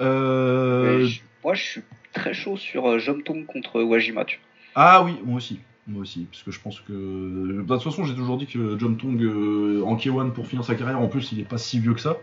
Euh, 0.00 1.04
je- 1.06 1.20
moi, 1.44 1.54
je 1.54 1.62
suis 1.62 1.82
très 2.12 2.32
chaud 2.34 2.56
sur 2.56 2.86
euh, 2.88 2.98
Jomtong 2.98 3.44
contre 3.46 3.82
Wajima. 3.82 4.24
tu. 4.24 4.40
Ah 4.74 5.02
oui, 5.04 5.18
moi 5.24 5.36
aussi. 5.36 5.60
Moi 5.86 6.02
aussi, 6.02 6.26
parce 6.30 6.42
que 6.42 6.50
je 6.50 6.60
pense 6.60 6.80
que. 6.80 6.92
De 6.92 7.62
toute 7.66 7.82
façon, 7.82 8.04
j'ai 8.04 8.14
toujours 8.14 8.36
dit 8.38 8.46
que 8.46 8.78
Jom 8.78 8.96
Tong 8.96 9.20
euh, 9.22 9.82
en 9.84 9.96
K1 9.96 10.30
pour 10.32 10.46
finir 10.46 10.64
sa 10.64 10.74
carrière, 10.74 11.00
en 11.00 11.08
plus, 11.08 11.32
il 11.32 11.40
est 11.40 11.44
pas 11.48 11.58
si 11.58 11.80
vieux 11.80 11.94
que 11.94 12.00
ça. 12.00 12.16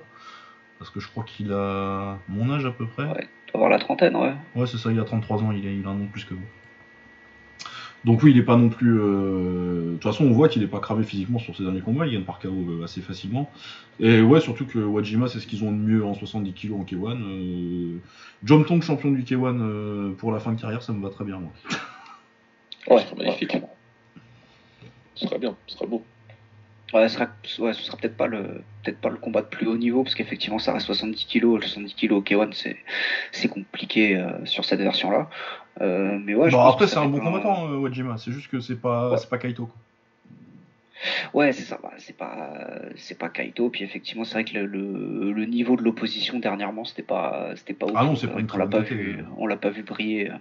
Parce 0.80 0.90
que 0.92 1.00
je 1.00 1.08
crois 1.10 1.24
qu'il 1.24 1.52
a 1.52 2.18
mon 2.30 2.52
âge 2.54 2.66
à 2.66 2.72
peu 2.72 2.86
près. 2.86 3.04
Ouais, 3.04 3.28
il 3.48 3.52
doit 3.52 3.56
avoir 3.56 3.70
la 3.70 3.80
trentaine, 3.80 4.16
ouais. 4.16 4.34
Ouais, 4.56 4.68
c'est 4.68 4.78
ça, 4.78 4.92
il 4.92 5.00
a 5.00 5.04
33 5.04 5.44
ans, 5.44 5.52
il, 5.52 5.66
est, 5.68 5.76
il 5.76 5.86
a 5.86 5.90
un 5.90 6.00
an 6.02 6.06
plus 6.06 6.24
que 6.24 6.36
vous. 6.36 6.46
Donc 8.08 8.24
oui, 8.24 8.32
il 8.32 8.38
est 8.38 8.44
pas 8.44 8.56
non 8.56 8.70
plus... 8.70 9.00
euh, 9.00 9.88
De 9.88 9.92
toute 9.96 10.04
façon, 10.04 10.24
on 10.26 10.32
voit 10.32 10.48
qu'il 10.48 10.64
est 10.64 10.68
pas 10.68 10.80
cramé 10.80 11.04
physiquement 11.04 11.40
sur 11.40 11.56
ses 11.58 11.64
derniers 11.64 11.82
combats, 11.82 12.08
il 12.08 12.14
gagne 12.14 12.24
par 12.24 12.40
KO 12.40 12.48
euh, 12.48 12.84
assez 12.86 13.02
facilement. 13.02 13.52
Et 14.00 14.22
ouais, 14.22 14.40
surtout 14.40 14.66
que 14.66 14.80
Wajima, 14.80 15.28
c'est 15.28 15.40
ce 15.40 15.46
qu'ils 15.46 15.64
ont 15.66 15.72
de 15.74 15.78
mieux 15.78 16.06
en 16.06 16.14
70 16.14 16.54
kg 16.54 16.74
en 16.74 16.84
K1. 16.86 17.22
Euh... 17.22 17.98
Jom 18.46 18.64
Tong, 18.66 18.82
champion 18.82 19.12
du 19.12 19.24
K1 19.24 19.60
euh, 19.60 20.14
pour 20.14 20.32
la 20.32 20.40
fin 20.40 20.54
de 20.54 20.60
carrière, 20.62 20.82
ça 20.82 20.94
me 20.94 21.04
va 21.04 21.10
très 21.10 21.26
bien, 21.26 21.38
moi. 21.38 21.52
Ouais, 22.90 23.06
magnifique. 23.18 23.54
ouais. 23.56 23.62
Ce 25.16 25.28
serait 25.28 25.40
bien, 25.40 25.56
ce 25.68 25.76
serait 25.76 25.88
beau. 25.88 26.02
Ouais, 26.94 27.10
ce 27.10 27.16
sera, 27.16 27.28
ouais, 27.60 27.74
ce 27.74 27.84
sera 27.84 27.98
peut-être 27.98 28.16
pas 28.16 28.28
le 28.28 28.62
peut-être 28.84 29.00
pas 29.02 29.10
le 29.10 29.18
combat 29.18 29.42
de 29.42 29.48
plus 29.48 29.68
haut 29.68 29.78
niveau 29.78 30.04
parce 30.04 30.16
qu'effectivement 30.16 30.58
ça 30.60 30.72
reste 30.74 30.86
70 30.86 31.26
kilos, 31.26 31.62
70 31.64 31.94
kilos 31.96 32.20
au 32.20 32.24
K1 32.24 32.54
c'est 32.54 32.78
c'est 33.34 33.50
compliqué 33.50 34.16
euh, 34.16 34.46
sur 34.46 34.64
cette 34.64 34.80
version 34.80 35.12
là. 35.12 35.30
mais 35.82 36.34
ouais. 36.34 36.50
Bon, 36.50 36.62
après, 36.62 36.88
c'est 36.88 36.98
un 36.98 37.08
bon 37.08 37.20
combattant, 37.20 37.70
euh, 37.70 37.78
Wajima, 37.78 38.18
c'est 38.18 38.32
juste 38.32 38.48
que 38.50 38.60
c'est 38.62 38.78
pas, 38.82 39.12
Ouais. 39.12 39.18
c'est 39.18 39.30
pas 39.30 39.38
Kaito. 39.38 39.66
quoi. 39.66 39.76
Ouais, 41.34 41.52
c'est 41.52 41.62
ça. 41.64 41.78
bah, 41.84 41.92
c'est 41.98 42.16
pas 42.18 42.54
c'est 42.96 43.18
pas 43.20 43.30
Kaito. 43.30 43.70
Puis 43.70 43.84
effectivement, 43.84 44.24
c'est 44.24 44.34
vrai 44.34 44.46
que 44.46 44.54
le, 44.58 44.66
le, 44.66 45.32
le 45.32 45.46
niveau 45.46 45.76
de 45.76 45.84
l'opposition 45.84 46.40
dernièrement 46.40 46.86
c'était 46.86 47.04
pas 47.04 47.52
c'était 47.56 47.74
pas. 47.74 47.88
Ah 47.96 48.04
non, 48.06 48.16
c'est 48.16 48.28
pas 48.28 48.40
une 48.40 48.46
on 48.46 48.48
très 48.48 48.58
l'a 48.60 48.68
pas 48.68 48.80
vu 48.80 49.18
euh. 49.20 49.24
on 49.38 49.46
l'a 49.46 49.58
pas 49.58 49.70
vu 49.70 49.84
briller. 49.84 50.32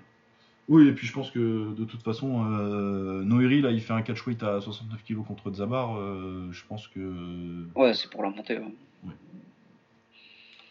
Oui, 0.68 0.88
et 0.88 0.93
puis 0.93 1.06
je 1.06 1.12
pense 1.12 1.30
que 1.30 1.74
de 1.74 1.84
toute 1.84 2.02
façon, 2.02 2.44
euh, 2.44 3.22
Noiri, 3.22 3.60
là, 3.60 3.70
il 3.70 3.80
fait 3.80 3.93
un 3.93 4.02
catchweight 4.02 4.43
à 4.43 4.60
69 4.60 5.05
kg 5.05 5.24
contre 5.24 5.52
Zabar. 5.52 5.97
euh, 5.97 6.48
je 6.51 6.64
pense 6.68 6.88
que. 6.88 7.64
Ouais, 7.76 7.94
c'est 7.94 8.10
pour 8.10 8.22
la 8.24 8.30
montée. 8.30 8.59
ouais. 8.59 9.12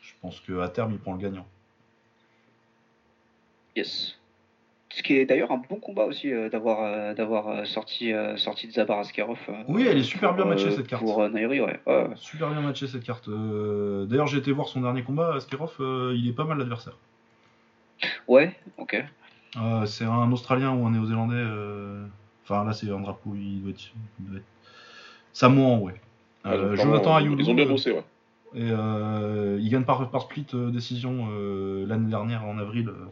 Je 0.01 0.11
pense 0.21 0.41
qu'à 0.41 0.67
terme, 0.67 0.91
il 0.91 0.99
prend 0.99 1.13
le 1.13 1.19
gagnant. 1.19 1.45
Yes. 3.75 4.17
Ce 4.89 5.03
qui 5.03 5.17
est 5.17 5.25
d'ailleurs 5.25 5.51
un 5.51 5.61
bon 5.69 5.75
combat 5.75 6.05
aussi 6.05 6.31
euh, 6.31 6.49
d'avoir 6.49 6.83
euh, 6.83 7.13
d'avoir 7.13 7.65
sorti 7.67 8.11
sorti 8.37 8.67
de 8.67 8.71
Zabar 8.73 8.99
Askarov. 8.99 9.39
Oui, 9.67 9.85
elle 9.87 9.97
est 9.97 10.03
super 10.03 10.29
pour, 10.29 10.37
bien 10.37 10.45
matchée, 10.45 10.71
cette 10.71 10.87
carte. 10.87 11.03
Pour 11.03 11.29
Nairi, 11.29 11.61
ouais. 11.61 11.79
Super 12.15 12.49
bien 12.49 12.61
matché 12.61 12.87
cette 12.87 13.03
carte. 13.03 13.29
D'ailleurs, 13.29 14.27
j'ai 14.27 14.39
été 14.39 14.51
voir 14.51 14.67
son 14.67 14.81
dernier 14.81 15.03
combat, 15.03 15.35
Askerov, 15.35 15.75
euh, 15.79 16.13
il 16.17 16.27
est 16.27 16.33
pas 16.33 16.45
mal 16.45 16.57
l'adversaire. 16.57 16.97
Ouais, 18.27 18.55
ok. 18.77 19.03
Euh, 19.57 19.85
c'est 19.85 20.05
un 20.05 20.31
Australien 20.31 20.73
ou 20.73 20.85
un 20.85 20.91
Néo-Zélandais. 20.91 21.35
euh, 21.37 22.05
Enfin, 22.43 22.63
là, 22.63 22.73
c'est 22.73 22.89
un 22.91 22.99
drapeau, 22.99 23.33
il 23.35 23.61
doit 23.63 23.71
être. 23.71 23.91
il 24.19 24.25
doit 24.27 24.37
être- 24.37 24.45
Samoan, 25.33 25.79
ouais. 25.81 25.95
Ah, 26.43 26.53
Euh, 26.53 26.75
donc, 26.75 26.85
Jonathan 26.85 27.15
Ayoulou. 27.15 27.39
Ils 27.39 27.49
ont 27.49 27.53
bien 27.55 27.65
euh, 27.65 27.69
bossé, 27.69 27.91
ouais. 27.91 28.03
Et 28.53 28.69
euh, 28.71 29.57
il 29.59 29.69
gagne 29.69 29.83
par, 29.83 30.09
par 30.11 30.21
split 30.23 30.45
euh, 30.53 30.69
décision 30.69 31.27
euh, 31.31 31.85
l'année 31.87 32.09
dernière 32.09 32.45
en 32.45 32.57
avril. 32.59 32.89
euh, 32.89 33.05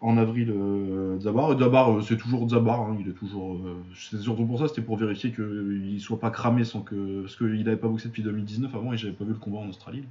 en 0.00 0.16
avril, 0.18 0.50
euh, 0.50 1.18
Zabar. 1.20 1.52
Et 1.52 1.58
Zabar, 1.58 1.90
euh, 1.98 2.00
c'est 2.02 2.16
toujours 2.16 2.48
Zabar. 2.48 2.80
hein, 2.80 2.96
il 3.00 3.08
est 3.08 3.12
toujours. 3.12 3.54
euh, 3.56 3.76
c'est 3.94 4.18
surtout 4.18 4.44
pour 4.46 4.58
ça, 4.58 4.68
c'était 4.68 4.82
pour 4.82 4.96
vérifier 4.96 5.32
qu'il 5.32 6.00
soit 6.00 6.18
pas 6.20 6.30
cramé 6.30 6.64
sans 6.64 6.80
que. 6.80 7.22
Parce 7.22 7.36
qu'il 7.36 7.62
n'avait 7.64 7.76
pas 7.76 7.88
boxé 7.88 8.08
depuis 8.08 8.22
2019 8.22 8.74
avant 8.74 8.92
et 8.92 8.96
j'avais 8.96 9.14
pas 9.14 9.24
vu 9.24 9.30
le 9.32 9.38
combat 9.38 9.58
en 9.58 9.68
Australie. 9.68 10.04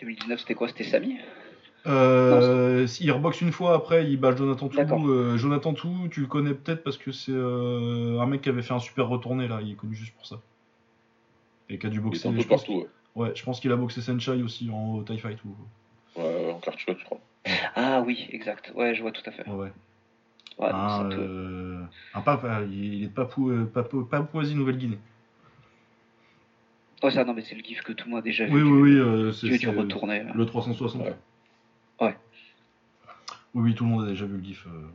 2019, 0.00 0.40
c'était 0.40 0.54
quoi? 0.54 0.68
C'était 0.68 0.84
Samy? 0.84 1.16
Euh, 1.86 2.86
il 3.00 3.12
reboxe 3.12 3.40
une 3.40 3.52
fois 3.52 3.74
après, 3.74 4.10
il 4.10 4.18
bat 4.18 4.34
Jonathan 4.34 4.68
Tou. 4.68 4.80
Euh, 5.10 5.36
Jonathan 5.36 5.72
Tou, 5.72 6.08
tu 6.10 6.20
le 6.20 6.26
connais 6.26 6.54
peut-être 6.54 6.82
parce 6.82 6.96
que 6.98 7.12
c'est 7.12 7.32
euh, 7.32 8.18
un 8.20 8.26
mec 8.26 8.42
qui 8.42 8.48
avait 8.48 8.62
fait 8.62 8.74
un 8.74 8.80
super 8.80 9.08
retourné 9.08 9.46
là, 9.48 9.60
il 9.62 9.72
est 9.72 9.74
connu 9.74 9.94
juste 9.94 10.14
pour 10.14 10.26
ça. 10.26 10.36
Et 11.68 11.78
qui 11.78 11.86
a 11.86 11.90
dû 11.90 11.96
Il 11.96 12.00
est 12.00 12.02
boxer. 12.02 12.28
un 12.28 12.32
peu 12.32 12.40
je 12.40 12.46
pense 12.48 12.62
partout, 12.64 12.80
ouais. 12.80 12.88
Ouais, 13.14 13.32
je 13.34 13.42
pense 13.44 13.60
qu'il 13.60 13.72
a 13.72 13.76
boxé 13.76 14.00
Senchai 14.02 14.42
aussi 14.42 14.68
en 14.70 15.02
Thai 15.02 15.18
Fight. 15.18 15.38
Ou... 15.44 16.20
Ouais, 16.20 16.52
en 16.52 16.58
carte 16.58 16.78
chouette, 16.78 16.98
je 17.00 17.04
crois. 17.04 17.20
Ah 17.74 18.02
oui, 18.04 18.26
exact. 18.30 18.72
Ouais, 18.74 18.94
je 18.94 19.02
vois 19.02 19.12
tout 19.12 19.22
à 19.26 19.30
fait. 19.30 19.48
Ouais, 19.48 19.70
un, 20.60 21.10
euh, 21.12 21.82
un 22.14 22.20
papa, 22.22 22.62
il 22.62 23.04
est 23.04 23.06
de 23.08 23.12
Papou, 23.12 23.52
Papou- 23.72 24.04
Papouasie 24.04 24.54
Nouvelle-Guinée. 24.54 24.98
Ouais, 27.02 27.10
ça, 27.10 27.24
non, 27.24 27.34
mais 27.34 27.42
c'est 27.42 27.54
le 27.54 27.62
gif 27.62 27.82
que 27.82 27.92
tout 27.92 28.06
le 28.06 28.12
monde 28.12 28.20
a 28.20 28.22
déjà 28.22 28.46
vu. 28.46 28.52
Oui, 28.54 28.60
du- 28.62 28.66
oui, 28.66 28.92
oui. 28.92 28.98
euh, 28.98 29.32
c'est 29.32 29.48
du, 29.58 29.68
retourné. 29.68 30.24
le 30.34 30.46
360. 30.46 31.02
Ouais. 31.02 31.08
Ouais. 31.08 31.14
Oui, 33.56 33.74
tout 33.74 33.84
le 33.84 33.90
monde 33.90 34.04
a 34.04 34.08
déjà 34.08 34.26
vu 34.26 34.36
le 34.36 34.44
gif. 34.44 34.66
euh. 34.66 34.86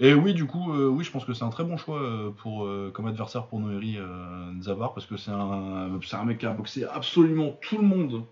Et 0.00 0.14
oui, 0.14 0.32
du 0.32 0.46
coup, 0.46 0.72
euh, 0.72 0.88
oui, 0.88 1.04
je 1.04 1.10
pense 1.10 1.26
que 1.26 1.34
c'est 1.34 1.44
un 1.44 1.50
très 1.50 1.62
bon 1.62 1.76
choix 1.76 2.00
euh, 2.00 2.90
comme 2.90 3.06
adversaire 3.06 3.44
pour 3.46 3.60
Noiri 3.60 3.98
euh, 3.98 4.50
Zabar, 4.62 4.94
parce 4.94 5.06
que 5.06 5.18
c'est 5.18 5.30
un, 5.30 6.24
mec 6.24 6.38
qui 6.38 6.46
a 6.46 6.54
boxé 6.54 6.84
absolument 6.84 7.54
tout 7.60 7.76
le 7.76 7.84
monde 7.84 8.24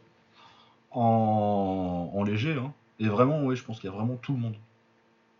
en, 0.92 2.24
léger. 2.26 2.54
hein. 2.54 2.72
Et 3.00 3.08
vraiment, 3.08 3.44
oui, 3.44 3.54
je 3.54 3.62
pense 3.62 3.80
qu'il 3.80 3.90
y 3.90 3.92
a 3.92 3.96
vraiment 3.96 4.16
tout 4.16 4.32
le 4.32 4.38
monde. 4.38 4.54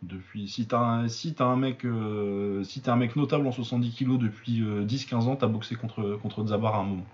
Depuis, 0.03 0.49
si 0.49 0.67
t'as 0.67 0.79
un, 0.79 1.57
mec, 1.57 1.87
si 2.65 2.83
mec 2.97 3.17
notable 3.17 3.47
en 3.47 3.53
70 3.53 3.95
kg 3.95 4.19
depuis 4.19 4.61
euh, 4.61 4.85
10-15 4.85 5.15
ans, 5.29 5.37
t'as 5.37 5.47
boxé 5.47 5.77
contre, 5.77 6.19
contre 6.23 6.47
Zabar 6.47 6.75
à 6.75 6.81
un 6.81 6.85
moment. 6.85 7.07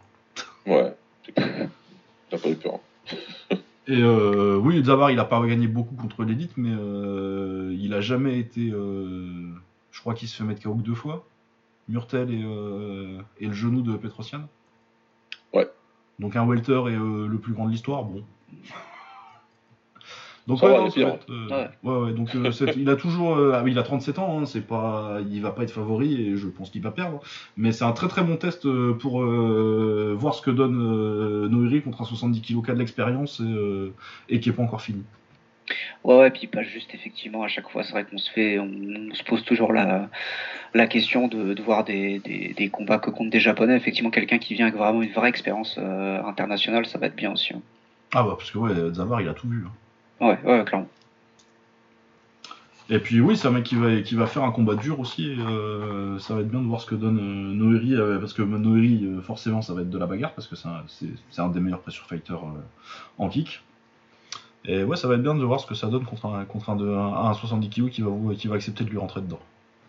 Ouais. 0.66 0.92
T'as 1.34 2.38
pas 2.38 2.48
eu 2.48 2.56
peur. 2.56 2.80
Et 3.88 4.02
euh, 4.02 4.56
oui, 4.56 4.82
Zabar, 4.84 5.10
il 5.10 5.18
a 5.20 5.24
pas 5.24 5.44
gagné 5.46 5.68
beaucoup 5.68 5.94
contre 5.94 6.24
l'élite, 6.24 6.56
mais 6.56 6.72
euh, 6.72 7.74
il 7.78 7.94
a 7.94 8.00
jamais 8.00 8.38
été. 8.38 8.70
euh, 8.72 9.52
je 9.92 10.00
crois 10.00 10.14
qu'il 10.14 10.28
se 10.28 10.36
fait 10.36 10.44
mettre 10.44 10.62
KO 10.62 10.74
que 10.74 10.82
deux 10.82 10.94
fois. 10.94 11.26
Murtel 11.88 12.32
et, 12.32 12.42
euh, 12.44 13.20
et 13.38 13.46
le 13.46 13.52
genou 13.52 13.80
de 13.82 13.96
Petrosian. 13.96 14.48
Ouais. 15.54 15.70
Donc 16.18 16.34
un 16.34 16.44
welter 16.44 16.72
euh, 16.72 17.28
le 17.28 17.38
plus 17.38 17.52
grand 17.52 17.66
de 17.66 17.70
l'histoire, 17.70 18.02
bon. 18.02 18.24
Donc 20.46 20.62
ouais, 20.62 20.68
non, 20.68 20.86
être, 20.86 21.26
euh, 21.30 21.48
Ouais. 21.50 21.68
ouais, 21.82 21.98
ouais, 22.06 22.12
donc 22.12 22.28
euh, 22.36 22.50
il 22.76 22.88
a 22.88 22.94
toujours, 22.94 23.34
euh, 23.36 23.52
ah 23.54 23.62
oui, 23.64 23.72
il 23.72 23.78
a 23.78 23.82
37 23.82 24.20
ans, 24.20 24.38
hein, 24.38 24.46
c'est 24.46 24.64
pas, 24.64 25.18
il 25.28 25.42
va 25.42 25.50
pas 25.50 25.64
être 25.64 25.72
favori 25.72 26.14
et 26.20 26.36
je 26.36 26.46
pense 26.46 26.70
qu'il 26.70 26.82
va 26.82 26.92
perdre. 26.92 27.20
Mais 27.56 27.72
c'est 27.72 27.84
un 27.84 27.90
très 27.92 28.06
très 28.06 28.22
bon 28.22 28.36
test 28.36 28.64
euh, 28.64 28.92
pour 28.94 29.22
euh, 29.22 30.14
voir 30.16 30.34
ce 30.34 30.42
que 30.42 30.52
donne 30.52 30.78
euh, 30.80 31.48
Noiri 31.48 31.82
contre 31.82 32.02
un 32.02 32.04
70 32.04 32.42
kg 32.42 32.64
cas 32.64 32.74
de 32.74 32.78
l'expérience 32.78 33.40
et, 33.40 33.42
euh, 33.42 33.92
et 34.28 34.38
qui 34.38 34.50
est 34.50 34.52
pas 34.52 34.62
encore 34.62 34.82
fini. 34.82 35.02
Ouais, 36.04 36.16
ouais, 36.16 36.30
puis 36.30 36.46
pas 36.46 36.62
juste 36.62 36.94
effectivement 36.94 37.42
à 37.42 37.48
chaque 37.48 37.68
fois, 37.68 37.82
c'est 37.82 37.90
vrai 37.90 38.04
qu'on 38.04 38.18
se 38.18 38.30
fait, 38.30 38.60
on, 38.60 38.70
on 39.10 39.14
se 39.14 39.24
pose 39.24 39.42
toujours 39.44 39.72
la, 39.72 40.08
la 40.74 40.86
question 40.86 41.26
de, 41.26 41.54
de 41.54 41.62
voir 41.62 41.82
des, 41.82 42.20
des, 42.20 42.54
des 42.56 42.68
combats 42.68 42.98
que 42.98 43.10
contre 43.10 43.30
des 43.30 43.40
japonais. 43.40 43.74
Effectivement, 43.74 44.10
quelqu'un 44.10 44.38
qui 44.38 44.54
vient 44.54 44.66
avec 44.66 44.78
vraiment 44.78 45.02
une 45.02 45.10
vraie 45.10 45.28
expérience 45.28 45.76
euh, 45.78 46.22
internationale, 46.22 46.86
ça 46.86 46.98
va 46.98 47.06
être 47.06 47.16
bien 47.16 47.32
aussi. 47.32 47.52
hein. 47.52 47.62
Ah 48.14 48.22
bah 48.22 48.36
parce 48.38 48.52
que 48.52 48.58
ouais, 48.58 48.72
Zavar 48.94 49.20
il 49.20 49.28
a 49.28 49.34
tout 49.34 49.48
vu. 49.48 49.64
hein. 49.66 49.72
Ouais, 50.20 50.38
ouais, 50.44 50.64
clairement. 50.64 50.88
Et 52.88 53.00
puis 53.00 53.20
oui, 53.20 53.36
c'est 53.36 53.48
un 53.48 53.50
mec 53.50 53.64
qui 53.64 53.74
va, 53.74 54.00
qui 54.00 54.14
va 54.14 54.26
faire 54.26 54.44
un 54.44 54.52
combat 54.52 54.76
dur 54.76 55.00
aussi. 55.00 55.34
euh, 55.40 56.18
ça 56.20 56.34
va 56.34 56.40
être 56.42 56.48
bien 56.48 56.60
de 56.60 56.66
voir 56.66 56.80
ce 56.80 56.86
que 56.86 56.94
donne 56.94 57.18
euh, 57.18 57.96
euh, 57.98 58.18
parce 58.20 58.32
que 58.32 58.42
Noiri, 58.42 59.04
euh, 59.04 59.20
forcément, 59.20 59.60
ça 59.60 59.74
va 59.74 59.80
être 59.82 59.90
de 59.90 59.98
la 59.98 60.06
bagarre, 60.06 60.32
parce 60.34 60.46
que 60.46 60.54
c'est 60.54 61.40
un, 61.40 61.48
des 61.48 61.60
meilleurs 61.60 61.80
pressure 61.80 62.06
fighters 62.06 62.40
en 63.18 63.28
kick. 63.28 63.62
Et 64.64 64.84
ouais, 64.84 64.96
ça 64.96 65.08
va 65.08 65.14
être 65.14 65.22
bien 65.22 65.34
de 65.34 65.44
voir 65.44 65.60
ce 65.60 65.66
que 65.66 65.74
ça 65.74 65.88
donne 65.88 66.04
contre 66.04 66.26
un, 66.26 66.44
contre 66.44 66.70
un, 66.70 66.76
de, 66.76 66.86
un, 66.88 67.14
un 67.28 67.34
70 67.34 67.70
kg 67.70 67.88
qui 67.90 68.02
va, 68.02 68.08
vous- 68.10 68.34
qui 68.34 68.46
va 68.48 68.54
accepter 68.56 68.84
de 68.84 68.90
lui 68.90 68.98
rentrer 68.98 69.20
dedans. 69.20 69.40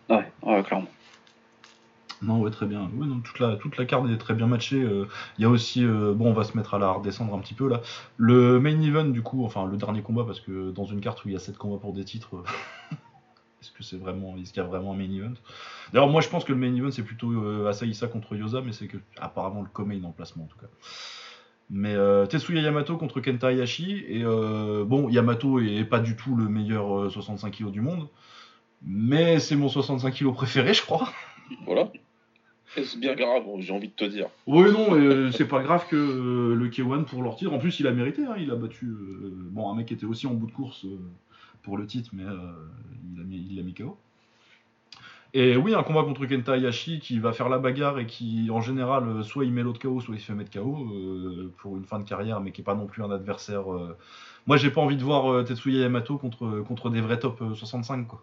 Ouais, 0.08 0.26
ouais, 0.42 0.62
clairement. 0.64 0.88
Non, 2.20 2.40
ouais, 2.40 2.50
très 2.50 2.66
bien. 2.66 2.90
Ouais, 2.96 3.06
non, 3.06 3.20
toute, 3.20 3.38
la, 3.38 3.56
toute 3.56 3.76
la 3.76 3.84
carte 3.84 4.08
est 4.10 4.18
très 4.18 4.34
bien 4.34 4.46
matchée. 4.46 4.82
euh. 4.82 5.06
Il 5.38 5.42
y 5.42 5.44
a 5.44 5.48
aussi, 5.48 5.84
euh, 5.84 6.12
bon, 6.14 6.30
on 6.30 6.32
va 6.32 6.44
se 6.44 6.56
mettre 6.56 6.74
à 6.74 6.78
la 6.78 6.90
redescendre 6.90 7.32
un 7.34 7.38
petit 7.38 7.54
peu 7.54 7.68
là. 7.68 7.80
Le 8.16 8.58
main 8.58 8.80
event, 8.80 9.04
du 9.04 9.22
coup, 9.22 9.44
enfin 9.44 9.66
le 9.66 9.76
dernier 9.76 10.02
combat, 10.02 10.24
parce 10.24 10.40
que 10.40 10.70
dans 10.72 10.84
une 10.84 11.00
carte 11.00 11.24
où 11.24 11.28
il 11.28 11.32
y 11.34 11.36
a 11.36 11.40
7 11.40 11.56
combats 11.56 11.78
pour 11.78 11.92
des 11.92 12.04
titres, 12.04 12.36
euh, 12.36 12.42
est-ce 13.62 13.70
que 13.70 13.82
c'est 13.84 13.98
vraiment, 13.98 14.36
est-ce 14.36 14.52
qu'il 14.52 14.62
y 14.62 14.66
a 14.66 14.68
vraiment 14.68 14.92
un 14.92 14.96
main 14.96 15.10
event? 15.12 15.34
D'ailleurs, 15.92 16.08
moi 16.08 16.20
je 16.20 16.28
pense 16.28 16.44
que 16.44 16.52
le 16.52 16.58
main 16.58 16.74
event 16.74 16.90
c'est 16.90 17.04
plutôt 17.04 17.30
euh, 17.30 17.68
Asaïsa 17.68 18.08
contre 18.08 18.34
Yosa, 18.34 18.62
mais 18.62 18.72
c'est 18.72 18.88
que 18.88 18.98
apparemment 19.20 19.62
le 19.62 19.68
co-main 19.72 20.02
en 20.04 20.10
placement 20.10 20.44
en 20.44 20.48
tout 20.48 20.58
cas. 20.58 20.66
Mais 21.70 21.94
Tetsuya 22.30 22.62
Yamato 22.62 22.96
contre 22.96 23.20
Kenta 23.20 23.48
Hayashi, 23.48 24.02
et 24.08 24.24
bon, 24.24 25.10
Yamato 25.10 25.60
est 25.60 25.84
pas 25.84 25.98
du 26.00 26.16
tout 26.16 26.34
le 26.34 26.48
meilleur 26.48 26.98
euh, 26.98 27.10
65 27.10 27.50
kg 27.58 27.70
du 27.70 27.82
monde, 27.82 28.08
mais 28.82 29.38
c'est 29.38 29.54
mon 29.54 29.68
65 29.68 30.14
kg 30.14 30.32
préféré, 30.32 30.72
je 30.72 30.80
crois. 30.80 31.12
Voilà. 31.66 31.90
C'est 32.76 33.00
bien 33.00 33.14
grave, 33.14 33.44
j'ai 33.58 33.72
envie 33.72 33.88
de 33.88 33.94
te 33.94 34.04
dire. 34.04 34.28
Oui, 34.46 34.70
non, 34.70 34.94
euh, 34.94 35.30
c'est 35.32 35.48
pas 35.48 35.62
grave 35.62 35.86
que 35.88 35.96
euh, 35.96 36.54
le 36.54 36.68
K1 36.68 37.04
pour 37.04 37.22
leur 37.22 37.36
titre. 37.36 37.52
En 37.52 37.58
plus, 37.58 37.80
il 37.80 37.86
a 37.86 37.92
mérité, 37.92 38.24
hein, 38.24 38.34
il 38.38 38.50
a 38.50 38.56
battu. 38.56 38.86
euh, 38.86 39.32
bon, 39.34 39.70
un 39.70 39.74
mec 39.74 39.86
qui 39.86 39.94
était 39.94 40.06
aussi 40.06 40.26
en 40.26 40.34
bout 40.34 40.46
de 40.46 40.52
course 40.52 40.86
pour 41.62 41.78
le 41.78 41.86
titre, 41.86 42.10
mais 42.12 42.24
il 42.24 43.18
l'a 43.18 43.24
mis, 43.24 43.46
il 43.50 43.56
l'a 43.56 43.62
mis 43.62 43.74
KO. 43.74 43.96
Et 45.34 45.56
oui, 45.56 45.74
un 45.74 45.82
combat 45.82 46.04
contre 46.04 46.24
Kenta 46.24 46.54
Hayashi 46.56 47.00
qui 47.00 47.18
va 47.18 47.32
faire 47.32 47.50
la 47.50 47.58
bagarre 47.58 47.98
et 47.98 48.06
qui, 48.06 48.48
en 48.50 48.62
général, 48.62 49.22
soit 49.24 49.44
il 49.44 49.52
met 49.52 49.62
l'autre 49.62 49.80
KO, 49.80 50.00
soit 50.00 50.14
il 50.14 50.20
se 50.20 50.26
fait 50.26 50.34
mettre 50.34 50.50
KO 50.50 50.88
pour 51.58 51.76
une 51.76 51.84
fin 51.84 51.98
de 51.98 52.08
carrière, 52.08 52.40
mais 52.40 52.50
qui 52.50 52.62
est 52.62 52.64
pas 52.64 52.74
non 52.74 52.86
plus 52.86 53.02
un 53.02 53.10
adversaire. 53.10 53.64
Moi, 54.46 54.56
j'ai 54.56 54.70
pas 54.70 54.80
envie 54.80 54.96
de 54.96 55.04
voir 55.04 55.44
Tetsuya 55.44 55.82
Yamato 55.82 56.16
contre, 56.16 56.60
contre 56.66 56.88
des 56.88 57.02
vrais 57.02 57.18
top 57.18 57.42
euh, 57.42 57.54
65, 57.54 58.06
quoi. 58.06 58.22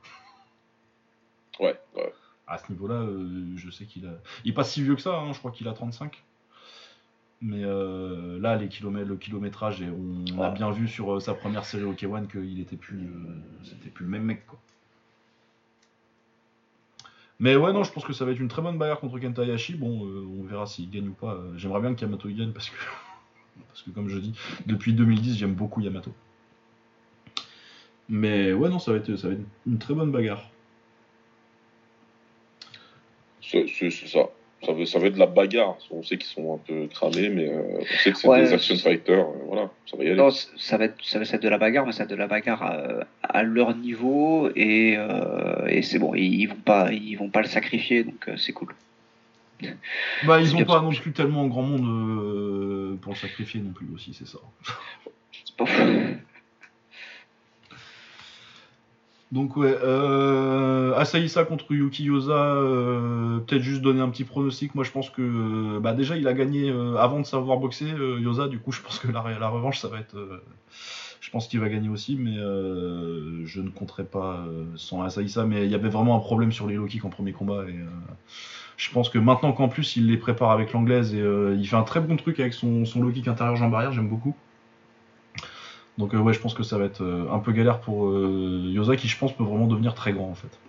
Ouais, 1.59 1.79
ouais. 1.95 2.13
À 2.47 2.57
ce 2.59 2.71
niveau-là, 2.71 2.95
euh, 2.95 3.53
je 3.55 3.69
sais 3.71 3.85
qu'il 3.85 4.05
a. 4.05 4.11
Il 4.43 4.51
est 4.51 4.53
pas 4.53 4.63
si 4.63 4.81
vieux 4.83 4.95
que 4.95 5.01
ça, 5.01 5.17
hein, 5.17 5.33
je 5.33 5.39
crois 5.39 5.51
qu'il 5.51 5.67
a 5.67 5.73
35. 5.73 6.23
Mais 7.41 7.63
euh, 7.63 8.39
là, 8.39 8.55
les 8.55 8.67
kilomètres, 8.69 9.07
le 9.09 9.17
kilométrage, 9.17 9.81
et 9.81 9.89
on 9.89 10.39
a 10.41 10.49
Ouais. 10.49 10.55
bien 10.55 10.69
vu 10.71 10.87
sur 10.87 11.15
euh, 11.15 11.19
sa 11.19 11.33
première 11.33 11.65
série 11.65 11.83
au 11.83 11.93
K1 11.93 12.27
qu'il 12.27 12.59
était 12.59 12.75
plus, 12.77 13.09
c'était 13.63 13.89
plus 13.89 14.05
le 14.05 14.11
même 14.11 14.23
mec, 14.23 14.45
quoi. 14.47 14.59
Mais 17.39 17.55
ouais, 17.57 17.73
non, 17.73 17.83
je 17.83 17.91
pense 17.91 18.05
que 18.05 18.13
ça 18.13 18.23
va 18.23 18.31
être 18.31 18.39
une 18.39 18.47
très 18.47 18.61
bonne 18.61 18.77
bagarre 18.77 18.99
contre 19.01 19.19
Kenta 19.19 19.41
Hayashi. 19.41 19.75
Bon, 19.75 20.07
on 20.07 20.43
verra 20.45 20.65
s'il 20.65 20.89
gagne 20.89 21.09
ou 21.09 21.13
pas. 21.13 21.37
J'aimerais 21.57 21.81
bien 21.81 21.93
que 21.93 21.99
Yamato 21.99 22.29
y 22.29 22.33
gagne 22.33 22.53
parce 22.53 22.69
que, 22.69 22.75
parce 23.67 23.81
que 23.81 23.89
comme 23.89 24.07
je 24.07 24.17
dis, 24.19 24.33
depuis 24.67 24.93
2010, 24.93 25.35
j'aime 25.37 25.53
beaucoup 25.53 25.81
Yamato. 25.81 26.13
Mais 28.07 28.53
ouais, 28.53 28.69
non, 28.69 28.79
ça 28.79 28.91
va 28.91 28.97
être, 28.99 29.15
ça 29.17 29.27
va 29.27 29.33
être 29.33 29.41
une 29.67 29.77
très 29.79 29.93
bonne 29.93 30.11
bagarre. 30.11 30.49
C'est 33.49 33.91
ça. 34.07 34.29
Ça 34.65 34.71
va, 34.71 34.85
ça 34.85 34.97
va 34.99 35.07
être 35.07 35.13
de 35.13 35.19
la 35.19 35.25
bagarre. 35.27 35.77
On 35.91 36.01
sait 36.01 36.17
qu'ils 36.17 36.27
sont 36.29 36.55
un 36.55 36.57
peu 36.57 36.87
cramés, 36.87 37.29
mais 37.29 37.49
euh, 37.49 37.61
on 37.81 37.97
sait 37.99 38.11
que 38.11 38.17
c'est 38.17 38.27
Ouais, 38.27 38.41
des 38.41 38.53
action 38.53 38.75
fighters. 38.77 39.19
euh, 39.27 39.43
voilà, 39.45 39.69
ça 39.85 39.95
va 39.97 40.03
y 40.03 40.07
aller. 40.07 40.15
Non, 40.15 40.31
ça 40.31 40.77
va 40.77 40.85
être, 40.85 40.95
ça 41.03 41.19
va 41.19 41.25
être 41.25 41.41
de 41.43 41.49
la 41.49 41.57
bagarre, 41.59 41.85
mais 41.85 41.91
ça 41.91 41.99
va 41.99 42.03
être 42.05 42.09
de 42.11 42.15
la 42.15 42.25
bagarre 42.27 42.63
à, 42.63 42.83
à 43.21 43.43
leur 43.43 43.75
niveau 43.75 44.49
et, 44.55 44.95
euh, 44.97 45.67
et 45.67 45.83
c'est 45.83 45.99
bon, 45.99 46.15
ils, 46.15 46.33
ils 46.41 46.45
vont 46.47 46.55
pas, 46.55 46.91
ils 46.91 47.15
vont 47.15 47.29
pas 47.29 47.41
le 47.41 47.47
sacrifier, 47.47 48.05
donc 48.05 48.27
euh, 48.27 48.37
c'est 48.37 48.53
cool. 48.53 48.73
Bah, 50.25 50.39
ils 50.41 50.47
C'est 50.47 50.53
ont 50.55 50.57
comme 50.59 50.65
pas 50.67 50.81
non 50.81 50.89
plus 50.91 51.11
tellement 51.11 51.45
grand 51.47 51.61
monde 51.61 51.85
euh, 51.85 52.95
pour 53.01 53.13
le 53.13 53.17
sacrifier 53.19 53.59
non 53.61 53.71
plus 53.71 53.87
aussi, 53.93 54.15
c'est 54.17 54.27
ça. 54.27 54.39
C'est 55.31 55.55
pas 55.57 55.65
fou. 55.65 55.83
Donc 59.35 59.57
ouais, 59.57 59.75
euh, 59.83 60.95
Asaïsa 60.95 61.43
contre 61.43 61.73
Yuki 61.73 62.05
Yosa, 62.05 62.31
euh, 62.31 63.39
peut-être 63.39 63.63
juste 63.63 63.81
donner 63.81 63.99
un 63.99 64.07
petit 64.07 64.23
pronostic. 64.23 64.73
Moi 64.75 64.85
je 64.85 64.91
pense 64.91 65.09
que 65.09 65.21
euh, 65.21 65.79
bah, 65.81 65.91
déjà 65.91 66.15
il 66.15 66.25
a 66.29 66.33
gagné 66.33 66.73
avant 66.97 67.19
de 67.19 67.25
savoir 67.25 67.57
boxer 67.57 67.85
Yosa, 68.21 68.47
du 68.47 68.59
coup 68.59 68.71
je 68.71 68.81
pense 68.81 68.97
que 68.97 69.09
la, 69.11 69.49
revanche 69.49 69.79
ça 69.79 69.89
va 69.89 69.99
être... 69.99 70.15
je 71.19 71.29
pense 71.31 71.49
qu'il 71.49 71.59
va 71.59 71.67
gagner 71.67 71.89
aussi, 71.89 72.15
mais 72.15 72.35
je 72.37 73.59
ne 73.59 73.69
compterai 73.71 74.05
pas 74.05 74.45
sans 74.77 75.01
Asaïsa. 75.01 75.43
Mais 75.43 75.65
il 75.65 75.71
y 75.71 75.75
avait 75.75 75.89
vraiment 75.89 76.15
un 76.15 76.19
problème 76.19 76.53
sur 76.53 76.65
les 76.65 76.75
low 76.75 76.87
en 77.03 77.09
premier 77.09 77.33
combat. 77.33 77.65
Et, 77.67 77.75
je 78.77 78.89
pense 78.91 79.09
que 79.09 79.17
maintenant 79.17 79.51
qu'en 79.51 79.67
plus 79.67 79.97
il 79.97 80.07
les 80.07 80.17
prépare 80.17 80.51
avec 80.51 80.71
l'anglaise 80.71 81.13
et 81.13 81.21
il 81.57 81.67
fait 81.67 81.75
un 81.75 81.83
très 81.83 81.99
bon 81.99 82.15
truc 82.15 82.39
avec 82.39 82.53
son, 82.53 82.85
son 82.85 83.01
low 83.01 83.11
kick 83.11 83.27
intérieur 83.27 83.57
jambe 83.57 83.75
arrière, 83.75 83.91
j'aime 83.91 84.07
beaucoup. 84.07 84.33
Donc 85.97 86.13
euh, 86.13 86.17
ouais, 86.17 86.33
je 86.33 86.39
pense 86.39 86.53
que 86.53 86.63
ça 86.63 86.77
va 86.77 86.85
être 86.85 87.03
euh, 87.03 87.31
un 87.31 87.39
peu 87.39 87.51
galère 87.51 87.79
pour 87.79 88.07
euh, 88.07 88.61
Yosa 88.65 88.95
qui 88.95 89.07
je 89.07 89.17
pense 89.17 89.33
peut 89.33 89.43
vraiment 89.43 89.67
devenir 89.67 89.93
très 89.93 90.11
grand 90.11 90.29
en 90.29 90.35
fait. 90.35 90.59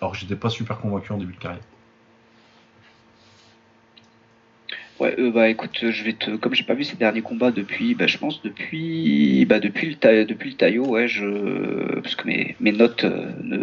Alors 0.00 0.14
j'étais 0.14 0.36
pas 0.36 0.50
super 0.50 0.78
convaincu 0.78 1.12
en 1.12 1.18
début 1.18 1.32
de 1.32 1.38
carrière. 1.38 1.62
Ouais, 4.98 5.14
euh, 5.18 5.30
bah 5.30 5.50
écoute, 5.50 5.90
je 5.90 6.04
vais 6.04 6.14
te, 6.14 6.36
comme 6.36 6.54
j'ai 6.54 6.64
pas 6.64 6.72
vu 6.72 6.82
ces 6.82 6.96
derniers 6.96 7.20
combats 7.20 7.50
depuis, 7.50 7.94
bah 7.94 8.06
je 8.06 8.16
pense 8.16 8.40
depuis, 8.40 9.44
bah 9.44 9.60
depuis 9.60 9.90
le 9.90 9.96
ta- 9.96 10.24
depuis 10.24 10.50
le 10.52 10.56
Taillot, 10.56 10.86
ouais, 10.86 11.06
je, 11.06 12.00
parce 12.00 12.14
que 12.14 12.26
mes, 12.26 12.56
mes 12.60 12.72
notes 12.72 13.04
euh, 13.04 13.30
ne, 13.42 13.58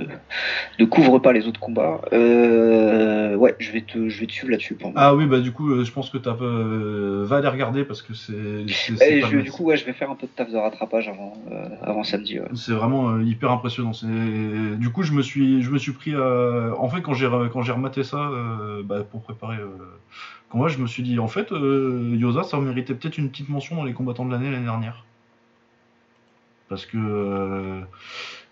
ne 0.77 0.85
couvrent 0.85 1.17
pas 1.17 1.33
les 1.33 1.47
autres 1.47 1.59
combats. 1.59 2.01
Euh, 2.13 3.35
ouais, 3.35 3.55
je 3.57 3.71
vais 3.71 3.81
te, 3.81 4.09
je 4.09 4.19
vais 4.19 4.27
te 4.27 4.31
suivre 4.31 4.51
là-dessus 4.51 4.75
pour 4.75 4.91
moi. 4.91 5.01
Ah 5.01 5.15
oui, 5.15 5.25
bah 5.25 5.39
du 5.39 5.51
coup, 5.51 5.71
euh, 5.71 5.83
je 5.83 5.91
pense 5.91 6.11
que 6.11 6.19
t'as 6.19 6.37
euh, 6.39 7.23
va 7.25 7.41
les 7.41 7.47
regarder 7.47 7.83
parce 7.83 8.03
que 8.03 8.13
c'est 8.13 8.67
je- 8.67 9.35
le- 9.35 9.41
du 9.41 9.51
coup, 9.51 9.63
ouais, 9.63 9.77
je 9.77 9.85
vais 9.85 9.93
faire 9.93 10.11
un 10.11 10.15
peu 10.15 10.27
de 10.27 10.31
taf 10.31 10.51
de 10.51 10.57
rattrapage 10.57 11.09
avant, 11.09 11.33
euh, 11.51 11.65
avant 11.81 12.03
samedi. 12.03 12.39
Ouais. 12.39 12.45
C'est 12.53 12.73
vraiment 12.73 13.19
hyper 13.19 13.49
impressionnant. 13.51 13.93
C'est 13.93 14.05
du 14.77 14.89
coup 14.91 15.01
je 15.01 15.13
me 15.13 15.23
suis 15.23 15.63
je 15.63 15.71
me 15.71 15.79
suis 15.79 15.93
pris 15.93 16.13
à... 16.13 16.73
en 16.77 16.89
fait 16.89 17.01
quand 17.01 17.15
j'ai 17.15 17.27
quand 17.51 17.63
j'ai 17.63 17.71
rematé 17.71 18.03
ça 18.03 18.17
euh, 18.17 18.83
bah, 18.83 19.03
pour 19.03 19.21
préparer 19.23 19.57
euh, 20.53 20.57
combat, 20.57 20.67
je 20.67 20.77
me 20.77 20.87
suis 20.87 21.03
dit 21.03 21.19
en 21.19 21.27
fait 21.27 21.51
euh, 21.51 22.15
Yosa 22.17 22.43
ça 22.43 22.59
méritait 22.59 22.93
peut-être 22.93 23.17
une 23.17 23.29
petite 23.29 23.49
mention 23.49 23.75
dans 23.75 23.83
les 23.83 23.93
combattants 23.93 24.25
de 24.25 24.31
l'année 24.31 24.51
l'année 24.51 24.65
dernière. 24.65 25.05
Parce 26.69 26.85
que 26.85 26.97
euh, 26.97 27.81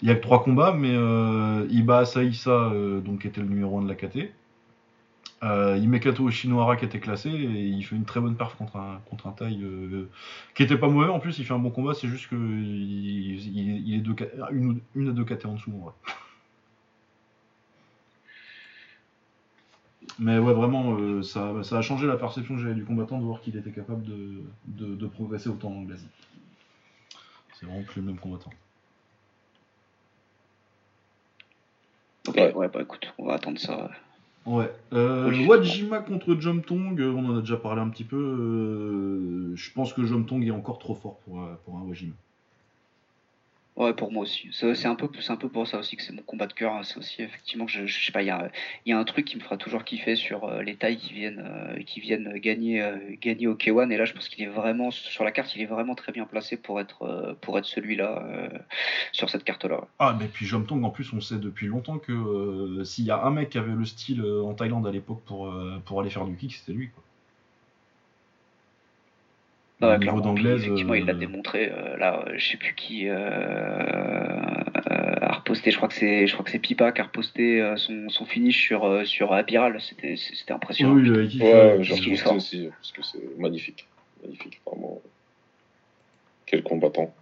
il 0.01 0.07
y 0.07 0.11
a 0.11 0.15
que 0.15 0.21
trois 0.21 0.43
combats 0.43 0.73
mais 0.73 0.93
euh, 0.93 1.65
il 1.69 1.85
bat 1.85 1.99
Asaïsa 1.99 2.51
euh, 2.51 3.01
donc 3.01 3.21
qui 3.21 3.27
était 3.27 3.41
le 3.41 3.47
numéro 3.47 3.79
1 3.79 3.83
de 3.83 3.87
la 3.87 3.95
KT. 3.95 4.31
Euh, 5.43 5.75
il 5.81 5.89
met 5.89 5.99
Kato 5.99 6.23
Oshinohara 6.23 6.75
qui 6.75 6.85
était 6.85 6.99
classé 6.99 7.29
et 7.29 7.65
il 7.65 7.83
fait 7.83 7.95
une 7.95 8.05
très 8.05 8.19
bonne 8.19 8.35
perf 8.35 8.55
contre 8.55 8.75
un, 8.75 9.01
contre 9.09 9.25
un 9.25 9.31
taille 9.31 9.63
euh, 9.63 10.07
qui 10.53 10.61
était 10.61 10.77
pas 10.77 10.87
mauvais 10.87 11.09
en 11.09 11.19
plus, 11.19 11.39
il 11.39 11.45
fait 11.45 11.53
un 11.53 11.59
bon 11.59 11.71
combat, 11.71 11.95
c'est 11.95 12.07
juste 12.07 12.27
que 12.29 12.35
il, 12.35 13.95
est 13.95 14.03
une 14.93 15.09
à 15.09 15.11
deux 15.11 15.25
KT 15.25 15.45
en 15.47 15.53
dessous 15.53 15.71
en 15.73 15.85
vrai. 15.85 15.93
Mais 20.19 20.37
ouais, 20.37 20.53
vraiment, 20.53 20.95
euh, 20.99 21.23
ça, 21.23 21.63
ça 21.63 21.77
a 21.77 21.81
changé 21.81 22.05
la 22.07 22.17
perception 22.17 22.55
que 22.55 22.61
j'avais 22.61 22.75
du 22.75 22.83
combattant 22.85 23.17
de 23.19 23.23
voir 23.23 23.41
qu'il 23.41 23.55
était 23.57 23.71
capable 23.71 24.03
de, 24.03 24.41
de, 24.67 24.95
de 24.95 25.07
progresser 25.07 25.49
autant 25.49 25.69
en 25.69 25.77
anglaise. 25.79 26.05
C'est 27.59 27.65
vraiment 27.65 27.83
plus 27.83 28.01
le 28.01 28.07
même 28.07 28.17
combattant. 28.19 28.51
Ok, 32.27 32.35
Ouais. 32.35 32.53
ouais. 32.53 32.67
bah 32.67 32.81
écoute, 32.81 33.13
on 33.17 33.25
va 33.25 33.33
attendre 33.35 33.59
ça. 33.59 33.89
Ouais. 34.45 34.71
Euh, 34.93 35.29
Oui. 35.29 35.45
Wajima 35.47 35.99
contre 35.99 36.35
Jomtong, 36.39 36.99
euh, 36.99 37.11
on 37.11 37.29
en 37.29 37.37
a 37.37 37.41
déjà 37.41 37.57
parlé 37.57 37.81
un 37.81 37.89
petit 37.89 38.03
peu. 38.03 38.17
euh, 38.17 39.55
je 39.55 39.71
pense 39.71 39.93
que 39.93 40.03
Jomtong 40.03 40.43
est 40.45 40.51
encore 40.51 40.79
trop 40.79 40.95
fort 40.95 41.17
pour, 41.19 41.47
pour 41.65 41.77
un 41.77 41.81
Wajima. 41.81 42.13
Ouais, 43.77 43.93
pour 43.93 44.11
moi 44.11 44.23
aussi. 44.23 44.49
C'est 44.51 44.85
un 44.85 44.95
peu, 44.95 45.09
un 45.29 45.35
peu 45.37 45.47
pour 45.47 45.65
ça 45.65 45.79
aussi 45.79 45.95
que 45.95 46.03
c'est 46.03 46.11
mon 46.11 46.21
combat 46.23 46.45
de 46.45 46.53
cœur. 46.53 46.73
hein. 46.73 46.83
C'est 46.83 46.97
aussi 46.97 47.21
effectivement 47.21 47.67
je, 47.67 47.87
sais 47.87 48.11
pas, 48.11 48.21
il 48.21 48.25
y 48.25 48.29
a, 48.29 48.51
y 48.85 48.91
a 48.91 48.99
un 48.99 49.03
truc 49.05 49.25
qui 49.25 49.37
me 49.37 49.41
fera 49.41 49.55
toujours 49.55 49.85
kiffer 49.85 50.15
sur 50.17 50.43
euh, 50.43 50.61
les 50.61 50.75
tailles 50.75 50.97
qui 50.97 51.13
viennent, 51.13 51.43
euh, 51.43 51.81
qui 51.83 52.01
viennent 52.01 52.37
gagner, 52.37 52.81
euh, 52.81 52.97
gagner 53.21 53.47
au 53.47 53.55
K1. 53.55 53.89
Et 53.89 53.97
là, 53.97 54.03
je 54.03 54.13
pense 54.13 54.27
qu'il 54.27 54.43
est 54.43 54.49
vraiment 54.49 54.91
sur 54.91 55.23
la 55.23 55.31
carte, 55.31 55.55
il 55.55 55.61
est 55.61 55.67
vraiment 55.67 55.95
très 55.95 56.11
bien 56.11 56.25
placé 56.25 56.57
pour 56.57 56.81
être, 56.81 57.37
pour 57.41 57.57
être 57.57 57.65
celui-là 57.65 58.51
sur 59.13 59.29
cette 59.29 59.45
carte-là. 59.45 59.87
Ah, 59.99 60.15
mais 60.19 60.27
puis 60.27 60.45
Jomtong, 60.45 60.83
en 60.83 60.89
plus, 60.89 61.11
on 61.13 61.21
sait 61.21 61.37
depuis 61.37 61.67
longtemps 61.67 61.97
que 61.97 62.83
s'il 62.83 63.05
y 63.05 63.11
a 63.11 63.23
un 63.23 63.31
mec 63.31 63.49
qui 63.49 63.57
avait 63.57 63.73
le 63.73 63.85
style 63.85 64.21
en 64.23 64.53
Thaïlande 64.53 64.85
à 64.85 64.91
l'époque 64.91 65.23
pour, 65.25 65.53
pour 65.85 66.01
aller 66.01 66.09
faire 66.09 66.25
du 66.25 66.35
kick, 66.35 66.53
c'était 66.53 66.73
lui. 66.73 66.89
Quoi. 66.89 67.03
Ouais, 69.81 69.95
Au 69.95 69.97
niveau 69.97 70.21
d'anglaise. 70.21 70.61
effectivement, 70.61 70.93
il 70.93 71.05
l'a 71.05 71.13
euh, 71.13 71.17
démontré. 71.17 71.71
euh, 71.71 71.97
là, 71.97 72.23
euh, 72.27 72.33
je 72.37 72.49
sais 72.51 72.57
plus 72.57 72.75
qui 72.75 73.07
euh, 73.07 73.15
euh, 73.17 75.15
a 75.21 75.33
reposté. 75.33 75.71
Je 75.71 75.77
crois 75.77 75.87
que 75.87 75.95
c'est, 75.95 76.27
je 76.27 76.33
crois 76.33 76.45
que 76.45 76.51
c'est 76.51 76.59
Pipa 76.59 76.91
qui 76.91 77.01
a 77.01 77.05
reposté 77.05 77.61
euh, 77.61 77.75
son, 77.77 78.07
son 78.09 78.25
finish 78.25 78.67
sur, 78.67 78.85
euh, 78.85 79.05
sur 79.05 79.33
Apiral. 79.33 79.79
C'était, 79.81 80.15
c'était 80.17 80.53
impressionnant. 80.53 80.93
Oui, 80.93 81.09
Ouais, 81.09 81.27
j'ai 81.27 81.27
qu'il 81.27 81.41
est 81.43 81.81
reposté 81.81 82.15
fort. 82.17 82.35
aussi, 82.35 82.67
parce 82.69 82.91
que 82.91 83.01
c'est 83.03 83.39
magnifique. 83.39 83.87
Magnifique, 84.23 84.61
vraiment. 84.67 85.01
Quel 86.45 86.61
combattant. 86.63 87.13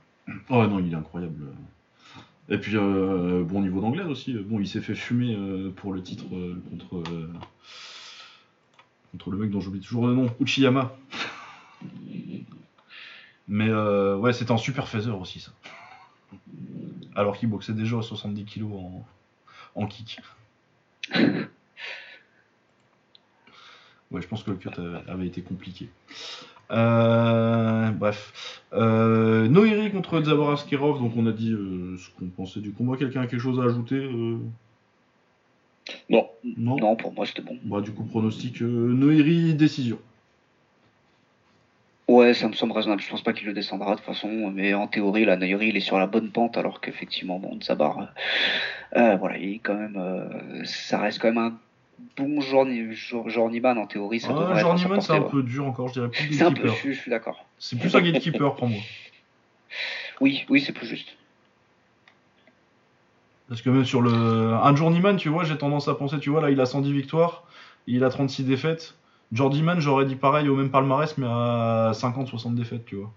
Oh 0.50 0.66
non, 0.68 0.80
il 0.80 0.92
est 0.92 0.96
incroyable. 0.96 1.46
Et 2.50 2.58
puis, 2.58 2.76
euh, 2.76 3.44
bon 3.44 3.62
niveau 3.62 3.80
d'anglaise 3.80 4.08
aussi. 4.08 4.34
Bon, 4.34 4.60
il 4.60 4.68
s'est 4.68 4.82
fait 4.82 4.96
fumer 4.96 5.36
euh, 5.36 5.70
pour 5.76 5.94
le 5.94 6.02
titre 6.02 6.26
euh, 6.34 6.62
contre, 6.72 6.98
euh, 7.12 7.30
contre 9.12 9.30
le 9.32 9.38
mec 9.38 9.52
dont 9.52 9.62
j'oublie 9.62 9.80
toujours 9.80 10.08
le 10.08 10.14
nom, 10.14 10.26
Uchiyama. 10.42 10.96
Mais 13.50 13.68
euh, 13.68 14.16
ouais, 14.16 14.32
c'était 14.32 14.52
un 14.52 14.58
super 14.58 14.88
phaser 14.88 15.12
aussi, 15.12 15.40
ça. 15.40 15.52
Alors 17.16 17.36
qu'il 17.38 17.50
boxait 17.50 17.74
déjà 17.74 17.98
à 17.98 18.02
70 18.02 18.46
kg 18.46 18.64
en, 18.72 19.06
en 19.76 19.88
kick. 19.88 20.22
Ouais, 24.12 24.22
je 24.22 24.28
pense 24.28 24.44
que 24.44 24.52
le 24.52 24.58
cut 24.58 24.70
avait 25.08 25.28
été 25.28 25.42
compliqué. 25.42 25.90
Euh, 26.72 27.90
bref. 27.92 28.64
Euh, 28.74 29.48
Noiri 29.48 29.92
contre 29.92 30.22
Zabor 30.24 30.52
Askerov, 30.52 31.00
donc 31.00 31.14
on 31.16 31.26
a 31.26 31.32
dit 31.32 31.52
euh, 31.52 31.98
ce 31.98 32.10
qu'on 32.12 32.28
pensait 32.28 32.60
du 32.60 32.72
combat. 32.72 32.98
Quelqu'un 32.98 33.22
a 33.22 33.28
quelque 33.28 33.42
chose 33.42 33.60
à 33.60 33.64
ajouter 33.64 34.00
Non, 36.10 36.30
Non? 36.58 36.78
Non, 36.78 36.96
pour 36.96 37.14
moi 37.14 37.26
c'était 37.26 37.42
bon. 37.42 37.58
Bah, 37.64 37.82
du 37.82 37.92
coup, 37.92 38.04
pronostic 38.04 38.62
Noiri, 38.62 39.56
décision. 39.56 40.00
Ouais, 42.10 42.34
ça 42.34 42.48
me 42.48 42.54
semble 42.54 42.72
raisonnable. 42.74 43.04
Je 43.04 43.10
pense 43.10 43.22
pas 43.22 43.34
qu'il 43.34 43.46
le 43.46 43.54
descendra 43.54 43.92
de 43.92 43.98
toute 43.98 44.06
façon, 44.06 44.50
mais 44.50 44.74
en 44.74 44.88
théorie, 44.88 45.26
la 45.26 45.38
Nairi, 45.38 45.68
il 45.68 45.78
est 45.78 45.80
sur 45.80 46.00
la 46.00 46.08
bonne 46.08 46.32
pente, 46.32 46.58
alors 46.58 46.82
qu'effectivement, 46.82 47.38
bon, 47.38 47.60
Zabar, 47.62 48.00
euh, 48.00 49.00
euh, 49.00 49.16
voilà, 49.18 49.38
il 49.38 49.54
est 49.54 49.60
quand 49.60 49.76
même, 49.76 49.96
euh, 49.96 50.64
ça 50.66 50.98
reste 50.98 51.20
quand 51.20 51.28
même 51.28 51.38
un 51.38 51.54
bon 52.18 52.42
journey, 52.42 52.92
jour- 52.94 53.30
journeyman 53.30 53.78
en 53.78 53.86
théorie. 53.86 54.20
Ça 54.20 54.30
Ah, 54.36 54.56
Journeyman, 54.60 55.00
c'est 55.02 55.14
un 55.14 55.22
peu 55.22 55.44
dur 55.44 55.68
encore, 55.68 55.90
je 55.90 55.94
dirais 55.94 56.10
plus 56.10 56.24
ouais. 56.30 56.34
C'est 56.34 56.44
un 56.46 56.52
peu, 56.52 56.64
gatekeeper. 56.64 56.74
je, 56.74 56.80
suis- 56.80 56.94
je 56.96 57.00
suis 57.00 57.12
d'accord. 57.12 57.46
C'est 57.60 57.78
plus 57.80 57.96
un 57.96 58.02
gatekeeper 58.02 58.56
pour 58.56 58.68
moi. 58.68 58.82
Oui, 60.20 60.46
oui, 60.50 60.62
c'est 60.62 60.74
plus 60.74 60.88
juste. 60.88 61.10
Parce 63.50 63.62
que 63.62 63.70
même 63.70 63.86
sur 63.86 64.02
le. 64.02 64.12
Un 64.12 64.76
journeyman, 64.76 65.16
tu 65.16 65.30
vois, 65.30 65.44
j'ai 65.44 65.58
tendance 65.60 65.88
à 65.88 65.94
penser, 65.94 66.18
tu 66.20 66.32
vois, 66.32 66.42
là, 66.42 66.50
il 66.50 66.60
a 66.60 66.66
110 66.66 66.92
victoires, 66.92 67.44
il 67.86 68.04
a 68.04 68.10
36 68.10 68.44
défaites. 68.46 68.96
Journeyman, 69.32 69.80
j'aurais 69.80 70.06
dit 70.06 70.16
pareil 70.16 70.50
au 70.50 70.56
même 70.56 70.72
palmarès, 70.72 71.18
mais 71.18 71.28
à 71.28 71.92
50-60 71.94 72.56
défaites, 72.56 72.86
tu 72.86 72.96
vois. 72.96 73.12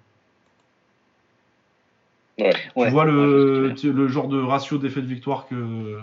ouais. 2.39 2.53
Ouais, 2.77 2.87
tu 2.87 2.91
vois 2.93 3.05
ouais, 3.05 3.13
le, 3.13 3.75
le 3.93 4.09
genre 4.09 4.29
de 4.29 4.41
ratio 4.41 4.79
défaites-victoires 4.79 5.47
que. 5.49 6.01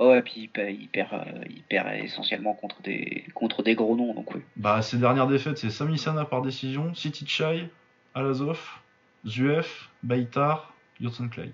Ouais, 0.00 0.22
puis 0.22 0.42
il 0.42 0.48
perd, 0.48 0.70
il 0.70 0.88
perd, 0.88 1.12
euh, 1.12 1.44
il 1.50 1.62
perd 1.62 1.88
essentiellement 2.02 2.54
contre 2.54 2.80
des, 2.82 3.24
contre 3.34 3.62
des 3.62 3.74
gros 3.74 3.96
noms, 3.96 4.14
donc 4.14 4.34
oui. 4.34 4.40
Bah, 4.56 4.80
ses 4.82 4.98
dernières 4.98 5.26
défaites, 5.26 5.58
c'est 5.58 5.70
Sami 5.70 5.98
Sana 5.98 6.24
par 6.24 6.42
décision, 6.42 6.94
City 6.94 7.26
Chai, 7.26 7.68
Alazov, 8.14 8.58
Zuef, 9.26 9.90
Baitar, 10.02 10.74
Yotsun 11.00 11.28
Clay. 11.28 11.52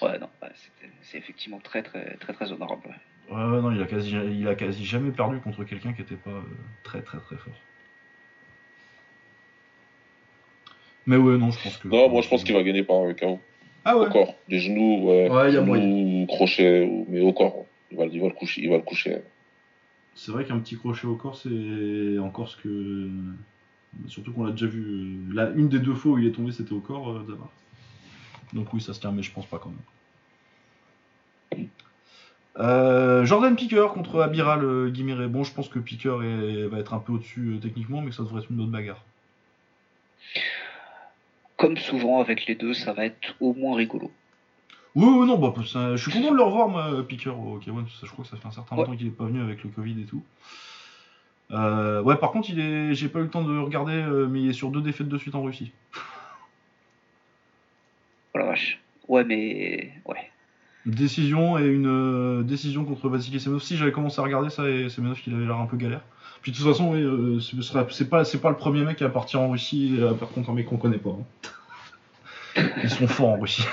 Ouais, 0.00 0.18
non, 0.18 0.28
c'est- 0.54 0.90
c'est 1.02 1.18
effectivement 1.18 1.60
très, 1.60 1.82
très, 1.82 2.16
très, 2.16 2.32
très 2.32 2.52
honorable. 2.52 2.94
Ouais. 3.32 3.60
Non, 3.62 3.70
il 3.72 3.80
a 3.82 3.86
quasi, 3.86 4.10
il 4.10 4.46
a 4.48 4.54
quasi 4.54 4.84
jamais 4.84 5.10
perdu 5.10 5.38
contre 5.40 5.64
quelqu'un 5.64 5.92
qui 5.92 6.02
était 6.02 6.16
pas 6.16 6.30
euh, 6.30 6.40
très 6.82 7.02
très 7.02 7.18
très 7.18 7.36
fort. 7.36 7.54
Mais 11.06 11.16
ouais, 11.16 11.36
non, 11.36 11.50
je 11.50 11.62
pense 11.62 11.76
que. 11.78 11.88
Non, 11.88 12.08
moi 12.08 12.22
je 12.22 12.28
pense 12.28 12.44
qu'il 12.44 12.54
va 12.54 12.62
gagner 12.62 12.84
par 12.84 12.96
un 12.98 13.12
KO. 13.14 13.38
Ah 13.84 13.98
ouais 13.98 14.06
Au 14.06 14.10
corps. 14.10 14.34
Des 14.48 14.60
genoux, 14.60 15.08
ouais. 15.08 15.28
Ouais, 15.28 15.52
y 15.52 15.56
a 15.56 15.64
genoux, 15.64 16.26
crochet, 16.26 16.88
mais 17.08 17.20
au 17.20 17.32
corps. 17.32 17.66
Il 17.90 17.98
va, 17.98 18.04
il 18.06 18.20
va 18.20 18.28
le 18.28 18.32
coucher. 18.34 18.62
Il 18.62 18.70
va 18.70 18.76
le 18.76 18.82
coucher. 18.82 19.18
C'est 20.14 20.30
vrai 20.30 20.44
qu'un 20.44 20.58
petit 20.60 20.76
crochet 20.76 21.06
au 21.06 21.16
corps, 21.16 21.36
c'est 21.36 22.18
encore 22.18 22.48
ce 22.48 22.56
que. 22.56 23.08
Surtout 24.06 24.32
qu'on 24.32 24.44
l'a 24.44 24.52
déjà 24.52 24.66
vu. 24.66 24.82
euh, 24.84 25.34
La... 25.34 25.50
Une 25.50 25.68
des 25.68 25.78
deux 25.80 25.94
fois 25.94 26.12
où 26.12 26.18
il 26.18 26.26
est 26.26 26.32
tombé, 26.32 26.52
c'était 26.52 26.72
au 26.72 26.80
corps, 26.80 27.10
euh, 27.10 27.24
Zabar. 27.28 27.50
Donc 28.52 28.72
oui, 28.72 28.80
ça 28.80 28.94
se 28.94 29.00
tient, 29.00 29.12
mais 29.12 29.22
je 29.22 29.32
pense 29.32 29.46
pas 29.46 29.58
quand 29.58 29.68
même. 29.70 29.78
Euh, 32.58 33.24
Jordan 33.24 33.56
Picker 33.56 33.86
contre 33.94 34.20
Abiral 34.20 34.62
euh, 34.64 34.90
Guimire. 34.90 35.26
Bon, 35.28 35.42
je 35.44 35.52
pense 35.54 35.68
que 35.68 35.78
Picker 35.78 36.16
est- 36.22 36.66
va 36.66 36.78
être 36.78 36.92
un 36.94 36.98
peu 36.98 37.12
au-dessus 37.12 37.54
euh, 37.54 37.58
techniquement, 37.58 38.00
mais 38.02 38.10
que 38.10 38.14
ça 38.16 38.22
devrait 38.22 38.42
être 38.42 38.50
une 38.50 38.60
autre 38.60 38.70
bagarre. 38.70 39.02
Comme 41.56 41.76
souvent 41.76 42.20
avec 42.20 42.46
les 42.46 42.54
deux, 42.54 42.74
ça 42.74 42.92
va 42.92 43.06
être 43.06 43.34
au 43.40 43.54
moins 43.54 43.76
rigolo. 43.76 44.10
Oui, 44.94 45.06
oui, 45.06 45.26
non, 45.26 45.38
bah, 45.38 45.54
ça- 45.66 45.96
je 45.96 46.02
suis 46.02 46.10
content 46.12 46.32
de 46.32 46.36
le 46.36 46.42
revoir, 46.42 46.68
moi, 46.68 47.02
Picker 47.08 47.30
au 47.30 47.58
K1, 47.58 47.84
parce 47.84 47.98
que 48.00 48.06
je 48.06 48.12
crois 48.12 48.24
que 48.24 48.30
ça 48.30 48.36
fait 48.36 48.46
un 48.48 48.50
certain 48.50 48.76
Ouais. 48.76 48.84
temps 48.84 48.94
qu'il 48.96 49.06
est 49.06 49.10
pas 49.10 49.24
venu 49.24 49.40
avec 49.40 49.62
le 49.64 49.70
Covid 49.70 50.02
et 50.02 50.04
tout. 50.04 50.22
Euh, 51.52 52.02
ouais, 52.02 52.16
par 52.16 52.32
contre, 52.32 52.50
il 52.50 52.60
est, 52.60 52.94
j'ai 52.94 53.08
pas 53.08 53.20
eu 53.20 53.22
le 53.22 53.30
temps 53.30 53.44
de 53.44 53.56
regarder, 53.58 54.02
mais 54.28 54.42
il 54.42 54.50
est 54.50 54.54
sur 54.54 54.70
deux 54.70 54.82
défaites 54.82 55.08
de 55.08 55.16
suite 55.18 55.34
en 55.34 55.42
Russie. 55.42 55.72
Oh 58.34 58.38
la 58.38 58.44
vache. 58.44 58.78
Ouais, 59.08 59.24
mais. 59.24 59.92
Ouais. 60.04 60.30
Décision 60.84 61.58
et 61.58 61.66
une 61.66 61.86
euh, 61.86 62.42
décision 62.42 62.84
contre 62.84 63.08
Vasily 63.08 63.38
Semenov. 63.38 63.62
Si 63.62 63.76
j'avais 63.76 63.92
commencé 63.92 64.20
à 64.20 64.24
regarder 64.24 64.50
ça 64.50 64.68
et 64.68 64.88
Semenov 64.88 65.20
qu'il 65.20 65.34
avait 65.34 65.44
l'air 65.44 65.58
un 65.58 65.66
peu 65.66 65.76
galère. 65.76 66.02
Puis 66.42 66.50
de 66.50 66.56
toute 66.56 66.66
façon, 66.66 66.92
oui, 66.92 67.02
euh, 67.02 67.38
c'est 67.40 68.08
pas, 68.10 68.50
le 68.50 68.56
premier 68.56 68.84
mec 68.84 69.00
à 69.00 69.08
partir 69.08 69.40
en 69.40 69.50
Russie, 69.50 69.96
euh, 70.00 70.12
par 70.12 70.28
contre 70.30 70.50
un 70.50 70.54
mec 70.54 70.66
qu'on 70.66 70.76
connaît 70.76 70.98
pas. 70.98 71.10
hein. 71.10 72.62
Ils 72.82 72.90
sont 72.90 73.06
forts 73.06 73.28
en 73.28 73.38
Russie. 73.40 73.64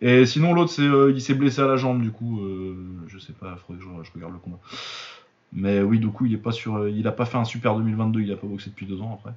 et 0.00 0.26
sinon 0.26 0.52
l'autre, 0.52 0.72
c'est, 0.72 0.82
euh, 0.82 1.12
il 1.12 1.22
s'est 1.22 1.34
blessé 1.34 1.60
à 1.60 1.66
la 1.66 1.76
jambe 1.76 2.02
du 2.02 2.10
coup. 2.10 2.40
euh, 2.40 2.76
je 3.06 3.18
sais 3.18 3.32
pas, 3.32 3.56
faudrait 3.56 3.80
que 3.80 3.88
je, 3.88 4.08
je 4.08 4.12
regarde 4.14 4.32
le 4.32 4.38
combat. 4.40 4.58
Mais 5.52 5.80
oui, 5.80 5.98
du 6.00 6.08
coup, 6.08 6.26
il 6.26 6.34
est 6.34 6.38
pas 6.38 6.52
sur, 6.52 6.76
euh, 6.76 6.90
il 6.90 7.06
a 7.06 7.12
pas 7.12 7.24
fait 7.24 7.38
un 7.38 7.44
super 7.44 7.76
2022, 7.76 8.20
il 8.20 8.32
a 8.32 8.36
pas 8.36 8.46
boxé 8.46 8.70
depuis 8.70 8.84
deux 8.86 9.00
ans 9.00 9.18
après. 9.18 9.34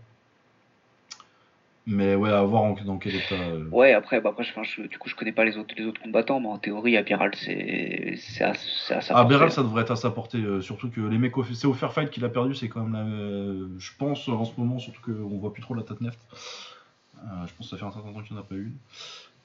Mais 1.91 2.14
ouais, 2.14 2.30
à 2.30 2.44
voir 2.44 2.61
en- 2.64 2.76
dans 2.86 2.98
quel 2.99 3.16
état. 3.16 3.34
euh, 3.34 3.66
Ouais, 3.72 3.94
après, 3.94 4.22
bah, 4.22 4.30
après 4.30 4.44
je, 4.44 4.52
enfin, 4.52 4.61
je- 4.64 4.84
du 4.84 4.98
coup, 4.99 5.10
je 5.10 5.16
connais 5.16 5.32
pas 5.32 5.44
les 5.44 5.57
autres, 5.57 5.74
les 5.76 5.86
autres 5.86 5.99
combattants, 6.02 6.40
mais 6.40 6.48
en 6.48 6.60
théorie, 6.60 6.95
Abiral, 6.98 7.32
c'est 7.34 8.14
c'est 8.18 8.44
à, 8.44 8.52
à 8.52 8.53
sa 8.53 8.95
Ah, 8.95 9.22
portée. 9.22 9.30
Beral, 9.30 9.52
ça 9.52 9.64
devrait 9.64 9.82
être 9.82 9.91
à 9.91 9.95
sa 9.95 10.11
portée. 10.11 10.38
euh, 10.38 10.61
surtout 10.61 10.90
que 10.91 11.02
les 11.02 11.18
mecs, 11.18 11.34
c'est 11.53 11.66
au 11.68 11.74
Fair 11.74 11.91
Fight 11.91 12.11
qu'il 12.11 12.24
a 12.26 12.30
perdu. 12.30 12.53
C'est 12.53 12.70
quand 12.70 12.84
même, 12.84 12.94
la, 12.94 12.99
euh, 13.10 13.68
je 13.80 13.91
pense, 13.98 14.28
en 14.30 14.45
ce 14.45 14.52
moment, 14.57 14.78
surtout 14.78 15.02
qu'on 15.02 15.38
voit 15.40 15.52
plus 15.52 15.64
trop 15.64 15.74
la 15.74 15.82
tête 15.84 15.99
neft. 16.02 16.20
Je 17.48 17.53
pense 17.57 17.68
que 17.68 17.72
ça 17.72 17.78
fait 17.78 17.86
un 17.86 17.91
certain 17.91 18.14
temps 18.14 18.22
qu'il 18.22 18.34
n'y 18.36 18.40
en 18.40 18.44
a 18.44 18.45
pas 18.45 18.56
eu. 18.56 18.72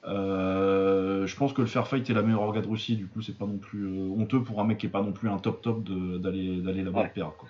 Euh, 0.07 1.25
je 1.25 1.35
pense 1.35 1.51
que 1.51 1.61
le 1.61 1.67
Fair 1.67 1.87
Fight 1.87 2.07
est 2.09 2.13
la 2.13 2.21
meilleure 2.21 2.41
orga 2.43 2.61
de 2.61 2.67
Russie. 2.67 2.95
Du 2.95 3.07
coup, 3.07 3.21
c'est 3.21 3.37
pas 3.37 3.45
non 3.45 3.57
plus 3.57 3.87
honteux 4.17 4.41
pour 4.41 4.61
un 4.61 4.63
mec 4.65 4.77
qui 4.77 4.85
est 4.85 4.89
pas 4.89 5.01
non 5.01 5.11
plus 5.11 5.29
un 5.29 5.37
top 5.39 5.61
top 5.61 5.83
d'aller 5.83 6.61
là-bas 6.83 7.01
Ouais. 7.01 7.11
perdre. 7.13 7.35
Quoi. 7.37 7.49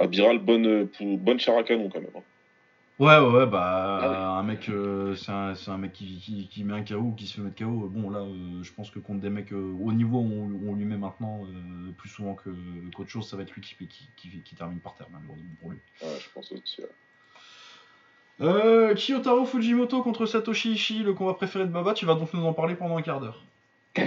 Abiral, 0.00 0.38
bonne, 0.38 0.66
euh, 0.66 0.88
bonne 1.00 1.38
chair 1.38 1.56
à 1.56 1.62
canon 1.62 1.88
quand 1.88 2.00
même. 2.00 2.10
hein. 2.16 2.22
Ouais, 2.98 3.16
ouais, 3.16 3.38
ouais, 3.38 3.46
bah, 3.46 3.98
Ah 4.02 4.10
oui. 4.10 4.16
un 4.16 4.42
mec, 4.42 4.68
euh, 4.68 5.14
c'est 5.14 5.30
un, 5.30 5.52
un 5.68 5.78
mec 5.78 5.92
qui, 5.92 6.18
qui, 6.18 6.48
qui 6.48 6.64
met 6.64 6.72
un 6.74 6.82
KO 6.84 6.96
ou 6.96 7.12
qui 7.14 7.28
se 7.28 7.34
fait 7.36 7.40
mettre 7.42 7.56
KO. 7.64 7.88
Bon, 7.88 8.10
là, 8.10 8.18
euh, 8.18 8.62
je 8.64 8.72
pense 8.72 8.90
que 8.90 8.98
contre 8.98 9.20
des 9.20 9.30
mecs 9.30 9.52
euh, 9.52 9.76
au 9.80 9.92
niveau 9.92 10.18
où 10.18 10.32
on, 10.32 10.70
on 10.70 10.74
lui 10.74 10.84
met 10.84 10.96
maintenant, 10.96 11.44
euh, 11.44 11.92
plus 11.96 12.08
souvent 12.08 12.34
que- 12.34 12.50
qu'autre 12.96 13.08
chose, 13.08 13.28
ça 13.30 13.36
va 13.36 13.44
être 13.44 13.52
lui 13.52 13.60
qui, 13.62 13.76
qui, 14.16 14.54
termine 14.56 14.80
par 14.80 14.94
terre, 14.96 15.06
malheureusement 15.12 15.48
pour 15.60 15.70
lui. 15.70 15.78
Ouais, 16.02 16.08
je 16.18 16.28
pense 16.34 16.50
aussi. 16.50 16.80
ouais. 16.80 16.88
Euh, 18.40 18.94
Kiyotaro 18.94 19.44
Fujimoto 19.46 20.02
contre 20.02 20.26
Satoshi 20.26 20.72
Ishii, 20.72 21.04
le 21.04 21.12
combat 21.12 21.34
préféré 21.34 21.66
de 21.66 21.70
Baba, 21.72 21.94
tu 21.94 22.04
vas 22.04 22.14
donc 22.14 22.34
nous 22.34 22.44
en 22.44 22.52
parler 22.52 22.74
pendant 22.74 22.96
un 22.96 23.02
quart 23.02 23.20
d'heure. 23.20 23.42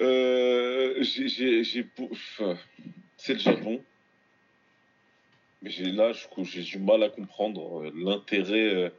Euh, 0.00 1.02
c'est 1.02 1.82
le 3.32 3.38
Japon. 3.38 3.82
Mais 5.62 5.70
là, 5.92 6.12
j'ai 6.42 6.62
du 6.62 6.78
mal 6.78 7.02
à 7.02 7.08
comprendre 7.08 7.82
euh, 7.82 7.92
l'intérêt. 7.94 8.74
euh, 8.74 8.90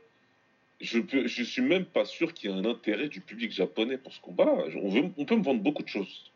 je, 0.81 0.99
peux, 0.99 1.27
je 1.27 1.43
suis 1.43 1.61
même 1.61 1.85
pas 1.85 2.05
sûr 2.05 2.33
qu'il 2.33 2.49
y 2.49 2.53
ait 2.53 2.57
un 2.57 2.65
intérêt 2.65 3.09
du 3.09 3.21
public 3.21 3.51
japonais 3.51 3.97
pour 3.97 4.13
ce 4.13 4.21
combat. 4.21 4.51
On, 4.81 4.89
veut, 4.89 5.11
on 5.17 5.25
peut 5.25 5.35
me 5.35 5.43
vendre 5.43 5.61
beaucoup 5.61 5.83
de 5.83 5.87
choses. 5.87 6.31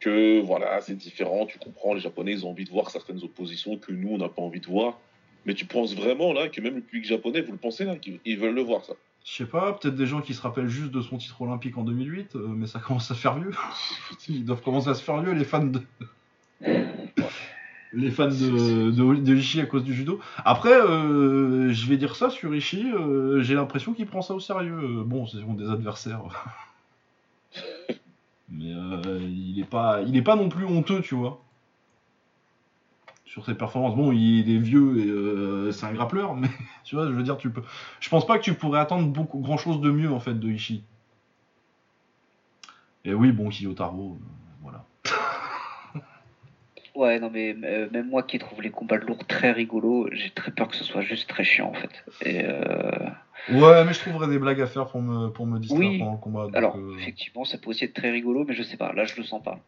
Que 0.00 0.40
voilà, 0.40 0.80
c'est 0.80 0.96
différent, 0.96 1.44
tu 1.44 1.58
comprends, 1.58 1.92
les 1.92 2.00
Japonais, 2.00 2.32
ils 2.32 2.46
ont 2.46 2.50
envie 2.50 2.64
de 2.64 2.70
voir 2.70 2.90
certaines 2.90 3.22
oppositions 3.22 3.76
que 3.76 3.92
nous, 3.92 4.08
on 4.08 4.18
n'a 4.18 4.30
pas 4.30 4.40
envie 4.40 4.60
de 4.60 4.66
voir. 4.66 4.98
Mais 5.44 5.54
tu 5.54 5.66
penses 5.66 5.94
vraiment 5.94 6.32
là 6.32 6.48
que 6.48 6.60
même 6.62 6.76
le 6.76 6.80
public 6.80 7.04
japonais, 7.04 7.42
vous 7.42 7.52
le 7.52 7.58
pensez 7.58 7.84
là, 7.84 7.96
qu'ils 7.96 8.18
ils 8.24 8.38
veulent 8.38 8.54
le 8.54 8.62
voir 8.62 8.84
ça? 8.84 8.94
Je 9.24 9.32
sais 9.34 9.46
pas, 9.46 9.74
peut-être 9.74 9.96
des 9.96 10.06
gens 10.06 10.20
qui 10.20 10.34
se 10.34 10.40
rappellent 10.40 10.68
juste 10.68 10.90
de 10.90 11.00
son 11.02 11.18
titre 11.18 11.42
olympique 11.42 11.76
en 11.76 11.84
2008, 11.84 12.36
euh, 12.36 12.48
mais 12.48 12.66
ça 12.66 12.78
commence 12.80 13.10
à 13.10 13.14
faire 13.14 13.38
vieux. 13.38 13.52
Ils 14.28 14.44
doivent 14.44 14.62
commencer 14.62 14.88
à 14.88 14.94
se 14.94 15.02
faire 15.02 15.20
vieux, 15.20 15.32
les 15.32 15.44
fans 15.44 15.64
de. 15.64 15.82
les 17.92 18.10
fans 18.10 18.28
de, 18.28 18.90
de, 18.90 19.14
de 19.14 19.34
Ishii 19.34 19.60
à 19.60 19.66
cause 19.66 19.84
du 19.84 19.94
judo. 19.94 20.20
Après, 20.44 20.72
euh, 20.72 21.72
je 21.72 21.86
vais 21.86 21.96
dire 21.96 22.16
ça 22.16 22.30
sur 22.30 22.54
Ishii, 22.54 22.92
euh, 22.92 23.42
j'ai 23.42 23.54
l'impression 23.54 23.92
qu'il 23.92 24.06
prend 24.06 24.22
ça 24.22 24.34
au 24.34 24.40
sérieux. 24.40 25.02
Bon, 25.04 25.26
ce 25.26 25.40
sont 25.40 25.54
des 25.54 25.68
adversaires. 25.68 26.22
mais 28.48 28.72
euh, 28.72 29.18
il 29.22 29.58
est 29.60 29.68
pas, 29.68 30.02
il 30.02 30.16
est 30.16 30.22
pas 30.22 30.36
non 30.36 30.48
plus 30.48 30.64
honteux, 30.64 31.00
tu 31.02 31.14
vois. 31.14 31.42
Sur 33.32 33.44
ses 33.46 33.54
performances. 33.54 33.94
Bon, 33.94 34.10
il 34.10 34.50
est 34.50 34.58
vieux 34.58 34.98
et 34.98 35.06
euh, 35.08 35.70
c'est 35.70 35.86
un 35.86 35.92
grappleur, 35.92 36.34
mais 36.34 36.48
tu 36.84 36.96
vois, 36.96 37.06
je 37.06 37.12
veux 37.12 37.22
dire, 37.22 37.38
tu 37.38 37.48
peux. 37.50 37.62
Je 38.00 38.08
pense 38.08 38.26
pas 38.26 38.36
que 38.38 38.42
tu 38.42 38.54
pourrais 38.54 38.80
attendre 38.80 39.06
beaucoup, 39.08 39.38
grand 39.38 39.56
chose 39.56 39.80
de 39.80 39.90
mieux 39.90 40.10
en 40.10 40.18
fait 40.18 40.34
de 40.34 40.48
Ishii. 40.48 40.82
Et 43.04 43.14
oui, 43.14 43.30
bon, 43.32 43.48
Kiyotaro, 43.48 44.18
euh, 44.20 44.24
voilà. 44.62 44.84
Ouais, 46.96 47.20
non, 47.20 47.30
mais 47.30 47.54
euh, 47.62 47.88
même 47.92 48.08
moi 48.08 48.24
qui 48.24 48.38
trouve 48.40 48.60
les 48.62 48.70
combats 48.70 48.98
de 48.98 49.06
lourds 49.06 49.24
très 49.26 49.52
rigolos, 49.52 50.08
j'ai 50.10 50.30
très 50.30 50.50
peur 50.50 50.66
que 50.68 50.74
ce 50.76 50.82
soit 50.82 51.02
juste 51.02 51.28
très 51.30 51.44
chiant 51.44 51.68
en 51.68 51.74
fait. 51.74 52.04
Et 52.20 52.42
Ouais, 53.54 53.84
mais 53.84 53.92
je 53.94 54.00
trouverais 54.00 54.26
des 54.28 54.38
blagues 54.40 54.60
à 54.60 54.66
faire 54.66 54.86
pour 54.88 55.00
me, 55.00 55.28
pour 55.28 55.46
me 55.46 55.58
distraire 55.60 55.88
Oui. 55.88 55.98
pendant 56.00 56.12
le 56.12 56.18
combat. 56.18 56.44
donc, 56.46 56.56
alors, 56.56 56.76
effectivement, 56.98 57.44
ça 57.44 57.58
peut 57.58 57.70
aussi 57.70 57.84
être 57.84 57.94
très 57.94 58.10
rigolo, 58.10 58.44
mais 58.44 58.54
je 58.54 58.62
sais 58.64 58.76
pas, 58.76 58.92
là 58.92 59.04
je 59.04 59.14
le 59.16 59.22
sens 59.22 59.40
pas. 59.42 59.60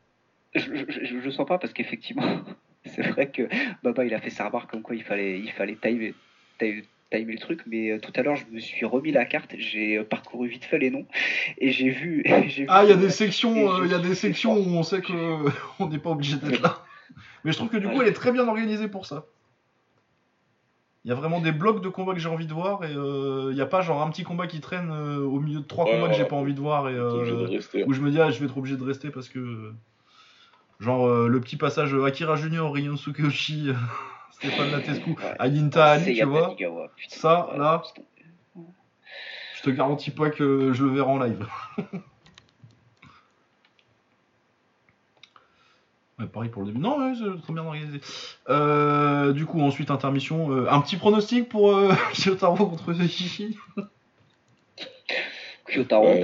Je, 0.55 0.63
je, 0.75 0.85
je- 0.89 1.05
je 1.05 1.15
le 1.15 1.31
sens 1.31 1.47
pas 1.47 1.59
parce 1.59 1.73
qu'effectivement, 1.73 2.23
c'est 2.87 3.03
vrai 3.03 3.31
que 3.31 3.49
Baba 3.83 4.05
il 4.05 4.15
a 4.15 4.21
fait 4.21 4.31
sa 4.31 4.49
remarque 4.49 4.71
comme 4.71 4.83
quoi 4.83 4.95
il 4.97 5.03
fallait, 5.03 5.39
il 5.39 5.53
fallait 5.53 5.77
timer, 5.77 6.15
timer, 6.59 6.85
timer 7.11 7.33
le 7.33 7.39
truc, 7.39 7.63
mais 7.67 7.99
tout 8.01 8.13
à 8.17 8.23
l'heure, 8.23 8.37
je 8.37 8.47
me 8.51 8.59
suis 8.59 8.85
remis 8.85 9.13
la 9.13 9.25
carte, 9.25 9.55
j'ai 9.57 10.03
parcouru 10.03 10.49
vite 10.49 10.65
fait 10.65 10.79
les 10.79 10.91
noms, 10.91 11.07
et 11.59 11.71
j'ai 11.71 11.91
vu. 11.91 12.25
ah, 12.69 12.83
il 12.85 12.91
y 12.91 12.93
a 12.93 12.97
des 12.97 13.11
sections, 13.11 13.85
il 13.85 13.91
y 13.91 13.95
a 13.95 13.99
des 13.99 14.15
sections 14.15 14.55
où 14.55 14.77
on 14.77 14.83
sait 14.83 15.03
qu'on 15.03 15.89
n'est 15.89 15.99
pas 15.99 16.11
obligé 16.11 16.37
d'être 16.37 16.63
là. 16.63 16.83
Mais 17.45 17.53
je 17.53 17.57
trouve 17.57 17.69
que 17.69 17.77
du 17.77 17.89
coup, 17.89 18.01
elle 18.03 18.09
est 18.09 18.13
très 18.13 18.33
bien 18.33 18.47
organisée 18.47 18.89
pour 18.89 19.07
ça. 19.07 19.27
Il 21.05 21.09
y 21.09 21.11
a 21.11 21.17
vraiment 21.17 21.41
des 21.41 21.51
blocs 21.51 21.83
de 21.83 21.89
combats 21.89 22.15
que 22.15 22.21
j'ai 22.21 22.29
envie 22.29 22.47
de 22.47 22.53
voir 22.53 22.85
et 22.85 22.93
il 22.93 23.55
n'y 23.55 23.61
a 23.61 23.67
pas 23.67 23.81
genre 23.81 24.03
un 24.03 24.11
petit 24.11 24.23
combat 24.23 24.47
qui 24.47 24.61
traîne 24.61 24.93
au 24.93 25.41
milieu 25.41 25.59
de 25.59 25.65
trois 25.65 25.85
combats 25.85 26.09
que 26.09 26.15
j'ai 26.15 26.25
pas 26.25 26.37
envie 26.37 26.55
de 26.55 26.61
voir 26.61 26.89
et 26.89 26.99
où 27.85 27.93
je 27.93 28.01
me 28.01 28.11
dis 28.11 28.21
ah 28.21 28.31
je 28.31 28.39
vais 28.39 28.47
être 28.47 28.57
obligé 28.57 28.77
de 28.77 28.85
rester 28.85 29.11
parce 29.11 29.29
que 29.29 29.73
genre 30.83 31.09
le 31.09 31.41
petit 31.41 31.57
passage 31.57 31.95
Akira 31.95 32.37
Junior, 32.37 32.73
Ryon 32.73 32.97
Tsukuyoshi, 32.97 33.71
Stéphane 34.31 34.71
Latescu, 34.73 35.17
Ayinta 35.39 35.93
Ali, 35.93 36.19
tu 36.19 36.25
vois. 36.25 36.55
Ça 37.09 37.51
là, 37.57 37.83
je 39.57 39.63
te 39.63 39.71
garantis 39.71 40.11
pas 40.11 40.31
que 40.31 40.73
je 40.73 40.85
le 40.85 40.91
verrai 40.91 41.11
en 41.11 41.23
live. 41.23 41.47
pareil 46.27 46.51
pour 46.51 46.63
le 46.63 46.69
début. 46.69 46.81
Non, 46.81 47.15
c'est 47.15 47.43
très 47.43 47.53
bien 47.53 47.65
organisé. 47.65 48.01
Euh, 48.49 49.33
du 49.33 49.47
coup, 49.47 49.61
ensuite, 49.61 49.91
intermission. 49.91 50.53
Euh, 50.53 50.67
un 50.71 50.81
petit 50.81 50.97
pronostic 50.97 51.49
pour 51.49 51.77
euh, 51.77 51.93
Kyotaro 52.13 52.67
contre 52.67 52.93
Shishi 53.07 53.57
Kyotaro. 55.67 56.15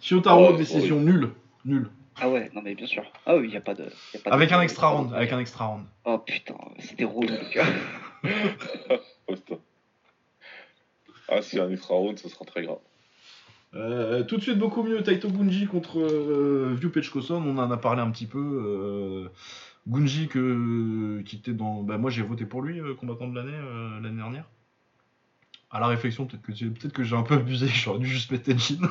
Kyotaro, 0.00 0.56
décision 0.56 1.00
nulle. 1.00 1.30
Nulle. 1.64 1.88
Ah 2.20 2.28
ouais, 2.28 2.50
non 2.54 2.62
mais 2.62 2.74
bien 2.74 2.86
sûr. 2.86 3.04
Ah 3.26 3.36
oui, 3.36 3.44
il 3.44 3.50
n'y 3.50 3.56
a 3.56 3.60
pas 3.60 3.74
de. 3.74 3.90
avec 4.26 4.52
un 4.52 4.60
extra 4.60 4.88
round. 4.88 5.14
Avec 5.14 5.32
un 5.32 5.38
extra 5.38 5.66
round. 5.66 5.84
Oh 6.04 6.18
putain, 6.18 6.56
c'était 6.78 7.04
relou. 7.04 7.34
ah, 11.28 11.42
si 11.42 11.60
un 11.60 11.70
extra 11.70 11.94
round, 11.94 12.18
ce 12.18 12.28
sera 12.28 12.44
très 12.44 12.62
grave. 12.62 12.78
Euh, 13.74 14.24
tout 14.24 14.38
de 14.38 14.42
suite 14.42 14.58
beaucoup 14.58 14.82
mieux 14.82 15.02
Taito 15.02 15.28
Gunji 15.28 15.66
contre 15.66 15.98
euh, 16.00 16.74
View 16.74 16.90
on 17.30 17.58
en 17.58 17.70
a 17.70 17.76
parlé 17.76 18.00
un 18.00 18.10
petit 18.10 18.26
peu. 18.26 18.38
Euh, 18.38 19.28
Gunji 19.86 20.28
que, 20.28 21.22
qui 21.24 21.36
était 21.36 21.52
dans. 21.52 21.82
Bah, 21.82 21.98
moi 21.98 22.10
j'ai 22.10 22.22
voté 22.22 22.46
pour 22.46 22.62
lui, 22.62 22.80
euh, 22.80 22.94
combattant 22.94 23.28
de 23.28 23.34
l'année 23.34 23.58
l'année 24.02 24.16
dernière. 24.16 24.44
À 25.70 25.80
la 25.80 25.86
réflexion, 25.86 26.26
peut-être 26.26 26.42
que, 26.42 26.64
peut 26.64 26.88
que 26.88 27.04
j'ai 27.04 27.14
un 27.14 27.22
peu 27.22 27.34
abusé, 27.34 27.68
j'aurais 27.74 27.98
dû 27.98 28.06
juste 28.06 28.30
mettre 28.30 28.50
Tenchin. 28.50 28.88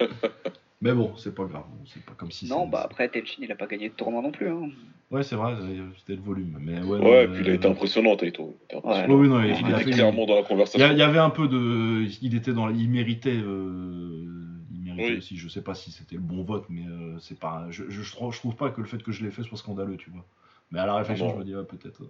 Mais 0.82 0.92
bon, 0.94 1.14
c'est 1.16 1.34
pas 1.34 1.44
grave, 1.44 1.64
c'est 1.84 2.02
pas 2.04 2.14
comme 2.16 2.30
si. 2.30 2.48
Non, 2.48 2.66
bah 2.66 2.80
après 2.84 3.08
Tenchin 3.08 3.42
il 3.42 3.52
a 3.52 3.54
pas 3.54 3.66
gagné 3.66 3.90
de 3.90 3.94
tournoi 3.94 4.22
non 4.22 4.30
plus. 4.30 4.48
Hein. 4.48 4.70
Ouais, 5.10 5.22
c'est 5.22 5.36
vrai, 5.36 5.54
c'était 5.98 6.14
le 6.14 6.22
volume. 6.22 6.56
Mais 6.60 6.82
ouais, 6.82 6.98
ouais 6.98 7.28
puis 7.28 7.42
il 7.42 7.50
a 7.50 7.54
été 7.54 7.68
impressionnant, 7.68 8.16
Taito. 8.16 8.56
Ouais. 8.72 9.06
Oui, 9.08 9.28
non, 9.28 9.42
il, 9.42 9.50
il, 9.50 9.80
était 9.80 9.90
clairement 9.90 10.24
dans 10.24 10.36
la 10.36 10.42
conversation. 10.42 10.88
Il 10.90 10.98
y, 10.98 11.02
avait 11.02 11.18
un 11.18 11.30
peu 11.30 11.48
de. 11.48 12.06
Il 12.22 12.34
était 12.34 12.52
dans. 12.52 12.70
Il 12.70 12.88
méritait. 12.88 13.36
Euh... 13.36 14.24
Il 14.72 14.84
méritait 14.84 15.18
aussi. 15.18 15.36
Je 15.36 15.48
sais 15.48 15.62
pas 15.62 15.74
si 15.74 15.90
c'était 15.90 16.14
le 16.14 16.22
bon 16.22 16.44
vote, 16.44 16.64
mais 16.70 16.86
euh, 16.86 17.18
c'est 17.18 17.38
pas. 17.38 17.66
Je, 17.70 17.84
je, 17.90 18.02
je, 18.02 18.12
trouve 18.14 18.54
pas 18.54 18.70
que 18.70 18.80
le 18.80 18.86
fait 18.86 19.02
que 19.02 19.12
je 19.12 19.22
l'ai 19.22 19.30
fait 19.30 19.42
soit 19.42 19.58
scandaleux, 19.58 19.96
tu 19.96 20.10
vois. 20.10 20.24
Mais 20.70 20.78
à 20.78 20.86
la 20.86 20.94
réflexion, 20.94 21.28
ah 21.28 21.32
je 21.34 21.38
me 21.40 21.44
dis, 21.44 21.52
peut-être. 21.68 22.02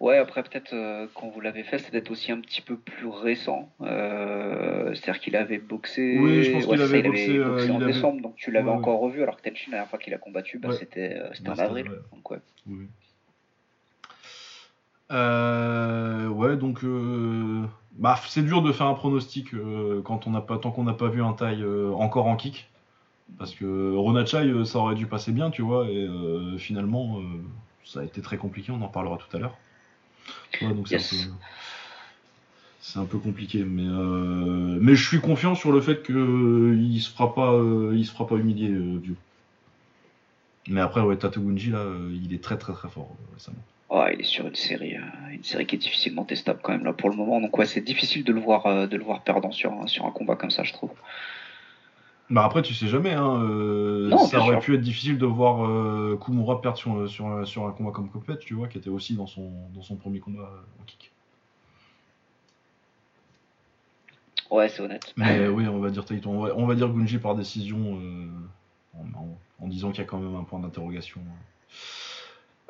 Ouais, 0.00 0.18
après 0.18 0.42
peut-être 0.42 0.72
euh, 0.72 1.06
quand 1.14 1.28
vous 1.28 1.40
l'avez 1.40 1.62
fait, 1.62 1.78
c'est 1.78 1.90
peut-être 1.90 2.10
aussi 2.10 2.32
un 2.32 2.40
petit 2.40 2.60
peu 2.60 2.76
plus 2.76 3.06
récent. 3.06 3.70
Euh, 3.80 4.94
c'est-à-dire 4.94 5.20
qu'il 5.20 5.36
avait 5.36 5.58
boxé. 5.58 6.18
Oui, 6.18 6.42
je 6.44 6.52
pense 6.52 6.66
qu'il 6.66 6.80
avait, 6.80 7.02
boxé, 7.02 7.36
euh, 7.36 7.68
en 7.70 7.78
décembre, 7.78 8.22
donc 8.22 8.36
tu 8.36 8.50
l'avais 8.50 8.70
encore 8.70 9.00
revu. 9.00 9.22
Alors 9.22 9.36
que 9.36 9.48
Tenchin, 9.48 9.70
la 9.70 9.78
dernière 9.78 9.90
fois 9.90 9.98
qu'il 9.98 10.14
a 10.14 10.18
combattu, 10.18 10.58
bah, 10.58 10.72
c'était 10.72 11.20
en 11.46 11.58
avril. 11.58 11.90
Donc 12.12 12.30
ouais. 12.30 12.38
Oui. 12.66 12.86
ouais, 15.10 16.56
donc 16.56 16.84
bah, 17.92 18.20
c'est 18.28 18.44
dur 18.44 18.62
de 18.62 18.72
faire 18.72 18.86
un 18.86 18.94
pronostic 18.94 19.50
quand 20.04 20.26
on 20.26 20.30
n'a 20.30 20.40
pas 20.40 20.58
tant 20.58 20.70
qu'on 20.70 20.84
n'a 20.84 20.94
pas 20.94 21.08
vu 21.08 21.22
un 21.22 21.32
taille 21.32 21.64
encore 21.94 22.26
en 22.26 22.36
kick. 22.36 22.70
Parce 23.38 23.54
que 23.54 23.94
Ronachai, 23.94 24.64
ça 24.64 24.78
aurait 24.78 24.94
dû 24.94 25.06
passer 25.06 25.32
bien, 25.32 25.50
tu 25.50 25.60
vois, 25.60 25.86
et 25.86 26.08
finalement 26.56 27.20
ça 27.88 28.00
a 28.00 28.04
été 28.04 28.20
très 28.20 28.36
compliqué, 28.36 28.70
on 28.70 28.82
en 28.82 28.88
parlera 28.88 29.16
tout 29.16 29.36
à 29.36 29.40
l'heure. 29.40 29.56
donc 30.60 30.88
c'est 32.80 32.98
un, 32.98 33.04
peu 33.04 33.18
compliqué, 33.18 33.64
mais, 33.64 33.82
euh, 33.82 34.78
mais 34.80 34.94
je 34.94 35.06
suis 35.06 35.20
confiant 35.20 35.54
sur 35.54 35.72
le 35.72 35.80
fait 35.80 36.02
qu'il 36.02 36.14
ne 36.16 36.98
se 36.98 37.10
fera 37.10 37.34
pas, 37.34 37.52
euh, 37.52 37.92
il 37.94 38.06
se 38.06 38.12
fera 38.12 38.26
pas 38.26 38.36
humilier, 38.36 38.70
euh, 38.70 39.00
Mais 40.68 40.80
après, 40.80 41.00
ouais, 41.00 41.16
Tatogunji, 41.16 41.70
là, 41.70 41.84
il 42.10 42.32
est 42.32 42.42
très 42.42 42.56
très 42.56 42.72
très 42.72 42.88
fort 42.88 43.14
récemment. 43.34 43.58
Ouais, 43.90 44.14
il 44.14 44.20
est 44.20 44.24
sur 44.24 44.46
une 44.46 44.54
série, 44.54 44.96
une 45.30 45.44
série 45.44 45.66
qui 45.66 45.76
est 45.76 45.78
difficilement 45.78 46.24
testable 46.24 46.60
quand 46.62 46.72
même 46.72 46.84
là 46.84 46.92
pour 46.92 47.10
le 47.10 47.16
moment. 47.16 47.40
Donc 47.40 47.56
ouais, 47.58 47.66
c'est 47.66 47.80
difficile 47.80 48.22
de 48.22 48.32
le 48.32 48.40
voir, 48.40 48.88
de 48.88 48.96
le 48.96 49.02
voir 49.02 49.22
perdant 49.22 49.50
sur, 49.50 49.72
sur 49.88 50.04
un 50.04 50.10
combat 50.10 50.36
comme 50.36 50.50
ça, 50.50 50.62
je 50.62 50.72
trouve. 50.72 50.92
Bah 52.30 52.44
après, 52.44 52.60
tu 52.60 52.74
sais 52.74 52.88
jamais. 52.88 53.12
Hein, 53.12 53.42
euh, 53.42 54.14
ça 54.26 54.40
aurait 54.40 54.58
pu 54.58 54.74
être 54.74 54.82
difficile 54.82 55.16
de 55.16 55.24
voir 55.24 55.64
euh, 55.64 56.18
Kumura 56.22 56.60
perdre 56.60 56.76
sur, 56.76 57.08
sur, 57.08 57.46
sur, 57.46 57.66
un 57.66 57.72
combat 57.72 57.90
comme 57.90 58.10
Copet, 58.10 58.38
tu 58.38 58.54
vois, 58.54 58.68
qui 58.68 58.76
était 58.76 58.90
aussi 58.90 59.14
dans 59.14 59.26
son, 59.26 59.50
dans 59.74 59.82
son 59.82 59.96
premier 59.96 60.20
combat 60.20 60.50
en 60.80 60.84
kick. 60.84 61.10
Ouais, 64.50 64.68
c'est 64.68 64.82
honnête. 64.82 65.14
Mais 65.16 65.48
oui, 65.48 65.66
on 65.68 65.78
va 65.78 65.90
dire 65.90 66.04
Taito. 66.04 66.30
On 66.30 66.66
va, 66.66 66.74
dire 66.74 66.88
Gunji 66.88 67.18
par 67.18 67.34
décision 67.34 67.98
euh, 67.98 68.26
en, 69.60 69.66
disant 69.68 69.90
qu'il 69.90 70.00
y 70.00 70.06
a 70.06 70.06
quand 70.06 70.18
même 70.18 70.36
un 70.36 70.44
point 70.44 70.60
d'interrogation. 70.60 71.20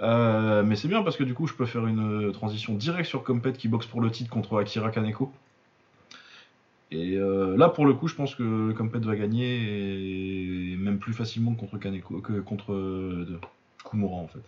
mais 0.00 0.76
c'est 0.76 0.88
bien 0.88 1.02
parce 1.02 1.16
que 1.16 1.24
du 1.24 1.34
coup, 1.34 1.48
je 1.48 1.54
peux 1.54 1.66
faire 1.66 1.86
une 1.88 2.30
transition 2.30 2.74
directe 2.74 3.08
sur 3.08 3.24
Compet 3.24 3.54
qui 3.54 3.66
boxe 3.66 3.86
pour 3.86 4.00
le 4.00 4.12
titre 4.12 4.30
contre 4.30 4.60
Akira 4.60 4.92
Kaneko. 4.92 5.32
Et 6.90 7.16
euh, 7.16 7.56
là, 7.56 7.68
pour 7.68 7.84
le 7.84 7.92
coup, 7.92 8.08
je 8.08 8.14
pense 8.14 8.34
que 8.34 8.72
Compet 8.72 9.00
va 9.00 9.14
gagner, 9.14 10.72
et 10.72 10.76
même 10.76 10.98
plus 10.98 11.12
facilement 11.12 11.54
que 11.54 11.60
contre, 11.60 11.78
Kaneko, 11.78 12.20
que 12.20 12.40
contre 12.40 12.72
euh, 12.72 13.38
Kumura, 13.88 14.16
en 14.16 14.26
fait. 14.26 14.40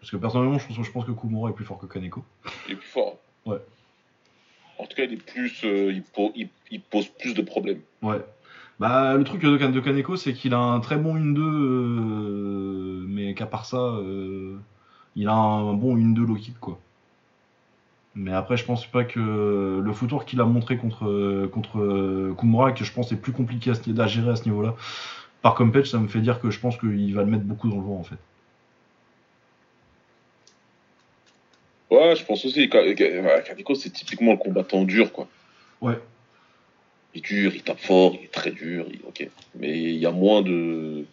Parce 0.00 0.10
que 0.10 0.16
personnellement, 0.16 0.58
je 0.58 0.66
pense, 0.66 0.84
je 0.84 0.90
pense, 0.90 1.06
que 1.06 1.12
Kumura 1.12 1.50
est 1.50 1.54
plus 1.54 1.64
fort 1.64 1.78
que 1.78 1.86
Kaneko. 1.86 2.22
Il 2.66 2.72
est 2.72 2.76
plus 2.76 2.88
fort. 2.88 3.16
Ouais. 3.46 3.58
En 4.78 4.84
tout 4.84 4.94
cas, 4.94 5.04
il 5.04 5.14
est 5.14 5.16
plus, 5.24 5.64
euh, 5.64 5.92
il, 5.92 6.48
il, 6.70 6.80
pose 6.80 7.08
plus 7.08 7.32
de 7.34 7.42
problèmes. 7.42 7.80
Ouais. 8.02 8.22
Bah, 8.78 9.16
le 9.16 9.24
truc 9.24 9.40
de, 9.40 9.56
de 9.56 9.80
Kaneko, 9.80 10.16
c'est 10.16 10.34
qu'il 10.34 10.52
a 10.52 10.58
un 10.58 10.80
très 10.80 10.98
bon 10.98 11.16
1-2, 11.16 13.06
mais 13.08 13.34
qu'à 13.34 13.46
part 13.46 13.64
ça, 13.64 13.98
il 15.16 15.26
a 15.26 15.34
un 15.34 15.72
bon 15.72 15.96
1-2 15.96 16.26
low 16.26 16.34
kick, 16.34 16.60
quoi. 16.60 16.78
Mais 18.20 18.32
après, 18.32 18.56
je 18.56 18.64
pense 18.64 18.84
pas 18.84 19.04
que 19.04 19.80
le 19.80 19.92
footwork 19.92 20.28
qu'il 20.28 20.40
a 20.40 20.44
montré 20.44 20.76
contre, 20.76 21.46
contre 21.52 22.34
Kumura, 22.36 22.72
que 22.72 22.82
je 22.82 22.92
pense 22.92 23.12
est 23.12 23.16
plus 23.16 23.30
compliqué 23.30 23.70
à, 23.70 24.06
gérer 24.08 24.30
à 24.30 24.34
ce 24.34 24.44
niveau-là, 24.44 24.74
par 25.40 25.54
Compage, 25.54 25.90
ça 25.90 25.98
me 25.98 26.08
fait 26.08 26.20
dire 26.20 26.40
que 26.40 26.50
je 26.50 26.58
pense 26.58 26.76
qu'il 26.78 27.14
va 27.14 27.22
le 27.22 27.30
mettre 27.30 27.44
beaucoup 27.44 27.68
dans 27.68 27.76
le 27.76 27.82
vent 27.82 27.96
en 27.96 28.02
fait. 28.02 28.16
Ouais, 31.90 32.16
je 32.16 32.24
pense 32.24 32.44
aussi. 32.44 32.68
Kaneko, 32.68 33.76
c'est 33.76 33.90
typiquement 33.90 34.32
le 34.32 34.38
combattant 34.38 34.82
dur, 34.82 35.12
quoi. 35.12 35.28
Ouais. 35.80 35.98
Il 37.14 37.18
est 37.18 37.24
dur, 37.24 37.52
il 37.54 37.62
tape 37.62 37.78
fort, 37.78 38.16
il 38.18 38.24
est 38.24 38.32
très 38.32 38.50
dur, 38.50 38.86
ok. 39.06 39.28
Mais 39.54 39.78
il 39.78 39.96
y 39.96 40.06
a 40.06 40.10
moins 40.10 40.42
de, 40.42 41.04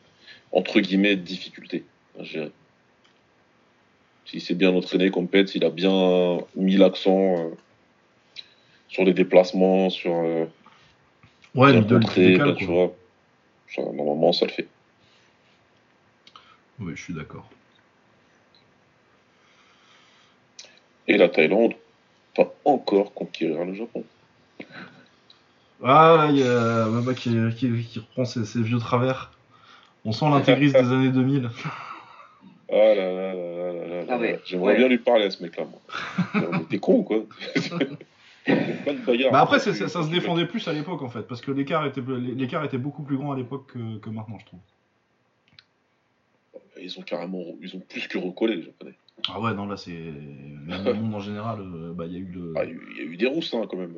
entre 0.51 0.79
guillemets, 0.79 1.15
de 1.15 1.21
difficultés 1.21 1.85
à 2.19 2.23
gérer. 2.23 2.51
S'il 4.25 4.41
s'est 4.41 4.55
bien 4.55 4.73
entraîné 4.73 5.11
comme 5.11 5.27
Pets, 5.27 5.53
il 5.55 5.63
a 5.63 5.69
bien 5.69 6.39
mis 6.55 6.77
l'accent 6.77 7.37
euh, 7.37 7.49
sur 8.87 9.03
les 9.03 9.13
déplacements, 9.13 9.89
sur. 9.89 10.13
Euh, 10.15 10.45
ouais, 11.53 11.73
le 11.73 11.81
bah, 11.81 12.53
tu 12.57 12.65
vois. 12.65 12.91
normalement, 13.77 14.33
ça 14.33 14.45
le 14.45 14.51
fait. 14.51 14.67
Oui, 16.79 16.93
je 16.95 17.01
suis 17.01 17.13
d'accord. 17.13 17.47
Et 21.07 21.17
la 21.17 21.29
Thaïlande 21.29 21.73
va 22.35 22.51
encore 22.65 23.13
conquérir 23.13 23.63
le 23.63 23.75
Japon. 23.75 24.03
Ah, 25.83 26.27
il 26.31 26.37
y 26.37 26.43
a 26.43 26.87
Mama 26.87 27.13
qui, 27.13 27.29
qui, 27.55 27.99
reprend 27.99 28.25
ses, 28.25 28.43
ses, 28.43 28.61
vieux 28.61 28.79
travers. 28.79 29.31
On 30.03 30.11
sent 30.11 30.25
l'intégriste 30.29 30.75
des 30.75 30.91
années 30.91 31.09
2000. 31.09 31.49
Oh 32.69 32.73
là 32.73 32.95
là 32.95 33.33
là 33.33 33.44
là. 34.07 34.37
J'aimerais 34.45 34.75
bien 34.75 34.87
lui 34.87 34.97
parler 34.97 35.25
à 35.25 35.31
ce 35.31 35.41
mec-là, 35.43 35.65
moi. 35.65 36.61
T'es 36.69 36.79
con 36.79 36.99
ou 36.99 37.03
quoi 37.03 37.23
bah 39.31 39.41
après, 39.41 39.59
ça, 39.59 39.73
se 39.73 40.11
défendait 40.11 40.45
plus 40.45 40.67
à 40.67 40.73
l'époque 40.73 41.01
en 41.01 41.09
fait, 41.09 41.23
parce 41.23 41.41
que 41.41 41.51
l'écart 41.51 41.85
était, 41.85 42.01
l'écart 42.01 42.63
était 42.63 42.77
beaucoup 42.77 43.03
plus 43.03 43.17
grand 43.17 43.31
à 43.31 43.35
l'époque 43.35 43.71
que, 43.73 44.09
maintenant, 44.09 44.37
je 44.39 44.45
trouve. 44.45 44.59
Ils 46.79 46.99
ont 46.99 47.01
carrément, 47.01 47.41
ils 47.61 47.75
ont 47.75 47.79
plus 47.79 48.07
que 48.07 48.17
recollé, 48.17 48.57
les 48.57 48.63
Japonais. 48.63 48.93
Ah 49.29 49.39
ouais, 49.39 49.53
non, 49.53 49.65
là 49.65 49.77
c'est. 49.77 49.93
Même 49.93 50.83
le 50.83 50.93
monde 50.93 51.15
en 51.15 51.19
général, 51.19 51.61
euh, 51.61 51.93
bah 51.93 52.05
il 52.05 52.13
y 52.13 52.17
a 52.17 52.19
eu. 52.19 52.37
Ah, 52.55 52.65
y 52.65 52.99
a 52.99 53.03
eu 53.03 53.15
des 53.17 53.27
rousses, 53.27 53.53
hein, 53.53 53.65
quand 53.69 53.77
même. 53.77 53.95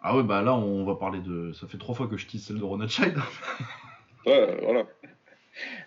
Ah 0.00 0.16
ouais, 0.16 0.22
bah 0.22 0.40
là 0.40 0.54
on 0.54 0.84
va 0.84 0.94
parler 0.94 1.20
de. 1.20 1.52
Ça 1.52 1.66
fait 1.68 1.76
trois 1.78 1.94
fois 1.94 2.08
que 2.08 2.16
je 2.16 2.26
tease 2.26 2.46
celle 2.46 2.58
de 2.58 2.64
Ronald 2.64 2.90
Child. 2.90 3.16
ouais, 4.26 4.58
voilà. 4.62 4.86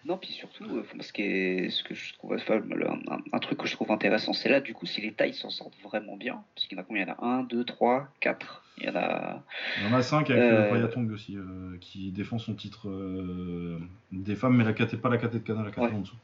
Non, 0.05 0.17
puis 0.17 0.31
surtout, 0.31 0.65
euh, 0.65 0.83
ce, 0.99 1.13
qui 1.13 1.21
est, 1.21 1.69
ce 1.69 1.83
que 1.83 1.93
je 1.93 2.13
trouve, 2.13 2.33
un, 2.33 3.01
un, 3.31 3.39
truc 3.39 3.59
que 3.59 3.67
je 3.67 3.73
trouve 3.73 3.91
intéressant, 3.91 4.33
c'est 4.33 4.49
là, 4.49 4.59
du 4.59 4.73
coup, 4.73 4.85
si 4.85 5.01
les 5.01 5.13
tailles 5.13 5.33
s'en 5.33 5.49
sortent 5.49 5.77
vraiment 5.83 6.17
bien, 6.17 6.43
parce 6.55 6.67
qu'il 6.67 6.77
y 6.77 6.79
en 6.79 6.83
a 6.83 6.85
combien? 6.85 7.03
Il 7.03 7.07
y 7.07 7.11
en 7.11 7.15
a 7.15 7.39
1, 7.39 7.43
2, 7.43 7.63
3, 7.63 8.07
4. 8.19 8.63
Il 8.79 8.85
y 8.85 8.89
en 8.89 8.95
a. 8.95 9.43
Il 9.79 9.89
y 9.89 9.93
en 9.93 9.97
a 9.97 10.01
5 10.01 10.29
avec 10.29 10.43
euh... 10.43 10.71
Payatong 10.71 11.11
aussi, 11.11 11.37
euh, 11.37 11.77
qui 11.79 12.11
défend 12.11 12.39
son 12.39 12.53
titre 12.53 12.89
euh, 12.89 13.79
des 14.11 14.35
femmes, 14.35 14.57
mais 14.57 14.63
la 14.63 14.73
pas 14.73 15.09
la 15.09 15.17
KT 15.17 15.33
de 15.33 15.39
Canal, 15.39 15.65
la 15.65 15.71
KT 15.71 15.93
en 15.93 15.99
dessous. 15.99 16.17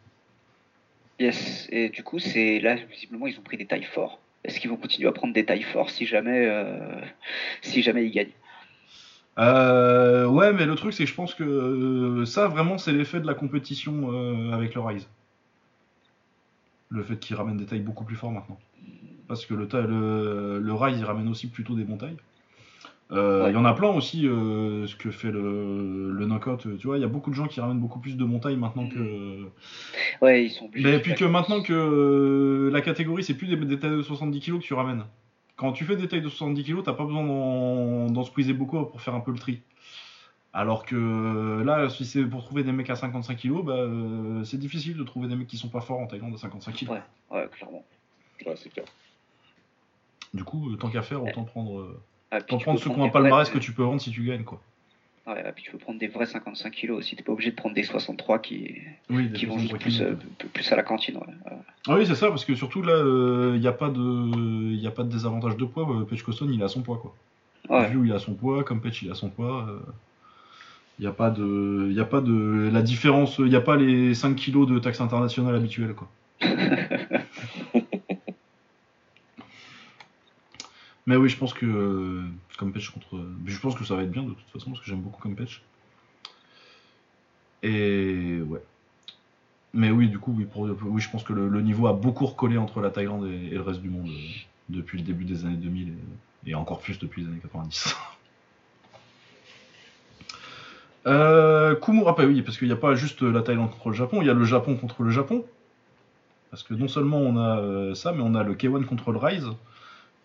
Yes, 1.20 1.68
et 1.72 1.90
du 1.90 2.04
coup, 2.04 2.20
c'est 2.20 2.60
là, 2.60 2.76
visiblement, 2.76 3.28
ils 3.28 3.38
ont 3.38 3.44
pris 3.44 3.58
des 3.58 3.66
tailles 3.66 3.84
forts. 3.84 4.20
Est-ce 4.44 4.60
qu'ils 4.60 4.70
vont 4.70 4.78
continuer 4.78 5.10
à 5.10 5.12
prendre 5.12 5.34
des 5.34 5.46
tailles 5.46 5.64
forts 5.64 5.90
si 5.90 6.06
jamais, 6.06 6.46
euh, 6.48 7.02
si 7.62 7.82
jamais 7.82 8.06
ils 8.06 8.12
gagnent? 8.12 8.32
Euh, 9.40 10.28
ouais, 10.28 10.52
mais 10.54 10.66
le 10.66 10.76
truc, 10.76 10.94
c'est 10.94 11.06
que 11.06 11.10
je 11.10 11.16
pense 11.16 11.34
que 11.34 11.44
euh, 11.44 12.26
ça, 12.26 12.48
vraiment, 12.48 12.78
c'est 12.78 12.92
l'effet 12.92 13.20
de 13.22 13.28
la 13.28 13.34
compétition 13.34 14.12
euh, 14.12 14.52
avec 14.52 14.76
le 14.76 14.82
Rise. 14.82 15.08
Le 16.90 17.04
fait 17.04 17.18
qu'il 17.18 17.36
ramène 17.36 17.58
des 17.58 17.66
tailles 17.66 17.80
beaucoup 17.80 18.04
plus 18.04 18.16
forts 18.16 18.32
maintenant. 18.32 18.60
Parce 19.28 19.46
que 19.46 19.54
le, 19.54 19.68
le, 19.72 20.60
le 20.60 20.74
Rise, 20.74 21.00
il 21.00 21.06
ramène 21.06 21.30
aussi 21.30 21.48
plutôt 21.48 21.76
des 21.76 21.84
bonnes 21.84 22.00
tailles. 22.00 22.18
Il 23.12 23.54
y 23.54 23.58
en 23.58 23.66
a 23.66 23.74
plein 23.74 23.90
aussi, 23.90 24.24
ce 24.24 24.96
que 24.96 25.10
fait 25.10 25.32
le, 25.32 26.12
le 26.12 26.26
knockout. 26.28 26.78
Tu 26.78 26.86
vois, 26.86 26.98
il 26.98 27.02
y 27.02 27.04
a 27.04 27.08
beaucoup 27.08 27.32
de 27.32 27.36
gens 27.36 27.48
qui 27.48 27.60
ramènent 27.60 27.80
beaucoup 27.80 28.00
plus 28.00 28.16
de 28.18 28.24
montagne 28.24 28.58
maintenant 28.58 28.88
que. 28.88 29.48
Ouais, 30.22 30.46
ils 30.46 30.50
sont 30.52 30.66
obligés. 30.66 30.92
Mais 30.92 31.00
puis 31.00 31.16
que 31.16 31.26
maintenant 31.26 31.64
que 31.64 32.70
la 32.72 32.82
catégorie, 32.82 33.24
c'est 33.24 33.34
plus 33.34 33.48
des, 33.48 33.56
des 33.56 33.80
tailles 33.80 33.98
de 33.98 34.02
70 34.04 34.40
kg 34.42 34.60
que 34.60 34.64
tu 34.64 34.74
ramènes. 34.76 35.06
Quand 35.60 35.74
tu 35.74 35.84
fais 35.84 35.98
des 35.98 36.08
tailles 36.08 36.22
de 36.22 36.30
70 36.30 36.64
kg, 36.64 36.84
t'as 36.84 36.94
pas 36.94 37.04
besoin 37.04 37.22
d'en 38.08 38.24
squeezer 38.24 38.54
beaucoup 38.54 38.82
pour 38.86 39.02
faire 39.02 39.14
un 39.14 39.20
peu 39.20 39.32
le 39.32 39.38
tri. 39.38 39.60
Alors 40.54 40.86
que 40.86 41.62
là, 41.66 41.90
si 41.90 42.06
c'est 42.06 42.24
pour 42.24 42.46
trouver 42.46 42.64
des 42.64 42.72
mecs 42.72 42.90
à 42.90 42.96
55 42.96 43.36
kg, 43.38 43.62
bah, 43.66 43.74
euh, 43.74 44.42
c'est 44.46 44.58
difficile 44.58 44.96
de 44.96 45.04
trouver 45.04 45.28
des 45.28 45.36
mecs 45.36 45.50
qui 45.50 45.58
sont 45.58 45.68
pas 45.68 45.82
forts 45.82 46.00
en 46.00 46.08
Thaïlande 46.08 46.34
à 46.34 46.38
55 46.38 46.74
kg. 46.74 46.90
Ouais, 46.92 47.02
ouais, 47.32 47.50
clairement. 47.52 47.84
Ouais, 48.46 48.56
c'est 48.56 48.70
clair. 48.70 48.86
Du 50.34 50.46
coup, 50.46 50.74
tant 50.78 50.90
qu'à 50.90 51.02
faire, 51.02 51.22
autant 51.22 51.44
prendre, 51.44 51.82
euh, 51.82 52.02
ah, 52.32 52.40
prendre 52.40 52.80
ceux 52.80 52.90
qui 52.90 52.98
ont 52.98 53.04
un 53.04 53.10
palmarès 53.10 53.50
que 53.50 53.60
tu 53.60 53.74
peux 53.74 53.84
vendre 53.84 54.00
si 54.00 54.12
tu 54.12 54.24
gagnes. 54.24 54.46
quoi. 54.46 54.62
Ouais, 55.30 55.44
et 55.48 55.52
puis 55.52 55.64
tu 55.64 55.72
peux 55.72 55.78
prendre 55.78 56.00
des 56.00 56.08
vrais 56.08 56.26
55 56.26 56.74
kg 56.74 56.92
aussi, 56.92 57.16
t'es 57.16 57.22
pas 57.22 57.34
obligé 57.34 57.52
de 57.52 57.56
prendre 57.56 57.76
des 57.76 57.84
63 57.84 58.40
qui, 58.40 58.78
qui 59.36 59.46
vont 59.46 59.60
juste 59.60 59.78
plus, 59.78 60.02
euh, 60.02 60.16
plus, 60.54 60.72
à 60.72 60.76
la 60.76 60.82
cantine. 60.82 61.18
Ouais. 61.18 61.28
Ah 61.88 61.96
oui, 61.96 62.08
c'est 62.08 62.16
ça, 62.16 62.30
parce 62.30 62.46
que 62.46 62.56
surtout 62.56 62.82
là, 62.82 62.96
il 62.98 63.06
euh, 63.06 63.60
n'y 63.60 63.68
a, 63.68 63.72
pas 63.72 63.90
de... 63.90 64.74
Y 64.74 64.88
a 64.88 64.92
pas 64.92 65.04
de 65.04 65.10
désavantage 65.10 65.56
de 65.56 65.66
poids. 65.66 65.88
Euh, 65.88 66.06
Pech 66.06 66.24
Coston, 66.24 66.50
il 66.52 66.64
a 66.64 66.68
son 66.68 66.82
poids. 66.82 66.98
quoi. 66.98 67.14
Ouais. 67.70 67.90
View, 67.90 68.06
il 68.06 68.12
a 68.12 68.18
son 68.18 68.34
poids, 68.34 68.64
comme 68.64 68.82
Pech, 68.82 69.04
il 69.04 69.12
a 69.12 69.16
son 69.16 69.30
poids. 69.30 69.68
Il 70.98 71.04
n'y 71.04 71.08
a 71.08 71.12
pas 71.12 71.30
de. 71.30 71.92
Y 71.92 72.00
a 72.00 72.06
pas 72.06 72.22
de. 72.22 72.70
La 72.74 72.82
différence, 72.82 73.38
il 73.38 73.46
n'y 73.46 73.56
a 73.56 73.62
pas 73.62 73.76
les 73.76 74.16
5 74.16 74.36
kg 74.36 74.66
de 74.66 74.80
taxe 74.80 75.00
internationale 75.00 75.56
habituelle. 75.56 75.94
quoi. 75.94 76.10
Mais 81.06 81.16
oui, 81.16 81.30
je 81.30 81.38
pense 81.38 81.54
que 81.54 82.24
patch 82.68 82.90
contre. 82.90 83.24
Je 83.46 83.60
pense 83.60 83.76
que 83.76 83.86
ça 83.86 83.96
va 83.96 84.04
être 84.04 84.12
bien 84.12 84.24
de 84.24 84.34
toute 84.34 84.50
façon 84.52 84.72
parce 84.72 84.82
que 84.82 84.88
j'aime 84.88 85.02
beaucoup 85.02 85.22
comme 85.22 85.36
patch. 85.36 85.62
Et 87.64 88.40
ouais. 88.48 88.62
Mais 89.74 89.92
oui, 89.92 90.10
du 90.10 90.18
coup, 90.18 90.36
oui, 90.36 91.02
je 91.02 91.10
pense 91.10 91.24
que 91.24 91.34
le, 91.34 91.62
niveau 91.62 91.88
a 91.88 91.94
beaucoup 91.94 92.26
recollé 92.26 92.58
entre 92.58 92.82
la 92.82 92.90
Thaïlande 92.90 93.28
et, 93.28 93.50
le 93.50 93.62
reste 93.62 93.82
du 93.82 93.90
monde 93.90 94.10
euh, 94.10 94.30
depuis 94.70 94.98
le 94.98 95.04
début 95.04 95.26
des 95.26 95.46
années 95.46 95.58
2000 95.58 95.94
et, 96.48 96.56
encore 96.56 96.80
plus 96.80 96.98
depuis 96.98 97.22
les 97.22 97.28
années 97.28 97.40
90. 97.40 97.96
euh, 101.08 101.76
Kumura, 101.76 102.16
pas 102.16 102.26
oui, 102.26 102.42
parce 102.42 102.58
qu'il 102.58 102.68
n'y 102.68 102.74
a 102.74 102.78
pas 102.78 102.96
juste 102.96 103.22
la 103.22 103.42
Thaïlande 103.42 103.70
contre 103.70 103.90
le 103.90 103.96
Japon, 103.96 104.22
il 104.22 104.28
y 104.28 104.32
a 104.32 104.34
le 104.34 104.46
Japon 104.46 104.76
contre 104.76 105.04
le 105.04 105.12
Japon. 105.12 105.46
Parce 106.50 106.64
que 106.64 106.74
non 106.74 106.88
seulement 106.88 107.20
on 107.20 107.38
a 107.38 107.60
euh, 107.60 107.94
ça, 107.94 108.12
mais 108.12 108.24
on 108.24 108.34
a 108.34 108.44
le 108.44 108.56
K1 108.56 108.86
contre 108.86 109.12
le 109.12 109.20
Rise. 109.20 109.50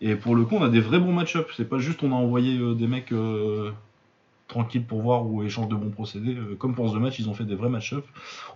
Et 0.01 0.15
pour 0.15 0.35
le 0.35 0.45
coup, 0.45 0.55
on 0.55 0.63
a 0.63 0.69
des 0.69 0.79
vrais 0.79 0.99
bons 0.99 1.13
match-up. 1.13 1.49
C'est 1.55 1.67
pas 1.67 1.79
juste 1.79 2.03
on 2.03 2.11
a 2.11 2.15
envoyé 2.15 2.57
euh, 2.57 2.73
des 2.75 2.87
mecs 2.87 3.11
euh, 3.11 3.71
tranquilles 4.47 4.85
pour 4.85 5.01
voir 5.01 5.25
ou 5.25 5.43
échange 5.43 5.67
de 5.67 5.75
bons 5.75 5.89
procédés. 5.89 6.35
Euh, 6.35 6.55
comme 6.55 6.75
pour 6.75 6.89
ce 6.91 6.97
match, 6.97 7.19
ils 7.19 7.29
ont 7.29 7.33
fait 7.33 7.45
des 7.45 7.55
vrais 7.55 7.69
match-up. 7.69 8.05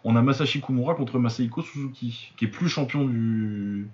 On 0.04 0.16
a 0.16 0.22
Masashi 0.22 0.62
Kumura 0.62 0.96
contre 0.96 1.18
Masahiko 1.18 1.62
Suzuki, 1.62 2.34
qui 2.38 2.46
est 2.46 2.50
plus 2.50 2.70
champion 2.70 3.06
du 3.06 3.88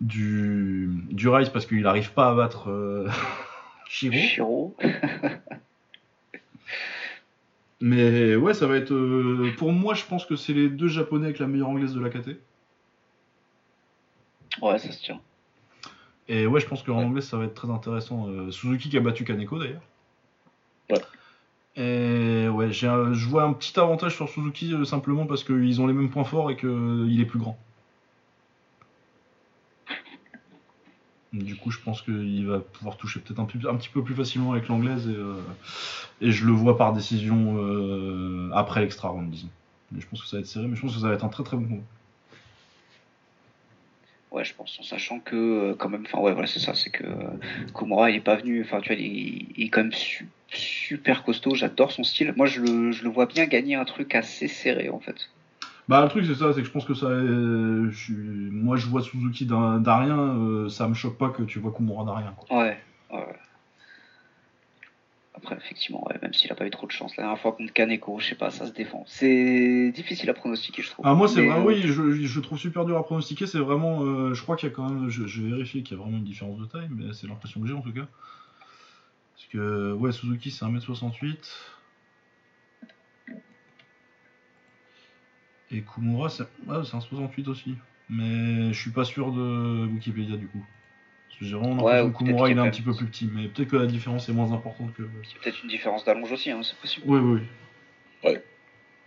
du, 0.00 0.90
du 1.10 1.28
Rise 1.28 1.50
parce 1.50 1.66
qu'il 1.66 1.82
n'arrive 1.82 2.12
pas 2.12 2.30
à 2.30 2.34
battre 2.34 3.06
Shiro. 3.88 4.16
Shiro. 4.16 4.76
Mais 7.80 8.34
ouais, 8.36 8.54
ça 8.54 8.66
va 8.66 8.76
être. 8.76 8.94
pour 9.56 9.72
moi, 9.72 9.94
je 9.94 10.04
pense 10.04 10.24
que 10.24 10.36
c'est 10.36 10.54
les 10.54 10.68
deux 10.68 10.88
japonais 10.88 11.26
avec 11.26 11.38
la 11.38 11.46
meilleure 11.46 11.68
anglaise 11.68 11.94
de 11.94 12.00
la 12.00 12.08
KT. 12.08 12.38
Ouais, 14.62 14.78
ça 14.78 14.90
se 14.90 15.02
tient. 15.02 15.20
Et 16.28 16.46
ouais, 16.46 16.60
je 16.60 16.66
pense 16.66 16.82
qu'en 16.82 16.96
anglais, 16.96 17.20
ça 17.20 17.36
va 17.36 17.44
être 17.44 17.54
très 17.54 17.70
intéressant. 17.70 18.28
Euh, 18.28 18.50
Suzuki 18.50 18.88
qui 18.88 18.96
a 18.96 19.00
battu 19.00 19.24
Kaneko 19.24 19.58
d'ailleurs. 19.58 19.82
Ouais. 20.90 21.00
Et 21.76 22.48
ouais, 22.48 22.72
je 22.72 23.28
vois 23.28 23.42
un 23.44 23.52
petit 23.52 23.78
avantage 23.78 24.14
sur 24.14 24.28
Suzuki 24.28 24.72
euh, 24.72 24.84
simplement 24.84 25.26
parce 25.26 25.44
qu'ils 25.44 25.80
ont 25.80 25.86
les 25.86 25.92
mêmes 25.92 26.10
points 26.10 26.24
forts 26.24 26.50
et 26.50 26.56
qu'il 26.56 26.68
euh, 26.68 27.20
est 27.20 27.26
plus 27.26 27.38
grand. 27.38 27.58
Du 31.32 31.56
coup, 31.56 31.72
je 31.72 31.80
pense 31.80 32.00
qu'il 32.00 32.46
va 32.46 32.60
pouvoir 32.60 32.96
toucher 32.96 33.18
peut-être 33.18 33.40
un, 33.40 33.44
petit 33.44 33.88
peu 33.88 34.04
plus 34.04 34.14
facilement 34.14 34.52
avec 34.52 34.68
l'anglaise 34.68 35.12
et, 36.20 36.30
je 36.30 36.46
le 36.46 36.52
vois 36.52 36.78
par 36.78 36.92
décision 36.92 37.58
après 38.52 38.82
l'extra 38.82 39.08
round, 39.08 39.28
disons. 39.30 39.48
je 39.98 40.06
pense 40.06 40.22
que 40.22 40.28
ça 40.28 40.36
va 40.36 40.42
être 40.42 40.46
serré, 40.46 40.68
mais 40.68 40.76
je 40.76 40.80
pense 40.80 40.94
que 40.94 41.00
ça 41.00 41.08
va 41.08 41.14
être 41.14 41.24
un 41.24 41.28
très 41.28 41.42
très 41.42 41.56
bon 41.56 41.64
combat. 41.64 41.82
Ouais, 44.34 44.44
je 44.44 44.52
pense, 44.52 44.76
en 44.80 44.82
sachant 44.82 45.20
que, 45.20 45.36
euh, 45.36 45.74
quand 45.78 45.88
même, 45.88 46.02
enfin, 46.04 46.18
ouais, 46.18 46.32
voilà, 46.32 46.48
c'est 46.48 46.58
ça, 46.58 46.74
c'est 46.74 46.90
que 46.90 47.04
euh, 47.04 47.38
Komura, 47.72 48.10
il 48.10 48.16
est 48.16 48.20
pas 48.20 48.34
venu, 48.34 48.62
enfin, 48.64 48.80
tu 48.80 48.88
vois, 48.88 49.00
il, 49.00 49.54
est 49.56 49.68
quand 49.68 49.82
même 49.82 49.92
super 50.48 51.22
costaud, 51.22 51.54
j'adore 51.54 51.92
son 51.92 52.02
style. 52.02 52.34
Moi, 52.36 52.46
je 52.46 52.60
le, 52.60 52.90
je 52.90 53.04
le, 53.04 53.10
vois 53.10 53.26
bien 53.26 53.46
gagner 53.46 53.76
un 53.76 53.84
truc 53.84 54.16
assez 54.16 54.48
serré, 54.48 54.88
en 54.88 54.98
fait. 54.98 55.30
Bah, 55.86 56.02
le 56.02 56.08
truc, 56.08 56.24
c'est 56.26 56.34
ça, 56.34 56.52
c'est 56.52 56.62
que 56.62 56.66
je 56.66 56.72
pense 56.72 56.84
que 56.84 56.94
ça. 56.94 57.06
Euh, 57.06 57.92
moi, 58.50 58.76
je 58.76 58.88
vois 58.88 59.02
Suzuki 59.02 59.46
d'Arien, 59.46 60.68
ça 60.68 60.88
me 60.88 60.94
choque 60.94 61.16
pas 61.16 61.28
que 61.28 61.44
tu 61.44 61.60
vois 61.60 61.70
Komura 61.70 62.04
d'Arien. 62.04 62.34
Ouais, 62.50 62.56
ouais. 62.56 62.78
Après, 65.44 65.56
effectivement, 65.56 66.08
même 66.22 66.32
s'il 66.32 66.50
a 66.50 66.54
pas 66.54 66.66
eu 66.66 66.70
trop 66.70 66.86
de 66.86 66.92
chance 66.92 67.14
la 67.18 67.24
dernière 67.24 67.38
fois 67.38 67.52
contre 67.52 67.70
Kaneko, 67.70 68.18
je 68.18 68.28
sais 68.28 68.34
pas, 68.34 68.50
ça 68.50 68.66
se 68.66 68.72
défend. 68.72 69.04
C'est 69.06 69.92
difficile 69.94 70.30
à 70.30 70.32
pronostiquer, 70.32 70.80
je 70.80 70.88
trouve. 70.88 71.04
Ah, 71.06 71.12
moi, 71.12 71.28
c'est 71.28 71.46
vrai, 71.46 71.60
oui, 71.60 71.82
je, 71.82 72.12
je, 72.12 72.40
trouve 72.40 72.58
super 72.58 72.86
dur 72.86 72.96
à 72.96 73.04
pronostiquer. 73.04 73.46
C'est 73.46 73.58
vraiment. 73.58 74.02
Euh, 74.02 74.32
je 74.32 74.42
crois 74.42 74.56
qu'il 74.56 74.70
y 74.70 74.72
a 74.72 74.74
quand 74.74 74.88
même. 74.88 75.10
Je, 75.10 75.42
vais 75.42 75.50
vérifier 75.50 75.82
qu'il 75.82 75.98
y 75.98 76.00
a 76.00 76.02
vraiment 76.02 76.16
une 76.16 76.24
différence 76.24 76.58
de 76.58 76.64
taille, 76.64 76.88
mais 76.90 77.12
c'est 77.12 77.26
l'impression 77.26 77.60
que 77.60 77.66
j'ai 77.66 77.74
en 77.74 77.82
tout 77.82 77.92
cas. 77.92 78.06
Parce 79.34 79.46
que, 79.50 79.92
ouais, 79.92 80.12
Suzuki, 80.12 80.50
c'est 80.50 80.64
1m68. 80.64 81.36
Et 85.72 85.82
Kumura, 85.82 86.30
c'est 86.30 86.44
ah, 86.70 86.76
un 86.76 86.84
68 87.00 87.48
aussi. 87.48 87.74
Mais 88.08 88.72
je 88.72 88.80
suis 88.80 88.92
pas 88.92 89.04
sûr 89.04 89.30
de 89.30 89.88
Wikipédia 89.92 90.38
du 90.38 90.46
coup. 90.46 90.64
Vraiment 91.40 91.76
l'impression 91.76 92.10
que 92.10 92.18
Kumura 92.18 92.50
il 92.50 92.56
est 92.56 92.60
un 92.60 92.70
petit 92.70 92.82
peu 92.82 92.94
plus 92.94 93.06
petit, 93.06 93.28
mais 93.32 93.48
peut-être 93.48 93.68
que 93.68 93.76
la 93.76 93.86
différence 93.86 94.28
est 94.28 94.32
moins 94.32 94.52
importante 94.52 94.94
que. 94.94 95.02
C'est 95.24 95.38
peut-être 95.40 95.62
une 95.62 95.68
différence 95.68 96.04
d'allonge 96.04 96.32
aussi, 96.32 96.50
hein, 96.50 96.60
c'est 96.62 96.78
possible. 96.78 97.06
Oui, 97.08 97.20
oui. 97.20 97.40
Ouais. 98.24 98.42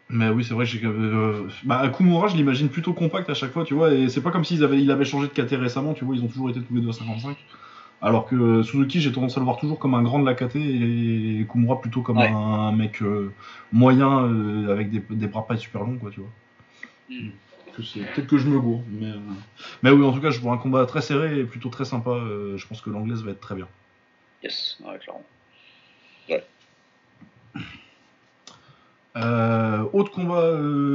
Mais 0.10 0.30
oui, 0.30 0.44
c'est 0.44 0.54
vrai 0.54 0.66
que 0.66 0.72
j'ai. 0.72 0.86
Euh, 0.86 1.48
bah, 1.64 1.90
Kumura, 1.90 2.28
je 2.28 2.36
l'imagine 2.36 2.70
plutôt 2.70 2.94
compact 2.94 3.30
à 3.30 3.34
chaque 3.34 3.52
fois, 3.52 3.64
tu 3.64 3.74
vois, 3.74 3.94
et 3.94 4.10
c'est 4.10 4.22
pas 4.22 4.32
comme 4.32 4.46
s'il 4.46 4.64
avait, 4.64 4.82
il 4.82 4.90
avait 4.92 5.06
changé 5.06 5.28
de 5.28 5.34
KT 5.34 5.56
récemment, 5.56 5.94
tu 5.94 6.06
vois, 6.06 6.16
ils 6.16 6.24
ont 6.24 6.28
toujours 6.28 6.50
été 6.50 6.62
tous 6.62 6.74
les 6.76 6.82
deux 6.82 6.90
à 6.90 6.94
55. 6.94 7.38
Alors 8.02 8.28
que 8.28 8.62
Suzuki, 8.62 9.02
j'ai 9.02 9.12
tendance 9.12 9.38
à 9.38 9.40
le 9.40 9.46
voir 9.46 9.58
toujours 9.58 9.80
comme 9.80 9.96
un 9.96 10.04
grand 10.04 10.20
de 10.20 10.26
la 10.26 10.36
KT 10.36 10.56
et 10.56 11.46
Kumura 11.52 11.82
plutôt 11.82 12.02
comme 12.04 12.20
un, 12.20 12.72
mec 12.72 13.02
euh, 13.02 13.34
moyen 13.74 14.24
euh, 14.24 14.72
avec 14.72 14.92
des, 14.92 15.02
des, 15.10 15.28
bras 15.28 15.48
pas 15.48 15.58
super 15.58 15.84
longs, 15.84 15.98
quoi, 15.98 16.12
tu 16.12 16.20
vois. 16.20 16.30
C'est 17.84 18.00
peut-être 18.00 18.28
que 18.28 18.38
je 18.38 18.48
me 18.48 18.60
gourre. 18.60 18.82
Mais, 18.90 19.08
euh, 19.08 19.20
mais 19.84 19.92
oui, 19.92 20.06
en 20.06 20.12
tout 20.12 20.22
cas, 20.22 20.30
je 20.30 20.40
vois 20.40 20.54
un 20.54 20.58
combat 20.58 20.86
très 20.86 21.02
serré 21.02 21.40
et 21.40 21.44
plutôt 21.44 21.70
très 21.70 21.86
sympa. 21.86 22.12
Euh, 22.12 22.58
je 22.58 22.68
pense 22.68 22.82
que 22.82 22.90
l'anglaise 22.90 23.24
va 23.24 23.32
être 23.32 23.40
très 23.40 23.56
bien. 23.56 23.68
Yes, 24.44 24.78
ouais, 24.86 24.98
clairement. 25.00 25.24
Ouais. 26.30 26.44
Euh, 29.16 29.84
autre 29.94 30.12
combat 30.12 30.54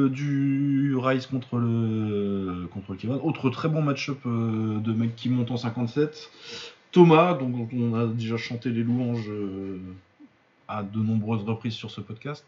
du 0.09 0.94
Rise 0.96 1.26
contre 1.26 1.56
le 1.56 2.68
contre 2.72 2.92
le 2.92 2.98
Kevin. 2.98 3.18
Autre 3.22 3.50
très 3.50 3.68
bon 3.68 3.82
match-up 3.82 4.20
de 4.24 4.92
mecs 4.92 5.16
qui 5.16 5.28
montent 5.28 5.50
en 5.50 5.56
57. 5.56 6.30
Thomas, 6.92 7.34
dont 7.34 7.68
on 7.72 7.94
a 7.94 8.06
déjà 8.06 8.36
chanté 8.36 8.70
les 8.70 8.84
louanges 8.84 9.30
à 10.73 10.82
de 10.82 10.99
nombreuses 10.99 11.44
reprises 11.44 11.74
sur 11.74 11.90
ce 11.90 12.01
podcast. 12.01 12.44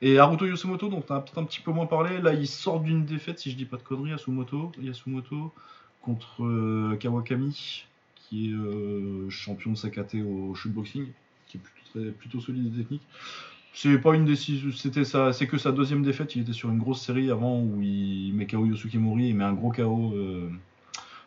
Et 0.00 0.18
Haruto 0.18 0.46
Yasumoto, 0.46 0.88
dont 0.88 1.04
on 1.08 1.14
a 1.14 1.20
peut-être 1.20 1.38
un 1.38 1.44
petit 1.44 1.60
peu 1.60 1.72
moins 1.72 1.86
parlé, 1.86 2.20
là 2.20 2.32
il 2.32 2.46
sort 2.46 2.80
d'une 2.80 3.04
défaite, 3.04 3.38
si 3.38 3.50
je 3.50 3.56
dis 3.56 3.66
pas 3.66 3.76
de 3.76 3.82
conneries, 3.82 4.10
Yasumoto, 4.10 4.72
Yasumoto 4.80 5.52
contre 6.02 6.44
euh, 6.44 6.96
Kawakami, 6.98 7.84
qui 8.16 8.50
est 8.50 8.54
euh, 8.54 9.28
champion 9.28 9.72
de 9.72 9.76
sa 9.76 9.90
KT 9.90 10.16
au 10.26 10.54
shootboxing, 10.54 11.06
qui 11.46 11.58
est 11.58 12.10
plutôt, 12.12 12.40
solide 12.40 12.74
et 12.74 12.78
technique. 12.78 13.02
C'est 13.72 13.98
pas 13.98 14.14
une 14.14 14.24
décision, 14.24 14.70
c'était 14.72 15.04
ça, 15.04 15.32
c'est 15.32 15.46
que 15.46 15.58
sa 15.58 15.70
deuxième 15.70 16.02
défaite. 16.02 16.34
Il 16.34 16.42
était 16.42 16.52
sur 16.52 16.70
une 16.70 16.78
grosse 16.78 17.02
série 17.02 17.30
avant 17.30 17.60
où 17.60 17.80
il 17.82 18.32
met 18.34 18.46
KO 18.46 18.64
Yosuke 18.64 18.94
Mori, 18.94 19.28
il 19.28 19.36
met 19.36 19.44
un 19.44 19.52
gros 19.52 19.70
KO 19.70 20.12
euh, 20.14 20.50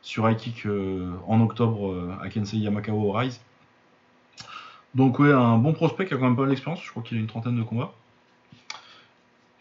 sur 0.01 0.30
high 0.30 0.35
kick 0.35 0.68
en 1.27 1.39
octobre 1.39 2.18
à 2.22 2.27
Kensei 2.30 2.57
Yamakao 2.57 3.11
Rise. 3.11 3.39
Donc 4.95 5.19
ouais, 5.19 5.31
un 5.31 5.57
bon 5.57 5.73
prospect 5.73 6.05
qui 6.05 6.13
a 6.13 6.17
quand 6.17 6.25
même 6.25 6.35
pas 6.35 6.45
l'expérience. 6.45 6.83
Je 6.83 6.89
crois 6.91 7.03
qu'il 7.03 7.17
a 7.17 7.19
une 7.19 7.27
trentaine 7.27 7.57
de 7.57 7.63
combats. 7.63 7.93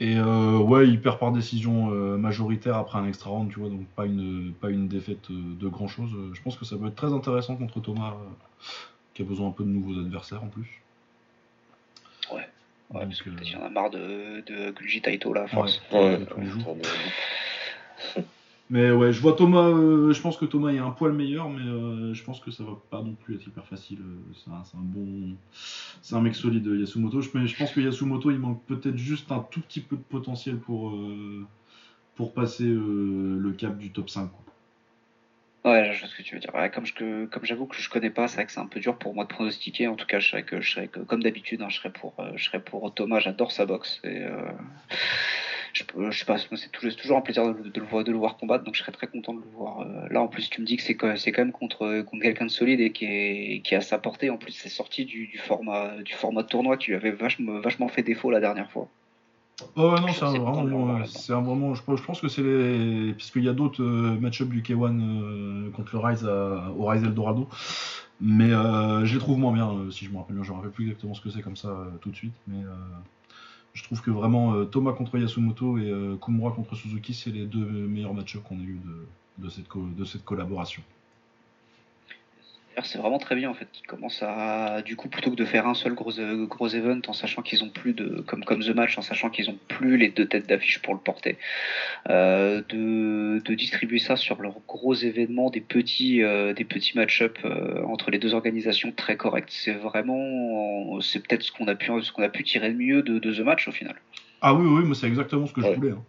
Et 0.01 0.21
ouais, 0.21 0.89
il 0.89 1.01
perd 1.01 1.19
par 1.21 1.31
décision 1.31 1.87
majoritaire 2.19 2.77
après 2.77 2.99
un 2.99 3.07
extra 3.07 3.31
round, 3.31 3.53
tu 3.53 3.61
vois, 3.61 3.69
donc 3.69 3.87
pas 3.95 4.05
une, 4.05 4.53
pas 4.61 4.69
une 4.69 4.89
défaite 4.89 5.31
de 5.31 5.69
grand 5.69 5.87
chose. 5.87 6.11
Je 6.33 6.43
pense 6.43 6.57
que 6.57 6.65
ça 6.65 6.77
peut 6.77 6.89
être 6.89 6.97
très 6.97 7.13
intéressant 7.13 7.55
contre 7.55 7.81
Thomas, 7.81 8.15
qui 9.15 9.23
a 9.23 9.25
besoin 9.25 9.49
un 9.49 9.53
peu 9.53 9.63
de 9.63 9.69
nouveaux 9.69 10.01
adversaires 10.01 10.43
en 10.43 10.49
plus. 10.49 10.83
Ouais, 12.93 13.07
parce 13.07 13.23
que 13.23 13.31
peut-être 13.31 13.51
y 13.51 13.57
en 13.57 13.65
a 13.65 13.71
marre 13.71 13.91
de, 13.91 14.43
de 14.47 14.71
Guji 14.71 15.01
Taito 15.01 15.33
là, 15.33 15.47
force. 15.47 15.81
Ouais, 15.93 16.19
mais 18.73 18.91
ouais, 18.91 19.13
je 19.13 19.21
vois 19.21 19.35
Thomas, 19.35 19.69
euh, 19.69 20.15
je 20.15 20.23
pense 20.23 20.39
que 20.39 20.47
Thomas 20.47 20.71
est 20.71 20.79
un 20.79 20.93
poil 20.93 21.13
meilleur, 21.13 21.51
mais 21.51 21.61
euh, 21.61 22.15
je 22.15 22.25
pense 22.25 22.41
que 22.41 22.51
ça 22.51 22.65
va 22.65 22.79
pas 22.89 23.03
non 23.03 23.13
plus 23.13 23.35
être 23.35 23.47
hyper 23.47 23.67
facile. 23.67 23.99
Euh, 24.01 24.33
c'est 24.35 24.51
un, 24.51 24.81
bon. 24.81 25.37
C'est 26.01 26.15
un 26.15 26.23
mec 26.23 26.35
solide, 26.35 26.65
Yasumoto. 26.65 27.21
Mais 27.35 27.47
je 27.47 27.55
pense 27.55 27.71
que 27.71 27.81
Yasumoto, 27.81 28.31
il 28.31 28.39
manque 28.39 28.65
peut-être 28.65 28.97
juste 28.97 29.31
un 29.31 29.41
tout 29.41 29.61
petit 29.61 29.81
peu 29.81 29.97
de 29.97 30.03
potentiel 30.03 30.57
pour, 30.57 30.99
pour 32.15 32.33
passer 32.33 32.65
le 32.65 33.55
cap 33.59 33.77
du 33.77 33.91
top 33.91 34.09
5. 34.09 34.31
Ouais, 35.67 35.93
je 35.93 36.01
vois 36.01 36.09
ce 36.09 36.17
que 36.17 36.23
tu 36.23 36.35
veux 36.35 36.41
dire. 36.41 36.53
comme 36.73 37.45
j'avoue 37.45 37.67
que 37.67 37.77
je 37.77 37.91
connais 37.91 38.09
pas, 38.09 38.27
c'est 38.27 38.37
vrai 38.37 38.47
que 38.47 38.53
c'est 38.53 38.61
un 38.61 38.67
peu 38.67 38.81
dur 38.81 38.97
pour 38.97 39.15
moi 39.15 39.25
de 39.25 39.29
pronostiquer. 39.29 39.87
En 39.87 39.97
tout 39.97 40.07
cas, 40.07 40.19
je 40.19 40.31
serais 40.31 40.45
que, 40.45 40.63
je 40.63 40.71
serais 40.71 40.89
que, 40.89 41.01
comme 41.01 41.23
d'habitude, 41.23 41.61
hein, 41.61 41.69
je 41.69 41.77
serais 41.77 41.93
pour, 41.93 42.15
je 42.37 42.43
serais 42.43 42.61
pour 42.61 42.91
Thomas. 42.95 43.21
J'adore 43.21 43.53
sa 43.53 43.67
boxe. 43.67 44.01
Et, 44.03 44.23
je, 45.73 45.85
je 46.11 46.19
sais 46.19 46.25
pas, 46.25 46.37
c'est 46.39 46.71
toujours, 46.71 47.17
un 47.17 47.21
plaisir 47.21 47.55
de, 47.55 47.69
de, 47.69 47.81
le 47.81 47.87
voir, 47.87 48.05
de 48.05 48.13
le 48.13 48.19
voir 48.19 48.37
combattre. 48.37 48.65
Donc, 48.65 48.75
je 48.75 48.81
serais 48.81 48.93
très 48.93 49.07
content 49.07 49.35
de 49.35 49.41
le 49.41 49.51
voir. 49.57 49.81
Euh, 49.81 50.09
là, 50.11 50.21
en 50.23 50.29
plus, 50.29 50.51
tu 50.51 50.61
me 50.61 50.67
dis 50.67 50.77
que 50.77 50.83
c'est, 50.83 50.95
quand 51.33 51.39
même 51.39 51.53
contre, 51.53 52.03
contre 52.03 52.23
quelqu'un 52.23 52.47
de 52.47 52.51
solide 52.51 52.81
et 52.81 52.93
qui 52.93 53.05
est, 53.07 53.63
qui 53.65 53.75
a 53.75 53.81
sa 53.81 53.99
portée. 53.99 54.31
En 54.31 54.37
plus, 54.37 54.53
c'est 54.53 54.69
sorti 54.69 55.05
du, 55.05 55.27
du 55.27 55.39
format, 55.39 55.97
du 56.03 56.13
format 56.13 56.43
de 56.43 56.49
tournoi 56.49 56.77
qui 56.77 56.91
lui 56.91 56.97
avait 56.97 57.11
vachement, 57.11 57.61
vachement 57.61 57.89
fait 57.89 58.03
défaut 58.03 58.31
la 58.31 58.41
dernière 58.41 58.71
fois. 58.71 58.89
Oh 59.77 59.95
non, 60.01 60.09
c'est 60.09 60.25
un, 60.25 60.39
vraiment, 60.39 61.05
c'est 61.07 61.33
un 61.33 61.41
vraiment, 61.41 61.75
je, 61.75 61.83
pense 61.83 62.21
que 62.21 62.29
c'est 62.29 62.43
les, 62.43 63.13
puisqu'il 63.13 63.45
y 63.45 63.49
a 63.49 63.53
d'autres 63.53 63.83
euh, 63.83 64.19
match-up 64.21 64.49
du 64.49 64.63
K1 64.63 65.01
euh, 65.01 65.71
contre 65.71 65.97
le 65.97 65.99
Rise 65.99 66.25
au 66.25 66.87
Rise 66.87 67.05
Eldorado, 67.05 67.49
mais 68.21 68.53
euh, 68.53 69.05
je 69.05 69.15
les 69.15 69.21
trouve 69.21 69.39
moins 69.39 69.53
bien, 69.53 69.71
si 69.91 70.05
je 70.05 70.11
me 70.11 70.19
rappelle 70.19 70.37
bien, 70.37 70.45
je 70.45 70.51
me 70.51 70.57
rappelle 70.57 70.71
plus 70.71 70.85
exactement 70.85 71.15
ce 71.15 71.21
que 71.21 71.31
c'est 71.31 71.43
comme 71.43 71.57
ça 71.57 71.75
tout 72.01 72.11
de 72.11 72.17
suite, 72.17 72.35
mais 72.49 72.63
je 73.75 73.83
trouve 73.85 74.01
que 74.03 74.11
vraiment 74.11 74.65
Thomas 74.67 74.93
contre 74.93 75.19
Yasumoto 75.19 75.79
et 75.79 75.93
Kumura 76.21 76.53
contre 76.53 76.75
Suzuki, 76.75 77.15
c'est 77.15 77.31
les 77.31 77.47
deux 77.47 77.65
meilleurs 77.65 78.15
match-up 78.15 78.43
qu'on 78.43 78.59
a 78.59 78.63
eu 78.63 78.79
de 79.39 80.05
cette 80.05 80.25
collaboration 80.25 80.83
c'est 82.85 82.99
vraiment 82.99 83.19
très 83.19 83.35
bien 83.35 83.51
en 83.51 83.55
fait 83.55 83.69
qu'ils 83.73 83.87
commencent 83.87 84.23
à 84.23 84.83
du 84.83 84.97
coup 84.97 85.09
plutôt 85.09 85.31
que 85.31 85.37
de 85.37 85.45
faire 85.45 85.67
un 85.67 85.75
seul 85.75 85.95
gros 85.95 86.19
euh, 86.19 86.47
gros 86.47 86.69
event 86.69 87.01
en 87.07 87.13
sachant 87.13 87.43
qu'ils 87.43 87.63
ont 87.63 87.69
plus 87.69 87.93
de 87.93 88.23
comme 88.27 88.45
comme 88.45 88.63
the 88.63 88.75
match 88.75 88.97
en 88.99 89.03
sachant 89.03 89.31
qu'ils 89.31 89.51
ont 89.51 89.59
plus 89.69 89.97
les 89.97 90.09
deux 90.09 90.27
têtes 90.27 90.49
d'affiche 90.49 90.81
pour 90.81 90.95
le 90.95 91.01
porter 91.01 91.39
euh, 92.09 92.63
de, 92.69 93.41
de, 93.45 93.55
distribuer 93.55 93.99
ça 93.99 94.17
sur 94.17 94.41
leurs 94.41 94.61
gros 94.67 94.95
événements 94.95 95.51
des 95.51 95.61
petits 95.61 96.23
euh, 96.23 96.53
des 96.53 96.65
petits 96.65 96.97
match-up 96.97 97.39
entre 97.85 98.11
les 98.11 98.19
deux 98.19 98.35
organisations 98.35 98.93
très 98.93 99.17
corrects. 99.17 99.51
C'est 99.51 99.75
vraiment 99.75 101.01
c'est 101.01 101.27
peut-être 101.27 101.43
ce 101.43 101.53
qu'on 101.53 101.69
a 101.69 101.75
pu 101.75 101.91
ce 102.03 102.13
qu'on 102.13 102.23
a 102.23 102.29
pu 102.29 102.45
tirer 102.45 102.71
de 102.71 102.77
mieux 102.77 103.03
de, 103.03 103.19
the 103.19 103.41
match 103.41 103.69
au 103.69 103.73
final. 103.73 103.97
Ah 104.41 104.55
oui 104.55 104.67
oui 104.67 104.85
mais 104.87 104.95
c'est 104.95 105.07
exactement 105.07 105.47
ce 105.47 105.53
que 105.53 105.63
je 105.63 105.69
voulais 105.69 105.93
hein. 105.93 106.03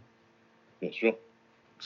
bien 0.82 0.92
sûr 0.92 1.16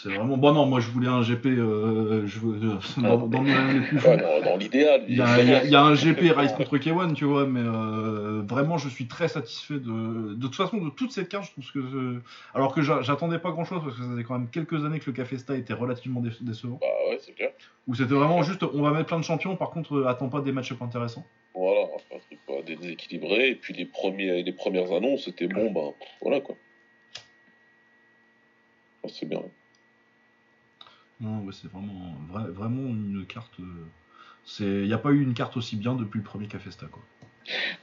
c'est 0.04 0.10
vraiment. 0.10 0.38
Bon, 0.38 0.54
non, 0.54 0.68
moi 0.68 0.80
je 0.80 0.90
voulais 0.92 1.08
un 1.08 1.24
GP. 1.24 1.48
Euh, 1.48 2.28
je 2.28 2.40
veux... 2.40 2.60
dans, 3.02 3.18
dans, 3.18 3.28
dans 3.28 4.58
l'idéal. 4.58 5.06
Il 5.08 5.18
y, 5.18 5.22
a, 5.22 5.64
il 5.64 5.72
y, 5.72 5.76
a 5.76 5.82
un 5.82 5.96
GP 5.96 6.38
Rise 6.38 6.52
contre 6.52 6.78
K1, 6.78 7.14
tu 7.14 7.26
vois, 7.26 7.48
mais 7.48 7.62
euh, 7.64 8.44
vraiment 8.48 8.78
je 8.78 8.90
suis 8.90 9.08
très 9.08 9.28
satisfait 9.28 9.80
de. 9.80 10.36
De 10.36 10.42
toute 10.42 10.56
façon, 10.56 10.78
de 10.78 10.92
toute 10.92 11.12
cette 11.12 11.30
carte, 11.30 11.46
je 11.46 11.52
trouve 11.52 11.72
que. 11.72 12.22
Alors 12.54 12.76
que 12.76 12.82
j'attendais 12.84 13.40
pas 13.40 13.50
grand 13.50 13.66
chose, 13.66 13.82
parce 13.84 13.96
que 13.96 14.04
ça 14.04 14.10
faisait 14.10 14.24
quand 14.24 14.38
même 14.38 14.50
quelques 14.50 14.86
années 14.86 15.00
que 15.00 15.08
le 15.08 15.14
Café 15.14 15.40
Sta 15.40 15.56
était 15.56 15.74
relativement 15.74 16.22
décevant. 16.42 16.78
Bah 16.80 16.88
ouais, 17.10 17.18
c'est 17.20 17.34
clair. 17.34 17.50
Où 17.88 17.96
c'était 17.96 18.14
vraiment 18.14 18.44
juste, 18.44 18.62
on 18.62 18.84
va 18.84 18.92
mettre 18.92 19.08
plein 19.08 19.20
de 19.20 19.24
champions, 19.24 19.56
par 19.56 19.72
contre, 19.72 19.96
euh, 19.96 20.08
attends 20.08 20.30
pas 20.30 20.42
des 20.42 20.52
match-up 20.52 20.82
intéressants. 20.82 21.26
Voilà, 21.56 21.88
un 22.14 22.20
truc 22.20 22.40
pas 22.46 22.62
déséquilibré, 22.62 23.50
et 23.50 23.56
puis 23.56 23.74
les, 23.74 23.86
premiers, 23.86 24.44
les 24.44 24.54
premières 24.54 24.92
annonces, 24.92 25.26
c'était 25.26 25.48
bon, 25.48 25.72
ben 25.72 25.94
voilà 26.22 26.40
quoi. 26.40 26.56
C'est 29.08 29.26
bien. 29.26 29.42
Non, 31.20 31.46
c'est 31.52 31.72
vraiment, 31.72 32.16
vraiment 32.30 32.88
une 32.90 33.26
carte. 33.26 33.60
Il 34.60 34.84
n'y 34.84 34.94
a 34.94 34.98
pas 34.98 35.12
eu 35.12 35.22
une 35.22 35.34
carte 35.34 35.58
aussi 35.58 35.76
bien 35.76 35.96
depuis 35.96 36.20
le 36.20 36.24
premier 36.24 36.48
Cafesta. 36.48 36.86
Quoi. 36.88 37.04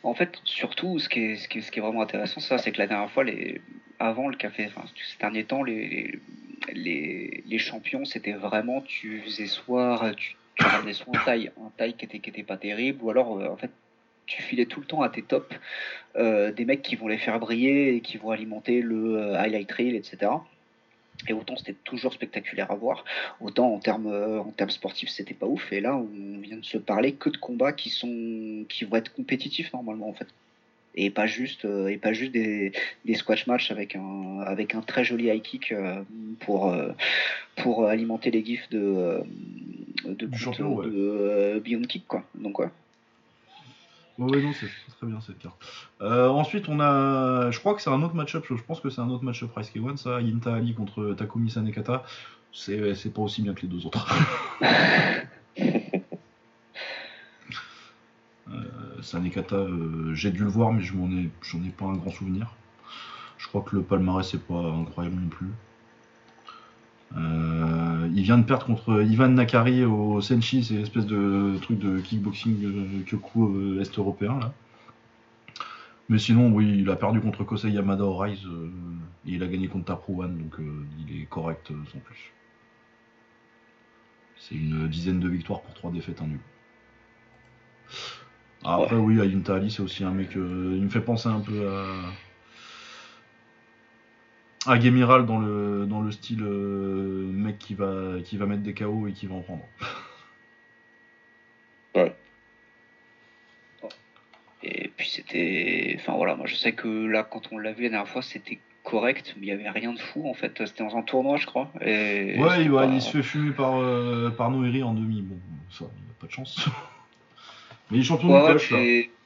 En 0.02 0.15
fait, 0.15 0.40
surtout, 0.44 0.98
ce 0.98 1.09
qui 1.09 1.20
est, 1.20 1.36
ce 1.36 1.48
qui 1.48 1.59
est, 1.59 1.82
vraiment 1.82 2.02
intéressant, 2.02 2.40
c'est 2.40 2.73
que 2.73 2.78
la 2.78 2.86
dernière 2.86 3.11
fois, 3.11 3.24
les, 3.24 3.61
avant 3.98 4.28
le 4.28 4.36
café, 4.36 4.69
ces 4.69 5.19
derniers 5.19 5.44
temps, 5.44 5.62
les, 5.62 6.20
les, 6.73 7.43
les 7.47 7.59
champions, 7.59 8.05
c'était 8.05 8.32
vraiment, 8.32 8.82
tu 8.82 9.20
faisais 9.23 9.47
soit, 9.47 10.12
tu, 10.16 10.36
tu 10.56 10.65
ramenais 10.65 10.93
soit 10.93 11.16
un 11.16 11.24
taille, 11.24 11.51
un 11.59 11.70
taille 11.77 11.94
qui 11.94 12.05
était, 12.05 12.19
qui 12.19 12.31
était 12.31 12.43
pas 12.43 12.56
terrible, 12.56 13.02
ou 13.02 13.11
alors, 13.11 13.39
euh, 13.39 13.48
en 13.48 13.56
fait, 13.56 13.70
tu 14.27 14.43
filais 14.43 14.66
tout 14.66 14.81
le 14.81 14.86
temps 14.86 15.02
à 15.02 15.09
tes 15.09 15.23
tops 15.23 15.55
euh, 16.16 16.52
des 16.52 16.65
mecs 16.65 16.82
qui 16.82 16.97
vont 16.97 17.09
les 17.09 17.19
faire 17.19 17.39
briller 17.39 17.97
et 17.97 18.01
qui 18.01 18.16
vont 18.16 18.31
alimenter 18.31 18.81
le 18.81 19.19
euh, 19.19 19.39
highlight 19.39 19.70
reel, 19.73 19.94
etc. 19.94 20.32
Et 21.28 21.32
autant 21.32 21.57
c'était 21.57 21.77
toujours 21.85 22.12
spectaculaire 22.12 22.70
à 22.70 22.74
voir, 22.74 23.05
autant 23.41 23.73
en 23.73 23.78
termes 23.78 24.09
euh, 24.09 24.41
en 24.41 24.51
termes 24.51 24.70
sportifs 24.70 25.09
c'était 25.09 25.35
pas 25.35 25.47
ouf. 25.47 25.73
Et 25.73 25.81
là 25.81 25.97
on 25.97 26.39
vient 26.39 26.57
de 26.57 26.65
se 26.65 26.78
parler 26.78 27.12
que 27.12 27.31
de 27.31 27.36
combats 27.36 27.73
qui 27.73 27.91
sont 27.91 28.65
qui 28.69 28.85
vont 28.85 28.97
être 28.97 29.12
compétitifs 29.15 29.73
normalement 29.73 30.09
en 30.09 30.12
fait, 30.12 30.27
et 30.97 31.11
pas 31.11 31.27
juste 31.27 31.65
euh, 31.65 31.89
et 31.89 31.97
pas 31.97 32.12
juste 32.12 32.32
des, 32.32 32.73
des 33.05 33.15
squash 33.15 33.47
matchs 33.47 33.70
avec 33.70 33.97
un 33.97 34.41
avec 34.41 34.74
un 34.74 34.82
très 34.82 35.05
joli 35.05 35.28
high 35.28 35.43
kick 35.43 35.73
euh, 35.73 36.03
pour 36.41 36.74
pour 37.57 37.86
alimenter 37.86 38.31
les 38.31 38.45
gifs 38.45 38.69
de 38.70 39.23
de, 40.05 40.27
de, 40.27 41.59
Beyond 41.61 41.82
Kick 41.82 42.07
quoi. 42.07 42.24
Donc 42.35 42.59
ouais. 42.59 42.69
Oui, 44.19 44.43
non, 44.45 44.53
c'est 44.53 44.69
très 44.97 45.07
bien 45.07 45.20
cette 45.20 45.39
carte. 45.39 45.57
Euh, 46.01 46.28
ensuite, 46.28 46.69
on 46.69 46.78
a. 46.81 47.51
Je 47.51 47.59
crois 47.59 47.74
que 47.74 47.82
c'est 47.82 47.91
un 47.91 48.01
autre 48.03 48.15
match-up. 48.15 48.45
Je 48.49 48.62
pense 48.62 48.81
que 48.81 48.89
c'est 48.89 49.01
un 49.01 49.11
autre 49.11 49.24
match-up 49.24 49.51
Rise 49.57 49.70
K1, 49.74 49.97
ça. 49.97 50.20
Yinta 50.20 50.55
Ali 50.55 50.74
contre 50.74 51.15
Takumi 51.15 51.51
Sanekata. 51.51 52.05
C'est 52.53 53.12
pas 53.12 53.23
aussi 53.23 53.43
bien 53.43 53.55
que 53.55 53.62
les 53.62 53.69
deux 53.69 53.85
autres. 53.86 54.09
euh, 58.49 59.03
Sanekata, 59.03 59.57
euh, 59.57 60.15
j'ai 60.15 60.31
dû 60.31 60.45
le 60.45 60.51
voir, 60.51 60.73
mais 60.73 60.82
je 60.82 60.95
m'en 60.95 61.11
ai, 61.11 61.31
j'en 61.43 61.62
ai 61.65 61.70
pas 61.70 61.86
un 61.86 61.97
grand 61.97 62.12
souvenir. 62.12 62.55
Je 63.36 63.49
crois 63.49 63.62
que 63.62 63.74
le 63.74 63.82
palmarès 63.82 64.27
c'est 64.28 64.47
pas 64.47 64.55
incroyable 64.55 65.16
non 65.16 65.28
plus. 65.28 65.51
Euh, 67.16 68.09
il 68.15 68.23
vient 68.23 68.39
de 68.39 68.45
perdre 68.45 68.66
contre 68.66 69.03
Ivan 69.03 69.28
Nakari 69.28 69.85
au 69.85 70.20
Senshi, 70.20 70.65
c'est 70.65 70.74
l'espèce 70.74 71.07
de 71.07 71.57
truc 71.62 71.78
de 71.78 72.01
kickboxing 72.01 72.65
euh, 72.65 73.05
Kyoku 73.07 73.47
euh, 73.47 73.81
est 73.81 73.99
européen 73.99 74.39
là. 74.41 74.53
Mais 76.09 76.19
sinon, 76.19 76.51
oui, 76.51 76.81
il 76.81 76.91
a 76.91 76.97
perdu 76.97 77.20
contre 77.20 77.45
Kosei 77.45 77.70
Yamada 77.70 78.05
au 78.05 78.16
Rise 78.19 78.47
et 79.27 79.32
il 79.32 79.43
a 79.43 79.47
gagné 79.47 79.69
contre 79.69 79.86
Tapruan, 79.86 80.28
donc 80.28 80.57
il 80.59 81.23
est 81.23 81.24
correct 81.24 81.69
sans 81.91 81.99
plus. 82.01 82.35
C'est 84.36 84.55
une 84.55 84.86
dizaine 84.89 85.19
de 85.19 85.28
victoires 85.28 85.62
pour 85.62 85.73
trois 85.73 85.91
défaites, 85.91 86.20
un 86.20 86.27
nul. 86.27 86.41
Après, 88.65 88.97
oui, 88.97 89.19
Ayunta 89.19 89.55
Ali, 89.55 89.70
c'est 89.70 89.81
aussi 89.81 90.05
un 90.05 90.11
mec. 90.11 90.32
il 90.35 90.43
me 90.43 90.91
fait 90.91 91.01
penser 91.01 91.31
un 91.31 91.41
peu 91.41 91.66
à 91.70 92.12
à 94.66 94.81
Gemiral 94.81 95.27
dans 95.27 95.39
le, 95.39 95.86
dans 95.86 96.01
le 96.01 96.11
style 96.11 96.43
euh, 96.43 97.27
mec 97.32 97.59
qui 97.59 97.74
va, 97.74 98.15
qui 98.24 98.36
va 98.36 98.47
mettre 98.47 98.62
des 98.62 98.74
KO 98.74 99.07
et 99.09 99.12
qui 99.12 99.27
va 99.27 99.35
en 99.35 99.41
prendre. 99.41 99.65
ouais. 101.95 102.15
Et 104.62 104.91
puis 104.97 105.09
c'était. 105.09 105.97
Enfin 106.01 106.15
voilà, 106.15 106.36
moi 106.36 106.47
je 106.47 106.55
sais 106.55 106.73
que 106.73 106.89
là, 107.07 107.23
quand 107.23 107.53
on 107.53 107.59
l'a 107.59 107.73
vu 107.73 107.82
la 107.85 107.91
dernière 107.91 108.09
fois, 108.09 108.23
c'était 108.23 108.59
correct, 108.82 109.35
mais 109.36 109.47
il 109.47 109.55
n'y 109.57 109.61
avait 109.61 109.69
rien 109.69 109.93
de 109.93 109.99
fou 109.99 110.28
en 110.28 110.35
fait. 110.35 110.53
C'était 110.66 110.85
dans 110.85 110.97
un 110.97 111.03
tournoi, 111.03 111.36
je 111.36 111.47
crois. 111.47 111.70
Et... 111.82 112.39
Ouais, 112.39 112.65
il, 112.65 113.03
se 113.03 113.11
fait 113.11 113.23
fumer 113.23 113.53
par, 113.53 113.77
euh, 113.77 114.31
par 114.31 114.51
Noiri 114.51 114.82
en 114.82 114.95
demi. 114.95 115.20
Bon, 115.20 115.36
ça, 115.70 115.85
il 115.85 116.07
n'a 116.07 116.15
pas 116.19 116.27
de 116.27 116.32
chance. 116.32 116.66
mais 117.91 117.99
il 117.99 118.01
est 118.01 118.05
champion 118.05 118.28
de 118.28 118.35
là 118.35 118.59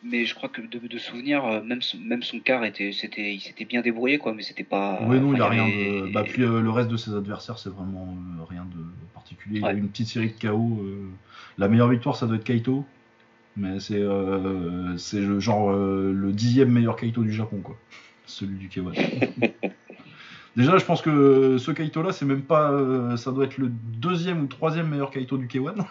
mais 0.04 0.24
je 0.24 0.34
crois 0.34 0.48
que 0.48 0.60
de, 0.60 0.78
de 0.86 0.98
souvenir, 0.98 1.44
euh, 1.44 1.62
même 1.62 1.82
son, 1.82 1.98
même 1.98 2.22
son 2.22 2.38
quart 2.40 2.64
était, 2.64 2.92
c'était, 2.92 3.34
il 3.34 3.40
s'était 3.40 3.64
bien 3.64 3.80
débrouillé 3.82 4.18
quoi, 4.18 4.32
mais 4.34 4.42
c'était 4.42 4.64
pas. 4.64 5.00
Oui 5.06 5.18
non, 5.20 5.34
il 5.34 5.42
a 5.42 5.48
rien 5.48 5.66
de. 5.66 6.12
Bah 6.12 6.22
puis 6.24 6.42
euh, 6.42 6.60
le 6.60 6.70
reste 6.70 6.88
de 6.88 6.96
ses 6.96 7.14
adversaires, 7.14 7.58
c'est 7.58 7.70
vraiment 7.70 8.16
euh, 8.38 8.44
rien 8.44 8.64
de 8.64 8.82
particulier. 9.14 9.58
Il 9.60 9.64
a 9.64 9.72
une 9.72 9.88
petite 9.88 10.08
série 10.08 10.32
de 10.38 10.48
KO. 10.48 10.82
la 11.58 11.68
meilleure 11.68 11.88
victoire, 11.88 12.16
ça 12.16 12.26
doit 12.26 12.36
être 12.36 12.44
Kaito, 12.44 12.84
Mais 13.56 13.80
c'est 13.80 14.02
c'est 14.96 15.20
le 15.20 15.40
genre 15.40 15.72
le 15.72 16.32
dixième 16.32 16.70
meilleur 16.70 16.96
Kaito 16.96 17.22
du 17.22 17.32
Japon, 17.32 17.60
quoi. 17.62 17.76
Celui 18.26 18.56
du 18.58 18.68
K1. 18.68 18.92
Déjà, 20.56 20.76
je 20.76 20.84
pense 20.84 21.02
que 21.02 21.56
ce 21.58 21.70
Kaito 21.70 22.02
là, 22.02 22.12
c'est 22.12 22.24
même 22.24 22.42
pas. 22.42 22.72
euh, 22.72 23.16
ça 23.16 23.30
doit 23.30 23.44
être 23.44 23.58
le 23.58 23.68
deuxième 23.70 24.42
ou 24.42 24.46
troisième 24.46 24.88
meilleur 24.88 25.10
Kaito 25.10 25.38
du 25.38 25.46
K1. 25.46 25.84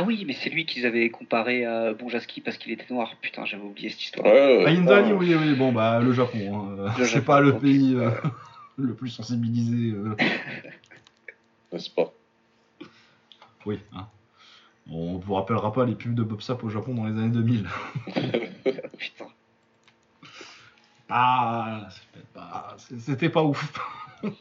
Ah 0.00 0.04
oui, 0.06 0.24
mais 0.26 0.32
c'est 0.32 0.48
lui 0.48 0.64
qu'ils 0.64 0.86
avaient 0.86 1.10
comparé 1.10 1.66
à 1.66 1.92
Bonjaski 1.92 2.40
parce 2.40 2.56
qu'il 2.56 2.72
était 2.72 2.86
noir. 2.92 3.14
Putain, 3.20 3.44
j'avais 3.44 3.62
oublié 3.62 3.90
cette 3.90 4.02
histoire. 4.02 4.24
Ouais, 4.26 4.62
Ah, 4.62 4.70
ouais. 4.70 4.76
Indali, 4.78 5.12
oui, 5.12 5.34
oui, 5.34 5.54
bon, 5.54 5.72
bah, 5.72 6.00
le 6.00 6.12
Japon. 6.14 6.70
hein. 6.78 6.94
Le 6.96 7.04
C'est 7.04 7.10
Japon, 7.16 7.26
pas 7.26 7.40
le 7.40 7.58
pays 7.58 7.94
euh, 7.96 8.10
le 8.78 8.94
plus 8.94 9.10
sensibilisé. 9.10 9.94
euh. 9.94 10.16
N'est-ce 11.72 11.90
pas? 11.90 12.12
Oui, 13.66 13.78
hein. 13.92 14.06
On 14.90 15.18
vous 15.18 15.34
rappellera 15.34 15.70
pas 15.72 15.84
les 15.84 15.94
pubs 15.94 16.14
de 16.14 16.22
Bob 16.22 16.40
Sap 16.40 16.64
au 16.64 16.70
Japon 16.70 16.94
dans 16.94 17.04
les 17.04 17.12
années 17.12 17.28
2000. 17.28 17.68
Putain. 18.96 19.26
Ah, 21.10 21.88
c'était 21.90 22.26
pas, 22.32 22.76
c'était 22.78 23.28
pas 23.28 23.42
ouf. 23.42 23.62
C'était 24.22 24.34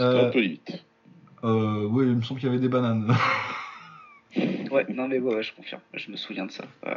Euh, 0.00 0.28
un 0.28 0.30
peu 0.30 0.40
limite. 0.40 0.84
Euh, 1.44 1.86
oui, 1.90 2.06
il 2.06 2.16
me 2.16 2.22
semble 2.22 2.40
qu'il 2.40 2.48
y 2.48 2.52
avait 2.52 2.60
des 2.60 2.68
bananes. 2.68 3.14
Ouais, 4.70 4.84
non 4.92 5.08
mais 5.08 5.18
ouais, 5.18 5.36
ouais, 5.36 5.42
je 5.42 5.54
confirme. 5.54 5.80
Je 5.94 6.10
me 6.10 6.16
souviens 6.16 6.44
de 6.44 6.52
ça. 6.52 6.62
Euh, 6.86 6.94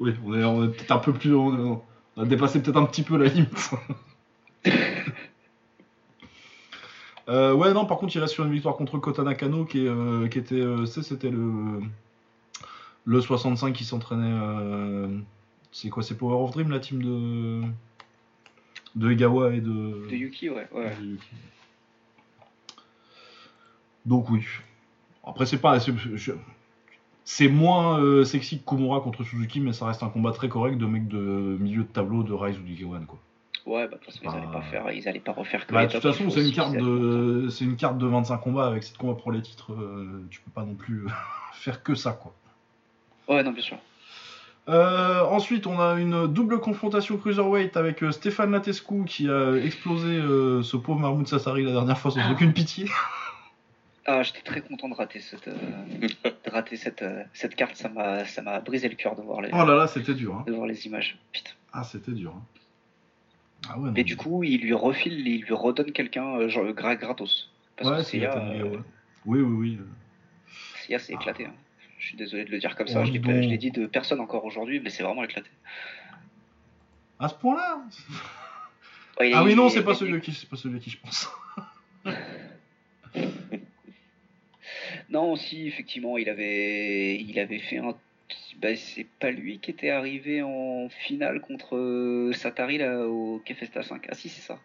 oui, 0.00 0.12
on 0.24 0.34
est, 0.34 0.42
on 0.44 0.64
est 0.64 0.68
peut-être 0.68 0.90
un 0.90 0.98
peu 0.98 1.12
plus. 1.12 1.32
On, 1.34 1.80
on 2.16 2.22
a 2.22 2.26
dépassé 2.26 2.60
peut-être 2.60 2.76
un 2.76 2.84
petit 2.86 3.02
peu 3.04 3.16
la 3.16 3.28
limite. 3.28 3.70
Euh, 7.28 7.54
ouais, 7.54 7.72
non, 7.72 7.86
par 7.86 7.98
contre, 7.98 8.14
il 8.14 8.18
reste 8.18 8.34
sur 8.34 8.44
une 8.44 8.52
victoire 8.52 8.76
contre 8.76 8.98
Kota 8.98 9.22
Nakano 9.22 9.64
qui, 9.64 9.86
est, 9.86 9.88
euh, 9.88 10.28
qui 10.28 10.38
était. 10.38 10.56
euh, 10.60 10.84
c'est- 10.84 11.02
c'était 11.02 11.30
le. 11.30 11.80
Le 13.06 13.20
65 13.20 13.72
qui 13.74 13.84
s'entraînait. 13.84 15.18
c'est 15.72 15.88
quoi 15.90 16.02
C'est 16.02 16.16
Power 16.16 16.42
of 16.42 16.50
Dream, 16.52 16.70
la 16.70 16.80
team 16.80 17.02
de. 17.02 17.62
De 18.96 19.10
Egawa 19.10 19.54
et 19.54 19.60
de. 19.60 20.06
de 20.10 20.14
Yuki, 20.14 20.50
ouais. 20.50 20.68
ouais. 20.72 20.94
de 21.00 21.04
Yuki. 21.06 21.26
Donc, 24.04 24.30
oui. 24.30 24.44
Après, 25.26 25.46
c'est 25.46 25.58
pas. 25.58 25.78
c'est- 27.24 27.48
moins 27.48 27.98
euh, 28.00 28.24
sexy 28.24 28.58
que 28.60 28.64
Komura 28.64 29.00
contre 29.00 29.24
Suzuki, 29.24 29.60
mais 29.60 29.72
ça 29.72 29.86
reste 29.86 30.02
un 30.02 30.08
combat 30.10 30.32
très 30.32 30.48
correct 30.48 30.76
de 30.76 30.84
mecs 30.86 31.08
de 31.08 31.18
milieu 31.18 31.82
de 31.82 31.88
tableau 31.88 32.22
de 32.22 32.32
Rise 32.34 32.58
ou 32.58 32.62
d'Ikewan, 32.62 33.06
quoi. 33.06 33.18
Ouais, 33.66 33.88
bah 33.88 33.96
de 33.96 34.04
toute 34.04 34.12
façon, 34.12 34.20
ils 34.24 34.28
Ah. 34.28 34.36
allaient 34.36 34.52
pas 34.52 34.60
faire, 34.60 34.92
ils 34.92 35.08
allaient 35.08 35.20
pas 35.20 35.32
refaire 35.32 35.66
que 35.66 35.72
Bah, 35.72 35.80
les 35.82 35.86
de 35.86 35.92
toute 35.92 36.02
façon, 36.02 36.28
c'est 36.28 36.46
une 36.46 36.52
carte 36.52 36.76
de, 36.76 37.48
c'est 37.48 37.64
une 37.64 37.76
carte 37.76 37.96
de 37.96 38.06
25 38.06 38.36
combats 38.36 38.66
avec 38.66 38.82
7 38.82 38.98
combats 38.98 39.14
pour 39.18 39.32
les 39.32 39.40
titres. 39.40 39.72
euh, 39.72 40.26
tu 40.30 40.40
peux 40.42 40.50
pas 40.50 40.64
non 40.64 40.74
plus 40.74 41.06
euh, 41.06 41.08
faire 41.54 41.82
que 41.82 41.94
ça, 41.94 42.12
quoi. 42.12 42.34
Ouais, 43.26 43.42
non, 43.42 43.52
bien 43.52 43.62
sûr. 43.62 43.78
Euh, 44.68 45.22
ensuite, 45.24 45.66
on 45.66 45.80
a 45.80 45.94
une 45.94 46.26
double 46.26 46.60
confrontation 46.60 47.16
cruiserweight 47.16 47.76
avec 47.78 48.02
euh, 48.02 48.12
Stéphane 48.12 48.50
Latescu 48.50 49.04
qui 49.06 49.30
a 49.30 49.54
explosé 49.56 50.08
euh, 50.08 50.62
ce 50.62 50.76
pauvre 50.76 51.00
Mahmoud 51.00 51.26
Sassari 51.26 51.64
la 51.64 51.72
dernière 51.72 51.98
fois 51.98 52.10
sans 52.10 52.20
aucune 52.32 52.52
pitié. 52.52 52.86
Ah, 54.06 54.22
j'étais 54.22 54.42
très 54.42 54.60
content 54.60 54.88
de 54.88 54.94
rater 54.94 55.18
cette, 55.20 55.48
euh, 55.48 55.54
de 56.00 56.50
rater 56.50 56.76
cette, 56.76 57.02
euh, 57.02 57.22
cette 57.32 57.54
carte. 57.54 57.74
Ça 57.76 57.88
m'a, 57.88 58.24
ça 58.26 58.42
m'a 58.42 58.60
brisé 58.60 58.88
le 58.88 58.96
cœur 58.96 59.16
de 59.16 59.22
voir 59.22 59.40
les, 59.40 59.48
Oh 59.52 59.64
là 59.64 59.74
là, 59.76 59.86
c'était 59.86 60.14
dur. 60.14 60.34
Hein. 60.36 60.44
de 60.46 60.52
voir 60.52 60.66
les 60.66 60.86
images. 60.86 61.18
Putain. 61.32 61.52
Ah, 61.72 61.84
c'était 61.84 62.12
dur. 62.12 62.34
hein. 62.36 62.42
Ah 63.70 63.78
ouais, 63.78 63.88
non, 63.88 63.94
Et 63.94 64.04
du 64.04 64.16
coup, 64.16 64.42
il 64.44 64.60
lui 64.60 64.74
refile, 64.74 65.26
il 65.26 65.42
lui 65.42 65.54
redonne 65.54 65.90
quelqu'un 65.92 66.36
euh, 66.36 66.72
gratos. 66.72 67.50
Parce 67.76 67.90
ouais, 67.90 67.96
que 67.96 68.02
c'est 68.02 68.26
euh, 68.26 68.62
ouais. 68.64 68.78
Oui, 69.24 69.40
oui, 69.40 69.78
oui. 70.88 70.98
s'est 70.98 71.14
éclaté. 71.14 71.46
hein. 71.46 71.54
Je 71.98 72.08
suis 72.08 72.16
désolé 72.18 72.44
de 72.44 72.50
le 72.50 72.58
dire 72.58 72.76
comme 72.76 72.86
Oh, 72.90 72.92
ça. 72.92 73.04
je 73.04 73.12
l'ai 73.12 73.18
donc. 73.18 73.32
je 73.34 73.48
l'ai 73.48 73.56
dit 73.56 73.70
de 73.70 73.86
personne 73.86 74.20
encore 74.20 74.44
aujourd'hui, 74.44 74.80
mais 74.80 74.90
c'est 74.90 75.02
vraiment 75.02 75.24
éclaté. 75.24 75.48
À 77.18 77.28
ce 77.28 77.34
point-là 77.36 77.78
Ouais, 79.18 79.32
Ah 79.34 79.42
oui, 79.44 79.54
non, 79.54 79.70
c'est 79.70 79.82
pas 79.82 79.94
celui 79.94 80.20
qui, 80.20 80.32
c'est 80.34 80.48
pas 80.48 80.56
celui 80.56 80.76
à 80.76 80.80
qui 80.80 80.90
je 80.90 80.98
pense. 81.00 81.30
Non, 85.14 85.36
si, 85.36 85.66
effectivement, 85.68 86.18
il 86.18 86.28
avait, 86.28 87.16
il 87.20 87.38
avait 87.38 87.60
fait 87.60 87.78
un. 87.78 87.96
Bah, 88.60 88.74
c'est 88.76 89.06
pas 89.20 89.30
lui 89.30 89.58
qui 89.60 89.70
était 89.70 89.90
arrivé 89.90 90.42
en 90.42 90.88
finale 90.88 91.40
contre 91.40 91.76
euh, 91.76 92.32
Satari 92.32 92.78
là, 92.78 93.06
au 93.06 93.40
Kefesta 93.44 93.82
5. 93.82 94.06
Ah, 94.10 94.14
si, 94.14 94.28
c'est 94.28 94.40
ça. 94.40 94.58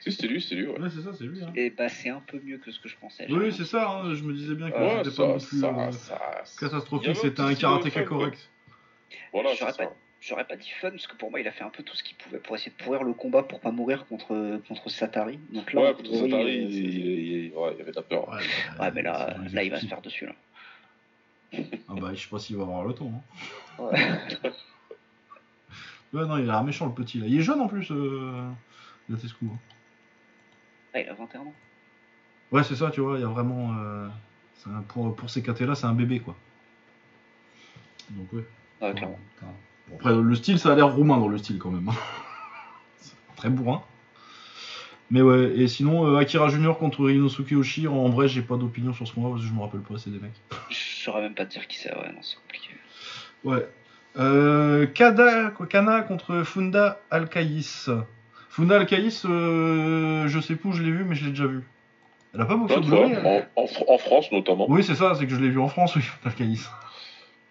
Si, 0.00 0.12
c'est 0.12 0.26
lui, 0.26 0.40
c'est 0.40 0.54
lui, 0.54 0.66
ouais. 0.66 0.78
Ouais, 0.78 0.88
c'est 0.88 1.02
ça, 1.02 1.12
c'est 1.12 1.24
lui. 1.24 1.42
Hein. 1.42 1.52
Et 1.56 1.70
bah, 1.70 1.88
c'est 1.88 2.10
un 2.10 2.20
peu 2.20 2.40
mieux 2.44 2.58
que 2.58 2.70
ce 2.70 2.80
que 2.80 2.88
je 2.88 2.96
pensais. 2.96 3.26
Oui, 3.30 3.52
c'est 3.52 3.64
ça. 3.64 3.88
hein, 3.90 4.14
Je 4.14 4.22
me 4.22 4.32
disais 4.34 4.54
bien 4.54 4.70
que 4.70 4.76
Ouais, 4.78 5.02
c'était 5.04 5.16
pas 5.16 5.26
non 5.28 5.38
plus 5.38 5.60
ça, 5.60 5.68
euh, 5.68 5.92
ça, 5.92 6.44
catastrophique. 6.60 7.16
C'était 7.16 7.40
un 7.40 7.54
karatéka 7.54 8.02
correct. 8.02 8.50
Voilà, 9.32 9.54
J'aurais 9.54 9.72
pas, 9.72 9.92
j'aurais 10.22 10.44
pas 10.44 10.56
dit 10.56 10.70
fun 10.80 10.90
parce 10.90 11.06
que 11.06 11.16
pour 11.16 11.30
moi 11.30 11.40
il 11.40 11.48
a 11.48 11.52
fait 11.52 11.64
un 11.64 11.68
peu 11.70 11.82
tout 11.82 11.94
ce 11.96 12.02
qu'il 12.02 12.16
pouvait 12.16 12.38
pour 12.38 12.54
essayer 12.56 12.70
de 12.70 12.82
pourrir 12.82 13.02
le 13.02 13.12
combat 13.12 13.42
pour 13.42 13.60
pas 13.60 13.70
mourir 13.72 14.06
contre, 14.06 14.60
contre 14.68 14.88
Satari. 14.88 15.38
Donc 15.50 15.72
là, 15.72 15.82
Ouais, 15.82 15.94
contre 15.94 16.14
Satari, 16.14 16.32
euh, 16.32 16.68
il, 16.68 16.72
c'est- 16.72 16.78
il- 16.78 17.44
il- 17.46 17.54
ouais, 17.56 17.74
il 17.76 17.80
avait 17.82 17.90
de 17.90 17.96
la 17.96 18.02
peur. 18.02 18.28
Ouais, 18.28 18.38
Ouais, 18.80 18.90
mais 18.92 19.02
là, 19.02 19.36
là 19.52 19.62
il 19.64 19.70
va 19.70 19.80
se 19.80 19.86
faire 19.86 20.00
dessus 20.00 20.26
là. 20.26 20.34
Ah 21.88 21.94
bah, 22.00 22.14
je 22.14 22.22
sais 22.22 22.28
pas 22.30 22.38
s'il 22.38 22.56
va 22.56 22.62
avoir 22.62 22.84
le 22.84 22.94
temps. 22.94 23.12
Hein. 23.78 23.82
Ouais. 23.82 24.50
Ouais, 26.14 26.26
non, 26.26 26.36
il 26.38 26.42
a 26.44 26.52
l'air 26.52 26.64
méchant 26.64 26.86
le 26.86 26.92
petit 26.92 27.18
là. 27.18 27.26
Il 27.26 27.38
est 27.38 27.42
jeune 27.42 27.60
en 27.60 27.68
plus, 27.68 27.90
euh... 27.90 28.50
Latescu, 29.08 29.46
hein. 29.46 29.58
Ah, 30.94 31.00
il 31.00 31.08
a 31.08 31.14
21 31.14 31.40
ans. 31.40 31.54
Ouais, 32.52 32.62
c'est 32.64 32.76
ça, 32.76 32.90
tu 32.90 33.00
vois, 33.00 33.16
il 33.18 33.22
y 33.22 33.24
a 33.24 33.28
vraiment. 33.28 33.74
euh, 33.78 34.08
un- 34.66 34.82
pour, 34.82 35.16
pour 35.16 35.30
ces 35.30 35.42
KT 35.42 35.62
là, 35.62 35.74
c'est 35.74 35.86
un 35.86 35.94
bébé 35.94 36.20
quoi. 36.20 36.36
Donc, 38.10 38.30
ouais. 38.34 38.44
Ouais, 38.82 38.92
clairement. 38.94 39.18
Après, 39.94 40.14
le 40.14 40.34
style, 40.34 40.58
ça 40.58 40.72
a 40.72 40.74
l'air 40.74 40.92
roumain 40.94 41.18
dans 41.18 41.28
le 41.28 41.38
style 41.38 41.58
quand 41.58 41.70
même. 41.70 41.88
hein. 41.88 41.94
C'est 43.00 43.12
très 43.36 43.48
bourrin. 43.50 43.82
Mais 45.10 45.20
ouais, 45.20 45.52
et 45.56 45.68
sinon, 45.68 46.06
euh, 46.06 46.16
Akira 46.18 46.48
Junior 46.48 46.78
contre 46.78 47.10
Inosuke 47.10 47.52
Oshi, 47.52 47.86
en 47.86 48.08
vrai, 48.08 48.28
j'ai 48.28 48.40
pas 48.40 48.56
d'opinion 48.56 48.94
sur 48.94 49.06
ce 49.06 49.12
combat 49.12 49.28
parce 49.30 49.42
que 49.42 49.48
je 49.48 49.52
me 49.52 49.60
rappelle 49.60 49.80
pas, 49.80 49.94
c'est 49.98 50.08
des 50.10 50.18
mecs. 50.18 50.32
Je 50.70 51.04
saurais 51.04 51.20
même 51.20 51.34
pas 51.34 51.44
te 51.44 51.50
dire 51.50 51.66
qui 51.68 51.76
c'est. 51.76 51.90
Ouais, 51.94 52.08
non, 52.08 52.22
c'est 52.22 52.36
compliqué. 52.36 52.70
Ouais. 53.44 53.68
Euh, 54.18 54.86
Kada, 54.86 55.52
Kana 55.68 56.00
contre 56.02 56.44
Funda 56.44 56.98
Alcaïs. 57.10 57.90
Funda 58.48 58.76
Alcaïs, 58.76 59.24
euh, 59.26 60.28
je 60.28 60.40
sais 60.40 60.56
plus 60.56 60.70
où 60.70 60.72
je 60.72 60.82
l'ai 60.82 60.90
vu, 60.90 61.04
mais 61.04 61.14
je 61.14 61.24
l'ai 61.24 61.30
déjà 61.30 61.46
vu. 61.46 61.62
Elle 62.34 62.40
a 62.40 62.46
pas 62.46 62.56
boxé 62.56 62.76
au 62.76 62.94
en, 62.94 63.42
en 63.56 63.66
en 63.88 63.98
France 63.98 64.32
notamment. 64.32 64.64
Oui, 64.70 64.82
c'est 64.82 64.94
ça, 64.94 65.14
c'est 65.14 65.26
que 65.26 65.34
je 65.34 65.40
l'ai 65.40 65.50
vu 65.50 65.58
en 65.60 65.68
France, 65.68 65.94
oui, 65.96 66.02
Funda 66.02 66.30
Alcaïs. 66.30 66.70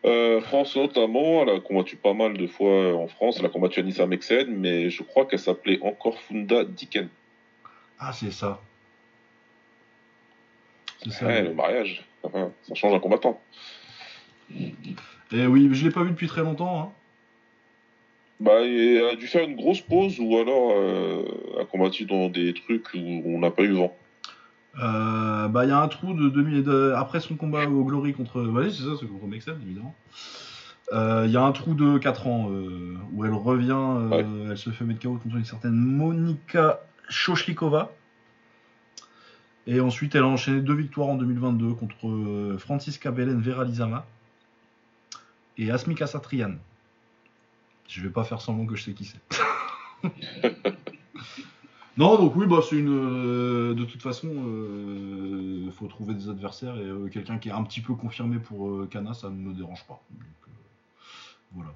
Euh, 0.03 0.41
France 0.41 0.75
notamment, 0.75 1.43
elle 1.43 1.49
a 1.49 1.59
combattu 1.59 1.95
pas 1.95 2.13
mal 2.13 2.35
de 2.35 2.47
fois 2.47 2.95
en 2.95 3.07
France. 3.07 3.37
Elle 3.39 3.45
a 3.45 3.49
combattu 3.49 3.79
Anissa 3.79 4.07
Mexen, 4.07 4.47
mais 4.47 4.89
je 4.89 5.03
crois 5.03 5.25
qu'elle 5.25 5.39
s'appelait 5.39 5.79
encore 5.81 6.19
Funda 6.19 6.63
Diken. 6.63 7.07
Ah, 7.99 8.11
c'est 8.11 8.31
ça. 8.31 8.59
C'est 11.03 11.11
ça. 11.11 11.27
Ouais, 11.27 11.43
le 11.43 11.53
mariage, 11.53 12.03
ça 12.23 12.73
change 12.73 12.93
un 12.93 12.99
combattant. 12.99 13.39
Et 15.31 15.45
oui, 15.45 15.69
je 15.71 15.85
l'ai 15.85 15.91
pas 15.91 16.03
vu 16.03 16.11
depuis 16.11 16.27
très 16.27 16.41
longtemps. 16.41 16.81
Hein. 16.81 16.91
Bah, 18.39 18.61
elle 18.65 19.05
a 19.05 19.15
dû 19.15 19.27
faire 19.27 19.43
une 19.43 19.55
grosse 19.55 19.81
pause 19.81 20.19
ou 20.19 20.35
alors 20.37 20.71
euh, 20.71 21.61
a 21.61 21.65
combattu 21.65 22.05
dans 22.05 22.27
des 22.27 22.55
trucs 22.55 22.91
où 22.95 23.21
on 23.25 23.39
n'a 23.39 23.51
pas 23.51 23.61
eu 23.61 23.73
vent. 23.73 23.95
Euh, 24.79 25.47
bah, 25.49 25.65
il 25.65 25.69
y 25.69 25.71
a 25.73 25.79
un 25.81 25.87
trou 25.87 26.13
de 26.13 26.29
2000 26.29 26.63
de- 26.63 26.93
après 26.95 27.19
son 27.19 27.35
combat 27.35 27.65
au 27.67 27.83
Glory 27.83 28.13
contre. 28.13 28.41
Oui, 28.41 28.71
c'est 28.73 28.83
ça, 28.83 28.91
c'est 28.99 29.05
contre 29.05 29.25
évidemment. 29.61 29.95
Euh, 30.93 31.23
Il 31.25 31.31
y 31.31 31.37
a 31.37 31.41
un 31.43 31.51
trou 31.51 31.73
de 31.73 31.97
4 31.97 32.27
ans 32.27 32.49
euh, 32.51 32.97
où 33.13 33.25
elle 33.25 33.33
revient, 33.33 33.71
Ouais. 34.11 34.25
elle 34.51 34.57
se 34.57 34.69
fait 34.69 34.85
mettre 34.85 35.01
KO 35.01 35.17
contre 35.17 35.35
une 35.35 35.45
certaine 35.45 35.73
Monika 35.73 36.79
Shoshlikova. 37.09 37.91
Et 39.67 39.79
ensuite, 39.79 40.15
elle 40.15 40.23
a 40.23 40.27
enchaîné 40.27 40.61
deux 40.61 40.73
victoires 40.73 41.09
en 41.09 41.15
2022 41.15 41.73
contre 41.73 42.55
Francisca 42.57 43.11
Belen 43.11 43.39
Veralizama 43.41 44.05
et 45.57 45.69
Asmika 45.69 46.07
Satrian. 46.07 46.55
Je 47.87 48.01
vais 48.01 48.09
pas 48.09 48.23
faire 48.23 48.41
semblant 48.41 48.65
que 48.65 48.75
je 48.75 48.83
sais 48.83 48.93
qui 48.93 49.05
c'est. 49.05 49.19
non, 51.97 52.17
donc 52.17 52.35
oui, 52.35 52.45
bah, 52.47 52.59
c'est 52.67 52.77
une. 52.77 52.89
euh, 52.89 53.73
de 53.73 53.83
toute 53.85 54.01
façon, 54.01 54.27
il 55.65 55.71
faut 55.73 55.87
trouver 55.87 56.13
des 56.13 56.29
adversaires 56.29 56.75
et 56.77 56.85
euh, 56.85 57.07
quelqu'un 57.09 57.37
qui 57.37 57.49
est 57.49 57.53
un 57.53 57.63
petit 57.63 57.81
peu 57.81 57.93
confirmé 57.95 58.37
pour 58.39 58.69
euh, 58.69 58.87
Kana, 58.89 59.13
ça 59.13 59.29
ne 59.29 59.35
me 59.35 59.53
dérange 59.53 59.85
pas. 59.87 60.01
Donc, 60.11 60.21
euh, 60.47 60.51
voilà. 61.53 61.71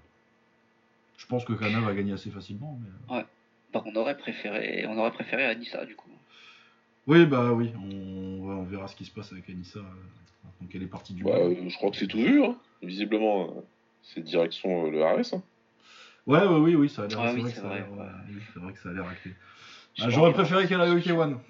Je 1.17 1.25
pense 1.27 1.43
que 1.45 1.53
Kana 1.53 1.79
va 1.81 1.93
gagner 1.93 2.13
assez 2.13 2.29
facilement. 2.29 2.79
Mais... 3.09 3.17
euh, 3.17 3.23
Bah, 3.73 3.83
on 3.85 3.95
aurait 3.95 4.17
préféré, 4.17 4.85
on 4.87 4.97
aurait 4.97 5.11
préféré 5.11 5.43
Anissa 5.45 5.85
du 5.85 5.95
coup. 5.95 6.09
Oui, 7.07 7.25
bah 7.25 7.51
oui, 7.53 7.71
on, 7.77 8.39
ouais, 8.47 8.53
on 8.55 8.63
verra 8.63 8.87
ce 8.87 8.95
qui 8.95 9.05
se 9.05 9.11
passe 9.11 9.31
avec 9.31 9.49
Anissa. 9.49 9.79
euh, 9.79 9.83
maintenant 10.43 10.67
qu'elle 10.71 10.83
est 10.83 10.87
partie 10.87 11.13
du 11.13 11.23
Bah, 11.23 11.31
euh, 11.35 11.55
je 11.67 11.75
crois 11.75 11.91
que 11.91 11.97
c'est 11.97 12.07
tout 12.07 12.17
vu, 12.19 12.43
hein. 12.43 12.55
visiblement. 12.81 13.49
euh, 13.49 13.61
c'est 14.01 14.21
direction 14.21 14.85
euh, 14.85 14.91
le 14.91 15.03
RS. 15.03 15.33
hein. 15.35 15.41
Ouais, 16.27 16.39
ouais, 16.45 16.57
oui, 16.59 16.75
oui, 16.75 16.89
ça 16.89 17.03
a 17.03 17.07
l'air. 17.07 17.19
Ah 17.21 17.31
c'est 17.35 17.41
oui, 17.41 17.51
c'est 17.53 17.59
ça 17.61 17.65
a 17.65 17.69
vrai, 17.69 17.79
l'air, 17.79 17.91
ouais. 17.91 17.97
ouais, 17.99 18.05
oui, 18.29 18.41
c'est 18.53 18.59
vrai 18.59 18.73
que 18.73 18.79
ça 18.79 18.89
a 18.89 18.93
l'air 18.93 19.07
acté. 19.07 19.31
Ah, 19.99 20.03
pense 20.05 20.13
J'aurais 20.13 20.33
préféré 20.33 20.67
qu'elle 20.67 20.81
aille 20.81 20.91
au 20.91 20.99
K1. 20.99 21.37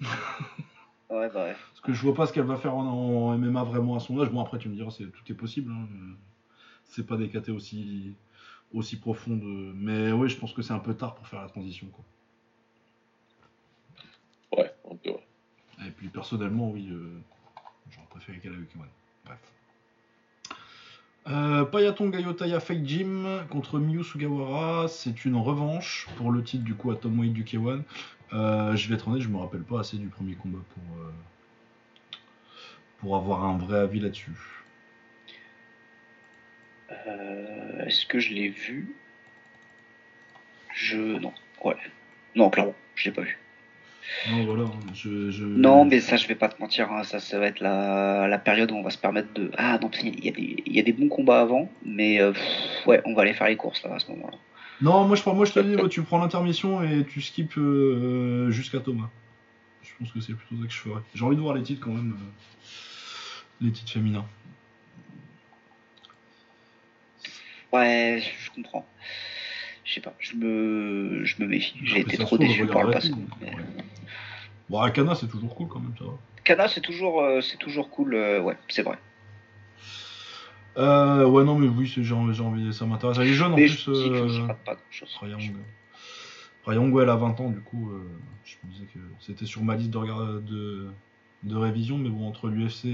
Ouais, 1.08 1.28
bah 1.32 1.44
ouais. 1.44 1.52
Parce 1.52 1.80
que 1.82 1.92
je 1.92 2.02
vois 2.02 2.14
pas 2.14 2.26
ce 2.26 2.32
qu'elle 2.32 2.44
va 2.46 2.56
faire 2.56 2.74
en, 2.74 2.84
en 2.84 3.38
MMA 3.38 3.62
vraiment 3.62 3.94
à 3.94 4.00
son 4.00 4.20
âge. 4.20 4.28
Bon, 4.28 4.40
après, 4.40 4.58
tu 4.58 4.68
me 4.68 4.74
diras, 4.74 4.90
c'est, 4.90 5.04
tout 5.04 5.22
est 5.30 5.34
possible. 5.36 5.70
hein. 5.70 5.86
C'est 6.84 7.06
pas 7.06 7.16
des 7.16 7.28
KT 7.28 7.50
aussi, 7.50 8.14
aussi 8.74 8.98
profondes. 8.98 9.40
Mais 9.76 10.10
oui, 10.10 10.28
je 10.28 10.36
pense 10.36 10.52
que 10.52 10.62
c'est 10.62 10.72
un 10.72 10.80
peu 10.80 10.94
tard 10.94 11.14
pour 11.14 11.28
faire 11.28 11.40
la 11.42 11.48
transition. 11.48 11.86
Quoi. 11.86 12.04
Ouais, 14.58 14.74
un 14.90 14.96
peu, 14.96 15.10
ouais. 15.10 15.86
Et 15.86 15.90
puis, 15.92 16.08
personnellement, 16.08 16.70
oui, 16.70 16.88
euh, 16.90 17.20
j'aurais 17.90 18.06
préféré 18.08 18.40
qu'elle 18.40 18.54
ait 18.54 18.56
eu 18.56 18.66
Kiwan. 18.66 18.88
Bref. 19.24 19.38
Euh, 21.28 21.64
Payaton 21.64 22.08
Gayotaya 22.08 22.60
Fake 22.60 22.84
Gym 22.84 23.44
contre 23.50 23.80
Miyu 23.80 24.04
Sugawara, 24.04 24.86
c'est 24.86 25.24
une 25.24 25.36
revanche 25.36 26.06
pour 26.16 26.30
le 26.30 26.42
titre 26.44 26.62
du 26.62 26.74
coup 26.74 26.92
à 26.92 26.96
Tom 26.96 27.18
White 27.18 27.32
du 27.32 27.42
K1. 27.42 27.82
Euh, 28.32 28.76
je 28.76 28.88
vais 28.88 28.94
être 28.94 29.08
honnête, 29.08 29.22
je 29.22 29.28
me 29.28 29.38
rappelle 29.38 29.62
pas 29.62 29.80
assez 29.80 29.96
du 29.96 30.06
premier 30.06 30.34
combat 30.34 30.58
pour, 30.74 30.98
euh, 30.98 31.10
pour 32.98 33.16
avoir 33.16 33.44
un 33.44 33.58
vrai 33.58 33.80
avis 33.80 34.00
là-dessus. 34.00 34.32
Est-ce 36.88 38.06
que 38.06 38.20
je 38.20 38.32
l'ai 38.32 38.48
vu? 38.48 38.94
Je. 40.74 40.96
Non. 40.96 41.32
Ouais. 41.64 41.76
Non, 42.36 42.50
clairement, 42.50 42.74
je 42.94 43.06
l'ai 43.06 43.14
pas 43.14 43.22
vu. 43.22 43.38
Non, 44.30 44.44
voilà, 44.44 44.64
je. 44.94 45.30
je- 45.30 45.44
Non, 45.44 45.84
mais 45.84 46.00
ça, 46.00 46.16
je 46.16 46.26
vais 46.26 46.34
pas 46.34 46.48
te 46.48 46.60
mentir, 46.60 46.90
hein, 46.92 47.02
ça, 47.04 47.20
ça 47.20 47.38
va 47.38 47.46
être 47.46 47.60
la, 47.60 48.26
la 48.28 48.38
période 48.38 48.70
où 48.72 48.76
on 48.76 48.82
va 48.82 48.90
se 48.90 48.98
permettre 48.98 49.32
de. 49.34 49.50
Ah 49.56 49.78
non, 49.80 49.90
il 50.02 50.24
y, 50.24 50.28
a 50.28 50.32
des- 50.32 50.62
il 50.66 50.72
y 50.74 50.80
a 50.80 50.82
des 50.82 50.92
bons 50.92 51.08
combats 51.08 51.40
avant, 51.40 51.70
mais 51.84 52.20
euh, 52.20 52.32
pff, 52.32 52.86
ouais, 52.86 53.02
on 53.04 53.14
va 53.14 53.22
aller 53.22 53.34
faire 53.34 53.48
les 53.48 53.56
courses 53.56 53.82
là 53.84 53.94
à 53.94 53.98
ce 53.98 54.10
moment-là. 54.10 54.36
Non, 54.80 55.06
moi 55.06 55.16
je, 55.16 55.22
prends- 55.22 55.34
moi, 55.34 55.44
je 55.46 55.52
te 55.52 55.60
dis, 55.60 55.76
tu 55.88 56.02
prends 56.02 56.18
l'intermission 56.18 56.82
et 56.82 57.04
tu 57.06 57.20
skips 57.22 57.56
euh, 57.58 58.50
jusqu'à 58.50 58.80
Thomas. 58.80 59.10
Je 59.82 59.90
pense 59.98 60.12
que 60.12 60.20
c'est 60.20 60.34
plutôt 60.34 60.60
ça 60.60 60.66
que 60.66 60.72
je 60.72 60.78
ferais. 60.78 61.00
J'ai 61.14 61.24
envie 61.24 61.36
de 61.36 61.40
voir 61.40 61.54
les 61.54 61.62
titres 61.62 61.80
quand 61.82 61.92
même. 61.92 62.12
euh, 62.12 63.64
les 63.64 63.72
titres 63.72 63.92
féminins. 63.92 64.26
Ouais, 67.72 68.22
je 68.44 68.50
comprends. 68.50 68.86
Je 69.84 69.94
sais 69.94 70.00
pas, 70.00 70.14
je 70.18 70.34
me, 70.36 71.24
je 71.24 71.40
me 71.42 71.46
méfie. 71.46 71.78
J'ai 71.84 72.00
été 72.00 72.16
trop 72.18 72.36
déçu 72.38 72.66
par 72.66 72.82
le 72.82 72.90
passé. 72.92 73.12
Bon, 74.68 74.80
Akana, 74.80 75.14
c'est 75.14 75.28
toujours 75.28 75.54
cool 75.54 75.68
quand 75.68 75.80
même, 75.80 75.94
ça 75.98 76.04
va. 76.04 76.12
Kana, 76.44 76.68
c'est 76.68 76.80
toujours, 76.80 77.22
euh, 77.22 77.40
c'est 77.40 77.56
toujours 77.56 77.90
cool, 77.90 78.14
euh, 78.14 78.40
ouais, 78.40 78.56
c'est 78.68 78.82
vrai. 78.82 78.98
Euh, 80.76 81.24
ouais, 81.26 81.44
non, 81.44 81.56
mais 81.58 81.68
oui, 81.68 81.86
j'ai 81.86 82.12
envie, 82.14 82.74
ça 82.74 82.84
m'intéresse. 82.86 83.16
Elle 83.18 83.28
est 83.28 83.32
jeune 83.34 83.52
en 83.52 83.56
Mais 83.56 83.66
plus. 83.66 83.84
je 83.86 83.90
euh, 83.90 84.46
rate 84.46 84.64
pas 84.64 84.74
grand-chose. 84.74 85.18
Elle 85.22 87.10
a 87.10 87.16
20 87.16 87.40
ans, 87.40 87.50
du 87.50 87.60
coup, 87.60 87.90
je 88.44 88.56
me 88.64 88.72
disais 88.72 88.86
que 88.86 88.98
c'était 89.20 89.46
sur 89.46 89.62
ma 89.62 89.76
liste 89.76 89.90
de, 89.90 89.98
regard- 89.98 90.40
de, 90.42 90.88
de 91.44 91.56
révision, 91.56 91.96
mais 91.96 92.10
bon, 92.10 92.28
entre 92.28 92.48
l'UFC 92.48 92.86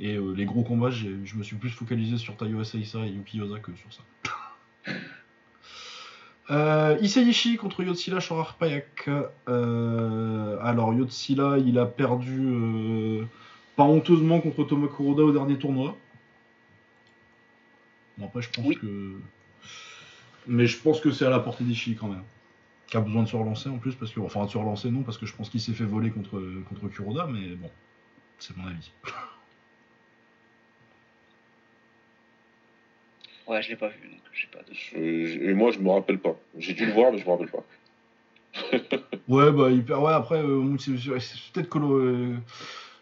et 0.00 0.18
les 0.18 0.44
gros 0.44 0.62
combats, 0.64 0.90
je 0.90 1.08
me 1.36 1.42
suis 1.42 1.56
plus 1.56 1.70
focalisé 1.70 2.18
sur 2.18 2.36
Tayo 2.36 2.60
Asaisa 2.60 3.06
et 3.06 3.10
Yuki 3.10 3.38
Yosa 3.38 3.60
que 3.60 3.74
sur 3.76 3.92
ça. 3.92 4.02
Euh, 6.50 7.56
contre 7.58 7.82
Yotsila 7.82 8.20
Shorar 8.20 8.54
Payak. 8.56 9.08
Euh, 9.48 10.58
alors, 10.60 10.92
Yotsila, 10.92 11.58
il 11.58 11.78
a 11.78 11.86
perdu 11.86 12.40
euh, 12.40 13.24
pas 13.76 13.84
honteusement 13.84 14.40
contre 14.40 14.64
Toma 14.64 14.88
Kuroda 14.88 15.22
au 15.22 15.32
dernier 15.32 15.58
tournoi. 15.58 15.96
Bon, 18.18 18.26
après, 18.26 18.42
je 18.42 18.50
pense 18.50 18.66
Oui. 18.66 18.76
que. 18.76 19.20
Mais 20.46 20.66
je 20.66 20.78
pense 20.78 21.00
que 21.00 21.10
c'est 21.10 21.24
à 21.24 21.30
la 21.30 21.40
portée 21.40 21.64
d'Ishii 21.64 21.96
quand 21.96 22.08
même. 22.08 22.22
Qui 22.86 22.98
a 22.98 23.00
besoin 23.00 23.22
de 23.22 23.28
se 23.28 23.36
relancer 23.36 23.70
en 23.70 23.78
plus, 23.78 23.94
parce 23.94 24.12
que. 24.12 24.20
Enfin, 24.20 24.44
de 24.44 24.50
se 24.50 24.58
relancer 24.58 24.90
non, 24.90 25.02
parce 25.02 25.16
que 25.16 25.26
je 25.26 25.34
pense 25.34 25.48
qu'il 25.48 25.60
s'est 25.60 25.72
fait 25.72 25.84
voler 25.84 26.10
contre, 26.10 26.42
contre 26.68 26.88
Kuroda, 26.88 27.26
mais 27.26 27.54
bon, 27.54 27.70
c'est 28.38 28.56
mon 28.56 28.66
avis. 28.66 28.92
Ouais, 33.46 33.62
je 33.62 33.68
l'ai 33.68 33.76
pas 33.76 33.88
vu, 33.88 34.08
donc 34.08 34.20
j'ai 34.32 34.46
pas 34.48 34.60
de. 34.62 34.72
Je- 34.72 35.42
et 35.50 35.54
moi, 35.54 35.70
je 35.70 35.78
me 35.78 35.90
rappelle 35.90 36.18
pas. 36.18 36.34
J'ai 36.58 36.72
dû 36.72 36.86
le 36.86 36.92
voir, 36.92 37.12
mais 37.12 37.18
je 37.18 37.24
me 37.26 37.30
rappelle 37.30 37.50
pas. 37.50 37.64
Ouais, 39.28 39.50
bah, 39.52 39.70
il 39.70 39.82
perd. 39.84 40.02
Ouais, 40.02 40.12
après, 40.12 40.42
euh, 40.42 40.76
c'est 40.78 40.96
c'est 40.98 41.52
peut-être 41.52 41.68
que 41.70 41.78
le- 41.78 42.36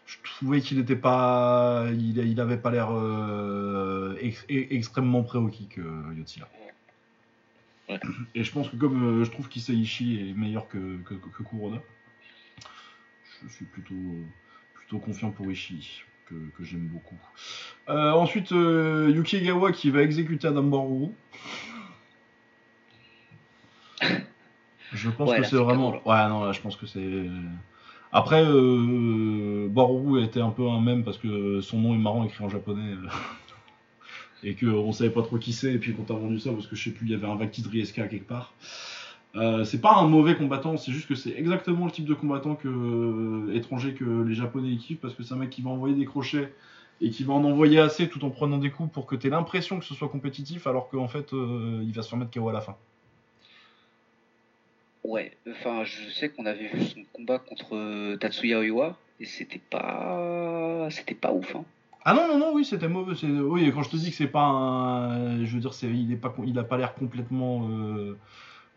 je 0.05 0.17
trouvais 0.23 0.61
qu'il 0.61 0.79
était 0.79 0.95
pas. 0.95 1.85
Il, 1.91 2.17
il 2.17 2.39
avait 2.39 2.57
pas 2.57 2.71
l'air 2.71 2.89
euh, 2.93 4.15
ex- 4.21 4.45
e- 4.49 4.67
extrêmement 4.73 5.23
kick, 5.49 5.79
euh, 5.79 6.13
Yotsila. 6.17 6.47
Ouais. 7.89 7.99
Et 8.35 8.43
je 8.43 8.51
pense 8.51 8.69
que 8.69 8.77
comme 8.77 9.21
euh, 9.21 9.23
je 9.25 9.31
trouve 9.31 9.49
qu'Iseishi 9.49 10.29
est 10.29 10.33
meilleur 10.33 10.67
que, 10.69 10.97
que, 11.03 11.13
que 11.15 11.43
Kuroda, 11.43 11.81
je 13.43 13.49
suis 13.49 13.65
plutôt, 13.65 13.93
plutôt 14.75 14.99
confiant 14.99 15.31
pour 15.31 15.51
Ishii, 15.51 16.03
que, 16.27 16.35
que 16.57 16.63
j'aime 16.63 16.87
beaucoup. 16.87 17.17
Euh, 17.89 18.11
ensuite, 18.11 18.51
euh, 18.51 19.11
Yuki 19.13 19.37
Egawa 19.37 19.71
qui 19.71 19.89
va 19.89 20.01
exécuter 20.01 20.47
Adam 20.47 20.63
Baruru. 20.63 21.09
Je 24.93 25.09
pense 25.09 25.29
Ouais, 25.29 25.37
que 25.41 25.43
c'est 25.45 25.55
vraiment. 25.55 25.91
Ouais, 26.05 26.27
non, 26.29 26.43
là, 26.43 26.51
je 26.51 26.61
pense 26.61 26.75
que 26.75 26.85
c'est. 26.85 27.25
Après, 28.11 28.43
euh, 28.45 29.67
était 30.23 30.41
un 30.41 30.51
peu 30.51 30.67
un 30.69 30.79
mème 30.79 31.03
parce 31.03 31.17
que 31.17 31.61
son 31.61 31.79
nom 31.79 31.95
est 31.95 31.97
marrant 31.97 32.23
écrit 32.23 32.43
en 32.43 32.49
japonais. 32.49 32.91
euh, 32.91 33.07
et 34.43 34.55
qu'on 34.55 34.91
savait 34.91 35.09
pas 35.09 35.21
trop 35.23 35.37
qui 35.37 35.53
c'est, 35.53 35.73
et 35.73 35.77
puis 35.77 35.93
qu'on 35.93 36.03
t'a 36.03 36.13
vendu 36.13 36.37
ça 36.39 36.51
parce 36.51 36.67
que 36.67 36.75
je 36.75 36.83
sais 36.83 36.91
plus, 36.91 37.07
il 37.07 37.11
y 37.11 37.15
avait 37.15 37.27
un 37.27 37.35
vague 37.35 37.51
titre 37.51 37.69
Rieska 37.69 38.07
quelque 38.07 38.27
part. 38.27 38.53
Euh, 39.35 39.63
c'est 39.63 39.81
pas 39.81 39.95
un 39.95 40.07
mauvais 40.07 40.35
combattant, 40.35 40.77
c'est 40.77 40.91
juste 40.91 41.07
que 41.07 41.15
c'est 41.15 41.31
exactement 41.31 41.85
le 41.85 41.91
type 41.91 42.05
de 42.05 42.13
combattant 42.13 42.55
que, 42.55 42.67
euh, 42.67 43.55
étranger 43.55 43.95
que 43.95 44.05
les 44.23 44.35
japonais 44.35 44.75
kiffent 44.77 44.99
parce 44.99 45.15
que 45.15 45.23
c'est 45.23 45.33
un 45.33 45.37
mec 45.37 45.49
qui 45.49 45.63
va 45.63 45.71
envoyer 45.71 45.95
des 45.95 46.05
crochets 46.05 46.53
et 47.01 47.09
qui 47.09 47.23
va 47.23 47.33
en 47.33 47.43
envoyer 47.43 47.79
assez 47.79 48.07
tout 48.07 48.23
en 48.25 48.29
prenant 48.29 48.59
des 48.59 48.69
coups 48.69 48.91
pour 48.91 49.07
que 49.07 49.15
tu 49.15 49.25
aies 49.25 49.31
l'impression 49.31 49.79
que 49.79 49.85
ce 49.85 49.95
soit 49.95 50.09
compétitif 50.09 50.67
alors 50.67 50.87
qu'en 50.89 51.07
fait 51.07 51.33
euh, 51.33 51.81
il 51.83 51.91
va 51.93 52.03
se 52.03 52.09
faire 52.09 52.19
mettre 52.19 52.31
KO 52.31 52.47
à 52.49 52.53
la 52.53 52.61
fin. 52.61 52.77
Ouais, 55.03 55.35
enfin, 55.49 55.83
je 55.83 56.11
sais 56.11 56.29
qu'on 56.29 56.45
avait 56.45 56.67
vu 56.67 56.85
son 56.85 57.03
combat 57.11 57.39
contre 57.39 58.15
Tatsuya 58.17 58.59
Oiwa 58.59 58.97
et 59.19 59.25
c'était 59.25 59.61
pas, 59.69 60.87
c'était 60.91 61.15
pas 61.15 61.33
ouf. 61.33 61.55
Hein. 61.55 61.65
Ah 62.05 62.13
non 62.13 62.27
non 62.27 62.37
non 62.37 62.51
oui 62.53 62.65
c'était 62.65 62.89
mauvais 62.89 63.15
c'est 63.15 63.27
oui 63.27 63.71
quand 63.73 63.81
je 63.81 63.89
te 63.89 63.95
dis 63.95 64.09
que 64.09 64.15
c'est 64.15 64.27
pas 64.27 64.43
un 64.43 65.43
je 65.45 65.53
veux 65.53 65.61
dire 65.61 65.73
c'est 65.73 65.87
il 65.87 66.11
est 66.11 66.17
pas 66.17 66.35
il 66.45 66.59
a 66.59 66.63
pas 66.63 66.77
l'air 66.77 66.93
complètement 66.95 67.65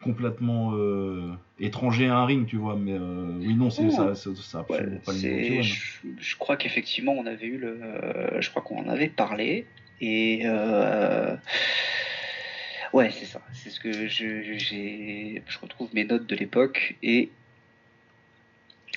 complètement 0.02 0.72
euh, 0.74 1.32
étranger 1.58 2.08
à 2.08 2.16
un 2.16 2.26
ring 2.26 2.46
tu 2.46 2.56
vois 2.56 2.76
mais 2.76 2.92
euh, 2.92 3.38
oui 3.38 3.54
non 3.54 3.70
c'est 3.70 3.90
ça 3.90 4.14
ça, 4.14 4.30
ça 4.34 4.66
Ouais, 4.68 4.84
pas 5.04 5.12
le 5.12 5.18
niveau 5.18 5.62
je, 5.62 6.08
je 6.18 6.36
crois 6.36 6.56
qu'effectivement 6.56 7.12
on 7.12 7.26
avait 7.26 7.46
eu 7.46 7.56
le, 7.56 7.80
euh, 7.82 8.40
je 8.40 8.50
crois 8.50 8.62
qu'on 8.62 8.78
en 8.84 8.88
avait 8.88 9.08
parlé 9.08 9.66
et 10.00 10.44
ouais 12.92 13.10
c'est 13.10 13.24
ça, 13.24 13.40
c'est 13.52 13.70
ce 13.70 13.80
que 13.80 14.06
je, 14.06 14.58
j'ai, 14.58 15.42
je 15.46 15.58
retrouve 15.58 15.88
mes 15.94 16.04
notes 16.04 16.26
de 16.26 16.36
l'époque 16.36 16.96
et 17.02 17.30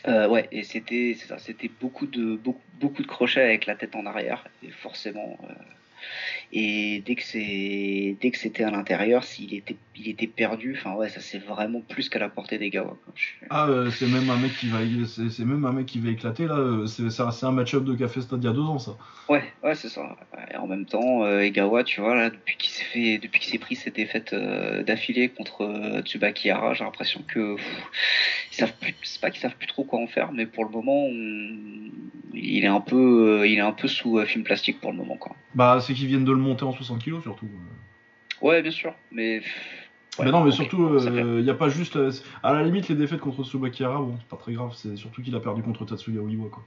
ouais 0.05 0.47
et 0.51 0.63
c'était, 0.63 1.15
c'est 1.17 1.27
ça, 1.27 1.39
c'était 1.39 1.71
beaucoup 1.79 2.07
de 2.07 2.35
beaucoup, 2.35 2.61
beaucoup 2.79 3.01
de 3.01 3.07
crochets 3.07 3.43
avec 3.43 3.65
la 3.65 3.75
tête 3.75 3.95
en 3.95 4.05
arrière 4.05 4.45
et 4.63 4.69
forcément 4.69 5.37
et 6.51 7.03
dès 7.05 7.15
que 7.15 7.23
c'est 7.23 8.17
dès 8.21 8.31
que 8.31 8.37
c'était 8.37 8.63
à 8.63 8.71
l'intérieur 8.71 9.23
s'il 9.23 9.53
était 9.53 9.75
il 9.95 10.09
était 10.09 10.27
perdu 10.27 10.75
enfin 10.77 10.93
ouais 10.95 11.09
ça 11.09 11.19
c'est 11.19 11.39
vraiment 11.39 11.81
plus 11.81 12.09
qu'à 12.09 12.19
la 12.19 12.29
portée 12.29 12.57
des 12.57 12.69
Gawa. 12.69 12.97
Je- 13.15 13.45
Ah, 13.49 13.67
euh, 13.67 13.89
c'est 13.91 14.07
même 14.07 14.29
un 14.29 14.37
mec 14.37 14.51
qui 14.59 14.67
va, 14.69 14.79
c'est 15.29 15.45
même 15.45 15.65
un 15.65 15.71
mec 15.73 15.85
qui 15.85 15.99
va 15.99 16.09
éclater 16.09 16.45
là. 16.47 16.55
euh, 16.57 16.85
C'est 16.87 17.09
c'est 17.09 17.45
un, 17.45 17.51
match-up 17.51 17.83
de 17.83 17.95
Café 17.95 18.21
Stade 18.21 18.43
il 18.43 18.47
y 18.47 18.49
a 18.49 18.53
deux 18.53 18.61
ans 18.61 18.79
ça. 18.79 18.91
Ouais, 19.27 19.43
ouais, 19.63 19.75
c'est 19.75 19.89
ça. 19.89 20.17
Et 20.51 20.55
en 20.55 20.65
même 20.65 20.85
temps, 20.87 21.23
euh, 21.23 21.41
Egawa, 21.41 21.83
tu 21.83 22.01
vois, 22.01 22.15
là, 22.15 22.31
depuis 22.31 22.57
qu'il 22.57 22.71
s'est 22.71 22.83
fait, 22.83 23.17
depuis 23.19 23.39
qu'il 23.39 23.51
s'est 23.51 23.59
pris 23.59 23.75
ses 23.75 23.91
défaites 23.91 24.33
euh, 24.33 24.81
d'affilée 24.83 25.29
contre 25.29 25.61
euh, 25.65 26.01
Tsubaki 26.01 26.49
Hara, 26.49 26.73
j'ai 26.73 26.83
l'impression 26.83 27.21
que 27.27 27.55
pff, 27.55 27.65
ils 28.51 28.55
savent 28.55 28.73
plus, 28.79 28.95
c'est 29.03 29.21
pas 29.21 29.29
qu'ils 29.29 29.41
savent 29.41 29.55
plus 29.57 29.67
trop 29.67 29.83
quoi 29.83 29.99
en 29.99 30.07
faire, 30.07 30.31
mais 30.31 30.45
pour 30.47 30.63
le 30.65 30.71
moment, 30.71 31.05
on- 31.05 31.91
il 32.33 32.63
est 32.63 32.67
un 32.67 32.81
peu, 32.81 33.43
il 33.47 33.57
est 33.57 33.61
un 33.61 33.71
peu 33.71 33.87
sous 33.87 34.19
film 34.25 34.43
plastique 34.43 34.79
pour 34.81 34.91
le 34.91 34.97
moment, 34.97 35.17
quoi. 35.17 35.35
Bah 35.53 35.79
c'est 35.89 35.95
qu'ils 35.95 36.07
viennent 36.07 36.23
de 36.25 36.31
le 36.31 36.37
monter 36.37 36.63
en 36.63 36.71
60 36.71 37.01
kilos 37.03 37.23
surtout. 37.23 37.47
euh. 37.47 38.45
Ouais, 38.45 38.61
bien 38.61 38.71
sûr, 38.71 38.93
mais. 39.11 39.39
ouais, 39.39 40.25
mais 40.25 40.31
non 40.31 40.43
mais 40.43 40.51
surtout 40.51 40.99
fait- 40.99 41.09
il 41.09 41.43
n'y 41.43 41.49
a 41.49 41.53
pas 41.55 41.69
juste 41.69 41.95
euh, 41.97 42.11
à 42.43 42.53
la 42.53 42.63
limite 42.63 42.87
les 42.87 42.95
défaites 42.95 43.19
contre 43.19 43.43
Tsubaki 43.43 43.83
Hara 43.83 43.99
bon 43.99 44.15
c'est 44.19 44.27
pas 44.27 44.37
très 44.37 44.53
grave 44.53 44.73
c'est 44.75 44.95
surtout 44.95 45.21
qu'il 45.21 45.35
a 45.35 45.39
perdu 45.39 45.61
contre 45.63 45.83
Tatsuya 45.85 46.21
Oiwa 46.21 46.49
quoi. 46.49 46.63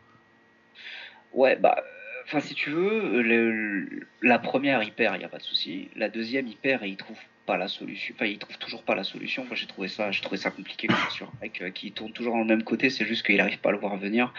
Ouais, 1.33 1.57
bah, 1.57 1.77
euh, 1.79 1.83
enfin, 2.27 2.41
si 2.41 2.55
tu 2.55 2.69
veux, 2.71 3.23
le- 3.23 4.07
la 4.21 4.39
première, 4.39 4.83
il 4.83 4.93
perd, 4.93 5.17
il 5.17 5.21
n'y 5.21 5.25
a 5.25 5.31
pas 5.31 5.39
de 5.39 5.43
souci. 5.43 5.89
La 5.97 6.11
deuxième, 6.11 6.47
il 6.47 6.57
perd 6.59 6.83
et 6.85 6.89
il 6.89 6.97
trouve 6.99 7.17
pas 7.47 7.57
la 7.57 7.69
solution. 7.69 8.15
Enfin, 8.17 8.27
il 8.27 8.39
trouve 8.39 8.57
toujours 8.59 8.83
pas 8.83 8.95
la 8.95 9.05
solution. 9.05 9.45
Moi, 9.45 9.55
j'ai 9.55 9.67
trouvé 9.67 9.89
ça, 9.89 10.11
j'ai 10.11 10.21
trouvé 10.21 10.37
ça 10.37 10.51
compliqué, 10.51 10.89
bien 10.89 11.11
sûr. 11.11 11.31
Avec, 11.41 11.61
euh, 11.63 11.71
qui 11.71 11.93
tourne 11.93 12.13
toujours 12.13 12.35
dans 12.35 12.41
le 12.41 12.47
même 12.47 12.63
côté, 12.63 12.91
c'est 12.91 13.05
juste 13.05 13.25
qu'il 13.25 13.41
arrive 13.41 13.59
pas 13.59 13.71
à 13.71 13.73
le 13.73 13.79
voir 13.79 13.97
venir. 13.97 14.33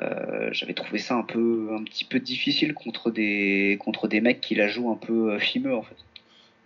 Euh, 0.00 0.50
j'avais 0.52 0.74
trouvé 0.74 0.98
ça 0.98 1.14
un 1.14 1.22
peu, 1.22 1.70
un 1.72 1.82
petit 1.84 2.04
peu 2.04 2.20
difficile 2.20 2.74
contre 2.74 3.10
des, 3.10 3.78
contre 3.80 4.08
des 4.08 4.20
mecs 4.20 4.40
qui 4.40 4.54
la 4.54 4.68
jouent 4.68 4.90
un 4.90 4.96
peu 4.96 5.32
euh, 5.32 5.38
fimeux, 5.38 5.74
en 5.74 5.82
fait. 5.82 5.96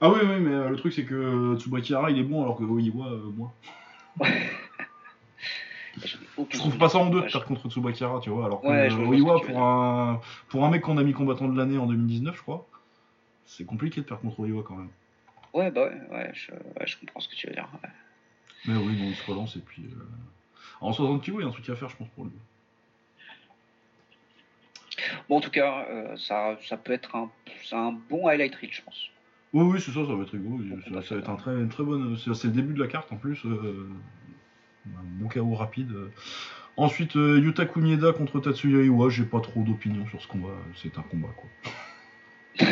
Ah 0.02 0.10
oui 0.10 0.20
oui 0.22 0.40
mais 0.40 0.70
le 0.70 0.76
truc 0.76 0.94
c'est 0.94 1.04
que 1.04 1.56
Tsubaki 1.58 1.92
Hara 1.92 2.10
il 2.10 2.18
est 2.18 2.22
bon 2.22 2.42
alors 2.42 2.56
que 2.56 2.64
Oiwa 2.64 3.06
euh. 3.06 3.20
J'avais 5.98 6.24
Je 6.50 6.58
trouve 6.58 6.78
pas 6.78 6.88
ça 6.88 6.96
en 6.96 7.10
deux 7.10 7.20
de 7.20 7.26
perdre 7.26 7.46
contre 7.46 7.68
Tsubakara, 7.68 8.18
tu 8.20 8.30
vois. 8.30 8.46
Alors 8.46 8.62
que 8.62 8.66
Ouais, 8.66 8.90
Oiwa, 8.90 9.40
pour 9.42 9.62
un, 9.62 10.20
pour 10.48 10.64
un 10.64 10.70
mec 10.70 10.80
qu'on 10.80 10.96
a 10.96 11.02
mis 11.02 11.12
combattant 11.12 11.48
de 11.48 11.58
l'année 11.58 11.76
en 11.76 11.86
2019, 11.86 12.34
je 12.34 12.40
crois, 12.40 12.66
c'est 13.44 13.66
compliqué 13.66 14.00
de 14.00 14.06
perdre 14.06 14.22
contre 14.22 14.40
Oiwa 14.40 14.62
quand 14.66 14.76
même. 14.76 14.88
Ouais, 15.52 15.70
bah 15.70 15.84
ouais, 15.86 16.00
ouais, 16.16 16.30
je, 16.32 16.52
ouais, 16.52 16.86
je 16.86 16.96
comprends 16.98 17.20
ce 17.20 17.28
que 17.28 17.34
tu 17.34 17.46
veux 17.46 17.52
dire. 17.54 17.68
ouais. 17.82 17.88
Mais 18.66 18.76
oui, 18.76 18.94
bon, 18.96 19.08
il 19.08 19.14
se 19.16 19.24
relance 19.30 19.56
et 19.56 19.60
puis. 19.60 19.84
euh, 19.84 20.04
En 20.80 20.92
60 20.92 21.22
kilos, 21.22 21.40
il 21.40 21.42
y 21.42 21.46
a 21.46 21.48
un 21.48 21.52
truc 21.52 21.68
à 21.70 21.76
faire, 21.76 21.88
je 21.88 21.96
pense, 21.96 22.08
pour 22.10 22.24
lui. 22.24 22.32
Bon, 25.28 25.38
en 25.38 25.40
tout 25.40 25.50
cas, 25.50 25.86
euh, 25.90 26.16
ça, 26.16 26.58
ça 26.68 26.76
peut 26.76 26.92
être 26.92 27.16
un, 27.16 27.30
c'est 27.64 27.74
un 27.76 27.92
bon 27.92 28.26
highlight 28.26 28.54
reel, 28.56 28.70
je 28.72 28.82
pense. 28.82 29.08
Oui, 29.52 29.64
oui, 29.64 29.80
c'est 29.80 29.90
ça, 29.92 30.06
ça 30.06 30.14
va 30.14 30.22
être 30.22 30.30
rigolo. 30.30 30.62
Ça, 31.02 31.14
va 31.14 31.20
être 31.20 31.30
un 31.30 31.36
très, 31.36 31.52
une 31.52 31.68
très 31.68 31.82
bonne. 31.82 32.16
C'est 32.18 32.32
c'est 32.34 32.48
le 32.48 32.52
début 32.52 32.74
de 32.74 32.80
la 32.82 32.86
carte 32.88 33.10
en 33.12 33.16
plus. 33.16 33.44
euh, 33.46 33.88
Un 34.86 35.02
bon 35.02 35.28
KO 35.28 35.54
rapide. 35.54 35.92
Ensuite, 36.76 37.16
euh, 37.16 37.40
Yuta 37.40 37.66
Kunieda 37.66 38.12
contre 38.12 38.38
Tatsuya 38.40 38.84
Iwa. 38.84 39.08
J'ai 39.10 39.24
pas 39.24 39.40
trop 39.40 39.62
d'opinion 39.62 40.06
sur 40.06 40.22
ce 40.22 40.28
combat. 40.28 40.54
C'est 40.76 40.96
un 40.98 41.02
combat, 41.02 41.28
quoi. 41.36 41.48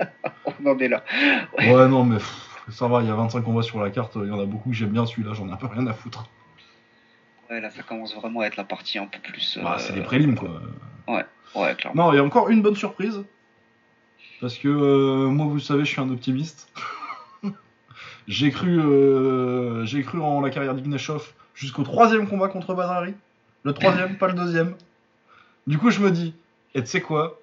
On 0.46 0.66
en 0.66 0.78
est 0.78 0.88
là. 0.88 1.04
Ouais, 1.58 1.88
non, 1.88 2.04
mais 2.04 2.16
pff, 2.16 2.60
ça 2.70 2.88
va, 2.88 3.02
il 3.02 3.08
y 3.08 3.10
a 3.10 3.14
25 3.14 3.42
combats 3.42 3.62
sur 3.62 3.82
la 3.82 3.90
carte. 3.90 4.16
Il 4.16 4.28
y 4.28 4.32
en 4.32 4.40
a 4.40 4.46
beaucoup 4.46 4.70
que 4.70 4.76
j'aime 4.76 4.90
bien. 4.90 5.06
Celui-là, 5.06 5.32
j'en 5.34 5.48
ai 5.48 5.52
un 5.52 5.56
peu 5.56 5.66
rien 5.66 5.86
à 5.86 5.92
foutre. 5.92 6.28
Ouais, 7.50 7.60
là, 7.60 7.70
ça 7.70 7.82
commence 7.82 8.14
vraiment 8.14 8.40
à 8.40 8.46
être 8.46 8.56
la 8.56 8.64
partie 8.64 8.98
un 8.98 9.06
peu 9.06 9.18
plus. 9.18 9.58
Bah, 9.62 9.74
euh, 9.74 9.78
c'est 9.78 9.94
les 9.94 10.02
prélims, 10.02 10.36
quoi. 10.36 10.60
Ouais, 11.54 11.74
clairement. 11.74 12.06
Non, 12.06 12.12
il 12.12 12.16
y 12.16 12.18
a 12.20 12.24
encore 12.24 12.48
une 12.48 12.62
bonne 12.62 12.76
surprise. 12.76 13.24
Parce 14.40 14.56
que 14.56 14.68
euh, 14.68 15.28
moi, 15.28 15.46
vous 15.46 15.54
le 15.54 15.60
savez, 15.60 15.84
je 15.84 15.90
suis 15.90 16.00
un 16.00 16.10
optimiste. 16.10 16.72
j'ai 18.28 18.50
cru, 18.50 18.78
euh, 18.80 19.84
j'ai 19.84 20.02
cru 20.02 20.20
en 20.20 20.40
la 20.40 20.50
carrière 20.50 20.74
d'Ignashov 20.74 21.32
jusqu'au 21.54 21.82
troisième 21.82 22.28
combat 22.28 22.48
contre 22.48 22.74
Badrari. 22.74 23.14
Le 23.64 23.72
troisième, 23.72 24.16
pas 24.16 24.28
le 24.28 24.34
deuxième. 24.34 24.76
Du 25.66 25.76
coup, 25.76 25.90
je 25.90 26.00
me 26.00 26.10
dis, 26.10 26.34
et 26.74 26.80
tu 26.80 26.86
sais 26.86 27.00
quoi? 27.00 27.38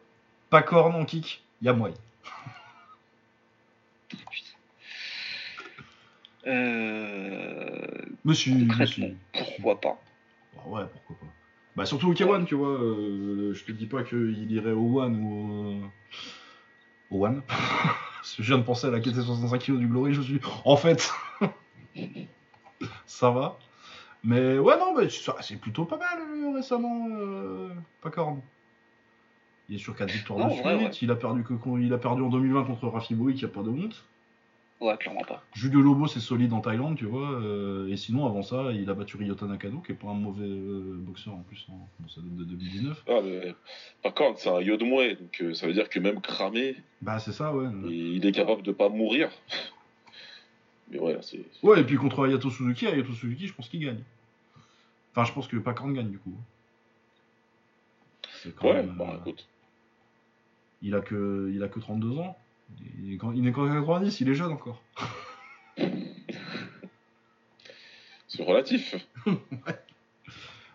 Pas 0.50 0.62
corne 0.62 0.96
en 0.96 1.06
kick, 1.06 1.44
y 1.62 1.68
a 1.68 1.74
moyen. 1.74 1.96
Euh, 6.46 7.88
Monsieur, 8.24 8.54
concrètement, 8.54 9.08
monsieur. 9.08 9.18
pourquoi 9.34 9.82
pas 9.82 10.02
Bah 10.56 10.62
ouais, 10.68 10.82
pourquoi 10.92 11.18
pas. 11.20 11.34
Bah 11.76 11.86
surtout 11.86 12.10
au 12.10 12.14
K1, 12.14 12.46
tu 12.46 12.56
vois. 12.56 12.70
euh, 12.70 13.54
je 13.54 13.64
te 13.66 13.72
dis 13.72 13.86
pas 13.86 14.04
qu'il 14.04 14.52
irait 14.52 14.72
au 14.72 15.00
One 15.02 15.16
ou 15.22 15.92
au... 17.12 17.18
au 17.18 17.26
One. 17.26 17.44
Je 18.38 18.44
viens 18.44 18.58
de 18.58 18.64
penser 18.64 18.88
à 18.88 18.90
la 18.92 19.00
quête 19.00 19.14
des 19.14 19.22
65 19.22 19.58
kg 19.60 19.78
du 19.78 19.88
Glory, 19.88 20.14
je 20.14 20.20
me 20.20 20.24
suis 20.26 20.34
dit, 20.34 20.42
en 20.66 20.76
fait, 20.76 21.10
ça 23.06 23.32
va. 23.32 23.58
Mais 24.22 24.60
ouais, 24.60 24.78
non, 24.78 24.94
mais 24.98 25.08
c'est 25.10 25.56
plutôt 25.56 25.86
pas 25.86 25.98
mal 25.98 26.20
euh, 26.20 26.54
récemment, 26.54 27.08
euh, 27.10 27.70
Pacorn. 28.02 28.42
Il 29.70 29.76
est 29.76 29.80
sur 29.80 29.96
4 29.96 30.12
victoires 30.12 30.40
Non, 30.40 30.46
de 30.48 30.52
en 30.52 30.56
suite, 30.56 30.66
ouais. 30.66 30.90
il, 31.02 31.12
a 31.12 31.16
perdu 31.16 31.44
que, 31.44 31.54
il 31.82 31.94
a 31.94 31.98
perdu 31.98 32.22
en 32.22 32.30
2020 32.30 32.64
contre 32.64 32.88
Rafi 32.88 33.16
Boui, 33.16 33.36
qui 33.36 33.46
a 33.46 33.50
pas 33.50 33.64
de 33.64 33.70
honte. 33.70 34.04
Ouais, 34.80 34.96
clairement 34.98 35.24
pas. 35.28 35.44
Julio 35.54 35.82
Lobo, 35.82 36.06
c'est 36.08 36.20
solide 36.20 36.54
en 36.54 36.62
Thaïlande, 36.62 36.96
tu 36.98 37.06
vois. 37.06 37.32
euh, 37.32 37.90
et 37.90 37.98
sinon, 37.98 38.28
avant 38.28 38.44
ça, 38.44 38.72
il 38.72 38.88
a 38.90 38.94
battu 38.94 39.18
Ryota 39.18 39.48
Nakano, 39.48 39.80
qui 39.80 39.92
est 39.92 39.96
pas 39.96 40.10
un 40.10 40.14
mauvais 40.14 40.46
euh, 40.46 40.96
boxeur 41.00 41.34
en 41.34 41.42
plus. 41.42 41.66
en- 41.70 41.88
bon, 42.00 42.08
ça 42.08 42.22
date 42.22 42.36
de 42.36 42.44
2019. 42.44 43.04
Ah, 43.10 43.20
mais, 43.24 43.56
par 44.04 44.14
contre, 44.14 44.40
c'est 44.40 44.50
un 44.50 44.62
Yodmoué, 44.62 45.16
donc 45.16 45.42
euh, 45.42 45.54
ça 45.56 45.66
veut 45.66 45.74
dire 45.74 45.90
que 45.90 46.00
même 46.00 46.22
cramé, 46.22 46.76
Bah, 47.02 47.18
c'est 47.20 47.32
ça, 47.34 47.54
ouais. 47.56 47.68
il 47.90 48.24
est 48.26 48.32
capable 48.32 48.62
de 48.62 48.72
pas 48.72 48.88
mourir. 48.90 49.30
Mais 50.92 51.00
ouais, 51.00 51.18
c'est. 51.22 51.44
Ouais, 51.64 51.82
et 51.82 51.84
puis 51.84 51.98
contre 51.98 52.26
Ayato 52.26 52.50
Suzuki, 52.50 52.88
Ayato 52.88 53.12
Suzuki, 53.12 53.48
je 53.48 53.54
pense 53.54 53.68
qu'il 53.68 53.82
gagne. 53.82 54.02
Enfin, 55.12 55.26
je 55.26 55.34
pense 55.34 55.48
que 55.48 55.58
Pacorn 55.58 55.92
gagne, 55.94 56.10
du 56.12 56.20
coup. 56.20 56.34
C'est 58.44 58.56
quand 58.56 58.68
Ouais, 58.68 58.76
même, 58.84 58.96
bah 58.98 59.18
écoute. 59.20 59.48
Il, 60.82 60.96
a 60.96 61.02
que, 61.02 61.52
il 61.54 61.62
a 61.64 61.68
que 61.68 61.80
32 61.80 62.18
ans. 62.18 62.38
Il 63.00 63.14
est, 63.14 63.18
quand, 63.18 63.32
il 63.32 63.48
est 63.48 63.52
qu'en 63.52 63.68
90, 63.68 64.20
il 64.22 64.30
est 64.30 64.36
jeune 64.36 64.52
encore. 64.52 64.82
C'est 68.28 68.44
relatif. 68.44 68.96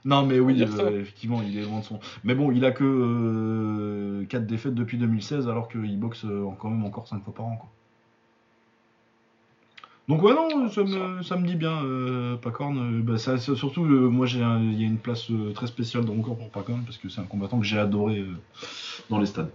Non, 0.05 0.27
mais 0.27 0.41
oui, 0.41 0.61
euh, 0.61 1.01
effectivement, 1.01 1.43
il 1.43 1.57
est 1.57 1.63
loin 1.63 1.79
de 1.79 1.85
son. 1.85 2.01
Mais 2.25 2.35
bon, 2.35 2.51
il 2.51 2.65
a 2.65 2.73
que 2.73 4.25
4 4.29 4.47
défaites 4.49 4.75
depuis 4.75 4.99
2016, 4.99 5.49
alors 5.49 5.69
qu'il 5.69 5.97
boxe 5.97 6.25
euh, 6.25 6.45
quand 6.59 6.71
même 6.71 6.85
encore 6.85 7.07
5 7.07 7.23
fois 7.23 7.33
par 7.33 7.47
an. 7.47 7.57
Quoi. 7.57 7.69
Donc, 10.09 10.21
ouais, 10.25 10.35
non, 10.35 10.69
ça 10.71 10.83
me, 10.83 11.23
ça 11.23 11.37
me 11.37 11.47
dit 11.47 11.55
bien, 11.55 11.85
euh, 11.85 12.35
Pacorn. 12.37 12.77
euh, 12.79 13.01
bah, 13.01 13.17
ça, 13.17 13.39
ça- 13.39 13.55
surtout, 13.55 13.85
euh, 13.85 14.09
moi, 14.09 14.27
un- 14.35 14.61
il 14.61 14.81
y 14.81 14.83
a 14.83 14.89
une 14.89 14.99
place 14.99 15.31
euh, 15.31 15.53
très 15.53 15.69
spéciale 15.69 16.05
dans 16.05 16.15
mon 16.15 16.23
corps 16.23 16.37
pour 16.37 16.51
Pacorn, 16.51 16.83
parce 16.85 16.97
que 16.99 17.09
c'est 17.09 17.21
un 17.21 17.25
combattant 17.25 17.61
que 17.61 17.65
j'ai 17.65 17.79
adoré 17.79 18.19
euh, 18.19 18.35
dans 19.09 19.21
les 19.21 19.27
stades. 19.27 19.53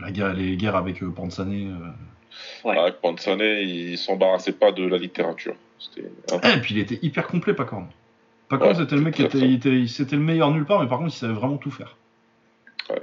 La 0.00 0.10
guerre, 0.10 0.34
les 0.34 0.56
guerres 0.56 0.76
avec 0.76 1.02
euh, 1.02 1.10
Pansane. 1.10 1.52
euh. 1.52 2.68
Ouais. 2.68 2.76
Ah, 2.78 2.90
Pansane, 2.92 3.40
il 3.40 3.98
s'embarrassait 3.98 4.52
pas 4.52 4.72
de 4.72 4.84
la 4.84 4.98
littérature. 4.98 5.54
C'était. 5.78 6.08
Ah, 6.42 6.56
et 6.56 6.60
puis 6.60 6.74
il 6.74 6.78
était 6.80 6.98
hyper 7.02 7.26
complet, 7.26 7.54
Pacorn. 7.54 7.86
Pacorn, 8.48 8.70
Ouais, 8.70 8.76
c'était 8.76 8.96
le 8.96 9.02
mec 9.02 9.14
qui 9.14 9.22
était, 9.22 9.38
il 9.38 9.50
le 9.54 10.18
meilleur 10.18 10.50
nulle 10.50 10.64
part, 10.64 10.80
mais 10.80 10.88
par 10.88 10.98
contre, 10.98 11.12
il 11.14 11.16
savait 11.18 11.32
vraiment 11.34 11.56
tout 11.56 11.70
faire. 11.70 11.96
Ouais. 12.90 13.00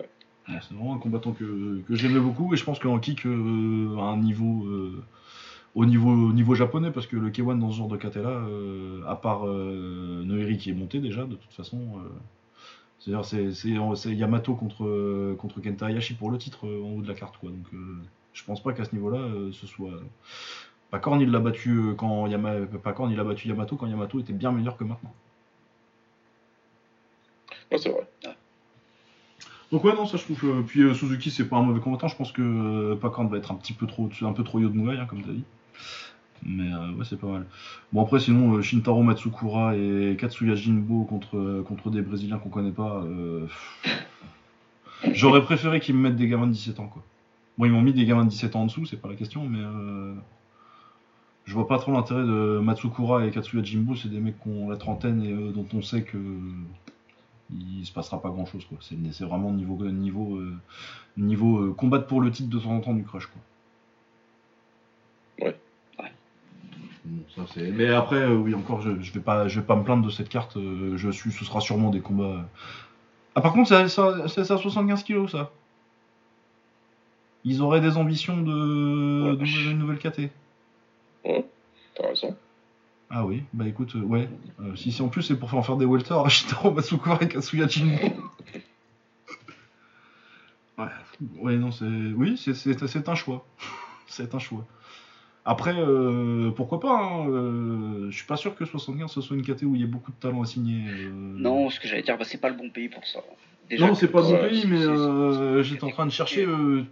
Ouais, 0.50 0.56
c'est 0.62 0.74
vraiment 0.76 0.96
un 0.96 1.00
combattant 1.00 1.34
que, 1.34 1.82
que 1.88 1.96
j'aimais 1.96 2.20
beaucoup, 2.20 2.54
et 2.54 2.58
je 2.58 2.64
pense 2.64 2.80
qu'en 2.80 3.00
kick, 3.00 3.26
euh, 3.26 3.98
à 3.98 4.04
un 4.04 4.18
niveau, 4.18 4.66
euh, 4.66 5.04
au 5.76 5.86
niveau, 5.86 6.10
au 6.12 6.34
niveau 6.34 6.56
japonais, 6.56 6.92
parce 6.92 7.08
que 7.08 7.18
le 7.18 7.30
K1 7.30 7.60
dans 7.60 7.72
ce 7.72 7.78
genre 7.78 7.88
de 7.88 7.98
kata-là, 7.98 8.30
euh, 8.30 9.02
à 9.08 9.16
part 9.16 9.48
euh, 9.48 10.24
Noiri 10.26 10.58
qui 10.58 10.70
est 10.70 10.74
monté 10.74 11.00
déjà, 11.00 11.24
de 11.26 11.36
toute 11.36 11.54
façon, 11.54 11.78
euh, 11.98 12.10
c'est-à-dire 13.00 13.26
c'est, 13.26 14.10
Yamato 14.10 14.56
contre, 14.56 15.36
contre 15.36 15.62
Kenta 15.62 15.88
Hayashi 15.88 16.16
pour 16.16 16.32
le 16.32 16.38
titre 16.38 16.68
euh, 16.68 16.84
en 16.84 16.98
haut 16.98 17.02
de 17.02 17.08
la 17.08 17.14
carte, 17.14 17.38
quoi. 17.38 17.50
Donc, 17.50 17.66
euh, 17.74 17.98
je 18.34 18.44
pense 18.44 18.62
pas 18.62 18.74
qu'à 18.74 18.86
ce 18.86 18.94
niveau-là, 18.94 19.20
euh, 19.20 19.52
ce 19.52 19.68
soit. 19.68 19.92
Pacorn, 20.90 21.20
il 21.20 21.32
l'a 21.32 21.40
battu 21.40 21.94
quand 21.98 22.28
Yama... 22.28 22.66
Pacorn, 22.82 23.12
il 23.12 23.20
a 23.20 23.24
battu 23.24 23.48
Yamato 23.48 23.76
quand 23.76 23.88
Yamato 23.88 24.20
était 24.20 24.34
bien 24.34 24.52
meilleur 24.52 24.78
que 24.78 24.84
maintenant. 24.84 25.14
Ouais, 27.72 27.78
c'est 27.78 27.90
vrai. 27.90 28.08
Donc 29.70 29.84
ouais 29.84 29.94
non 29.94 30.06
ça 30.06 30.16
je 30.16 30.24
trouve 30.24 30.40
que 30.40 30.62
puis 30.62 30.82
euh, 30.82 30.94
Suzuki 30.94 31.30
c'est 31.30 31.44
pas 31.44 31.58
un 31.58 31.62
mauvais 31.62 31.82
combattant 31.82 32.08
je 32.08 32.16
pense 32.16 32.32
que 32.32 32.94
Pacorn 33.02 33.28
va 33.28 33.38
être 33.38 33.52
un 33.52 33.56
petit 33.56 33.74
peu 33.74 33.86
trop 33.86 34.10
un 34.22 34.32
peu 34.32 34.46
trop 34.46 34.60
Yodmurai 34.60 34.98
hein, 34.98 35.06
comme 35.08 35.22
t'as 35.22 35.34
dit 35.34 35.44
mais 36.44 36.72
euh, 36.72 36.92
ouais 36.94 37.06
c'est 37.06 37.20
pas 37.20 37.28
mal 37.28 37.46
bon 37.92 38.04
après 38.04 38.20
sinon 38.20 38.56
euh, 38.56 38.62
Shintaro 38.62 39.04
Matsukura 39.04 39.76
et 39.76 40.16
Katsuya 40.20 40.56
Jinbo 40.56 41.04
contre 41.04 41.38
euh, 41.38 41.64
contre 41.64 41.90
des 41.90 42.02
Brésiliens 42.02 42.38
qu'on 42.38 42.50
connaît 42.50 42.72
pas 42.72 43.04
j'aurais 45.12 45.42
préféré 45.42 45.80
qu'ils 45.80 45.96
me 45.96 46.02
mettent 46.02 46.16
des 46.16 46.28
gamins 46.28 46.48
de 46.48 46.52
17 46.52 46.80
ans 46.80 46.88
quoi 46.88 47.04
bon 47.58 47.66
ils 47.66 47.72
m'ont 47.72 47.82
mis 47.82 47.94
des 47.94 48.06
gamins 48.06 48.26
de 48.26 48.30
17 48.30 48.56
ans 48.56 48.62
en 48.62 48.66
dessous 48.66 48.86
c'est 48.86 49.02
pas 49.02 49.10
la 49.10 49.16
question 49.16 49.48
mais 49.48 49.60
je 51.46 51.54
vois 51.54 51.68
pas 51.68 51.80
trop 51.80 51.92
l'intérêt 51.92 52.24
de 52.24 52.60
Matsukura 52.60 53.26
et 53.26 53.32
Katsuya 53.32 53.64
Jinbo 53.64 53.96
c'est 53.96 54.10
des 54.10 54.20
mecs 54.20 54.42
qui 54.42 54.50
ont 54.50 54.70
la 54.70 54.78
trentaine 54.78 55.24
et 55.24 55.34
dont 55.54 55.68
on 55.74 55.82
sait 55.82 56.04
que 56.04 56.18
il 57.50 57.86
se 57.86 57.94
passera 57.94 58.22
pas 58.22 58.30
grand 58.30 58.46
chose 58.46 58.66
quoi. 58.66 58.78
C'est, 58.82 59.24
vraiment 59.24 59.52
niveau 59.52 59.78
niveau 59.90 60.42
niveau 61.16 61.74
combattre 61.74 62.06
pour 62.06 62.20
le 62.20 62.30
titre 62.30 62.50
de 62.50 62.60
temps 62.60 62.72
en 62.72 62.82
temps 62.82 62.94
du 62.94 63.04
crush 63.04 63.28
quoi. 63.28 63.42
Ouais. 65.46 65.56
Ouais. 67.08 67.14
Bon, 67.36 67.46
ça 67.46 67.52
c'est. 67.54 67.72
Mais 67.72 67.90
après 67.90 68.18
euh, 68.18 68.36
oui 68.36 68.54
encore 68.56 68.82
je, 68.82 69.00
je 69.02 69.12
vais 69.14 69.20
pas 69.20 69.48
je 69.48 69.60
vais 69.60 69.66
pas 69.66 69.76
me 69.76 69.84
plaindre 69.84 70.06
de 70.06 70.10
cette 70.12 70.30
carte. 70.30 70.58
euh, 70.58 70.98
je 70.98 71.10
suis 71.10 71.32
ce 71.32 71.46
sera 71.46 71.62
sûrement 71.62 71.90
des 71.90 72.02
combats. 72.02 72.48
Ah 73.36 73.42
par 73.42 73.54
contre 73.54 73.70
c'est, 73.70 73.88
ça 73.88 74.58
75 74.58 75.04
kilos 75.04 75.32
ça. 75.32 75.52
Ils 77.46 77.62
auraient 77.62 77.82
des 77.82 77.98
ambitions 77.98 78.42
de 78.42 79.38
Ouais. 79.40 79.72
une 79.72 79.78
nouvelle 79.80 80.00
KT. 80.00 80.30
Ouais, 81.26 81.46
t'as 81.96 82.08
raison. 82.08 82.36
Ah 83.10 83.26
oui, 83.26 83.44
bah 83.54 83.66
écoute, 83.68 83.96
euh, 83.96 84.02
ouais. 84.02 84.28
Euh, 84.62 84.76
si 84.76 84.92
c'est 84.92 85.02
en 85.02 85.08
plus 85.08 85.22
c'est 85.22 85.38
pour 85.40 85.50
faire 85.50 85.60
en 85.60 85.64
faire 85.64 85.78
des 85.78 85.86
welter, 85.86 86.18
Shitaro 86.28 86.72
Matsukura 86.76 87.20
et 87.22 87.28
Katsuya 87.30 87.66
Jinbo. 87.68 87.96
ouais, 90.78 90.86
ouais, 91.40 91.56
non, 91.58 91.72
c'est. 91.72 91.86
Oui, 91.86 92.38
c'est- 92.38 92.54
c'est 92.54 92.86
c'est 92.88 93.08
un 93.08 93.16
choix. 93.16 93.46
c'est 94.08 94.36
un 94.36 94.40
choix. 94.40 94.66
Après, 95.50 95.74
euh, 95.74 96.52
pourquoi 96.52 96.82
pas 96.82 97.00
hein, 97.02 97.30
euh, 97.30 98.12
Je 98.12 98.16
suis 98.18 98.26
pas 98.26 98.36
sûr 98.36 98.54
que 98.54 98.66
75 98.66 99.10
ce 99.10 99.22
soit 99.22 99.34
une 99.34 99.44
KT 99.44 99.64
où 99.64 99.76
il 99.76 99.82
y 99.82 99.84
ait 99.86 99.88
beaucoup 99.88 100.12
de 100.12 100.18
talent 100.18 100.42
à 100.42 100.46
signer. 100.46 100.84
euh. 100.90 101.10
Non, 101.10 101.70
ce 101.70 101.80
que 101.80 101.88
j'allais 101.88 102.02
dire, 102.02 102.18
bah, 102.18 102.26
c'est 102.26 102.42
pas 102.42 102.50
le 102.50 102.56
bon 102.56 102.70
pays 102.70 102.90
pour 102.90 103.08
ça. 103.08 103.22
Déjà 103.70 103.88
Non, 103.88 103.96
c'est 103.96 104.10
pas 104.10 104.20
le 104.20 104.28
bon 104.28 104.38
pays, 104.50 104.66
mais 104.68 104.82
euh, 104.82 105.64
j'étais 105.64 105.86
en 105.86 105.90
train 105.90 106.06
de 106.06 106.12
chercher. 106.12 106.46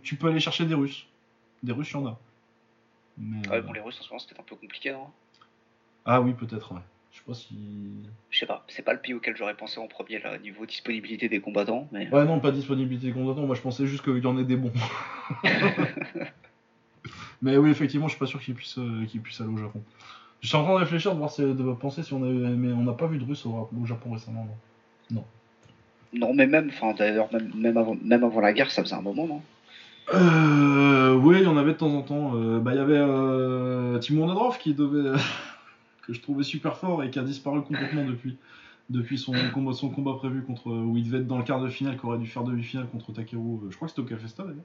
tu 0.03 0.16
peux 0.16 0.30
aller 0.30 0.40
chercher 0.40 0.64
des 0.64 0.74
Russes. 0.74 1.06
Des 1.64 1.74
Russes, 1.74 1.92
il 1.92 1.95
y 1.95 1.98
en 1.98 2.08
a. 2.08 2.19
Mais, 3.17 3.45
Ouais, 3.50 3.61
bon, 3.61 3.74
les 3.74 3.82
Russes 3.82 4.00
en 4.00 4.03
ce 4.03 4.09
moment, 4.09 4.19
c'était 4.19 4.40
un 4.40 4.43
peu 4.43 4.56
compliqué, 4.56 4.93
non? 4.93 5.08
Ah 6.06 6.22
oui, 6.22 6.32
peut-être, 6.34 6.72
ouais. 6.72 6.82
Je 7.11 7.17
sais 7.17 7.24
pas 7.27 7.34
si. 7.34 7.58
Je 8.30 8.40
sais 8.40 8.45
pas, 8.45 8.64
c'est 8.69 8.84
pas 8.84 8.93
le 8.93 9.00
pays 9.00 9.14
auquel 9.14 9.35
j'aurais 9.35 9.56
pensé 9.56 9.82
en 9.82 9.88
premier, 9.88 10.19
là, 10.19 10.38
niveau 10.38 10.66
disponibilité 10.66 11.27
des 11.27 11.42
combattants, 11.42 11.90
mais. 11.92 12.08
Ouais, 12.09 12.24
non, 12.24 12.40
pas 12.40 12.51
disponibilité 12.51 13.08
des 13.08 13.14
combattants. 13.14 13.45
Moi, 13.45 13.56
je 13.56 13.61
pensais 13.61 13.85
juste 13.85 14.03
qu'il 14.03 14.17
y 14.24 14.25
en 14.25 14.38
ait 14.38 14.45
des 14.45 14.56
bons. 14.56 14.72
Mais 17.45 17.57
oui, 17.57 17.69
effectivement, 17.69 18.07
je 18.07 18.14
suis 18.14 18.19
pas 18.19 18.25
sûr 18.25 18.41
qu'il 18.41 18.56
puisse, 18.56 18.80
euh, 18.80 19.06
qu'il 19.06 19.22
puisse 19.22 19.40
aller 19.40 19.51
au 19.51 19.57
Japon. 19.57 19.80
Je 20.41 20.48
suis 20.48 20.57
en 20.57 20.64
train 20.64 20.74
de 20.74 20.80
réfléchir, 20.80 21.14
de, 21.14 21.19
voir 21.19 21.30
si- 21.30 21.43
de 21.43 21.74
penser 21.74 22.01
si 22.01 22.11
on 22.11 22.24
a 22.24 22.27
mais 22.27 22.74
on 22.74 22.82
n'a 22.82 22.93
pas 22.93 23.06
vu 23.06 23.19
de 23.19 23.24
russe 23.24 23.45
au, 23.45 23.69
au 23.80 23.85
Japon 23.85 24.14
récemment. 24.14 24.48
non. 25.11 25.24
Non, 26.11 26.33
mais 26.33 26.48
même, 26.48 26.69
enfin, 26.69 26.93
d'ailleurs, 26.93 27.32
même, 27.32 27.51
même, 27.56 27.77
avant, 27.77 27.95
même 28.03 28.24
avant 28.24 28.40
la 28.40 28.51
guerre, 28.51 28.72
ça 28.72 28.82
faisait 28.83 28.95
un 28.95 29.01
moment, 29.01 29.27
non 29.27 29.41
Euh, 30.14 31.14
oui, 31.14 31.38
il 31.40 31.43
y 31.43 31.48
en 31.48 31.57
avait 31.57 31.74
de 31.74 31.77
temps 31.77 31.93
en 31.93 32.01
temps. 32.01 32.32
Euh, 32.35 32.59
bah, 32.59 32.74
il 32.74 32.77
y 32.77 32.80
avait 32.80 32.98
euh, 32.98 33.99
Timon 33.99 34.25
Nadrov 34.25 34.57
qui 34.57 34.74
devait. 34.74 35.11
que 36.07 36.14
je 36.14 36.22
trouvais 36.22 36.43
super 36.43 36.77
fort 36.77 37.03
et 37.03 37.11
qui 37.11 37.19
a 37.19 37.24
disparu 37.24 37.61
complètement 37.61 38.06
depuis. 38.06 38.38
Depuis 38.90 39.17
son 39.19 39.33
combat, 39.53 39.74
son 39.74 39.90
combat 39.90 40.14
prévu 40.15 40.41
contre. 40.41 40.72
où 40.72 40.98
il 40.98 41.03
devait 41.03 41.19
être 41.19 41.27
dans 41.27 41.38
le 41.38 41.43
quart 41.43 41.59
de 41.61 41.69
finale, 41.69 41.98
qui 41.99 42.06
aurait 42.07 42.17
dû 42.17 42.27
faire 42.27 42.43
demi-finale 42.43 42.88
contre 42.88 43.11
Takeru. 43.14 43.59
Je 43.69 43.75
crois 43.75 43.88
que 43.88 43.93
c'était 43.95 44.01
au 44.01 44.09
Cafesta 44.09 44.43
d'ailleurs. 44.43 44.64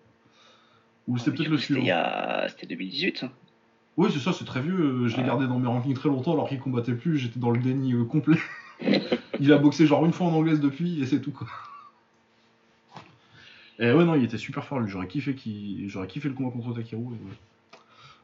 Ou 1.08 1.18
c'était 1.18 1.30
Mais 1.30 1.36
peut-être 1.36 1.46
du 1.48 1.52
le 1.52 1.58
C'était 1.58 1.74
suivant. 1.80 1.96
a- 1.96 2.48
c'était 2.48 2.66
2018, 2.66 3.18
ça. 3.18 3.30
Oui, 3.96 4.10
c'est 4.12 4.18
ça, 4.20 4.32
c'est 4.32 4.44
très 4.44 4.60
vieux. 4.62 4.78
euh, 4.80 5.08
Je 5.08 5.16
l'ai 5.16 5.22
Ouais. 5.22 5.26
gardé 5.28 5.46
dans 5.46 5.58
mes 5.58 5.66
rankings 5.66 5.94
très 5.94 6.08
longtemps 6.08 6.32
alors 6.32 6.48
qu'il 6.48 6.58
combattait 6.60 6.94
plus. 6.94 7.18
J'étais 7.18 7.40
dans 7.40 7.50
le 7.50 7.58
déni 7.60 7.92
euh, 7.94 8.04
complet. 8.04 8.38
il 9.40 9.52
a 9.52 9.58
boxé 9.58 9.86
genre 9.86 10.04
une 10.06 10.12
fois 10.12 10.26
en 10.28 10.32
anglaise 10.32 10.60
depuis 10.60 11.02
et 11.02 11.06
c'est 11.06 11.20
tout 11.20 11.32
quoi. 11.32 11.46
Et 13.78 13.92
ouais, 13.92 14.04
non, 14.04 14.14
il 14.14 14.24
était 14.24 14.38
super 14.38 14.64
fort 14.64 14.78
lui. 14.80 14.90
J'aurais 14.90 15.08
kiffé, 15.08 15.34
J'aurais 15.86 16.06
kiffé 16.06 16.28
le 16.28 16.34
combat 16.34 16.50
contre 16.50 16.74
Takeru. 16.74 17.02
et 17.02 17.06
ouais. 17.06 17.16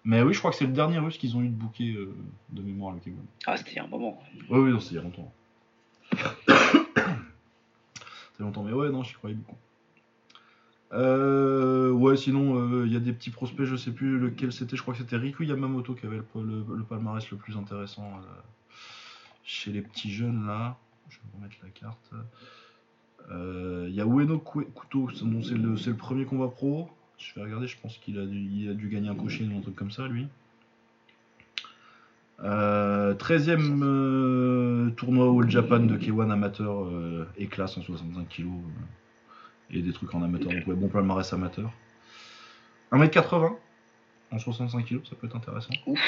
Mais 0.05 0.22
oui, 0.22 0.32
je 0.34 0.38
crois 0.38 0.50
que 0.52 0.56
c'est 0.56 0.66
le 0.66 0.72
dernier 0.72 0.98
russe 0.98 1.18
qu'ils 1.18 1.36
ont 1.36 1.42
eu 1.42 1.48
de 1.48 1.55
bouquet 1.55 1.92
euh, 1.96 2.14
de 2.50 2.62
mémoire 2.62 2.92
avec 2.92 3.06
Egon. 3.06 3.16
Ah, 3.46 3.56
c'était 3.56 3.72
il 3.72 3.76
y 3.76 3.78
a 3.80 3.84
un 3.84 3.88
moment. 3.88 4.22
Oui, 4.50 4.58
oui, 4.60 4.70
non, 4.70 4.78
c'est 4.80 4.92
il 4.92 4.96
y 4.96 4.98
a 4.98 5.02
longtemps. 5.02 5.32
c'est 8.36 8.40
longtemps, 8.42 8.62
mais 8.62 8.72
ouais, 8.72 8.90
non, 8.90 9.02
j'y 9.02 9.14
croyais 9.14 9.34
beaucoup. 9.34 9.56
Euh, 10.92 11.90
ouais, 11.90 12.16
sinon, 12.16 12.58
euh, 12.58 12.86
il 12.86 12.92
y 12.92 12.97
a 12.97 13.00
des 13.00 13.12
petits 13.12 13.31
prospects, 13.31 13.66
je 13.66 13.76
sais 13.76 13.90
plus 13.90 14.18
lequel 14.18 14.52
c'était, 14.52 14.76
je 14.76 14.82
crois 14.82 14.94
que 14.94 15.00
c'était 15.00 15.16
Riku 15.16 15.44
Yamamoto 15.44 15.94
qui 15.94 16.06
avait 16.06 16.18
le, 16.34 16.82
palmarès 16.89 17.28
le 17.31 17.36
plus 17.36 17.56
intéressant 17.56 18.05
euh, 18.05 18.26
chez 19.44 19.73
les 19.73 19.82
petits 19.82 20.12
jeunes 20.12 20.47
là. 20.47 20.76
Je 21.08 21.16
vais 21.16 21.23
vous 21.32 21.39
remettre 21.39 21.56
la 21.62 21.70
carte. 21.70 22.10
Euh, 23.31 23.86
Il 23.89 23.94
y 23.94 24.00
a 24.00 24.05
Ueno 24.05 24.39
Kuto, 24.39 25.08
c'est 25.10 25.55
le, 25.55 25.94
premier 25.94 26.24
combat 26.24 26.48
pro. 26.48 26.89
Je 27.18 27.34
vais 27.34 27.42
regarder, 27.42 27.66
je 27.66 27.78
pense 27.81 27.97
qu'il 27.98 28.18
a, 28.18 28.26
dû- 28.26 28.89
gagner 28.89 29.08
un 29.08 29.15
cocher 29.15 29.48
ou 29.52 29.56
un 29.58 29.60
truc 29.60 29.74
comme 29.74 29.90
ça, 29.90 30.06
lui. 30.06 30.26
Euh, 32.44 33.15
13e 33.15 33.82
euh, 33.82 34.90
tournoi 34.90 35.26
All 35.42 35.50
Japan 35.50 35.81
de 35.81 35.97
K1 35.97 36.31
amateur 36.31 36.84
euh, 36.84 37.26
éclat 37.39 37.66
165 37.66 38.28
kg 38.28 38.44
et 39.70 39.80
des 39.82 39.92
trucs 39.92 40.14
en 40.14 40.22
amateur, 40.22 40.52
donc 40.52 40.66
ouais, 40.66 40.74
bon 40.74 40.88
palmarès 40.88 41.32
amateur. 41.32 41.70
1m80 42.92 43.52
en 44.32 44.38
65 44.38 44.84
kg, 44.84 45.00
ça 45.08 45.16
peut 45.16 45.26
être 45.26 45.36
intéressant. 45.36 45.70
Ouf. 45.86 46.00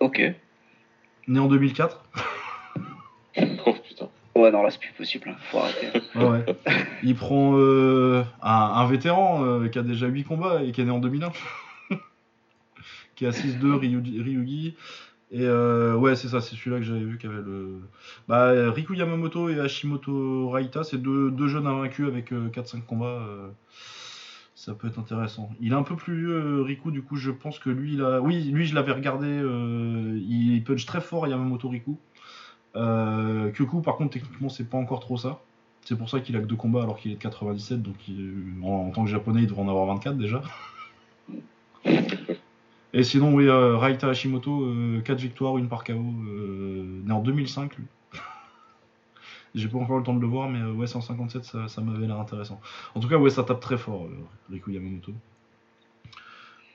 Ok. 0.00 0.20
Né 1.28 1.38
en 1.38 1.46
2004. 1.48 2.04
Oh 3.66 3.74
putain. 3.86 4.08
Ouais, 4.34 4.50
non, 4.50 4.62
là, 4.62 4.70
c'est 4.70 4.80
plus 4.80 4.92
possible. 4.92 5.28
hein. 5.28 5.36
Faut 5.50 5.58
arrêter. 5.58 5.88
Ouais, 6.14 6.24
ouais. 6.24 6.44
Il 7.02 7.14
prend 7.14 7.52
euh, 7.58 8.24
un, 8.40 8.50
un 8.50 8.86
vétéran 8.86 9.44
euh, 9.44 9.68
qui 9.68 9.78
a 9.78 9.82
déjà 9.82 10.06
8 10.06 10.24
combats 10.24 10.62
et 10.62 10.72
qui 10.72 10.80
est 10.80 10.84
né 10.84 10.90
en 10.90 11.00
2001. 11.00 11.30
qui 13.14 13.26
est 13.26 13.28
à 13.28 13.32
6-2, 13.32 13.74
Ryugi. 14.22 14.74
Et 15.32 15.42
euh, 15.44 15.96
ouais, 15.96 16.14
c'est 16.14 16.28
ça, 16.28 16.40
c'est 16.40 16.54
celui-là 16.54 16.78
que 16.78 16.84
j'avais 16.84 17.00
vu 17.04 17.18
qui 17.18 17.26
avait 17.26 17.36
le. 17.42 17.80
Bah, 18.28 18.70
Riku 18.70 18.94
Yamamoto 18.94 19.48
et 19.48 19.58
Hashimoto 19.58 20.48
Raita, 20.50 20.84
c'est 20.84 20.98
deux, 20.98 21.30
deux 21.32 21.48
jeunes 21.48 21.66
invaincus 21.66 22.06
avec 22.06 22.32
euh, 22.32 22.48
4-5 22.48 22.82
combats. 22.84 23.06
euh, 23.06 23.48
ça 24.54 24.74
peut 24.74 24.88
être 24.88 24.98
intéressant. 24.98 25.50
Il 25.60 25.72
est 25.72 25.76
un 25.76 25.82
peu 25.82 25.96
plus 25.96 26.16
vieux, 26.16 26.34
euh, 26.60 26.62
Riku, 26.62 26.90
du 26.90 27.02
coup, 27.02 27.16
je 27.16 27.30
pense 27.30 27.58
que 27.58 27.70
lui, 27.70 27.94
il 27.94 28.02
a... 28.02 28.20
oui, 28.20 28.42
lui, 28.44 28.64
je 28.66 28.74
l'avais 28.74 28.92
regardé, 28.92 29.26
euh, 29.28 30.18
il 30.26 30.62
punch 30.64 30.86
très 30.86 31.00
fort, 31.00 31.26
Yamamoto 31.28 31.68
Riku. 31.68 31.98
Euh, 32.76 33.50
Kyoku, 33.52 33.80
par 33.82 33.96
contre, 33.96 34.12
techniquement, 34.14 34.48
c'est 34.48 34.68
pas 34.68 34.78
encore 34.78 35.00
trop 35.00 35.16
ça. 35.16 35.40
C'est 35.82 35.96
pour 35.96 36.10
ça 36.10 36.20
qu'il 36.20 36.36
a 36.36 36.40
que 36.40 36.46
deux 36.46 36.56
combats 36.56 36.82
alors 36.82 36.96
qu'il 36.98 37.12
est 37.12 37.14
de 37.16 37.20
97, 37.20 37.82
donc 37.82 37.96
en, 38.62 38.68
en 38.68 38.90
tant 38.90 39.04
que 39.04 39.10
japonais, 39.10 39.42
il 39.42 39.46
devrait 39.46 39.62
en 39.62 39.68
avoir 39.68 39.86
24 39.86 40.16
déjà. 40.16 40.42
Et 42.92 43.02
sinon, 43.02 43.34
oui, 43.34 43.46
euh, 43.46 43.76
Raita 43.76 44.08
Hashimoto, 44.08 44.66
4 45.04 45.18
victoires, 45.18 45.58
une 45.58 45.68
par 45.68 45.84
KO, 45.84 45.92
euh, 45.92 47.02
né 47.04 47.12
en 47.12 47.20
2005, 47.20 47.76
lui. 47.76 47.84
J'ai 49.54 49.68
pas 49.68 49.78
encore 49.78 49.98
le 49.98 50.04
temps 50.04 50.14
de 50.14 50.20
le 50.20 50.26
voir, 50.26 50.48
mais 50.48 50.60
euh, 50.60 50.72
ouais, 50.72 50.86
157, 50.86 51.44
ça, 51.44 51.80
m'avait 51.82 52.06
l'air 52.06 52.18
intéressant. 52.18 52.60
En 52.94 53.00
tout 53.00 53.08
cas, 53.08 53.16
ouais, 53.16 53.30
ça 53.30 53.44
tape 53.44 53.60
très 53.60 53.76
fort, 53.76 54.04
euh, 54.04 54.52
Riku 54.52 54.70
Yamamoto. 54.70 55.12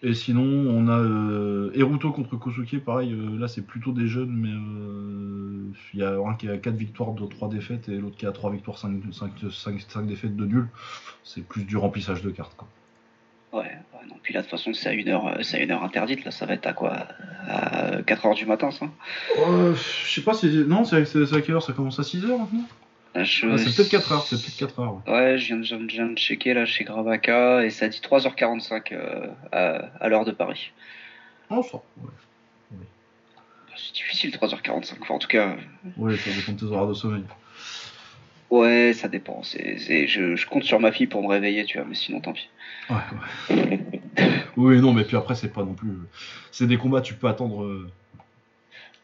Et 0.04 0.16
sinon, 0.16 0.42
on 0.42 0.88
a 0.88 0.98
euh, 0.98 1.72
Eruto 1.76 2.12
contre 2.12 2.36
Kosuke, 2.36 2.84
pareil, 2.84 3.14
euh, 3.14 3.38
là 3.38 3.48
c'est 3.48 3.62
plutôt 3.62 3.92
des 3.92 4.08
jeunes, 4.08 4.32
mais 4.32 4.50
euh, 4.50 5.72
il 5.94 6.00
y 6.00 6.04
a 6.04 6.18
un 6.18 6.34
qui 6.34 6.50
a 6.50 6.58
4 6.58 6.74
victoires, 6.74 7.14
3 7.14 7.50
défaites, 7.50 7.88
et 7.88 7.98
l'autre 7.98 8.18
qui 8.18 8.26
a 8.26 8.32
3 8.32 8.52
victoires, 8.52 8.80
5, 8.80 9.00
5, 9.52 10.08
défaites 10.08 10.36
de 10.36 10.46
nul. 10.46 10.68
C'est 11.24 11.46
plus 11.48 11.66
du 11.66 11.78
remplissage 11.78 12.24
de 12.24 12.32
cartes. 12.32 12.56
Quoi. 12.58 12.68
Ouais, 13.54 13.78
non. 14.10 14.16
Puis 14.24 14.34
là, 14.34 14.42
de 14.42 14.46
toute 14.48 14.52
façon, 14.58 14.74
c'est 14.74 14.90
à 14.90 14.94
une 14.94 15.10
heure, 15.10 15.28
euh, 15.28 15.42
c'est 15.44 15.58
à 15.58 15.60
une 15.62 15.72
heure 15.72 15.84
interdite. 15.84 16.24
Là, 16.26 16.32
ça 16.32 16.46
va 16.46 16.54
être 16.54 16.68
à 16.68 16.74
quoi? 16.74 17.08
À 17.48 18.02
4 18.06 18.26
heures 18.26 18.36
du 18.36 18.46
matin, 18.46 18.72
ça? 18.72 18.86
Euh, 19.38 19.74
je 19.76 20.10
sais 20.14 20.22
pas 20.22 20.34
si. 20.34 20.48
Non, 20.68 20.84
c'est 20.86 21.06
c'est- 21.06 21.26
c'est 21.26 21.36
à 21.36 21.42
quelle 21.42 21.56
heure? 21.56 21.64
Ça 21.64 21.74
commence 21.74 22.00
à 22.00 22.04
6h 22.04 22.28
maintenant? 22.38 22.64
Je- 23.16 23.46
Ah, 23.48 23.58
C'est 23.58 23.76
peut-être 23.76 23.90
4 23.90 24.12
heures, 24.14 24.24
c'est 24.26 24.36
peut-être 24.42 24.58
4 24.58 24.80
heures. 24.80 25.02
ouais. 25.06 25.12
Ouais, 25.14 25.38
je 25.38 25.48
viens, 25.48 25.58
de, 25.58 25.64
je 25.64 25.76
viens 25.96 26.06
de 26.08 26.18
checker 26.18 26.54
là 26.54 26.66
chez 26.66 26.84
Gravaka 26.86 27.64
et 27.66 27.70
ça 27.70 27.90
dit 27.90 28.00
3h45 28.02 28.92
euh, 28.94 29.28
à, 29.52 29.82
à 30.00 30.08
l'heure 30.08 30.24
de 30.24 30.32
Paris. 30.32 30.72
Oh, 31.50 31.62
ça. 31.62 31.78
Ouais. 32.02 32.10
C'est 33.76 33.94
difficile 33.96 34.32
3h45. 34.32 34.96
Enfin, 35.02 35.14
en 35.16 35.20
tout 35.20 35.28
cas, 35.28 35.56
ouais, 35.98 36.16
ça 36.18 36.30
dépend 36.32 36.52
de 36.54 36.60
tes 36.60 36.66
horaires 36.66 36.88
de 36.88 36.94
sommeil. 36.94 37.24
Ouais, 38.52 38.94
ça 38.94 39.08
dépend. 39.08 39.44
C'est, 39.44 39.78
c'est- 39.80 40.08
je, 40.08 40.36
je 40.36 40.46
compte 40.48 40.64
sur 40.64 40.80
ma 40.80 40.92
fille 40.92 41.08
pour 41.08 41.22
me 41.24 41.28
réveiller, 41.28 41.66
tu 41.66 41.78
vois, 41.78 41.88
mais 41.88 41.96
sinon, 41.96 42.22
tant 42.22 42.34
pis. 42.34 42.50
Ouais, 42.90 42.96
ouais. 43.50 43.80
oui, 44.58 44.82
non, 44.82 44.94
mais 44.94 45.04
puis 45.04 45.18
après, 45.18 45.36
c'est 45.36 45.52
pas 45.54 45.64
non 45.64 45.74
plus. 45.74 45.94
C'est 46.52 46.68
des 46.68 46.78
combats, 46.78 47.02
tu 47.02 47.14
peux 47.14 47.28
attendre. 47.28 47.64
euh, 47.64 47.90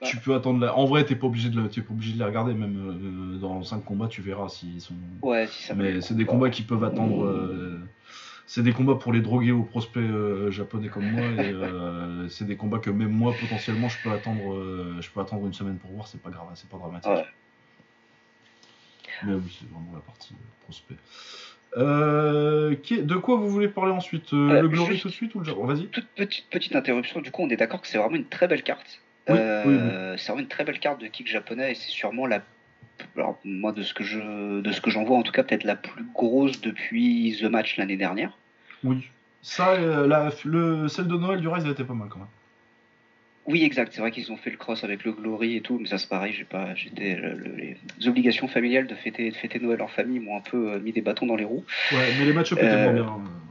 Bah. 0.02 0.08
Tu 0.08 0.18
peux 0.18 0.36
attendre. 0.36 0.60
La... 0.64 0.76
En 0.78 0.86
vrai, 0.86 1.06
t'es 1.06 1.16
pas 1.16 1.28
obligé 1.28 1.50
de, 1.50 1.60
la- 1.60 1.70
t'es 1.70 1.82
pas 1.82 1.94
obligé 1.94 2.14
de 2.14 2.20
les 2.20 2.24
regarder, 2.26 2.54
même 2.54 2.78
euh, 3.36 3.40
dans 3.40 3.64
5 3.64 3.84
combats, 3.84 4.08
tu 4.08 4.22
verras 4.22 4.50
s'ils 4.50 4.82
sont. 4.82 4.94
Ouais, 5.22 5.48
si 5.48 5.64
ça 5.64 5.74
Mais 5.74 6.02
c'est 6.02 6.14
des 6.16 6.26
combats 6.26 6.50
qui 6.50 6.62
peuvent 6.64 6.84
attendre. 6.84 7.24
euh, 7.24 7.80
C'est 8.46 8.64
des 8.64 8.72
combats 8.74 8.96
pour 8.96 9.12
les 9.12 9.22
drogués 9.22 9.52
aux 9.52 9.64
prospects 9.64 9.98
euh, 10.02 10.52
japonais 10.52 10.88
comme 10.90 11.10
moi, 11.12 11.24
et 11.32 12.30
c'est 12.30 12.46
des 12.46 12.56
combats 12.56 12.80
que 12.80 12.90
même 12.90 13.12
moi, 13.12 13.34
potentiellement, 13.40 13.90
je 13.90 13.98
peux 14.04 14.12
attendre, 14.12 14.56
je 15.02 15.10
peux 15.10 15.20
attendre 15.20 15.46
une 15.48 15.54
semaine 15.54 15.78
pour 15.78 15.92
voir, 15.92 16.08
c'est 16.08 16.22
pas 16.22 16.30
grave, 16.30 16.48
c'est 16.56 16.70
pas 16.70 16.78
dramatique. 16.78 17.12
Ouais. 17.12 17.26
Mais 19.24 19.34
oui, 19.34 19.58
c'est 19.60 19.70
vraiment 19.70 19.92
la 19.94 20.00
partie 20.02 20.34
euh, 20.34 20.64
prospect. 20.64 20.96
Euh, 21.78 22.76
de 22.90 23.16
quoi 23.16 23.36
vous 23.38 23.50
voulez 23.50 23.68
parler 23.68 23.92
ensuite 23.92 24.34
Euh, 24.34 24.62
Le 24.62 24.68
Glory 24.70 25.00
tout 25.00 25.10
de 25.10 25.14
suite 25.14 25.36
ou 25.36 25.40
le 25.40 25.46
Japon 25.46 25.66
Vas-y. 25.66 25.88
Toute 25.88 26.08
petite, 26.10 26.46
petite 26.50 26.76
interruption, 26.76 27.22
du 27.22 27.30
coup, 27.32 27.44
on 27.44 27.50
est 27.50 27.58
d'accord 27.58 27.82
que 27.82 27.88
c'est 27.88 27.98
vraiment 27.98 28.16
une 28.16 28.26
très 28.28 28.48
belle 28.48 28.64
carte. 28.64 29.02
Oui, 29.30 29.38
C'est 29.38 30.28
vraiment 30.28 30.40
une 30.42 30.48
très 30.48 30.64
belle 30.64 30.80
carte 30.80 31.02
de 31.02 31.08
kick 31.08 31.28
japonais 31.28 31.72
et 31.72 31.76
c'est 31.76 31.90
sûrement 31.90 32.26
la. 32.26 32.42
Alors, 33.16 33.38
moi, 33.44 33.74
de 33.74 33.84
ce 33.84 33.94
que 33.94 34.04
je, 34.04 34.62
de 34.62 34.72
ce 34.72 34.82
que 34.82 34.90
j'en 34.90 35.04
vois, 35.04 35.18
en 35.18 35.24
tout 35.24 35.32
cas, 35.32 35.44
peut-être 35.44 35.66
la 35.66 35.76
plus 35.76 36.06
grosse 36.16 36.62
depuis 36.62 37.38
The 37.40 37.44
Match 37.44 37.78
l'année 37.78 37.98
dernière. 37.98 38.36
Oui. 38.84 39.08
Ça, 39.44 39.74
euh, 39.74 40.08
la- 40.08 40.32
le, 40.46 40.88
celle 40.88 41.08
de 41.08 41.16
Noël 41.16 41.40
du 41.40 41.48
Rise, 41.48 41.64
elle 41.66 41.72
était 41.72 41.84
pas 41.84 41.94
mal 41.94 42.10
quand 42.10 42.20
même. 42.20 42.28
Oui, 43.48 43.64
exact. 43.64 43.94
C'est 43.94 44.02
vrai 44.02 44.12
qu'ils 44.12 44.32
ont 44.32 44.38
fait 44.38 44.50
le 44.50 44.58
cross 44.58 44.84
avec 44.84 45.06
le 45.06 45.14
Glory 45.14 45.56
et 45.56 45.62
tout, 45.62 45.80
mais 45.80 45.88
ça 45.88 45.98
c'est 45.98 46.10
pareil. 46.10 46.34
J'ai 46.34 46.44
pas, 46.44 46.76
j'étais 46.76 47.16
le- 47.16 47.34
le- 47.34 47.56
les 47.56 47.78
obligations 48.08 48.48
familiales 48.48 48.88
de 48.88 48.96
fêter, 48.96 49.30
de 49.32 49.36
fêter 49.36 49.60
Noël 49.60 49.82
en 49.82 49.88
famille 49.88 50.20
m'ont 50.20 50.38
un 50.38 50.42
peu 50.42 50.74
euh, 50.74 50.80
mis 50.80 50.92
des 50.92 51.02
bâtons 51.02 51.26
dans 51.26 51.38
les 51.38 51.46
roues. 51.46 51.64
Ouais, 51.94 52.14
mais 52.20 52.26
les 52.26 52.34
match-up 52.34 52.60
étaient 52.60 52.68
Euh, 52.68 52.84
moins 52.84 52.94
bien, 52.94 53.06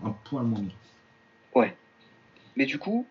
euh, 0.05 0.09
un 0.09 0.11
poil 0.29 0.45
moins 0.45 0.61
bien. 0.61 0.75
Mais 2.59 2.65
du 2.65 2.79
coup, 2.79 3.07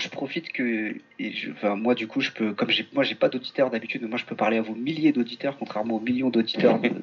je 0.00 0.08
profite 0.08 0.50
que, 0.52 0.94
et 1.18 1.32
je, 1.32 1.50
enfin, 1.52 1.76
moi 1.76 1.94
du 1.94 2.06
coup, 2.06 2.20
je 2.20 2.30
peux, 2.32 2.52
comme 2.54 2.70
j'ai, 2.70 2.86
moi 2.92 3.02
j'ai 3.04 3.14
pas 3.14 3.28
d'auditeurs 3.28 3.70
d'habitude, 3.70 4.02
mais 4.02 4.08
moi 4.08 4.18
je 4.18 4.24
peux 4.24 4.34
parler 4.36 4.56
à 4.58 4.62
vos 4.62 4.74
milliers 4.74 5.12
d'auditeurs, 5.12 5.56
contrairement 5.58 5.96
aux 5.96 6.00
millions 6.00 6.30
d'auditeurs 6.30 6.80
de, 6.80 6.88
de, 6.88 6.94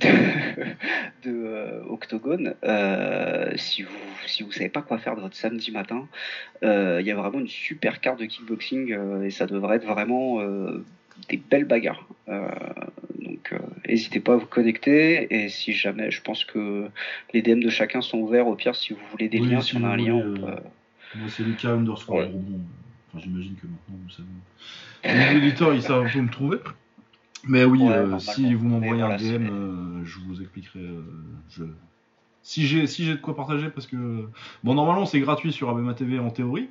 de- 0.00 1.30
de, 1.30 1.44
euh, 1.46 1.82
Octogone. 1.88 2.54
Euh, 2.64 3.52
si 3.56 3.82
vous, 3.82 3.96
si 4.26 4.42
vous 4.42 4.52
savez 4.52 4.68
pas 4.68 4.82
quoi 4.82 4.98
faire 4.98 5.16
de 5.16 5.20
votre 5.20 5.36
samedi 5.36 5.70
matin, 5.70 6.08
euh, 6.62 6.98
il 7.00 7.06
y 7.06 7.10
a 7.10 7.14
vraiment 7.16 7.38
une 7.40 7.48
super 7.48 8.00
carte 8.00 8.18
de 8.20 8.24
kickboxing 8.26 8.92
euh, 8.92 9.22
et 9.24 9.30
ça 9.30 9.46
devrait 9.46 9.76
être 9.76 9.86
vraiment 9.86 10.40
euh, 10.40 10.84
des 11.28 11.36
belles 11.36 11.66
bagarres. 11.66 12.06
Euh, 12.28 12.48
donc, 13.18 13.52
euh, 13.52 13.58
n'hésitez 13.86 14.20
pas 14.20 14.34
à 14.34 14.36
vous 14.36 14.46
connecter 14.46 15.26
et 15.34 15.48
si 15.48 15.72
jamais, 15.72 16.10
je 16.10 16.22
pense 16.22 16.44
que 16.44 16.88
les 17.34 17.42
DM 17.42 17.60
de 17.60 17.68
chacun 17.70 18.00
sont 18.00 18.18
ouverts. 18.18 18.46
Au 18.46 18.54
pire, 18.54 18.74
si 18.74 18.92
vous 18.94 19.00
voulez 19.10 19.28
des 19.28 19.38
Oui, 19.40 19.48
liens, 19.48 19.60
si 19.60 19.76
on 19.76 19.84
a 19.84 19.88
un 19.88 19.96
lien, 19.96 20.14
on 20.14 20.34
peut- 20.34 20.52
Moi, 21.16 21.28
c'est 21.28 21.42
Lucas 21.42 21.72
underscore 21.72 22.16
Ouais. 22.16 22.28
Bourbon. 22.28 22.60
Enfin, 23.08 23.24
j'imagine 23.24 23.54
que 23.56 23.66
maintenant, 23.66 23.96
vous 24.04 24.10
savez. 24.10 25.32
Les 25.32 25.36
auditeurs, 25.36 25.74
ils 25.74 25.82
savent 25.82 26.06
un 26.06 26.08
peu 26.10 26.20
me 26.20 26.30
trouver. 26.30 26.58
Mais 27.44 27.64
oui, 27.64 27.80
Ouais, 27.82 27.92
euh, 27.94 28.18
si 28.18 28.54
vous 28.54 28.68
m'envoyez 28.68 29.02
un 29.02 29.16
DM, 29.16 29.46
euh, 29.50 30.04
je 30.04 30.18
vous 30.20 30.40
expliquerai. 30.42 30.80
euh, 30.80 31.02
je... 31.50 31.64
Si 32.42 32.66
j'ai 32.66 32.86
si 32.86 33.06
de 33.08 33.14
quoi 33.16 33.34
partager, 33.34 33.70
parce 33.70 33.86
que. 33.86 34.28
Bon, 34.62 34.74
normalement, 34.74 35.06
c'est 35.06 35.20
gratuit 35.20 35.52
sur 35.52 35.68
Abema 35.70 35.94
TV 35.94 36.18
en 36.18 36.30
théorie. 36.30 36.68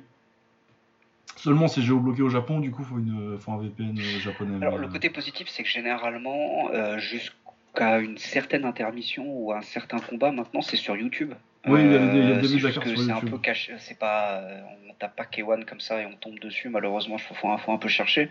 Seulement, 1.36 1.68
c'est 1.68 1.82
géobloqué 1.82 2.22
au 2.22 2.28
Japon, 2.28 2.60
du 2.60 2.70
coup, 2.70 2.82
faut, 2.84 2.98
une, 2.98 3.36
faut 3.38 3.52
un 3.52 3.58
VPN 3.58 3.96
japonais. 4.20 4.56
Alors, 4.64 4.78
le 4.78 4.88
côté 4.88 5.10
positif, 5.10 5.48
c'est 5.48 5.62
que 5.62 5.68
généralement, 5.68 6.70
jusqu'à 6.98 7.98
une 8.00 8.18
certaine 8.18 8.64
intermission 8.64 9.24
ou 9.26 9.52
un 9.52 9.62
certain 9.62 9.98
combat, 9.98 10.32
maintenant, 10.32 10.60
c'est 10.60 10.76
sur 10.76 10.96
YouTube. 10.96 11.32
Oui, 11.66 11.80
il 11.80 11.92
y 11.92 11.94
a 11.94 11.98
le, 11.98 12.04
Euh, 12.06 12.34
début 12.36 12.46
c'est 12.48 12.56
de 12.58 12.62
la 12.62 12.68
juste 12.70 12.80
que 12.80 12.96
c'est 12.96 13.12
un 13.12 13.20
peu 13.20 13.36
caché, 13.38 13.74
c'est 13.78 13.98
pas, 13.98 14.38
euh, 14.38 14.60
on 14.88 14.94
tape 14.94 15.14
pas 15.14 15.24
K1 15.24 15.64
comme 15.66 15.80
ça 15.80 16.00
et 16.00 16.06
on 16.06 16.14
tombe 16.16 16.38
dessus. 16.38 16.70
Malheureusement, 16.70 17.16
il 17.18 17.22
faut, 17.22 17.34
faut 17.34 17.48
un- 17.48 17.58
faut 17.58 17.72
un 17.72 17.76
peu 17.78 17.88
chercher, 17.88 18.28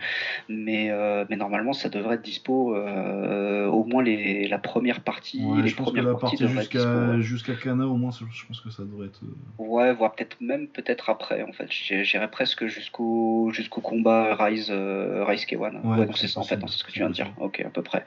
mais 0.48 0.90
euh, 0.90 1.24
mais 1.30 1.36
normalement, 1.36 1.72
ça 1.72 1.88
devrait 1.88 2.16
être 2.16 2.22
dispo 2.22 2.74
euh, 2.74 3.66
au 3.66 3.84
moins 3.84 4.02
les, 4.02 4.48
la 4.48 4.58
première 4.58 5.00
partie, 5.00 5.44
Ouais, 5.44 5.62
les 5.62 5.68
je 5.68 5.76
pense 5.76 5.92
que 5.92 6.00
la 6.00 6.14
partie 6.14 6.36
jusqu'à 6.48 6.78
ouais. 6.96 7.22
jusqu'à 7.22 7.54
Kana, 7.54 7.86
au 7.86 7.96
moins, 7.96 8.10
je 8.10 8.46
pense 8.46 8.60
que 8.60 8.70
ça 8.70 8.82
devrait 8.82 9.06
être. 9.06 9.20
euh, 9.22 9.64
Ouais, 9.64 9.92
voire 9.92 10.12
peut-être 10.14 10.40
même 10.40 10.66
peut-être 10.66 11.08
après 11.10 11.42
en 11.42 11.52
fait. 11.52 11.70
J'irais 11.70 12.04
j'irais 12.04 12.30
presque 12.30 12.66
jusqu'au 12.66 13.50
jusqu'au 13.52 13.80
combat 13.80 14.34
Rise 14.34 14.70
euh, 14.70 15.24
Rise 15.24 15.44
K1. 15.44 15.80
Ouais, 15.82 15.98
Ouais, 16.00 16.06
c'est 16.16 16.26
ça 16.28 16.40
en 16.40 16.44
fait, 16.44 16.56
non, 16.56 16.66
c'est 16.66 16.78
ce 16.78 16.84
que 16.84 16.90
tu 16.90 16.98
viens 16.98 17.08
de 17.08 17.14
dire. 17.14 17.32
Ok, 17.38 17.60
à 17.64 17.70
peu 17.70 17.82
près. 17.82 18.04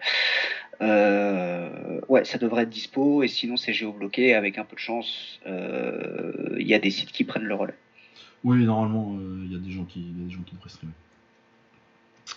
Euh, 0.81 1.99
ouais, 2.09 2.25
ça 2.25 2.37
devrait 2.37 2.63
être 2.63 2.69
dispo 2.69 3.23
et 3.23 3.27
sinon 3.27 3.57
c'est 3.57 3.73
géobloqué. 3.73 4.33
Avec 4.33 4.57
un 4.57 4.65
peu 4.65 4.75
de 4.75 4.81
chance, 4.81 5.39
euh, 5.47 6.55
il 6.59 6.67
y 6.67 6.73
a 6.73 6.79
des 6.79 6.91
sites 6.91 7.11
qui 7.11 7.23
prennent 7.23 7.43
le 7.43 7.55
relais. 7.55 7.75
Oui, 8.43 8.65
normalement, 8.65 9.15
euh, 9.17 9.43
il 9.45 9.53
y 9.53 9.55
a 9.55 9.59
des 9.59 9.71
gens 9.71 9.85
qui, 9.85 10.01
y 10.01 10.21
a 10.23 10.25
des 10.27 10.31
gens 10.33 10.41
qui 10.45 10.55
devraient 10.55 10.69
streamer. 10.69 10.93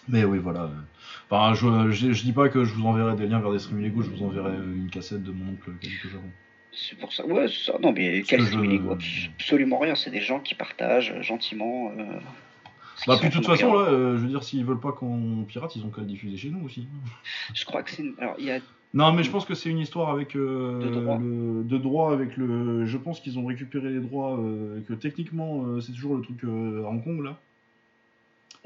Mais 0.08 0.24
oui, 0.24 0.38
voilà. 0.38 0.70
Enfin, 1.30 1.54
je, 1.54 1.90
je, 1.90 2.12
je 2.12 2.22
dis 2.22 2.32
pas 2.32 2.48
que 2.48 2.64
je 2.64 2.72
vous 2.74 2.86
enverrai 2.86 3.16
des 3.16 3.26
liens 3.26 3.40
vers 3.40 3.50
des 3.52 3.58
streams 3.58 3.80
illégaux, 3.80 4.02
je 4.02 4.10
vous 4.10 4.22
enverrai 4.24 4.54
une 4.56 4.88
cassette 4.90 5.22
de 5.22 5.32
mon 5.32 5.52
oncle 5.52 5.70
au 5.70 6.08
Japon. 6.08 6.28
C'est 6.72 6.96
pour 6.98 7.12
ça. 7.12 7.24
Ouais, 7.26 7.46
c'est 7.48 7.72
ça. 7.72 7.78
Non, 7.80 7.92
mais 7.92 8.22
quel 8.22 8.40
que 8.40 8.46
stream 8.46 8.64
illégaux 8.66 8.92
Abs- 8.92 9.28
Absolument 9.36 9.78
rien. 9.78 9.94
C'est 9.94 10.10
des 10.10 10.20
gens 10.20 10.40
qui 10.40 10.54
partagent 10.54 11.20
gentiment. 11.22 11.90
Bah, 13.06 13.16
puis 13.20 13.28
de 13.28 13.34
toute 13.34 13.46
façon, 13.46 13.72
là, 13.74 13.88
euh, 13.88 14.16
je 14.16 14.22
veux 14.22 14.28
dire, 14.28 14.42
s'ils 14.42 14.64
veulent 14.64 14.80
pas 14.80 14.92
qu'on 14.92 15.44
pirate, 15.46 15.74
ils 15.76 15.84
ont 15.84 15.90
qu'à 15.90 16.00
le 16.00 16.06
diffuser 16.06 16.36
chez 16.36 16.50
nous 16.50 16.64
aussi. 16.64 16.88
Je 17.54 17.64
crois 17.64 17.82
que 17.82 17.90
c'est. 17.90 18.02
une- 18.02 18.14
Alors, 18.18 18.34
il 18.38 18.46
y 18.46 18.50
a 18.50 18.58
Non, 18.94 19.12
mais 19.12 19.22
je 19.22 19.30
pense 19.30 19.44
que 19.44 19.54
c'est 19.54 19.68
une 19.68 19.78
histoire 19.78 20.10
avec 20.10 20.34
euh, 20.36 20.80
De 20.80 21.00
droit. 21.00 21.18
le 21.18 21.64
de 21.64 21.76
droit 21.78 22.12
avec 22.12 22.36
le. 22.36 22.86
Je 22.86 22.96
pense 22.96 23.20
qu'ils 23.20 23.38
ont 23.38 23.44
récupéré 23.46 23.90
les 23.90 24.00
droits 24.00 24.38
euh, 24.38 24.78
et 24.78 24.82
que 24.82 24.94
techniquement 24.94 25.64
euh, 25.66 25.80
c'est 25.80 25.92
toujours 25.92 26.16
le 26.16 26.22
truc 26.22 26.42
à 26.44 26.88
Hong 26.88 27.02
Kong 27.04 27.22
là. 27.22 27.38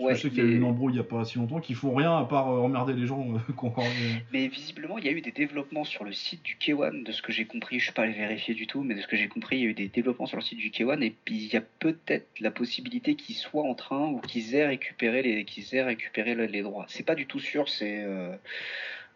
Ouais, 0.01 0.15
je 0.15 0.23
sais 0.23 0.29
qu'il 0.31 0.39
y 0.39 0.41
a 0.41 0.45
eu 0.45 0.57
une 0.57 0.65
embrouille 0.65 0.95
il 0.95 0.97
y 0.97 1.01
a 1.01 1.05
pas 1.05 1.25
si 1.25 1.39
longtemps 1.39 1.61
qui 1.61 1.75
font 1.75 1.95
rien 1.95 2.17
à 2.17 2.25
part 2.25 2.51
euh, 2.51 2.61
emmerder 2.61 2.95
les 2.95 3.07
gens 3.07 3.25
euh, 3.35 3.39
Mais 4.33 4.49
visiblement, 4.49 4.99
il 4.99 5.05
y 5.05 5.09
a 5.09 5.12
eu 5.12 5.20
des 5.20 5.31
développements 5.31 5.85
sur 5.85 6.05
le 6.05 6.12
site 6.12 6.43
du 6.43 6.57
K1, 6.57 7.03
de 7.05 7.12
ce 7.12 7.20
que 7.23 7.33
j'ai 7.33 7.45
compris. 7.45 7.79
Je 7.79 7.85
suis 7.85 7.93
pas 7.93 8.03
allé 8.03 8.12
vérifier 8.12 8.55
du 8.55 8.67
tout, 8.67 8.83
mais 8.83 8.95
de 8.95 9.01
ce 9.01 9.07
que 9.07 9.17
j'ai 9.17 9.29
compris, 9.29 9.59
il 9.59 9.62
y 9.62 9.67
a 9.67 9.69
eu 9.69 9.75
des 9.75 9.89
développements 9.89 10.27
sur 10.27 10.37
le 10.39 10.43
site 10.43 10.59
du 10.59 10.70
K1, 10.70 11.03
et 11.03 11.15
puis 11.25 11.37
il 11.37 11.53
y 11.53 11.57
a 11.57 11.61
peut-être 11.61 12.29
la 12.41 12.51
possibilité 12.51 13.15
qu'ils 13.15 13.37
soient 13.37 13.65
en 13.65 13.75
train 13.75 14.09
ou 14.09 14.20
qu'ils 14.20 14.55
aient 14.55 14.67
récupéré 14.67 15.23
les, 15.23 15.45
qu'ils 15.45 15.75
aient 15.75 15.83
récupéré 15.83 16.35
le- 16.35 16.47
les 16.47 16.62
droits. 16.62 16.87
C'est 16.89 17.05
pas 17.05 17.15
du 17.15 17.27
tout 17.27 17.39
sûr. 17.41 17.69
C'est 17.69 18.03
euh, 18.03 18.35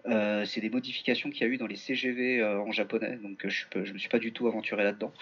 euh, 0.07 0.45
c'est 0.45 0.61
des 0.61 0.69
modifications 0.71 1.31
qu'il 1.31 1.41
y 1.41 1.45
a 1.45 1.53
eu 1.53 1.57
dans 1.57 1.67
les 1.67 1.77
CGV 1.77 2.41
euh, 2.41 2.61
en 2.61 2.73
japonais, 2.73 3.19
donc 3.23 3.45
euh, 3.45 3.49
je, 3.49 3.57
suis 3.59 3.67
pas- 3.73 3.85
je 3.85 3.93
me 3.93 3.99
suis 3.99 4.09
pas 4.11 4.19
du 4.19 4.33
tout 4.33 4.47
aventuré 4.47 4.85
là-dedans. 4.85 5.13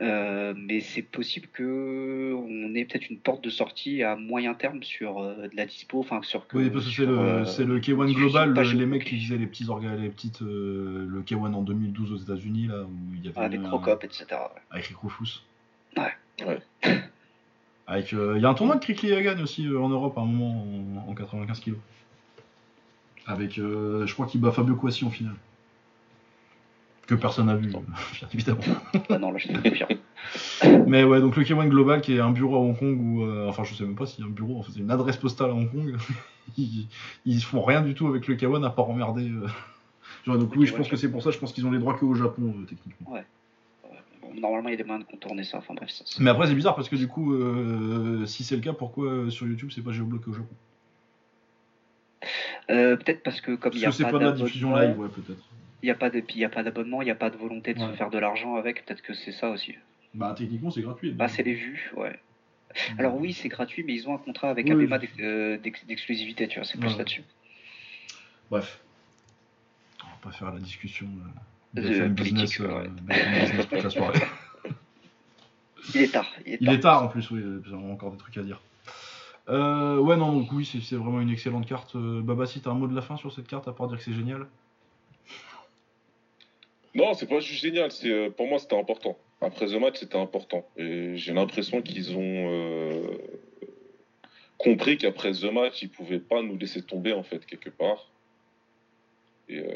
Euh, 0.00 0.52
mais 0.56 0.80
c'est 0.80 1.02
possible 1.02 1.48
que 1.52 2.34
on 2.36 2.74
ait 2.74 2.84
peut-être 2.84 3.08
une 3.08 3.18
porte 3.18 3.42
de 3.42 3.50
sortie 3.50 4.02
à 4.02 4.16
moyen 4.16 4.54
terme 4.54 4.82
sur 4.82 5.18
euh, 5.20 5.48
de 5.48 5.56
la 5.56 5.64
dispo, 5.66 6.00
enfin 6.00 6.20
sur 6.22 6.46
que. 6.46 6.58
Oui, 6.58 6.68
parce 6.70 6.84
que 6.86 6.90
c'est 6.92 7.06
le, 7.06 7.18
euh, 7.18 7.64
le 7.64 7.80
K1 7.80 8.06
diffusion 8.06 8.28
Global, 8.28 8.52
le- 8.52 8.78
les 8.78 8.86
mecs 8.86 9.04
qui 9.04 9.18
faisaient 9.20 9.38
les 9.38 9.46
petits 9.46 9.68
organes, 9.68 10.00
les 10.02 10.10
petites, 10.10 10.42
euh, 10.42 11.06
le 11.08 11.22
K1 11.22 11.54
en 11.54 11.62
2012 11.62 12.12
aux 12.12 12.16
États-Unis 12.16 12.66
là 12.68 12.82
où 12.82 12.90
il 13.14 13.24
y 13.24 13.28
avait 13.28 13.36
Ah, 13.38 13.44
un- 13.44 13.68
Crocop, 13.68 14.04
etc. 14.04 14.26
avec 14.70 14.86
Rick 14.86 14.98
Rufus. 14.98 15.42
Ouais. 15.96 16.12
Ouais. 16.46 16.58
Avec, 17.86 18.12
euh, 18.12 18.34
il 18.36 18.42
y 18.42 18.44
a 18.44 18.50
un 18.50 18.54
tournoi 18.54 18.76
de 18.76 18.80
Crickley 18.84 19.14
Hagan 19.16 19.40
aussi 19.42 19.66
euh, 19.66 19.80
en 19.80 19.88
Europe 19.88 20.16
à 20.18 20.20
un 20.20 20.26
moment 20.26 21.02
en, 21.06 21.10
en 21.10 21.14
95 21.14 21.60
kilos. 21.60 21.78
Avec, 23.28 23.58
euh, 23.58 24.06
je 24.06 24.14
crois 24.14 24.26
qu'il 24.26 24.40
bat 24.40 24.50
Fabio 24.50 24.74
Quassi 24.74 25.04
en 25.04 25.10
finale. 25.10 25.36
Que 27.06 27.14
personne 27.14 27.46
n'a 27.46 27.56
vu, 27.56 27.68
bien 27.70 28.28
évidemment. 28.32 28.60
Ah 29.10 29.18
non, 29.18 29.30
là 29.30 29.38
je 29.38 29.48
te. 29.48 29.94
Mais 30.88 31.04
ouais, 31.04 31.20
donc 31.20 31.36
le 31.36 31.44
K1 31.44 31.68
Global 31.68 32.00
qui 32.00 32.14
est 32.14 32.20
un 32.20 32.30
bureau 32.30 32.56
à 32.56 32.58
Hong 32.58 32.78
Kong 32.78 32.98
ou 33.00 33.24
euh, 33.24 33.48
enfin 33.48 33.64
je 33.64 33.74
sais 33.74 33.84
même 33.84 33.94
pas 33.94 34.06
s'il 34.06 34.24
y 34.24 34.26
a 34.26 34.30
un 34.30 34.32
bureau, 34.32 34.58
en 34.58 34.62
fait, 34.62 34.72
c'est 34.72 34.80
une 34.80 34.90
adresse 34.90 35.16
postale 35.18 35.50
à 35.50 35.54
Hong 35.54 35.70
Kong. 35.70 35.96
ils, 36.58 36.88
ils 37.26 37.42
font 37.42 37.62
rien 37.62 37.82
du 37.82 37.94
tout 37.94 38.06
avec 38.08 38.26
le 38.26 38.34
K1 38.34 38.64
à 38.64 38.70
part 38.70 38.88
emmerder. 38.88 39.30
euh. 39.30 39.46
Genre, 40.24 40.38
donc 40.38 40.54
oui, 40.56 40.66
je 40.66 40.74
pense 40.74 40.88
que 40.88 40.96
c'est 40.96 41.10
pour 41.10 41.22
ça, 41.22 41.30
je 41.30 41.38
pense 41.38 41.52
qu'ils 41.52 41.66
ont 41.66 41.70
les 41.70 41.78
droits 41.78 41.94
que 41.94 42.04
au 42.06 42.14
Japon 42.14 42.54
techniquement. 42.66 43.14
Bon, 44.22 44.34
normalement, 44.40 44.68
il 44.68 44.72
y 44.72 44.74
a 44.74 44.78
des 44.78 44.84
moyens 44.84 45.06
de 45.06 45.10
contourner 45.10 45.44
ça. 45.44 45.58
Enfin 45.58 45.74
bref, 45.74 45.90
ça. 45.90 46.04
Mais 46.18 46.30
après 46.30 46.46
c'est 46.46 46.54
bizarre 46.54 46.76
parce 46.76 46.88
que 46.88 46.96
du 46.96 47.08
coup, 47.08 47.34
euh, 47.34 48.24
si 48.26 48.42
c'est 48.42 48.56
le 48.56 48.62
cas, 48.62 48.72
pourquoi 48.72 49.06
euh, 49.06 49.30
sur 49.30 49.46
YouTube 49.46 49.70
c'est 49.74 49.82
pas 49.82 49.92
géobloqué 49.92 50.30
au 50.30 50.34
Japon? 50.34 50.54
Euh, 52.70 52.96
peut-être 52.96 53.22
parce 53.22 53.40
que 53.40 53.54
comme 53.54 53.72
il 53.74 53.78
n'y 53.80 53.84
a 53.86 53.90
pas 53.90 54.10
pas 54.10 54.18
de 54.18 54.24
la 54.24 54.32
diffusion 54.32 54.70
live, 54.70 54.80
d'abonnement, 54.88 55.02
ouais 55.04 55.08
peut-être. 55.08 55.42
il 55.82 55.86
n'y 55.86 55.90
a 55.90 55.94
pas 55.94 56.10
de, 56.10 56.20
puis 56.20 56.36
il 56.36 56.40
y 56.40 56.44
a 56.44 56.48
pas 56.48 56.62
d'abonnement, 56.62 57.00
il 57.02 57.06
n'y 57.06 57.10
a 57.10 57.14
pas 57.14 57.30
de 57.30 57.36
volonté 57.36 57.74
de 57.74 57.80
Ouais. 57.80 57.86
se 57.92 57.92
faire 57.96 58.10
de 58.10 58.18
l'argent 58.18 58.56
avec. 58.56 58.84
Peut-être 58.84 59.02
que 59.02 59.14
c'est 59.14 59.32
ça 59.32 59.50
aussi. 59.50 59.74
Bah 60.14 60.34
techniquement 60.36 60.70
c'est 60.70 60.82
gratuit. 60.82 61.12
Bah, 61.12 61.28
c'est 61.28 61.42
les 61.42 61.54
vues, 61.54 61.92
ouais. 61.96 62.18
Alors 62.98 63.16
oui, 63.16 63.32
c'est 63.32 63.48
gratuit, 63.48 63.82
mais 63.86 63.94
ils 63.94 64.08
ont 64.08 64.14
un 64.14 64.18
contrat 64.18 64.50
avec 64.50 64.66
Oui, 64.66 64.72
Abema 64.72 64.98
euh, 65.20 65.56
d'ex- 65.58 65.84
d'exclusivité, 65.86 66.48
tu 66.48 66.58
vois. 66.58 66.64
C'est 66.68 66.78
plus 66.78 66.90
Ouais. 66.90 66.98
là-dessus. 66.98 67.22
Bref. 68.50 68.80
On 70.02 70.06
va 70.06 70.16
pas 70.22 70.30
faire 70.32 70.52
la 70.52 70.60
discussion 70.60 71.06
euh, 71.76 71.80
De 71.80 71.88
BFM 71.88 72.14
politique, 72.14 72.34
business, 72.36 72.60
euh, 72.60 72.82
ouais. 72.82 72.88
Business 73.42 73.68
toute 73.68 73.82
la 73.84 73.90
soirée. 73.90 74.18
Il 75.94 76.02
est 76.02 76.12
tard. 76.12 76.30
Il 76.44 76.52
est 76.54 76.58
Il 76.60 76.66
tard. 76.66 76.74
est 76.74 76.80
tard 76.80 77.02
en 77.04 77.08
plus, 77.08 77.30
oui, 77.30 77.42
on 77.72 77.88
a 77.88 77.92
encore 77.92 78.10
des 78.12 78.18
trucs 78.18 78.36
à 78.36 78.42
dire. 78.42 78.60
Euh, 79.48 79.98
ouais, 79.98 80.16
non, 80.16 80.32
donc 80.32 80.52
oui, 80.52 80.64
c'est 80.64 80.96
vraiment 80.96 81.20
une 81.20 81.30
excellente 81.30 81.66
carte. 81.66 81.96
Euh, 81.96 82.20
Baba, 82.20 82.46
si 82.46 82.60
t'as 82.60 82.70
un 82.70 82.74
mot 82.74 82.86
de 82.86 82.94
la 82.94 83.00
fin 83.02 83.16
sur 83.16 83.32
cette 83.32 83.46
carte, 83.46 83.66
à 83.66 83.72
part 83.72 83.88
dire 83.88 83.96
que 83.96 84.04
c'est 84.04 84.12
génial? 84.12 84.46
Non, 86.94 87.14
c'est 87.14 87.26
pas 87.28 87.40
juste 87.40 87.60
génial. 87.62 87.90
C'est 87.90 88.10
euh, 88.10 88.30
pour 88.30 88.46
moi 88.46 88.58
c'était 88.58 88.78
important. 88.78 89.16
Après 89.40 89.66
The 89.66 89.74
Match, 89.80 89.98
c'était 90.00 90.18
important. 90.18 90.66
Et 90.76 91.16
j'ai 91.16 91.32
l'impression 91.32 91.80
qu'ils 91.80 92.16
ont 92.16 92.20
euh, 92.20 93.00
compris 94.58 94.98
qu'après 94.98 95.32
The 95.32 95.44
Match, 95.52 95.80
ils 95.82 95.88
pouvaient 95.88 96.18
pas 96.18 96.42
nous 96.42 96.56
laisser 96.58 96.82
tomber 96.82 97.12
en 97.12 97.22
fait 97.22 97.46
quelque 97.46 97.70
part. 97.70 98.10
Et, 99.48 99.60
euh, 99.60 99.70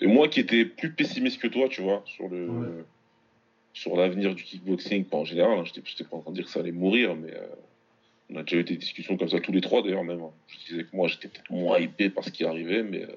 et 0.00 0.06
moi 0.06 0.28
qui 0.28 0.40
étais 0.40 0.64
plus 0.64 0.92
pessimiste 0.92 1.42
que 1.42 1.48
toi, 1.48 1.68
tu 1.68 1.82
vois, 1.82 2.02
sur 2.06 2.28
le 2.28 2.48
Ouais. 2.48 2.84
sur 3.74 3.96
l'avenir 3.96 4.34
du 4.34 4.44
kickboxing, 4.44 5.04
pas 5.04 5.18
en 5.18 5.24
général. 5.24 5.58
hein, 5.58 5.64
J'étais 5.64 6.04
pas 6.04 6.16
en 6.16 6.20
train 6.20 6.30
de 6.30 6.36
dire 6.36 6.44
que 6.46 6.50
ça 6.50 6.60
allait 6.60 6.72
mourir, 6.72 7.14
mais 7.16 7.34
on 8.32 8.36
a 8.36 8.42
déjà 8.42 8.56
eu 8.56 8.64
des 8.64 8.76
discussions 8.76 9.16
comme 9.16 9.28
ça 9.28 9.40
tous 9.40 9.52
les 9.52 9.60
trois 9.60 9.82
d'ailleurs 9.82 10.04
même. 10.04 10.20
hein. 10.22 10.30
Je 10.48 10.58
disais 10.70 10.84
que 10.84 10.94
moi 10.96 11.08
j'étais 11.08 11.28
peut-être 11.28 11.50
moins 11.50 11.78
hypé 11.78 12.10
par 12.10 12.24
ce 12.24 12.30
qui 12.30 12.44
arrivait, 12.44 12.82
mais 12.82 13.02
euh, 13.02 13.16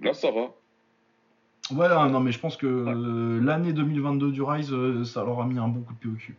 là 0.00 0.14
ça 0.14 0.30
va. 0.30 0.50
Ouais, 1.70 1.88
non, 2.10 2.20
mais 2.20 2.32
je 2.32 2.38
pense 2.38 2.56
que 2.56 2.66
euh, 2.66 3.40
l'année 3.42 3.72
2022 3.72 4.32
du 4.32 4.42
Rise, 4.42 4.72
euh, 4.72 5.04
ça 5.04 5.24
leur 5.24 5.40
a 5.40 5.46
mis 5.46 5.58
un 5.58 5.68
bon 5.68 5.80
coup 5.82 5.94
de 5.94 5.98
pied 5.98 6.10
au 6.10 6.14
cul. 6.14 6.36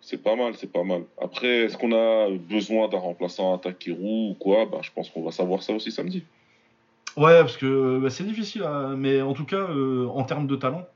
C'est 0.00 0.22
pas 0.22 0.34
mal, 0.34 0.54
c'est 0.56 0.72
pas 0.72 0.82
mal. 0.82 1.04
Après, 1.20 1.46
est-ce 1.64 1.76
qu'on 1.78 1.92
a 1.92 2.28
besoin 2.30 2.88
d'un 2.88 2.98
remplaçant 2.98 3.54
à 3.54 3.58
Takeru 3.58 4.30
ou 4.30 4.34
quoi? 4.38 4.66
Bah, 4.66 4.80
Je 4.82 4.90
pense 4.90 5.08
qu'on 5.10 5.22
va 5.22 5.30
savoir 5.30 5.62
ça 5.62 5.72
aussi 5.72 5.92
samedi. 5.92 6.24
Ouais, 7.16 7.40
parce 7.40 7.56
que 7.56 7.98
bah, 8.00 8.10
c'est 8.10 8.24
difficile, 8.24 8.62
à- 8.64 8.94
mais 8.96 9.20
en 9.22 9.34
tout 9.34 9.44
cas, 9.44 9.68
euh, 9.70 10.06
en 10.08 10.24
termes 10.24 10.46
de 10.46 10.56
talent, 10.56 10.86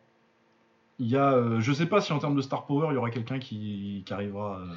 il 0.98 1.08
y 1.08 1.16
a. 1.16 1.32
euh, 1.32 1.60
je 1.60 1.73
sais 1.73 1.86
pas 1.86 2.00
si 2.00 2.12
en 2.12 2.18
termes 2.18 2.36
de 2.36 2.42
star 2.42 2.66
power, 2.66 2.89
il 2.90 2.94
y 2.94 2.97
aura 2.97 3.10
quelqu'un 3.10 3.39
qui, 3.39 4.02
qui 4.06 4.12
arrivera 4.12 4.58
euh, 4.60 4.74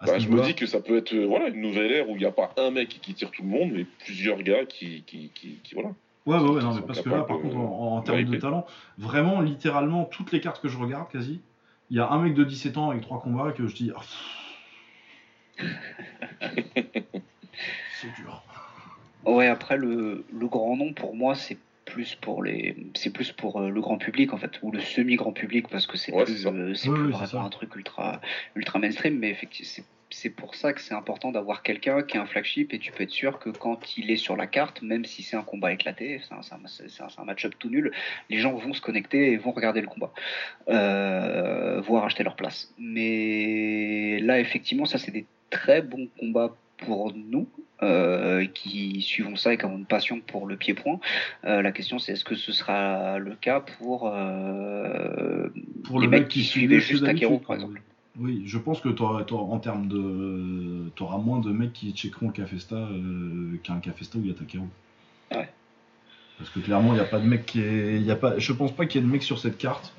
à 0.00 0.06
Bah, 0.06 0.18
ce 0.18 0.24
je 0.24 0.28
me 0.30 0.40
dis 0.42 0.54
que 0.54 0.66
ça 0.66 0.80
peut 0.80 0.96
être 0.96 1.12
euh, 1.14 1.26
voilà, 1.26 1.48
une 1.48 1.60
nouvelle 1.60 1.92
ère 1.92 2.08
où 2.08 2.14
il 2.16 2.18
n'y 2.20 2.24
a 2.24 2.32
pas 2.32 2.52
un 2.56 2.70
mec 2.70 2.88
qui 2.88 3.14
tire 3.14 3.30
tout 3.30 3.42
le 3.42 3.48
monde, 3.48 3.70
mais 3.72 3.84
plusieurs 4.04 4.42
gars 4.42 4.64
qui. 4.64 5.02
qui, 5.04 5.30
qui, 5.34 5.60
qui- 5.62 5.74
voilà. 5.74 5.90
Ouais, 6.26 6.38
ouais, 6.38 6.48
ouais, 6.56 6.62
non, 6.62 6.74
mais 6.74 6.80
parce 6.86 7.02
que 7.02 7.10
là, 7.10 7.22
par 7.22 7.38
contre, 7.38 7.56
en, 7.56 8.00
termes 8.00 8.24
de 8.24 8.36
talent, 8.38 8.64
vraiment, 8.96 9.42
littéralement, 9.42 10.06
toutes 10.06 10.32
les 10.32 10.40
cartes 10.40 10.62
que 10.62 10.68
je 10.68 10.78
regarde, 10.78 11.10
quasi, 11.10 11.42
il 11.90 11.98
y 11.98 12.00
a 12.00 12.08
un 12.10 12.18
mec 12.22 12.32
de 12.32 12.44
17 12.44 12.78
ans 12.78 12.88
avec 12.90 13.02
trois 13.02 13.20
combats 13.20 13.52
que 13.52 13.66
je 13.66 13.74
dis. 13.74 13.92
ah, 13.94 14.00
c'est 18.00 18.12
dur. 18.16 18.42
Ouais, 19.26 19.46
après 19.48 19.76
le, 19.76 20.24
le 20.32 20.46
grand 20.46 20.76
nom 20.76 20.92
pour 20.92 21.14
moi 21.14 21.34
c'est 21.34 21.58
plus 21.94 22.14
pour 22.16 22.42
les 22.42 22.76
c'est 22.94 23.12
plus 23.18 23.30
pour 23.32 23.52
euh, 23.60 23.70
le 23.70 23.80
grand 23.86 23.98
public 24.06 24.32
en 24.34 24.38
fait 24.42 24.54
ou 24.62 24.70
le 24.72 24.80
semi 24.80 25.14
grand 25.22 25.32
public 25.32 25.64
parce 25.68 25.86
que 25.86 25.96
c'est 25.96 26.12
Ouais, 26.12 26.24
plus 26.24 26.36
c'est 26.36 26.42
ça. 26.44 26.50
euh, 26.50 26.74
c'est 26.74 26.88
Oui, 26.88 26.94
plus 26.96 27.04
oui, 27.06 27.12
c'est 27.12 27.26
vraiment 27.26 27.42
ça. 27.42 27.46
un 27.48 27.50
truc 27.58 27.70
ultra 27.76 28.20
ultra 28.56 28.78
mainstream 28.78 29.14
mais 29.18 29.30
effectivement 29.30 29.70
c'est 29.74 29.84
c'est 30.10 30.30
pour 30.30 30.54
ça 30.54 30.72
que 30.74 30.80
c'est 30.80 30.94
important 30.94 31.32
d'avoir 31.32 31.62
quelqu'un 31.68 32.02
qui 32.02 32.16
a 32.18 32.22
un 32.22 32.26
flagship 32.26 32.72
et 32.74 32.78
tu 32.78 32.92
peux 32.92 33.02
être 33.02 33.10
sûr 33.22 33.40
que 33.42 33.50
quand 33.50 33.96
il 33.98 34.12
est 34.12 34.16
sur 34.26 34.36
la 34.36 34.46
carte, 34.46 34.80
même 34.80 35.04
si 35.04 35.24
c'est 35.24 35.36
un 35.36 35.42
combat 35.42 35.72
éclaté, 35.72 36.20
c'est 36.22 36.34
un, 37.02 37.08
un 37.18 37.24
match-up 37.24 37.52
tout 37.58 37.68
nul, 37.68 37.90
les 38.30 38.38
gens 38.38 38.52
vont 38.54 38.72
se 38.74 38.80
connecter 38.80 39.32
et 39.32 39.36
vont 39.38 39.50
regarder 39.50 39.80
le 39.80 39.88
combat, 39.88 40.12
euh, 40.68 41.80
voire 41.80 42.04
acheter 42.04 42.22
leur 42.22 42.36
place. 42.36 42.72
Mais 42.78 44.18
là, 44.20 44.38
effectivement, 44.38 44.84
ça 44.84 44.98
c'est 44.98 45.10
des 45.10 45.26
très 45.50 45.82
bons 45.82 46.08
combats 46.20 46.54
pour 46.78 47.12
nous 47.14 47.48
euh, 47.82 48.46
qui 48.46 49.02
suivons 49.02 49.36
ça 49.36 49.52
et 49.52 49.58
qui 49.58 49.64
avons 49.64 49.78
une 49.78 49.84
passion 49.86 50.20
pour 50.20 50.46
le 50.46 50.56
pied-point. 50.56 51.00
Euh, 51.44 51.62
la 51.62 51.72
question 51.72 51.98
c'est 51.98 52.12
est-ce 52.12 52.24
que 52.24 52.34
ce 52.34 52.52
sera 52.52 53.18
le 53.18 53.34
cas 53.34 53.60
pour, 53.60 54.10
euh, 54.12 55.48
Pour 55.84 56.00
les 56.00 56.06
le 56.06 56.10
mecs 56.10 56.20
mec 56.22 56.28
qui 56.28 56.40
qui 56.40 56.46
suivaient 56.46 56.80
juste 56.80 57.04
Takeru, 57.04 57.38
par 57.40 57.56
exemple. 57.56 57.82
Oui, 58.18 58.42
je 58.46 58.58
pense 58.58 58.80
que 58.80 58.88
t'auras- 58.88 59.24
en 59.32 59.58
termes 59.58 59.88
de. 59.88 60.88
T'auras 60.94 61.18
moins 61.18 61.40
de 61.40 61.50
mecs 61.50 61.72
qui 61.72 61.92
checkeront 61.92 62.28
le 62.28 62.32
Cafesta 62.32 62.88
qu'un 63.64 63.80
Cafesta 63.80 64.18
où 64.18 64.20
il 64.20 64.28
y 64.28 64.30
a 64.30 64.34
Takeru. 64.34 64.66
Ouais. 65.32 65.48
Parce 66.38 66.50
que 66.50 66.60
clairement, 66.60 66.92
il 66.92 66.96
n'y 66.96 67.00
a 67.00 67.06
pas 67.06 67.18
de 67.18 67.26
mec 67.26 67.44
qui 67.44 67.60
est. 67.60 68.00
Y 68.00 68.10
a 68.12 68.16
pas... 68.16 68.38
Je 68.38 68.52
pense 68.52 68.70
pas 68.72 68.86
qu'il 68.86 69.00
y 69.00 69.04
ait 69.04 69.06
de 69.06 69.12
mec 69.12 69.22
sur 69.24 69.38
cette 69.40 69.58
carte. 69.58 69.92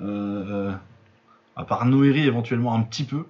À 0.00 1.64
part 1.64 1.86
Noiri 1.86 2.26
éventuellement 2.26 2.74
un 2.74 2.82
petit 2.82 3.04
peu. 3.04 3.24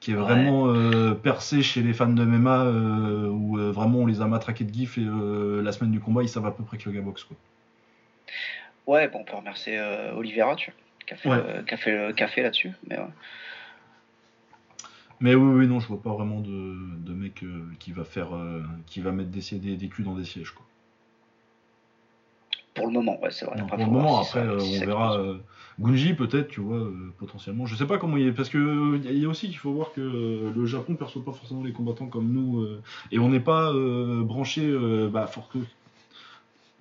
Qui 0.00 0.12
est 0.12 0.14
Ouais. 0.14 0.20
vraiment 0.22 0.66
euh, 0.68 1.14
percé 1.14 1.62
chez 1.62 1.82
les 1.82 1.92
fans 1.92 2.08
de 2.08 2.24
MMA 2.24 2.64
euh, 2.64 3.26
où 3.28 3.58
euh, 3.58 3.70
vraiment 3.70 3.98
on 3.98 4.06
les 4.06 4.22
a 4.22 4.26
matraqués 4.26 4.64
de 4.64 4.72
gif 4.72 4.96
et 4.96 5.02
la 5.04 5.72
semaine 5.72 5.90
du 5.92 6.00
combat 6.00 6.22
ils 6.22 6.28
savent 6.28 6.46
à 6.46 6.50
peu 6.52 6.64
près 6.64 6.78
que 6.78 6.88
le 6.88 6.94
gars 6.96 7.02
boxe 7.02 7.24
quoi. 7.24 7.36
Ouais, 8.86 9.08
bon, 9.08 9.20
on 9.20 9.24
peut 9.24 9.36
remercier 9.36 9.78
Oliveira, 10.16 10.56
tu 10.56 10.70
vois, 10.70 10.80
qui 11.06 11.14
a 11.14 11.16
fait, 11.18 11.28
Ouais. 11.28 11.64
a 11.70 11.76
fait 11.76 11.92
le 12.08 12.12
café 12.14 12.42
là-dessus. 12.42 12.72
Mais 12.88 12.98
ouais. 12.98 13.04
Mais 15.20 15.34
oui, 15.34 15.58
oui, 15.60 15.66
non, 15.66 15.80
je 15.80 15.86
vois 15.86 16.00
pas 16.02 16.14
vraiment 16.14 16.40
de, 16.40 16.96
de 16.98 17.12
mec 17.12 17.44
qui 17.78 17.92
va 17.92 18.04
faire, 18.04 18.28
qui 18.86 19.00
va 19.00 19.12
mettre 19.12 19.28
des, 19.30 19.58
des, 19.58 19.76
des 19.76 19.88
culs 19.88 20.04
dans 20.04 20.14
des 20.14 20.24
sièges 20.24 20.50
quoi. 20.52 20.64
pour 22.72 22.86
le 22.86 22.92
moment, 22.94 23.20
ouais, 23.20 23.30
c'est 23.30 23.44
vrai. 23.44 23.58
Non, 23.58 23.66
pour 23.66 23.76
le 23.76 23.84
moment, 23.84 24.22
si 24.24 24.38
après, 24.38 24.48
ça- 24.48 24.64
si 24.64 24.82
on 24.82 24.86
verra. 24.86 25.18
Euh, 25.80 25.84
Gunji, 25.86 26.14
peut-être, 26.14 26.48
tu 26.48 26.60
vois, 26.60 26.76
euh, 26.78 27.12
potentiellement. 27.18 27.66
Je 27.66 27.74
sais 27.76 27.86
pas 27.86 27.98
comment 27.98 28.16
il 28.16 28.26
est. 28.28 28.32
Parce 28.32 28.48
que 28.48 29.00
il 29.04 29.18
y 29.18 29.24
a 29.24 29.28
aussi 29.28 29.48
qu'il 29.48 29.58
faut 29.58 29.72
voir 29.72 29.92
que 29.92 30.00
euh, 30.00 30.52
le 30.54 30.66
Japon 30.66 30.94
perçoit 30.94 31.24
pas 31.24 31.32
forcément 31.32 31.62
les 31.64 31.72
combattants 31.72 32.06
comme 32.06 32.32
nous. 32.32 32.60
euh, 32.60 32.82
et 33.12 33.18
on 33.18 33.28
n'est 33.28 33.40
pas 33.40 33.72
euh, 33.72 34.22
branché. 34.22 34.62
euh, 34.66 35.08
bah, 35.08 35.26
for- 35.26 35.48
que- 35.50 35.58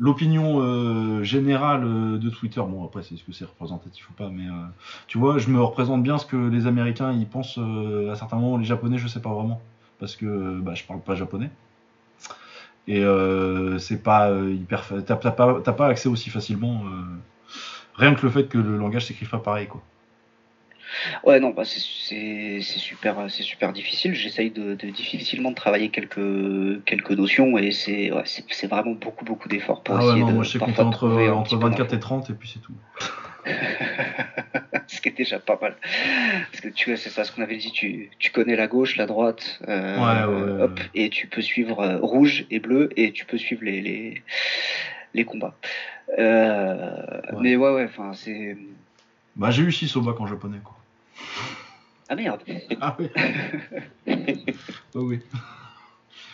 L'opinion 0.02 0.62
euh, 0.62 1.24
générale 1.24 1.84
euh, 1.84 2.18
de 2.18 2.30
Twitter, 2.30 2.62
bon 2.62 2.86
après 2.86 3.04
c'est 3.04 3.18
ce 3.18 3.24
que 3.26 3.34
c'est 3.34 3.44
représentatif 3.44 4.10
ou 4.10 4.14
pas, 4.14 4.30
mais 4.30 4.48
euh, 4.48 4.52
tu 5.08 5.18
vois, 5.18 5.38
je 5.40 5.50
me 5.50 5.62
représente 5.62 6.04
bien 6.04 6.18
ce 6.18 6.26
que 6.26 6.38
les 6.38 6.68
Américains 6.68 7.12
ils 7.12 7.28
pensent 7.28 7.58
euh, 7.58 8.10
à 8.10 8.16
certains 8.16 8.38
moments, 8.38 8.58
les 8.58 8.64
Japonais 8.64 8.98
je 8.98 9.08
sais 9.10 9.22
pas 9.22 9.34
vraiment, 9.34 9.62
parce 10.00 10.16
que 10.16 10.60
bah, 10.62 10.74
je 10.74 10.86
parle 10.86 11.02
pas 11.02 11.16
japonais. 11.16 11.52
Et 12.88 13.04
euh, 13.04 13.78
c'est 13.78 14.02
pas 14.02 14.30
euh, 14.30 14.52
hyper. 14.54 14.84
T'as 15.06 15.16
pas, 15.16 15.62
pas 15.62 15.88
accès 15.88 16.10
aussi 16.10 16.30
facilement. 16.30 16.84
Rien 17.96 18.16
que 18.16 18.26
le 18.26 18.32
fait 18.32 18.48
que 18.48 18.58
le 18.58 18.78
langage 18.78 19.06
s'écrive 19.06 19.30
pas 19.30 19.40
pareil, 19.40 19.68
quoi. 19.68 19.82
Ouais, 21.24 21.40
non, 21.40 21.52
bah, 21.52 21.64
c'est- 21.66 22.62
super, 22.62 23.30
c'est 23.30 23.44
super 23.44 23.72
difficile. 23.74 24.14
J'essaye 24.16 24.50
de, 24.50 24.74
de 24.74 24.90
difficilement 24.90 25.52
de 25.52 25.56
travailler 25.56 25.90
quelques, 25.90 26.84
quelques 26.86 27.12
notions 27.12 27.58
et 27.58 27.72
c'est 27.72 28.12
ouais, 28.12 28.24
c'est 28.26 28.68
vraiment 28.68 28.94
beaucoup, 28.94 29.24
beaucoup 29.24 29.48
d'efforts 29.48 29.84
pour 29.84 29.96
Ah 29.96 30.00
ouais, 30.00 30.06
essayer 30.08 30.22
non, 30.22 30.28
de 30.30 30.34
moi 30.34 30.44
je 30.44 30.50
sais 30.52 30.60
parfois 30.60 30.86
entre, 30.86 31.08
entre 31.08 31.44
petit 31.44 31.56
peu 31.56 31.62
24 31.62 31.94
et 31.94 31.98
d'infos. 31.98 32.02
30 32.02 32.30
et 32.32 32.34
puis 32.34 32.50
c'est 32.54 32.60
tout. 32.60 32.74
ce 34.88 35.00
qui 35.02 35.10
est 35.10 35.18
déjà 35.18 35.40
pas 35.40 35.58
mal. 35.62 35.76
Parce 36.52 36.62
que 36.62 36.70
tu 36.70 36.90
vois, 36.90 36.98
c'est 36.98 37.10
ça 37.10 37.24
ce 37.24 37.32
qu'on 37.32 37.44
avait 37.44 37.58
dit, 37.58 37.72
tu, 37.72 38.10
tu 38.20 38.32
connais 38.32 38.56
la 38.56 38.68
gauche, 38.68 38.96
la 38.98 39.06
droite, 39.06 39.60
euh, 39.68 39.96
Ouais, 39.96 40.34
ouais, 40.34 40.54
ouais, 40.54 40.64
hop, 40.64 40.80
ouais. 40.80 40.86
et 40.96 41.10
tu 41.10 41.28
peux 41.28 41.42
suivre 41.42 41.80
euh, 41.82 41.98
rouge 42.00 42.46
et 42.50 42.60
bleu 42.60 42.90
et 42.98 43.12
tu 43.12 43.26
peux 43.26 43.38
suivre 43.38 43.64
les, 43.64 43.82
les, 43.82 44.24
les 45.14 45.26
combats. 45.26 45.56
Euh, 46.18 47.22
Ouais. 47.32 47.38
Mais 47.42 47.56
ouais, 47.56 47.74
ouais, 47.74 47.86
enfin, 47.86 48.14
c'est. 48.14 48.58
Bah 49.36 49.52
j'ai 49.52 49.64
eu 49.64 49.72
6 49.72 49.96
au 49.98 50.02
bac 50.02 50.20
en 50.20 50.26
japonais, 50.28 50.60
quoi. 50.64 50.76
Ah 52.10 52.16
merde! 52.16 52.42
Ah 52.82 52.98
oui. 53.00 53.10
oh, 54.96 55.02
oui. 55.02 55.20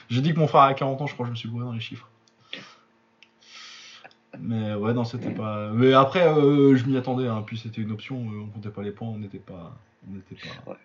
J'ai 0.09 0.21
dit 0.21 0.33
que 0.33 0.39
mon 0.39 0.47
frère 0.47 0.61
a 0.61 0.73
40 0.73 1.01
ans, 1.01 1.07
je 1.07 1.13
crois 1.13 1.25
que 1.25 1.27
je 1.27 1.31
me 1.31 1.35
suis 1.35 1.49
gouré 1.49 1.65
dans 1.65 1.73
les 1.73 1.79
chiffres. 1.81 2.07
Mais 4.39 4.73
ouais, 4.73 4.93
non, 4.93 5.03
c'était 5.05 5.31
pas. 5.31 5.69
Mais 5.73 5.93
après, 5.93 6.27
euh, 6.27 6.75
je 6.75 6.85
m'y 6.85 6.97
attendais, 6.97 7.27
hein. 7.27 7.43
puis 7.45 7.57
c'était 7.57 7.81
une 7.81 7.91
option, 7.91 8.17
euh, 8.17 8.43
on 8.43 8.47
comptait 8.47 8.69
pas 8.69 8.83
les 8.83 8.91
points, 8.91 9.07
on 9.07 9.17
n'était 9.17 9.39
pas. 9.39 9.75
On 10.07 10.13
n'était 10.13 10.35
pas. 10.35 10.77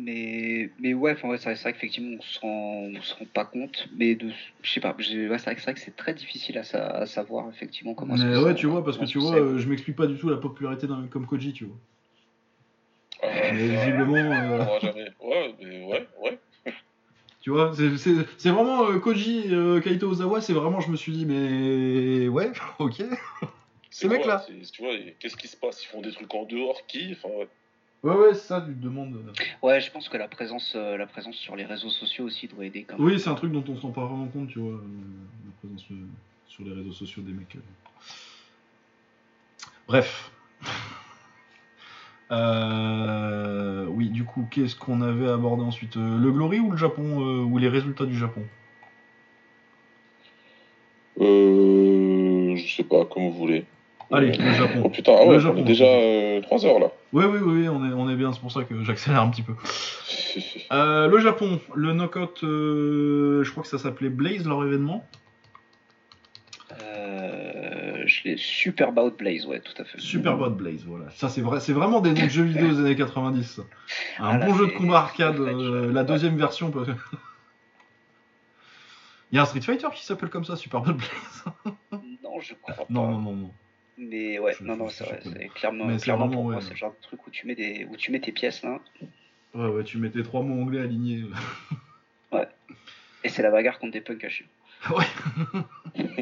Mais, 0.00 0.70
mais 0.78 0.94
ouais, 0.94 1.12
enfin, 1.12 1.28
ouais, 1.28 1.38
c'est 1.38 1.44
vrai, 1.46 1.56
c'est 1.56 1.62
vrai 1.64 1.72
qu'effectivement, 1.72 2.16
on 2.18 2.22
se 2.22 2.38
rend, 2.38 2.88
on 2.96 3.02
se 3.02 3.14
rend 3.16 3.24
pas 3.34 3.44
compte. 3.44 3.88
Mais 3.96 4.14
de, 4.14 4.30
je 4.62 4.70
sais 4.70 4.78
pas, 4.78 4.94
ouais, 4.96 5.04
c'est 5.04 5.26
vrai, 5.26 5.54
que- 5.56 5.60
c'est 5.60 5.64
vrai 5.64 5.74
que 5.74 5.80
c'est 5.80 5.96
très 5.96 6.14
difficile 6.14 6.56
à, 6.56 6.62
sa- 6.62 6.86
à 6.86 7.06
savoir 7.06 7.48
effectivement 7.50 7.94
comment 7.94 8.14
Mais 8.14 8.36
ouais, 8.36 8.50
ça- 8.50 8.54
tu 8.54 8.66
vois, 8.68 8.84
parce 8.84 8.96
que 8.96 9.06
tu 9.06 9.18
vois, 9.18 9.34
euh, 9.40 9.58
je 9.58 9.68
m'explique 9.68 9.96
pas 9.96 10.06
du 10.06 10.16
tout 10.16 10.28
la 10.28 10.36
popularité 10.36 10.86
d'un 10.86 10.98
mec 10.98 11.10
comme 11.10 11.26
Koji, 11.26 11.52
tu 11.52 11.64
vois. 11.64 11.76
Ah, 13.24 13.50
Mais 13.52 13.68
visiblement, 13.68 14.14
euh. 14.14 14.64
Ouais, 15.20 15.54
mais 15.60 15.84
ouais, 15.84 16.06
ouais. 16.22 16.38
tu 17.40 17.50
vois, 17.50 17.72
c'est- 17.74 18.48
vraiment 18.50 18.88
euh, 18.88 19.00
Koji 19.00 19.52
euh, 19.52 19.80
Kaito 19.80 20.08
Ozawa, 20.08 20.40
c'est 20.40 20.52
vraiment, 20.52 20.78
je 20.80 20.92
me 20.92 20.96
suis 20.96 21.10
dit, 21.12 21.26
mais 21.26 22.28
ouais, 22.28 22.52
ok. 22.78 22.94
C'est 22.98 23.08
Ce 23.90 24.06
mec-là. 24.06 24.36
quoi, 24.36 24.46
c'est- 24.46 24.70
Tu 24.70 24.82
vois, 24.82 24.92
qu'est-ce 25.18 25.36
qui 25.36 25.48
se 25.48 25.56
passe? 25.56 25.82
Ils 25.82 25.88
font 25.88 26.02
des 26.02 26.12
trucs 26.12 26.32
en 26.32 26.44
dehors 26.44 26.86
Qui? 26.86 27.16
Enfin, 27.16 27.34
ouais. 27.34 27.48
Ouais, 28.04 28.14
ouais, 28.14 28.34
c'est 28.34 28.46
ça, 28.46 28.60
tu 28.60 28.72
te 28.74 28.80
demandes. 28.82 29.14
euh. 29.16 29.32
Ouais, 29.66 29.80
je 29.80 29.90
pense 29.90 30.08
que 30.08 30.16
la 30.16 30.28
présence, 30.28 30.74
euh, 30.76 30.96
la 30.96 31.06
présence 31.06 31.34
sur 31.36 31.56
les 31.56 31.64
réseaux 31.64 31.90
sociaux 31.90 32.24
aussi 32.26 32.46
doit 32.46 32.64
aider 32.64 32.84
quand 32.84 32.96
même. 32.98 33.06
Oui, 33.06 33.18
c'est 33.18 33.28
un 33.28 33.34
truc 33.34 33.50
dont 33.52 33.64
on 33.68 33.74
se 33.76 33.82
rend 33.82 33.90
pas 33.90 34.06
vraiment 34.06 34.28
compte, 34.28 34.48
tu 34.48 34.60
vois, 34.60 34.70
euh, 34.74 34.80
la 35.44 35.50
présence 35.60 35.84
euh, 35.90 35.94
sur 36.46 36.64
les 36.64 36.72
réseaux 36.72 36.92
sociaux 36.92 37.22
des 37.22 37.32
mecs. 37.32 37.56
euh. 37.56 37.60
Bref. 39.88 40.30
Euh, 42.30 43.86
oui, 43.86 44.10
du 44.10 44.24
coup, 44.24 44.46
qu'est-ce 44.50 44.76
qu'on 44.76 45.00
avait 45.00 45.30
abordé 45.30 45.62
ensuite 45.62 45.96
Euh, 45.96 46.18
Le 46.18 46.30
Glory 46.30 46.60
ou 46.60 46.70
le 46.70 46.76
Japon 46.76 47.22
euh, 47.22 47.42
Ou 47.42 47.56
les 47.56 47.68
résultats 47.70 48.04
du 48.04 48.18
Japon? 48.18 48.44
Euh. 51.18 52.54
Je 52.54 52.74
sais 52.76 52.84
pas, 52.84 53.06
comme 53.06 53.22
vous 53.30 53.32
voulez. 53.32 53.64
Allez, 54.10 54.30
Euh, 54.38 54.42
le 54.44 54.52
Japon. 54.52 54.82
Oh 54.84 54.88
putain, 54.88 55.12
ah 55.18 55.24
Le 55.24 55.30
ouais, 55.30 55.40
Japon. 55.40 55.56
on 55.58 55.60
est 55.60 55.64
déjà 55.64 56.40
3 56.42 56.64
heures 56.66 56.78
là. 56.78 56.86
Oui, 57.12 57.24
oui, 57.26 57.38
oui, 57.42 57.68
on 57.68 57.84
est, 57.88 57.92
on 57.92 58.08
est 58.08 58.16
bien, 58.16 58.32
c'est 58.32 58.40
pour 58.40 58.52
ça 58.52 58.64
que 58.64 58.82
j'accélère 58.82 59.22
un 59.22 59.30
petit 59.30 59.42
peu. 59.42 59.54
Euh, 60.70 61.08
le 61.08 61.18
Japon, 61.18 61.58
le 61.74 61.92
knockout, 61.94 62.44
euh, 62.44 63.42
je 63.42 63.50
crois 63.50 63.62
que 63.62 63.68
ça 63.68 63.78
s'appelait 63.78 64.10
Blaze, 64.10 64.46
leur 64.46 64.62
événement. 64.64 65.04
Euh, 66.82 68.02
je 68.06 68.24
l'ai 68.24 68.36
Super 68.36 68.92
Bout 68.92 69.10
Blaze, 69.16 69.46
ouais, 69.46 69.60
tout 69.60 69.72
à 69.80 69.84
fait. 69.84 69.98
Super 69.98 70.36
Bot 70.36 70.50
Blaze, 70.50 70.84
voilà. 70.86 71.08
Ça, 71.10 71.28
c'est 71.28 71.40
vrai, 71.40 71.60
c'est 71.60 71.72
vraiment 71.72 72.00
des 72.00 72.10
noms 72.12 72.22
de 72.24 72.28
jeux 72.28 72.44
vidéo 72.44 72.68
des 72.68 72.78
années 72.80 72.96
90. 72.96 73.42
ça. 73.44 73.62
Un 74.18 74.28
Ah, 74.28 74.38
là, 74.38 74.46
bon 74.46 74.54
jeu 74.54 74.66
de 74.66 74.72
combat 74.72 74.98
arcade, 74.98 75.38
euh, 75.40 75.86
ouais. 75.88 75.92
la 75.92 76.04
deuxième 76.04 76.36
version. 76.36 76.70
parce 76.70 76.86
que- 76.86 76.92
Il 79.32 79.36
y 79.36 79.38
a 79.38 79.42
un 79.42 79.46
Street 79.46 79.60
Fighter 79.62 79.88
qui 79.94 80.04
s'appelle 80.04 80.28
comme 80.30 80.44
ça, 80.44 80.56
Super 80.56 80.80
Bot 80.82 80.92
Blaze. 80.92 81.44
Non, 82.22 82.40
je 82.40 82.54
crois 82.54 82.74
pas. 82.74 82.84
Non, 82.90 83.10
non, 83.10 83.18
non, 83.18 83.32
non. 83.32 83.50
Mais 83.98 84.38
ouais, 84.38 84.54
Je- 84.58 84.64
non, 84.64 84.76
non, 84.76 84.88
c'est 84.88 85.04
clairement, 85.54 85.86
Mais 85.86 85.96
clairement 85.96 86.28
pour 86.28 86.44
moi, 86.44 86.56
ouais. 86.56 86.60
c'est 86.62 86.70
le 86.70 86.76
genre 86.76 86.92
de 86.92 87.00
truc 87.02 87.26
où 87.26 87.30
tu 87.30 87.46
mets 87.46 87.56
des, 87.56 87.84
où 87.90 87.96
tu 87.96 88.12
mets 88.12 88.20
tes 88.20 88.32
pièces 88.32 88.62
là, 88.62 88.80
Ouais, 89.54 89.66
ouais, 89.66 89.82
tu 89.82 89.98
mettais 89.98 90.22
trois 90.22 90.42
mots 90.42 90.62
anglais 90.62 90.80
alignés. 90.80 91.24
et 93.24 93.28
c'est 93.28 93.42
la 93.42 93.50
bagarre 93.50 93.78
contre 93.78 93.92
des 93.92 94.00
punks 94.00 94.44
ouais. 94.90 95.04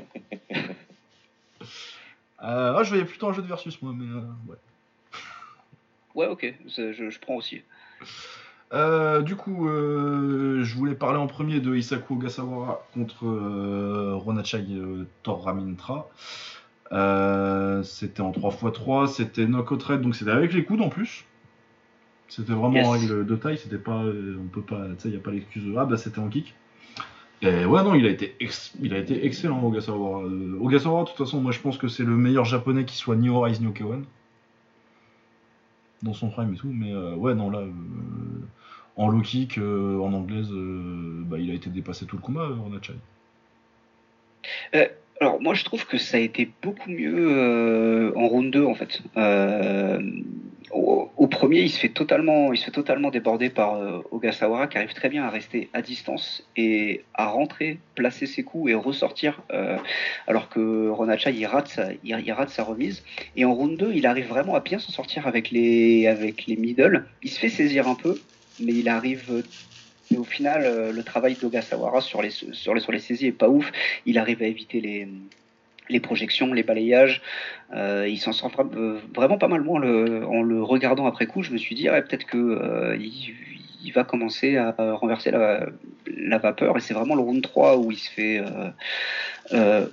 Euh, 2.43 2.75
ah, 2.77 2.83
je 2.83 2.91
voyais 2.91 3.07
plutôt 3.07 3.29
un 3.29 3.33
jeu 3.33 3.41
de 3.41 3.47
versus, 3.47 3.81
moi, 3.81 3.95
mais 3.97 4.05
euh, 4.05 4.21
ouais. 4.47 4.57
Ouais, 6.15 6.27
ok, 6.27 6.55
je, 6.67 6.93
je 6.93 7.19
prends 7.19 7.35
aussi. 7.37 7.63
Euh, 8.75 9.23
du 9.23 9.37
coup, 9.37 9.67
euh, 9.69 10.63
je 10.63 10.75
voulais 10.75 10.95
parler 10.95 11.19
en 11.19 11.27
premier 11.29 11.61
de 11.61 11.75
Isaku 11.75 12.15
Ogasawara 12.15 12.87
contre 12.93 13.27
Ronachai 14.17 14.67
Toramintra. 15.23 16.09
Euh, 16.93 17.83
c'était 17.83 18.21
en 18.21 18.31
3x3, 18.33 19.09
c'était 19.09 19.47
knockout 19.47 19.83
raid, 19.83 20.01
donc 20.03 20.15
c'était 20.15 20.31
avec 20.31 20.53
les 20.53 20.65
coudes 20.65 20.81
en 20.83 20.89
plus. 20.89 21.25
C'était 22.29 22.53
vraiment 22.53 22.75
Yes. 22.77 22.87
en 22.87 22.91
règle 22.91 23.27
de 23.27 23.37
taille, 23.37 23.59
c'était 23.59 23.79
pas, 23.79 24.03
euh, 24.03 24.37
on 24.41 24.47
peut 24.49 24.63
pas, 24.63 24.87
tu 24.95 25.03
sais, 25.03 25.11
y 25.11 25.17
a 25.17 25.21
pas 25.21 25.31
l'excuse. 25.31 25.65
de, 25.65 25.75
Ah 25.77 25.85
bah 25.85 25.97
c'était 25.97 26.19
en 26.19 26.29
kick. 26.29 26.55
Et 27.43 27.65
ouais 27.67 27.83
non, 27.83 27.95
il 27.95 28.07
a 28.07 28.11
été, 28.11 28.35
ex- 28.41 28.73
il 28.81 28.95
a 28.95 28.99
été 28.99 29.27
excellent 29.27 29.63
Ogasawara. 29.63 30.23
Euh, 30.25 30.59
de 30.59 31.05
toute 31.09 31.17
façon, 31.19 31.41
moi 31.41 31.53
je 31.53 31.61
pense 31.61 31.77
que 31.79 31.89
c'est 31.89 32.05
le 32.05 32.17
meilleur 32.17 32.45
japonais 32.45 32.85
qui 32.85 32.97
soit 32.97 33.17
ni 33.17 33.29
Rise 33.29 33.61
ni 33.61 33.67
Okewan 33.67 34.05
dans 36.03 36.15
son 36.15 36.29
prime 36.31 36.53
et 36.55 36.57
tout, 36.57 36.71
mais 36.73 36.93
euh, 36.93 37.15
ouais 37.15 37.35
non 37.35 37.51
là. 37.51 37.63
en 38.97 39.09
low 39.09 39.21
kick, 39.21 39.59
en 39.59 40.13
anglaise, 40.13 40.51
bah, 40.51 41.39
il 41.39 41.51
a 41.51 41.55
été 41.55 41.69
dépassé 41.71 42.07
tout 42.07 42.17
le 42.17 42.23
combat, 42.23 42.43
euh, 42.43 42.55
Ronachai. 42.55 42.95
Alors 45.21 45.41
moi 45.41 45.55
je 45.55 45.65
trouve 45.65 45.87
que 45.87 45.99
ça 45.99 46.19
a 46.19 46.21
été 46.21 46.51
beaucoup 46.63 46.91
mieux 46.91 47.29
euh, 47.31 48.13
en 48.17 48.29
round 48.29 48.51
2 48.53 48.65
en 48.65 48.75
fait. 48.75 49.01
Euh, 49.17 50.01
au, 50.73 51.27
premier 51.27 51.61
il 51.61 51.71
se 51.71 51.79
fait 51.79 51.89
totalement, 51.89 52.53
il 52.53 53.11
déborder 53.11 53.51
par 53.51 53.77
euh, 53.77 54.01
Ogasawara 54.11 54.67
qui 54.67 54.77
arrive 54.77 54.93
très 54.93 55.09
bien 55.09 55.25
à 55.25 55.31
rester 55.31 55.69
à 55.73 55.81
distance 55.81 56.47
et 56.57 57.05
à 57.15 57.27
rentrer, 57.27 57.79
placer 57.95 58.27
ses 58.27 58.43
coups 58.43 58.71
et 58.71 58.75
ressortir 58.75 59.43
euh, 59.53 59.77
alors 60.27 60.49
que 60.49 60.89
Ronachai 60.89 61.33
il 61.35 61.47
rate, 61.47 61.69
sa, 61.69 61.93
il, 62.05 62.23
il 62.25 62.33
rate 62.33 62.51
sa 62.51 62.63
remise. 62.63 63.03
Et 63.37 63.45
en 63.45 63.55
round 63.55 63.77
2 63.79 63.93
il 63.95 64.07
arrive 64.07 64.29
vraiment 64.29 64.55
à 64.55 64.61
bien 64.61 64.79
s'en 64.79 64.93
sortir 64.93 65.27
avec 65.27 65.51
les, 65.51 66.07
avec 66.07 66.47
les 66.47 66.57
middle. 66.57 67.07
Il 67.23 67.31
se 67.31 67.39
fait 67.39 67.49
saisir 67.49 67.89
un 67.89 67.95
peu 67.95 68.19
mais 68.61 68.73
il 68.73 68.89
arrive... 68.89 69.43
euh, 70.11 70.15
et 70.15 70.19
au 70.19 70.25
final, 70.25 70.63
euh, 70.65 70.93
le 70.93 71.03
travail 71.03 71.35
d'Ogasawara 71.35 72.01
sur 72.01 72.23
les, 72.23 72.31
sur, 72.31 72.75
les, 72.75 72.81
sur 72.81 72.93
les 72.93 72.99
saisies 72.99 73.27
est 73.27 73.33
pas 73.33 73.49
ouf 73.49 73.71
il 74.05 74.19
arrive 74.19 74.43
à 74.43 74.47
éviter 74.47 74.81
les, 74.81 75.09
les 75.89 76.01
projections, 76.01 76.53
les 76.53 76.63
balayages. 76.63 77.23
Euh, 77.75 78.07
il 78.09 78.19
s'en 78.19 78.33
sent 78.33 78.47
vraiment 79.15 79.39
pas 79.39 79.49
mal. 79.49 79.63
Moi, 79.63 79.77
en 79.77 79.79
le, 79.79 80.27
en 80.27 80.43
le, 80.43 80.63
regardant 80.63 81.07
après 81.07 81.27
coup, 81.27 81.43
je 81.43 81.53
me 81.53 81.59
suis 81.59 81.75
dit, 81.75 81.85
peut-être 81.85 82.27
que 82.27 82.97
il, 82.99 83.93
va 83.93 84.03
commencer 84.03 84.57
à 84.57 84.75
renverser 84.95 85.31
la, 85.31 85.67
la 86.17 86.39
vapeur. 86.39 86.77
Et 86.77 86.81
c'est 86.81 86.95
vraiment 86.95 87.15
le 87.15 87.23
round 87.23 87.43
3 87.43 87.79
où 87.79 87.91
il 87.91 87.99
se 87.99 88.11
fait 88.11 88.39
euh, 88.39 88.69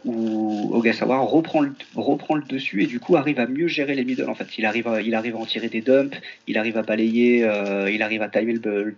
où 0.05 0.71
Ogasawa 0.73 1.19
reprend 1.19 1.61
le, 1.61 1.73
reprend 1.95 2.35
le 2.35 2.43
dessus 2.43 2.83
et 2.83 2.87
du 2.87 2.99
coup 2.99 3.15
arrive 3.15 3.39
à 3.39 3.47
mieux 3.47 3.67
gérer 3.67 3.95
les 3.95 4.03
middle. 4.03 4.29
En 4.29 4.35
fait, 4.35 4.57
il 4.57 4.65
arrive 4.65 4.87
à, 4.87 5.01
il 5.01 5.15
arrive 5.15 5.35
à 5.35 5.39
en 5.39 5.45
tirer 5.45 5.69
des 5.69 5.81
dumps, 5.81 6.15
il 6.47 6.57
arrive 6.57 6.77
à 6.77 6.81
balayer, 6.81 7.43
euh, 7.43 7.89
il 7.91 8.01
arrive 8.01 8.21
à 8.21 8.29
timer 8.29 8.53
le, 8.53 8.83
le 8.83 8.95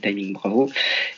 timing, 0.00 0.32
bravo. 0.32 0.70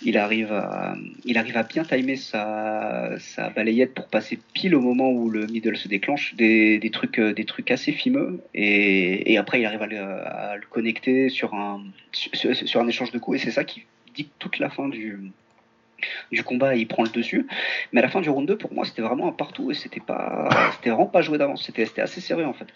Il 0.02 0.18
arrive 0.18 0.52
à, 0.52 0.96
il 1.24 1.38
arrive 1.38 1.56
à 1.56 1.62
bien 1.62 1.84
timer 1.84 2.16
sa, 2.16 3.10
sa 3.18 3.50
balayette 3.50 3.94
pour 3.94 4.06
passer 4.06 4.38
pile 4.54 4.74
au 4.74 4.80
moment 4.80 5.10
où 5.10 5.30
le 5.30 5.46
middle 5.46 5.76
se 5.76 5.88
déclenche, 5.88 6.34
des, 6.34 6.78
des 6.78 6.90
trucs, 6.90 7.18
euh, 7.18 7.32
des 7.32 7.44
trucs 7.44 7.70
assez 7.70 7.92
fimeux 7.92 8.40
et, 8.54 9.32
et 9.32 9.38
après 9.38 9.60
il 9.60 9.66
arrive 9.66 9.82
à 9.82 9.86
le, 9.86 9.98
à 9.98 10.56
le 10.56 10.66
connecter 10.68 11.28
sur 11.28 11.54
un, 11.54 11.82
sur, 12.12 12.54
sur 12.54 12.80
un 12.80 12.88
échange 12.88 13.12
de 13.12 13.18
coups 13.18 13.40
et 13.40 13.44
c'est 13.44 13.50
ça 13.50 13.64
qui 13.64 13.84
dit 14.14 14.28
toute 14.38 14.58
la 14.58 14.70
fin 14.70 14.88
du 14.88 15.18
du 16.30 16.42
combat 16.42 16.76
il 16.76 16.86
prend 16.86 17.02
le 17.02 17.10
dessus. 17.10 17.46
Mais 17.92 18.00
à 18.00 18.02
la 18.02 18.08
fin 18.08 18.20
du 18.20 18.30
round 18.30 18.46
2, 18.46 18.56
pour 18.56 18.72
moi, 18.72 18.84
c'était 18.84 19.02
vraiment 19.02 19.28
un 19.28 19.32
partout 19.32 19.70
et 19.70 19.74
c'était 19.74 20.00
pas, 20.00 20.48
c'était 20.76 20.90
vraiment 20.90 21.06
pas 21.06 21.22
joué 21.22 21.38
d'avance. 21.38 21.64
C'était, 21.64 22.00
assez 22.00 22.20
sérieux 22.20 22.46
en 22.46 22.52
fait. 22.52 22.66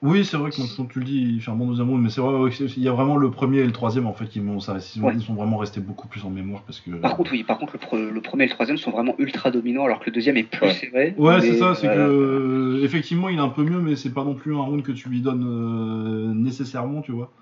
Oui, 0.00 0.24
c'est 0.24 0.36
vrai 0.36 0.50
que 0.50 0.56
quand 0.76 0.84
tu 0.86 1.00
le 1.00 1.04
dis, 1.04 1.34
il 1.34 1.40
fait 1.40 1.50
un 1.50 1.56
bon 1.56 1.66
deuxième 1.66 1.90
round, 1.90 2.00
mais 2.00 2.08
c'est 2.08 2.20
vrai 2.20 2.50
il 2.76 2.82
y 2.84 2.88
a 2.88 2.92
vraiment 2.92 3.16
le 3.16 3.32
premier 3.32 3.58
et 3.58 3.64
le 3.64 3.72
troisième 3.72 4.06
en 4.06 4.12
fait 4.12 4.26
qui 4.26 4.40
m'ont, 4.40 4.60
ça, 4.60 4.76
ils 4.78 5.22
sont 5.22 5.34
vraiment 5.34 5.56
restés 5.56 5.80
beaucoup 5.80 6.06
plus 6.06 6.24
en 6.24 6.30
mémoire 6.30 6.62
parce 6.62 6.78
que. 6.78 6.90
Par 6.90 7.16
contre, 7.16 7.32
oui, 7.32 7.42
par 7.42 7.58
contre, 7.58 7.72
le, 7.72 8.20
premier 8.20 8.44
et 8.44 8.46
le 8.46 8.52
troisième 8.52 8.76
sont 8.76 8.92
vraiment 8.92 9.16
ultra 9.18 9.50
dominants 9.50 9.86
alors 9.86 9.98
que 9.98 10.06
le 10.06 10.12
deuxième 10.12 10.36
est 10.36 10.44
plus 10.44 10.70
serré. 10.70 11.14
Ouais, 11.18 11.40
c'est 11.40 11.56
ça, 11.56 11.74
c'est 11.74 11.88
que 11.88 11.98
euh, 11.98 12.84
effectivement, 12.84 13.28
il 13.28 13.38
est 13.38 13.42
un 13.42 13.48
peu 13.48 13.64
mieux, 13.64 13.80
mais 13.80 13.96
c'est 13.96 14.14
pas 14.14 14.22
non 14.22 14.34
plus 14.34 14.54
un 14.54 14.60
round 14.60 14.82
que 14.82 14.92
tu 14.92 15.08
lui 15.08 15.20
donnes 15.20 15.44
euh, 15.44 16.32
nécessairement, 16.32 17.02
tu 17.02 17.10
vois. 17.10 17.32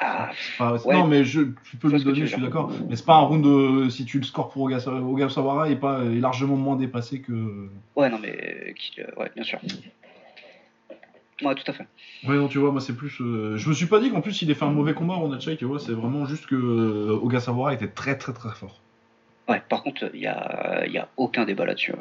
Ah, 0.00 0.30
Non, 0.60 1.06
mais 1.06 1.24
je, 1.24 1.42
tu 1.68 1.76
peux 1.76 1.90
le 1.90 1.98
donner, 1.98 2.20
je 2.20 2.26
suis 2.26 2.40
d'accord. 2.42 2.70
Mais 2.88 2.96
c'est 2.96 3.04
pas 3.04 3.16
un 3.16 3.22
round 3.22 3.44
de, 3.44 3.88
si 3.88 4.04
tu 4.04 4.18
le 4.18 4.24
scores 4.24 4.50
pour 4.50 4.62
Ogasawara, 4.62 5.70
est, 5.70 5.76
pas, 5.76 6.04
est 6.04 6.20
largement 6.20 6.56
moins 6.56 6.76
dépassé 6.76 7.20
que. 7.20 7.68
Ouais, 7.96 8.08
non, 8.08 8.18
mais 8.20 8.74
ouais, 9.16 9.30
bien 9.34 9.44
sûr. 9.44 9.58
Ouais, 11.42 11.54
tout 11.54 11.70
à 11.70 11.72
fait. 11.72 11.86
Ouais, 12.26 12.36
non, 12.36 12.48
tu 12.48 12.58
vois, 12.58 12.72
moi 12.72 12.80
c'est 12.80 12.96
plus. 12.96 13.20
Euh, 13.20 13.56
je 13.56 13.68
me 13.68 13.74
suis 13.74 13.86
pas 13.86 14.00
dit 14.00 14.10
qu'en 14.10 14.20
plus 14.20 14.42
il 14.42 14.50
ait 14.50 14.54
fait 14.54 14.64
un 14.64 14.70
mauvais 14.70 14.94
combat 14.94 15.14
Ronachai, 15.14 15.56
tu 15.56 15.64
vois, 15.66 15.78
c'est 15.78 15.92
vraiment 15.92 16.24
juste 16.26 16.46
que 16.46 16.56
euh, 16.56 17.18
Ogasawara 17.22 17.74
était 17.74 17.88
très 17.88 18.16
très 18.18 18.32
très 18.32 18.50
fort. 18.50 18.80
Ouais, 19.48 19.62
par 19.68 19.82
contre, 19.82 20.10
il 20.14 20.20
y 20.20 20.26
a, 20.26 20.86
y 20.88 20.98
a 20.98 21.08
aucun 21.16 21.44
débat 21.44 21.64
là-dessus. 21.64 21.94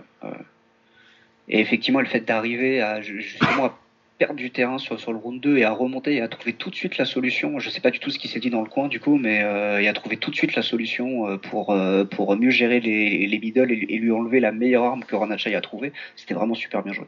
Et 1.50 1.62
effectivement, 1.62 2.00
le 2.02 2.08
fait 2.08 2.22
d'arriver 2.22 2.82
à 2.82 3.02
justement 3.02 3.66
à 3.66 3.78
perdre 4.18 4.36
du 4.36 4.50
terrain 4.52 4.78
sur, 4.78 5.00
sur 5.00 5.12
le 5.12 5.18
round 5.18 5.40
2 5.42 5.58
et 5.58 5.64
à 5.64 5.72
remonter 5.72 6.16
et 6.16 6.22
à 6.22 6.28
trouver 6.28 6.54
tout 6.54 6.70
de 6.70 6.76
suite 6.76 6.98
la 6.98 7.06
solution. 7.06 7.60
Je 7.60 7.70
sais 7.70 7.82
pas 7.82 7.92
du 7.92 8.00
tout 8.00 8.10
ce 8.10 8.18
qui 8.18 8.28
s'est 8.28 8.40
dit 8.40 8.50
dans 8.50 8.62
le 8.62 8.70
coin 8.70 8.88
du 8.88 9.00
coup, 9.00 9.18
mais 9.18 9.44
euh, 9.44 9.82
il 9.82 9.88
a 9.88 9.94
trouvé 9.94 10.18
tout 10.18 10.32
de 10.32 10.36
suite 10.36 10.56
la 10.56 10.64
solution 10.64 11.28
euh, 11.28 11.38
pour, 11.38 11.72
euh, 11.72 12.04
pour 12.04 12.36
mieux 12.36 12.50
gérer 12.50 12.80
les, 12.80 13.28
les 13.28 13.40
middle 13.40 13.72
et, 13.72 13.98
lui 13.98 14.12
enlever 14.12 14.40
la 14.40 14.52
meilleure 14.52 14.84
arme 14.84 15.04
que 15.04 15.16
Ranachai 15.16 15.54
a 15.56 15.62
trouvé. 15.62 15.94
C'était 16.16 16.34
vraiment 16.34 16.56
super 16.56 16.84
bien 16.84 16.94
joué. 16.94 17.06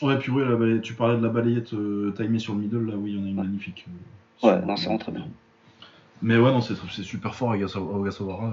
Ouais, 0.00 0.18
puis 0.18 0.32
ouais, 0.32 0.80
tu 0.80 0.94
parlais 0.94 1.16
de 1.16 1.22
la 1.22 1.28
balayette 1.28 1.74
euh, 1.74 2.12
timée 2.16 2.40
sur 2.40 2.54
le 2.54 2.60
middle, 2.60 2.86
là, 2.86 2.94
oui, 2.96 3.12
il 3.12 3.18
y 3.18 3.22
en 3.22 3.24
a 3.24 3.28
une 3.28 3.36
magnifique. 3.36 3.86
ouais, 4.42 4.60
non, 4.66 4.76
c'est 4.76 4.86
vraiment 4.86 4.98
très 4.98 5.12
bien. 5.12 5.26
Mais 6.24 6.36
ouais, 6.36 6.52
non, 6.52 6.60
c'est 6.60 7.02
super 7.02 7.34
fort 7.34 7.50
Ogasawara. 7.50 8.52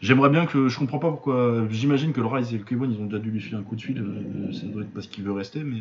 J'aimerais 0.00 0.30
bien 0.30 0.46
que. 0.46 0.68
Je 0.68 0.78
comprends 0.80 0.98
pas 0.98 1.10
pourquoi. 1.10 1.64
J'imagine 1.70 2.12
que 2.12 2.20
le 2.20 2.26
Rise 2.26 2.52
et 2.52 2.58
le 2.58 2.64
Kevin 2.64 2.90
ils 2.90 3.00
ont 3.00 3.06
déjà 3.06 3.20
dû 3.20 3.30
lui 3.30 3.40
filer 3.40 3.56
un 3.56 3.62
coup 3.62 3.76
de 3.76 3.80
fil. 3.80 4.04
ça 4.52 4.66
doit 4.66 4.82
être 4.82 4.92
parce 4.92 5.06
qu'il 5.06 5.22
veut 5.22 5.32
rester, 5.32 5.62
mais. 5.62 5.80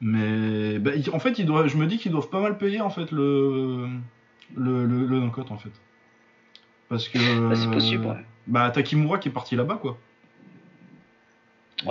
Mais 0.00 0.78
bah, 0.78 0.92
en 1.12 1.18
fait, 1.18 1.34
je 1.36 1.76
me 1.76 1.86
dis 1.86 1.98
qu'ils 1.98 2.12
doivent 2.12 2.30
pas 2.30 2.40
mal 2.40 2.56
payer 2.56 2.80
en 2.80 2.90
fait 2.90 3.10
le 3.10 3.88
le, 4.56 4.86
le, 4.86 5.06
le 5.06 5.20
en 5.20 5.58
fait. 5.58 5.72
Parce 6.88 7.08
que. 7.08 7.48
Bah, 7.48 7.56
c'est 7.56 7.70
possible, 7.70 8.06
ouais. 8.06 8.24
Bah, 8.46 8.70
Takimura 8.70 9.18
qui 9.18 9.28
est 9.28 9.32
parti 9.32 9.56
là-bas, 9.56 9.76
quoi. 9.76 9.98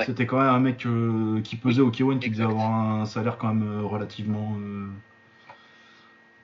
C'était 0.06 0.26
quand 0.26 0.40
même 0.40 0.50
un 0.50 0.60
mec 0.60 0.86
euh, 0.86 1.40
qui 1.42 1.56
pesait 1.56 1.82
au 1.82 1.92
K1 1.92 2.20
qui 2.20 2.30
devait 2.30 2.44
avoir 2.44 2.72
un 2.72 3.06
salaire 3.06 3.38
quand 3.38 3.54
même 3.54 3.68
euh, 3.68 3.82
relativement. 3.84 4.58
Euh, 4.60 4.88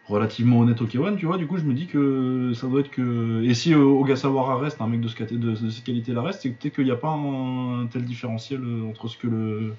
relativement 0.05 0.59
honnête 0.59 0.81
au 0.81 0.85
K1, 0.85 1.17
tu 1.17 1.25
vois. 1.25 1.37
Du 1.37 1.47
coup, 1.47 1.57
je 1.57 1.63
me 1.63 1.73
dis 1.73 1.87
que 1.87 2.51
ça 2.53 2.67
doit 2.67 2.81
être 2.81 2.91
que. 2.91 3.43
Et 3.43 3.53
si 3.53 3.73
Ogasawara 3.73 4.57
reste, 4.57 4.81
un 4.81 4.87
mec 4.87 5.01
de, 5.01 5.07
ce, 5.07 5.23
de, 5.23 5.37
de 5.37 5.69
cette 5.69 5.83
qualité-là 5.83 6.21
reste, 6.21 6.41
c'est 6.41 6.49
peut-être 6.51 6.75
qu'il 6.75 6.85
n'y 6.85 6.91
a 6.91 6.95
pas 6.95 7.09
un, 7.09 7.87
tel 7.87 8.03
différentiel 8.05 8.61
entre 8.89 9.07
ce 9.07 9.17
que 9.17 9.27
le 9.27 9.75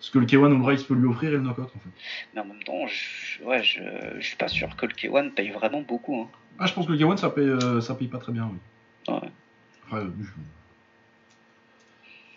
ce 0.00 0.10
que 0.10 0.18
le 0.18 0.26
K1 0.26 0.52
ou 0.52 0.58
le 0.58 0.64
Rise 0.64 0.82
peut 0.82 0.94
lui 0.94 1.06
offrir 1.06 1.30
et 1.30 1.36
le 1.36 1.40
knockout 1.40 1.64
en 1.64 1.78
fait. 1.78 1.90
Mais 2.34 2.40
en 2.40 2.44
même 2.44 2.62
temps, 2.62 2.86
je, 2.86 3.42
ouais, 3.44 3.62
je, 3.62 3.80
je 4.18 4.26
suis 4.26 4.36
pas 4.36 4.48
sûr 4.48 4.74
que 4.76 4.86
le 4.86 4.92
K1 4.92 5.30
paye 5.30 5.50
vraiment 5.50 5.82
beaucoup. 5.82 6.20
Hein. 6.22 6.28
Ah, 6.58 6.66
je 6.66 6.72
pense 6.72 6.86
que 6.86 6.92
le 6.92 6.98
K1 6.98 7.16
ça 7.16 7.30
paye, 7.30 7.48
euh, 7.48 7.80
ça 7.80 7.94
paye 7.94 8.08
pas 8.08 8.18
très 8.18 8.32
bien, 8.32 8.50
oui. 8.50 9.14
Ouais. 9.14 9.98
Euh, 9.98 10.10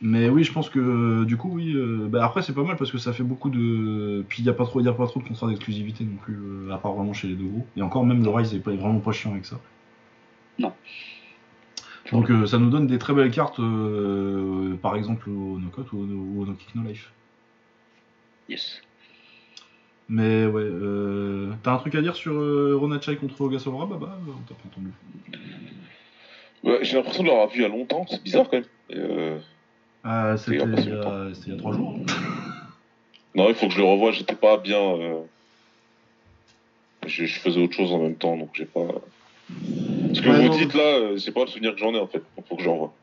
mais 0.01 0.29
oui, 0.29 0.43
je 0.43 0.53
pense 0.53 0.69
que 0.69 1.25
du 1.25 1.35
coup, 1.35 1.51
oui. 1.53 1.73
Euh, 1.73 2.07
bah, 2.09 2.23
après, 2.23 2.41
c'est 2.41 2.53
pas 2.53 2.63
mal 2.63 2.77
parce 2.77 2.91
que 2.91 2.97
ça 2.97 3.11
fait 3.11 3.23
beaucoup 3.23 3.49
de. 3.49 4.23
Puis 4.29 4.41
il 4.41 4.43
n'y 4.43 4.49
a, 4.49 4.53
pas 4.53 4.65
trop, 4.65 4.85
a 4.85 4.93
pas 4.93 5.07
trop 5.07 5.19
de 5.19 5.27
contrats 5.27 5.47
d'exclusivité 5.47 6.05
non 6.05 6.15
plus, 6.15 6.71
à 6.71 6.77
part 6.77 6.93
vraiment 6.93 7.13
chez 7.13 7.27
les 7.27 7.35
deux 7.35 7.45
gros. 7.45 7.67
Et 7.75 7.81
encore, 7.81 8.05
même 8.05 8.23
le 8.23 8.29
Rise 8.29 8.53
est 8.53 8.59
vraiment 8.59 8.99
pas 8.99 9.11
chiant 9.11 9.31
avec 9.31 9.45
ça. 9.45 9.59
Non. 10.57 10.73
Donc 12.11 12.31
ça 12.47 12.57
nous 12.57 12.69
donne 12.69 12.87
des 12.87 12.97
très 12.97 13.13
belles 13.13 13.31
cartes, 13.31 13.59
par 14.81 14.95
exemple 14.95 15.29
au 15.29 15.59
Knockout 15.59 15.91
ou 15.91 15.97
au, 15.97 16.41
au 16.41 16.45
No 16.45 16.53
Kick 16.53 16.73
No 16.75 16.83
Life. 16.83 17.11
Yes. 18.49 18.81
Mais 20.09 20.47
ouais, 20.47 20.63
euh, 20.63 21.51
t'as 21.61 21.73
un 21.73 21.77
truc 21.77 21.93
à 21.93 22.01
dire 22.01 22.15
sur 22.15 22.33
euh, 22.33 22.75
Ronachai 22.75 23.15
contre 23.15 23.39
Ogasawara 23.41 23.85
Baba 23.85 24.17
On 24.27 24.41
t'a 24.41 24.55
pas 24.55 24.67
entendu. 24.67 24.89
Ouais, 26.63 26.79
j'ai 26.81 26.97
l'impression 26.97 27.21
de 27.21 27.27
l'avoir 27.27 27.47
vu 27.47 27.59
il 27.59 27.61
y 27.61 27.65
a 27.65 27.69
longtemps, 27.69 28.05
c'est 28.09 28.21
bizarre 28.23 28.49
quand 28.49 28.57
même. 28.57 28.65
Euh... 28.91 29.37
Ah, 30.03 30.35
c'était 30.35 30.57
il, 30.57 30.89
y 30.89 31.51
a 31.51 31.57
trois 31.57 31.73
jours. 31.73 31.99
non, 33.35 33.49
il 33.49 33.55
faut 33.55 33.67
que 33.67 33.73
je 33.73 33.77
le 33.77 33.85
revoie, 33.85 34.11
j'étais 34.11 34.35
pas 34.35 34.57
bien. 34.57 34.81
Euh... 34.81 35.21
Je, 37.05 37.25
faisais 37.25 37.61
autre 37.61 37.73
chose 37.73 37.93
en 37.93 37.99
même 37.99 38.15
temps, 38.15 38.35
donc 38.35 38.49
j'ai 38.53 38.65
pas. 38.65 38.87
Ce 40.13 40.21
que 40.21 40.29
vous 40.29 40.57
dites 40.57 40.73
là, 40.73 41.17
c'est 41.17 41.31
pas 41.31 41.41
le 41.41 41.47
souvenir 41.47 41.73
que 41.73 41.79
j'en 41.79 41.93
ai 41.93 41.99
en 41.99 42.07
fait, 42.07 42.23
donc 42.35 42.47
faut 42.47 42.55
que 42.55 42.63
j'en 42.63 42.73
revoie. 42.73 42.93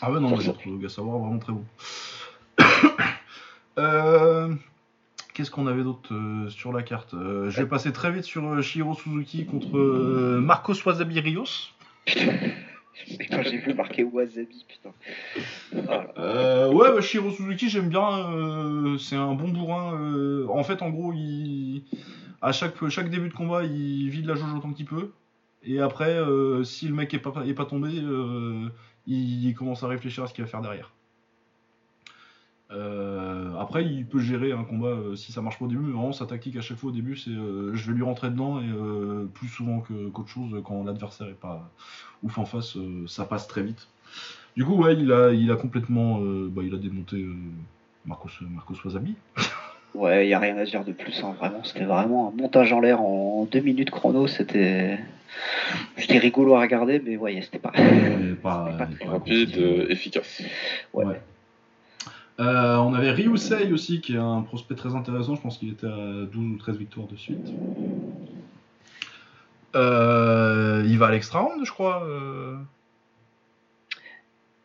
Ah 0.00 0.10
ouais, 0.10 0.20
non, 0.20 0.40
j'ai 0.40 0.52
trouvé 0.52 0.76
Ogasawara 0.76 1.18
vraiment 1.18 1.38
très 1.38 1.52
bon. 1.52 1.64
Euh, 3.78 4.52
qu'est-ce 5.34 5.50
qu'on 5.50 5.66
avait 5.66 5.84
d'autre 5.84 6.12
euh, 6.12 6.48
sur 6.48 6.72
la 6.72 6.82
carte? 6.82 7.14
Euh, 7.14 7.48
Je 7.48 7.62
vais 7.62 7.68
passer 7.68 7.92
très 7.92 8.10
vite 8.10 8.24
sur 8.24 8.62
Shiro 8.62 8.94
Suzuki 8.94 9.46
contre 9.46 9.78
Marcos 10.40 10.74
Wasabi 10.84 11.20
Rios. 11.20 11.70
quand 12.06 13.42
j'ai 13.44 13.58
vu 13.58 13.74
marquer 13.74 14.02
Wasabi, 14.02 14.66
putain. 14.68 14.90
ouais, 16.68 16.92
bah, 16.92 17.00
Shiro 17.00 17.30
Suzuki, 17.30 17.68
j'aime 17.68 17.88
bien. 17.88 18.96
c'est 18.98 19.16
un 19.16 19.34
bon 19.34 19.48
bourrin. 19.48 20.46
en 20.48 20.64
fait, 20.64 20.82
en 20.82 20.90
gros, 20.90 21.12
il... 21.12 21.84
à 22.42 22.52
chaque, 22.52 22.88
chaque 22.88 23.10
début 23.10 23.28
de 23.28 23.34
combat, 23.34 23.64
il 23.64 24.10
vide 24.10 24.26
la 24.26 24.34
jauge 24.34 24.52
autant 24.54 24.72
qu'il 24.72 24.86
peut. 24.86 25.12
Et 25.62 25.80
après, 25.80 26.18
si 26.64 26.88
le 26.88 26.94
mec 26.94 27.14
est 27.14 27.18
pas, 27.18 27.32
est 27.46 27.54
pas 27.54 27.66
tombé, 27.66 27.90
il 29.06 29.54
commence 29.54 29.84
à 29.84 29.88
réfléchir 29.88 30.24
à 30.24 30.26
ce 30.26 30.34
qu'il 30.34 30.42
va 30.42 30.50
faire 30.50 30.62
derrière. 30.62 30.90
Euh, 32.70 33.54
après, 33.58 33.84
il 33.84 34.04
peut 34.04 34.20
gérer 34.20 34.52
un 34.52 34.64
combat 34.64 34.88
euh, 34.88 35.16
si 35.16 35.32
ça 35.32 35.40
marche 35.40 35.58
pas 35.58 35.64
au 35.64 35.68
début, 35.68 35.80
mais 35.80 35.92
vraiment 35.92 36.12
sa 36.12 36.26
tactique 36.26 36.56
à 36.56 36.60
chaque 36.60 36.76
fois 36.76 36.90
au 36.90 36.92
début, 36.92 37.16
c'est 37.16 37.30
euh, 37.30 37.74
je 37.74 37.90
vais 37.90 37.96
lui 37.96 38.02
rentrer 38.02 38.28
dedans 38.28 38.60
et 38.60 38.68
plus 39.34 39.48
souvent 39.48 39.80
qu'autre 39.80 40.28
chose, 40.28 40.60
quand 40.64 40.84
l'adversaire 40.84 41.28
est 41.28 41.40
pas 41.40 41.70
ouf 42.22 42.36
en 42.38 42.44
face, 42.44 42.76
ça 43.06 43.24
passe 43.24 43.48
très 43.48 43.62
vite. 43.62 43.88
Du 44.56 44.64
coup, 44.64 44.74
ouais, 44.74 44.94
il 44.94 45.12
a, 45.12 45.30
il 45.30 45.50
a 45.50 45.56
complètement, 45.56 46.18
bah, 46.20 46.62
il 46.64 46.74
a 46.74 46.78
démonté 46.78 47.24
Marcos, 48.06 48.30
Marcos 48.42 48.76
Wasabi. 48.84 49.14
Ouais, 49.94 50.26
il 50.26 50.28
y 50.28 50.34
a 50.34 50.38
rien 50.38 50.56
à 50.58 50.64
dire 50.64 50.84
de 50.84 50.92
plus. 50.92 51.24
Hein, 51.24 51.34
vraiment, 51.38 51.64
c'était 51.64 51.86
vraiment 51.86 52.28
un 52.28 52.40
montage 52.40 52.72
en 52.74 52.78
l'air 52.78 53.00
en 53.00 53.48
deux 53.50 53.60
minutes 53.60 53.90
chrono. 53.90 54.26
C'était, 54.26 54.98
c'était 55.96 56.18
rigolo 56.18 56.54
à 56.54 56.60
regarder, 56.60 57.00
mais 57.04 57.16
ouais, 57.16 57.40
c'était 57.42 57.58
pas, 57.58 57.72
pas, 58.42 58.78
rapide, 59.06 59.56
efficace. 59.88 60.42
ouais. 60.92 61.18
Euh, 62.40 62.76
on 62.76 62.94
avait 62.94 63.10
Ryusei 63.10 63.72
aussi, 63.72 64.00
qui 64.00 64.14
est 64.14 64.18
un 64.18 64.42
prospect 64.42 64.76
très 64.76 64.94
intéressant. 64.94 65.34
Je 65.34 65.40
pense 65.40 65.58
qu'il 65.58 65.70
était 65.70 65.86
à 65.86 66.24
12 66.32 66.54
ou 66.54 66.56
13 66.58 66.76
victoires 66.76 67.06
de 67.08 67.16
suite. 67.16 67.52
Euh, 69.74 70.84
il 70.86 70.98
va 70.98 71.06
à 71.06 71.10
l'extra 71.10 71.40
round, 71.40 71.64
je 71.64 71.72
crois. 71.72 72.06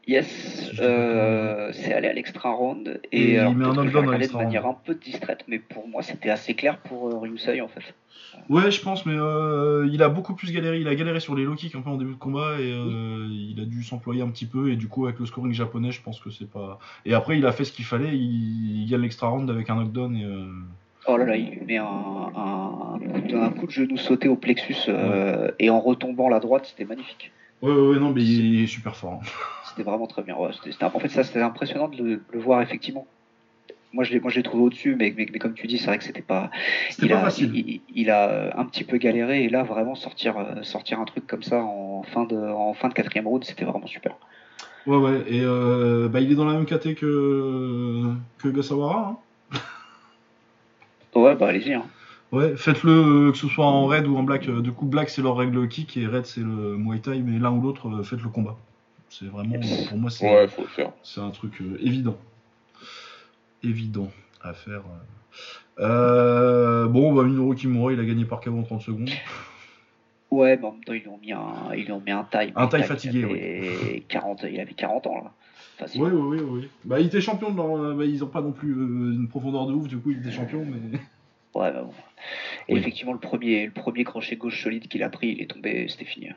Yes, 0.05 0.71
euh, 0.79 1.71
c'est 1.71 1.93
allé 1.93 2.09
à 2.09 2.13
l'extra 2.13 2.51
round 2.51 2.99
et, 3.11 3.21
Et 3.21 3.33
il 3.35 3.55
met 3.55 3.65
un 3.65 3.73
knockdown 3.73 3.77
à 3.77 3.81
regardé 3.83 4.07
de 4.07 4.17
l'extra 4.17 4.43
manière 4.43 4.65
un 4.65 4.73
peu 4.73 4.95
distraite, 4.95 5.45
mais 5.47 5.59
pour 5.59 5.87
moi 5.87 6.01
c'était 6.01 6.29
assez 6.29 6.55
clair 6.55 6.77
pour 6.79 7.07
euh, 7.07 7.19
Ryusai 7.19 7.61
en 7.61 7.69
fait. 7.69 7.93
Ouais, 8.49 8.69
je 8.69 8.81
pense, 8.81 9.05
mais 9.05 9.15
euh, 9.15 9.87
il 9.89 10.03
a 10.03 10.09
beaucoup 10.09 10.33
plus 10.33 10.51
galéré. 10.51 10.79
Il 10.79 10.89
a 10.89 10.95
galéré 10.95 11.21
sur 11.21 11.35
les 11.35 11.45
low 11.45 11.55
kicks 11.55 11.75
un 11.75 11.81
peu 11.81 11.89
en 11.89 11.95
début 11.95 12.13
de 12.13 12.17
combat 12.17 12.59
et 12.59 12.69
euh, 12.73 13.27
il 13.31 13.57
a 13.61 13.65
dû 13.65 13.81
s'employer 13.81 14.21
un 14.21 14.27
petit 14.27 14.45
peu. 14.45 14.71
Et 14.71 14.75
du 14.75 14.87
coup, 14.87 15.05
avec 15.05 15.19
le 15.19 15.25
scoring 15.25 15.53
japonais, 15.53 15.91
je 15.91 16.01
pense 16.01 16.19
que 16.19 16.29
c'est 16.31 16.49
pas. 16.49 16.79
Et 17.05 17.13
après, 17.13 17.37
il 17.37 17.45
a 17.45 17.53
fait 17.53 17.63
ce 17.63 17.71
qu'il 17.71 17.85
fallait. 17.85 18.17
Il, 18.17 18.81
il 18.81 18.89
gagne 18.89 19.01
l'extra 19.01 19.27
round 19.27 19.49
avec 19.49 19.69
un 19.69 19.75
knockdown. 19.75 20.15
Et, 20.17 20.27
Oh 21.05 21.17
là 21.17 21.25
là, 21.25 21.35
il 21.35 21.63
met 21.65 21.77
un, 21.77 21.85
un, 21.85 22.97
coup, 22.97 23.21
de, 23.27 23.35
un 23.35 23.49
coup 23.49 23.67
de 23.67 23.71
genou 23.71 23.97
sauté 23.97 24.29
au 24.29 24.37
plexus 24.37 24.89
et 25.59 25.69
en 25.69 25.79
retombant 25.79 26.29
la 26.29 26.39
droite, 26.39 26.65
c'était 26.65 26.85
magnifique. 26.85 27.31
Ouais, 27.61 27.71
ouais, 27.71 27.87
ouais, 27.93 27.99
non, 27.99 28.11
mais 28.11 28.23
il 28.23 28.63
est 28.63 28.67
super 28.67 28.95
fort. 28.95 29.13
hein. 29.23 29.25
C'était 29.69 29.83
vraiment 29.83 30.07
très 30.07 30.21
bien. 30.23 30.35
Ouais, 30.35 30.49
en 30.81 30.99
fait, 30.99 31.07
ça 31.09 31.23
c'était 31.23 31.41
impressionnant 31.41 31.87
de 31.87 32.21
le, 32.31 32.39
voir 32.39 32.61
effectivement. 32.61 33.07
Moi, 33.93 34.03
je 34.03 34.11
l'ai, 34.11 34.19
moi, 34.19 34.31
je 34.31 34.37
l'ai 34.37 34.43
trouvé 34.43 34.63
au-dessus, 34.63 34.95
mais, 34.95 35.13
mais, 35.15 35.27
mais 35.31 35.39
comme 35.39 35.53
tu 35.53 35.67
dis, 35.67 35.77
c'est 35.77 35.85
vrai 35.85 35.97
que 35.99 36.03
c'était 36.03 36.21
pas. 36.23 36.49
C'était 36.89 37.05
Il 37.05 37.09
pas 37.11 37.19
a, 37.19 37.21
facile. 37.21 37.51
il, 37.53 37.69
il- 37.69 37.81
il 37.95 38.09
a 38.09 38.27
euh, 38.29 38.51
un 38.55 38.65
petit 38.65 38.83
peu 38.83 38.97
galéré 38.97 39.43
et 39.43 39.49
là, 39.49 39.63
vraiment 39.63 39.95
sortir, 39.95 40.37
euh, 40.37 40.63
sortir 40.63 40.99
un 40.99 41.05
truc 41.05 41.27
comme 41.27 41.43
ça 41.43 41.61
en 41.63 42.01
fin 42.03 42.23
de, 42.25 42.35
en 42.35 42.73
fin 42.73 42.89
de 42.89 42.93
quatrième 42.93 43.27
round, 43.27 43.43
c'était 43.43 43.65
vraiment 43.65 43.85
super. 43.87 44.15
Ouais, 44.87 44.97
ouais. 44.97 45.23
Et 45.27 45.41
euh, 45.43 46.09
bah, 46.09 46.19
il 46.21 46.31
est 46.31 46.35
dans 46.35 46.43
la 46.45 46.53
même 46.53 46.65
caté 46.65 46.95
que, 46.95 48.13
que 48.39 48.47
Gasawara. 48.49 49.17
Hein. 49.53 49.59
Ouais, 51.15 51.35
bah 51.35 51.47
allez-y. 51.49 51.73
Hein. 51.73 51.85
Ouais, 52.33 52.55
faites-le 52.57 52.91
euh, 53.27 53.31
que 53.31 53.37
ce 53.37 53.47
soit 53.47 53.65
en 53.65 53.85
red 53.85 54.07
ou 54.07 54.17
en 54.17 54.23
black. 54.23 54.47
Euh, 54.49 54.59
Du 54.61 54.71
coup, 54.73 54.85
black 54.85 55.09
c'est 55.09 55.21
leur 55.21 55.37
règle 55.37 55.67
kick 55.69 55.95
et 55.97 56.07
red 56.07 56.25
c'est 56.25 56.41
le 56.41 56.75
muay 56.77 56.99
thai, 56.99 57.19
mais 57.19 57.37
l'un 57.39 57.51
ou 57.51 57.61
l'autre, 57.61 57.87
euh, 57.89 58.03
faites 58.03 58.21
le 58.21 58.29
combat. 58.29 58.57
C'est 59.09 59.25
vraiment, 59.25 59.55
pour 59.87 59.97
moi, 59.99 60.09
c'est 60.09 60.25
Ouais, 60.29 60.47
faut 60.47 60.63
le 60.63 60.67
faire. 60.67 60.91
c'est 61.03 61.21
un 61.21 61.29
truc 61.29 61.61
euh, 61.61 61.77
évident. 61.79 62.17
Évident 63.63 64.09
à 64.41 64.53
faire. 64.53 64.81
euh. 65.79 65.79
Euh, 65.79 66.87
bon, 66.87 67.13
bah, 67.13 67.23
Minoru 67.23 67.55
Kimura, 67.55 67.93
il 67.93 67.99
a 67.99 68.03
gagné 68.05 68.25
par 68.25 68.41
KO 68.41 68.57
en 68.57 68.63
30 68.63 68.81
secondes. 68.81 69.09
Ouais, 70.31 70.57
mais 70.57 70.65
en 70.65 70.71
même 70.71 70.83
temps, 70.83 70.93
ils 70.93 71.01
lui 71.01 71.07
ont 71.09 71.19
mis 71.19 71.31
un, 71.31 71.73
ils 71.75 71.85
lui 71.85 71.91
ont 71.91 72.01
mis 72.03 72.11
un 72.11 72.23
taille. 72.23 72.51
Un 72.55 72.67
taille 72.67 72.81
il 72.81 72.87
fatigué, 72.87 73.23
avait 73.23 74.03
40, 74.09 74.45
il 74.51 74.59
avait 74.59 74.73
40 74.73 75.05
ans 75.07 75.15
là. 75.23 75.31
Facile. 75.77 76.01
Oui, 76.01 76.09
oui, 76.11 76.39
oui, 76.39 76.47
oui. 76.61 76.69
Bah, 76.85 76.99
il 76.99 77.05
était 77.07 77.21
champion 77.21 77.51
de 77.51 77.57
leur. 77.57 77.95
Bah, 77.95 78.05
ils 78.05 78.23
ont 78.23 78.27
pas 78.27 78.41
non 78.41 78.51
plus 78.51 78.71
euh, 78.73 79.13
une 79.13 79.27
profondeur 79.27 79.67
de 79.67 79.73
ouf, 79.73 79.87
du 79.87 79.97
coup, 79.97 80.11
il 80.11 80.17
était 80.19 80.31
champion, 80.31 80.65
mais. 80.65 80.99
Ouais, 81.53 81.71
bah 81.71 81.83
bon. 81.83 81.93
Et 82.67 82.73
Oui. 82.73 82.79
effectivement, 82.79 83.13
le 83.13 83.19
premier, 83.19 83.65
le 83.65 83.71
premier 83.71 84.03
crochet 84.03 84.35
gauche 84.35 84.61
solide 84.63 84.87
qu'il 84.87 85.03
a 85.03 85.09
pris, 85.09 85.29
il 85.29 85.41
est 85.41 85.47
tombé, 85.49 85.87
c'était 85.87 86.05
fini. 86.05 86.29
hein. 86.29 86.35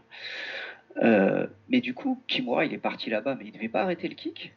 Euh, 1.02 1.46
mais 1.68 1.80
du 1.80 1.94
coup, 1.94 2.22
Kimura, 2.26 2.64
il 2.64 2.72
est 2.72 2.78
parti 2.78 3.10
là-bas, 3.10 3.34
mais 3.34 3.44
il 3.46 3.52
devait 3.52 3.68
pas 3.68 3.82
arrêter 3.82 4.08
le 4.08 4.14
kick? 4.14 4.52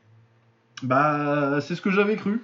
Bah, 0.83 1.59
c'est 1.61 1.75
ce 1.75 1.81
que 1.81 1.89
j'avais 1.89 2.15
cru. 2.15 2.41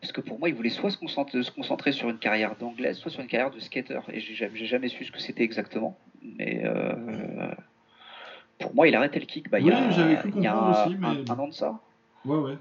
Parce 0.00 0.12
que 0.12 0.20
pour 0.20 0.38
moi, 0.38 0.50
il 0.50 0.54
voulait 0.54 0.68
soit 0.68 0.90
se 0.90 0.98
concentrer, 0.98 1.42
se 1.42 1.50
concentrer 1.50 1.92
sur 1.92 2.10
une 2.10 2.18
carrière 2.18 2.56
d'anglaise, 2.56 2.98
soit 2.98 3.10
sur 3.10 3.22
une 3.22 3.26
carrière 3.26 3.50
de 3.50 3.58
skater. 3.58 4.00
Et 4.12 4.20
j'ai 4.20 4.66
jamais, 4.66 4.88
su 4.88 5.04
ce 5.06 5.10
que 5.12 5.18
c'était 5.18 5.44
exactement. 5.44 5.98
Mais 6.22 6.62
euh, 6.66 7.50
pour 8.58 8.74
moi, 8.74 8.86
il 8.86 8.94
arrêtait 8.94 9.20
le 9.20 9.24
kick. 9.26 9.48
Bah, 9.48 9.60
il 9.60 9.66
y 9.66 9.70
Oui, 9.70 9.76
a, 9.76 9.90
j'avais 9.90 10.16
cru 10.16 10.28
il 10.36 10.42
y 10.42 10.46
a 10.46 10.52
comprendre 10.54 10.78
un, 10.78 10.86
aussi, 10.88 10.96
mais- 10.98 11.06
un- 11.32 11.34
un 11.34 11.38
an 11.38 11.48
de 11.48 11.54
ça. 11.54 11.80
Ouais, 12.26 12.36
ouais. 12.36 12.58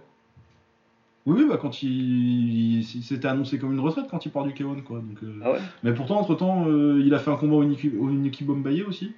Oui, 1.25 1.35
oui, 1.39 1.45
bah, 1.47 1.57
quand 1.61 1.81
il. 1.83 2.79
il 2.79 2.83
s'était 2.83 3.27
annoncé 3.27 3.57
comme 3.57 3.71
une 3.71 3.79
retraite 3.79 4.05
quand 4.11 4.25
il 4.25 4.31
part 4.31 4.43
du 4.43 4.51
K1, 4.51 4.83
quoi. 4.83 4.97
Donc, 4.97 5.23
euh, 5.23 5.39
Ah 5.43 5.51
ouais. 5.53 5.59
Mais 5.83 5.93
pourtant, 5.93 6.19
entre-temps, 6.19 6.65
euh, 6.67 7.01
il 7.03 7.13
a 7.13 7.19
fait 7.19 7.31
un 7.31 7.37
combat 7.37 7.55
au 7.55 7.63
Niki, 7.63 7.91
au 7.97 8.09
Niki 8.11 8.43
Bombaye 8.43 8.83
aussi, 8.83 9.13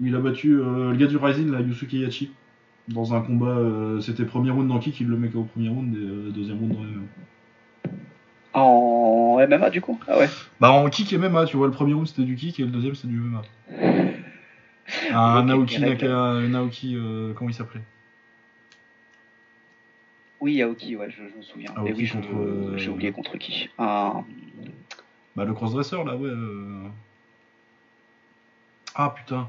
où 0.00 0.06
il 0.06 0.14
a 0.14 0.20
battu 0.20 0.54
euh, 0.54 0.90
le 0.92 0.96
gars 0.96 1.06
du 1.06 1.16
Rising, 1.16 1.50
là, 1.50 1.60
Yusuke 1.60 1.94
Yachi, 1.94 2.30
dans 2.88 3.14
un 3.14 3.20
combat, 3.22 3.46
euh, 3.46 4.00
c'était 4.00 4.24
premier 4.24 4.50
round 4.50 4.68
dans 4.68 4.78
kick, 4.78 5.00
il 5.00 5.08
le 5.08 5.16
met 5.16 5.34
au 5.34 5.42
premier 5.44 5.68
round 5.68 5.94
et 5.94 5.98
euh, 5.98 6.30
deuxième 6.30 6.58
round 6.58 6.74
dans 6.74 6.82
MMA. 6.82 7.02
En 8.54 9.38
MMA, 9.48 9.70
du 9.70 9.80
coup? 9.80 9.98
Ah 10.06 10.18
ouais. 10.18 10.28
Bah 10.60 10.70
en 10.72 10.88
kick 10.90 11.12
et 11.12 11.18
MMA, 11.18 11.46
tu 11.46 11.56
vois, 11.56 11.66
le 11.66 11.72
premier 11.72 11.94
round 11.94 12.06
c'était 12.06 12.24
du 12.24 12.36
kick 12.36 12.60
et 12.60 12.64
le 12.64 12.70
deuxième 12.70 12.94
c'était 12.94 13.08
du 13.08 13.18
MMA. 13.18 13.42
Un 15.14 15.40
Ok, 15.40 15.46
Naoki. 15.46 15.80
Naka, 15.80 16.40
Naoki 16.48 16.96
comment 17.34 17.48
il 17.50 17.54
s'appelait? 17.54 17.82
Oui, 20.42 20.60
Aoki, 20.60 20.96
ouais, 20.96 21.08
je, 21.08 21.22
je 21.28 21.36
me 21.36 21.42
souviens. 21.42 21.70
Aoki 21.76 21.84
Mais 21.84 21.92
oui, 21.96 22.08
contre, 22.08 22.34
euh, 22.34 22.76
j'ai 22.76 22.90
oublié 22.90 23.12
contre 23.12 23.38
qui. 23.38 23.68
Un- 23.78 24.24
Bah 25.36 25.44
le 25.44 25.54
crossdresser 25.54 25.94
là, 26.04 26.16
ouais. 26.16 26.28
euh. 26.28 26.88
Ah 28.96 29.10
putain. 29.10 29.48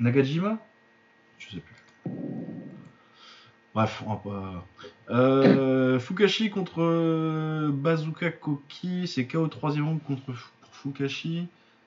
Nagajima? 0.00 0.58
Je 1.38 1.54
sais 1.54 1.60
plus. 1.60 1.74
Bref, 3.74 4.02
on 4.06 4.10
va 4.10 4.16
pas. 4.16 4.66
Euh, 5.14 5.98
Fukashi 5.98 6.50
contre 6.50 7.70
Bazooka 7.70 8.32
Koki, 8.32 9.08
c'est 9.08 9.26
KO 9.26 9.48
troisième 9.48 9.86
round 9.88 10.02
contre 10.02 10.30
Fu- 10.34 10.50
Fukashi. 10.72 11.46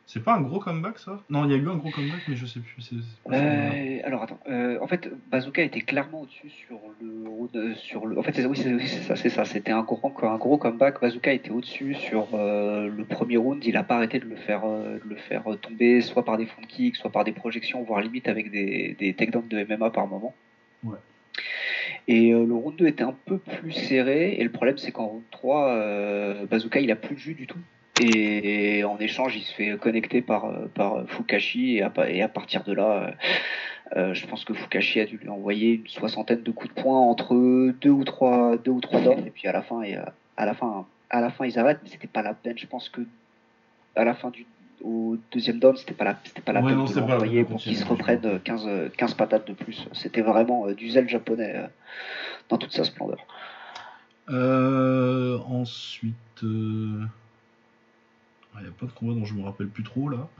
C'est 0.09 0.23
pas 0.23 0.35
un 0.35 0.41
gros 0.41 0.59
comeback 0.59 0.99
ça? 0.99 1.21
Non, 1.29 1.43
il 1.43 1.51
y 1.51 1.53
a 1.53 1.57
eu 1.57 1.67
un 1.67 1.75
gros 1.75 1.91
comeback, 1.91 2.21
mais 2.29 2.37
je 2.37 2.45
sais 2.45 2.61
plus. 2.61 2.91
Euh, 3.29 3.99
alors 4.05 4.23
attends, 4.23 4.39
euh, 4.49 4.79
en 4.81 4.87
fait, 4.87 5.11
Bazooka 5.29 5.61
était 5.61 5.81
clairement 5.81 6.21
au-dessus 6.21 6.49
sur 6.49 6.79
le 7.01 7.27
round- 7.27 7.55
euh, 7.55 7.75
sur 7.75 8.05
le. 8.05 8.17
En 8.17 8.23
fait, 8.23 8.31
c'est 8.33 8.45
oui, 8.45 8.57
ça, 8.87 9.17
c'est 9.17 9.29
ça. 9.29 9.43
C'était 9.43 9.73
un 9.73 9.81
gros, 9.81 9.99
un 10.23 10.37
gros 10.37 10.57
comeback. 10.57 11.01
Bazooka 11.01 11.33
était 11.33 11.49
au-dessus 11.49 11.93
sur 11.93 12.29
euh, 12.35 12.87
le 12.87 13.03
premier 13.03 13.35
round. 13.35 13.61
Il 13.65 13.75
a 13.75 13.83
pas 13.83 13.97
arrêté 13.97 14.19
de 14.19 14.25
le 14.25 14.37
faire, 14.37 14.61
de 14.65 15.01
le 15.05 15.15
faire 15.17 15.43
tomber, 15.61 15.99
soit 15.99 16.23
par 16.23 16.37
des 16.37 16.45
front 16.45 16.61
kicks, 16.65 16.95
soit 16.95 17.11
par 17.11 17.25
des 17.25 17.33
projections, 17.33 17.83
voire 17.83 17.99
limite 17.99 18.29
avec 18.29 18.49
des, 18.49 18.95
des 18.97 19.13
takedowns 19.13 19.49
de 19.49 19.65
MMA 19.65 19.89
par 19.89 20.07
moment. 20.07 20.33
Ouais. 20.85 20.97
Et 22.07 22.31
euh, 22.31 22.45
le 22.45 22.53
round 22.53 22.77
2 22.77 22.87
était 22.87 23.03
un 23.03 23.15
peu 23.25 23.39
plus 23.39 23.73
serré. 23.73 24.35
Et 24.39 24.43
le 24.45 24.51
problème, 24.51 24.77
c'est 24.77 24.93
qu'en 24.93 25.07
round 25.07 25.23
3, 25.31 25.67
euh, 25.67 26.45
Bazooka, 26.45 26.79
il 26.79 26.91
a 26.91 26.95
plus 26.95 27.15
de 27.15 27.19
jus 27.19 27.33
du 27.33 27.45
tout. 27.45 27.59
Et 27.99 28.83
en 28.83 28.97
échange, 28.99 29.35
il 29.35 29.41
se 29.43 29.53
fait 29.53 29.77
connecter 29.77 30.21
par, 30.21 30.45
euh, 30.45 30.67
par 30.73 31.03
Fukashi. 31.07 31.77
Et 31.77 31.81
à, 31.81 31.89
pa- 31.89 32.09
et 32.09 32.21
à 32.21 32.27
partir 32.27 32.63
de 32.63 32.73
là, 32.73 32.91
euh, 33.03 33.11
euh, 33.99 34.13
je 34.13 34.25
pense 34.27 34.45
que 34.45 34.53
Fukashi 34.53 34.99
a 34.99 35.05
dû 35.05 35.17
lui 35.17 35.29
envoyer 35.29 35.73
une 35.75 35.87
soixantaine 35.87 36.43
de 36.43 36.51
coups 36.51 36.73
de 36.75 36.81
poing 36.81 36.99
entre 36.99 37.33
deux 37.81 37.89
ou 37.89 38.03
trois, 38.03 38.57
deux 38.57 38.71
ou 38.71 38.81
trois. 38.81 39.01
Et 39.01 39.31
puis 39.33 39.47
à 39.47 39.51
la 39.51 39.61
fin, 39.63 39.81
et, 39.81 39.97
euh, 39.97 40.01
à 40.37 40.45
la 40.45 40.53
fin, 40.53 40.85
à 41.09 41.21
la 41.21 41.29
fin, 41.31 41.45
ils 41.45 41.57
arrêtent. 41.57 41.79
Mais 41.83 41.89
c'était 41.89 42.07
pas 42.07 42.21
la 42.21 42.33
peine. 42.33 42.57
Je 42.57 42.67
pense 42.67 42.89
que 42.89 43.01
à 43.95 44.03
la 44.03 44.13
fin 44.13 44.29
du 44.29 44.45
au 44.83 45.17
deuxième 45.31 45.57
down, 45.57 45.75
c'était 45.75 45.95
pas 45.95 46.03
la, 46.03 46.19
c'était 46.23 46.41
pas 46.41 46.53
la 46.53 46.59
Ouais, 46.61 46.67
peine 46.69 46.77
non, 46.77 46.85
de 46.85 46.99
l'envoyer 46.99 47.43
pour 47.43 47.57
qu'il 47.59 47.75
se 47.75 47.83
continuer. 47.83 48.13
reprenne 48.15 48.31
euh, 48.35 48.37
15, 48.43 48.65
euh, 48.67 48.89
15 48.95 49.15
patates 49.15 49.47
de 49.47 49.53
plus. 49.53 49.87
C'était 49.93 50.21
vraiment 50.21 50.67
euh, 50.67 50.75
du 50.75 50.91
zèle 50.91 51.09
japonais 51.09 51.53
euh, 51.55 51.65
dans 52.49 52.59
toute 52.59 52.71
sa 52.73 52.83
splendeur. 52.83 53.25
Euh, 54.29 55.39
ensuite. 55.49 56.13
Il 58.59 58.63
n'y 58.63 58.69
a 58.69 58.71
pas 58.71 58.85
de 58.85 58.91
combat 58.91 59.13
dont 59.13 59.25
je 59.25 59.33
me 59.33 59.43
rappelle 59.43 59.67
plus 59.67 59.83
trop 59.83 60.09
là. 60.09 60.27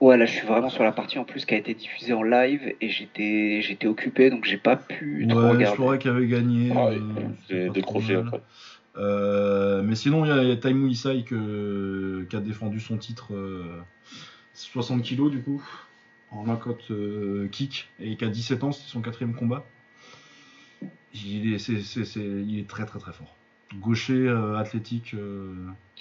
Ouais, 0.00 0.16
là, 0.16 0.26
je 0.26 0.32
suis 0.32 0.46
vraiment 0.46 0.68
sur 0.68 0.84
la 0.84 0.92
partie 0.92 1.18
en 1.18 1.24
plus 1.24 1.44
qui 1.44 1.54
a 1.54 1.56
été 1.58 1.74
diffusée 1.74 2.12
en 2.12 2.22
live 2.22 2.72
et 2.80 2.88
j'étais, 2.88 3.60
j'étais 3.62 3.88
occupé 3.88 4.30
donc 4.30 4.44
j'ai 4.44 4.56
pas 4.56 4.76
pu 4.76 5.26
trop 5.28 5.40
Ouais, 5.40 5.48
regarder. 5.50 5.74
Florek 5.74 6.06
avait 6.06 6.28
gagné. 6.28 6.70
Ah, 6.72 6.86
euh, 6.90 7.00
J'ai 7.50 7.68
décroché 7.70 8.14
trop 8.14 8.36
après. 8.36 8.42
Euh, 8.96 9.82
mais 9.82 9.96
sinon, 9.96 10.24
il 10.24 10.28
y 10.28 10.30
a, 10.30 10.44
y 10.44 10.60
Taimu 10.60 10.88
Isai 10.88 11.24
que- 11.24 12.24
qui 12.30 12.36
a 12.36 12.38
défendu 12.38 12.78
son 12.78 12.96
titre 12.96 13.34
euh, 13.34 13.80
60 14.54 15.02
kg 15.02 15.30
du 15.30 15.42
coup, 15.42 15.60
en 16.30 16.44
main 16.44 16.54
cote 16.54 16.92
euh, 16.92 17.48
kick, 17.50 17.88
et 17.98 18.14
qui 18.16 18.24
a 18.24 18.28
17 18.28 18.62
ans, 18.62 18.70
c'est 18.70 18.88
son 18.88 19.00
quatrième 19.00 19.34
combat. 19.34 19.64
Il 21.12 21.54
est, 21.54 21.58
c'est- 21.58 21.80
c'est- 21.80 22.04
c'est- 22.04 22.20
il 22.20 22.60
est 22.60 22.68
très 22.68 22.86
très 22.86 23.00
très 23.00 23.12
fort. 23.12 23.34
Gaucher, 23.74 24.26
euh, 24.26 24.56
athlétique, 24.56 25.14
euh, 25.14 25.54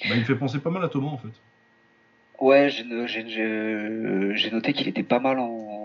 bah, 0.07 0.15
il 0.15 0.19
me 0.19 0.25
fait 0.25 0.35
penser 0.35 0.59
pas 0.59 0.69
mal 0.69 0.83
à 0.83 0.89
Thomas 0.89 1.07
en 1.07 1.17
fait. 1.17 1.33
Ouais, 2.39 2.69
j'ai, 2.69 2.85
j'ai 4.35 4.51
noté 4.51 4.73
qu'il 4.73 4.87
était 4.87 5.03
pas 5.03 5.19
mal 5.19 5.39
en, 5.39 5.76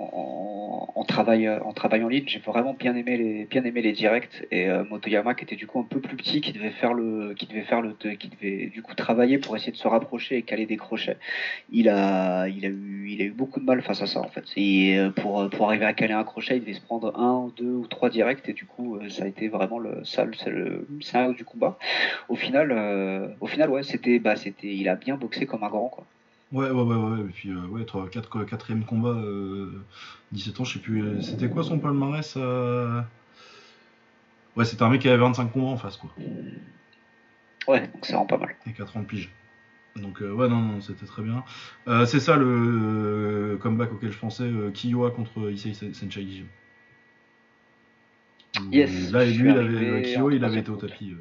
en, 0.94 1.04
travail, 1.04 1.46
euh, 1.46 1.60
en 1.62 2.08
ligne. 2.08 2.24
J'ai 2.26 2.38
vraiment 2.38 2.74
bien 2.74 2.94
aimé 2.94 3.16
les, 3.16 3.92
directs 3.92 4.46
et 4.50 4.68
euh, 4.68 4.84
Motoyama 4.84 5.34
qui 5.34 5.44
était 5.44 5.56
du 5.56 5.66
coup 5.66 5.80
un 5.80 5.84
peu 5.84 6.00
plus 6.00 6.16
petit, 6.16 6.40
qui 6.40 6.52
devait 6.52 6.70
faire 6.70 6.94
le, 6.94 7.34
qui 7.34 7.46
devait 7.46 7.62
faire 7.62 7.80
le, 7.80 7.92
qui 7.92 8.28
devait 8.28 8.66
du 8.66 8.82
coup 8.82 8.94
travailler 8.94 9.38
pour 9.38 9.56
essayer 9.56 9.72
de 9.72 9.76
se 9.76 9.88
rapprocher 9.88 10.36
et 10.36 10.42
caler 10.42 10.66
des 10.66 10.76
crochets. 10.76 11.18
Il 11.70 11.88
a, 11.88 12.48
il 12.48 12.64
a 12.64 12.68
eu, 12.68 13.08
il 13.10 13.22
a 13.22 13.24
eu 13.24 13.30
beaucoup 13.30 13.60
de 13.60 13.64
mal 13.64 13.82
face 13.82 14.02
à 14.02 14.06
ça 14.06 14.20
en 14.20 14.28
fait. 14.28 14.44
Et 14.56 14.98
euh, 14.98 15.10
pour, 15.10 15.48
pour 15.50 15.68
arriver 15.68 15.84
à 15.84 15.92
caler 15.92 16.14
un 16.14 16.24
crochet, 16.24 16.56
il 16.56 16.60
devait 16.60 16.74
se 16.74 16.80
prendre 16.80 17.18
un, 17.18 17.52
deux 17.56 17.74
ou 17.74 17.86
trois 17.86 18.10
directs 18.10 18.48
et 18.48 18.52
du 18.52 18.66
coup 18.66 18.98
ça 19.08 19.24
a 19.24 19.26
été 19.26 19.48
vraiment 19.48 19.78
le, 19.78 20.04
ça, 20.04 20.24
le- 20.24 20.86
du 21.36 21.44
combat. 21.44 21.78
Au 22.28 22.36
final, 22.36 22.72
au 23.40 23.46
final 23.46 23.70
ouais, 23.70 23.82
c'était, 23.82 24.18
bah 24.18 24.36
c'était, 24.36 24.74
il 24.74 24.88
a 24.88 24.96
bien 24.96 25.16
boxé 25.16 25.46
comme 25.46 25.62
un 25.64 25.68
grand 25.68 25.88
quoi. 25.88 26.06
Ouais, 26.52 26.70
ouais, 26.70 26.82
ouais, 26.82 26.94
ouais. 26.96 27.20
Et 27.20 27.32
puis, 27.32 27.50
euh, 27.50 27.66
ouais, 27.68 27.84
4 28.10 28.44
quatrième 28.44 28.84
combat, 28.84 29.08
euh, 29.10 29.82
17 30.32 30.60
ans, 30.60 30.64
je 30.64 30.74
sais 30.74 30.78
plus. 30.80 31.02
euh, 31.02 31.20
C'était 31.22 31.48
quoi 31.48 31.64
son 31.64 31.78
palmarès 31.78 32.34
euh? 32.36 33.00
Ouais, 34.56 34.64
c'était 34.66 34.82
un 34.82 34.90
mec 34.90 35.00
qui 35.00 35.08
avait 35.08 35.16
25 35.18 35.50
combats 35.52 35.68
en 35.68 35.76
face, 35.78 35.96
quoi. 35.96 36.10
Ouais, 37.68 37.86
donc 37.88 38.04
ça 38.04 38.18
rend 38.18 38.26
pas 38.26 38.36
mal. 38.36 38.54
Et 38.66 38.72
4 38.72 38.96
ans 38.96 39.00
de 39.00 39.06
pige. 39.06 39.30
Donc 39.96 40.22
euh, 40.22 40.32
ouais 40.32 40.48
non 40.48 40.56
non 40.62 40.80
c'était 40.80 41.04
très 41.04 41.22
bien. 41.22 41.44
Euh, 41.86 42.06
c'est 42.06 42.18
ça 42.18 42.36
le 42.36 42.46
euh, 42.46 43.56
comeback 43.58 43.92
auquel 43.92 44.10
je 44.10 44.18
pensais, 44.18 44.44
euh, 44.44 44.70
Kiyoa 44.70 45.10
contre 45.10 45.50
Issei 45.50 45.74
Sen- 45.74 45.92
Senshai 45.92 46.22
Gijim. 46.26 46.46
Yes, 48.72 49.12
Là 49.12 49.26
je 49.26 49.42
lui 49.42 49.50
il 49.50 49.58
avait, 49.58 50.02
il 50.12 50.44
avait 50.44 50.60
été 50.60 50.70
au 50.70 50.76
tapis. 50.76 51.14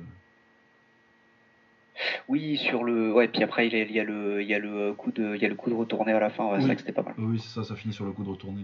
Oui, 2.28 2.58
sur 2.58 2.84
le. 2.84 3.12
Ouais, 3.14 3.28
puis 3.28 3.44
après, 3.44 3.68
il 3.68 3.74
y 3.74 3.82
a, 3.82 3.84
il 3.84 3.92
y 3.92 4.00
a 4.00 4.04
le, 4.04 4.42
il 4.42 4.48
y 4.48 4.54
a 4.54 4.60
le 4.60 4.94
coup 4.94 5.12
de, 5.12 5.36
il 5.36 5.42
y 5.42 5.46
a 5.46 5.50
le 5.50 5.56
coup 5.56 5.70
de 5.70 5.76
retourné 5.76 6.12
à 6.14 6.20
la 6.20 6.30
fin. 6.30 6.46
Ouais, 6.46 6.54
Oui. 6.54 6.60
C'est 6.62 6.66
vrai 6.68 6.76
que 6.76 6.82
c'était 6.82 6.94
pas 6.94 7.04
mal. 7.04 7.14
Oui 7.18 7.40
c'est 7.40 7.50
ça, 7.50 7.64
ça 7.64 7.76
finit 7.76 7.94
sur 7.94 8.06
le 8.06 8.12
coup 8.12 8.24
de 8.24 8.30
retourner. 8.30 8.64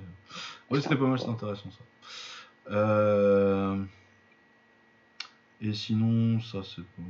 Oui 0.70 0.82
c'était 0.82 0.96
pas 0.96 1.06
mal, 1.06 1.18
c'était 1.20 1.32
intéressant 1.32 1.70
ça. 1.72 1.80
Euh, 2.74 3.78
Et 5.62 5.74
sinon 5.74 6.40
ça 6.42 6.60
c'est 6.64 6.82
pas... 6.84 7.04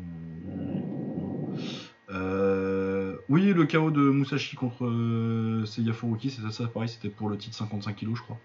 Euh, 2.09 3.16
Oui 3.30 3.53
le 3.53 3.66
KO 3.66 3.91
de 3.91 4.01
Musashi 4.11 4.56
contre 4.56 4.85
euh, 4.85 5.66
Seiya 5.66 5.93
Furuki, 5.93 6.30
c'est 6.30 6.41
ça, 6.41 6.51
ça 6.51 6.67
pareil, 6.67 6.88
c'était 6.90 7.09
pour 7.09 7.30
le 7.30 7.38
titre 7.38 7.56
55 7.56 7.95
kg 7.95 8.16
je 8.16 8.22
crois. 8.22 8.38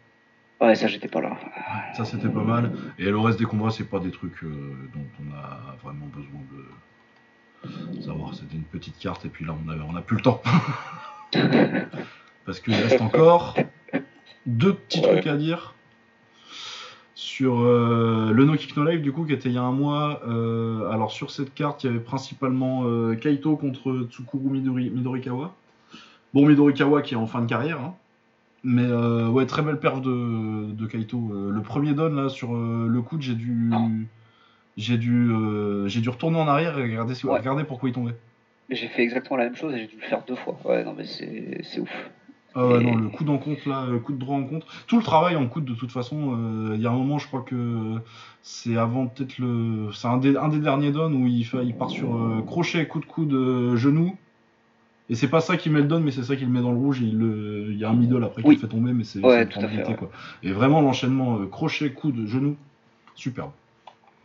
Ouais, 0.60 0.76
ça, 0.76 0.86
j'étais 0.86 1.08
pas 1.08 1.20
là. 1.20 1.36
Ça 1.96 2.04
c'était 2.04 2.28
pas 2.28 2.44
mal. 2.44 2.72
Et 2.98 3.06
le 3.06 3.18
reste 3.18 3.38
des 3.38 3.44
combats, 3.46 3.70
c'est 3.70 3.88
pas 3.88 3.98
des 3.98 4.12
trucs 4.12 4.44
euh, 4.44 4.74
dont 4.94 5.04
on 5.20 5.34
a 5.36 5.76
vraiment 5.82 6.06
besoin 6.06 6.40
de 6.52 6.64
savoir. 8.00 8.34
C'était 8.34 8.56
une 8.56 8.62
petite 8.64 8.98
carte 8.98 9.24
et 9.24 9.28
puis 9.28 9.44
là 9.44 9.54
on 9.66 9.68
a, 9.70 9.74
on 9.90 9.96
a 9.96 10.02
plus 10.02 10.16
le 10.16 10.22
temps. 10.22 10.42
Parce 12.44 12.60
qu'il 12.60 12.74
reste 12.74 13.00
encore 13.00 13.56
deux 14.46 14.74
petits 14.74 15.00
Ouais. 15.00 15.12
trucs 15.12 15.26
à 15.28 15.36
dire 15.36 15.74
sur 17.14 17.60
euh, 17.60 18.32
le 18.32 18.44
No 18.44 18.54
Kick 18.56 18.76
No 18.76 18.84
Life 18.84 19.00
du 19.00 19.12
coup 19.12 19.24
qui 19.24 19.32
était 19.32 19.48
il 19.48 19.54
y 19.54 19.58
a 19.58 19.62
un 19.62 19.72
mois. 19.72 20.20
Euh, 20.26 20.90
alors 20.90 21.12
sur 21.12 21.30
cette 21.30 21.54
carte, 21.54 21.84
il 21.84 21.86
y 21.86 21.90
avait 21.90 22.00
principalement 22.00 22.82
euh, 22.84 23.14
Kaito 23.14 23.56
contre 23.56 24.06
Tsukuru 24.10 24.50
Midori, 24.50 24.90
Midorikawa. 24.90 25.54
Bon 26.34 26.46
Midorikawa 26.46 27.02
qui 27.02 27.14
est 27.14 27.16
en 27.16 27.26
fin 27.26 27.40
de 27.40 27.46
carrière. 27.46 27.80
hein. 27.80 27.94
Mais 28.64 28.86
ouais, 28.86 29.44
très 29.46 29.62
belle 29.62 29.78
perf 29.80 30.00
de, 30.00 30.70
de 30.72 30.86
Kaito. 30.86 31.50
Le 31.50 31.60
premier 31.62 31.94
don 31.94 32.14
là 32.14 32.28
sur 32.28 32.54
le 32.54 33.02
coude, 33.02 33.20
j'ai 33.22 33.34
dû, 33.34 33.70
Ah. 33.72 33.86
J'ai 34.76 34.98
dû, 34.98 35.28
euh, 35.30 35.86
j'ai 35.88 36.00
dû 36.00 36.08
retourner 36.08 36.38
en 36.38 36.48
arrière 36.48 36.78
et 36.78 36.82
regarder, 36.82 37.14
si- 37.14 37.26
Ouais. 37.26 37.38
regarder 37.38 37.64
pourquoi 37.64 37.88
il 37.88 37.92
tombait. 37.92 38.14
J'ai 38.70 38.88
fait 38.88 39.02
exactement 39.02 39.36
la 39.36 39.44
même 39.44 39.56
chose 39.56 39.74
et 39.74 39.78
j'ai 39.78 39.86
dû 39.86 39.96
le 39.96 40.02
faire 40.06 40.22
deux 40.26 40.36
fois. 40.36 40.58
Ouais, 40.64 40.82
non, 40.84 40.94
mais 40.96 41.04
c'est 41.04 41.80
ouf. 41.80 42.10
Ah 42.54 42.66
ouais, 42.68 42.80
Et- 42.80 42.84
non, 42.84 42.96
le 42.96 43.08
coup 43.08 43.24
en 43.28 43.38
compte 43.38 43.64
là, 43.66 43.86
le 43.90 43.98
coup 43.98 44.12
de 44.12 44.18
droit 44.18 44.36
en 44.36 44.44
compte. 44.44 44.64
Tout 44.86 44.96
le 44.98 45.02
travail 45.02 45.36
en 45.36 45.46
coude 45.46 45.64
de 45.64 45.74
toute 45.74 45.90
façon. 45.90 46.36
euh, 46.36 46.72
Il 46.74 46.80
y 46.82 46.86
a 46.86 46.90
un 46.90 46.94
moment, 46.94 47.18
je 47.18 47.26
crois 47.26 47.42
que 47.42 47.94
c'est 48.42 48.76
avant 48.76 49.06
peut-être 49.06 49.38
le, 49.38 49.90
c'est 49.92 50.06
un 50.08 50.18
des, 50.18 50.36
un 50.36 50.48
des 50.48 50.58
derniers 50.58 50.90
dons 50.92 51.12
où 51.12 51.26
il, 51.26 51.44
fait, 51.44 51.64
il 51.64 51.74
part 51.74 51.90
sur 51.90 52.14
euh, 52.14 52.42
crochet, 52.46 52.86
coup 52.86 53.00
de 53.00 53.06
coude, 53.06 53.76
genou. 53.76 54.16
Et 55.08 55.14
c'est 55.14 55.28
pas 55.28 55.40
ça 55.40 55.56
qui 55.56 55.68
met 55.70 55.80
le 55.80 55.86
don, 55.88 56.00
mais 56.00 56.10
c'est 56.10 56.22
ça 56.22 56.36
qui 56.36 56.44
le 56.44 56.50
met 56.50 56.60
dans 56.62 56.72
le 56.72 56.78
rouge. 56.78 57.02
Et 57.02 57.06
il, 57.06 57.18
le- 57.18 57.68
il 57.72 57.78
y 57.78 57.84
a 57.84 57.90
un 57.90 57.94
middle 57.94 58.22
après 58.24 58.42
qui 58.42 58.50
le 58.50 58.56
fait 58.56 58.68
tomber, 58.68 58.92
mais 58.92 59.04
c'est 59.04 59.20
Ouais, 59.20 59.46
tout 59.46 59.58
à 59.58 59.62
fait, 59.62 59.74
embêter, 59.74 59.90
ouais. 59.90 59.96
quoi. 59.96 60.10
Et 60.42 60.52
vraiment 60.52 60.80
l'enchaînement 60.80 61.38
euh, 61.40 61.46
crochet, 61.46 61.90
coude, 61.92 62.26
genou, 62.26 62.56
superbe. 63.14 63.50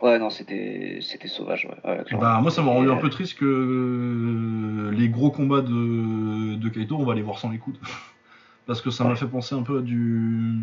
Ouais, 0.02 0.20
non, 0.20 0.30
c'était 0.30 1.00
c'était 1.02 1.28
sauvage. 1.28 1.68
Ouais. 1.84 2.04
Bah, 2.20 2.40
moi, 2.42 2.52
ça 2.52 2.62
m'a 2.62 2.72
rendu 2.72 2.90
un 2.90 2.98
peu 2.98 3.10
triste 3.10 3.38
que 3.40 3.46
euh, 3.46 4.92
les 4.92 5.10
gros 5.10 5.32
combats 5.32 5.62
de, 5.62 6.56
de 6.56 6.70
Kaito, 6.70 6.96
on 6.98 7.04
va 7.06 7.16
les 7.16 7.22
voir 7.24 7.40
sans 7.40 7.50
les 7.50 7.58
coudes. 7.58 7.80
Parce 8.68 8.82
que 8.82 8.90
ça 8.92 9.04
m'a 9.06 9.16
fait 9.16 9.26
penser 9.28 9.56
un 9.56 9.64
peu 9.64 9.80
à 9.80 9.82
du. 9.82 10.54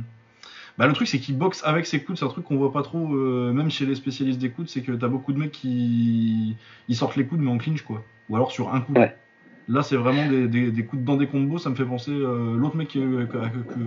Bah, 0.78 0.86
le 0.86 0.92
truc, 0.92 1.08
c'est 1.08 1.18
qu'il 1.20 1.38
boxe 1.38 1.62
avec 1.64 1.86
ses 1.86 2.02
coudes, 2.02 2.16
c'est 2.18 2.24
un 2.24 2.28
truc 2.28 2.44
qu'on 2.44 2.56
voit 2.56 2.72
pas 2.72 2.82
trop, 2.82 3.14
euh, 3.14 3.52
même 3.52 3.70
chez 3.70 3.86
les 3.86 3.94
spécialistes 3.94 4.40
des 4.40 4.50
coudes, 4.50 4.68
c'est 4.68 4.82
que 4.82 4.92
t'as 4.92 5.08
beaucoup 5.08 5.32
de 5.32 5.38
mecs 5.38 5.52
qui 5.52 6.56
ils 6.88 6.96
sortent 6.96 7.16
les 7.16 7.26
coudes, 7.26 7.40
mais 7.40 7.50
en 7.50 7.58
clinch, 7.58 7.82
quoi. 7.82 8.02
Ou 8.28 8.36
alors 8.36 8.50
sur 8.52 8.74
un 8.74 8.80
coup. 8.80 8.92
Ouais. 8.92 9.16
Là, 9.68 9.82
c'est 9.82 9.96
vraiment 9.96 10.28
des, 10.28 10.46
des, 10.46 10.70
des 10.70 10.84
coudes 10.84 11.04
dans 11.04 11.16
des 11.16 11.26
combos, 11.26 11.58
ça 11.58 11.70
me 11.70 11.74
fait 11.74 11.84
penser. 11.86 12.10
euh, 12.10 12.56
L'autre 12.56 12.76
mec 12.76 12.94
euh, 12.96 13.26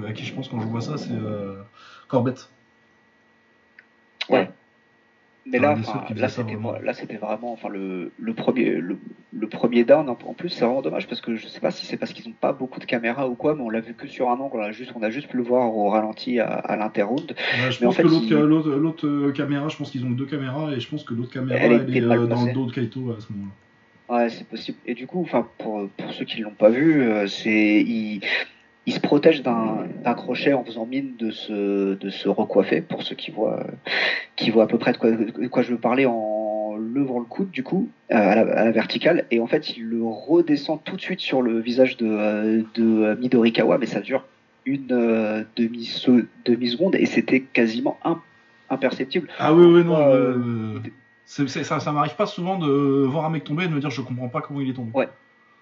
à, 0.07 0.11
qui 0.13 0.25
je 0.25 0.33
pense 0.33 0.49
quand 0.49 0.59
je 0.59 0.65
vois 0.65 0.81
ça, 0.81 0.97
c'est 0.97 1.11
euh, 1.11 1.61
Corbett. 2.07 2.49
Mais 5.49 5.59
là, 5.59 5.75
là, 6.21 6.27
c'était 6.29 6.55
moi- 6.61 6.79
là, 6.83 6.93
c'était 6.93 7.15
vraiment, 7.17 7.53
enfin, 7.53 7.69
le, 7.69 8.11
le 8.19 8.33
premier, 8.33 8.71
le, 8.71 8.97
le 9.31 9.47
premier 9.47 9.83
down. 9.85 10.09
En 10.09 10.15
plus, 10.33 10.49
c'est 10.49 10.65
vraiment 10.65 10.81
dommage 10.81 11.07
parce 11.07 11.21
que 11.21 11.35
je 11.35 11.47
sais 11.47 11.59
pas 11.61 11.71
si 11.71 11.85
c'est 11.85 11.95
parce 11.97 12.11
qu'ils 12.13 12.27
ont 12.27 12.33
pas 12.33 12.51
beaucoup 12.53 12.79
de 12.79 12.85
caméras 12.85 13.29
ou 13.29 13.35
quoi, 13.35 13.55
mais 13.55 13.61
on 13.61 13.69
l'a 13.69 13.79
vu 13.79 13.93
que 13.93 14.07
sur 14.07 14.29
un 14.29 14.39
angle. 14.39 14.57
On 14.57 14.61
a 14.63 14.71
juste, 14.71 14.91
on 14.95 15.03
a 15.03 15.09
juste 15.09 15.29
pu 15.29 15.37
le 15.37 15.43
voir 15.43 15.73
au 15.75 15.89
ralenti 15.89 16.39
à, 16.39 16.47
à 16.47 16.75
l'interround. 16.75 17.33
Ouais, 17.37 17.71
je 17.71 17.79
Mais 17.81 17.87
en 17.87 17.91
fait, 17.91 18.03
que 18.03 18.07
l'autre, 18.09 18.25
il- 18.29 18.33
l'autre, 18.35 18.69
l'autre, 18.71 19.07
euh, 19.07 19.31
caméra, 19.31 19.69
je 19.69 19.77
pense 19.77 19.89
qu'ils 19.91 20.05
ont 20.05 20.09
deux 20.11 20.25
caméras 20.25 20.73
et 20.73 20.79
je 20.79 20.89
pense 20.89 21.03
que 21.03 21.13
l'autre 21.13 21.31
caméra, 21.31 21.59
Elle 21.61 21.95
est 21.95 22.01
euh, 22.01 22.27
dans 22.27 22.43
le 22.45 22.53
dos 22.53 22.65
de 22.65 22.73
Kaito 22.73 23.11
à 23.11 23.21
ce 23.21 23.31
moment-là. 23.33 23.51
Ouais, 24.09 24.29
c'est 24.29 24.47
possible. 24.47 24.77
Et 24.85 24.93
du 24.93 25.05
coup, 25.07 25.21
enfin, 25.21 25.47
pour, 25.59 25.87
pour 25.89 26.13
ceux 26.13 26.25
qui 26.25 26.39
l'ont 26.41 26.51
pas 26.51 26.69
vu, 26.69 27.01
euh, 27.03 27.27
c'est 27.27 27.81
il, 27.81 28.21
il 28.87 28.93
se 28.93 28.99
protège 29.01 29.43
d'un 29.43 30.13
crochet 30.15 30.53
en 30.53 30.63
faisant 30.63 30.85
mine 30.85 31.11
de 31.19 31.29
se 31.29 31.93
de 31.93 32.09
se 32.09 32.29
recoiffer. 32.29 32.81
Pour 32.81 33.03
ceux 33.03 33.15
qui 33.15 33.29
voient 33.29 33.67
qui 34.37 34.49
voient 34.49 34.63
à 34.63 34.67
peu 34.67 34.77
près 34.79 34.93
de 34.93 34.97
quoi, 34.97 35.11
de 35.11 35.47
quoi 35.47 35.61
je 35.61 35.71
veux 35.71 35.77
parler 35.77 36.05
en 36.05 36.75
levant 36.79 37.19
le 37.19 37.25
coude 37.25 37.51
du 37.51 37.63
coup 37.63 37.89
euh, 38.11 38.15
à, 38.15 38.35
la, 38.35 38.41
à 38.61 38.65
la 38.65 38.71
verticale. 38.71 39.25
Et 39.29 39.39
en 39.39 39.47
fait, 39.47 39.75
il 39.75 39.83
le 39.83 40.03
redescend 40.03 40.83
tout 40.83 40.95
de 40.95 41.01
suite 41.01 41.19
sur 41.19 41.41
le 41.41 41.59
visage 41.59 41.97
de 41.97 42.63
de 42.75 43.03
euh, 43.03 43.15
Midorikawa, 43.17 43.77
mais 43.77 43.87
ça 43.87 43.99
dure 43.99 44.23
une 44.65 44.87
euh, 44.91 45.43
demi 45.55 45.89
et 46.93 47.05
c'était 47.05 47.41
quasiment 47.41 47.97
im- 48.03 48.21
imperceptible. 48.69 49.27
Ah 49.39 49.53
oui, 49.53 49.65
oui, 49.65 49.83
non. 49.83 49.97
Euh, 49.97 50.79
ça 51.25 51.79
ça 51.79 51.91
m'arrive 51.91 52.15
pas 52.15 52.25
souvent 52.25 52.57
de 52.57 52.67
voir 53.05 53.25
un 53.25 53.29
mec 53.29 53.43
tomber 53.43 53.65
et 53.65 53.67
de 53.67 53.73
me 53.73 53.79
dire 53.79 53.89
je 53.89 54.01
comprends 54.01 54.29
pas 54.29 54.41
comment 54.41 54.61
il 54.61 54.69
est 54.69 54.73
tombé. 54.73 54.91
Ouais. 54.93 55.09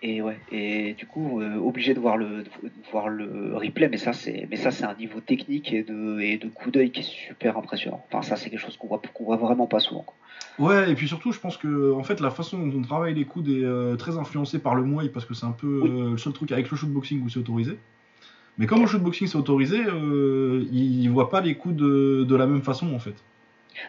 Et 0.02 0.22
ouais, 0.22 0.38
et 0.52 0.94
du 0.94 1.06
coup 1.08 1.42
euh, 1.42 1.56
obligé 1.56 1.94
de 1.94 2.00
voir 2.00 2.18
le 2.18 2.44
de 2.44 2.50
voir 2.92 3.08
le 3.10 3.56
replay, 3.56 3.88
mais 3.90 3.98
ça 3.98 4.14
c'est 4.14 4.46
mais 4.52 4.56
ça 4.58 4.70
c'est 4.70 4.84
un 4.84 4.94
niveau 4.94 5.20
technique 5.22 5.74
et 5.74 5.84
de 5.84 6.20
et 6.20 6.38
de 6.38 6.48
coup 6.48 6.70
d'œil 6.70 6.92
qui 6.92 7.00
est 7.00 7.04
super 7.04 7.58
impressionnant. 7.58 8.06
Enfin 8.12 8.22
ça 8.22 8.36
c'est 8.36 8.50
quelque 8.50 8.60
chose 8.60 8.78
qu'on 8.78 8.88
voit 8.88 9.02
qu'on 9.14 9.24
voit 9.24 9.38
vraiment 9.38 9.68
pas 9.68 9.80
souvent. 9.80 10.04
quoi. 10.04 10.16
Ouais, 10.60 10.92
et 10.92 10.96
puis 10.96 11.08
surtout, 11.08 11.32
je 11.32 11.40
pense 11.40 11.58
que 11.58 11.92
en 11.94 12.04
fait, 12.04 12.20
la 12.22 12.30
façon 12.30 12.60
dont 12.66 12.78
on 12.78 12.82
travaille 12.82 13.14
les 13.14 13.26
coudes 13.26 13.48
est 13.50 13.64
euh, 13.64 13.96
très 13.96 14.18
influencée 14.18 14.60
par 14.60 14.76
le 14.76 14.84
muay 14.84 15.10
parce 15.10 15.26
que 15.26 15.34
c'est 15.34 15.46
un 15.46 15.52
peu 15.52 15.82
Oui. 15.84 15.90
euh, 15.90 16.12
le 16.12 16.18
seul 16.18 16.34
truc 16.34 16.52
avec 16.52 16.70
le 16.70 16.78
shootboxing 16.78 17.24
où 17.24 17.30
c'est 17.30 17.40
autorisé. 17.40 17.78
Mais 18.58 18.68
comme 18.68 18.84
au 18.84 18.88
shootboxing 18.88 19.28
c'est 19.28 19.38
autorisé, 19.38 19.80
ils 20.72 21.08
voient 21.10 21.30
pas 21.30 21.42
les 21.42 21.56
coudes 21.56 21.76
de, 21.78 22.24
de 22.24 22.36
la 22.36 22.48
même 22.48 22.62
façon 22.62 22.94
en 22.94 23.00
fait. 23.00 23.16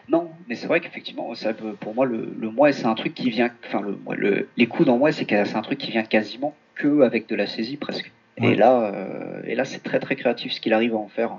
Non, 0.09 0.29
mais 0.47 0.55
c'est 0.55 0.67
vrai 0.67 0.79
qu'effectivement 0.79 1.33
ça 1.35 1.53
peut- 1.53 1.73
pour 1.79 1.93
moi 1.95 2.05
le 2.05 2.33
le 2.39 2.49
moi 2.51 2.71
c'est 2.71 2.85
un 2.85 2.95
truc 2.95 3.13
qui 3.13 3.29
vient 3.29 3.49
enfin 3.65 3.81
le 4.15 4.47
les 4.57 4.67
coups 4.67 4.89
en 4.89 4.97
moi 4.97 5.11
c'est 5.11 5.31
un 5.33 5.61
truc 5.61 5.77
qui 5.77 5.91
vient 5.91 6.03
quasiment 6.03 6.53
que 6.75 7.01
avec 7.01 7.27
de 7.29 7.35
la 7.35 7.47
saisie 7.47 7.77
presque. 7.77 8.11
Ouais. 8.39 8.51
Et 8.51 8.55
là 8.55 8.91
euh, 8.93 9.41
et 9.45 9.55
là 9.55 9.65
c'est 9.65 9.81
très 9.83 9.99
très 9.99 10.15
créatif 10.15 10.51
ce 10.53 10.61
qu'il 10.61 10.73
arrive 10.73 10.93
à 10.93 10.97
en 10.97 11.07
faire. 11.07 11.31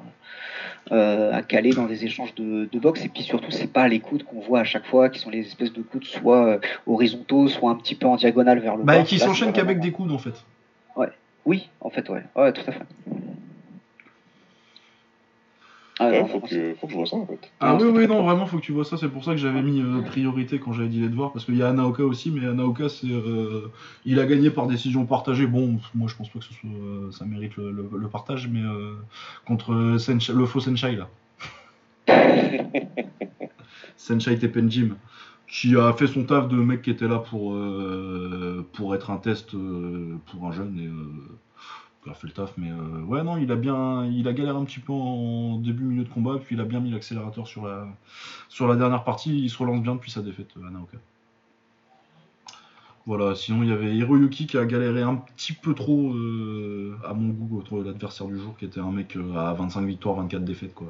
euh, 0.90 1.32
à 1.34 1.42
caler 1.42 1.72
dans 1.74 1.84
des 1.84 2.04
échanges 2.06 2.34
de, 2.34 2.66
de 2.72 2.78
boxe 2.78 3.04
et 3.04 3.08
puis 3.10 3.22
surtout 3.22 3.50
c'est 3.50 3.70
pas 3.70 3.86
les 3.88 4.00
coudes 4.00 4.22
qu'on 4.24 4.40
voit 4.40 4.60
à 4.60 4.64
chaque 4.64 4.86
fois 4.86 5.10
qui 5.10 5.18
sont 5.18 5.28
les 5.28 5.40
espèces 5.40 5.72
de 5.72 5.82
coudes 5.82 6.04
soit 6.04 6.46
euh, 6.46 6.58
horizontaux 6.86 7.46
soit 7.48 7.70
un 7.70 7.74
petit 7.74 7.94
peu 7.94 8.06
en 8.06 8.16
diagonale 8.16 8.58
vers 8.60 8.76
le 8.76 8.84
Bah, 8.84 8.94
bas 8.94 9.00
et 9.00 9.04
qui 9.04 9.18
s'enchaînent 9.18 9.52
qu'avec 9.52 9.80
des 9.80 9.92
coudes 9.92 10.12
en 10.12 10.18
fait. 10.18 10.34
oui 11.44 11.68
en 11.80 11.90
fait 11.90 12.08
ouais 12.08 12.22
ouais 12.36 12.52
tout 12.52 12.62
à 12.66 12.72
fait 12.72 12.82
ah, 15.98 16.08
Ouais, 16.08 16.24
faut, 16.28 16.40
que, 16.40 16.74
faut 16.74 16.86
que 16.86 16.92
je 16.92 16.96
vois 16.98 17.06
ça 17.06 17.16
en 17.16 17.26
fait. 17.26 17.50
Ah 17.60 17.72
Non, 17.72 17.86
oui, 17.86 17.90
oui, 18.02 18.06
non, 18.06 18.22
vraiment, 18.22 18.46
faut 18.46 18.58
que 18.58 18.62
tu 18.62 18.72
vois 18.72 18.84
ça. 18.84 18.96
C'est 18.96 19.08
pour 19.08 19.24
ça 19.24 19.32
que 19.32 19.36
j'avais 19.38 19.62
mis 19.62 19.80
euh, 19.80 20.00
priorité 20.02 20.58
quand 20.60 20.72
j'avais 20.72 20.88
dit 20.88 21.00
les 21.00 21.08
devoirs, 21.08 21.32
parce 21.32 21.44
qu'il 21.44 21.56
y 21.56 21.62
a 21.62 21.68
Anaoka 21.68 22.04
aussi, 22.04 22.30
mais 22.30 22.46
Anaoka, 22.46 22.88
c'est, 22.88 23.08
euh, 23.10 23.68
il 24.04 24.18
a 24.20 24.26
gagné 24.26 24.50
par 24.50 24.66
décision 24.68 25.06
partagée. 25.06 25.46
Bon, 25.46 25.78
moi, 25.94 26.08
je 26.08 26.14
pense 26.14 26.28
pas 26.28 26.38
que 26.38 26.44
ce 26.44 26.54
soit, 26.54 26.70
euh, 26.70 27.10
ça 27.10 27.24
mérite 27.24 27.56
le, 27.56 27.70
le- 27.72 27.90
le 27.98 28.08
partage, 28.08 28.48
mais 28.48 28.62
euh, 28.62 28.94
contre 29.44 29.96
Senshai- 29.98 30.32
le 30.34 30.46
faux 30.46 30.60
Senshai 30.60 30.96
là, 30.96 31.08
Senshai 33.96 34.38
Teppenjim, 34.38 34.96
qui 35.48 35.76
a 35.76 35.92
fait 35.92 36.06
son 36.06 36.24
taf 36.24 36.48
de 36.48 36.56
mec 36.56 36.82
qui 36.82 36.90
était 36.90 37.08
là 37.08 37.18
pour 37.18 37.54
euh, 37.54 38.66
pour 38.72 38.94
être 38.94 39.10
un 39.10 39.16
test 39.18 39.54
euh, 39.54 40.16
pour 40.30 40.46
un 40.46 40.52
jeune 40.52 40.78
et 40.78 40.86
euh, 40.86 41.38
il 42.06 42.12
a 42.12 42.14
fait 42.14 42.26
le 42.26 42.32
taf, 42.32 42.54
mais 42.56 42.70
euh, 42.70 43.02
ouais, 43.02 43.22
non, 43.22 43.36
il 43.36 43.50
a 43.50 43.56
bien, 43.56 44.06
il 44.06 44.28
a 44.28 44.32
galéré 44.32 44.56
un 44.56 44.64
petit 44.64 44.80
peu 44.80 44.92
en 44.92 45.56
début, 45.56 45.84
milieu 45.84 46.04
de 46.04 46.08
combat, 46.08 46.38
puis 46.42 46.54
il 46.54 46.60
a 46.60 46.64
bien 46.64 46.80
mis 46.80 46.90
l'accélérateur 46.90 47.46
sur 47.46 47.66
la, 47.66 47.86
sur 48.48 48.66
la 48.68 48.76
dernière 48.76 49.04
partie. 49.04 49.36
Il 49.36 49.50
se 49.50 49.58
relance 49.58 49.82
bien 49.82 49.94
depuis 49.94 50.10
sa 50.10 50.22
défaite, 50.22 50.48
euh, 50.56 50.68
Anaoka. 50.68 50.98
Voilà, 53.06 53.34
sinon 53.34 53.62
il 53.62 53.70
y 53.70 53.72
avait 53.72 53.96
Hiroyuki 53.96 54.46
qui 54.46 54.58
a 54.58 54.66
galéré 54.66 55.00
un 55.00 55.16
petit 55.16 55.54
peu 55.54 55.74
trop, 55.74 56.12
euh, 56.12 56.96
à 57.06 57.14
mon 57.14 57.30
goût, 57.30 57.56
contre 57.56 57.82
l'adversaire 57.82 58.26
du 58.26 58.38
jour, 58.38 58.54
qui 58.58 58.66
était 58.66 58.80
un 58.80 58.92
mec 58.92 59.16
à 59.34 59.54
25 59.54 59.80
victoires, 59.86 60.16
24 60.16 60.44
défaites, 60.44 60.74
quoi. 60.74 60.88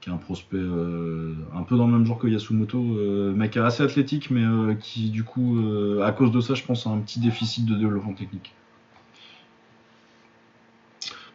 Qui 0.00 0.10
est 0.10 0.12
un 0.12 0.18
prospect 0.18 0.58
un 0.58 1.62
peu 1.62 1.76
dans 1.76 1.86
le 1.86 1.92
même 1.92 2.06
genre 2.06 2.18
que 2.18 2.26
Yasumoto, 2.26 2.78
mec 3.34 3.56
assez 3.56 3.82
athlétique, 3.82 4.30
mais 4.30 4.44
qui, 4.78 5.10
du 5.10 5.24
coup, 5.24 5.58
à 6.02 6.12
cause 6.12 6.32
de 6.32 6.40
ça, 6.40 6.54
je 6.54 6.64
pense, 6.64 6.86
a 6.86 6.90
un 6.90 6.98
petit 6.98 7.18
déficit 7.18 7.64
de 7.66 7.74
développement 7.76 8.12
technique. 8.12 8.52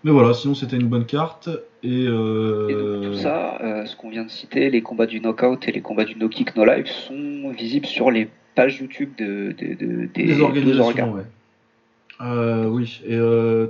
Mais 0.04 0.12
voilà, 0.12 0.34
sinon 0.34 0.56
c'était 0.56 0.78
une 0.78 0.88
bonne 0.88 1.06
carte. 1.06 1.50
Et, 1.84 2.06
euh, 2.08 2.68
Et 2.70 2.74
donc 2.74 3.12
tout 3.14 3.22
ça, 3.22 3.62
euh, 3.62 3.86
ce 3.86 3.96
qu'on 3.96 4.10
vient 4.10 4.24
de 4.24 4.30
citer, 4.32 4.70
les 4.70 4.82
combats 4.82 5.06
du 5.06 5.20
knockout 5.20 5.68
et 5.68 5.72
les 5.72 5.82
combats 5.82 6.06
du 6.06 6.16
no 6.16 6.28
kick 6.28 6.56
no 6.56 6.66
life 6.66 6.88
sont 6.88 7.52
visibles 7.52 7.86
sur 7.86 8.10
les 8.10 8.30
pages 8.56 8.80
YouTube 8.80 9.12
de, 9.18 9.56
de- 9.58 9.74
de- 9.76 10.06
des, 10.08 10.26
des 10.26 10.42
organisations, 10.42 11.14
ouais. 11.14 11.24
Euh, 12.20 12.68
oui, 12.68 13.02
et 13.08 13.18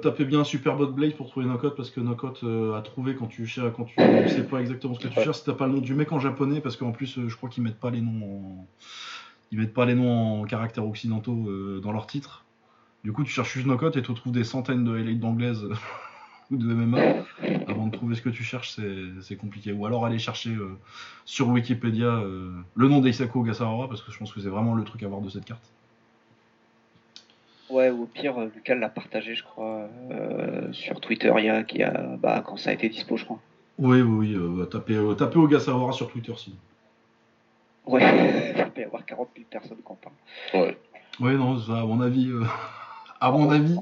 tapez 0.02 0.26
bien 0.26 0.44
Superbot 0.44 0.88
Blade 0.88 1.16
pour 1.16 1.30
trouver 1.30 1.46
Knockout 1.46 1.74
parce 1.76 1.90
que 1.90 2.02
Knockout 2.02 2.44
a 2.76 2.82
trouvé 2.82 3.16
quand 3.16 3.28
tu 3.28 3.46
cherches, 3.46 3.72
quand 3.78 3.86
tu 3.86 3.96
sais 4.28 4.44
pas 4.44 4.60
exactement 4.60 4.94
ce 4.94 5.00
que 5.00 5.08
tu 5.08 5.22
cherches, 5.22 5.38
si 5.38 5.46
t'as 5.46 5.54
pas 5.54 5.68
le 5.68 5.74
nom 5.74 5.80
du 5.80 5.94
mec 5.94 6.12
en 6.12 6.20
japonais, 6.20 6.60
parce 6.60 6.76
qu'en 6.76 6.92
plus 6.92 7.20
je 7.28 7.36
crois 7.36 7.48
qu'ils 7.50 7.64
mettent 7.64 7.80
pas 7.80 7.92
les 7.92 8.02
noms 8.02 8.26
en... 8.26 8.68
ils 9.54 9.60
mettent 9.60 9.74
pas 9.74 9.86
les 9.86 9.96
noms 9.96 10.42
en 10.42 10.44
caractères 10.44 10.86
occidentaux 10.86 11.48
dans 11.82 11.94
leur 11.94 12.08
titre. 12.08 12.44
Du 13.06 13.14
coup 13.14 13.24
tu 13.24 13.32
cherches 13.32 13.54
juste 13.54 13.68
Knockout 13.68 13.96
et 13.96 14.02
tu 14.02 14.14
trouves 14.14 14.34
des 14.34 14.44
centaines 14.44 14.84
de 14.84 14.98
highlights 14.98 15.20
d'anglaise 15.22 15.64
ou 15.64 15.70
de 16.58 16.74
MMA. 16.74 17.00
Avant 17.68 17.88
de 17.88 17.92
trouver 17.92 18.16
ce 18.16 18.22
que 18.22 18.30
tu 18.30 18.44
cherches, 18.44 18.72
c'est 18.72 19.06
c'est 19.22 19.36
compliqué. 19.36 19.72
Ou 19.72 19.86
alors 19.86 20.06
aller 20.06 20.20
chercher 20.20 20.52
euh, 20.52 20.78
sur 21.26 21.48
Wikipédia 21.50 22.06
euh, 22.08 22.52
le 22.76 22.88
nom 22.88 23.00
d'Isako 23.00 23.42
Ogasawara 23.42 23.88
parce 23.88 24.02
que 24.02 24.12
je 24.12 24.18
pense 24.18 24.34
que 24.34 24.40
c'est 24.42 24.50
vraiment 24.50 24.74
le 24.76 24.84
truc 24.84 25.02
à 25.04 25.08
voir 25.08 25.22
de 25.22 25.30
cette 25.30 25.46
carte. 25.46 25.64
Ouais, 27.70 27.90
ou 27.90 28.04
au 28.04 28.06
pire, 28.06 28.38
euh, 28.38 28.50
Lucas 28.54 28.76
l'a 28.76 28.90
partagé, 28.90 29.34
je 29.34 29.44
crois, 29.44 29.88
euh, 30.12 30.74
sur 30.74 31.00
Twitter 31.00 31.32
il 31.38 31.46
y 31.46 31.50
a, 31.50 31.64
il 31.70 31.78
y 31.78 31.84
a- 31.84 32.18
bah, 32.18 32.44
quand 32.46 32.58
ça 32.58 32.72
a 32.72 32.74
été 32.74 32.90
dispo, 32.90 33.16
je 33.16 33.24
crois. 33.24 33.40
Oui, 33.78 34.02
oui, 34.02 34.04
oui. 34.04 34.36
euh, 34.36 34.50
bah, 34.58 34.66
tapez, 34.70 34.96
euh, 34.96 35.14
tapez 35.14 35.38
Ogasawara 35.40 35.94
sur 35.94 36.12
Twitter 36.12 36.34
sinon. 36.36 36.58
Ouais, 37.86 38.02
il 38.58 38.72
peut 38.72 38.82
y 38.82 38.84
avoir 38.84 39.06
40 39.06 39.30
000 39.36 39.48
personnes 39.50 39.78
qui 39.78 39.92
en 39.92 39.96
parlent. 39.96 40.64
Ouais. 40.66 40.78
Oui, 41.22 41.36
non, 41.36 41.58
ça, 41.60 41.80
à 41.82 41.86
mon 41.86 42.02
avis. 42.02 42.28
euh, 42.30 42.44
à 43.22 43.32
mon 43.32 43.50
avis. 43.50 43.78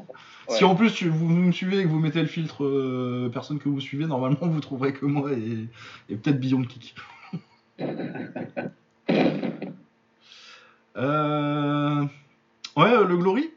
Si 0.50 0.64
en 0.64 0.76
plus 0.76 0.94
tu- 0.94 1.10
vous, 1.10 1.28
me 1.28 1.52
suivez 1.52 1.80
et 1.80 1.84
que 1.84 1.88
vous 1.90 2.00
mettez 2.00 2.22
le 2.22 2.28
filtre 2.28 2.64
euh, 2.66 3.30
personne 3.32 3.60
que 3.60 3.69
vous 3.69 3.80
suivez, 3.80 4.06
normalement 4.08 4.38
vous 4.42 4.60
trouverez 4.60 4.94
que 4.94 5.06
moi 5.06 5.32
et, 5.34 5.68
et 6.10 6.16
peut-être 6.16 6.40
Beyond 6.40 6.64
Kick. 6.64 6.95
Euh, 10.98 12.03
Ouais, 12.76 12.92
euh, 12.92 13.06
le 13.06 13.18
Glory 13.18 13.50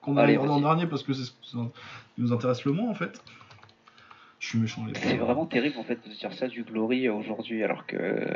Qu'on 0.00 0.16
a 0.16 0.22
regardé 0.26 0.46
l'an 0.46 0.54
vas-y. 0.54 0.62
dernier 0.62 0.86
parce 0.86 1.02
que 1.02 1.12
c'est 1.12 1.24
ce 1.24 1.32
qui 1.32 1.56
nous 2.18 2.32
intéresse 2.32 2.64
le 2.64 2.72
moins 2.72 2.88
en 2.90 2.94
fait. 2.94 3.20
Je 4.38 4.48
suis 4.48 4.58
méchant 4.58 4.84
C'est 4.94 5.16
vraiment 5.16 5.46
terrible 5.46 5.76
en 5.78 5.84
fait 5.84 5.98
de 6.08 6.14
dire 6.14 6.32
ça 6.32 6.46
du 6.48 6.62
Glory 6.62 7.08
aujourd'hui 7.08 7.62
alors 7.64 7.86
que. 7.86 8.26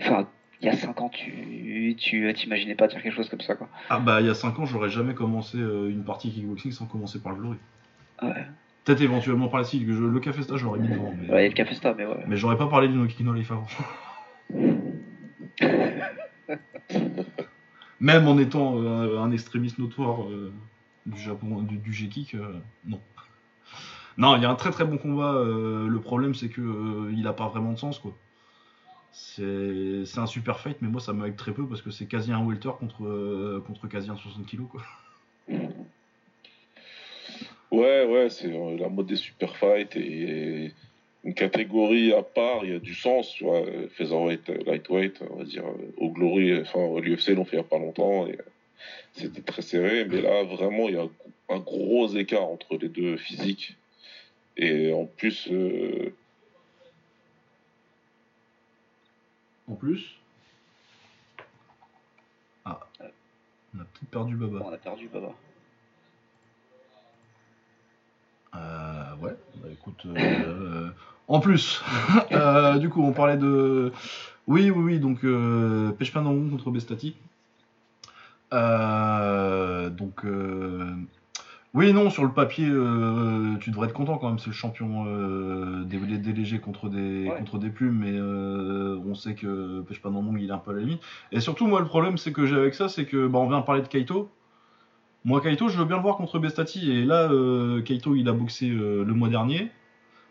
Enfin, 0.00 0.28
il 0.60 0.66
y 0.66 0.68
a 0.68 0.76
5 0.76 1.00
ans, 1.00 1.08
tu 1.08 1.94
tu 1.98 2.32
t'imaginais 2.34 2.74
pas 2.74 2.88
dire 2.88 3.02
quelque 3.02 3.14
chose 3.14 3.28
comme 3.28 3.40
ça 3.40 3.54
quoi. 3.54 3.68
Ah 3.90 4.00
bah 4.00 4.20
il 4.20 4.26
y 4.26 4.30
a 4.30 4.34
5 4.34 4.58
ans 4.58 4.66
j'aurais 4.66 4.90
jamais 4.90 5.14
commencé 5.14 5.58
euh, 5.58 5.88
une 5.90 6.04
partie 6.04 6.30
kickboxing 6.30 6.72
sans 6.72 6.86
commencer 6.86 7.20
par 7.20 7.32
le 7.32 7.38
Glory. 7.38 7.58
Ouais, 8.22 8.46
Peut-être 8.84 9.02
éventuellement 9.02 9.48
par 9.48 9.60
la 9.60 9.64
suite, 9.64 9.86
le 9.86 9.94
je 9.94 10.64
l'aurais 10.64 10.78
mis 10.80 10.88
devant. 10.88 11.14
Mais... 11.20 11.30
ouais 11.30 11.40
il 11.40 11.42
y 11.42 11.46
a 11.46 11.48
le 11.48 11.54
Cafesta, 11.54 11.94
mais 11.94 12.06
ouais. 12.06 12.24
Mais 12.26 12.36
j'aurais 12.36 12.56
pas 12.56 12.66
parlé 12.68 12.88
du 12.88 12.94
No 12.94 13.06
Kick 13.06 13.20
No 13.20 13.32
Life 13.32 13.52
avant. 13.52 13.66
Même 18.00 18.28
en 18.28 18.38
étant 18.38 18.78
euh, 18.78 19.18
un 19.18 19.30
extrémiste 19.30 19.78
notoire 19.78 20.22
euh, 20.24 20.52
du 21.06 21.20
Japon, 21.20 21.62
du, 21.62 21.76
du 21.78 21.92
G-Kick, 21.92 22.34
euh, 22.34 22.54
non. 22.86 23.00
Non, 24.16 24.36
il 24.36 24.42
y 24.42 24.46
a 24.46 24.50
un 24.50 24.54
très 24.54 24.70
très 24.70 24.84
bon 24.84 24.98
combat. 24.98 25.32
euh, 25.34 25.86
le 25.88 26.00
problème, 26.00 26.34
c'est 26.34 26.48
que 26.48 26.60
euh, 26.60 27.12
il 27.12 27.26
a 27.26 27.32
pas 27.32 27.48
vraiment 27.48 27.72
de 27.72 27.78
sens, 27.78 27.98
quoi. 27.98 28.16
C'est 29.20 30.18
un 30.18 30.26
super 30.26 30.60
fight, 30.60 30.76
mais 30.80 30.88
moi 30.88 31.00
ça 31.00 31.12
me 31.12 31.26
hype 31.26 31.36
très 31.36 31.52
peu 31.52 31.66
parce 31.66 31.82
que 31.82 31.90
c'est 31.90 32.06
quasi 32.06 32.32
un 32.32 32.44
welter 32.44 32.70
contre, 32.78 33.04
euh, 33.04 33.62
contre 33.66 33.88
quasi 33.88 34.10
un 34.10 34.16
60 34.16 34.46
kg. 34.46 34.60
Ouais, 37.70 38.04
ouais, 38.06 38.30
c'est 38.30 38.48
la 38.78 38.88
mode 38.88 39.06
des 39.06 39.16
super 39.16 39.56
fights 39.56 39.96
et 39.96 40.72
une 41.24 41.34
catégorie 41.34 42.12
à 42.12 42.22
part, 42.22 42.64
il 42.64 42.70
y 42.70 42.74
a 42.74 42.78
du 42.78 42.94
sens, 42.94 43.32
tu 43.32 43.44
vois, 43.44 43.62
featherweight, 43.90 44.48
lightweight, 44.66 45.20
on 45.30 45.36
va 45.36 45.44
dire, 45.44 45.66
euh, 45.66 45.92
au 45.96 46.10
Glory, 46.10 46.60
enfin, 46.60 47.00
l'UFC 47.00 47.30
l'ont 47.30 47.44
fait 47.44 47.56
il 47.56 47.60
y 47.60 47.62
a 47.62 47.64
pas 47.64 47.78
longtemps 47.78 48.26
euh, 48.26 48.32
c'était 49.14 49.42
très 49.42 49.62
serré, 49.62 50.04
mais 50.04 50.22
là, 50.22 50.44
vraiment, 50.44 50.88
il 50.88 50.94
y 50.94 50.98
a 50.98 51.08
un 51.48 51.58
gros 51.58 52.08
écart 52.14 52.44
entre 52.44 52.76
les 52.76 52.88
deux 52.88 53.16
physiques. 53.16 53.76
Et 54.56 54.92
en 54.92 55.06
plus, 55.06 55.48
En 59.70 59.74
plus. 59.74 60.18
Ah, 62.64 62.80
on 63.74 63.80
a 63.80 63.84
peut-être 63.84 64.10
perdu 64.10 64.36
Baba. 64.36 64.60
On 64.64 64.72
a 64.72 64.76
perdu 64.78 65.08
Baba. 65.08 65.32
Euh, 68.54 69.16
ouais, 69.16 69.36
bah 69.56 69.68
écoute. 69.70 70.02
euh, 70.06 70.90
en 71.28 71.40
plus, 71.40 71.82
euh, 72.32 72.78
du 72.78 72.88
coup, 72.88 73.02
on 73.02 73.12
parlait 73.12 73.36
de. 73.36 73.92
Oui, 74.46 74.70
oui, 74.70 74.82
oui, 74.82 74.98
donc 74.98 75.24
euh, 75.24 75.92
Pechpanangon 75.92 76.48
contre 76.50 76.70
Bestati. 76.70 77.14
Euh, 78.52 79.90
donc. 79.90 80.24
Oui, 81.74 81.92
non, 81.92 82.08
sur 82.08 82.24
le 82.24 82.32
papier, 82.32 82.66
euh, 82.68 83.56
tu 83.60 83.70
devrais 83.70 83.88
être 83.88 83.92
content 83.94 84.16
quand 84.16 84.28
même, 84.28 84.38
c'est 84.38 84.46
le 84.48 84.52
champion 84.52 85.04
euh, 85.06 85.84
des, 85.84 85.98
des 85.98 86.32
légers 86.32 86.58
contre 86.60 86.88
des, 86.88 87.28
Ouais. 87.28 87.38
contre 87.38 87.58
des 87.58 87.68
plumes, 87.68 87.98
mais 87.98 88.12
euh, 88.12 88.98
on 89.06 89.14
sait 89.14 89.34
que 89.34 89.82
Pechpanangon 89.82 90.34
il 90.38 90.48
est 90.48 90.52
un 90.52 90.58
peu 90.58 90.70
à 90.70 90.74
la 90.74 90.80
limite. 90.80 91.02
Et 91.30 91.40
surtout, 91.40 91.66
moi, 91.66 91.80
le 91.80 91.86
problème 91.86 92.16
c'est 92.16 92.32
que 92.32 92.46
j'ai 92.46 92.56
avec 92.56 92.74
ça, 92.74 92.88
c'est 92.88 93.04
que 93.04 93.26
bah, 93.26 93.38
on 93.38 93.48
vient 93.48 93.60
de 93.60 93.64
parler 93.64 93.82
de 93.82 93.88
Kaito. 93.88 94.30
Moi, 95.24 95.40
Kaito, 95.42 95.68
je 95.68 95.76
veux 95.78 95.84
bien 95.84 95.96
le 95.96 96.02
voir 96.02 96.16
contre 96.16 96.38
Bestati. 96.38 96.90
Et 96.90 97.04
là, 97.04 97.30
euh, 97.30 97.82
Kaito, 97.82 98.14
il 98.14 98.28
a 98.28 98.32
boxé 98.32 98.68
le 98.68 99.04
mois 99.12 99.28
dernier. 99.28 99.70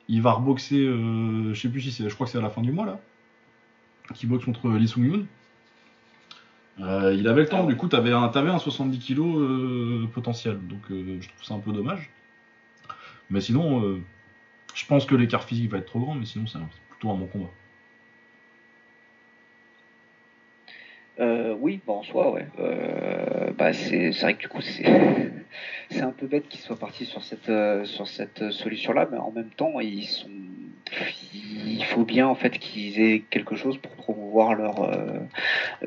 Il 0.08 0.22
va 0.22 0.32
reboxer, 0.32 0.80
euh, 0.88 1.54
je 1.54 1.60
sais 1.60 1.70
plus 1.70 1.82
si 1.82 1.92
c'est, 1.92 2.10
je 2.10 2.16
crois 2.16 2.26
que 2.26 2.32
c'est 2.32 2.38
à 2.38 2.42
la 2.42 2.50
fin 2.50 2.62
du 2.62 2.72
mois 2.72 2.86
là. 2.86 3.00
Qui 4.16 4.26
boxe 4.26 4.46
contre 4.46 4.70
Lee 4.70 4.88
Sung 4.88 5.04
Yoon. 5.04 5.26
Euh, 6.80 7.14
il 7.18 7.28
avait 7.28 7.42
le 7.42 7.48
temps, 7.48 7.66
du 7.66 7.76
coup, 7.76 7.88
t'avais 7.88 8.12
un, 8.12 8.28
t'avais 8.30 8.50
un 8.50 8.60
70 8.60 9.00
kg 9.00 9.20
euh, 9.20 10.08
potentiel. 10.14 10.60
Donc, 10.68 10.92
euh, 10.92 11.18
je 11.20 11.28
trouve 11.30 11.44
ça 11.44 11.54
un 11.56 11.60
peu 11.60 11.72
dommage. 11.72 12.10
Mais 13.30 13.42
sinon, 13.42 14.00
je 14.74 14.86
pense 14.86 15.06
que 15.06 15.16
l'écart 15.16 15.44
physique 15.44 15.70
va 15.70 15.80
être 15.80 15.86
trop 15.86 16.00
grand. 16.00 16.16
Mais 16.16 16.26
sinon, 16.26 16.48
c'est 16.48 16.60
plutôt 16.90 17.10
un 17.10 17.16
bon 17.16 17.28
combat. 17.28 17.50
Oui, 21.60 21.82
en 21.88 22.04
soi, 22.04 22.32
ouais. 22.32 22.48
Bah 23.58 23.74
c'est 23.74 24.12
vrai 24.12 24.36
que 24.36 24.42
du 24.42 24.48
coup, 24.48 24.62
c'est 24.62 24.86
un 26.02 26.12
peu 26.12 26.28
bête 26.28 26.48
qu'ils 26.48 26.62
soient 26.62 26.78
partis 26.78 27.06
sur 27.06 27.24
cette, 27.24 27.52
sur 27.86 28.08
cette 28.08 28.52
solution-là, 28.52 29.10
mais 29.12 29.18
en 29.18 29.32
même 29.32 29.50
temps, 29.50 29.80
ils 29.82 30.06
sont. 30.06 30.30
Il 31.34 31.84
faut 31.84 32.06
bien 32.06 32.28
en 32.28 32.36
fait 32.36 32.58
qu'ils 32.60 33.02
aient 33.02 33.24
quelque 33.30 33.56
chose 33.56 33.78
pour 33.78 33.92
promouvoir 33.92 34.27
leur, 34.56 34.82
euh, 34.84 35.20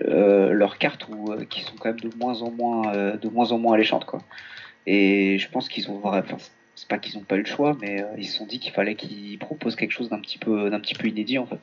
euh, 0.05 0.53
leurs 0.53 0.79
cartes 0.79 1.07
ou 1.09 1.33
euh, 1.33 1.45
qui 1.45 1.63
sont 1.63 1.75
quand 1.79 1.91
même 1.91 2.01
de 2.01 2.11
moins 2.19 2.43
en 2.43 2.51
moins, 2.51 2.95
euh, 2.95 3.17
de 3.17 3.29
moins 3.29 3.53
en 3.53 3.59
moins 3.59 3.75
alléchantes, 3.75 4.05
quoi. 4.05 4.21
Et 4.87 5.39
je 5.39 5.49
pense 5.51 5.69
qu'ils 5.69 5.91
ont 5.91 5.99
vraiment. 5.99 6.25
Enfin, 6.35 6.37
c'est 6.75 6.89
pas 6.89 6.99
qu'ils 6.99 7.19
n'ont 7.19 7.25
pas 7.25 7.37
eu 7.37 7.41
le 7.41 7.47
choix, 7.47 7.77
mais 7.81 8.03
euh, 8.03 8.07
ils 8.17 8.27
se 8.27 8.39
sont 8.39 8.47
dit 8.47 8.59
qu'il 8.59 8.73
fallait 8.73 8.95
qu'ils 8.95 9.39
proposent 9.39 9.77
quelque 9.77 9.91
chose 9.93 10.09
d'un 10.09 10.19
petit 10.21 10.39
peu, 10.39 10.71
d'un 10.71 10.81
petit 10.81 10.95
peu 10.95 11.07
inédit 11.09 11.39
en 11.39 11.47
fait. 11.47 11.59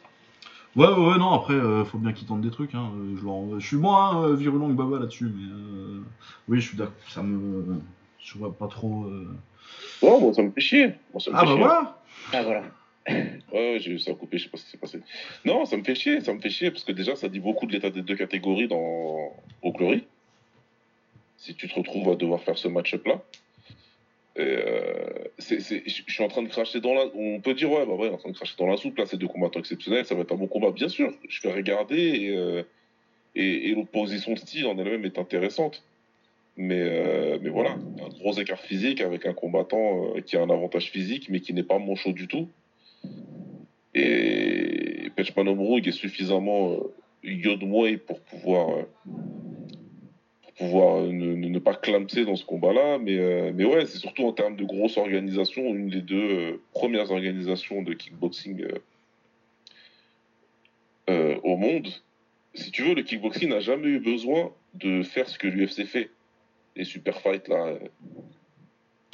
Ouais, 0.75 0.87
ouais, 0.87 0.93
ouais, 1.11 1.17
non, 1.17 1.31
après, 1.31 1.55
euh, 1.55 1.83
faut 1.85 1.97
bien 1.97 2.13
qu'ils 2.13 2.27
tentent 2.27 2.41
des 2.41 2.51
trucs. 2.51 2.75
Hein. 2.75 2.91
Je, 3.19 3.25
leur- 3.25 3.59
je 3.59 3.65
suis 3.65 3.77
moins 3.77 4.23
euh, 4.23 4.35
virulent 4.35 4.67
que 4.67 4.73
Baba 4.73 4.99
là-dessus, 4.99 5.25
mais 5.35 5.51
euh, 5.51 6.01
oui, 6.47 6.59
je 6.59 6.67
suis 6.67 6.77
d'accord. 6.77 6.93
Ça 7.09 7.23
me. 7.23 7.81
Je 8.19 8.37
vois 8.37 8.55
pas 8.55 8.67
trop. 8.67 9.05
euh. 9.05 9.27
ouais, 10.03 10.19
moi, 10.19 10.33
ça 10.33 10.43
me 10.43 10.51
fait 10.51 10.61
chier. 10.61 10.87
Moi, 11.11 11.19
ça 11.19 11.31
me 11.31 11.35
Ah 11.35 11.39
fait 11.39 11.45
bah 11.47 11.51
chier. 11.53 11.61
voilà 11.61 11.97
Ah 12.33 12.43
voilà. 12.43 12.61
Ouais, 13.53 13.77
j'ai 13.79 13.91
eu 13.91 13.99
ça 13.99 14.13
coupé, 14.13 14.37
je 14.37 14.43
sais 14.43 14.49
pas 14.49 14.57
ce 14.57 14.65
qui 14.65 14.71
s'est 14.71 14.77
passé. 14.77 14.99
Non, 15.45 15.65
ça 15.65 15.77
me 15.77 15.83
fait 15.83 15.95
chier, 15.95 16.21
ça 16.21 16.33
me 16.33 16.39
fait 16.39 16.49
chier, 16.49 16.71
parce 16.71 16.83
que 16.83 16.91
déjà, 16.91 17.15
ça 17.15 17.29
dit 17.29 17.39
beaucoup 17.39 17.65
de 17.65 17.71
l'état 17.71 17.89
des 17.89 18.01
deux 18.01 18.15
catégories 18.15 18.67
dans... 18.67 19.33
au 19.61 19.71
Glory. 19.71 20.03
Si 21.37 21.55
tu 21.55 21.67
te 21.67 21.75
retrouves 21.75 22.09
à 22.09 22.15
devoir 22.15 22.41
faire 22.41 22.57
ce 22.57 22.67
match-up-là. 22.67 23.21
Euh, 24.39 25.23
je 25.39 26.03
suis 26.07 26.23
en 26.23 26.27
train 26.27 26.43
de 26.43 26.49
cracher 26.49 26.81
dans 26.81 26.93
la... 26.93 27.05
On 27.15 27.39
peut 27.39 27.53
dire, 27.53 27.71
ouais, 27.71 27.85
bah 27.85 27.93
ouais, 27.93 28.09
en 28.09 28.17
train 28.17 28.29
de 28.29 28.35
cracher 28.35 28.55
dans 28.57 28.67
la 28.67 28.77
soupe, 28.77 28.97
là, 28.97 29.05
c'est 29.05 29.17
deux 29.17 29.27
combattants 29.27 29.59
exceptionnels, 29.59 30.05
ça 30.05 30.15
va 30.15 30.21
être 30.21 30.33
un 30.33 30.37
bon 30.37 30.47
combat. 30.47 30.71
Bien 30.71 30.89
sûr, 30.89 31.13
je 31.27 31.41
vais 31.41 31.53
regarder, 31.53 31.97
et, 31.97 32.35
euh, 32.35 32.63
et, 33.35 33.73
l'opposition 33.73 34.33
de 34.33 34.39
style 34.39 34.67
en 34.67 34.77
elle-même 34.77 35.05
est 35.05 35.17
intéressante. 35.17 35.83
Mais, 36.57 36.81
euh, 36.81 37.37
mais 37.41 37.49
voilà, 37.49 37.71
un 37.71 38.09
gros 38.19 38.33
écart 38.33 38.59
physique 38.59 38.99
avec 38.99 39.25
un 39.27 39.33
combattant 39.33 40.13
qui 40.25 40.37
a 40.37 40.41
un 40.41 40.49
avantage 40.49 40.89
physique, 40.89 41.29
mais 41.29 41.39
qui 41.39 41.53
n'est 41.53 41.63
pas 41.63 41.77
manchot 41.77 42.13
du 42.13 42.27
tout. 42.27 42.49
Et 43.93 45.09
Pechmanomrou, 45.15 45.79
il 45.79 45.87
est 45.87 45.91
suffisamment 45.91 46.73
euh, 46.73 47.97
pour 48.05 48.19
pouvoir, 48.21 48.69
euh, 48.69 48.83
pour 50.43 50.53
pouvoir 50.53 50.97
euh, 51.01 51.11
ne, 51.11 51.59
pas 51.59 51.75
clamser 51.75 52.25
dans 52.25 52.35
ce 52.35 52.45
combat-là. 52.45 52.99
Mais, 52.99 53.17
euh, 53.17 53.51
mais 53.53 53.65
ouais, 53.65 53.85
c'est 53.85 53.97
surtout 53.97 54.25
en 54.25 54.33
termes 54.33 54.55
de 54.55 54.63
grosse 54.63 54.97
organisation, 54.97 55.73
une 55.73 55.89
des 55.89 56.01
deux 56.01 56.61
premières 56.73 57.11
organisations 57.11 57.81
de 57.81 57.93
kickboxing 57.93 58.65
au 61.43 61.55
monde. 61.55 61.87
Si 62.53 62.71
tu 62.71 62.83
veux, 62.83 62.93
le 62.93 63.01
kickboxing 63.01 63.49
n'a 63.49 63.59
jamais 63.59 63.87
eu 63.87 63.99
besoin 63.99 64.51
de 64.73 65.03
faire 65.03 65.29
ce 65.29 65.37
que 65.37 65.47
l'UFC 65.47 65.85
fait. 65.85 66.09
Les 66.75 66.83
super 66.83 67.21
fights 67.21 67.47
là, 67.47 67.79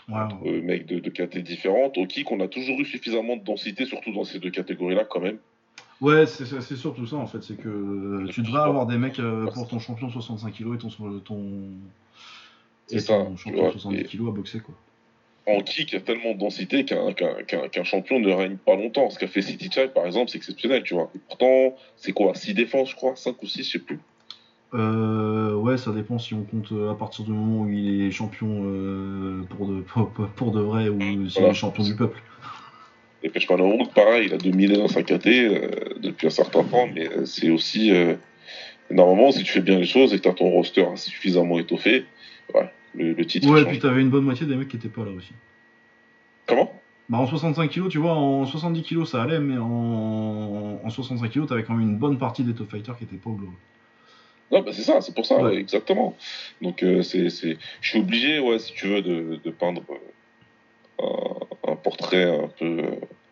ouais. 0.10 0.16
euh, 0.46 0.62
mecs 0.62 0.86
de, 0.86 1.00
de 1.00 1.10
catégories 1.10 1.44
différentes. 1.44 1.98
Au 1.98 2.06
kick, 2.06 2.32
on 2.32 2.40
a 2.40 2.48
toujours 2.48 2.80
eu 2.80 2.86
suffisamment 2.86 3.38
de 3.38 3.44
densité, 3.44 3.86
surtout 3.86 4.12
dans 4.14 4.24
ces 4.24 4.40
deux 4.40 4.52
catégories-là 4.52 5.06
quand 5.06 5.22
même. 5.22 5.38
Ouais, 6.02 6.26
c'est 6.26 6.76
surtout 6.76 7.06
ça 7.06 7.16
en 7.16 7.28
fait, 7.28 7.42
c'est 7.44 7.56
que 7.56 7.70
euh, 7.70 8.28
tu 8.30 8.42
devrais 8.42 8.64
avoir 8.64 8.88
des 8.88 8.98
mecs 8.98 9.20
euh, 9.20 9.46
pour 9.48 9.68
ton 9.68 9.80
champion 9.80 10.10
65 10.10 10.52
kg 10.54 10.76
et 10.76 10.78
ton, 10.78 10.90
ton, 11.20 11.40
ça. 13.00 13.26
champion 13.38 13.62
vois, 13.62 13.68
de 13.68 13.72
70 13.72 14.00
et- 14.02 14.04
kg 14.04 14.28
à 14.28 14.32
boxer, 14.32 14.60
quoi. 14.60 14.76
En 15.46 15.60
kick, 15.62 15.92
il 15.92 15.96
y 15.96 15.98
a 15.98 16.02
tellement 16.02 16.34
de 16.34 16.40
densité 16.40 16.86
qu'un 16.86 17.12
qu'un- 17.12 17.44
qu'un- 17.44 17.68
qu'un 17.68 17.84
champion 17.84 18.20
ne 18.20 18.32
règne 18.32 18.56
pas 18.56 18.76
longtemps. 18.76 19.10
Ce 19.10 19.20
qu'a 19.20 19.28
fait 19.28 19.42
City 19.42 19.70
Child, 19.70 19.92
par 19.92 20.06
exemple, 20.06 20.32
c'est 20.32 20.38
exceptionnel, 20.38 20.84
tu 20.84 20.94
vois. 20.94 21.12
Et 21.16 21.20
pourtant, 21.20 21.76
c'est 21.98 22.14
quoi 22.14 22.34
6 22.34 22.54
défenses, 22.54 22.92
je 22.92 22.96
crois? 22.96 23.16
5 23.18 23.42
ou 23.44 23.48
6, 23.48 23.64
je 23.66 23.72
sais 23.72 23.80
plus. 23.80 24.00
Euh, 24.74 25.54
ouais, 25.54 25.78
ça 25.78 25.92
dépend 25.92 26.18
si 26.18 26.34
on 26.34 26.44
compte 26.44 26.72
euh, 26.72 26.92
à 26.92 26.96
partir 26.96 27.26
du 27.26 27.32
moment 27.32 27.62
où 27.62 27.70
il 27.70 28.02
est 28.02 28.12
champion 28.12 28.62
euh, 28.66 29.44
pour, 29.50 29.68
de, 29.68 29.82
pour, 29.82 30.10
pour 30.10 30.52
de 30.52 30.62
vrai 30.62 30.90
ou 30.90 31.00
s'il 31.30 31.30
Voilà. 31.34 31.50
est 31.50 31.54
champion 31.54 31.84
du 31.84 31.96
peuple. 31.96 32.22
Et 33.22 33.30
Pechmanov, 33.30 33.90
pareil, 33.94 34.28
il 34.28 34.34
a 34.34 34.38
dominé 34.38 34.76
dans 34.76 34.88
sa 34.88 35.04
KT 35.04 35.28
euh, 35.28 35.70
depuis 36.02 36.28
un 36.28 36.32
certain 36.32 36.64
temps, 36.64 36.88
mais 36.94 37.08
c'est 37.26 37.50
aussi. 37.52 37.92
normalement, 38.90 39.32
si 39.32 39.44
tu 39.44 39.52
fais 39.52 39.62
bien 39.62 39.78
les 39.78 39.86
choses 39.86 40.14
et 40.14 40.18
que 40.18 40.24
tu 40.24 40.30
as 40.30 40.34
ton 40.34 40.50
roster 40.50 40.86
suffisamment 40.96 41.60
étoffé, 41.60 42.06
ouais, 42.54 42.70
le, 42.96 43.14
le 43.14 43.26
titre. 43.26 43.50
Ouais, 43.50 43.62
et 43.62 43.66
puis 43.66 43.80
t'avais 43.80 44.02
une 44.02 44.10
bonne 44.10 44.26
moitié 44.26 44.46
des 44.46 44.56
mecs 44.56 44.68
qui 44.68 44.78
étaient 44.78 44.90
pas 44.90 45.06
là 45.06 45.12
aussi. 45.12 45.34
Comment? 46.48 46.74
Bah 47.10 47.18
en 47.20 47.28
65 47.28 47.70
kg, 47.70 47.90
tu 47.90 47.98
vois, 48.00 48.14
en 48.14 48.46
70 48.46 48.82
kg 48.84 49.06
ça 49.06 49.22
allait, 49.22 49.40
mais 49.40 49.58
en, 49.58 50.80
en 50.84 50.90
65 50.90 51.30
kg 51.30 51.46
t'avais 51.46 51.64
quand 51.64 51.74
même 51.76 51.88
une 51.90 51.98
bonne 51.98 52.18
partie 52.18 52.44
des 52.44 52.54
top 52.54 52.72
fighters 52.72 52.98
qui 52.98 53.04
étaient 53.04 53.16
pas 53.18 53.30
au 53.30 53.34
glory. 53.36 53.54
Non, 54.54 54.62
bah 54.62 54.72
c'est 54.72 54.84
ça, 54.84 55.02
c'est 55.02 55.16
pour 55.16 55.26
ça, 55.26 55.38
Ouais. 55.42 55.56
exactement. 55.56 56.16
Donc, 56.62 56.84
euh, 56.84 57.02
c'est, 57.02 57.30
c'est, 57.32 57.58
je 57.82 57.90
suis 57.90 58.00
obligé, 58.00 58.40
ouais, 58.40 58.60
si 58.60 58.72
tu 58.74 58.86
veux, 58.88 59.02
de, 59.02 59.40
de 59.44 59.50
peindre 59.52 59.82
euh, 61.02 61.06
un, 61.68 61.72
un 61.72 61.76
portrait 61.76 62.24
un 62.24 62.48
peu, 62.48 62.84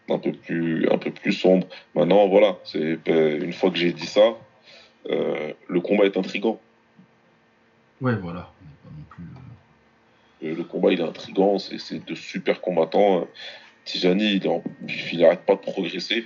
un 0.10 0.18
peu 0.18 0.32
plus, 0.34 0.90
un 0.90 0.98
peu 0.98 1.12
plus 1.12 1.34
sombre. 1.34 1.68
Maintenant, 1.96 2.28
voilà, 2.28 2.58
c'est 2.64 2.98
euh, 3.08 3.40
une 3.40 3.54
fois 3.54 3.70
que 3.70 3.78
j'ai 3.78 3.94
dit 3.94 4.08
ça, 4.08 4.36
euh, 5.12 5.54
le 5.68 5.80
combat 5.80 6.06
est 6.06 6.18
intrigant. 6.18 6.60
Ouais, 8.02 8.16
voilà. 8.16 8.50
Euh, 10.44 10.56
le 10.56 10.64
combat, 10.64 10.92
il 10.92 11.00
est 11.00 11.04
intrigant, 11.04 11.60
c'est, 11.60 11.78
c'est 11.78 12.04
de 12.04 12.16
super 12.16 12.62
combattants. 12.62 13.28
Tijani, 13.86 14.38
il, 14.38 14.46
est 14.46 14.50
en- 14.50 14.64
il 15.14 15.24
arrête 15.24 15.42
pas 15.46 15.54
de 15.54 15.60
progresser. 15.60 16.26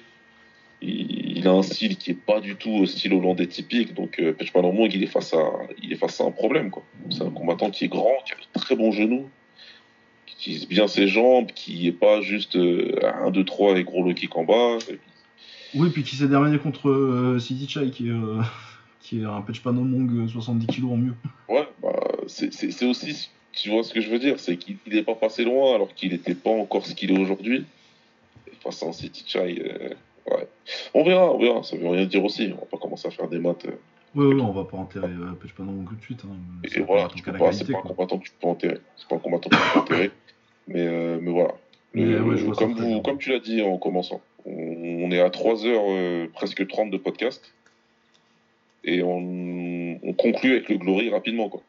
Il, 0.82 1.38
il 1.38 1.48
a 1.48 1.52
un 1.52 1.62
style 1.62 1.98
qui 1.98 2.12
est 2.12 2.20
pas 2.20 2.40
du 2.40 2.56
tout 2.56 2.72
au 2.72 2.86
style 2.86 3.14
hollandais 3.14 3.48
typique, 3.48 3.94
donc 3.94 4.20
euh, 4.20 4.34
Pechmanormong, 4.34 4.92
il 4.94 5.04
est 5.04 5.08
face 5.08 5.34
à, 5.34 5.52
il 5.84 5.94
est 5.94 5.98
face 5.98 6.20
à 6.22 6.24
un 6.24 6.32
problème, 6.32 6.72
quoi. 6.72 6.84
C'est 7.12 7.22
un 7.22 7.30
combattant 7.30 7.70
qui 7.70 7.86
est 7.86 7.88
grand, 7.88 8.14
qui 8.26 8.34
a 8.34 8.36
de 8.36 8.60
très 8.60 8.76
bons 8.76 8.92
genoux, 8.92 9.30
qui 10.26 10.36
utilise 10.36 10.68
bien 10.68 10.88
ses 10.88 11.08
jambes, 11.08 11.52
qui 11.54 11.88
est 11.88 11.92
pas 11.92 12.22
juste 12.22 12.56
euh, 12.56 13.00
1, 13.26 13.32
2, 13.32 13.44
3 13.44 13.78
et 13.78 13.84
gros 13.84 14.04
low 14.04 14.14
kick 14.14 14.36
en 14.36 14.44
bas. 14.44 14.78
Oui, 15.76 15.90
puis 15.90 16.04
qui 16.04 16.16
s'est 16.16 16.28
dernier 16.28 16.58
contre 16.58 16.90
euh, 16.90 17.38
City 17.38 17.68
Chai 17.68 17.92
qui 17.92 18.08
est, 18.08 18.12
euh, 18.12 18.42
qui 19.02 19.20
est 19.20 19.26
un 19.26 19.42
Patch 19.42 19.60
Panomong 19.60 20.28
70 20.28 20.68
kg 20.68 20.86
en 20.86 20.98
mieux. 20.98 21.14
Ouais, 21.50 21.68
bah, 21.82 22.00
c'est, 22.28 22.86
aussi, 22.86 23.30
tu 23.52 23.70
vois 23.70 23.84
ce 23.84 23.94
que 23.94 24.00
je 24.00 24.10
veux 24.10 24.20
dire, 24.20 24.40
c'est 24.40 24.56
qu'il 24.58 24.78
n'est 24.88 25.04
pas 25.04 25.16
passé 25.16 25.44
loin 25.44 25.76
alors 25.76 25.94
qu'il 25.94 26.12
n'était 26.12 26.34
pas 26.34 26.50
encore 26.50 26.86
ce 26.86 26.96
qu'il 26.96 27.12
est 27.12 27.20
aujourd'hui. 27.20 27.66
Face 28.64 28.82
à 28.84 28.88
un 28.88 28.94
City 28.94 29.24
Chai, 29.28 29.62
euh, 29.62 29.90
ouais. 30.32 30.48
On 30.94 31.04
verra, 31.04 31.32
on 31.34 31.38
verra, 31.40 31.64
ça 31.64 31.78
veut 31.78 31.88
rien 31.88 32.06
dire 32.06 32.24
aussi. 32.24 32.52
On 32.54 32.60
va 32.62 32.66
pas 32.66 32.78
commencer 32.78 33.08
à 33.08 33.12
faire 33.12 33.28
des 33.28 33.40
maths. 33.40 33.66
euh, 33.66 33.72
Ouais, 34.16 34.34
ouais, 34.34 34.42
on 34.42 34.52
va 34.52 34.64
pas 34.64 34.78
enterrer 34.78 35.08
euh, 35.08 35.34
Patch 35.42 35.54
Panomong 35.54 35.90
tout 35.90 35.96
de 35.96 36.02
suite. 36.02 36.22
Hein. 36.26 36.36
et 36.64 36.80
voilà, 36.82 37.10
pas, 37.38 37.52
c'est 37.52 37.70
pas 37.70 37.80
un 37.80 37.82
combattant 37.82 38.18
que 38.18 38.24
tu 38.24 38.32
peux 38.40 38.48
enterrer. 38.48 38.80
C'est 38.96 39.08
pas 39.10 39.16
un 39.18 39.20
combattant 39.20 39.50
que 39.50 39.56
tu 39.56 39.62
peux 39.74 39.80
enterrer. 39.80 40.12
Mais, 40.68 40.80
euh, 40.88 41.20
mais 41.22 41.32
voilà. 41.32 41.54
Mais 41.94 42.04
Euh, 42.06 42.22
ouais, 42.24 42.38
je 42.38 42.46
vois 42.46 42.56
ça 42.56 42.62
comme, 42.66 42.74
vous, 42.74 43.02
comme 43.02 43.18
tu 43.20 43.30
l'as 43.32 43.40
dit 43.40 43.62
en 43.62 43.78
commençant, 43.78 44.20
on, 44.46 44.52
on 45.04 45.12
est 45.12 45.20
à 45.20 45.30
3 45.30 45.66
heures, 45.68 45.84
euh, 45.90 46.28
presque 46.34 46.66
30 46.66 46.90
de 46.90 46.98
podcast. 46.98 47.54
Et 48.84 49.04
on, 49.04 50.00
on 50.02 50.14
conclut 50.14 50.54
avec 50.54 50.70
le 50.70 50.78
Glory 50.78 51.10
rapidement, 51.10 51.50
quoi. 51.50 51.62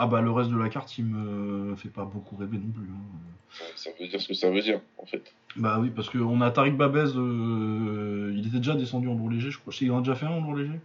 Ah 0.00 0.06
bah 0.06 0.20
le 0.20 0.30
reste 0.30 0.50
de 0.50 0.56
la 0.56 0.68
carte 0.68 0.96
il 0.96 1.04
me 1.06 1.74
fait 1.74 1.88
pas 1.88 2.04
beaucoup 2.04 2.36
rêver 2.36 2.56
non 2.56 2.70
plus. 2.70 2.84
hein. 2.84 3.64
Ça 3.74 3.90
veut 3.98 4.06
dire 4.06 4.20
ce 4.20 4.28
que 4.28 4.34
ça 4.34 4.48
veut 4.50 4.60
dire, 4.60 4.80
en 4.98 5.06
fait. 5.06 5.34
Bah 5.56 5.78
oui, 5.80 5.90
parce 5.90 6.08
qu'on 6.08 6.40
a 6.40 6.50
Tariq 6.50 6.76
Babez, 6.76 7.12
euh, 7.16 8.32
il 8.36 8.46
était 8.46 8.58
déjà 8.58 8.74
descendu 8.74 9.08
en 9.08 9.14
lourd 9.14 9.30
léger, 9.30 9.50
je 9.50 9.58
crois. 9.58 9.72
Il 9.80 9.90
en 9.90 9.98
a 9.98 10.00
déjà 10.00 10.14
fait 10.14 10.26
un 10.26 10.30
en 10.30 10.40
lourd 10.40 10.54
léger? 10.54 10.78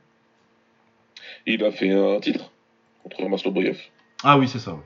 Il 1.46 1.64
a 1.64 1.72
fait 1.72 1.92
un 1.92 2.20
titre 2.20 2.52
contre 3.04 3.28
Masloboyev. 3.28 3.78
Ah 4.24 4.38
oui, 4.40 4.48
c'est 4.48 4.60
ça, 4.60 4.74
ouais. 4.74 4.82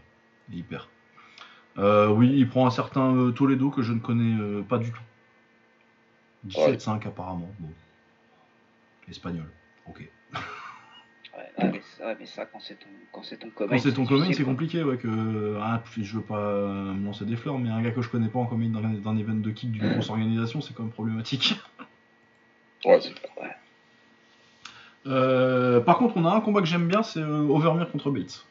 Il 0.51 0.63
perd. 0.65 0.87
Euh, 1.77 2.09
oui, 2.09 2.33
il 2.35 2.49
prend 2.49 2.65
un 2.67 2.71
certain 2.71 3.15
euh, 3.15 3.31
Toledo 3.31 3.69
que 3.69 3.81
je 3.83 3.93
ne 3.93 3.99
connais 3.99 4.61
pas 4.63 4.79
du 4.79 4.91
tout. 4.91 5.03
17-5 6.47 7.07
apparemment. 7.07 7.49
Bon. 7.59 7.69
Espagnol. 9.07 9.49
Ok. 9.87 10.01
Ouais, 11.37 11.43
ouais, 11.63 11.71
mais, 11.71 11.81
ça- 11.97 12.05
ouais, 12.07 12.17
mais 12.19 12.25
ça, 12.25 12.45
quand 12.45 12.59
c'est 12.59 12.75
ton, 12.75 12.87
quand 13.11 13.21
c'est 13.23 13.37
ton 13.37 13.49
Quand 13.55 13.77
c'est 13.77 13.93
ton 13.93 14.05
commun, 14.05 14.27
c'est 14.33 14.43
compliqué, 14.43 14.83
ouais. 14.83 14.97
Que, 14.97 15.57
ah, 15.61 15.83
puis 15.85 16.03
je 16.03 16.15
veux 16.15 16.23
pas 16.23 16.53
me 16.93 17.05
lancer 17.05 17.25
des 17.25 17.35
fleurs, 17.35 17.59
mais 17.59 17.69
un 17.69 17.81
gars 17.81 17.91
que 17.91 18.01
je 18.01 18.09
connais 18.09 18.27
pas 18.27 18.39
en 18.39 18.47
commun 18.47 18.69
dans 18.69 18.79
un, 19.09 19.17
event 19.17 19.35
de 19.35 19.51
kick 19.51 19.71
d'une 19.71 19.87
grosse 19.93 20.09
organisation, 20.09 20.61
c'est 20.61 20.73
quand 20.73 20.83
même 20.83 20.91
problématique. 20.91 21.55
Ouais, 22.85 22.99
c'est 23.01 23.13
clair. 23.13 23.55
Euh, 25.07 25.79
par 25.79 25.97
contre, 25.97 26.17
on 26.17 26.25
a 26.25 26.31
un 26.31 26.41
combat 26.41 26.61
que 26.61 26.67
j'aime 26.67 26.87
bien, 26.87 27.01
c'est 27.03 27.21
euh, 27.21 27.47
Overmeer 27.49 27.89
contre 27.91 28.11
Bates. 28.11 28.45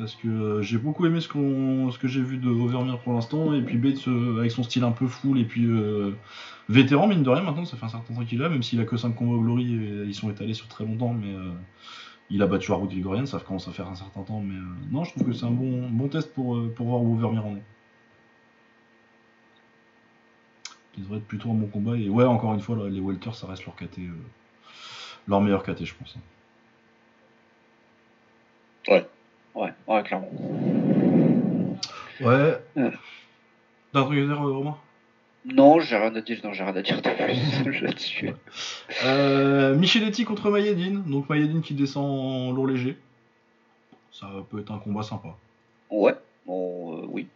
Parce 0.00 0.14
que 0.14 0.28
euh, 0.28 0.62
j'ai 0.62 0.78
beaucoup 0.78 1.04
aimé 1.04 1.20
ce, 1.20 1.28
que 1.28 2.08
j'ai 2.08 2.22
vu 2.22 2.38
de 2.38 2.48
Overmeer 2.48 2.98
pour 3.00 3.12
l'instant, 3.12 3.52
et 3.52 3.60
puis 3.60 3.76
Bates 3.76 4.08
euh, 4.08 4.38
avec 4.38 4.50
son 4.50 4.62
style 4.62 4.82
un 4.82 4.92
peu 4.92 5.06
full, 5.06 5.38
et 5.38 5.44
puis 5.44 5.66
euh, 5.66 6.12
vétéran, 6.70 7.06
mine 7.06 7.22
de 7.22 7.28
rien, 7.28 7.42
maintenant, 7.42 7.66
ça 7.66 7.76
fait 7.76 7.84
un 7.84 7.90
certain 7.90 8.14
temps 8.14 8.24
qu'il 8.24 8.38
là, 8.38 8.48
même 8.48 8.62
s'il 8.62 8.80
a 8.80 8.86
que 8.86 8.96
5 8.96 9.14
combats 9.14 9.34
au 9.34 9.42
Glory, 9.42 9.64
ils 9.64 10.14
sont 10.14 10.30
étalés 10.30 10.54
sur 10.54 10.68
très 10.68 10.86
longtemps, 10.86 11.12
mais 11.12 11.34
il 12.30 12.40
a 12.40 12.46
battu 12.46 12.72
Harold 12.72 12.90
Grigorian, 12.90 13.26
ça 13.26 13.40
commence 13.40 13.68
à 13.68 13.72
faire 13.72 13.88
un 13.88 13.94
certain 13.94 14.22
temps, 14.22 14.40
mais 14.40 14.54
non, 14.90 15.04
je 15.04 15.10
trouve 15.10 15.26
que 15.26 15.34
c'est 15.34 15.44
un 15.44 15.50
bon, 15.50 16.08
test 16.08 16.32
pour, 16.32 16.56
voir 16.56 17.02
où 17.02 17.14
Overmeer 17.16 17.44
en 17.44 17.56
est. 17.56 17.62
Qui 20.94 21.02
devrait 21.02 21.18
être 21.18 21.26
plutôt 21.26 21.50
un 21.50 21.54
bon 21.54 21.66
combat, 21.66 21.98
et 21.98 22.08
ouais, 22.08 22.24
encore 22.24 22.54
une 22.54 22.60
fois, 22.60 22.88
les 22.88 23.00
Welters, 23.00 23.34
ça 23.34 23.46
reste 23.48 23.66
leur 23.66 23.76
KT. 23.76 24.00
leur 25.28 25.42
meilleur 25.42 25.62
KT, 25.62 25.84
je 25.84 25.94
pense. 25.94 26.16
hein. 26.16 26.20
Ouais, 28.88 29.06
ouais, 29.54 30.02
clairement. 30.04 30.30
Ouais. 32.20 32.58
Ouais. 32.76 32.90
T'as 33.92 34.00
un 34.00 34.04
truc 34.04 34.18
à 34.18 34.26
dire, 34.26 34.46
euh, 34.46 34.52
Romain? 34.52 34.76
Non, 35.46 35.80
j'ai 35.80 35.96
rien 35.96 36.14
à 36.14 36.20
dire, 36.20 36.38
non, 36.44 36.52
j'ai 36.52 36.62
rien 36.64 36.76
à 36.76 36.82
dire 36.82 37.00
de 37.00 37.62
plus 37.64 37.80
là-dessus. 37.82 38.30
euh, 39.04 39.74
Micheletti 39.74 40.24
contre 40.24 40.50
Mayedine. 40.50 41.02
Donc 41.04 41.28
Mayedine 41.30 41.62
qui 41.62 41.74
descend 41.74 42.04
en 42.04 42.52
lourd 42.52 42.66
léger. 42.66 42.98
Ça 44.12 44.26
peut 44.50 44.60
être 44.60 44.70
un 44.70 44.78
combat 44.78 45.02
sympa. 45.02 45.28
Ouais, 45.90 46.14
bon, 46.46 46.98
euh, 46.98 47.06
oui. 47.08 47.26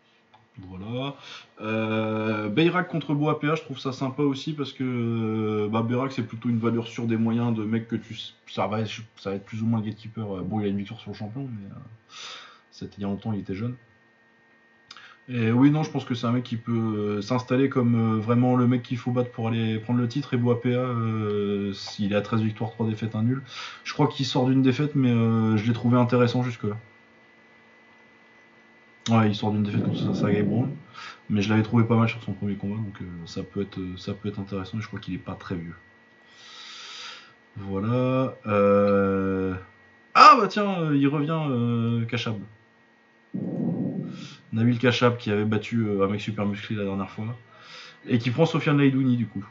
Voilà. 0.59 1.17
Euh, 1.61 2.49
Bayrak 2.49 2.87
contre 2.89 3.13
Boapea, 3.15 3.57
je 3.57 3.63
trouve 3.63 3.79
ça 3.79 3.93
sympa 3.93 4.23
aussi 4.23 4.53
parce 4.53 4.73
que 4.73 4.85
euh, 4.85 5.69
bah, 5.69 5.85
c'est 6.11 6.23
plutôt 6.27 6.49
une 6.49 6.59
valeur 6.59 6.87
sûre 6.87 7.07
des 7.07 7.17
moyens 7.17 7.55
de 7.55 7.65
mec 7.65 7.89
que 7.89 7.97
tu. 7.97 8.17
Ça 8.47 8.67
va, 8.69 8.81
être- 8.81 9.45
plus 9.45 9.63
ou 9.63 9.67
moins 9.67 9.81
le 9.81 9.87
gatekeeper. 9.87 10.37
Euh, 10.39 10.43
Bon, 10.43 10.61
il 10.61 10.67
a 10.67 10.69
une 10.69 10.77
victoire 10.79 11.01
sur 11.01 11.11
le 11.11 11.17
champion, 11.17 11.43
mais 11.43 11.67
euh, 11.71 11.75
c'était 12.71 12.95
il 12.99 13.03
y 13.03 13.05
a 13.05 13.09
longtemps, 13.09 13.33
il 13.33 13.41
était 13.41 13.55
jeune. 13.55 13.75
Et 15.29 15.51
oui, 15.51 15.71
non, 15.71 15.83
je 15.83 15.91
pense 15.91 16.05
que 16.05 16.15
c'est 16.15 16.27
un 16.27 16.33
mec 16.33 16.45
qui 16.45 16.57
peut 16.57 17.21
s'installer 17.23 17.69
comme 17.71 18.21
vraiment 18.21 18.57
le 18.57 18.67
mec 18.69 18.83
qu'il 18.83 18.99
faut 18.99 19.11
battre 19.11 19.31
pour 19.33 19.49
aller 19.49 19.79
prendre 19.79 19.99
le 19.99 20.07
titre. 20.07 20.35
Et 20.35 20.37
Boapea, 20.37 20.69
euh, 20.69 21.73
s'il 21.73 22.13
est 22.13 22.17
à 22.17 22.21
13 22.21 22.43
victoires, 22.43 22.71
3 22.71 22.87
défaites, 22.87 23.17
1 23.17 23.23
nul. 23.23 23.43
Je 23.85 23.93
crois 23.95 24.07
qu'il 24.07 24.27
sort 24.27 24.47
d'une 24.47 24.63
défaite, 24.63 24.95
mais 24.95 25.11
je 25.57 25.67
l'ai 25.67 25.73
trouvé 25.73 25.97
intéressant 25.99 26.43
jusque-là. 26.45 26.77
Ouais, 29.11 29.29
il 29.29 29.35
sort 29.35 29.53
d'une 29.53 29.63
défaite 29.63 29.85
contre 29.85 30.15
Sergei 30.15 30.43
Brown. 30.43 30.71
Mais 31.29 31.43
je 31.43 31.51
l'avais 31.51 31.63
trouvé 31.63 31.85
pas 31.85 31.97
mal 31.97 32.09
sur 32.09 32.23
son 32.23 32.33
premier 32.33 32.55
combat, 32.55 32.77
donc 32.77 33.01
euh, 33.01 33.05
ça, 33.27 33.43
peut 33.43 33.63
être, 33.63 33.79
ça 33.99 34.15
peut 34.15 34.29
être 34.29 34.39
intéressant. 34.39 34.79
Et 34.79 34.81
je 34.81 34.87
crois 34.87 35.01
qu'il 35.01 35.15
est 35.15 35.19
pas 35.19 35.35
très 35.35 35.55
vieux. 35.55 35.75
Voilà. 37.57 38.35
euh, 38.47 39.55
Ah 40.15 40.37
bah 40.41 40.49
tiens, 40.49 40.81
euh, 40.81 40.97
il 40.97 41.07
revient 41.09 41.39
euh, 41.51 42.05
Kachab. 42.07 42.37
Nabil 44.53 44.79
Kachab 44.79 45.17
qui 45.17 45.31
avait 45.31 45.45
battu 45.45 45.87
euh, 45.87 46.05
un 46.05 46.09
mec 46.09 46.21
super 46.21 46.47
musclé 46.47 46.77
la 46.77 46.85
dernière 46.85 47.11
fois. 47.11 47.37
Et 48.07 48.19
qui 48.19 48.31
prend 48.31 48.47
Sofiane 48.47 48.79
Laidouni 48.79 49.17
du 49.17 49.27
coup. 49.27 49.45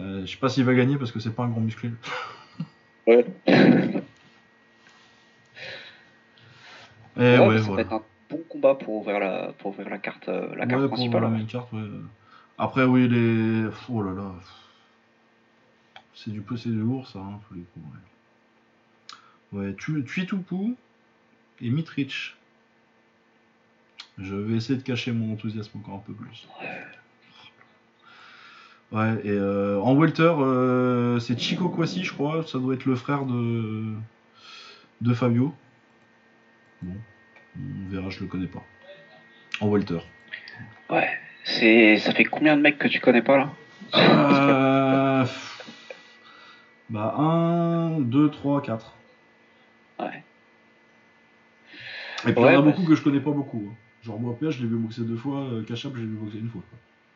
Euh, 0.00 0.20
je 0.26 0.30
sais 0.30 0.36
pas 0.36 0.48
s'il 0.48 0.64
va 0.64 0.74
gagner 0.74 0.96
parce 0.96 1.10
que 1.12 1.20
c'est 1.20 1.34
pas 1.34 1.44
un 1.44 1.48
grand 1.48 1.60
musclé. 1.60 1.90
Ouais. 3.06 3.24
Et 3.46 4.02
Ouais, 7.16 7.38
ouais, 7.38 7.58
ça 7.58 7.64
voilà. 7.64 7.74
peut 7.76 7.80
être 7.80 7.92
un 7.92 8.02
bon 8.30 8.42
combat 8.48 8.74
pour 8.74 8.94
ouvrir 8.96 9.18
la, 9.20 9.52
pour 9.58 9.70
ouvrir 9.70 9.88
la 9.88 9.98
carte, 9.98 10.28
euh, 10.28 10.54
la 10.56 10.66
carte 10.66 10.82
Ouais, 10.82 10.88
pour 10.88 10.96
principale. 10.96 11.24
ouais. 11.24 11.44
carte, 11.46 11.72
ouais. 11.72 11.80
Après, 12.58 12.84
oui, 12.84 13.08
les. 13.08 13.66
Oh 13.88 14.02
là 14.02 14.12
là. 14.12 14.32
C'est 16.14 16.30
du 16.30 16.40
peu, 16.40 16.56
c'est 16.56 16.70
du 16.70 16.80
lourd, 16.80 17.06
ça, 17.06 17.18
hein, 17.18 17.40
pour 17.46 17.56
les 17.56 17.62
coups, 17.62 17.86
ouais. 19.52 19.58
Ouais, 19.58 19.74
tu, 19.78 20.02
Tuitupu 20.04 20.74
et 21.60 21.70
Mitrich. 21.70 22.34
Je 24.18 24.34
vais 24.34 24.56
essayer 24.56 24.78
de 24.78 24.82
cacher 24.82 25.12
mon 25.12 25.34
enthousiasme 25.34 25.78
encore 25.78 25.96
un 25.96 25.98
peu 25.98 26.14
plus. 26.14 26.48
Ouais, 28.92 29.14
et 29.24 29.30
euh, 29.30 29.78
en 29.80 29.94
welter, 29.94 30.22
euh, 30.38 31.18
c'est 31.18 31.38
Chico 31.38 31.68
Kwasi, 31.68 32.02
je 32.04 32.12
crois. 32.12 32.46
Ça 32.46 32.58
doit 32.58 32.74
être 32.74 32.86
le 32.86 32.96
frère 32.96 33.24
de 33.26 33.84
de 35.02 35.14
Fabio. 35.14 35.54
Bon, 36.82 36.94
on 37.56 37.90
verra, 37.90 38.10
je 38.10 38.20
le 38.20 38.26
connais 38.26 38.46
pas. 38.46 38.64
En 39.60 39.68
Walter. 39.68 39.98
Ouais. 40.90 41.08
C'est, 41.44 41.96
ça 41.98 42.12
fait 42.12 42.24
combien 42.24 42.56
de 42.56 42.62
mecs 42.62 42.78
que 42.78 42.88
tu 42.88 43.00
connais 43.00 43.22
pas 43.22 43.36
là? 43.38 43.50
Euh... 43.94 45.24
Bah 46.90 47.14
1, 47.16 48.00
2, 48.00 48.30
3, 48.30 48.62
4. 48.62 48.94
Ouais. 49.98 50.22
Et 52.26 52.32
puis 52.32 52.42
Ouais, 52.42 52.50
il 52.50 52.54
y 52.54 52.56
en 52.56 52.60
a 52.60 52.62
bah, 52.62 52.70
beaucoup 52.70 52.84
que 52.84 52.94
je 52.94 53.02
connais 53.02 53.20
pas 53.20 53.30
beaucoup. 53.30 53.64
hein. 53.70 53.74
Genre 54.02 54.20
moi 54.20 54.36
PH 54.38 54.56
je 54.56 54.62
l'ai 54.62 54.68
vu 54.68 54.76
boxer 54.76 55.02
deux 55.02 55.16
fois, 55.16 55.40
euh, 55.40 55.64
Kachap 55.64 55.92
je 55.94 56.00
l'ai 56.00 56.06
vu 56.06 56.14
boxer 56.16 56.38
une 56.38 56.48
fois. 56.48 56.62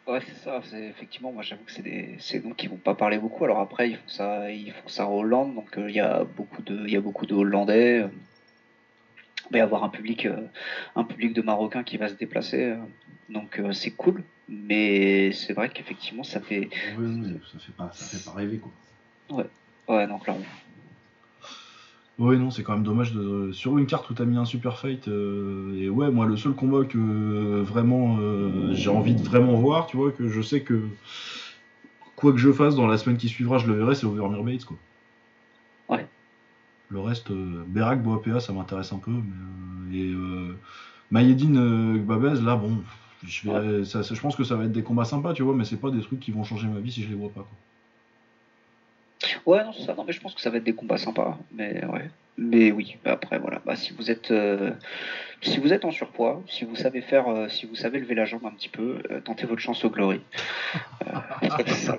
Ouais, 0.09 0.21
c'est 0.27 0.43
ça. 0.43 0.61
C'est 0.65 0.87
effectivement, 0.87 1.31
moi 1.33 1.43
j'avoue 1.43 1.63
que 1.65 1.71
c'est 1.73 1.83
des, 1.83 2.17
c'est 2.19 2.41
donc 2.41 2.57
qui 2.57 2.67
vont 2.67 2.77
pas 2.77 2.95
parler 2.95 3.19
beaucoup. 3.19 3.45
Alors 3.45 3.61
après, 3.61 3.91
ils 3.91 3.97
font 3.97 4.09
ça, 4.09 4.51
ils 4.51 4.73
font 4.73 4.89
ça 4.89 5.07
en 5.07 5.13
Hollande, 5.13 5.55
donc 5.55 5.77
euh, 5.79 5.89
il 5.89 5.95
y 5.95 6.01
a 6.01 6.25
beaucoup 6.25 6.63
de, 6.63 6.85
il 6.87 6.93
y 6.93 6.97
a 6.97 7.01
beaucoup 7.01 7.27
de 7.27 7.35
Hollandais. 7.35 8.07
Va 9.51 9.59
y 9.59 9.61
avoir 9.61 9.85
un 9.85 9.89
public, 9.89 10.27
euh, 10.27 10.37
un 10.97 11.05
public 11.05 11.33
de 11.33 11.43
Marocains 11.43 11.83
qui 11.83 11.97
va 11.97 12.09
se 12.09 12.15
déplacer, 12.15 12.63
euh. 12.65 12.77
donc 13.29 13.59
euh, 13.59 13.73
c'est 13.73 13.91
cool. 13.93 14.23
Mais 14.49 15.31
c'est 15.33 15.53
vrai 15.53 15.69
qu'effectivement, 15.69 16.25
ça 16.25 16.41
fait, 16.41 16.69
Ouais, 16.99 17.05
ouais, 17.07 17.41
ça 17.53 17.59
fait 17.59 17.73
pas, 17.73 17.91
ça 17.93 18.05
fait 18.05 18.25
pas 18.25 18.37
rêver 18.37 18.59
quoi. 18.59 19.47
ouais, 19.89 20.07
non, 20.07 20.19
clairement. 20.19 20.45
Ouais, 22.19 22.37
non, 22.37 22.51
c'est 22.51 22.63
quand 22.63 22.75
même 22.75 22.83
dommage 22.83 23.15
de. 23.15 23.51
Sur 23.53 23.79
une 23.79 23.87
carte 23.87 24.11
où 24.11 24.15
t'as 24.15 24.27
mis 24.27 24.37
un 24.37 24.45
super 24.45 24.79
fight, 24.79 25.09
euh, 25.09 25.75
et 25.81 25.89
ouais, 25.89 26.11
moi, 26.11 26.27
le 26.27 26.37
seul 26.37 26.53
combat 26.53 26.85
que 26.85 26.99
euh, 26.99 27.63
vraiment 27.63 28.19
euh, 28.21 28.75
j'ai 28.75 28.91
envie 28.91 29.15
de 29.15 29.23
vraiment 29.23 29.55
voir, 29.55 29.87
tu 29.87 29.97
vois, 29.97 30.13
que 30.13 30.29
je 30.29 30.43
sais 30.43 30.61
que 30.61 30.83
quoi 32.17 32.33
que 32.33 32.39
je 32.39 32.53
fasse 32.53 32.75
dans 32.75 32.87
la 32.87 32.99
semaine 32.99 33.17
qui 33.17 33.29
suivra, 33.31 33.57
je 33.57 33.67
le 33.69 33.75
verrai, 33.75 33.95
c'est 33.95 34.05
Overmere 34.05 34.43
Bates, 34.43 34.67
quoi. 34.67 34.77
Le 36.91 37.01
reste, 37.01 37.31
euh, 37.31 37.65
Berak, 37.67 38.03
Boapea, 38.03 38.41
ça 38.41 38.53
m'intéresse 38.53 38.93
un 38.93 38.99
peu, 38.99 39.11
mais. 39.13 39.99
euh, 40.03 40.03
et 40.03 40.13
euh, 40.13 40.57
Mayedine, 41.11 41.99
Gbabez, 41.99 42.41
là, 42.43 42.55
bon, 42.57 42.79
je, 43.27 43.51
vais, 43.51 43.85
ça, 43.85 44.03
ça- 44.03 44.15
je 44.15 44.21
pense 44.21 44.37
que 44.37 44.45
ça 44.45 44.55
va 44.57 44.65
être 44.65 44.73
des 44.73 44.83
combats 44.83 45.05
sympas, 45.05 45.33
tu 45.33 45.43
vois, 45.43 45.55
mais 45.55 45.65
c'est 45.65 45.77
pas 45.81 45.91
des 45.91 46.01
trucs 46.01 46.21
qui 46.21 46.31
vont 46.31 46.45
changer 46.45 46.69
ma 46.69 46.79
vie 46.81 46.93
si 46.93 47.03
je 47.03 47.09
les 47.09 47.15
vois 47.17 47.31
pas, 47.31 47.41
quoi. 47.41 47.49
Ouais, 49.47 49.65
non, 49.65 49.73
c'est 49.73 49.85
ça. 49.85 49.95
Non, 49.95 50.05
mais 50.05 50.13
je 50.13 50.21
pense 50.21 50.35
que 50.35 50.41
ça 50.41 50.51
va 50.51 50.59
être 50.59 50.65
des 50.65 50.75
combats 50.75 50.97
sympas. 50.97 51.39
Mais 51.53 51.85
ouais. 51.87 52.11
Mais 52.39 52.73
oui. 52.73 52.97
bah 53.05 53.13
après, 53.13 53.39
voilà. 53.39 53.61
Bah, 53.67 53.77
si 53.77 53.93
vous 53.93 54.11
êtes, 54.11 54.31
euh, 54.31 54.71
si 55.43 55.59
vous 55.61 55.73
êtes 55.73 55.85
en 55.85 55.91
surpoids, 55.91 56.43
si 56.49 56.65
vous 56.65 56.77
savez 56.77 57.01
faire, 57.03 57.29
euh, 57.29 57.49
si 57.49 57.67
vous 57.67 57.75
savez 57.75 57.99
lever 58.01 58.15
la 58.15 58.25
jambe 58.25 58.47
un 58.47 58.51
petit 58.51 58.69
peu, 58.69 59.03
euh, 59.11 59.21
tentez 59.21 59.47
votre 59.47 59.61
chance 59.61 59.85
au 59.85 59.91
Glory. 59.91 60.21
Ça. 61.69 61.99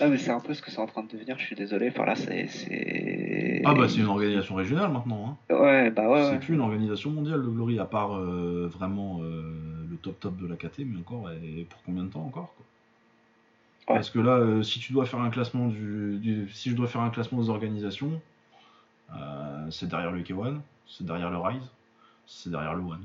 Non, 0.00 0.08
mais 0.08 0.18
c'est 0.18 0.30
un 0.30 0.40
peu 0.40 0.52
ce 0.54 0.62
que 0.62 0.70
c'est 0.70 0.78
en 0.78 0.86
train 0.86 1.02
de 1.02 1.08
devenir. 1.08 1.38
Je 1.38 1.44
suis 1.44 1.56
désolé. 1.56 1.88
Enfin 1.88 2.04
là, 2.04 2.16
c'est, 2.16 2.46
c'est. 2.48 3.62
Ah, 3.64 3.74
bah, 3.74 3.88
c'est 3.88 4.00
une 4.00 4.06
organisation 4.06 4.54
régionale 4.54 4.92
maintenant, 4.92 5.38
hein. 5.50 5.54
Ouais, 5.54 5.90
bah 5.90 6.08
ouais. 6.08 6.22
C'est 6.22 6.30
ouais. 6.32 6.38
plus 6.38 6.54
une 6.54 6.60
organisation 6.60 7.10
mondiale, 7.10 7.40
le 7.40 7.50
Glory, 7.50 7.78
à 7.78 7.84
part 7.84 8.16
euh, 8.16 8.68
vraiment 8.72 9.20
euh, 9.22 9.42
le 9.90 9.96
top 9.96 10.20
top 10.20 10.36
de 10.36 10.46
la 10.46 10.56
KT, 10.56 10.80
mais 10.80 10.98
encore, 10.98 11.30
et 11.30 11.66
pour 11.68 11.82
combien 11.84 12.04
de 12.04 12.08
temps 12.08 12.24
encore 12.24 12.52
quoi? 12.56 12.66
Ouais. 13.88 13.94
Parce 14.00 14.10
que 14.10 14.18
là, 14.18 14.32
euh, 14.38 14.62
si 14.62 14.80
tu 14.80 14.92
dois 14.92 15.06
faire 15.06 15.20
un 15.20 15.30
classement 15.30 15.68
du, 15.68 16.18
du- 16.18 16.48
si 16.50 16.70
je 16.70 16.74
dois 16.74 16.88
faire 16.88 17.00
un 17.02 17.10
classement 17.10 17.40
des 17.40 17.48
organisations, 17.48 18.20
c'est 19.70 19.88
derrière 19.88 20.12
le 20.12 20.22
K1, 20.22 20.60
c'est 20.86 21.04
derrière 21.06 21.30
le 21.30 21.38
Rise, 21.38 21.68
c'est 22.26 22.50
derrière 22.50 22.74
le 22.74 22.82
One. 22.82 23.04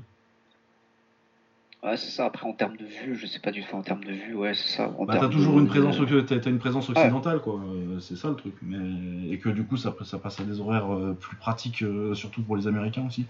Ouais, 1.82 1.96
c'est 1.96 2.10
ça. 2.10 2.26
Après, 2.26 2.46
en 2.46 2.52
termes 2.52 2.76
de 2.76 2.84
vue, 2.84 3.16
je 3.16 3.26
sais 3.26 3.40
pas 3.40 3.50
du 3.50 3.64
tout. 3.64 3.74
En 3.74 3.82
termes 3.82 4.04
de 4.04 4.12
vue, 4.12 4.34
ouais, 4.34 4.54
c'est 4.54 4.68
ça. 4.76 4.88
En 4.88 5.04
Bah, 5.04 5.16
t'as 5.18 5.28
toujours 5.28 5.56
de- 5.56 5.60
une 5.62 5.66
présence, 5.66 5.96
t'as, 6.28 6.38
t'as 6.38 6.50
une 6.50 6.58
présence 6.60 6.88
occidentale, 6.90 7.40
quoi. 7.40 7.54
euh, 7.54 7.98
c'est 7.98 8.16
ça 8.16 8.28
le 8.28 8.36
truc. 8.36 8.54
Mais 8.62 9.32
et 9.32 9.38
que 9.38 9.48
du 9.48 9.64
coup, 9.64 9.76
ça, 9.76 9.94
ça 10.04 10.18
passe 10.18 10.38
à 10.38 10.44
des 10.44 10.60
horaires 10.60 10.94
euh, 10.94 11.14
plus 11.14 11.36
pratiques, 11.36 11.82
euh, 11.82 12.14
surtout 12.14 12.42
pour 12.42 12.56
les 12.56 12.68
Américains 12.68 13.04
aussi. 13.06 13.24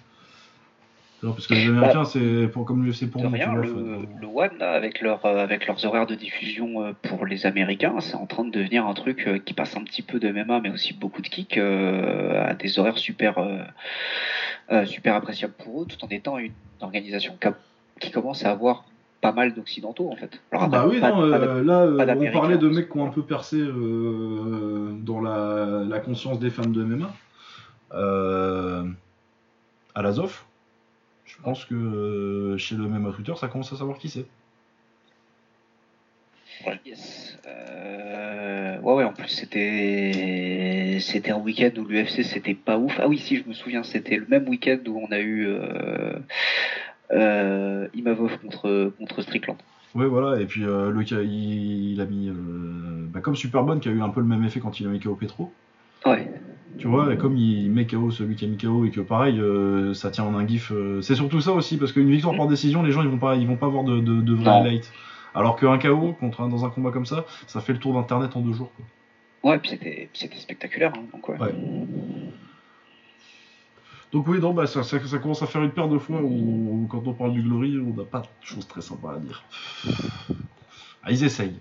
Parce 1.22 1.46
que 1.46 1.54
les 1.54 1.68
Américains, 1.68 2.04
c'est 2.04 2.48
pour 2.48 2.64
comme 2.64 2.84
l'UFC 2.84 3.06
pour 3.08 3.22
nous. 3.22 3.30
tu 3.30 3.36
rien, 3.36 3.54
vois, 3.54 3.62
le, 3.64 4.06
le 4.20 4.26
One, 4.26 4.58
là, 4.58 4.72
avec, 4.72 5.00
leur, 5.00 5.24
euh, 5.24 5.38
avec 5.42 5.66
leurs 5.68 5.84
horaires 5.86 6.06
de 6.06 6.16
diffusion 6.16 6.82
euh, 6.84 6.92
pour 7.04 7.24
les 7.26 7.46
Américains, 7.46 8.00
c'est 8.00 8.16
en 8.16 8.26
train 8.26 8.44
de 8.44 8.50
devenir 8.50 8.86
un 8.86 8.92
truc 8.92 9.26
euh, 9.28 9.38
qui 9.38 9.54
passe 9.54 9.76
un 9.76 9.84
petit 9.84 10.02
peu 10.02 10.18
de 10.18 10.28
MMA, 10.28 10.60
mais 10.60 10.70
aussi 10.70 10.92
beaucoup 10.94 11.22
de 11.22 11.28
kick, 11.28 11.56
à 11.56 12.54
des 12.54 12.78
horaires 12.78 12.98
super, 12.98 13.38
super 14.84 15.14
appréciables 15.14 15.54
pour 15.54 15.82
eux, 15.82 15.86
tout 15.86 16.04
en 16.04 16.08
étant 16.08 16.38
une 16.38 16.52
organisation 16.80 17.36
qui, 17.40 17.46
a- 17.46 17.54
qui 18.02 18.10
commence 18.10 18.44
à 18.44 18.50
avoir 18.50 18.84
pas 19.20 19.32
mal 19.32 19.54
d'occidentaux, 19.54 20.10
en 20.10 20.16
fait. 20.16 20.40
Alors, 20.50 20.64
Ah 20.64 20.68
bah 20.68 20.86
oui, 20.88 20.98
pas- 21.00 21.10
non, 21.10 21.30
pas 21.30 21.38
euh, 21.38 21.62
là, 21.64 21.80
euh, 21.82 22.14
on 22.18 22.32
parlait 22.32 22.58
de 22.58 22.68
mecs 22.68 22.90
qui 22.90 22.98
ont 22.98 23.06
un 23.06 23.10
peu 23.10 23.22
percé 23.22 23.56
euh, 23.56 24.92
dans 25.00 25.20
la, 25.20 25.84
la 25.88 26.00
conscience 26.00 26.40
des 26.40 26.50
fans 26.50 26.64
de 26.66 26.82
MMA. 26.82 27.14
Euh, 27.94 28.84
à 29.94 30.02
l'Azov, 30.02 30.42
je 31.24 31.36
pense 31.42 31.64
que 31.64 32.56
chez 32.58 32.74
le 32.74 32.84
MMA 32.88 33.12
Twitter, 33.12 33.34
ça 33.36 33.48
commence 33.48 33.72
à 33.72 33.76
savoir 33.76 33.98
qui 33.98 34.08
c'est. 34.08 34.26
Yes. 36.86 37.38
Euh, 37.46 38.78
Ouais, 38.82 38.94
ouais, 38.94 39.04
en 39.04 39.12
plus 39.12 39.28
c'était 39.28 40.98
c'était 41.00 41.30
un 41.30 41.38
week-end 41.38 41.70
où 41.78 41.84
l'UFC 41.84 42.24
c'était 42.24 42.54
pas 42.54 42.78
ouf. 42.78 42.98
Ah 43.00 43.06
oui, 43.06 43.16
si, 43.18 43.36
je 43.36 43.44
me 43.48 43.52
souviens, 43.52 43.84
c'était 43.84 44.16
le 44.16 44.26
même 44.28 44.48
week-end 44.48 44.78
où 44.88 44.98
on 44.98 45.12
a 45.12 45.20
eu 45.20 45.46
euh, 45.46 46.14
euh, 47.12 47.88
Imavov 47.94 48.38
contre, 48.38 48.92
contre 48.98 49.22
Strickland. 49.22 49.56
Ouais, 49.94 50.06
voilà, 50.06 50.40
et 50.40 50.46
puis 50.46 50.64
euh, 50.64 50.90
le, 50.90 51.02
il, 51.24 51.92
il 51.92 52.00
a 52.00 52.06
mis. 52.06 52.28
euh, 52.28 52.34
bah, 53.12 53.20
comme 53.20 53.36
Superbone 53.36 53.80
qui 53.80 53.88
a 53.88 53.92
eu 53.92 54.00
un 54.00 54.08
peu 54.08 54.20
le 54.20 54.26
même 54.26 54.42
effet 54.44 54.60
quand 54.60 54.80
il 54.80 54.86
a 54.86 54.90
mis 54.90 55.00
KO 55.00 55.14
Petro. 55.16 55.52
Ouais, 56.06 56.28
Tu 56.78 56.88
vois, 56.88 57.12
et 57.12 57.16
comme 57.18 57.36
il 57.36 57.70
met 57.70 57.86
KO 57.86 58.10
celui 58.10 58.34
qui 58.34 58.44
a 58.46 58.48
mis 58.48 58.56
KO 58.56 58.84
et 58.86 58.90
que 58.90 59.00
pareil, 59.02 59.38
euh, 59.38 59.92
ça 59.94 60.10
tient 60.10 60.24
en 60.24 60.34
un 60.34 60.46
gif. 60.46 60.72
c'est 61.02 61.14
surtout 61.14 61.40
ça 61.42 61.52
aussi, 61.52 61.76
parce 61.76 61.92
qu'une 61.92 62.10
victoire 62.10 62.34
par 62.36 62.48
décision, 62.48 62.82
les 62.82 62.90
gens 62.92 63.02
ils 63.02 63.08
vont 63.08 63.18
pas, 63.18 63.36
ils 63.36 63.46
vont 63.46 63.56
pas 63.56 63.68
voir 63.68 63.84
de, 63.84 64.00
de, 64.00 64.20
de 64.22 64.32
vrai 64.34 64.50
highlight. 64.66 64.90
Alors 65.34 65.56
qu'un 65.56 65.78
KO 65.78 66.12
contre 66.14 66.40
un- 66.40 66.48
dans 66.48 66.64
un 66.64 66.70
combat 66.70 66.90
comme 66.90 67.06
ça, 67.06 67.24
ça 67.46 67.60
fait 67.60 67.72
le 67.74 67.78
tour 67.78 67.92
d'internet 67.94 68.34
en 68.36 68.40
deux 68.40 68.52
jours. 68.54 68.70
Quoi. 69.42 69.50
ouais, 69.50 69.58
puis 69.58 69.70
c'était 69.70 70.08
c'était 70.14 70.36
spectaculaire. 70.38 70.92
hein, 70.96 71.02
donc 71.12 71.28
ouais. 71.28 71.38
Ouais. 71.38 71.54
Donc 74.12 74.28
oui, 74.28 74.38
non, 74.40 74.52
bah, 74.52 74.66
ça, 74.66 74.82
ça, 74.82 74.98
ça 75.06 75.18
commence 75.18 75.42
à 75.42 75.46
faire 75.46 75.62
une 75.62 75.70
paire 75.72 75.88
de 75.88 75.98
fois 75.98 76.20
où, 76.20 76.26
où 76.82 76.86
quand 76.90 77.06
on 77.06 77.14
parle 77.14 77.32
du 77.32 77.42
Glory, 77.42 77.78
on 77.78 77.94
n'a 77.94 78.04
pas 78.04 78.20
de 78.20 78.26
choses 78.42 78.66
très 78.68 78.82
sympas 78.82 79.14
à 79.14 79.18
dire. 79.18 79.42
Ah, 81.02 81.10
ils 81.10 81.24
essayent. 81.24 81.58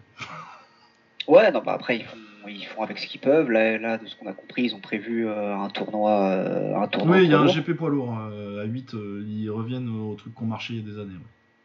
Ouais, 1.28 1.52
non, 1.52 1.62
bah 1.64 1.74
après 1.74 1.98
ils 1.98 2.04
font 2.06 2.18
ils 2.48 2.66
font 2.66 2.82
avec 2.84 2.98
ce 2.98 3.08
qu'ils 3.08 3.22
peuvent. 3.22 3.50
Là, 3.52 3.78
là, 3.78 3.98
de 3.98 4.06
ce 4.08 4.16
qu'on 4.16 4.28
a 4.28 4.34
compris, 4.34 4.64
ils 4.64 4.76
ont 4.76 4.80
prévu 4.80 5.28
euh, 5.28 5.56
un 5.56 5.70
tournoi, 5.70 6.12
euh, 6.32 6.76
un 6.76 6.88
tournoi. 6.88 7.18
Oui, 7.18 7.24
il 7.26 7.32
y 7.32 7.34
a 7.36 7.40
un. 7.40 7.48
GP 7.48 7.74
poids 7.74 7.90
lourd 7.90 8.18
euh, 8.20 8.62
à 8.64 8.66
8, 8.66 8.96
euh, 8.96 9.24
ils 9.28 9.50
reviennent 9.50 9.88
au 9.88 10.16
truc 10.16 10.34
qu'on 10.34 10.46
marché 10.46 10.74
il 10.74 10.80
y 10.86 10.90
a 10.90 10.94
des 10.94 11.00
années. 11.00 11.14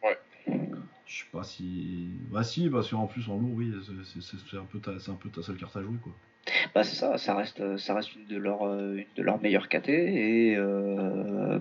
Ouais. 0.03 0.17
Je 1.05 1.19
sais 1.19 1.25
pas 1.31 1.43
si. 1.43 2.09
Bah 2.31 2.43
si, 2.43 2.69
parce 2.69 2.89
qu'en 2.91 3.07
plus 3.07 3.27
en 3.29 3.37
lourd, 3.37 3.51
oui, 3.55 3.73
c'est- 4.21 4.57
un, 4.57 4.65
peu 4.71 4.79
ta- 4.79 4.99
c'est 4.99 5.11
un 5.11 5.15
peu 5.15 5.29
ta 5.29 5.41
seule 5.41 5.57
carte 5.57 5.75
à 5.75 5.81
jouer 5.81 5.97
quoi. 6.01 6.13
Bah 6.73 6.83
c'est 6.83 6.95
ça, 6.95 7.17
ça 7.17 7.35
reste, 7.35 7.77
ça 7.77 7.93
reste 7.93 8.15
une 8.15 8.25
de 8.25 8.37
leurs, 8.37 8.65
euh, 8.65 8.95
une 8.95 9.05
de 9.15 9.21
leurs 9.23 9.41
meilleures 9.41 9.67
KT 9.67 9.89
et 9.89 10.55
euh, 10.55 11.59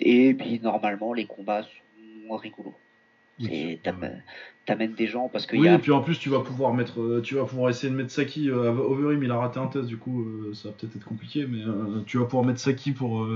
et 0.00 0.34
puis 0.34 0.60
normalement 0.60 1.12
les 1.12 1.26
combats 1.26 1.62
sont 1.62 2.36
rigolos. 2.36 2.74
Et 3.48 3.78
t'amènes 4.64 4.94
des 4.94 5.06
gens 5.06 5.28
parce 5.28 5.46
qu'il 5.46 5.60
Oui, 5.60 5.66
y 5.66 5.68
a 5.68 5.74
et 5.74 5.78
puis 5.78 5.92
en 5.92 6.00
plus 6.00 6.18
tu 6.18 6.28
vas 6.30 6.40
pouvoir 6.40 6.72
mettre, 6.74 7.00
euh, 7.00 7.20
tu 7.22 7.34
vas 7.34 7.44
pouvoir 7.44 7.70
essayer 7.70 7.90
de 7.92 7.96
mettre 7.96 8.10
Saki. 8.10 8.50
Euh, 8.50 8.72
Overeem 8.72 9.22
il 9.22 9.30
a 9.30 9.36
raté 9.36 9.60
un 9.60 9.66
test, 9.68 9.86
du 9.86 9.96
coup 9.98 10.22
euh, 10.22 10.54
ça 10.54 10.68
va 10.70 10.74
peut-être 10.74 10.96
être 10.96 11.04
compliqué, 11.04 11.46
mais 11.46 11.60
tu 12.06 12.18
vas 12.18 12.24
pouvoir 12.24 12.44
mettre 12.44 12.58
Saki 12.60 12.92
pour 12.92 13.26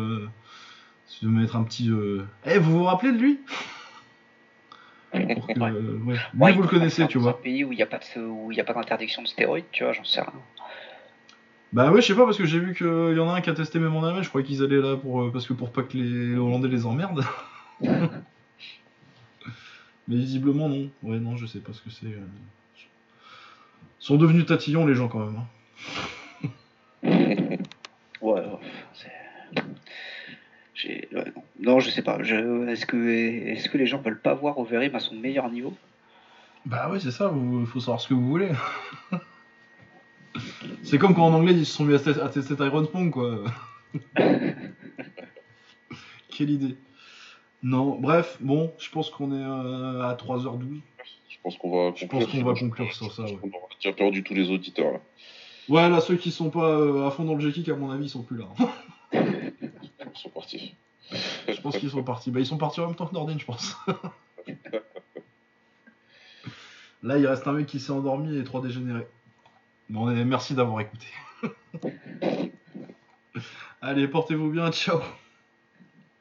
se 1.07 1.27
mettre 1.27 1.57
un 1.57 1.65
petit. 1.65 1.89
Eh, 2.47 2.59
vous 2.59 2.79
vous 2.79 2.85
rappelez 2.85 3.13
de 3.13 3.19
lui? 3.19 3.39
Que, 5.13 5.19
Ouais. 5.61 5.71
ouais. 6.07 6.21
Lui, 6.41 6.41
Ouais, 6.41 6.53
vous 6.53 6.63
le 6.63 6.69
connaissez, 6.69 7.07
tu 7.07 7.19
dans 7.19 7.23
vois. 7.25 7.31
un 7.33 7.43
pays 7.43 7.65
où 7.65 7.73
il 7.73 7.77
n'y 7.77 7.83
a 7.83 7.87
pas 7.87 7.99
de, 7.99 8.21
où 8.21 8.53
il 8.53 8.61
a 8.61 8.65
pas 8.65 8.75
d'interdiction 8.75 9.23
de 9.23 9.29
stéroïdes, 9.29 9.67
tu 9.73 9.85
vois, 9.85 9.93
j'en 9.93 10.05
sais 10.05 10.21
rien. 10.21 10.33
Bah 11.73 11.93
ouais, 11.93 12.01
je 12.03 12.07
sais 12.09 12.15
pas 12.17 12.25
parce 12.25 12.37
que 12.37 12.47
j'ai 12.47 12.59
vu 12.59 12.75
qu'il 12.75 12.87
y 12.87 13.21
en 13.21 13.29
a 13.29 13.35
un 13.37 13.41
qui 13.41 13.49
a 13.51 13.55
testé 13.55 13.79
même 13.79 13.95
en 13.95 14.03
Allemagne. 14.05 14.25
Je 14.25 14.29
croyais 14.29 14.47
qu'ils 14.47 14.63
allaient 14.63 14.81
là 14.81 14.97
pour 14.97 15.23
euh, 15.23 15.31
parce 15.33 15.47
que 15.47 15.53
pour 15.53 15.71
pas 15.71 15.83
que 15.83 15.97
les 15.97 16.35
Hollandais 16.35 16.69
les 16.69 16.85
emmerdent. 16.85 17.25
Mais 17.81 18.09
visiblement 20.17 20.69
non. 20.69 20.91
Ouais 21.03 21.19
non, 21.21 21.37
je 21.37 21.47
sais 21.47 21.61
pas 21.61 21.73
ce 21.73 21.81
que 21.83 21.91
c'est. 21.91 22.07
euh. 22.07 22.27
Ils 22.77 24.05
sont 24.05 24.17
devenus 24.17 24.47
tatillons 24.47 24.87
les 24.87 24.95
gens 24.95 25.09
quand 25.09 25.27
même. 25.27 25.37
hein. 25.37 25.47
Ouais, 28.21 28.33
ouais, 28.33 28.43
non. 31.61 31.81
je 31.81 31.91
sais 31.91 32.03
pas. 32.03 32.23
Je, 32.23 32.69
est-ce 32.69 32.87
que, 32.87 32.97
est-ce 32.97 33.69
que 33.69 33.79
les 33.79 33.87
gens 33.87 33.99
veulent 33.99 34.21
pas 34.21 34.35
voir 34.35 34.59
Overeem 34.59 34.95
à 34.95 35.01
son 35.01 35.15
meilleur 35.15 35.51
niveau? 35.51 35.75
Bah 36.67 36.91
ouais, 36.91 37.01
c'est 37.01 37.11
ça. 37.11 37.33
Il 37.61 37.67
faut 37.67 37.81
savoir 37.81 38.01
ce 38.01 38.09
que 38.09 38.15
vous 38.15 38.27
voulez. 38.29 38.51
C'est 40.83 40.99
comme 40.99 41.15
quand 41.15 41.27
en 41.27 41.35
anglais 41.35 41.53
ils 41.53 41.67
se 41.67 41.75
sont 41.75 41.85
mis 41.85 41.95
à, 41.95 42.25
à 42.25 42.29
tester 42.29 42.57
Tyrone 42.57 42.89
Pong, 42.89 43.11
quoi. 43.11 43.45
Quelle 46.29 46.51
idée. 46.51 46.77
Non, 47.63 47.99
bref, 47.99 48.39
bon, 48.41 48.73
je 48.79 48.91
pense 48.91 49.11
qu'on 49.11 49.33
est 49.33 49.45
euh, 49.45 50.03
à 50.03 50.15
3h12. 50.15 50.81
Je 51.29 51.37
pense 51.43 51.57
qu'on 51.59 51.71
va 51.71 51.91
conclure, 51.93 51.97
je 51.97 52.07
pense 52.07 52.27
qu'on 52.27 52.43
va 52.43 52.55
conclure 52.55 52.93
sur 52.93 53.13
ça. 53.13 53.23
Ouais. 53.25 53.39
On 53.43 53.49
aura 53.49 53.69
déjà 53.83 53.95
perdu 53.95 54.23
tous 54.23 54.35
les 54.35 54.51
auditeurs. 54.51 54.93
Là. 54.93 55.01
Ouais, 55.69 55.89
là, 55.89 56.01
ceux 56.01 56.17
qui 56.17 56.31
sont 56.31 56.51
pas 56.51 56.69
euh, 56.69 57.07
à 57.07 57.11
fond 57.11 57.25
dans 57.25 57.35
le 57.35 57.71
à 57.71 57.77
mon 57.77 57.91
avis, 57.91 58.07
ils 58.07 58.11
sont 58.11 58.23
plus 58.23 58.39
là. 58.39 58.47
Ils 60.13 60.19
sont 60.19 60.31
partis. 60.31 60.75
Je 61.49 61.61
pense 61.61 61.79
qu'ils 61.79 61.91
sont 61.91 62.03
partis. 62.03 62.31
Bah, 62.31 62.41
ils 62.41 62.47
sont 62.47 62.57
partis 62.59 62.81
en 62.81 62.87
même 62.87 62.97
temps 62.97 63.07
que 63.07 63.15
Nordin, 63.15 63.39
je 63.39 63.45
pense. 63.45 63.77
là, 67.03 67.19
il 67.19 67.27
reste 67.27 67.47
un 67.47 67.53
mec 67.53 67.67
qui 67.67 67.79
s'est 67.79 67.93
endormi 67.93 68.37
et 68.37 68.45
trois 68.45 68.61
dégénérés. 68.61 69.07
Bon, 69.91 70.07
merci 70.25 70.55
d'avoir 70.55 70.81
écouté. 70.83 71.07
Allez, 73.81 74.07
portez-vous 74.07 74.49
bien, 74.49 74.71
ciao. 74.71 75.01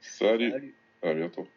Salut. 0.02 0.50
Salut. 0.50 0.74
À 1.04 1.14
bientôt. 1.14 1.48